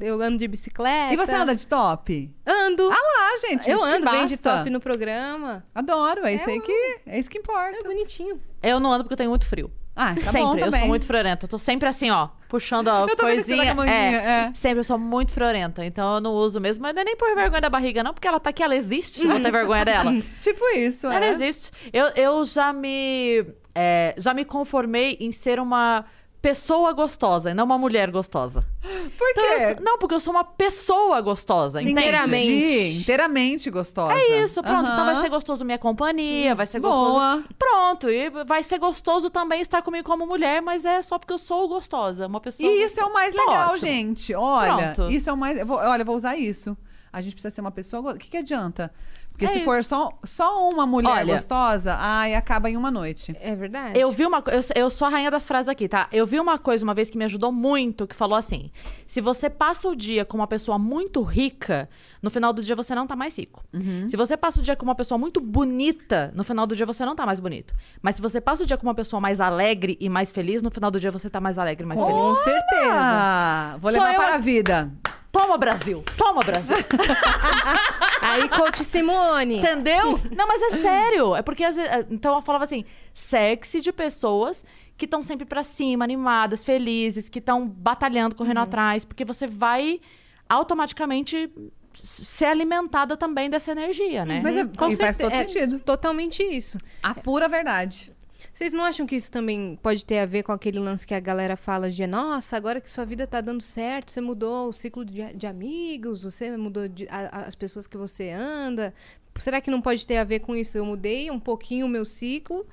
eu 0.00 0.20
ando 0.22 0.38
de 0.38 0.48
bicicleta. 0.48 1.12
E 1.12 1.16
você 1.16 1.34
anda 1.34 1.54
de 1.54 1.66
top? 1.66 2.34
Ando. 2.46 2.88
Ah 2.90 2.94
lá, 2.96 3.36
gente. 3.48 3.68
eu 3.68 3.76
isso 3.76 3.86
que 3.86 3.92
ando 3.96 4.10
bem 4.10 4.26
de 4.26 4.36
top 4.38 4.70
no 4.70 4.80
programa. 4.80 5.62
Adoro, 5.74 6.24
é 6.26 6.34
isso 6.34 6.48
aí 6.48 6.60
que 6.60 7.00
é 7.06 7.18
isso 7.18 7.28
que 7.28 7.38
importa. 7.38 7.76
É 7.78 7.82
bonitinho. 7.82 8.40
Eu 8.62 8.80
não 8.80 8.90
ando 8.92 9.04
porque 9.04 9.12
eu 9.12 9.18
tenho 9.18 9.30
muito 9.30 9.46
frio. 9.46 9.70
Ah, 10.00 10.14
tá 10.14 10.30
sempre, 10.30 10.62
eu 10.62 10.70
sou 10.72 10.86
muito 10.86 11.06
friorenta. 11.06 11.44
Eu 11.44 11.48
tô 11.50 11.58
sempre 11.58 11.88
assim, 11.88 12.08
ó, 12.10 12.28
puxando 12.48 12.88
a 12.88 13.06
Eu 13.08 13.16
coisinha. 13.16 13.64
com 13.66 13.70
a 13.72 13.74
manguinha, 13.74 13.96
é. 14.20 14.50
Sempre 14.54 14.78
eu 14.80 14.84
sou 14.84 14.96
muito 14.98 15.32
friorenta. 15.32 15.84
Então 15.84 16.14
eu 16.14 16.20
não 16.20 16.32
uso 16.32 16.60
mesmo. 16.60 16.82
Mas 16.82 16.94
não 16.94 17.02
é 17.02 17.04
nem 17.04 17.16
por 17.16 17.34
vergonha 17.34 17.60
da 17.60 17.68
barriga, 17.68 18.02
não, 18.04 18.14
porque 18.14 18.28
ela 18.28 18.38
tá 18.38 18.50
aqui, 18.50 18.62
ela 18.62 18.76
existe. 18.76 19.26
Vou 19.26 19.40
ter 19.40 19.50
vergonha 19.50 19.84
dela. 19.84 20.12
Tipo 20.40 20.64
isso, 20.76 21.08
Ela 21.08 21.26
é. 21.26 21.30
existe. 21.30 21.70
Eu, 21.92 22.06
eu 22.14 22.44
já 22.46 22.72
me. 22.72 23.44
é, 23.74 24.14
já 24.16 24.32
me 24.32 24.44
conformei 24.44 25.16
em 25.20 25.32
ser 25.32 25.58
uma 25.58 26.04
pessoa 26.40 26.92
gostosa 26.92 27.50
e 27.50 27.54
não 27.54 27.64
uma 27.64 27.76
mulher 27.76 28.10
gostosa. 28.10 28.64
Por 28.80 29.28
Então, 29.30 29.44
quê? 29.58 29.66
sou- 29.74 29.80
não, 29.84 29.98
porque 29.98 30.14
eu 30.14 30.20
sou 30.20 30.32
uma 30.32 30.44
pessoa 30.44 31.20
gostosa, 31.20 31.82
entende? 31.82 31.98
Inteiramente. 32.00 32.46
Entendi. 32.52 32.98
Inteiramente 33.00 33.70
gostosa. 33.70 34.14
É 34.14 34.42
isso, 34.42 34.62
pronto. 34.62 34.90
Então 34.90 35.04
vai 35.04 35.16
ser 35.16 35.28
gostoso 35.28 35.64
minha 35.64 35.78
companhia, 35.78 36.54
vai 36.54 36.66
ser 36.66 36.80
Boa. 36.80 37.36
gostoso. 37.36 37.54
Pronto, 37.58 38.08
e 38.10 38.30
vai 38.44 38.62
ser 38.62 38.78
gostoso 38.78 39.30
também 39.30 39.60
estar 39.60 39.82
comigo 39.82 40.06
como 40.06 40.26
mulher, 40.26 40.62
mas 40.62 40.84
é 40.84 41.02
só 41.02 41.18
porque 41.18 41.32
eu 41.32 41.38
sou 41.38 41.66
gostosa, 41.68 42.26
uma 42.26 42.40
pessoa. 42.40 42.70
E 42.70 42.84
isso 42.84 43.00
é 43.00 43.04
o 43.04 43.12
mais 43.12 43.34
Tá 43.34 43.42
legal, 43.42 43.70
ótimo. 43.72 43.86
gente. 43.86 44.34
Olha, 44.34 44.92
Pronto. 44.92 45.12
isso 45.12 45.28
é 45.28 45.32
o 45.32 45.36
mais. 45.36 45.58
eu 45.58 45.66
vou- 45.66 45.78
olha, 45.78 46.02
eu 46.02 46.06
vou 46.06 46.14
usar 46.16 46.36
isso. 46.36 46.76
A 47.12 47.20
gente 47.20 47.32
precisa 47.34 47.52
ser 47.54 47.60
uma 47.62 47.70
pessoa. 47.72 48.02
go- 48.02 48.10
O 48.10 48.16
que, 48.18 48.28
que 48.28 48.36
adianta? 48.36 48.92
Porque 49.38 49.44
É 49.44 49.48
se 49.52 49.58
isso. 49.58 49.64
for 49.66 49.84
só, 49.84 50.08
só 50.24 50.68
uma 50.68 50.84
mulher 50.84 51.08
Olha. 51.10 51.34
gostosa, 51.34 51.94
ai, 51.96 52.34
acaba 52.34 52.68
em 52.68 52.76
uma 52.76 52.90
noite. 52.90 53.36
É 53.40 53.54
verdade. 53.54 53.96
Eu 53.96 54.10
vi 54.10 54.26
uma 54.26 54.42
eu, 54.48 54.60
eu 54.82 54.90
sou 54.90 55.06
a 55.06 55.10
rainha 55.12 55.30
das 55.30 55.46
frases 55.46 55.68
aqui, 55.68 55.86
tá? 55.88 56.08
Eu 56.10 56.26
vi 56.26 56.40
uma 56.40 56.58
coisa 56.58 56.82
uma 56.82 56.92
vez 56.92 57.08
que 57.08 57.16
me 57.16 57.24
ajudou 57.24 57.52
muito, 57.52 58.04
que 58.04 58.16
falou 58.16 58.36
assim: 58.36 58.72
se 59.06 59.20
você 59.20 59.48
passa 59.48 59.88
o 59.88 59.94
dia 59.94 60.24
com 60.24 60.36
uma 60.36 60.48
pessoa 60.48 60.76
muito 60.76 61.22
rica, 61.22 61.88
no 62.20 62.30
final 62.30 62.52
do 62.52 62.60
dia 62.64 62.74
você 62.74 62.96
não 62.96 63.06
tá 63.06 63.14
mais 63.14 63.38
rico. 63.38 63.62
Uhum. 63.72 64.08
Se 64.08 64.16
você 64.16 64.36
passa 64.36 64.58
o 64.58 64.62
dia 64.62 64.74
com 64.74 64.84
uma 64.84 64.96
pessoa 64.96 65.16
muito 65.16 65.40
bonita, 65.40 66.32
no 66.34 66.42
final 66.42 66.66
do 66.66 66.74
dia 66.74 66.84
você 66.84 67.04
não 67.06 67.14
tá 67.14 67.24
mais 67.24 67.38
bonito. 67.38 67.72
Mas 68.02 68.16
se 68.16 68.22
você 68.22 68.40
passa 68.40 68.64
o 68.64 68.66
dia 68.66 68.76
com 68.76 68.88
uma 68.88 68.94
pessoa 68.94 69.20
mais 69.20 69.40
alegre 69.40 69.96
e 70.00 70.08
mais 70.08 70.32
feliz, 70.32 70.62
no 70.62 70.70
final 70.72 70.90
do 70.90 70.98
dia 70.98 71.12
você 71.12 71.30
tá 71.30 71.40
mais 71.40 71.60
alegre 71.60 71.84
e 71.84 71.86
mais 71.86 72.00
feliz. 72.00 72.16
Com 72.16 72.34
certeza. 72.34 73.78
Vou 73.80 73.92
Sou 73.92 74.00
levar 74.02 74.14
eu 74.14 74.20
para 74.20 74.32
a- 74.32 74.34
a 74.34 74.38
vida. 74.38 74.90
Toma, 75.30 75.58
Brasil! 75.58 76.02
Toma, 76.16 76.42
Brasil! 76.42 76.76
Aí, 78.22 78.48
coach 78.48 78.82
Simone. 78.82 79.58
Entendeu? 79.58 80.18
Não, 80.34 80.46
mas 80.46 80.62
é 80.62 80.70
sério. 80.78 81.34
É 81.34 81.42
porque, 81.42 81.64
às 81.64 81.76
vezes, 81.76 82.06
então 82.10 82.34
eu 82.34 82.42
falava 82.42 82.64
assim, 82.64 82.84
sexy 83.12 83.80
de 83.80 83.92
pessoas 83.92 84.64
que 84.96 85.04
estão 85.04 85.22
sempre 85.22 85.46
pra 85.46 85.62
cima, 85.62 86.04
animadas, 86.04 86.64
felizes, 86.64 87.28
que 87.28 87.38
estão 87.38 87.68
batalhando, 87.68 88.34
correndo 88.34 88.58
atrás, 88.60 89.04
porque 89.04 89.24
você 89.24 89.46
vai 89.46 90.00
automaticamente 90.48 91.50
ser 91.94 92.46
alimentada 92.46 93.16
também 93.16 93.50
dessa 93.50 93.72
energia, 93.72 94.24
né? 94.24 94.40
Mas 94.42 94.56
é, 94.56 94.64
Com 94.64 94.88
e 94.88 94.96
faz 94.96 95.16
todo 95.16 95.32
é 95.32 95.46
sentido. 95.46 95.78
Totalmente 95.80 96.42
isso. 96.42 96.78
A 97.02 97.14
pura 97.14 97.48
verdade. 97.48 98.12
Vocês 98.58 98.72
não 98.72 98.82
acham 98.82 99.06
que 99.06 99.14
isso 99.14 99.30
também 99.30 99.78
pode 99.80 100.04
ter 100.04 100.18
a 100.18 100.26
ver 100.26 100.42
com 100.42 100.50
aquele 100.50 100.80
lance 100.80 101.06
que 101.06 101.14
a 101.14 101.20
galera 101.20 101.56
fala 101.56 101.88
de 101.88 102.04
nossa, 102.08 102.56
agora 102.56 102.80
que 102.80 102.90
sua 102.90 103.04
vida 103.04 103.24
tá 103.24 103.40
dando 103.40 103.62
certo, 103.62 104.10
você 104.10 104.20
mudou 104.20 104.68
o 104.68 104.72
ciclo 104.72 105.04
de, 105.04 105.22
de 105.32 105.46
amigos, 105.46 106.24
você 106.24 106.56
mudou 106.56 106.88
de- 106.88 107.06
a- 107.08 107.44
as 107.46 107.54
pessoas 107.54 107.86
que 107.86 107.96
você 107.96 108.30
anda. 108.30 108.92
Será 109.38 109.60
que 109.60 109.70
não 109.70 109.80
pode 109.80 110.04
ter 110.04 110.16
a 110.16 110.24
ver 110.24 110.40
com 110.40 110.56
isso? 110.56 110.76
Eu 110.76 110.84
mudei 110.84 111.30
um 111.30 111.38
pouquinho 111.38 111.86
o 111.86 111.88
meu 111.88 112.04
ciclo 112.04 112.66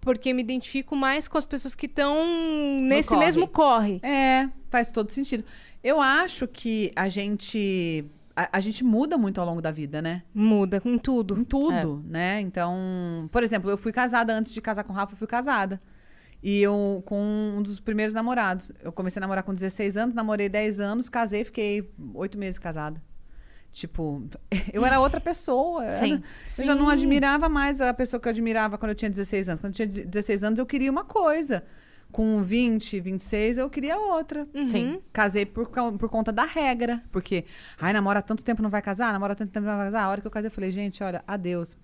porque 0.00 0.32
me 0.32 0.40
identifico 0.40 0.96
mais 0.96 1.28
com 1.28 1.36
as 1.36 1.44
pessoas 1.44 1.74
que 1.74 1.84
estão 1.84 2.16
nesse 2.80 3.10
corre. 3.10 3.20
mesmo 3.20 3.46
corre. 3.46 4.00
É, 4.02 4.48
faz 4.70 4.90
todo 4.90 5.10
sentido. 5.12 5.44
Eu 5.84 6.00
acho 6.00 6.48
que 6.48 6.90
a 6.96 7.10
gente. 7.10 8.02
A, 8.34 8.56
a 8.56 8.60
gente 8.60 8.82
muda 8.82 9.18
muito 9.18 9.40
ao 9.40 9.46
longo 9.46 9.60
da 9.60 9.70
vida, 9.70 10.00
né? 10.00 10.22
Muda 10.34 10.80
com 10.80 10.96
tudo. 10.98 11.38
Em 11.38 11.44
tudo, 11.44 12.02
né? 12.06 12.40
Então, 12.40 13.28
por 13.30 13.42
exemplo, 13.42 13.70
eu 13.70 13.76
fui 13.76 13.92
casada 13.92 14.32
antes 14.32 14.52
de 14.52 14.60
casar 14.60 14.84
com 14.84 14.92
o 14.92 14.96
Rafa, 14.96 15.12
eu 15.12 15.16
fui 15.18 15.26
casada. 15.26 15.80
E 16.42 16.60
eu 16.60 17.02
com 17.06 17.20
um 17.58 17.62
dos 17.62 17.78
primeiros 17.78 18.14
namorados. 18.14 18.72
Eu 18.82 18.90
comecei 18.92 19.20
a 19.20 19.22
namorar 19.22 19.44
com 19.44 19.54
16 19.54 19.96
anos, 19.96 20.14
namorei 20.14 20.48
10 20.48 20.80
anos, 20.80 21.08
casei, 21.08 21.44
fiquei 21.44 21.88
oito 22.14 22.36
meses 22.38 22.58
casada. 22.58 23.00
Tipo, 23.70 24.22
eu 24.72 24.84
era 24.84 24.98
outra 25.00 25.20
pessoa. 25.20 25.92
Sim. 25.98 26.14
era- 26.14 26.22
Eu 26.58 26.64
já 26.64 26.74
não 26.74 26.88
admirava 26.88 27.48
mais 27.48 27.80
a 27.80 27.94
pessoa 27.94 28.20
que 28.20 28.28
eu 28.28 28.30
admirava 28.30 28.76
quando 28.76 28.90
eu 28.90 28.94
tinha 28.94 29.10
16 29.10 29.48
anos. 29.48 29.60
Quando 29.60 29.78
eu 29.78 29.88
tinha 29.88 30.04
16 30.06 30.42
anos, 30.44 30.58
eu 30.58 30.66
queria 30.66 30.90
uma 30.90 31.04
coisa. 31.04 31.62
Com 32.12 32.42
20, 32.42 33.00
26, 33.00 33.56
eu 33.58 33.70
queria 33.70 33.96
outra. 33.98 34.46
Sim. 34.68 35.00
Casei 35.12 35.46
por, 35.46 35.66
por 35.98 36.08
conta 36.10 36.30
da 36.30 36.44
regra. 36.44 37.02
Porque, 37.10 37.44
ai, 37.80 37.92
namora 37.92 38.20
tanto 38.20 38.42
tempo 38.44 38.62
não 38.62 38.68
vai 38.68 38.82
casar, 38.82 39.12
namora 39.14 39.34
tanto 39.34 39.50
tempo 39.50 39.66
não 39.66 39.76
vai 39.78 39.86
casar. 39.86 40.02
A 40.04 40.08
hora 40.10 40.20
que 40.20 40.26
eu 40.26 40.30
casei, 40.30 40.48
eu 40.48 40.52
falei, 40.52 40.70
gente, 40.70 41.02
olha, 41.02 41.24
adeus. 41.26 41.74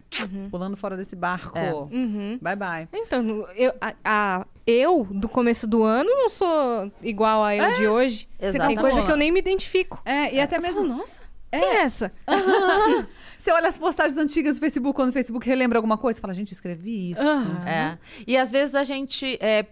Pulando 0.50 0.76
fora 0.76 0.96
desse 0.96 1.16
barco. 1.16 1.56
É. 1.56 1.72
Uhum. 1.72 2.38
Bye, 2.42 2.56
bye. 2.56 2.88
Então, 2.92 3.46
eu, 3.56 3.72
a, 3.80 3.94
a- 4.04 4.46
eu, 4.66 5.06
do 5.10 5.28
começo 5.28 5.66
do 5.66 5.82
ano, 5.82 6.10
não 6.10 6.28
sou 6.28 6.92
igual 7.02 7.42
a 7.42 7.56
eu 7.56 7.74
de 7.74 7.88
hoje. 7.88 8.28
Tem 8.38 8.48
Exatamente. 8.50 8.80
coisa 8.80 9.02
que 9.06 9.10
eu 9.10 9.16
nem 9.16 9.32
me 9.32 9.38
identifico. 9.40 10.02
É, 10.04 10.34
e 10.34 10.40
até 10.40 10.56
Eu 10.56 10.60
mesmo. 10.62 10.76
falo, 10.82 10.88
nossa, 10.98 11.22
quem 11.50 11.62
é 11.62 11.76
essa? 11.82 12.12
Você 13.38 13.52
olha 13.52 13.68
as 13.68 13.78
postagens 13.78 14.18
antigas 14.18 14.56
do 14.56 14.60
Facebook, 14.60 14.94
quando 14.96 15.10
o 15.10 15.12
Facebook 15.12 15.46
relembra 15.48 15.78
alguma 15.78 15.96
coisa, 15.96 16.16
você 16.16 16.20
fala, 16.20 16.34
gente, 16.34 16.52
escrevi 16.52 17.12
isso. 17.12 17.22
É. 17.64 17.96
E 18.26 18.36
às 18.36 18.50
vezes 18.50 18.74
a 18.74 18.82
gente 18.82 19.38
é, 19.40 19.64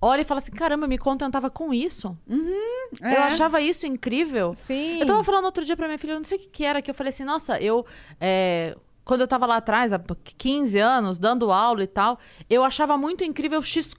olha 0.00 0.22
e 0.22 0.24
fala 0.24 0.38
assim: 0.38 0.52
caramba, 0.52 0.84
eu 0.84 0.88
me 0.88 0.98
contentava 0.98 1.50
com 1.50 1.72
isso. 1.74 2.16
É. 3.02 3.16
Eu 3.16 3.22
achava 3.22 3.60
isso 3.60 3.86
incrível. 3.86 4.54
Sim. 4.54 4.98
Eu 5.00 5.06
tava 5.06 5.22
falando 5.24 5.44
outro 5.44 5.64
dia 5.64 5.76
pra 5.76 5.86
minha 5.86 5.98
filha, 5.98 6.12
eu 6.12 6.18
não 6.18 6.24
sei 6.24 6.38
o 6.38 6.40
que, 6.40 6.48
que 6.48 6.64
era, 6.64 6.80
que 6.82 6.90
eu 6.90 6.94
falei 6.94 7.10
assim, 7.10 7.24
nossa, 7.24 7.60
eu. 7.60 7.84
é, 8.20 8.76
quando 9.04 9.22
eu 9.22 9.28
tava 9.28 9.44
lá 9.44 9.56
atrás, 9.56 9.92
há 9.92 10.00
15 10.38 10.78
anos, 10.78 11.18
dando 11.18 11.50
aula 11.50 11.82
e 11.82 11.86
tal, 11.86 12.18
eu 12.48 12.62
achava 12.62 12.96
muito 12.96 13.24
incrível 13.24 13.60
X. 13.60 13.92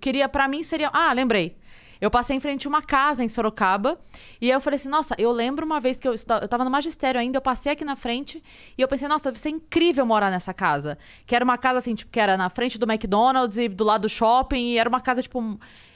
Queria, 0.00 0.28
pra 0.28 0.48
mim, 0.48 0.62
seria. 0.64 0.90
Ah, 0.92 1.12
lembrei. 1.12 1.56
Eu 2.00 2.10
passei 2.10 2.36
em 2.36 2.40
frente 2.40 2.66
a 2.66 2.68
uma 2.70 2.82
casa 2.82 3.24
em 3.24 3.28
Sorocaba. 3.28 3.98
E 4.40 4.46
aí 4.46 4.50
eu 4.52 4.60
falei 4.60 4.76
assim, 4.76 4.88
nossa, 4.88 5.14
eu 5.18 5.30
lembro 5.32 5.64
uma 5.64 5.80
vez 5.80 5.98
que 5.98 6.06
eu, 6.06 6.14
estuda- 6.14 6.40
eu 6.42 6.48
tava 6.48 6.64
no 6.64 6.70
magistério 6.70 7.20
ainda, 7.20 7.38
eu 7.38 7.42
passei 7.42 7.72
aqui 7.72 7.84
na 7.84 7.96
frente 7.96 8.42
e 8.76 8.82
eu 8.82 8.88
pensei, 8.88 9.08
nossa, 9.08 9.30
deve 9.30 9.38
ser 9.38 9.48
incrível 9.50 10.04
morar 10.06 10.30
nessa 10.30 10.52
casa. 10.52 10.98
Que 11.26 11.34
era 11.34 11.44
uma 11.44 11.56
casa 11.58 11.78
assim, 11.78 11.94
tipo, 11.94 12.10
que 12.10 12.20
era 12.20 12.36
na 12.36 12.50
frente 12.50 12.78
do 12.78 12.90
McDonald's 12.90 13.58
e 13.58 13.68
do 13.68 13.84
lado 13.84 14.02
do 14.02 14.08
shopping, 14.08 14.68
e 14.72 14.78
era 14.78 14.88
uma 14.88 15.00
casa, 15.00 15.22
tipo. 15.22 15.38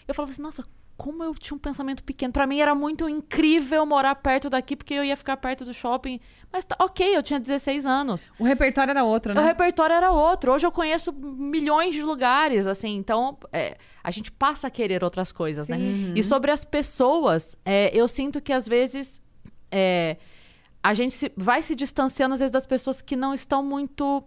Eu 0.08 0.14
falava 0.14 0.32
assim, 0.32 0.42
nossa, 0.42 0.64
como 0.96 1.22
eu 1.24 1.34
tinha 1.34 1.56
um 1.56 1.58
pensamento 1.58 2.04
pequeno. 2.04 2.30
Pra 2.32 2.46
mim 2.46 2.60
era 2.60 2.74
muito 2.74 3.08
incrível 3.08 3.86
morar 3.86 4.14
perto 4.16 4.50
daqui, 4.50 4.76
porque 4.76 4.92
eu 4.92 5.02
ia 5.04 5.16
ficar 5.16 5.36
perto 5.38 5.64
do 5.64 5.72
shopping. 5.72 6.20
Mas 6.52 6.64
tá, 6.64 6.76
ok, 6.78 7.16
eu 7.16 7.22
tinha 7.22 7.40
16 7.40 7.86
anos. 7.86 8.30
O 8.38 8.44
repertório 8.44 8.90
era 8.90 9.02
outro, 9.04 9.32
O 9.32 9.34
né? 9.34 9.42
repertório 9.42 9.94
era 9.94 10.10
outro. 10.10 10.52
Hoje 10.52 10.66
eu 10.66 10.72
conheço 10.72 11.10
milhões 11.12 11.94
de 11.94 12.02
lugares, 12.02 12.66
assim. 12.66 12.96
Então, 12.96 13.38
é, 13.52 13.78
a 14.02 14.10
gente 14.10 14.30
passa 14.32 14.66
a 14.66 14.70
querer 14.70 15.02
outras 15.04 15.30
coisas, 15.32 15.68
né? 15.68 15.76
E 16.14 16.22
sobre 16.22 16.50
as 16.50 16.64
pessoas, 16.64 17.56
é, 17.64 17.90
eu 17.94 18.06
sinto 18.08 18.40
que 18.40 18.52
às 18.52 18.66
vezes 18.66 19.20
é, 19.70 20.16
a 20.82 20.94
gente 20.94 21.14
se- 21.14 21.32
vai 21.36 21.62
se 21.62 21.74
distanciando, 21.74 22.34
às 22.34 22.40
vezes, 22.40 22.52
das 22.52 22.66
pessoas 22.66 23.00
que 23.02 23.14
não 23.16 23.32
estão 23.34 23.62
muito 23.62 24.24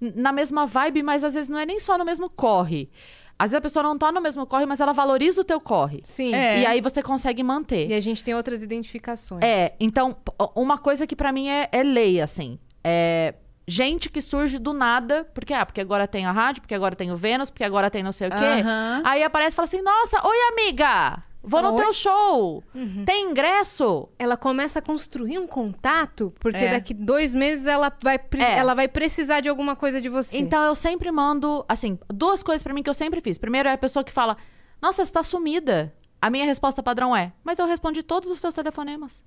na 0.00 0.32
mesma 0.32 0.66
vibe, 0.66 1.02
mas 1.02 1.22
às 1.22 1.34
vezes 1.34 1.48
não 1.48 1.58
é 1.58 1.64
nem 1.64 1.78
só 1.78 1.96
no 1.96 2.04
mesmo 2.04 2.28
corre. 2.28 2.90
Às 3.38 3.50
vezes 3.50 3.54
a 3.58 3.60
pessoa 3.60 3.82
não 3.82 3.96
tá 3.96 4.12
no 4.12 4.20
mesmo 4.20 4.44
corre, 4.46 4.66
mas 4.66 4.80
ela 4.80 4.92
valoriza 4.92 5.40
o 5.40 5.44
teu 5.44 5.60
corre. 5.60 6.00
Sim. 6.04 6.34
É. 6.34 6.60
E 6.60 6.66
aí 6.66 6.80
você 6.80 7.02
consegue 7.02 7.42
manter. 7.42 7.88
E 7.90 7.94
a 7.94 8.00
gente 8.00 8.22
tem 8.22 8.34
outras 8.34 8.62
identificações. 8.62 9.42
É, 9.42 9.74
então, 9.80 10.16
uma 10.54 10.76
coisa 10.78 11.06
que 11.06 11.16
pra 11.16 11.32
mim 11.32 11.48
é, 11.48 11.68
é 11.72 11.82
lei, 11.82 12.20
assim. 12.20 12.58
É 12.84 13.34
gente 13.72 14.10
que 14.10 14.20
surge 14.20 14.58
do 14.58 14.72
nada, 14.72 15.24
porque, 15.34 15.54
ah, 15.54 15.64
porque 15.64 15.80
agora 15.80 16.06
tem 16.06 16.26
a 16.26 16.32
rádio, 16.32 16.60
porque 16.62 16.74
agora 16.74 16.94
tem 16.94 17.10
o 17.10 17.16
Vênus, 17.16 17.48
porque 17.50 17.64
agora 17.64 17.90
tem 17.90 18.02
não 18.02 18.12
sei 18.12 18.28
o 18.28 18.30
quê. 18.30 18.36
Aham. 18.60 19.02
Aí 19.04 19.22
aparece 19.22 19.54
e 19.54 19.56
fala 19.56 19.66
assim, 19.66 19.80
nossa, 19.82 20.26
oi 20.26 20.36
amiga, 20.52 21.22
vou 21.42 21.62
no 21.62 21.74
teu 21.76 21.92
show, 21.92 22.62
tem 23.06 23.30
ingresso? 23.30 24.08
Ela 24.18 24.36
começa 24.36 24.78
a 24.78 24.82
construir 24.82 25.38
um 25.38 25.46
contato, 25.46 26.32
porque 26.38 26.64
É. 26.64 26.70
daqui 26.72 26.92
dois 26.92 27.34
meses 27.34 27.66
ela 27.66 27.90
vai, 28.02 28.16
É. 28.38 28.58
ela 28.58 28.74
vai 28.74 28.88
precisar 28.88 29.40
de 29.40 29.48
alguma 29.48 29.74
coisa 29.74 30.00
de 30.00 30.08
você. 30.08 30.36
Então 30.38 30.62
eu 30.64 30.74
sempre 30.74 31.10
mando, 31.10 31.64
assim, 31.68 31.98
duas 32.08 32.42
coisas 32.42 32.62
pra 32.62 32.74
mim 32.74 32.82
que 32.82 32.90
eu 32.90 32.94
sempre 32.94 33.20
fiz. 33.20 33.38
Primeiro 33.38 33.68
é 33.68 33.72
a 33.72 33.78
pessoa 33.78 34.04
que 34.04 34.12
fala, 34.12 34.36
nossa, 34.80 35.04
você 35.04 35.12
tá 35.12 35.22
sumida. 35.22 35.92
A 36.20 36.28
minha 36.30 36.44
resposta 36.44 36.82
padrão 36.82 37.16
é, 37.16 37.32
mas 37.42 37.58
eu 37.58 37.66
respondi 37.66 38.02
todos 38.02 38.30
os 38.30 38.38
seus 38.38 38.54
telefonemas. 38.54 39.24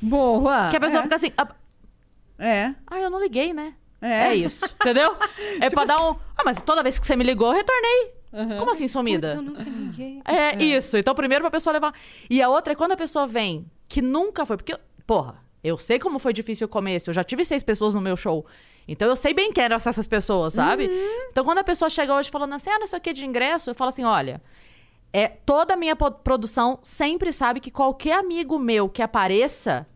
Boa. 0.00 0.70
que 0.70 0.76
a 0.76 0.80
pessoa 0.80 1.00
é. 1.00 1.02
fica 1.04 1.14
assim, 1.16 1.32
ah, 1.38 1.46
É. 2.38 2.74
ah, 2.88 2.98
eu 2.98 3.08
não 3.10 3.20
liguei, 3.20 3.52
né? 3.52 3.74
É. 4.02 4.28
É 4.28 4.34
isso, 4.34 4.64
entendeu? 4.64 5.16
É 5.60 5.70
pra 5.70 5.84
dar 5.84 6.02
um. 6.02 6.16
Ah, 6.36 6.42
mas 6.44 6.60
toda 6.62 6.82
vez 6.82 6.98
que 6.98 7.06
você 7.06 7.14
me 7.14 7.22
ligou, 7.24 7.48
eu 7.48 7.54
retornei. 7.54 8.14
Como 8.58 8.70
assim, 8.70 8.84
Putz, 8.84 8.92
sumida? 8.92 9.34
eu 9.34 9.42
nunca 9.42 9.62
liguei. 9.62 10.20
É, 10.24 10.56
isso. 10.62 10.96
Então, 10.96 11.14
primeiro 11.14 11.42
pra 11.44 11.50
pessoa 11.50 11.72
levar. 11.72 11.94
E 12.28 12.40
a 12.42 12.48
outra 12.48 12.72
é 12.72 12.76
quando 12.76 12.92
a 12.92 12.96
pessoa 12.96 13.26
vem, 13.26 13.70
que 13.86 14.00
nunca 14.00 14.46
foi. 14.46 14.56
Porque, 14.56 14.74
porra, 15.06 15.36
eu 15.62 15.76
sei 15.76 15.98
como 15.98 16.18
foi 16.18 16.32
difícil 16.32 16.64
o 16.66 16.68
começo. 16.68 17.10
Eu 17.10 17.14
já 17.14 17.22
tive 17.22 17.44
seis 17.44 17.62
pessoas 17.62 17.92
no 17.94 18.00
meu 18.00 18.16
show. 18.16 18.44
Então 18.88 19.06
eu 19.06 19.14
sei 19.14 19.32
bem 19.34 19.52
quem 19.52 19.62
eram 19.64 19.76
essas 19.76 20.06
pessoas, 20.06 20.54
sabe? 20.54 20.90
Então, 21.30 21.44
quando 21.44 21.58
a 21.58 21.64
pessoa 21.64 21.88
chega 21.88 22.14
hoje 22.14 22.30
falando 22.30 22.54
assim, 22.54 22.70
ah, 22.70 22.78
não 22.78 22.86
sei 22.86 22.98
o 22.98 23.02
que 23.02 23.12
de 23.12 23.24
ingresso, 23.24 23.70
eu 23.70 23.74
falo 23.74 23.90
assim: 23.90 24.04
olha. 24.04 24.42
É, 25.14 25.28
toda 25.28 25.74
a 25.74 25.76
minha 25.76 25.94
produção 25.94 26.78
sempre 26.82 27.34
sabe 27.34 27.60
que 27.60 27.70
qualquer 27.70 28.14
amigo 28.18 28.58
meu 28.58 28.88
que 28.88 29.02
apareça 29.02 29.86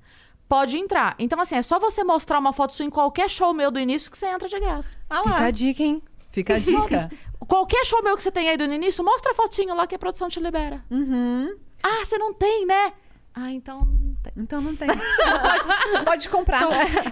pode 0.49 0.77
entrar. 0.79 1.15
Então, 1.19 1.41
assim, 1.41 1.57
é 1.57 1.63
só 1.63 1.79
você 1.79 2.03
mostrar 2.05 2.39
uma 2.39 2.53
foto 2.53 2.73
sua 2.73 2.85
em 2.85 2.91
qualquer 2.91 3.29
show 3.29 3.53
meu 3.53 3.71
do 3.71 3.79
início 3.81 4.11
que 4.11 4.17
você 4.19 4.27
entra 4.27 4.49
de 4.49 4.59
graça. 4.61 4.97
Ah 5.11 5.23
Fica 5.23 5.45
a 5.45 5.51
dica, 5.51 5.83
hein? 5.83 6.03
Fica 6.31 6.55
a 6.55 6.59
dica. 6.59 7.11
Qualquer 7.47 7.85
show 7.85 8.03
meu 8.03 8.17
que 8.17 8.23
você 8.23 8.31
tem 8.31 8.49
aí 8.49 8.57
do 8.57 8.65
início, 8.65 9.05
mostra 9.05 9.33
a 9.33 9.35
fotinho 9.35 9.75
lá 9.75 9.87
que 9.87 9.95
a 9.95 9.99
produção 9.99 10.29
te 10.29 10.41
libera. 10.41 10.83
Uhum. 10.91 11.55
Ah, 11.83 12.05
você 12.05 12.19
não 12.19 12.33
tem, 12.33 12.67
né? 12.67 12.93
Ah, 13.39 13.53
então 13.53 13.81
não 13.81 14.15
tem. 14.23 14.33
Então 14.37 14.61
não 14.63 14.75
tem. 14.75 14.89
pode, 14.89 16.05
pode 16.07 16.29
comprar. 16.31 16.63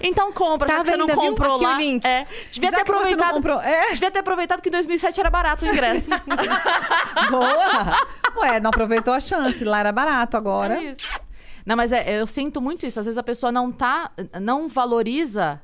Então 0.03 0.33
compra, 0.33 0.67
Tá 0.67 0.77
já 0.79 0.81
que 0.83 0.87
você 0.89 0.97
não 0.97 1.07
comprou 1.09 1.59
o 1.59 1.63
lá. 1.63 1.77
link. 1.77 2.03
É, 2.05 2.27
devia 2.51 2.71
Já 2.71 2.77
ter 2.79 2.83
aproveitado. 2.83 3.35
comprou. 3.35 3.61
É. 3.61 3.91
Devia 3.91 4.11
ter 4.11 4.19
aproveitado 4.21 4.63
que 4.63 4.71
em 4.71 4.73
2007 4.73 5.21
era 5.21 5.29
barato 5.29 5.67
o 5.67 5.69
ingresso. 5.69 6.09
Boa. 7.31 7.97
Ué, 8.39 8.59
não 8.61 8.71
aproveitou 8.71 9.13
a 9.13 9.21
chance. 9.21 9.63
Lá 9.65 9.81
era 9.81 9.93
barato 9.93 10.37
agora. 10.37 10.77
É 10.83 10.93
isso. 10.93 11.21
Não, 11.65 11.77
mas 11.77 11.93
é, 11.93 12.21
eu 12.21 12.27
sinto 12.27 12.61
muito 12.61 12.85
isso. 12.85 13.01
Às 13.01 13.07
vezes 13.07 13.19
a 13.19 13.23
pessoa 13.23 13.51
não 13.51 13.73
tá, 13.73 14.13
não 14.41 14.69
valoriza 14.69 15.61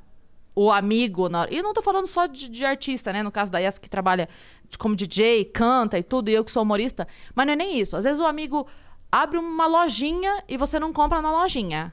o 0.55 0.71
amigo. 0.71 1.29
Na. 1.29 1.47
E 1.51 1.57
eu 1.59 1.63
não 1.63 1.73
tô 1.73 1.83
falando 1.83 2.07
só 2.07 2.27
de, 2.27 2.49
de 2.49 2.65
artista, 2.65 3.13
né? 3.13 3.23
No 3.23 3.31
caso 3.31 3.51
da 3.51 3.59
Yas, 3.59 3.79
que 3.79 3.89
trabalha 3.89 4.29
como 4.79 4.97
DJ, 4.97 5.45
canta 5.47 5.99
e 5.99 6.03
tudo, 6.03 6.29
e 6.31 6.35
eu 6.35 6.45
que 6.45 6.53
sou 6.53 6.63
humorista. 6.63 7.07
Mas 7.35 7.47
não 7.47 7.53
é 7.53 7.57
nem 7.57 7.79
isso. 7.79 7.97
Às 7.97 8.05
vezes 8.05 8.21
o 8.21 8.27
amigo 8.27 8.67
abre 9.11 9.39
uma 9.39 9.67
lojinha 9.67 10.43
e 10.49 10.57
você 10.57 10.79
não 10.79 10.93
compra 10.93 11.21
na 11.21 11.31
lojinha. 11.33 11.93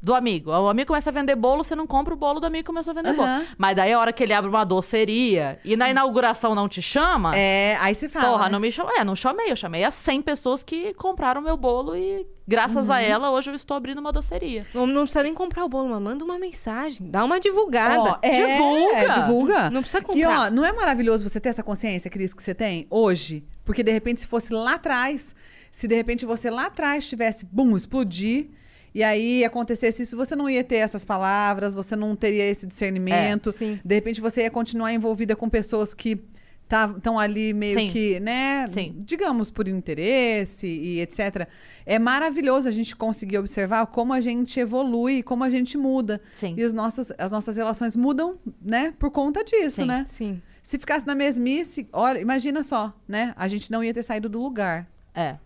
Do 0.00 0.14
amigo. 0.14 0.50
O 0.52 0.68
amigo 0.68 0.86
começa 0.88 1.10
a 1.10 1.12
vender 1.12 1.34
bolo, 1.34 1.64
você 1.64 1.74
não 1.74 1.86
compra 1.86 2.14
o 2.14 2.16
bolo 2.16 2.38
do 2.38 2.46
amigo 2.46 2.62
que 2.62 2.66
começou 2.68 2.92
a 2.92 2.94
vender 2.94 3.12
bolo. 3.14 3.26
Aham. 3.28 3.46
Mas 3.58 3.74
daí 3.76 3.92
a 3.92 3.98
hora 3.98 4.12
que 4.12 4.22
ele 4.22 4.32
abre 4.32 4.48
uma 4.48 4.64
doceria 4.64 5.58
e 5.64 5.76
na 5.76 5.90
inauguração 5.90 6.54
não 6.54 6.68
te 6.68 6.80
chama. 6.80 7.36
É, 7.36 7.76
aí 7.80 7.94
você 7.94 8.08
fala. 8.08 8.28
Porra, 8.30 8.44
né? 8.44 8.50
não 8.50 8.60
me 8.60 8.70
chamou. 8.70 8.92
É, 8.96 9.04
não 9.04 9.16
chamei. 9.16 9.50
Eu 9.50 9.56
chamei 9.56 9.82
as 9.84 9.94
100 9.94 10.22
pessoas 10.22 10.62
que 10.62 10.94
compraram 10.94 11.40
meu 11.40 11.56
bolo 11.56 11.96
e, 11.96 12.26
graças 12.46 12.86
Uhum. 12.88 12.92
a 12.94 13.00
ela, 13.00 13.30
hoje 13.30 13.50
eu 13.50 13.54
estou 13.54 13.76
abrindo 13.76 13.98
uma 13.98 14.12
doceria. 14.12 14.64
Não, 14.72 14.86
não 14.86 15.02
precisa 15.02 15.22
nem 15.24 15.34
comprar 15.34 15.64
o 15.64 15.68
bolo, 15.68 15.88
mas 15.88 16.00
manda 16.00 16.24
uma 16.24 16.38
mensagem. 16.38 17.10
Dá 17.10 17.24
uma 17.24 17.40
divulgada. 17.40 18.00
Ó, 18.00 18.18
é, 18.22 18.30
Divulga. 18.56 19.20
divulga. 19.20 19.70
Não 19.70 19.80
precisa 19.82 20.02
E 20.14 20.24
ó, 20.24 20.28
comprar. 20.30 20.50
não 20.52 20.64
é 20.64 20.72
maravilhoso 20.72 21.28
você 21.28 21.40
ter 21.40 21.48
essa 21.48 21.62
consciência, 21.62 22.08
Cris, 22.10 22.32
que 22.32 22.42
você 22.42 22.54
tem 22.54 22.86
hoje? 22.88 23.44
Porque 23.64 23.82
de 23.82 23.90
repente, 23.90 24.20
se 24.20 24.26
fosse 24.26 24.52
lá 24.52 24.74
atrás, 24.74 25.34
se 25.72 25.88
de 25.88 25.94
repente 25.94 26.24
você 26.24 26.48
lá 26.50 26.66
atrás 26.66 27.08
tivesse, 27.08 27.44
bum, 27.44 27.76
explodir. 27.76 28.50
E 28.98 29.04
aí 29.04 29.44
acontecesse 29.44 30.02
isso, 30.02 30.16
você 30.16 30.34
não 30.34 30.50
ia 30.50 30.64
ter 30.64 30.78
essas 30.78 31.04
palavras, 31.04 31.72
você 31.72 31.94
não 31.94 32.16
teria 32.16 32.42
esse 32.42 32.66
discernimento. 32.66 33.50
É, 33.50 33.52
sim. 33.52 33.80
De 33.84 33.94
repente 33.94 34.20
você 34.20 34.42
ia 34.42 34.50
continuar 34.50 34.92
envolvida 34.92 35.36
com 35.36 35.48
pessoas 35.48 35.94
que 35.94 36.20
estão 36.64 37.16
ali 37.16 37.54
meio 37.54 37.78
Sim. 37.78 37.90
que, 37.90 38.18
né? 38.18 38.66
Sim. 38.66 38.96
Digamos, 38.98 39.52
por 39.52 39.68
interesse 39.68 40.66
e 40.66 41.00
etc. 41.00 41.46
É 41.86 41.96
maravilhoso 41.96 42.66
a 42.68 42.72
gente 42.72 42.96
conseguir 42.96 43.38
observar 43.38 43.86
como 43.86 44.12
a 44.12 44.20
gente 44.20 44.58
evolui, 44.58 45.22
como 45.22 45.44
a 45.44 45.48
gente 45.48 45.78
muda. 45.78 46.20
Sim. 46.32 46.56
E 46.58 46.64
os 46.64 46.72
nossos, 46.72 47.12
as 47.16 47.30
nossas 47.30 47.56
relações 47.56 47.94
mudam, 47.94 48.36
né? 48.60 48.92
Por 48.98 49.12
conta 49.12 49.44
disso, 49.44 49.82
Sim. 49.82 49.86
né? 49.86 50.06
Sim. 50.08 50.42
Se 50.60 50.76
ficasse 50.76 51.06
na 51.06 51.14
mesmice, 51.14 51.86
olha, 51.92 52.18
imagina 52.18 52.64
só, 52.64 52.92
né? 53.06 53.32
A 53.36 53.46
gente 53.46 53.70
não 53.70 53.84
ia 53.84 53.94
ter 53.94 54.02
saído 54.02 54.28
do 54.28 54.42
lugar. 54.42 54.90
É. 55.14 55.36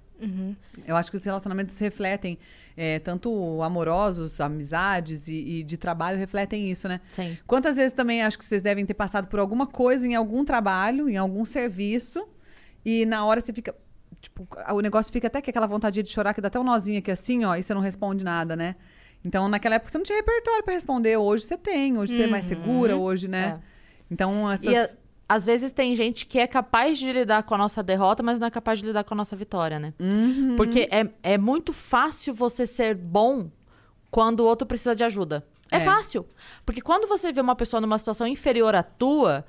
Eu 0.87 0.97
acho 0.97 1.11
que 1.11 1.17
os 1.17 1.25
relacionamentos 1.25 1.79
refletem, 1.79 2.39
é, 2.77 2.99
tanto 2.99 3.63
amorosos, 3.63 4.41
amizades 4.41 5.29
e, 5.29 5.33
e 5.33 5.63
de 5.63 5.77
trabalho, 5.77 6.19
refletem 6.19 6.71
isso, 6.71 6.89
né? 6.89 7.01
Sim. 7.13 7.37
Quantas 7.47 7.77
vezes 7.77 7.93
também 7.93 8.23
acho 8.23 8.39
que 8.39 8.45
vocês 8.45 8.63
devem 8.63 8.87
ter 8.87 8.95
passado 8.95 9.29
por 9.29 9.39
alguma 9.39 9.67
coisa 9.67 10.07
em 10.07 10.15
algum 10.15 10.45
trabalho, 10.45 11.09
em 11.09 11.17
algum 11.17 11.45
serviço, 11.45 12.27
e 12.85 13.07
na 13.07 13.25
hora 13.25 13.41
você 13.41 13.53
fica. 13.53 13.75
Tipo, 14.21 14.47
o 14.73 14.81
negócio 14.81 15.13
fica 15.13 15.27
até 15.27 15.41
que 15.41 15.51
aquela 15.51 15.67
vontade 15.67 16.01
de 16.03 16.09
chorar, 16.09 16.33
que 16.33 16.41
dá 16.41 16.47
até 16.47 16.59
um 16.59 16.65
nozinho 16.65 16.99
aqui 16.99 17.11
assim, 17.11 17.45
ó, 17.45 17.57
e 17.57 17.63
você 17.63 17.75
não 17.75 17.81
responde 17.81 18.25
nada, 18.25 18.55
né? 18.55 18.77
Então, 19.25 19.49
naquela 19.49 19.77
época 19.77 19.91
você 19.91 19.99
não 19.99 20.05
tinha 20.05 20.19
repertório 20.19 20.63
pra 20.65 20.75
responder. 20.75 21.17
Hoje 21.17 21.45
você 21.45 21.57
tem, 21.57 21.99
hoje 21.99 22.15
você 22.15 22.23
é 22.23 22.27
mais 22.27 22.45
segura, 22.45 22.97
hoje, 22.97 23.29
né? 23.29 23.61
Então, 24.11 24.51
essas. 24.51 24.97
A- 25.33 25.35
às 25.35 25.47
vezes 25.47 25.73
tem 25.73 25.95
gente 25.95 26.27
que 26.27 26.39
é 26.39 26.47
capaz 26.47 26.99
de 26.99 27.11
lidar 27.13 27.43
com 27.45 27.55
a 27.55 27.59
nossa 27.59 27.83
derrota, 27.83 28.23
mas 28.23 28.39
não 28.39 28.47
é 28.47 28.51
capaz 28.51 28.79
de 28.81 28.87
lidar 28.87 29.05
com 29.05 29.15
a 29.15 29.17
nossa 29.17 29.35
vitória, 29.37 29.79
né? 29.79 29.95
Uhum. 29.99 30.55
Porque 30.57 30.89
é, 30.91 31.09
é 31.23 31.39
muito 31.39 31.73
fácil 31.73 32.35
você 32.35 32.67
ser 32.67 32.95
bom 32.95 33.51
quando 34.11 34.41
o 34.41 34.45
outro 34.45 34.67
precisa 34.67 34.95
de 34.95 35.03
ajuda. 35.05 35.45
É, 35.71 35.77
É. 35.77 35.81
fácil. 35.81 36.27
Porque 36.67 36.81
quando 36.83 37.09
você 37.09 37.33
vê 37.33 37.41
uma 37.41 37.57
pessoa 37.57 37.81
numa 37.81 37.99
situação 37.99 38.27
inferior 38.27 38.75
à 38.75 38.83
tua, 38.83 39.45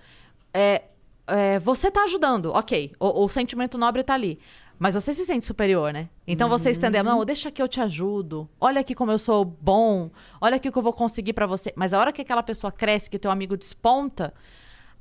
é, 0.53 0.83
é, 1.27 1.59
você 1.59 1.91
tá 1.91 2.03
ajudando, 2.03 2.47
ok. 2.53 2.93
O, 2.99 3.23
o 3.25 3.29
sentimento 3.29 3.77
nobre 3.77 4.03
tá 4.03 4.13
ali. 4.13 4.39
Mas 4.79 4.95
você 4.95 5.13
se 5.13 5.23
sente 5.25 5.45
superior, 5.45 5.93
né? 5.93 6.09
Então 6.27 6.49
você 6.49 6.69
estender, 6.71 7.03
não, 7.03 7.23
deixa 7.23 7.51
que 7.51 7.61
eu 7.61 7.67
te 7.67 7.79
ajudo. 7.79 8.49
Olha 8.59 8.81
aqui 8.81 8.95
como 8.95 9.11
eu 9.11 9.19
sou 9.19 9.45
bom. 9.45 10.09
Olha 10.41 10.55
aqui 10.57 10.67
o 10.67 10.71
que 10.71 10.77
eu 10.77 10.81
vou 10.83 10.91
conseguir 10.93 11.33
pra 11.33 11.45
você. 11.45 11.71
Mas 11.75 11.93
a 11.93 11.99
hora 11.99 12.11
que 12.11 12.21
aquela 12.21 12.41
pessoa 12.43 12.71
cresce, 12.71 13.09
que 13.09 13.19
teu 13.19 13.31
amigo 13.31 13.55
desponta, 13.55 14.33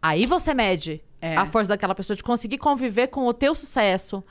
aí 0.03 0.27
você 0.27 0.53
mede 0.53 1.01
É. 1.21 1.37
a 1.37 1.47
força 1.47 1.69
daquela 1.69 1.95
pessoa 1.95 2.17
de 2.17 2.23
conseguir 2.23 2.59
conviver 2.59 3.07
com 3.07 3.27
o 3.27 3.33
teu 3.33 3.55
sucesso, 3.55 4.23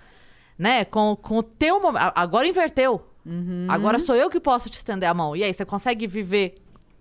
né? 0.59 0.83
Com, 0.85 1.15
com 1.15 1.37
o 1.37 1.43
teu 1.43 1.81
momento. 1.81 2.11
Agora 2.13 2.45
inverteu. 2.45 3.07
Uhum. 3.25 3.65
Agora 3.69 3.97
sou 3.99 4.15
eu 4.15 4.29
que 4.29 4.39
posso 4.39 4.69
te 4.69 4.73
estender 4.75 5.07
a 5.09 5.13
mão. 5.13 5.35
E 5.35 5.43
aí, 5.43 5.53
você 5.53 5.63
consegue 5.63 6.05
viver 6.07 6.55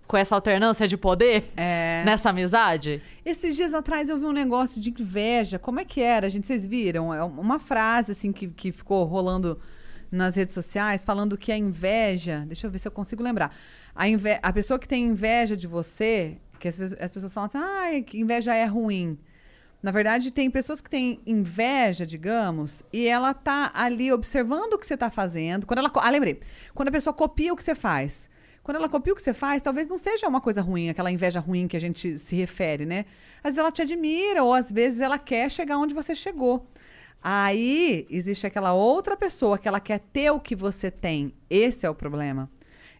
com 0.07 0.17
essa 0.17 0.35
alternância 0.35 0.87
de 0.87 0.97
poder 0.97 1.51
É. 1.57 2.03
nessa 2.05 2.29
amizade? 2.31 3.01
Esses 3.25 3.55
dias 3.55 3.73
atrás 3.73 4.09
eu 4.09 4.17
vi 4.17 4.25
um 4.25 4.31
negócio 4.31 4.79
de 4.81 4.89
inveja. 4.91 5.57
Como 5.57 5.79
é 5.79 5.85
que 5.85 6.01
era, 6.01 6.29
gente? 6.29 6.45
Vocês 6.47 6.65
viram? 6.67 7.13
É 7.13 7.23
uma 7.23 7.59
frase, 7.59 8.11
assim, 8.11 8.31
que, 8.31 8.47
que 8.47 8.71
ficou 8.71 9.03
rolando 9.05 9.59
nas 10.11 10.35
redes 10.35 10.53
sociais, 10.53 11.03
falando 11.05 11.37
que 11.37 11.51
a 11.51 11.57
inveja... 11.57 12.43
Deixa 12.45 12.67
eu 12.67 12.71
ver 12.71 12.79
se 12.79 12.87
eu 12.87 12.91
consigo 12.91 13.23
lembrar. 13.23 13.49
A, 13.95 14.07
inve- 14.09 14.39
a 14.43 14.51
pessoa 14.51 14.77
que 14.77 14.87
tem 14.87 15.05
inveja 15.05 15.55
de 15.55 15.65
você... 15.67 16.37
Que 16.61 16.67
as, 16.67 16.79
as 16.79 17.11
pessoas 17.11 17.33
falam 17.33 17.47
assim, 17.47 17.57
ah, 17.57 18.03
que 18.03 18.19
inveja 18.19 18.53
é 18.53 18.65
ruim. 18.65 19.17
Na 19.81 19.89
verdade, 19.89 20.31
tem 20.31 20.49
pessoas 20.51 20.79
que 20.79 20.87
têm 20.87 21.19
inveja, 21.25 22.05
digamos, 22.05 22.83
e 22.93 23.07
ela 23.07 23.33
tá 23.33 23.71
ali 23.73 24.13
observando 24.13 24.73
o 24.73 24.77
que 24.77 24.85
você 24.85 24.95
tá 24.95 25.09
fazendo. 25.09 25.65
Quando 25.65 25.79
ela. 25.79 25.91
Ah, 25.95 26.09
lembrei. 26.11 26.39
Quando 26.75 26.89
a 26.89 26.91
pessoa 26.91 27.11
copia 27.15 27.51
o 27.51 27.55
que 27.55 27.63
você 27.63 27.73
faz. 27.73 28.29
Quando 28.61 28.77
ela 28.77 28.87
copia 28.87 29.11
o 29.11 29.15
que 29.15 29.23
você 29.23 29.33
faz, 29.33 29.63
talvez 29.63 29.87
não 29.87 29.97
seja 29.97 30.27
uma 30.27 30.39
coisa 30.39 30.61
ruim, 30.61 30.89
aquela 30.89 31.09
inveja 31.11 31.39
ruim 31.39 31.67
que 31.67 31.75
a 31.75 31.79
gente 31.79 32.19
se 32.19 32.35
refere, 32.35 32.85
né? 32.85 33.05
Às 33.37 33.53
vezes 33.53 33.57
ela 33.57 33.71
te 33.71 33.81
admira, 33.81 34.43
ou 34.43 34.53
às 34.53 34.71
vezes 34.71 35.01
ela 35.01 35.17
quer 35.17 35.49
chegar 35.49 35.79
onde 35.79 35.95
você 35.95 36.13
chegou. 36.13 36.67
Aí 37.23 38.05
existe 38.07 38.45
aquela 38.45 38.73
outra 38.73 39.17
pessoa 39.17 39.57
que 39.57 39.67
ela 39.67 39.79
quer 39.79 39.99
ter 39.99 40.29
o 40.29 40.39
que 40.39 40.55
você 40.55 40.91
tem. 40.91 41.33
Esse 41.49 41.87
é 41.87 41.89
o 41.89 41.95
problema. 41.95 42.47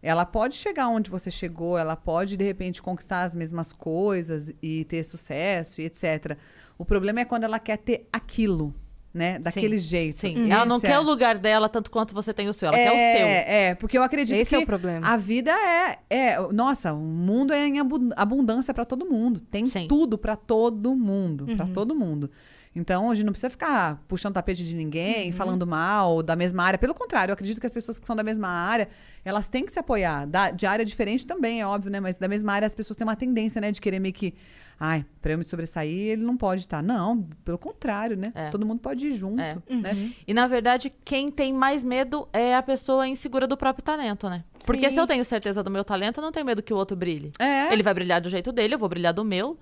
Ela 0.03 0.25
pode 0.25 0.55
chegar 0.55 0.87
onde 0.87 1.09
você 1.09 1.29
chegou, 1.29 1.77
ela 1.77 1.95
pode 1.95 2.35
de 2.35 2.43
repente 2.43 2.81
conquistar 2.81 3.23
as 3.23 3.35
mesmas 3.35 3.71
coisas 3.71 4.51
e 4.61 4.83
ter 4.85 5.03
sucesso 5.03 5.79
e 5.81 5.85
etc. 5.85 6.37
O 6.77 6.83
problema 6.85 7.19
é 7.19 7.25
quando 7.25 7.43
ela 7.43 7.59
quer 7.59 7.77
ter 7.77 8.07
aquilo, 8.11 8.73
né? 9.13 9.37
Daquele 9.37 9.77
jeito. 9.77 10.19
Sim. 10.21 10.49
Ela 10.51 10.65
não 10.65 10.77
Esse 10.77 10.87
quer 10.87 10.93
é. 10.93 10.99
o 10.99 11.03
lugar 11.03 11.37
dela 11.37 11.69
tanto 11.69 11.91
quanto 11.91 12.13
você 12.15 12.33
tem 12.33 12.49
o 12.49 12.53
seu. 12.53 12.69
Ela 12.69 12.77
é, 12.79 12.83
quer 12.83 12.91
o 12.91 13.17
seu. 13.17 13.27
É, 13.27 13.75
porque 13.75 13.95
eu 13.97 14.01
acredito 14.03 14.35
Esse 14.37 14.49
que 14.49 14.55
é 14.55 14.59
o 14.59 14.65
problema. 14.65 15.05
a 15.07 15.17
vida 15.17 15.51
é, 15.51 15.99
é, 16.09 16.39
nossa, 16.51 16.93
o 16.93 16.97
mundo 16.99 17.53
é 17.53 17.67
em 17.67 17.77
abu- 17.79 18.09
abundância 18.15 18.73
pra 18.73 18.85
todo 18.85 19.05
mundo. 19.05 19.39
Tem 19.39 19.69
Sim. 19.69 19.87
tudo 19.87 20.17
pra 20.17 20.35
todo 20.35 20.95
mundo, 20.95 21.45
pra 21.55 21.65
Uhum. 21.65 21.73
todo 21.73 21.93
mundo. 21.93 22.31
Então, 22.73 23.11
a 23.11 23.15
gente 23.15 23.25
não 23.25 23.33
precisa 23.33 23.49
ficar 23.49 24.01
puxando 24.07 24.33
tapete 24.33 24.63
de 24.63 24.73
ninguém, 24.75 25.27
Uhum. 25.29 25.33
falando 25.35 25.67
mal 25.67 26.23
da 26.23 26.37
mesma 26.37 26.63
área. 26.63 26.79
Pelo 26.79 26.93
contrário, 26.93 27.31
eu 27.31 27.33
acredito 27.33 27.59
que 27.59 27.67
as 27.67 27.73
pessoas 27.73 27.99
que 27.99 28.07
são 28.07 28.15
da 28.15 28.23
mesma 28.23 28.47
área, 28.47 28.87
elas 29.25 29.49
têm 29.49 29.65
que 29.65 29.73
se 29.73 29.79
apoiar. 29.79 30.25
Da- 30.25 30.51
de 30.51 30.65
área 30.65 30.85
diferente 30.85 31.27
também, 31.27 31.59
é 31.61 31.67
óbvio, 31.67 31.91
né? 31.91 31.99
Mas 31.99 32.17
da 32.17 32.29
mesma 32.29 32.53
área 32.53 32.65
as 32.65 32.73
pessoas 32.73 32.95
têm 32.95 33.05
uma 33.05 33.15
tendência, 33.15 33.59
né, 33.59 33.71
de 33.71 33.81
querer 33.81 33.99
meio 33.99 34.13
que, 34.13 34.33
ai, 34.79 35.05
pra 35.21 35.33
eu 35.33 35.37
me 35.37 35.43
sobressair, 35.43 36.11
ele 36.13 36.23
não 36.23 36.37
pode 36.37 36.61
estar. 36.61 36.81
Não, 36.81 37.23
pelo 37.43 37.57
contrário, 37.57 38.15
né? 38.15 38.31
É. 38.33 38.49
Todo 38.49 38.65
mundo 38.65 38.79
pode 38.79 39.05
ir 39.05 39.13
junto, 39.17 39.41
É. 39.41 39.57
né? 39.69 40.13
E 40.25 40.33
na 40.33 40.47
verdade, 40.47 40.93
quem 41.03 41.29
tem 41.29 41.51
mais 41.51 41.83
medo 41.83 42.25
é 42.31 42.55
a 42.55 42.63
pessoa 42.63 43.05
insegura 43.05 43.45
do 43.47 43.57
próprio 43.57 43.83
talento, 43.83 44.29
né? 44.29 44.45
Porque 44.65 44.87
Sim. 44.89 44.95
se 44.95 45.01
eu 45.01 45.05
tenho 45.07 45.25
certeza 45.25 45.61
do 45.61 45.69
meu 45.69 45.83
talento, 45.83 46.19
eu 46.19 46.23
não 46.23 46.31
tenho 46.31 46.45
medo 46.45 46.63
que 46.63 46.73
o 46.73 46.77
outro 46.77 46.95
brilhe. 46.95 47.33
É. 47.37 47.73
Ele 47.73 47.83
vai 47.83 47.93
brilhar 47.93 48.21
do 48.21 48.29
jeito 48.29 48.49
dele, 48.53 48.75
eu 48.75 48.79
vou 48.79 48.87
brilhar 48.87 49.13
do 49.13 49.25
meu. 49.25 49.59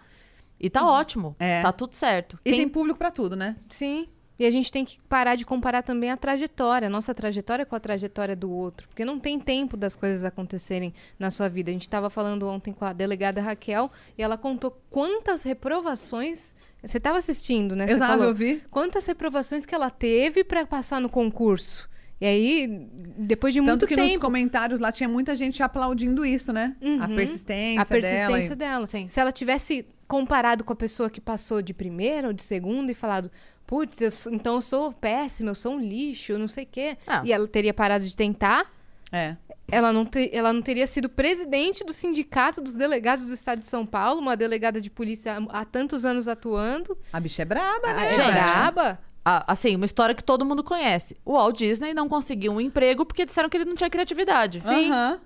E 0.59 0.69
tá 0.69 0.85
ótimo. 0.85 1.35
É. 1.39 1.61
Tá 1.61 1.71
tudo 1.71 1.95
certo. 1.95 2.37
E 2.43 2.49
Quem- 2.51 2.59
tem 2.61 2.69
público 2.69 2.99
pra 2.99 3.11
tudo, 3.11 3.35
né? 3.35 3.55
Sim. 3.69 4.07
E 4.37 4.45
a 4.45 4.51
gente 4.51 4.71
tem 4.71 4.85
que 4.85 4.99
parar 5.09 5.35
de 5.35 5.45
comparar 5.45 5.81
também 5.83 6.11
a 6.11 6.15
trajetória, 6.17 6.87
a 6.87 6.89
nossa 6.89 7.13
trajetória 7.13 7.65
com 7.65 7.75
a 7.75 7.79
trajetória 7.79 8.35
do 8.37 8.49
outro. 8.49 8.87
Porque 8.87 9.03
não 9.03 9.19
tem 9.19 9.37
tempo 9.37 9.75
das 9.75 9.95
coisas 9.97 10.23
acontecerem 10.23 10.93
na 11.17 11.29
sua 11.29 11.49
vida. 11.49 11.69
A 11.69 11.73
gente 11.73 11.81
estava 11.81 12.09
falando 12.09 12.47
ontem 12.47 12.71
com 12.73 12.85
a 12.85 12.93
delegada 12.93 13.41
Raquel 13.41 13.91
e 14.17 14.23
ela 14.23 14.37
contou 14.37 14.71
quantas 14.89 15.43
reprovações. 15.43 16.55
Você 16.81 16.97
estava 16.97 17.17
assistindo, 17.17 17.75
né? 17.75 17.85
Você 17.87 17.93
Eu 17.95 17.99
tava, 17.99 18.13
falou 18.13 18.27
eu 18.27 18.33
vi. 18.35 18.63
Quantas 18.71 19.05
reprovações 19.05 19.65
que 19.65 19.75
ela 19.75 19.89
teve 19.89 20.43
para 20.45 20.65
passar 20.65 21.01
no 21.01 21.09
concurso. 21.09 21.89
E 22.21 22.25
aí, 22.25 22.87
depois 23.17 23.53
de 23.53 23.59
Tanto 23.59 23.69
muito 23.69 23.87
que 23.87 23.95
nos 23.97 24.07
tempo. 24.09 24.21
comentários 24.21 24.79
lá 24.79 24.91
tinha 24.91 25.07
muita 25.09 25.35
gente 25.35 25.61
aplaudindo 25.63 26.25
isso, 26.25 26.51
né? 26.53 26.75
A 27.01 27.07
Uhum. 27.07 27.15
persistência, 27.15 27.81
a 27.81 27.85
persistência 27.85 28.55
dela. 28.55 28.85
dela. 28.87 29.07
Se 29.07 29.19
ela 29.19 29.31
tivesse 29.31 29.85
comparado 30.09 30.63
com 30.65 30.73
a 30.73 30.75
pessoa 30.75 31.09
que 31.09 31.21
passou 31.21 31.61
de 31.61 31.73
primeira 31.73 32.27
ou 32.27 32.33
de 32.33 32.41
segunda 32.43 32.91
e 32.91 32.95
falado, 32.95 33.29
putz, 33.67 34.25
então 34.27 34.55
eu 34.55 34.61
sou 34.61 34.91
péssima, 34.91 35.51
eu 35.51 35.55
sou 35.55 35.75
um 35.75 35.79
lixo, 35.79 36.31
eu 36.33 36.39
não 36.39 36.47
sei 36.47 36.63
o 36.65 36.67
quê. 36.69 36.97
Ah. 37.07 37.21
E 37.23 37.31
ela 37.31 37.47
teria 37.47 37.73
parado 37.73 38.03
de 38.05 38.15
tentar. 38.15 38.65
É. 39.11 39.35
ela 39.71 39.91
não, 39.91 40.05
te- 40.05 40.29
ela 40.31 40.53
não 40.53 40.61
teria 40.61 40.85
sido 40.85 41.09
presidente 41.09 41.83
do 41.83 41.91
sindicato 41.93 42.61
dos 42.61 42.75
delegados 42.75 43.25
do 43.25 43.33
estado 43.33 43.57
de 43.59 43.65
São 43.65 43.83
Paulo, 43.83 44.19
uma 44.21 44.37
delegada 44.37 44.79
de 44.79 44.87
polícia 44.89 45.33
há, 45.49 45.61
há 45.61 45.65
tantos 45.65 46.05
anos 46.05 46.27
atuando. 46.27 46.95
A 47.13 47.19
bicha 47.19 47.41
é 47.41 47.45
braba, 47.45 47.87
Ah, 47.87 47.93
né? 47.95 48.13
é 48.13 48.31
braba. 48.31 48.99
Ah, 49.25 49.43
assim, 49.51 49.75
uma 49.75 49.85
história 49.85 50.13
que 50.15 50.23
todo 50.23 50.45
mundo 50.45 50.63
conhece. 50.63 51.17
O 51.25 51.33
Walt 51.33 51.57
Disney 51.57 51.91
não 51.93 52.07
conseguiu 52.07 52.51
um 52.53 52.61
emprego 52.61 53.03
porque 53.05 53.25
disseram 53.25 53.49
que 53.49 53.57
ele 53.57 53.65
não 53.65 53.75
tinha 53.75 53.89
criatividade. 53.89 54.59
Sim. 54.59 54.89
Aham. 54.91 55.19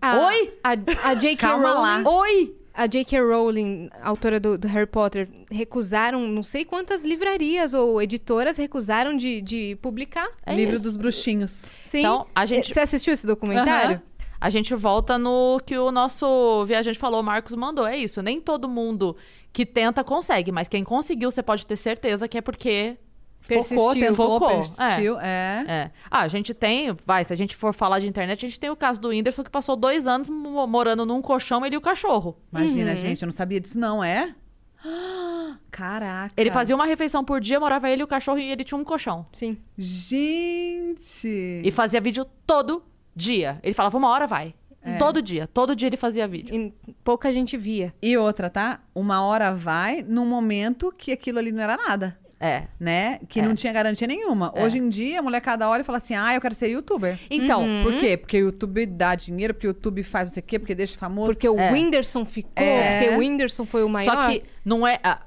A- 0.00 0.18
Oi? 0.26 0.52
A, 0.62 0.70
a 1.10 1.14
J.K. 1.14 1.36
Calma 1.48 1.72
lá. 1.74 2.00
Rowling. 2.02 2.08
Oi! 2.08 2.56
A 2.74 2.86
J.K. 2.86 3.20
Rowling, 3.20 3.90
autora 4.02 4.40
do, 4.40 4.56
do 4.56 4.66
Harry 4.68 4.86
Potter, 4.86 5.28
recusaram 5.50 6.26
não 6.26 6.42
sei 6.42 6.64
quantas 6.64 7.04
livrarias 7.04 7.74
ou 7.74 8.00
editoras 8.00 8.56
recusaram 8.56 9.16
de, 9.16 9.42
de 9.42 9.76
publicar. 9.82 10.26
É 10.46 10.54
Livro 10.54 10.76
isso. 10.76 10.84
dos 10.84 10.96
bruxinhos. 10.96 11.66
Sim. 11.84 11.98
Então, 12.00 12.26
a 12.34 12.46
gente- 12.46 12.72
Você 12.72 12.80
assistiu 12.80 13.12
esse 13.12 13.26
documentário? 13.26 13.96
Aham. 13.96 14.02
A 14.40 14.50
gente 14.50 14.74
volta 14.74 15.16
no 15.18 15.60
que 15.64 15.78
o 15.78 15.92
nosso 15.92 16.64
viajante 16.66 16.98
falou, 16.98 17.20
o 17.20 17.22
Marcos 17.22 17.54
mandou. 17.54 17.86
É 17.86 17.96
isso. 17.96 18.20
Nem 18.22 18.40
todo 18.40 18.68
mundo 18.68 19.16
que 19.52 19.64
tenta 19.64 20.02
consegue, 20.02 20.50
mas 20.50 20.66
quem 20.66 20.82
conseguiu, 20.82 21.30
você 21.30 21.42
pode 21.44 21.64
ter 21.66 21.76
certeza 21.76 22.26
que 22.26 22.38
é 22.38 22.40
porque. 22.40 22.96
Focou, 23.42 23.58
Persistiu. 23.58 23.94
tentou, 23.94 24.38
Focou, 24.38 24.48
persistiu. 24.48 25.20
É. 25.20 25.64
É. 25.68 25.90
Ah, 26.10 26.20
a 26.20 26.28
gente 26.28 26.54
tem. 26.54 26.96
Vai, 27.04 27.24
se 27.24 27.32
a 27.32 27.36
gente 27.36 27.56
for 27.56 27.74
falar 27.74 27.98
de 27.98 28.06
internet, 28.08 28.46
a 28.46 28.48
gente 28.48 28.58
tem 28.60 28.70
o 28.70 28.76
caso 28.76 29.00
do 29.00 29.08
Whindersson 29.08 29.42
que 29.42 29.50
passou 29.50 29.74
dois 29.76 30.06
anos 30.06 30.30
mo- 30.30 30.66
morando 30.66 31.04
num 31.04 31.20
colchão, 31.20 31.66
ele 31.66 31.74
e 31.74 31.78
o 31.78 31.80
cachorro. 31.80 32.36
Imagina, 32.52 32.90
Uhum. 32.90 32.96
gente, 32.96 33.20
eu 33.22 33.26
não 33.26 33.32
sabia 33.32 33.60
disso, 33.60 33.78
não, 33.78 34.02
é? 34.02 34.34
Caraca. 35.70 36.34
Ele 36.36 36.50
fazia 36.50 36.74
uma 36.76 36.86
refeição 36.86 37.24
por 37.24 37.40
dia, 37.40 37.58
morava 37.58 37.88
ele 37.90 38.02
e 38.02 38.04
o 38.04 38.08
cachorro 38.08 38.38
e 38.38 38.50
ele 38.50 38.62
tinha 38.64 38.78
um 38.78 38.84
colchão. 38.84 39.26
Sim. 39.32 39.56
Gente! 39.76 41.62
E 41.64 41.70
fazia 41.70 42.00
vídeo 42.00 42.24
todo 42.46 42.82
dia. 43.14 43.58
Ele 43.62 43.74
falava, 43.74 43.96
uma 43.96 44.08
hora 44.08 44.26
vai. 44.26 44.54
É. 44.84 44.96
Todo 44.96 45.22
dia. 45.22 45.46
Todo 45.46 45.76
dia 45.76 45.86
ele 45.88 45.96
fazia 45.96 46.26
vídeo. 46.26 46.54
E 46.54 46.72
pouca 47.04 47.32
gente 47.32 47.56
via. 47.56 47.94
E 48.02 48.16
outra, 48.16 48.50
tá? 48.50 48.80
Uma 48.94 49.22
hora 49.24 49.52
vai 49.54 50.02
num 50.02 50.26
momento 50.26 50.92
que 50.96 51.12
aquilo 51.12 51.38
ali 51.38 51.52
não 51.52 51.62
era 51.62 51.76
nada. 51.76 52.18
É. 52.42 52.64
Né? 52.78 53.20
Que 53.28 53.38
É. 53.40 53.42
não 53.42 53.54
tinha 53.54 53.72
garantia 53.72 54.06
nenhuma. 54.08 54.52
É. 54.56 54.64
Hoje 54.64 54.78
em 54.78 54.88
dia, 54.88 55.20
a 55.20 55.22
molecada 55.22 55.68
olha 55.68 55.82
e 55.82 55.84
fala 55.84 55.98
assim: 55.98 56.14
ah, 56.14 56.34
eu 56.34 56.40
quero 56.40 56.54
ser 56.54 56.68
youtuber. 56.68 57.18
Então, 57.30 57.64
Por 57.84 57.94
quê? 57.98 58.16
Porque 58.16 58.36
o 58.42 58.46
YouTube 58.46 58.84
dá 58.86 59.14
dinheiro, 59.14 59.54
porque 59.54 59.66
o 59.66 59.70
YouTube 59.70 60.02
faz 60.02 60.28
não 60.28 60.34
sei 60.34 60.42
o 60.42 60.46
quê, 60.46 60.58
porque 60.58 60.74
deixa 60.74 60.98
famoso. 60.98 61.32
Porque 61.32 61.48
o 61.48 61.58
É. 61.58 61.70
Whindersson 61.72 62.24
ficou, 62.24 62.52
É. 62.64 62.98
porque 62.98 63.14
o 63.14 63.18
Whindersson 63.18 63.64
foi 63.64 63.84
o 63.84 63.88
maior. 63.88 64.12
Só 64.14 64.28
que 64.28 64.42
não 64.64 64.86
é. 64.86 64.98
ah, 65.04 65.20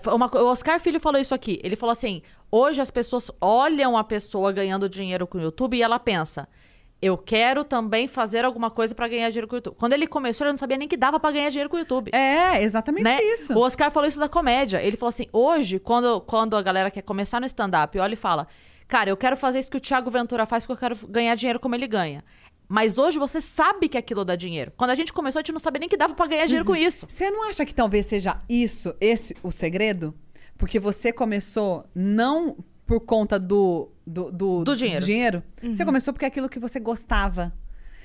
foi 0.00 0.14
uma 0.14 0.28
co- 0.28 0.38
o 0.38 0.46
Oscar 0.46 0.78
Filho 0.78 1.00
falou 1.00 1.20
isso 1.20 1.34
aqui. 1.34 1.60
Ele 1.64 1.74
falou 1.76 1.90
assim: 1.92 2.22
hoje 2.50 2.80
as 2.80 2.90
pessoas 2.90 3.30
olham 3.40 3.96
a 3.96 4.04
pessoa 4.04 4.52
ganhando 4.52 4.88
dinheiro 4.88 5.26
com 5.26 5.38
o 5.38 5.40
YouTube 5.40 5.76
e 5.76 5.82
ela 5.82 5.98
pensa. 5.98 6.48
Eu 7.02 7.16
quero 7.16 7.64
também 7.64 8.06
fazer 8.06 8.44
alguma 8.44 8.70
coisa 8.70 8.94
pra 8.94 9.08
ganhar 9.08 9.30
dinheiro 9.30 9.48
com 9.48 9.54
o 9.54 9.58
YouTube. 9.58 9.76
Quando 9.78 9.94
ele 9.94 10.06
começou, 10.06 10.44
ele 10.46 10.52
não 10.52 10.58
sabia 10.58 10.76
nem 10.76 10.86
que 10.86 10.96
dava 10.96 11.18
pra 11.18 11.30
ganhar 11.32 11.48
dinheiro 11.48 11.70
com 11.70 11.76
o 11.76 11.78
YouTube. 11.78 12.10
É, 12.14 12.62
exatamente 12.62 13.04
né? 13.04 13.22
isso. 13.22 13.54
O 13.54 13.60
Oscar 13.60 13.90
falou 13.90 14.06
isso 14.06 14.20
da 14.20 14.28
comédia. 14.28 14.82
Ele 14.82 14.96
falou 14.96 15.08
assim: 15.08 15.26
hoje, 15.32 15.78
quando, 15.78 16.20
quando 16.20 16.56
a 16.56 16.62
galera 16.62 16.90
quer 16.90 17.02
começar 17.02 17.40
no 17.40 17.46
stand-up, 17.46 17.98
olha 17.98 18.12
e 18.12 18.16
fala: 18.16 18.46
Cara, 18.86 19.08
eu 19.08 19.16
quero 19.16 19.36
fazer 19.36 19.60
isso 19.60 19.70
que 19.70 19.76
o 19.78 19.80
Thiago 19.80 20.10
Ventura 20.10 20.44
faz 20.44 20.62
porque 20.66 20.72
eu 20.72 20.88
quero 20.94 21.06
ganhar 21.08 21.34
dinheiro 21.34 21.58
como 21.58 21.74
ele 21.74 21.86
ganha. 21.86 22.22
Mas 22.68 22.98
hoje 22.98 23.18
você 23.18 23.40
sabe 23.40 23.88
que 23.88 23.98
aquilo 23.98 24.24
dá 24.24 24.36
dinheiro. 24.36 24.70
Quando 24.76 24.90
a 24.90 24.94
gente 24.94 25.12
começou, 25.12 25.40
a 25.40 25.42
gente 25.42 25.52
não 25.52 25.58
sabia 25.58 25.80
nem 25.80 25.88
que 25.88 25.96
dava 25.96 26.14
pra 26.14 26.26
ganhar 26.26 26.44
dinheiro 26.46 26.64
Uhum. 26.68 26.74
com 26.74 26.80
isso. 26.80 27.06
Você 27.08 27.28
não 27.30 27.48
acha 27.48 27.64
que 27.64 27.74
talvez 27.74 28.06
seja 28.06 28.36
isso, 28.48 28.94
esse 29.00 29.34
o 29.42 29.50
segredo? 29.50 30.14
Porque 30.56 30.78
você 30.78 31.12
começou 31.12 31.84
não 31.94 32.56
por 32.90 32.98
conta 32.98 33.38
do... 33.38 33.88
Do, 34.04 34.32
do, 34.32 34.64
Do 34.64 34.74
dinheiro. 34.74 35.04
dinheiro. 35.04 35.42
Você 35.62 35.84
começou 35.84 36.12
porque 36.12 36.24
é 36.24 36.28
aquilo 36.28 36.48
que 36.48 36.58
você 36.58 36.80
gostava. 36.80 37.52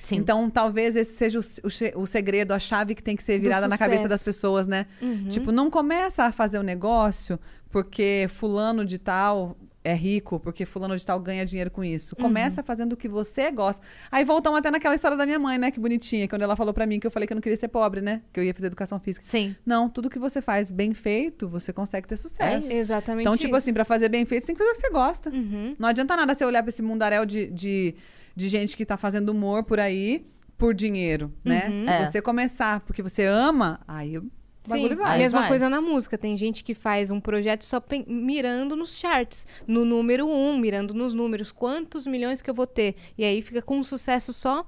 Sim. 0.04 0.18
Então, 0.18 0.48
talvez 0.48 0.96
esse 0.96 1.16
seja 1.18 1.40
o, 1.40 1.42
o 1.42 2.04
o 2.04 2.06
segredo, 2.06 2.52
a 2.54 2.60
chave 2.60 2.94
que 2.94 3.02
tem 3.02 3.16
que 3.16 3.24
ser 3.24 3.40
virada 3.40 3.68
na 3.68 3.76
cabeça 3.80 4.08
das 4.08 4.22
pessoas, 4.22 4.68
né? 4.68 4.86
Tipo, 5.32 5.52
não 5.52 5.72
começa 5.72 6.26
a 6.26 6.32
fazer 6.32 6.60
um 6.60 6.64
negócio 6.64 7.40
porque 7.72 8.28
fulano 8.30 8.86
de 8.86 9.00
tal 9.00 9.58
é 9.86 9.94
rico, 9.94 10.40
porque 10.40 10.66
fulano 10.66 10.98
de 10.98 11.06
tal 11.06 11.20
ganha 11.20 11.46
dinheiro 11.46 11.70
com 11.70 11.84
isso. 11.84 12.16
Começa 12.16 12.64
fazendo 12.64 12.94
o 12.94 12.98
que 12.98 13.08
você 13.08 13.52
gosta. 13.52 13.86
Aí 14.12 14.26
voltamos 14.26 14.58
até 14.60 14.72
naquela 14.72 14.96
história 14.96 15.16
da 15.16 15.26
minha 15.26 15.38
mãe, 15.40 15.58
né? 15.58 15.70
Que 15.72 15.80
bonitinha, 15.80 16.28
quando 16.28 16.42
ela 16.42 16.56
falou 16.56 16.74
pra 16.74 16.86
mim 16.88 17.00
que 17.00 17.06
eu 17.06 17.12
falei 17.12 17.28
que 17.28 17.34
eu 17.34 17.36
não 17.36 17.42
queria 17.42 17.56
ser 17.56 17.68
pobre, 17.68 18.02
né? 18.02 18.22
Que 18.34 18.40
eu 18.40 18.44
ia 18.44 18.54
fazer 18.54 18.68
educação 18.68 19.00
física. 19.00 19.24
Sim. 19.28 19.56
Não, 19.66 19.88
tudo 19.88 20.10
que 20.10 20.18
você 20.20 20.42
faz 20.42 20.72
bem 20.72 20.94
feito, 20.94 21.48
você 21.48 21.72
consegue 21.72 22.08
ter 22.08 22.18
sucesso. 22.18 22.72
É 22.72 22.76
exatamente 22.76 23.22
Então, 23.24 23.38
tipo 23.38 23.50
isso. 23.50 23.56
assim, 23.58 23.74
pra 23.74 23.86
fazer 23.86 24.10
bem 24.10 24.26
feito, 24.26 24.42
você 24.44 24.48
tem 24.48 24.56
que 24.56 24.60
fazer 24.64 24.72
o 24.72 24.76
que 24.76 24.82
você 24.88 24.92
gosta. 24.92 25.30
Uhum. 25.30 25.76
Não 25.78 25.88
adianta 25.88 26.16
nada 26.18 26.34
você 26.34 26.44
olhar 26.44 26.64
pra 26.64 26.70
esse 26.70 26.82
mundaréu 26.82 27.26
de, 27.26 27.48
de, 27.48 27.94
de 28.36 28.50
gente 28.50 28.76
que 28.76 28.86
tá 28.86 28.98
fazendo 28.98 29.30
humor 29.30 29.64
por 29.64 29.80
aí 29.80 30.24
por 30.58 30.74
dinheiro, 30.74 31.32
né? 31.44 31.70
Uhum. 31.70 31.82
Se 31.84 31.90
É. 31.92 32.06
você 32.06 32.22
começar 32.22 32.80
porque 32.82 33.04
você 33.04 33.24
ama, 33.26 33.80
aí 33.88 34.20
Sim, 34.66 34.96
vai. 34.96 35.16
a 35.16 35.18
mesma 35.18 35.40
vai. 35.42 35.50
coisa 35.50 35.70
na 35.70 35.82
música. 35.82 36.18
Tem 36.18 36.36
gente 36.36 36.64
que 36.64 36.74
faz 36.74 37.12
um 37.12 37.20
projeto 37.20 37.64
só 37.64 37.82
mirando 38.08 38.76
nos 38.76 38.98
charts, 38.98 39.46
no 39.68 39.86
número 39.86 40.28
um, 40.28 40.58
mirando 40.58 40.94
nos 40.94 41.14
números. 41.14 41.52
Quantos 41.52 42.06
milhões 42.06 42.42
que 42.42 42.50
eu 42.50 42.54
vou 42.54 42.68
ter? 42.68 42.96
E 43.18 43.24
aí 43.24 43.42
fica 43.42 43.62
com 43.62 43.78
um 43.78 43.84
sucesso 43.84 44.34
só 44.34 44.66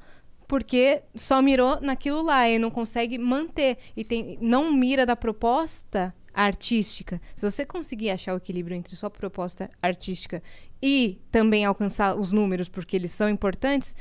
porque 0.47 1.03
só 1.13 1.41
mirou 1.41 1.81
naquilo 1.81 2.21
lá 2.21 2.49
e 2.49 2.57
não 2.57 2.71
consegue 2.71 3.17
manter. 3.17 3.77
E 3.95 4.03
tem, 4.03 4.37
não 4.39 4.71
mira 4.71 5.05
da 5.05 5.15
proposta 5.15 6.13
artística. 6.33 7.19
Se 7.35 7.49
você 7.49 7.65
conseguir 7.65 8.11
achar 8.11 8.33
o 8.33 8.37
equilíbrio 8.37 8.77
entre 8.77 8.95
sua 8.95 9.09
proposta 9.09 9.69
artística 9.81 10.41
e 10.81 11.19
também 11.31 11.65
alcançar 11.65 12.15
os 12.15 12.31
números, 12.31 12.69
porque 12.69 12.95
eles 12.95 13.11
são 13.11 13.27
importantes, 13.27 13.95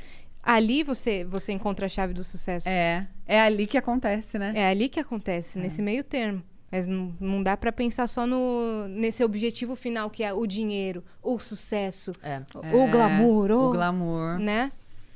ali 0.47 0.81
você, 0.83 1.25
você 1.25 1.51
encontra 1.51 1.85
a 1.85 1.89
chave 1.89 2.13
do 2.13 2.23
sucesso. 2.23 2.69
É, 2.69 3.05
é 3.25 3.41
ali 3.41 3.67
que 3.67 3.77
acontece, 3.77 4.39
né? 4.39 4.53
É 4.55 4.69
ali 4.69 4.87
que 4.89 4.99
acontece, 4.99 5.59
nesse 5.59 5.81
meio 5.81 6.03
termo. 6.03 6.41
Mas 6.71 6.85
não, 6.87 7.15
não 7.19 7.41
dá 7.43 7.55
pra 7.55 7.71
pensar 7.71 8.07
só 8.07 8.25
no, 8.27 8.87
nesse 8.89 9.23
objetivo 9.23 9.75
final, 9.75 10.09
que 10.09 10.23
é 10.23 10.33
o 10.33 10.45
dinheiro, 10.45 11.03
o 11.23 11.39
sucesso, 11.39 12.11
É. 12.21 12.41
o 12.55 12.83
É, 12.83 12.87
glamour, 12.89 13.51
O 13.51 13.69
o, 13.69 13.71
glamour. 13.71 14.39
né? 14.39 14.71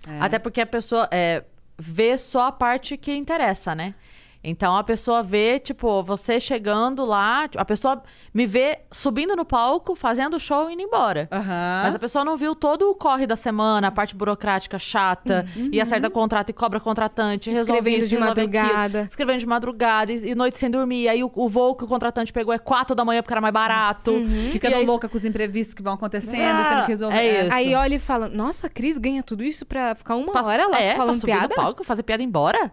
É. 0.08 0.20
Até 0.20 0.40
porque 0.40 0.62
a 0.62 0.66
pessoa 0.66 1.08
é, 1.12 1.44
vê 1.78 2.18
só 2.18 2.48
a 2.48 2.52
parte 2.52 2.96
que 2.98 3.14
interessa, 3.14 3.76
né? 3.76 3.94
Então 4.44 4.76
a 4.76 4.84
pessoa 4.84 5.22
vê, 5.22 5.60
tipo, 5.60 6.02
você 6.02 6.40
chegando 6.40 7.06
lá, 7.06 7.48
a 7.56 7.64
pessoa 7.64 8.02
me 8.34 8.48
vê 8.48 8.80
subindo 8.92 9.36
no 9.36 9.46
palco, 9.46 9.94
fazendo 9.96 10.40
show 10.40 10.68
e 10.68 10.74
indo 10.74 10.82
embora. 10.82 11.28
Aham. 11.32 11.82
Mas 11.84 11.94
a 11.96 12.00
pessoa 12.00 12.26
não 12.26 12.36
viu 12.36 12.56
todo 12.56 12.90
o 12.90 12.96
corre 12.96 13.28
da 13.28 13.36
semana, 13.36 13.90
a 13.90 13.92
parte 13.92 14.16
burocrática 14.16 14.80
chata, 14.80 15.46
e 15.72 15.80
acerta 15.80 16.10
contrato 16.10 16.50
e 16.50 16.54
cobra 16.54 16.80
contratante, 16.80 17.52
resolve 17.52 17.72
Escrevendo 17.74 18.00
isso, 18.00 18.10
de 18.10 18.16
resolve 18.16 18.42
aquilo. 18.42 18.64
madrugada. 18.64 19.02
escrevendo 19.04 19.40
de 19.40 19.46
madrugada 19.46 20.12
e, 20.12 20.32
e 20.32 20.34
noite 20.34 20.58
sem 20.58 20.72
dormir. 20.72 21.08
Aí 21.08 21.24
o, 21.24 21.32
o 21.36 21.48
voo 21.48 21.76
que 21.76 21.84
o 21.84 21.88
contratante 21.88 22.34
pegou 22.34 22.52
é 22.52 22.58
quatro 22.58 22.96
da 22.96 23.06
manhã 23.06 23.22
porque 23.22 23.34
era 23.34 23.42
mais 23.42 23.54
barato. 23.54 24.12
Ficando 24.52 24.72
E 24.72 24.76
aí- 24.78 24.86
louca 24.88 25.08
com 25.08 25.18
os 25.18 25.24
imprevistos 25.24 25.76
que 25.76 25.84
vão 25.84 25.94
acontecendo, 25.94 26.42
Ah, 26.50 26.70
tendo 26.72 26.82
que 26.86 26.92
resolver. 26.92 27.16
é 27.18 27.46
isso. 27.46 27.54
Aí 27.56 27.76
olha 27.76 27.94
e 27.96 28.00
fala, 28.00 28.28
nossa, 28.28 28.66
a 28.66 28.70
Cris 28.72 28.98
ganha 28.98 29.22
tudo 29.22 29.44
isso 29.44 29.68
pra 29.68 29.94
ficar 29.94 30.16
uma 30.16 30.32
Passa- 30.34 30.50
hora 30.50 30.68
lá 30.68 30.80
é, 30.82 30.90
pra 30.90 30.98
falando 30.98 31.16
subir 31.20 31.32
piada? 31.34 31.48
no 31.56 31.62
palco, 31.62 31.84
fazer 31.84 32.02
piada 32.02 32.24
e 32.24 32.26
ir 32.26 32.28
embora? 32.28 32.72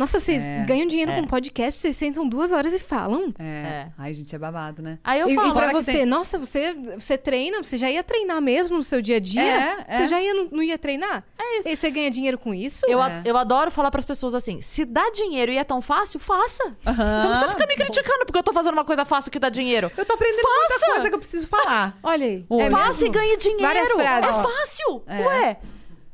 Nossa, 0.00 0.18
vocês 0.18 0.42
É, 0.42 0.64
ganham 0.64 0.86
dinheiro 0.88 1.10
é. 1.12 1.20
com 1.20 1.26
podcast, 1.26 1.78
vocês 1.78 1.94
sentam 1.94 2.26
duas 2.26 2.52
horas 2.52 2.72
e 2.72 2.78
falam. 2.78 3.34
É. 3.38 3.44
É. 3.44 3.88
Ai, 3.98 4.14
gente, 4.14 4.34
é 4.34 4.38
babado, 4.38 4.80
né? 4.80 4.98
Aí 5.04 5.20
eu 5.20 5.28
e, 5.28 5.34
falo. 5.34 5.50
e 5.50 5.52
pra 5.52 5.72
você, 5.72 5.92
tem- 5.92 6.06
nossa, 6.06 6.38
você, 6.38 6.72
você 6.98 7.18
treina, 7.18 7.62
você 7.62 7.76
já 7.76 7.90
ia 7.90 8.02
treinar 8.02 8.40
mesmo 8.40 8.78
no 8.78 8.82
seu 8.82 9.02
dia 9.02 9.16
a 9.16 9.20
dia? 9.20 9.42
É, 9.42 9.84
é. 9.86 9.98
Você 9.98 10.08
já 10.08 10.18
ia, 10.22 10.32
não, 10.32 10.48
não 10.50 10.62
ia 10.62 10.78
treinar? 10.78 11.22
É 11.38 11.58
isso. 11.58 11.68
E 11.68 11.76
você 11.76 11.90
ganha 11.90 12.10
dinheiro 12.10 12.38
com 12.38 12.54
isso? 12.54 12.86
Eu, 12.88 12.98
É. 13.02 13.18
a- 13.18 13.22
eu 13.26 13.36
adoro 13.36 13.70
falar 13.70 13.90
pras 13.90 14.06
pessoas 14.06 14.34
assim: 14.34 14.62
se 14.62 14.86
dá 14.86 15.10
dinheiro 15.10 15.52
e 15.52 15.58
é 15.58 15.64
tão 15.64 15.82
fácil, 15.82 16.18
faça. 16.18 16.74
Aham. 16.86 17.20
Você 17.20 17.28
não 17.28 17.34
precisa 17.34 17.50
ficar 17.52 17.66
me 17.66 17.76
criticando 17.76 18.24
porque 18.24 18.38
eu 18.38 18.42
tô 18.42 18.52
fazendo 18.54 18.72
uma 18.72 18.84
coisa 18.86 19.04
fácil 19.04 19.30
que 19.30 19.38
dá 19.38 19.50
dinheiro. 19.50 19.92
Eu 19.96 20.06
tô 20.06 20.14
aprendendo 20.14 20.40
Faça! 20.40 20.56
muita 20.70 20.86
coisa 20.94 21.08
que 21.10 21.14
eu 21.14 21.18
preciso 21.18 21.46
falar. 21.46 21.98
Olha 22.02 22.24
aí. 22.26 22.46
É 22.58 22.70
Faça 22.70 23.00
e 23.00 23.08
mesmo? 23.10 23.12
ganhe 23.12 23.36
dinheiro. 23.36 23.62
Várias 23.62 23.92
frases, 23.92 24.30
é 24.30 24.32
ó. 24.32 24.42
fácil. 24.42 25.02
É. 25.06 25.26
Ué. 25.26 25.58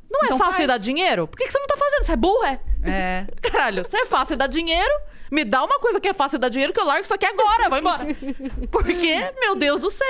Não 0.09 0.21
é 0.21 0.25
Então 0.25 0.37
fácil 0.37 0.57
faz. 0.57 0.67
dar 0.67 0.77
dinheiro? 0.77 1.27
Por 1.27 1.37
que, 1.37 1.45
que 1.45 1.51
você 1.51 1.59
não 1.59 1.67
tá 1.67 1.77
fazendo? 1.77 2.03
Você 2.05 2.11
é 2.11 2.15
burro, 2.15 2.43
é? 2.45 2.59
É. 2.83 3.27
Caralho, 3.41 3.83
você 3.83 3.97
é 3.97 4.05
fácil 4.05 4.35
dar 4.37 4.47
dinheiro. 4.47 4.91
Me 5.29 5.43
dá 5.43 5.61
uma 5.63 5.77
coisa 5.79 5.99
que 5.99 6.07
é 6.07 6.13
fácil 6.13 6.39
dar 6.39 6.47
dinheiro 6.47 6.71
que 6.71 6.79
eu 6.79 6.85
largo 6.85 7.03
isso 7.03 7.13
aqui 7.13 7.25
agora. 7.25 7.69
Vai 7.69 7.81
embora. 7.81 8.05
Porque, 8.71 9.31
meu 9.41 9.55
Deus 9.55 9.79
do 9.79 9.91
céu. 9.91 10.07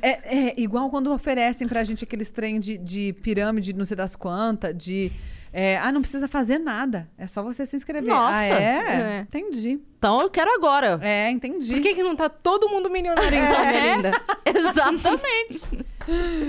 É, 0.00 0.38
é 0.50 0.54
igual 0.60 0.88
quando 0.88 1.12
oferecem 1.12 1.68
pra 1.68 1.84
gente 1.84 2.04
aqueles 2.04 2.30
trem 2.30 2.58
de, 2.58 2.78
de 2.78 3.12
pirâmide, 3.22 3.74
não 3.74 3.84
sei 3.84 3.94
das 3.96 4.16
quantas, 4.16 4.74
de. 4.74 5.12
é, 5.52 5.76
ah, 5.76 5.92
não 5.92 6.00
precisa 6.00 6.26
fazer 6.26 6.58
nada. 6.58 7.06
É 7.18 7.26
só 7.26 7.42
você 7.42 7.66
se 7.66 7.76
inscrever. 7.76 8.08
Nossa. 8.08 8.36
Ah, 8.38 8.44
é? 8.46 9.18
É. 9.18 9.20
Entendi. 9.20 9.78
Então 9.98 10.22
eu 10.22 10.30
quero 10.30 10.50
agora. 10.54 10.98
É, 11.02 11.28
entendi. 11.30 11.74
Por 11.74 11.82
que, 11.82 11.94
que 11.94 12.02
não 12.02 12.16
tá 12.16 12.30
todo 12.30 12.66
mundo 12.70 12.88
milionário 12.88 13.36
então, 13.38 13.60
É. 13.64 13.72
Melinda? 13.96 14.22
Exatamente. 14.46 15.62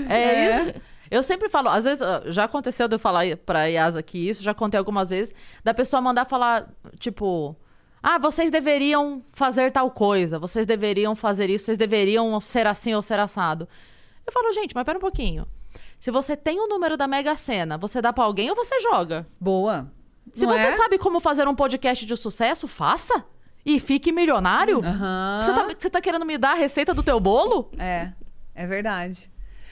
É, 0.08 0.14
É. 0.14 0.62
isso. 0.62 0.74
Eu 1.10 1.22
sempre 1.22 1.48
falo, 1.48 1.68
às 1.68 1.84
vezes, 1.84 2.04
já 2.26 2.44
aconteceu 2.44 2.88
de 2.88 2.94
eu 2.94 2.98
falar 2.98 3.24
pra 3.38 3.64
Yas 3.66 3.96
aqui 3.96 4.28
isso, 4.28 4.42
já 4.42 4.52
contei 4.54 4.78
algumas 4.78 5.08
vezes, 5.08 5.32
da 5.62 5.72
pessoa 5.72 6.00
mandar 6.00 6.24
falar, 6.24 6.68
tipo, 6.98 7.56
ah, 8.02 8.18
vocês 8.18 8.50
deveriam 8.50 9.22
fazer 9.32 9.72
tal 9.72 9.90
coisa, 9.90 10.38
vocês 10.38 10.66
deveriam 10.66 11.14
fazer 11.14 11.50
isso, 11.50 11.66
vocês 11.66 11.78
deveriam 11.78 12.38
ser 12.40 12.66
assim 12.66 12.94
ou 12.94 13.02
ser 13.02 13.18
assado. 13.18 13.68
Eu 14.26 14.32
falo, 14.32 14.52
gente, 14.52 14.74
mas 14.74 14.84
pera 14.84 14.98
um 14.98 15.00
pouquinho. 15.00 15.46
Se 15.98 16.10
você 16.10 16.36
tem 16.36 16.60
o 16.60 16.68
número 16.68 16.96
da 16.96 17.06
Mega 17.06 17.34
Sena, 17.36 17.78
você 17.78 18.02
dá 18.02 18.12
pra 18.12 18.24
alguém 18.24 18.50
ou 18.50 18.56
você 18.56 18.80
joga? 18.80 19.26
Boa. 19.40 19.90
Se 20.34 20.44
Não 20.44 20.52
você 20.52 20.66
é? 20.66 20.76
sabe 20.76 20.98
como 20.98 21.20
fazer 21.20 21.48
um 21.48 21.54
podcast 21.54 22.04
de 22.04 22.16
sucesso, 22.16 22.68
faça. 22.68 23.24
E 23.64 23.80
fique 23.80 24.12
milionário. 24.12 24.78
Aham. 24.84 25.40
Você, 25.42 25.52
tá, 25.52 25.74
você 25.78 25.90
tá 25.90 26.00
querendo 26.00 26.24
me 26.24 26.38
dar 26.38 26.52
a 26.52 26.54
receita 26.54 26.94
do 26.94 27.02
teu 27.02 27.18
bolo? 27.18 27.70
É, 27.78 28.12
é 28.54 28.66
verdade. 28.66 29.28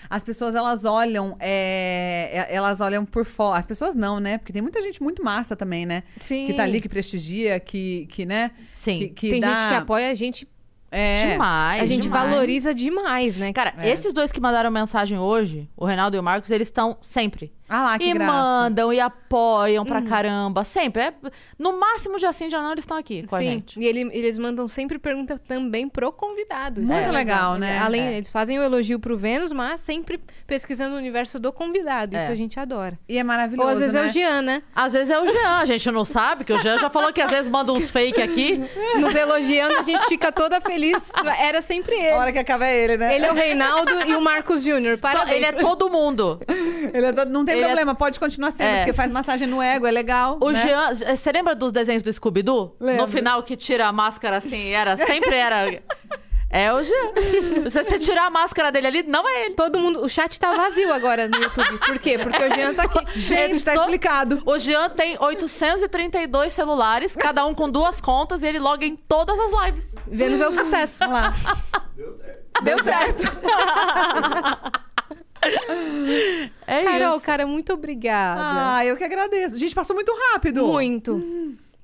As 0.08 0.22
pessoas, 0.24 0.54
elas 0.54 0.84
olham, 0.84 1.36
é, 1.40 2.46
é, 2.50 2.54
elas 2.54 2.80
olham 2.80 3.04
por 3.04 3.24
fora. 3.24 3.58
As 3.58 3.66
pessoas 3.66 3.94
não, 3.94 4.20
né? 4.20 4.38
Porque 4.38 4.52
tem 4.52 4.62
muita 4.62 4.80
gente 4.82 5.02
muito 5.02 5.22
massa 5.24 5.54
também, 5.56 5.86
né? 5.86 6.02
Sim. 6.20 6.46
Que 6.46 6.54
tá 6.54 6.62
ali, 6.62 6.80
que 6.80 6.88
prestigia, 6.88 7.58
que, 7.60 8.06
que 8.10 8.24
né? 8.26 8.50
Sim. 8.74 8.98
Que, 8.98 9.08
que 9.08 9.30
Tem 9.30 9.40
dá... 9.40 9.48
gente 9.56 9.68
que 9.68 9.74
apoia 9.74 10.10
a 10.10 10.14
gente, 10.14 10.48
É. 10.90 11.32
Demais. 11.32 11.82
a 11.82 11.86
gente 11.86 12.02
demais. 12.02 12.30
valoriza 12.30 12.72
demais, 12.74 13.36
né? 13.36 13.52
Cara, 13.52 13.74
É. 13.78 13.90
esses 13.90 14.12
dois 14.12 14.30
que 14.30 14.40
mandaram 14.40 14.70
mensagem 14.70 15.18
hoje, 15.18 15.68
o 15.76 15.84
Reinaldo 15.84 16.16
e 16.16 16.20
o 16.20 16.22
Marcos, 16.22 16.50
eles 16.50 16.68
estão 16.68 16.96
sempre. 17.02 17.52
Ah 17.68 17.82
lá, 17.82 17.98
que 17.98 18.04
e 18.04 18.12
graça. 18.12 18.32
mandam 18.32 18.92
e 18.92 19.00
apoiam 19.00 19.84
pra 19.84 20.02
caramba. 20.02 20.64
Sempre. 20.64 21.02
É, 21.02 21.14
no 21.58 21.78
máximo 21.80 22.18
dia 22.18 22.32
sim, 22.32 22.48
dia 22.48 22.60
não, 22.60 22.72
eles 22.72 22.82
estão 22.84 22.96
aqui 22.96 23.22
com 23.26 23.36
a 23.36 23.38
Sim, 23.38 23.44
gente. 23.46 23.80
e 23.80 23.86
ele- 23.86 24.08
eles 24.12 24.38
mandam 24.38 24.68
sempre 24.68 24.98
pergunta 24.98 25.38
também 25.38 25.88
pro 25.88 26.12
convidado. 26.12 26.82
Isso 26.82 26.92
Muito 26.92 27.08
é 27.08 27.12
legal, 27.12 27.56
né? 27.56 27.78
Além, 27.78 28.02
É. 28.02 28.16
eles 28.16 28.30
fazem 28.30 28.58
o 28.58 28.62
elogio 28.62 28.98
pro 29.00 29.16
Vênus, 29.16 29.50
mas 29.52 29.80
sempre 29.80 30.20
pesquisando 30.46 30.94
o 30.94 30.98
universo 30.98 31.38
do 31.40 31.52
convidado. 31.52 32.16
Isso 32.16 32.26
É. 32.26 32.28
a 32.28 32.34
gente 32.34 32.60
adora. 32.60 32.98
E 33.08 33.16
é 33.18 33.24
maravilhoso, 33.24 33.66
Ou 33.68 33.72
às 33.74 33.78
vezes 33.80 33.94
né? 33.94 34.02
é 34.02 34.06
o 34.06 34.08
Jean, 34.10 34.42
né? 34.42 34.62
Às 34.74 34.92
vezes 34.92 35.10
é 35.10 35.18
o 35.20 35.26
Jean, 35.26 35.58
a 35.60 35.64
gente 35.64 35.90
não 35.90 36.04
sabe, 36.04 36.44
que 36.44 36.52
o 36.52 36.58
Jean 36.58 36.76
já 36.76 36.90
falou 36.90 37.12
que 37.12 37.20
às 37.20 37.30
vezes 37.30 37.50
manda 37.50 37.72
uns 37.72 37.90
fake 37.90 38.20
aqui. 38.20 38.62
Nos 39.00 39.14
elogiando, 39.14 39.78
a 39.78 39.82
gente 39.82 40.04
fica 40.06 40.30
toda 40.30 40.60
feliz. 40.60 41.10
Era 41.40 41.62
sempre 41.62 41.94
A 41.94 41.98
ele. 42.04 42.12
hora 42.16 42.32
que 42.32 42.38
acaba 42.38 42.66
é 42.66 42.76
ele, 42.76 42.96
né? 42.98 43.14
Ele 43.16 43.24
é 43.26 43.30
o 43.32 43.34
Reinaldo 43.34 43.90
e 44.06 44.14
o 44.14 44.20
Marcos 44.20 44.62
Júnior. 44.62 44.98
Parabéns. 44.98 45.36
Ele 45.36 45.44
é 45.46 45.52
todo 45.52 45.88
mundo. 45.90 46.40
Ele 46.92 47.06
é 47.06 47.12
todo- 47.12 47.30
Não 47.30 47.44
tem 47.44 47.53
Ele 47.54 47.64
é- 47.64 47.66
problema, 47.66 47.94
pode 47.94 48.18
continuar 48.20 48.50
sendo, 48.50 48.68
É. 48.68 48.76
porque 48.78 48.92
faz 48.92 49.10
massagem 49.10 49.46
no 49.46 49.60
ego, 49.62 49.86
é 49.86 49.90
legal. 49.90 50.38
O 50.40 50.50
né? 50.50 50.60
Jean. 50.62 50.94
Você 51.16 51.32
lembra 51.32 51.54
dos 51.54 51.72
desenhos 51.72 52.02
do 52.02 52.12
Scooby-Doo? 52.12 52.76
No 52.80 53.06
final 53.08 53.42
que 53.42 53.56
tira 53.56 53.86
a 53.88 53.92
máscara 53.92 54.36
assim, 54.38 54.70
era. 54.70 54.96
Sempre 54.96 55.36
era. 55.36 55.82
É 56.50 56.72
o 56.72 56.80
Jean. 56.84 57.68
Se 57.68 57.82
você 57.82 57.98
tirar 57.98 58.26
a 58.26 58.30
máscara 58.30 58.70
dele 58.70 58.86
ali, 58.86 59.02
não 59.02 59.28
é 59.28 59.46
ele. 59.46 59.54
Todo 59.56 59.76
mundo. 59.76 60.04
O 60.04 60.08
chat 60.08 60.38
tá 60.38 60.52
vazio 60.54 60.92
agora 60.92 61.26
no 61.26 61.36
YouTube. 61.36 61.78
Por 61.84 61.98
quê? 61.98 62.16
Porque 62.16 62.40
o 62.44 62.54
Jean 62.54 62.72
tá 62.74 62.84
aqui. 62.84 63.18
Gente, 63.18 63.64
tá 63.64 63.72
Tô- 63.74 63.80
explicado. 63.80 64.40
O 64.46 64.56
Jean 64.56 64.88
tem 64.90 65.16
832 65.18 66.52
celulares, 66.52 67.16
cada 67.16 67.44
um 67.44 67.52
com 67.52 67.68
duas 67.68 68.00
contas, 68.00 68.44
e 68.44 68.46
ele 68.46 68.60
loga 68.60 68.86
em 68.86 68.94
todas 68.94 69.36
as 69.36 69.50
lives. 69.66 69.96
Vênus 70.06 70.40
é 70.40 70.46
o 70.46 70.52
sucesso. 70.52 71.00
Vamos 71.00 71.14
lá. 71.16 71.34
Deu 72.62 72.78
certo. 72.84 73.24
É 76.66 76.82
Carol, 76.82 77.16
isso. 77.16 77.20
cara, 77.24 77.46
muito 77.46 77.72
obrigada. 77.72 78.40
Ah, 78.76 78.84
eu 78.86 78.96
que 78.96 79.04
agradeço. 79.04 79.58
Gente, 79.58 79.74
passou 79.74 79.94
muito 79.94 80.12
rápido. 80.32 80.66
muito. 80.66 81.12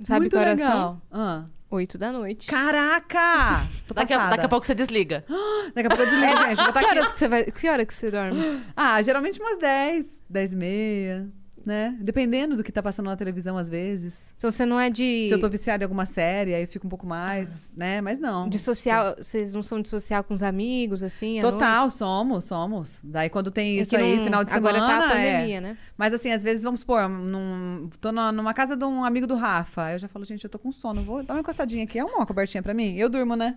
Sabe 0.04 0.20
muito 0.20 0.32
que 0.32 0.38
horas 0.38 0.58
legal. 0.58 0.72
são? 0.72 1.02
Ah. 1.20 1.44
Oito 1.70 1.96
da 1.98 2.10
noite. 2.10 2.46
Caraca! 2.48 3.62
Tô 3.86 3.94
Daqui 3.94 4.12
a, 4.12 4.28
daqui 4.30 4.44
a 4.46 4.48
pouco 4.48 4.66
você 4.66 4.74
desliga. 4.74 5.24
Daqui 5.74 5.86
a 5.86 5.90
pouco 5.90 6.02
eu 6.02 6.10
desligo, 6.10 6.38
gente. 6.38 6.56
Vou 6.56 6.68
estar 6.68 6.72
Que 6.72 6.78
aqui. 6.78 6.86
horas 6.98 7.12
que 7.12 7.18
você 7.18 7.28
vai. 7.28 7.44
Que 7.44 7.68
hora 7.68 7.86
que 7.86 7.94
você 7.94 8.10
dorme? 8.10 8.60
Ah, 8.76 9.00
geralmente 9.02 9.38
umas 9.40 9.56
10, 9.58 10.22
10 10.28 10.52
e 10.52 10.56
meia, 10.56 11.28
né? 11.64 11.96
Dependendo 12.00 12.56
do 12.56 12.62
que 12.64 12.72
tá 12.72 12.82
passando 12.82 13.06
na 13.06 13.16
televisão, 13.16 13.56
às 13.56 13.68
vezes. 13.68 14.34
Então 14.36 14.50
você 14.50 14.64
não 14.66 14.78
é 14.78 14.90
de. 14.90 15.28
Se 15.28 15.34
eu 15.34 15.40
tô 15.40 15.48
viciada 15.48 15.82
em 15.82 15.86
alguma 15.86 16.06
série, 16.06 16.54
aí 16.54 16.62
eu 16.62 16.68
fico 16.68 16.86
um 16.86 16.90
pouco 16.90 17.06
mais, 17.06 17.70
né? 17.76 18.00
Mas 18.00 18.18
não. 18.18 18.48
De 18.48 18.58
social. 18.58 19.16
Vocês 19.16 19.54
não 19.54 19.62
são 19.62 19.80
de 19.80 19.88
social 19.88 20.22
com 20.24 20.34
os 20.34 20.42
amigos, 20.42 21.02
assim? 21.02 21.40
Total, 21.40 21.90
somos, 21.90 22.44
somos. 22.44 23.00
Daí 23.02 23.28
quando 23.28 23.50
tem 23.50 23.74
noite? 23.76 23.82
isso 23.82 23.94
É 23.94 23.98
que 23.98 24.04
aí, 24.04 24.16
não- 24.16 24.24
final 24.24 24.44
de 24.44 24.52
semana. 24.52 24.78
Agora 24.78 24.98
tá 25.08 25.14
a 25.14 25.18
é. 25.20 25.32
pandemia, 25.32 25.60
né? 25.60 25.78
Mas 25.96 26.14
assim, 26.14 26.32
às 26.32 26.42
vezes, 26.42 26.62
vamos 26.62 26.80
supor, 26.80 27.08
num, 27.08 27.88
tô 28.00 28.12
numa 28.12 28.54
casa 28.54 28.76
de 28.76 28.84
um 28.84 29.04
amigo 29.04 29.26
do 29.26 29.34
Rafa. 29.34 29.92
Eu 29.92 29.98
já 29.98 30.08
falo, 30.08 30.24
gente, 30.24 30.44
eu 30.44 30.50
tô 30.50 30.58
com 30.58 30.72
sono, 30.72 31.02
vou 31.02 31.22
dar 31.22 31.34
uma 31.34 31.40
encostadinha 31.40 31.84
aqui. 31.84 31.98
É 31.98 32.04
uma 32.04 32.26
cobertinha 32.26 32.62
pra 32.62 32.74
mim? 32.74 32.96
Eu 32.96 33.08
durmo, 33.08 33.36
né? 33.36 33.56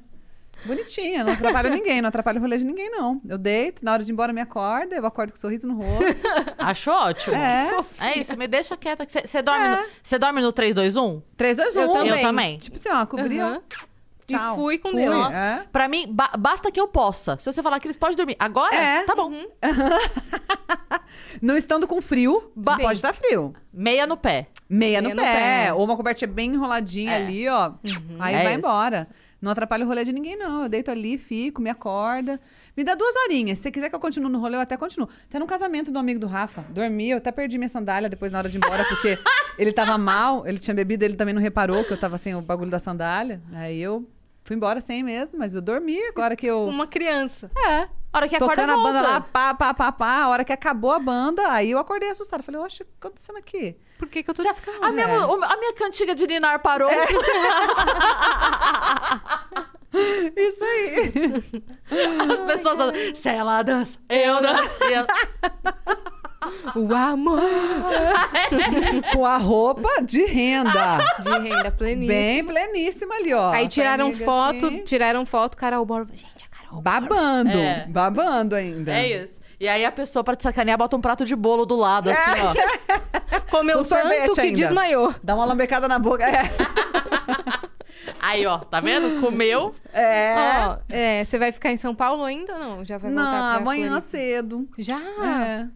Bonitinha, 0.65 1.23
não 1.23 1.33
atrapalha 1.33 1.69
ninguém, 1.69 2.01
não 2.01 2.09
atrapalha 2.09 2.37
o 2.37 2.41
rolê 2.41 2.57
de 2.57 2.65
ninguém, 2.65 2.89
não. 2.89 3.19
Eu 3.27 3.37
deito, 3.37 3.83
na 3.83 3.91
hora 3.93 4.03
de 4.03 4.09
ir 4.11 4.13
embora 4.13 4.31
me 4.31 4.41
acorda, 4.41 4.95
eu 4.95 5.05
acordo 5.05 5.31
com 5.31 5.37
um 5.37 5.41
sorriso 5.41 5.67
no 5.67 5.75
rosto. 5.75 6.05
Acho 6.57 6.91
ótimo. 6.91 7.35
É. 7.35 7.69
É 7.99 8.19
isso, 8.19 8.35
me 8.37 8.47
deixa 8.47 8.77
quieta. 8.77 9.05
Você 9.07 9.41
dorme, 9.41 9.65
É. 9.65 9.75
no- 9.75 9.85
você 10.01 10.17
dorme 10.17 10.41
no 10.41 10.51
3, 10.51 10.73
2, 10.73 10.95
1? 10.95 11.21
3, 11.35 11.57
2, 11.57 11.75
1. 11.75 11.81
Eu 11.81 11.87
também. 11.93 12.09
Eu 12.15 12.21
também. 12.21 12.57
Tipo 12.57 12.75
assim, 12.77 12.89
ó, 12.89 13.05
cobri, 13.05 13.41
ó. 13.41 13.45
Aham. 13.45 13.61
E 14.25 14.37
Tchau. 14.37 14.55
fui 14.55 14.77
com 14.77 14.93
Deus. 14.95 15.33
é. 15.33 15.65
Pra 15.69 15.89
mim, 15.89 16.07
ba- 16.09 16.31
basta 16.39 16.71
que 16.71 16.79
eu 16.79 16.87
possa. 16.87 17.37
Se 17.37 17.51
você 17.51 17.61
falar 17.61 17.77
que 17.81 17.87
eles 17.87 17.97
podem 17.97 18.15
dormir 18.15 18.37
agora, 18.39 18.73
É. 18.73 19.03
tá 19.03 19.13
bom. 19.13 19.33
Não 21.41 21.57
estando 21.57 21.85
com 21.87 21.99
frio, 22.01 22.51
pode 22.63 22.93
estar 22.93 23.13
frio. 23.13 23.53
Meia 23.73 24.07
no 24.07 24.15
pé. 24.15 24.47
Meia, 24.69 25.01
no, 25.01 25.09
Meia 25.09 25.15
no 25.15 25.21
pé. 25.21 25.65
pé. 25.65 25.73
Ou 25.73 25.83
uma 25.83 25.97
cobertinha 25.97 26.27
bem 26.27 26.51
enroladinha 26.53 27.15
ali, 27.15 27.47
ó. 27.49 27.73
Aí 28.19 28.33
É 28.35 28.43
vai 28.43 28.47
isso. 28.51 28.59
embora. 28.59 29.07
Não 29.43 29.51
atrapalha 29.51 29.83
o 29.83 29.87
rolê 29.87 30.05
de 30.05 30.13
ninguém, 30.13 30.37
não. 30.37 30.63
Eu 30.63 30.69
deito 30.69 30.89
ali, 30.89 31.17
fico, 31.17 31.61
me 31.61 31.69
acorda. 31.69 32.39
Me 32.77 32.83
dá 32.83 32.95
duas 32.95 33.13
horinhas. 33.17 33.57
Se 33.59 33.63
você 33.63 33.71
quiser 33.71 33.89
que 33.89 33.95
eu 33.95 33.99
continue 33.99 34.31
no 34.31 34.39
rolê, 34.39 34.55
eu 34.55 34.61
até 34.61 34.77
continuo. 34.77 35.09
Até 35.27 35.37
no 35.37 35.45
casamento 35.45 35.91
do 35.91 35.99
amigo 35.99 36.17
do 36.17 36.27
Rafa. 36.27 36.63
Dormi, 36.69 37.09
eu 37.09 37.17
até 37.17 37.29
perdi 37.29 37.57
minha 37.57 37.67
sandália 37.67 38.07
depois 38.07 38.31
na 38.31 38.37
hora 38.37 38.47
de 38.47 38.55
ir 38.55 38.63
embora, 38.63 38.85
porque 38.85 39.19
ele 39.59 39.73
tava 39.73 39.97
mal, 39.97 40.47
ele 40.47 40.59
tinha 40.59 40.73
bebido, 40.73 41.03
ele 41.03 41.17
também 41.17 41.33
não 41.33 41.41
reparou 41.41 41.83
que 41.83 41.91
eu 41.91 41.99
tava 41.99 42.17
sem 42.17 42.33
o 42.33 42.41
bagulho 42.41 42.71
da 42.71 42.79
sandália. 42.79 43.41
Aí 43.51 43.81
eu 43.81 44.07
fui 44.45 44.55
embora 44.55 44.79
sem 44.79 45.03
mesmo, 45.03 45.37
mas 45.37 45.53
eu 45.53 45.61
dormi 45.61 46.01
agora 46.07 46.37
que 46.37 46.45
eu. 46.45 46.65
Uma 46.65 46.87
criança. 46.87 47.51
É. 47.67 47.89
A 48.13 48.17
hora 48.19 48.29
que 48.29 48.35
acorda, 48.35 48.55
Tocando 48.55 48.71
a 48.79 48.83
banda 48.83 49.01
lá, 49.01 49.19
pá, 49.21 49.53
pá, 49.55 49.73
pá, 49.73 49.91
pá. 49.91 50.21
A 50.21 50.29
hora 50.29 50.45
que 50.45 50.53
acabou 50.53 50.91
a 50.91 50.99
banda, 50.99 51.49
aí 51.51 51.71
eu 51.71 51.79
acordei 51.79 52.09
assustada. 52.11 52.43
Falei, 52.43 52.61
oxe, 52.61 52.83
o 52.83 52.85
que 52.85 52.91
tá 52.91 53.07
acontecendo 53.07 53.37
aqui? 53.37 53.75
Por 53.97 54.07
que, 54.07 54.21
que 54.21 54.29
eu 54.29 54.33
tô 54.35 54.41
A 54.43 54.45
descalça? 54.45 54.91
minha, 54.91 55.07
É. 55.07 55.25
o- 55.25 55.43
a 55.43 55.57
minha 55.57 55.73
cantiga 55.73 56.13
de 56.13 56.27
Ninar 56.27 56.59
parou. 56.61 56.89
Isso 60.35 60.63
aí. 60.63 61.13
As 62.31 62.41
pessoas 62.41 62.77
dançam. 62.77 63.15
Se 63.15 63.29
ela 63.29 63.61
dança, 63.63 63.97
eu 64.09 64.41
danço. 64.41 64.63
O 66.75 66.93
amor 66.93 67.39
Com 69.13 69.25
a 69.25 69.37
roupa 69.37 69.87
de 70.03 70.25
renda. 70.25 70.97
de 71.21 71.29
renda 71.39 71.71
pleníssima. 71.71 72.13
Bem 72.13 72.43
pleníssima 72.43 73.15
ali, 73.15 73.33
ó. 73.33 73.49
Aí 73.51 73.65
tiraram 73.69 74.11
foto, 74.13 74.65
assim, 74.65 74.83
tiraram 74.83 75.25
foto, 75.25 75.55
Carol 75.55 75.85
Borba. 75.85 76.11
Gente, 76.13 76.27
a 76.32 76.32
babando. 76.81 77.57
É. 77.57 77.85
Babando 77.87 78.55
ainda. 78.55 78.91
É 78.93 79.23
isso. 79.23 79.39
E 79.59 79.67
aí 79.67 79.85
a 79.85 79.91
pessoa, 79.91 80.23
pra 80.23 80.35
te 80.35 80.43
sacanear, 80.43 80.77
bota 80.77 80.95
um 80.97 81.01
prato 81.01 81.23
de 81.25 81.35
bolo 81.35 81.65
do 81.65 81.75
lado, 81.75 82.09
assim, 82.09 82.31
ó. 82.41 83.39
comeu 83.49 83.77
Com 83.79 83.85
sorvete 83.85 84.21
tanto 84.25 84.33
que 84.35 84.41
ainda. 84.41 84.57
desmaiou. 84.57 85.13
Dá 85.23 85.35
uma 85.35 85.45
lambecada 85.45 85.87
na 85.87 85.97
boca. 85.99 86.23
É. 86.25 86.49
Aí, 88.19 88.45
ó, 88.45 88.57
tá 88.57 88.79
vendo? 88.79 89.19
Comeu. 89.21 89.75
É. 89.93 90.35
Ó, 90.67 90.77
é, 90.89 91.23
você 91.25 91.37
vai 91.37 91.51
ficar 91.51 91.71
em 91.71 91.77
São 91.77 91.93
Paulo 91.93 92.23
ainda 92.23 92.53
ou 92.53 92.59
não? 92.59 92.85
Já 92.85 92.97
vai 92.97 93.11
voltar 93.11 93.23
Não, 93.25 93.31
pra 93.31 93.61
amanhã 93.61 93.87
Floripa? 93.87 94.07
cedo. 94.07 94.67
Já? 94.77 94.97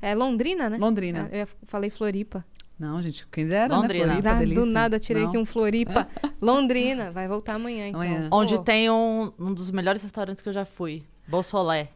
É. 0.02 0.12
É. 0.12 0.16
Londrina, 0.16 0.70
né? 0.70 0.78
Londrina. 0.80 1.30
É, 1.32 1.44
Eu 1.44 1.48
falei 1.66 1.90
Floripa. 1.90 2.44
Não, 2.80 3.02
gente, 3.02 3.26
quem 3.32 3.48
dera, 3.48 3.76
Londrina. 3.76 4.06
né? 4.06 4.12
Floripa, 4.14 4.30
Da- 4.34 4.40
delícia. 4.40 4.64
do 4.64 4.70
nada 4.72 5.00
tirei 5.00 5.24
Não. 5.24 5.30
aqui 5.30 5.38
um 5.40 5.46
Floripa. 5.46 6.08
Londrina, 6.42 7.12
vai 7.12 7.28
voltar 7.28 7.56
amanhã, 7.56 7.88
então. 7.88 8.02
Amanhã. 8.02 8.30
Onde 8.32 8.56
Pô, 8.56 8.62
tem 8.64 8.90
um, 8.90 9.32
um 9.40 9.54
dos 9.54 9.72
melhores 9.72 10.04
restaurantes 10.04 10.42
que 10.44 10.50
eu 10.50 10.54
já 10.54 10.64
fui. 10.66 11.04
Bolsolé. 11.28 11.90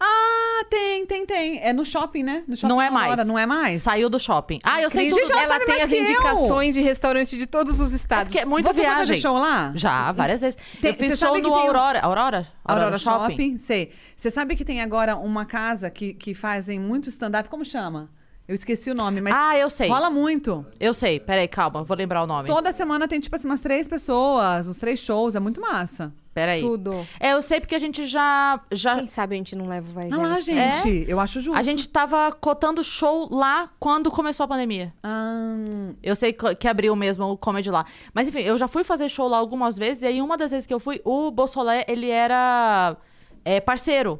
Ah, 0.00 0.64
tem, 0.68 1.06
tem, 1.06 1.24
tem. 1.26 1.60
É 1.60 1.72
no 1.72 1.84
shopping, 1.84 2.22
né? 2.22 2.42
No 2.46 2.56
shopping 2.56 2.68
Não 2.68 2.82
é 2.82 2.86
Aurora, 2.88 3.16
mais. 3.16 3.26
Não 3.28 3.38
é 3.38 3.46
mais? 3.46 3.82
Saiu 3.82 4.08
do 4.10 4.18
shopping. 4.18 4.58
Ah, 4.62 4.82
eu 4.82 4.90
sei 4.90 5.08
Cris, 5.10 5.14
tudo. 5.22 5.28
Gente, 5.34 5.44
ela 5.44 5.58
tem 5.64 5.82
as 5.82 5.88
que 5.88 5.94
eu. 5.96 6.00
indicações 6.02 6.74
de 6.74 6.80
restaurante 6.80 7.36
de 7.38 7.46
todos 7.46 7.80
os 7.80 7.92
estados. 7.92 8.24
Porque 8.32 8.40
é 8.40 8.44
muita 8.44 8.72
Você 8.72 8.80
viagem. 8.80 8.98
fazer 8.98 9.16
show 9.16 9.36
lá? 9.38 9.72
Já, 9.74 10.10
várias 10.12 10.40
vezes. 10.40 10.58
Tem- 10.80 10.90
eu 10.90 10.96
fiz 10.96 11.10
você 11.18 11.24
show 11.24 11.34
que 11.34 11.42
no 11.42 11.48
tem 11.50 11.58
um- 11.58 11.66
Aurora. 11.66 12.00
Aurora? 12.00 12.48
Aurora 12.64 12.98
Shopping? 12.98 13.56
sei. 13.56 13.92
Você 14.16 14.30
sabe 14.30 14.56
que 14.56 14.64
tem 14.64 14.80
agora 14.80 15.16
uma 15.16 15.44
casa 15.44 15.90
que, 15.90 16.12
que 16.14 16.34
fazem 16.34 16.78
muito 16.78 17.08
stand-up, 17.08 17.48
como 17.48 17.64
chama? 17.64 18.10
Eu 18.48 18.54
esqueci 18.54 18.90
o 18.90 18.94
nome, 18.94 19.20
mas 19.20 19.34
Ah, 19.36 19.58
eu 19.58 19.68
sei. 19.68 19.90
rola 19.90 20.08
muito. 20.08 20.64
Eu 20.80 20.94
sei. 20.94 21.20
Peraí, 21.20 21.46
calma. 21.46 21.84
Vou 21.84 21.94
lembrar 21.94 22.22
o 22.22 22.26
nome. 22.26 22.48
Toda 22.48 22.72
semana 22.72 23.06
tem, 23.06 23.20
tipo 23.20 23.36
assim, 23.36 23.46
umas 23.46 23.60
três 23.60 23.86
pessoas, 23.86 24.66
uns 24.66 24.78
três 24.78 24.98
shows, 25.00 25.36
é 25.36 25.40
muito 25.40 25.60
massa. 25.60 26.10
Peraí. 26.32 26.62
Tudo. 26.62 27.06
É, 27.20 27.32
eu 27.34 27.42
sei 27.42 27.60
porque 27.60 27.74
a 27.74 27.78
gente 27.78 28.06
já... 28.06 28.58
já 28.72 28.96
Quem 28.96 29.06
sabe 29.06 29.34
a 29.34 29.38
gente 29.38 29.54
não 29.54 29.66
leva 29.68 29.90
o 29.90 29.92
vai 29.92 30.08
Ah 30.10 30.16
lá, 30.16 30.40
gente, 30.40 31.04
eu 31.06 31.20
acho 31.20 31.42
justo. 31.42 31.58
a 31.58 31.62
gente 31.62 31.86
tava 31.90 32.32
cotando 32.32 32.82
show 32.82 33.28
lá 33.30 33.68
quando 33.78 34.10
começou 34.10 34.44
a 34.44 34.48
pandemia. 34.48 34.94
Ah, 35.02 35.56
Eu 36.02 36.16
sei 36.16 36.32
que 36.32 36.54
que 36.54 36.68
abriu 36.68 36.96
mesmo 36.96 37.26
o 37.26 37.36
comedy 37.36 37.70
lá. 37.70 37.84
Mas 38.14 38.28
enfim, 38.28 38.40
eu 38.40 38.56
já 38.56 38.66
fui 38.66 38.82
fazer 38.82 39.10
show 39.10 39.28
lá 39.28 39.36
algumas 39.36 39.76
vezes. 39.76 40.04
E 40.04 40.06
aí, 40.06 40.22
uma 40.22 40.38
das 40.38 40.52
vezes 40.52 40.66
que 40.66 40.72
eu 40.72 40.80
fui, 40.80 41.02
o 41.04 41.30
Bolsolé, 41.30 41.84
ele 41.86 42.08
era 42.08 42.96
é, 43.44 43.60
parceiro. 43.60 44.18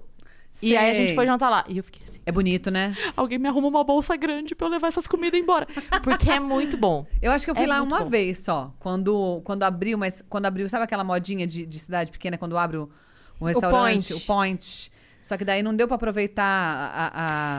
E 0.62 0.76
aí 0.76 0.90
a 0.90 0.94
gente 0.94 1.06
sei. 1.08 1.14
foi 1.14 1.24
jantar 1.26 1.48
lá. 1.50 1.64
E 1.68 1.78
eu 1.78 1.84
fiquei 1.84 2.02
assim, 2.02 2.18
É 2.26 2.32
bonito, 2.32 2.70
né? 2.70 2.96
alguém 3.16 3.38
me 3.38 3.48
arruma 3.48 3.68
uma 3.68 3.84
bolsa 3.84 4.16
grande 4.16 4.54
pra 4.54 4.66
eu 4.66 4.70
levar 4.72 4.88
essas 4.88 5.06
comidas 5.06 5.38
embora. 5.38 5.66
Porque 6.02 6.28
é 6.30 6.40
muito 6.40 6.76
bom. 6.76 7.06
Eu 7.22 7.30
acho 7.30 7.44
que 7.44 7.50
eu 7.50 7.54
fui 7.54 7.64
É 7.64 7.68
lá 7.68 7.80
uma 7.82 8.00
bom. 8.00 8.10
vez 8.10 8.38
só. 8.40 8.74
Quando, 8.80 9.40
quando 9.44 9.62
abriu, 9.62 9.96
mas 9.96 10.22
quando 10.28 10.46
abriu, 10.46 10.68
sabe 10.68 10.84
aquela 10.84 11.04
modinha 11.04 11.46
de, 11.46 11.64
de 11.64 11.78
cidade 11.78 12.10
pequena, 12.10 12.36
quando 12.36 12.58
abre 12.58 12.76
o, 12.78 12.90
o 13.38 13.44
restaurante, 13.46 14.08
point. 14.08 14.14
o 14.14 14.26
point. 14.26 14.92
Só 15.20 15.36
que 15.36 15.44
daí 15.44 15.62
não 15.62 15.74
deu 15.76 15.86
pra 15.86 15.96
aproveitar 15.96 16.42
a, 16.44 17.12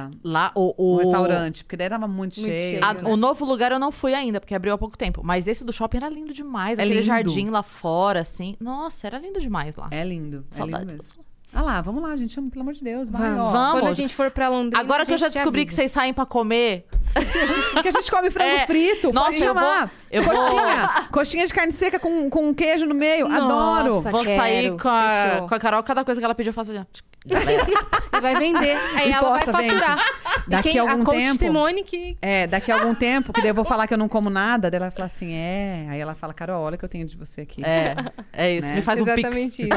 a- 0.08 0.12
Lá, 0.24 0.52
o... 0.56 0.74
o, 0.78 0.96
o 0.96 0.98
restaurante, 0.98 1.64
porque 1.64 1.78
daí 1.78 1.88
tava 1.90 2.08
muito, 2.08 2.40
Muito 2.40 2.50
cheio. 2.52 2.80
cheio. 2.80 2.84
a- 2.86 2.94
né? 2.96 3.02
O 3.10 3.16
novo 3.16 3.46
lugar 3.46 3.72
eu 3.72 3.78
não 3.80 3.92
fui 3.92 4.14
ainda, 4.14 4.40
porque 4.42 4.56
abriu 4.56 4.74
há 4.74 4.78
pouco 4.78 4.98
tempo. 4.98 5.22
Mas 5.24 5.48
esse 5.48 5.64
do 5.64 5.72
shopping 5.72 5.98
era 5.98 6.10
lindo 6.10 6.34
demais. 6.34 6.80
É 6.80 6.82
aquele 6.82 6.96
lindo. 6.96 7.06
jardim 7.06 7.50
lá 7.50 7.62
fora, 7.62 8.22
assim. 8.22 8.56
Nossa, 8.60 9.06
era 9.08 9.20
lindo 9.20 9.40
demais 9.40 9.76
lá. 9.76 9.88
É 9.92 10.04
lindo. 10.04 10.46
É 10.52 10.56
Saudades. 10.56 10.88
lindo 10.94 11.04
mesmo. 11.04 11.14
Bolsolé. 11.16 11.29
Ah 11.54 11.62
lá, 11.64 11.82
vamos 11.82 12.02
lá, 12.04 12.16
gente. 12.16 12.36
Pelo 12.42 12.62
amor 12.62 12.74
de 12.74 12.84
Deus. 12.84 13.10
Vai, 13.10 13.22
Vamos. 13.30 13.46
ó. 13.46 13.52
Vamos. 13.52 13.80
Quando 13.82 13.92
a 13.92 13.96
gente 13.96 14.14
for 14.16 14.30
pra 14.30 14.50
Londrina, 14.50 14.80
Agora 14.80 15.04
a 15.04 15.06
que 15.06 15.12
eu 15.14 15.18
já 15.18 15.30
descobri 15.30 15.66
que 15.66 15.74
vocês 15.74 15.92
saem 15.92 16.14
pra 16.14 16.26
comer, 16.26 16.86
Que 17.82 17.88
a 17.88 17.92
gente 17.92 18.12
come 18.12 18.30
frango 18.30 18.50
É. 18.56 18.68
frito. 18.68 19.12
Nossa, 19.12 19.32
pode 19.32 19.44
eu 19.44 19.54
vou- 19.54 19.64
chamar. 19.64 19.92
eu 20.12 20.24
vou- 20.24 20.36
coxinha. 20.36 20.90
Coxinha 21.12 21.48
de 21.48 21.54
carne 21.54 21.72
seca 21.72 21.98
com, 22.00 22.30
com 22.30 22.54
queijo 22.54 22.86
no 22.86 22.94
meio. 22.94 23.26
Adoro. 23.26 23.96
Nossa. 23.96 24.12
vou 24.12 24.24
quero. 24.24 24.36
sair 24.40 24.78
com 24.78 24.90
a, 24.90 25.30
Fechou. 25.32 25.48
com 25.48 25.56
a 25.56 25.60
Carol, 25.60 25.84
cada 25.84 26.06
coisa 26.06 26.22
que 26.22 26.26
ela 26.26 26.36
pediu, 26.36 26.52
eu 26.52 26.54
faço 26.54 26.72
assim. 26.72 26.86
E 27.26 28.22
vai 28.22 28.36
vender. 28.36 28.78
Aí 28.96 29.10
E 29.10 29.12
ela 29.12 29.30
vai 29.32 29.44
posta, 29.46 29.58
vende. 29.58 29.74
faturar. 29.76 30.06
Daqui 30.48 30.70
e 30.70 30.72
quem, 30.74 30.80
a 30.82 30.92
algum 30.92 31.02
a 31.02 31.14
tempo- 31.14 31.36
Simone 31.38 31.84
que... 31.84 32.18
É, 32.22 32.46
daqui 32.48 32.72
a 32.72 32.76
algum 32.76 32.94
tempo, 32.96 33.34
que 33.34 33.42
daí 33.42 33.50
eu 33.50 33.56
vou 33.56 33.66
falar 33.66 33.88
que 33.88 33.94
eu 33.94 33.98
não 33.98 34.08
como 34.08 34.30
nada, 34.30 34.70
daí 34.70 34.78
ela 34.78 34.88
vai 34.90 34.96
falar 34.96 35.06
assim, 35.08 35.34
é. 35.34 35.88
Aí 35.90 36.00
ela 36.00 36.14
fala, 36.16 36.34
Carol, 36.34 36.62
olha 36.64 36.76
o 36.76 36.78
que 36.78 36.86
eu 36.86 36.90
tenho 36.90 37.06
de 37.08 37.18
você 37.18 37.42
aqui. 37.42 37.64
É, 37.66 37.96
é 38.34 38.56
isso. 38.56 38.68
Né? 38.70 38.76
Me 38.76 38.82
faz 38.82 39.02
um 39.02 39.06
pix. 39.06 39.18
Exatamente 39.18 39.62
isso. 39.64 39.70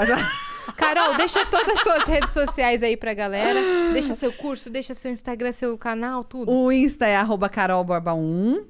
Carol, 0.76 1.16
deixa 1.16 1.44
todas 1.46 1.76
as 1.76 1.82
suas 1.82 2.04
redes 2.04 2.30
sociais 2.30 2.82
aí 2.82 2.96
pra 2.96 3.14
galera. 3.14 3.60
Deixa 3.92 4.14
seu 4.14 4.32
curso, 4.32 4.70
deixa 4.70 4.94
seu 4.94 5.10
Instagram, 5.10 5.52
seu 5.52 5.76
canal, 5.76 6.22
tudo. 6.24 6.50
O 6.50 6.70
Insta 6.70 7.06
é 7.06 7.16
arroba 7.16 7.48
carolborba1. 7.48 8.64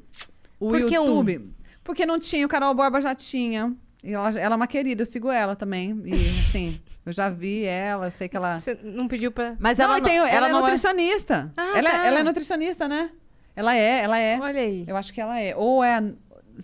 O 0.58 0.68
Por 0.70 0.86
que 0.86 0.98
um? 0.98 1.04
YouTube. 1.06 1.52
Porque 1.84 2.06
não 2.06 2.18
tinha, 2.18 2.46
o 2.46 2.48
Carol 2.48 2.72
Borba 2.74 3.00
já 3.00 3.14
tinha. 3.14 3.74
E 4.02 4.12
ela, 4.12 4.28
ela 4.38 4.54
é 4.54 4.56
uma 4.56 4.66
querida, 4.66 5.02
eu 5.02 5.06
sigo 5.06 5.30
ela 5.30 5.54
também. 5.56 6.00
E 6.04 6.14
assim, 6.38 6.80
eu 7.04 7.12
já 7.12 7.28
vi 7.28 7.64
ela, 7.64 8.06
eu 8.06 8.10
sei 8.10 8.28
que 8.28 8.36
ela. 8.36 8.58
Você 8.58 8.78
não 8.82 9.08
pediu 9.08 9.32
pra... 9.32 9.56
Mas 9.58 9.78
não, 9.78 9.86
ela, 9.86 10.00
tem- 10.00 10.18
não, 10.18 10.26
ela, 10.26 10.48
é 10.48 10.52
não 10.52 10.60
nutricionista. 10.60 11.52
Ah, 11.56 11.72
ela, 11.76 11.90
tá. 11.90 12.06
ela 12.06 12.20
é 12.20 12.22
nutricionista, 12.22 12.88
né? 12.88 13.10
Ela 13.54 13.76
é, 13.76 14.00
ela 14.02 14.18
é. 14.18 14.38
Olha 14.40 14.60
aí. 14.60 14.84
Eu 14.86 14.96
acho 14.96 15.12
que 15.12 15.20
ela 15.20 15.38
é. 15.38 15.54
Ou 15.54 15.84
é. 15.84 16.02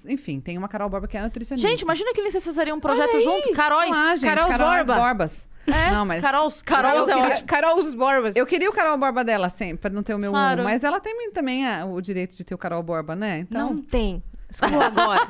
Enfim, 0.07 0.41
tem 0.41 0.57
uma 0.59 0.69
Carol 0.69 0.89
Borba 0.89 1.07
que 1.09 1.17
é 1.17 1.23
nutricionista. 1.23 1.69
Gente, 1.69 1.83
imagina 1.83 2.13
que 2.13 2.23
vocês 2.23 2.45
fazeriam 2.45 2.77
um 2.77 2.81
projeto 2.81 3.09
Olha 3.11 3.19
aí. 3.19 3.25
junto. 3.25 3.53
Caróis. 3.53 3.91
Ah, 3.95 4.17
gente, 4.17 4.29
Carols 4.35 4.51
Carols 4.57 4.87
Borba. 4.87 4.95
Borbas. 5.03 5.49
É, 5.67 5.91
Não, 5.91 6.07
mas. 6.07 6.23
Carols. 6.23 6.63
Carol, 6.63 6.91
Carols 6.91 7.09
é 7.09 7.15
queria- 7.15 7.29
ótimo. 7.31 7.47
Carol 7.47 7.79
os 7.79 7.95
Borbas. 7.95 8.37
Eu 8.37 8.47
queria 8.47 8.71
o 8.71 8.73
Carol 8.73 8.97
Borba 8.97 9.23
dela 9.23 9.49
sempre, 9.51 9.77
pra 9.79 9.91
não 9.91 10.03
ter 10.03 10.15
o 10.15 10.19
meu 10.19 10.31
Claro. 10.31 10.63
um, 10.63 10.65
mas 10.65 10.83
ela 10.83 10.99
tem 10.99 11.31
também 11.33 11.67
ah, 11.67 11.85
o 11.85 12.01
direito 12.01 12.35
de 12.37 12.43
ter 12.45 12.55
o 12.55 12.59
Carol 12.59 12.83
Borba, 12.83 13.15
né? 13.15 13.41
Então, 13.41 13.75
Não 13.75 13.83
tem. 13.83 14.23
Exclua 14.51 14.87
agora. 14.87 15.29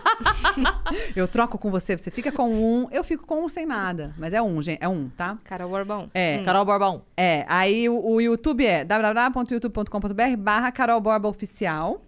eu 1.17 1.27
troco 1.27 1.59
com 1.59 1.73
você, 1.73 1.99
você 1.99 2.09
fica 2.09 2.31
com 2.31 2.49
um, 2.55 2.87
eu 2.93 3.03
fico 3.03 3.27
com 3.27 3.45
um 3.45 3.49
sem 3.49 3.67
nada. 3.67 4.15
Mas 4.17 4.33
é 4.33 4.41
um, 4.41 4.63
gente, 4.63 4.79
é 4.81 4.87
um, 4.89 5.09
tá? 5.09 5.37
Carol 5.43 5.69
Borbão. 5.69 6.09
É. 6.15 6.41
Carol 6.45 6.65
Borbão. 6.65 7.03
É, 7.17 7.45
aí 7.49 7.89
o, 7.89 7.99
o 8.01 8.21
YouTube 8.21 8.65
é 8.65 8.85
www.youtube.com.br 8.85 10.37
barra 10.39 10.71
Carol 10.71 11.01
Borba 11.01 11.27
Oficial. 11.29 12.01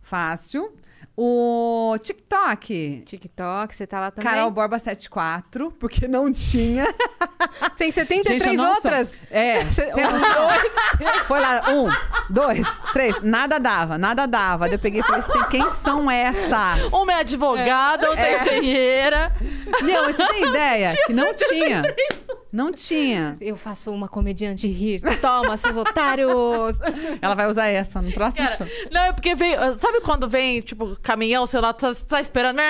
Fácil. 0.00 0.72
O 1.14 1.94
TikTok, 2.02 3.02
TikTok, 3.06 3.76
você 3.76 3.86
tá 3.86 4.00
lá 4.00 4.10
também. 4.10 4.32
Carol 4.32 4.50
Borba 4.50 4.78
74, 4.78 5.70
porque 5.72 6.08
não 6.08 6.32
tinha. 6.32 6.86
Tem 7.76 7.92
73 7.92 8.42
Gente, 8.42 8.56
não 8.56 8.74
outras. 8.74 9.10
sou- 9.10 9.18
É. 9.30 9.62
Cê- 9.70 9.90
tem 9.92 10.04
noção? 10.04 10.48
Foi 11.26 11.38
lá, 11.40 11.62
um, 11.70 11.88
dois, 12.32 12.66
três, 12.94 13.20
nada 13.20 13.58
dava, 13.58 13.98
nada 13.98 14.26
dava. 14.26 14.64
Daí 14.66 14.74
eu 14.74 14.78
peguei 14.78 15.00
e 15.00 15.04
falei 15.04 15.20
assim: 15.20 15.42
quem 15.50 15.68
são 15.70 16.10
essas? 16.10 16.90
Uma 16.92 17.12
é 17.12 17.16
advogada, 17.16 18.08
outra 18.08 18.22
é 18.26 18.36
engenheira. 18.36 19.32
Meu, 19.82 20.06
você 20.06 20.26
tem 20.26 20.48
ideia? 20.48 20.92
Que 21.06 21.12
não 21.12 21.34
tinha. 21.34 21.82
Não 22.52 22.70
tinha. 22.70 23.36
Eu 23.40 23.56
faço 23.56 23.90
uma 23.90 24.08
comediante 24.08 24.66
rir. 24.68 25.00
Toma, 25.20 25.56
seus 25.56 25.76
otários. 25.76 26.30
Ela 27.22 27.34
vai 27.34 27.48
usar 27.48 27.66
essa 27.68 28.02
no 28.02 28.12
próximo 28.12 28.46
Cara, 28.46 28.56
show. 28.58 28.66
não, 28.90 29.00
é 29.00 29.12
porque 29.12 29.34
vem. 29.34 29.54
Sabe 29.78 30.02
quando 30.02 30.28
vem, 30.28 30.60
tipo, 30.60 30.96
caminhão, 31.02 31.46
sei 31.46 31.60
lá, 31.60 31.72
tá, 31.72 31.92
tá 32.06 32.20
esperando. 32.20 32.60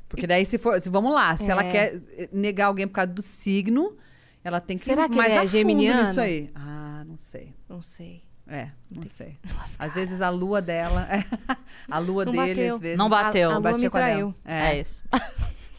Porque 0.07 0.26
daí, 0.26 0.45
se 0.45 0.57
for. 0.57 0.80
Se, 0.80 0.90
vamos 0.90 1.14
lá, 1.14 1.36
se 1.36 1.52
ela 1.52 1.64
É. 1.66 1.72
quer 1.72 2.02
eh, 2.18 2.30
negar 2.32 2.68
alguém 2.68 2.88
por 2.88 2.94
causa 2.94 3.12
do 3.12 3.22
signo, 3.22 3.98
ela 4.44 4.62
tem 4.62 4.78
que 4.78 4.84
Será 4.84 5.10
que 5.10 5.16
mais 5.16 5.30
ele 5.32 5.36
é 5.36 5.40
a 5.40 5.41
fundo 5.41 5.52
geminiano? 5.52 6.07
nisso 6.07 6.22
aí. 6.22 6.49
Ah, 6.56 7.03
não 7.06 7.18
sei. 7.18 7.53
Não 7.68 7.82
sei. 7.82 8.24
É, 8.48 8.70
não 8.90 9.03
sei. 9.06 9.38
Às 9.78 9.94
vezes 9.94 10.22
a 10.22 10.30
lua 10.30 10.62
dela. 10.62 11.07
a 11.91 11.98
lua 11.99 12.24
Não 12.24 12.32
dele, 12.32 12.48
bateu. 12.56 12.76
às 12.76 12.80
vezes. 12.82 12.98
Não 12.98 13.10
bateu. 13.10 13.49
A, 13.49 13.53
a 13.53 13.57
lua 13.57 13.62
batia 13.72 13.84
me 13.86 13.90
com 13.90 13.98
a 13.98 14.02
dela. 14.02 14.12
traiu. 14.14 14.36
É, 14.45 14.80
isso. 14.80 15.03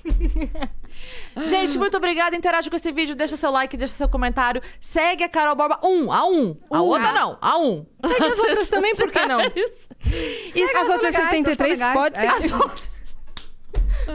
Gente, 1.47 1.77
muito 1.79 1.97
obrigada. 1.97 2.35
Interage 2.37 2.71
com 2.71 2.77
esse 2.77 2.91
vídeo, 2.93 3.15
deixa 3.15 3.37
seu 3.37 3.51
like, 3.51 3.77
deixa 3.77 3.93
seu 3.95 4.09
comentário. 4.09 4.63
Segue 4.81 5.23
a 5.25 5.29
Carol 5.29 5.55
Borba. 5.55 5.79
Um, 5.83 6.11
a 6.13 6.27
um. 6.27 6.57
A 6.71 6.81
Um, 6.81 6.85
outra 6.87 7.09
a- 7.09 7.13
não, 7.13 7.39
a 7.41 7.59
um. 7.59 7.87
Segue 8.05 8.25
as 8.25 8.39
outras 8.39 8.69
também, 8.69 8.95
por 8.97 9.11
que 9.11 9.27
não? 9.27 9.41
E 10.55 10.63
As 10.63 10.89
outras 10.89 11.15
legais, 11.15 11.31
73 11.31 11.79
são 11.79 11.89
legais. 11.89 11.95
pode 11.99 12.19
É. 12.19 12.41
seguir. 12.41 12.83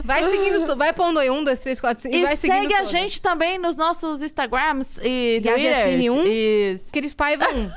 Vai 0.04 0.30
seguindo, 0.30 0.76
vai 0.76 0.92
pondo 0.94 1.18
aí 1.18 1.28
um, 1.28 1.44
dois, 1.44 1.58
três, 1.58 1.78
quatro, 1.80 2.02
cinco. 2.02 2.14
E 2.14 2.20
E 2.20 2.22
vai 2.24 2.36
seguindo 2.36 2.60
segue 2.62 2.72
a 2.74 2.76
todas. 2.78 2.90
gente 2.90 3.20
também 3.20 3.58
nos 3.58 3.76
nossos 3.76 4.22
Instagrams 4.22 4.98
e 5.02 5.40
Twitters. 5.42 6.08
Um. 6.08 6.24
E... 6.24 6.80
Cris 6.92 7.12
Paiva 7.12 7.46
1. 7.52 7.70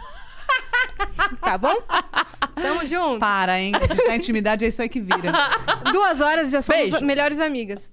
Tá 1.42 1.58
bom? 1.58 1.76
Tamo 2.56 2.86
junto. 2.86 3.20
Para, 3.20 3.60
hein? 3.60 3.74
A 4.10 4.16
intimidade, 4.16 4.66
é 4.66 4.70
isso 4.70 4.82
aí 4.82 4.90
que 4.90 5.00
vira. 5.00 5.32
Duas 5.92 6.22
horas 6.22 6.52
já 6.52 6.62
somos 6.62 6.90
Beijo. 6.90 7.06
melhores 7.06 7.40
amigas. 7.40 7.92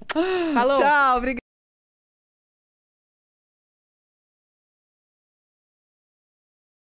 Falou. 0.55 0.79
Tchau, 0.79 1.17
obrigada. 1.19 1.42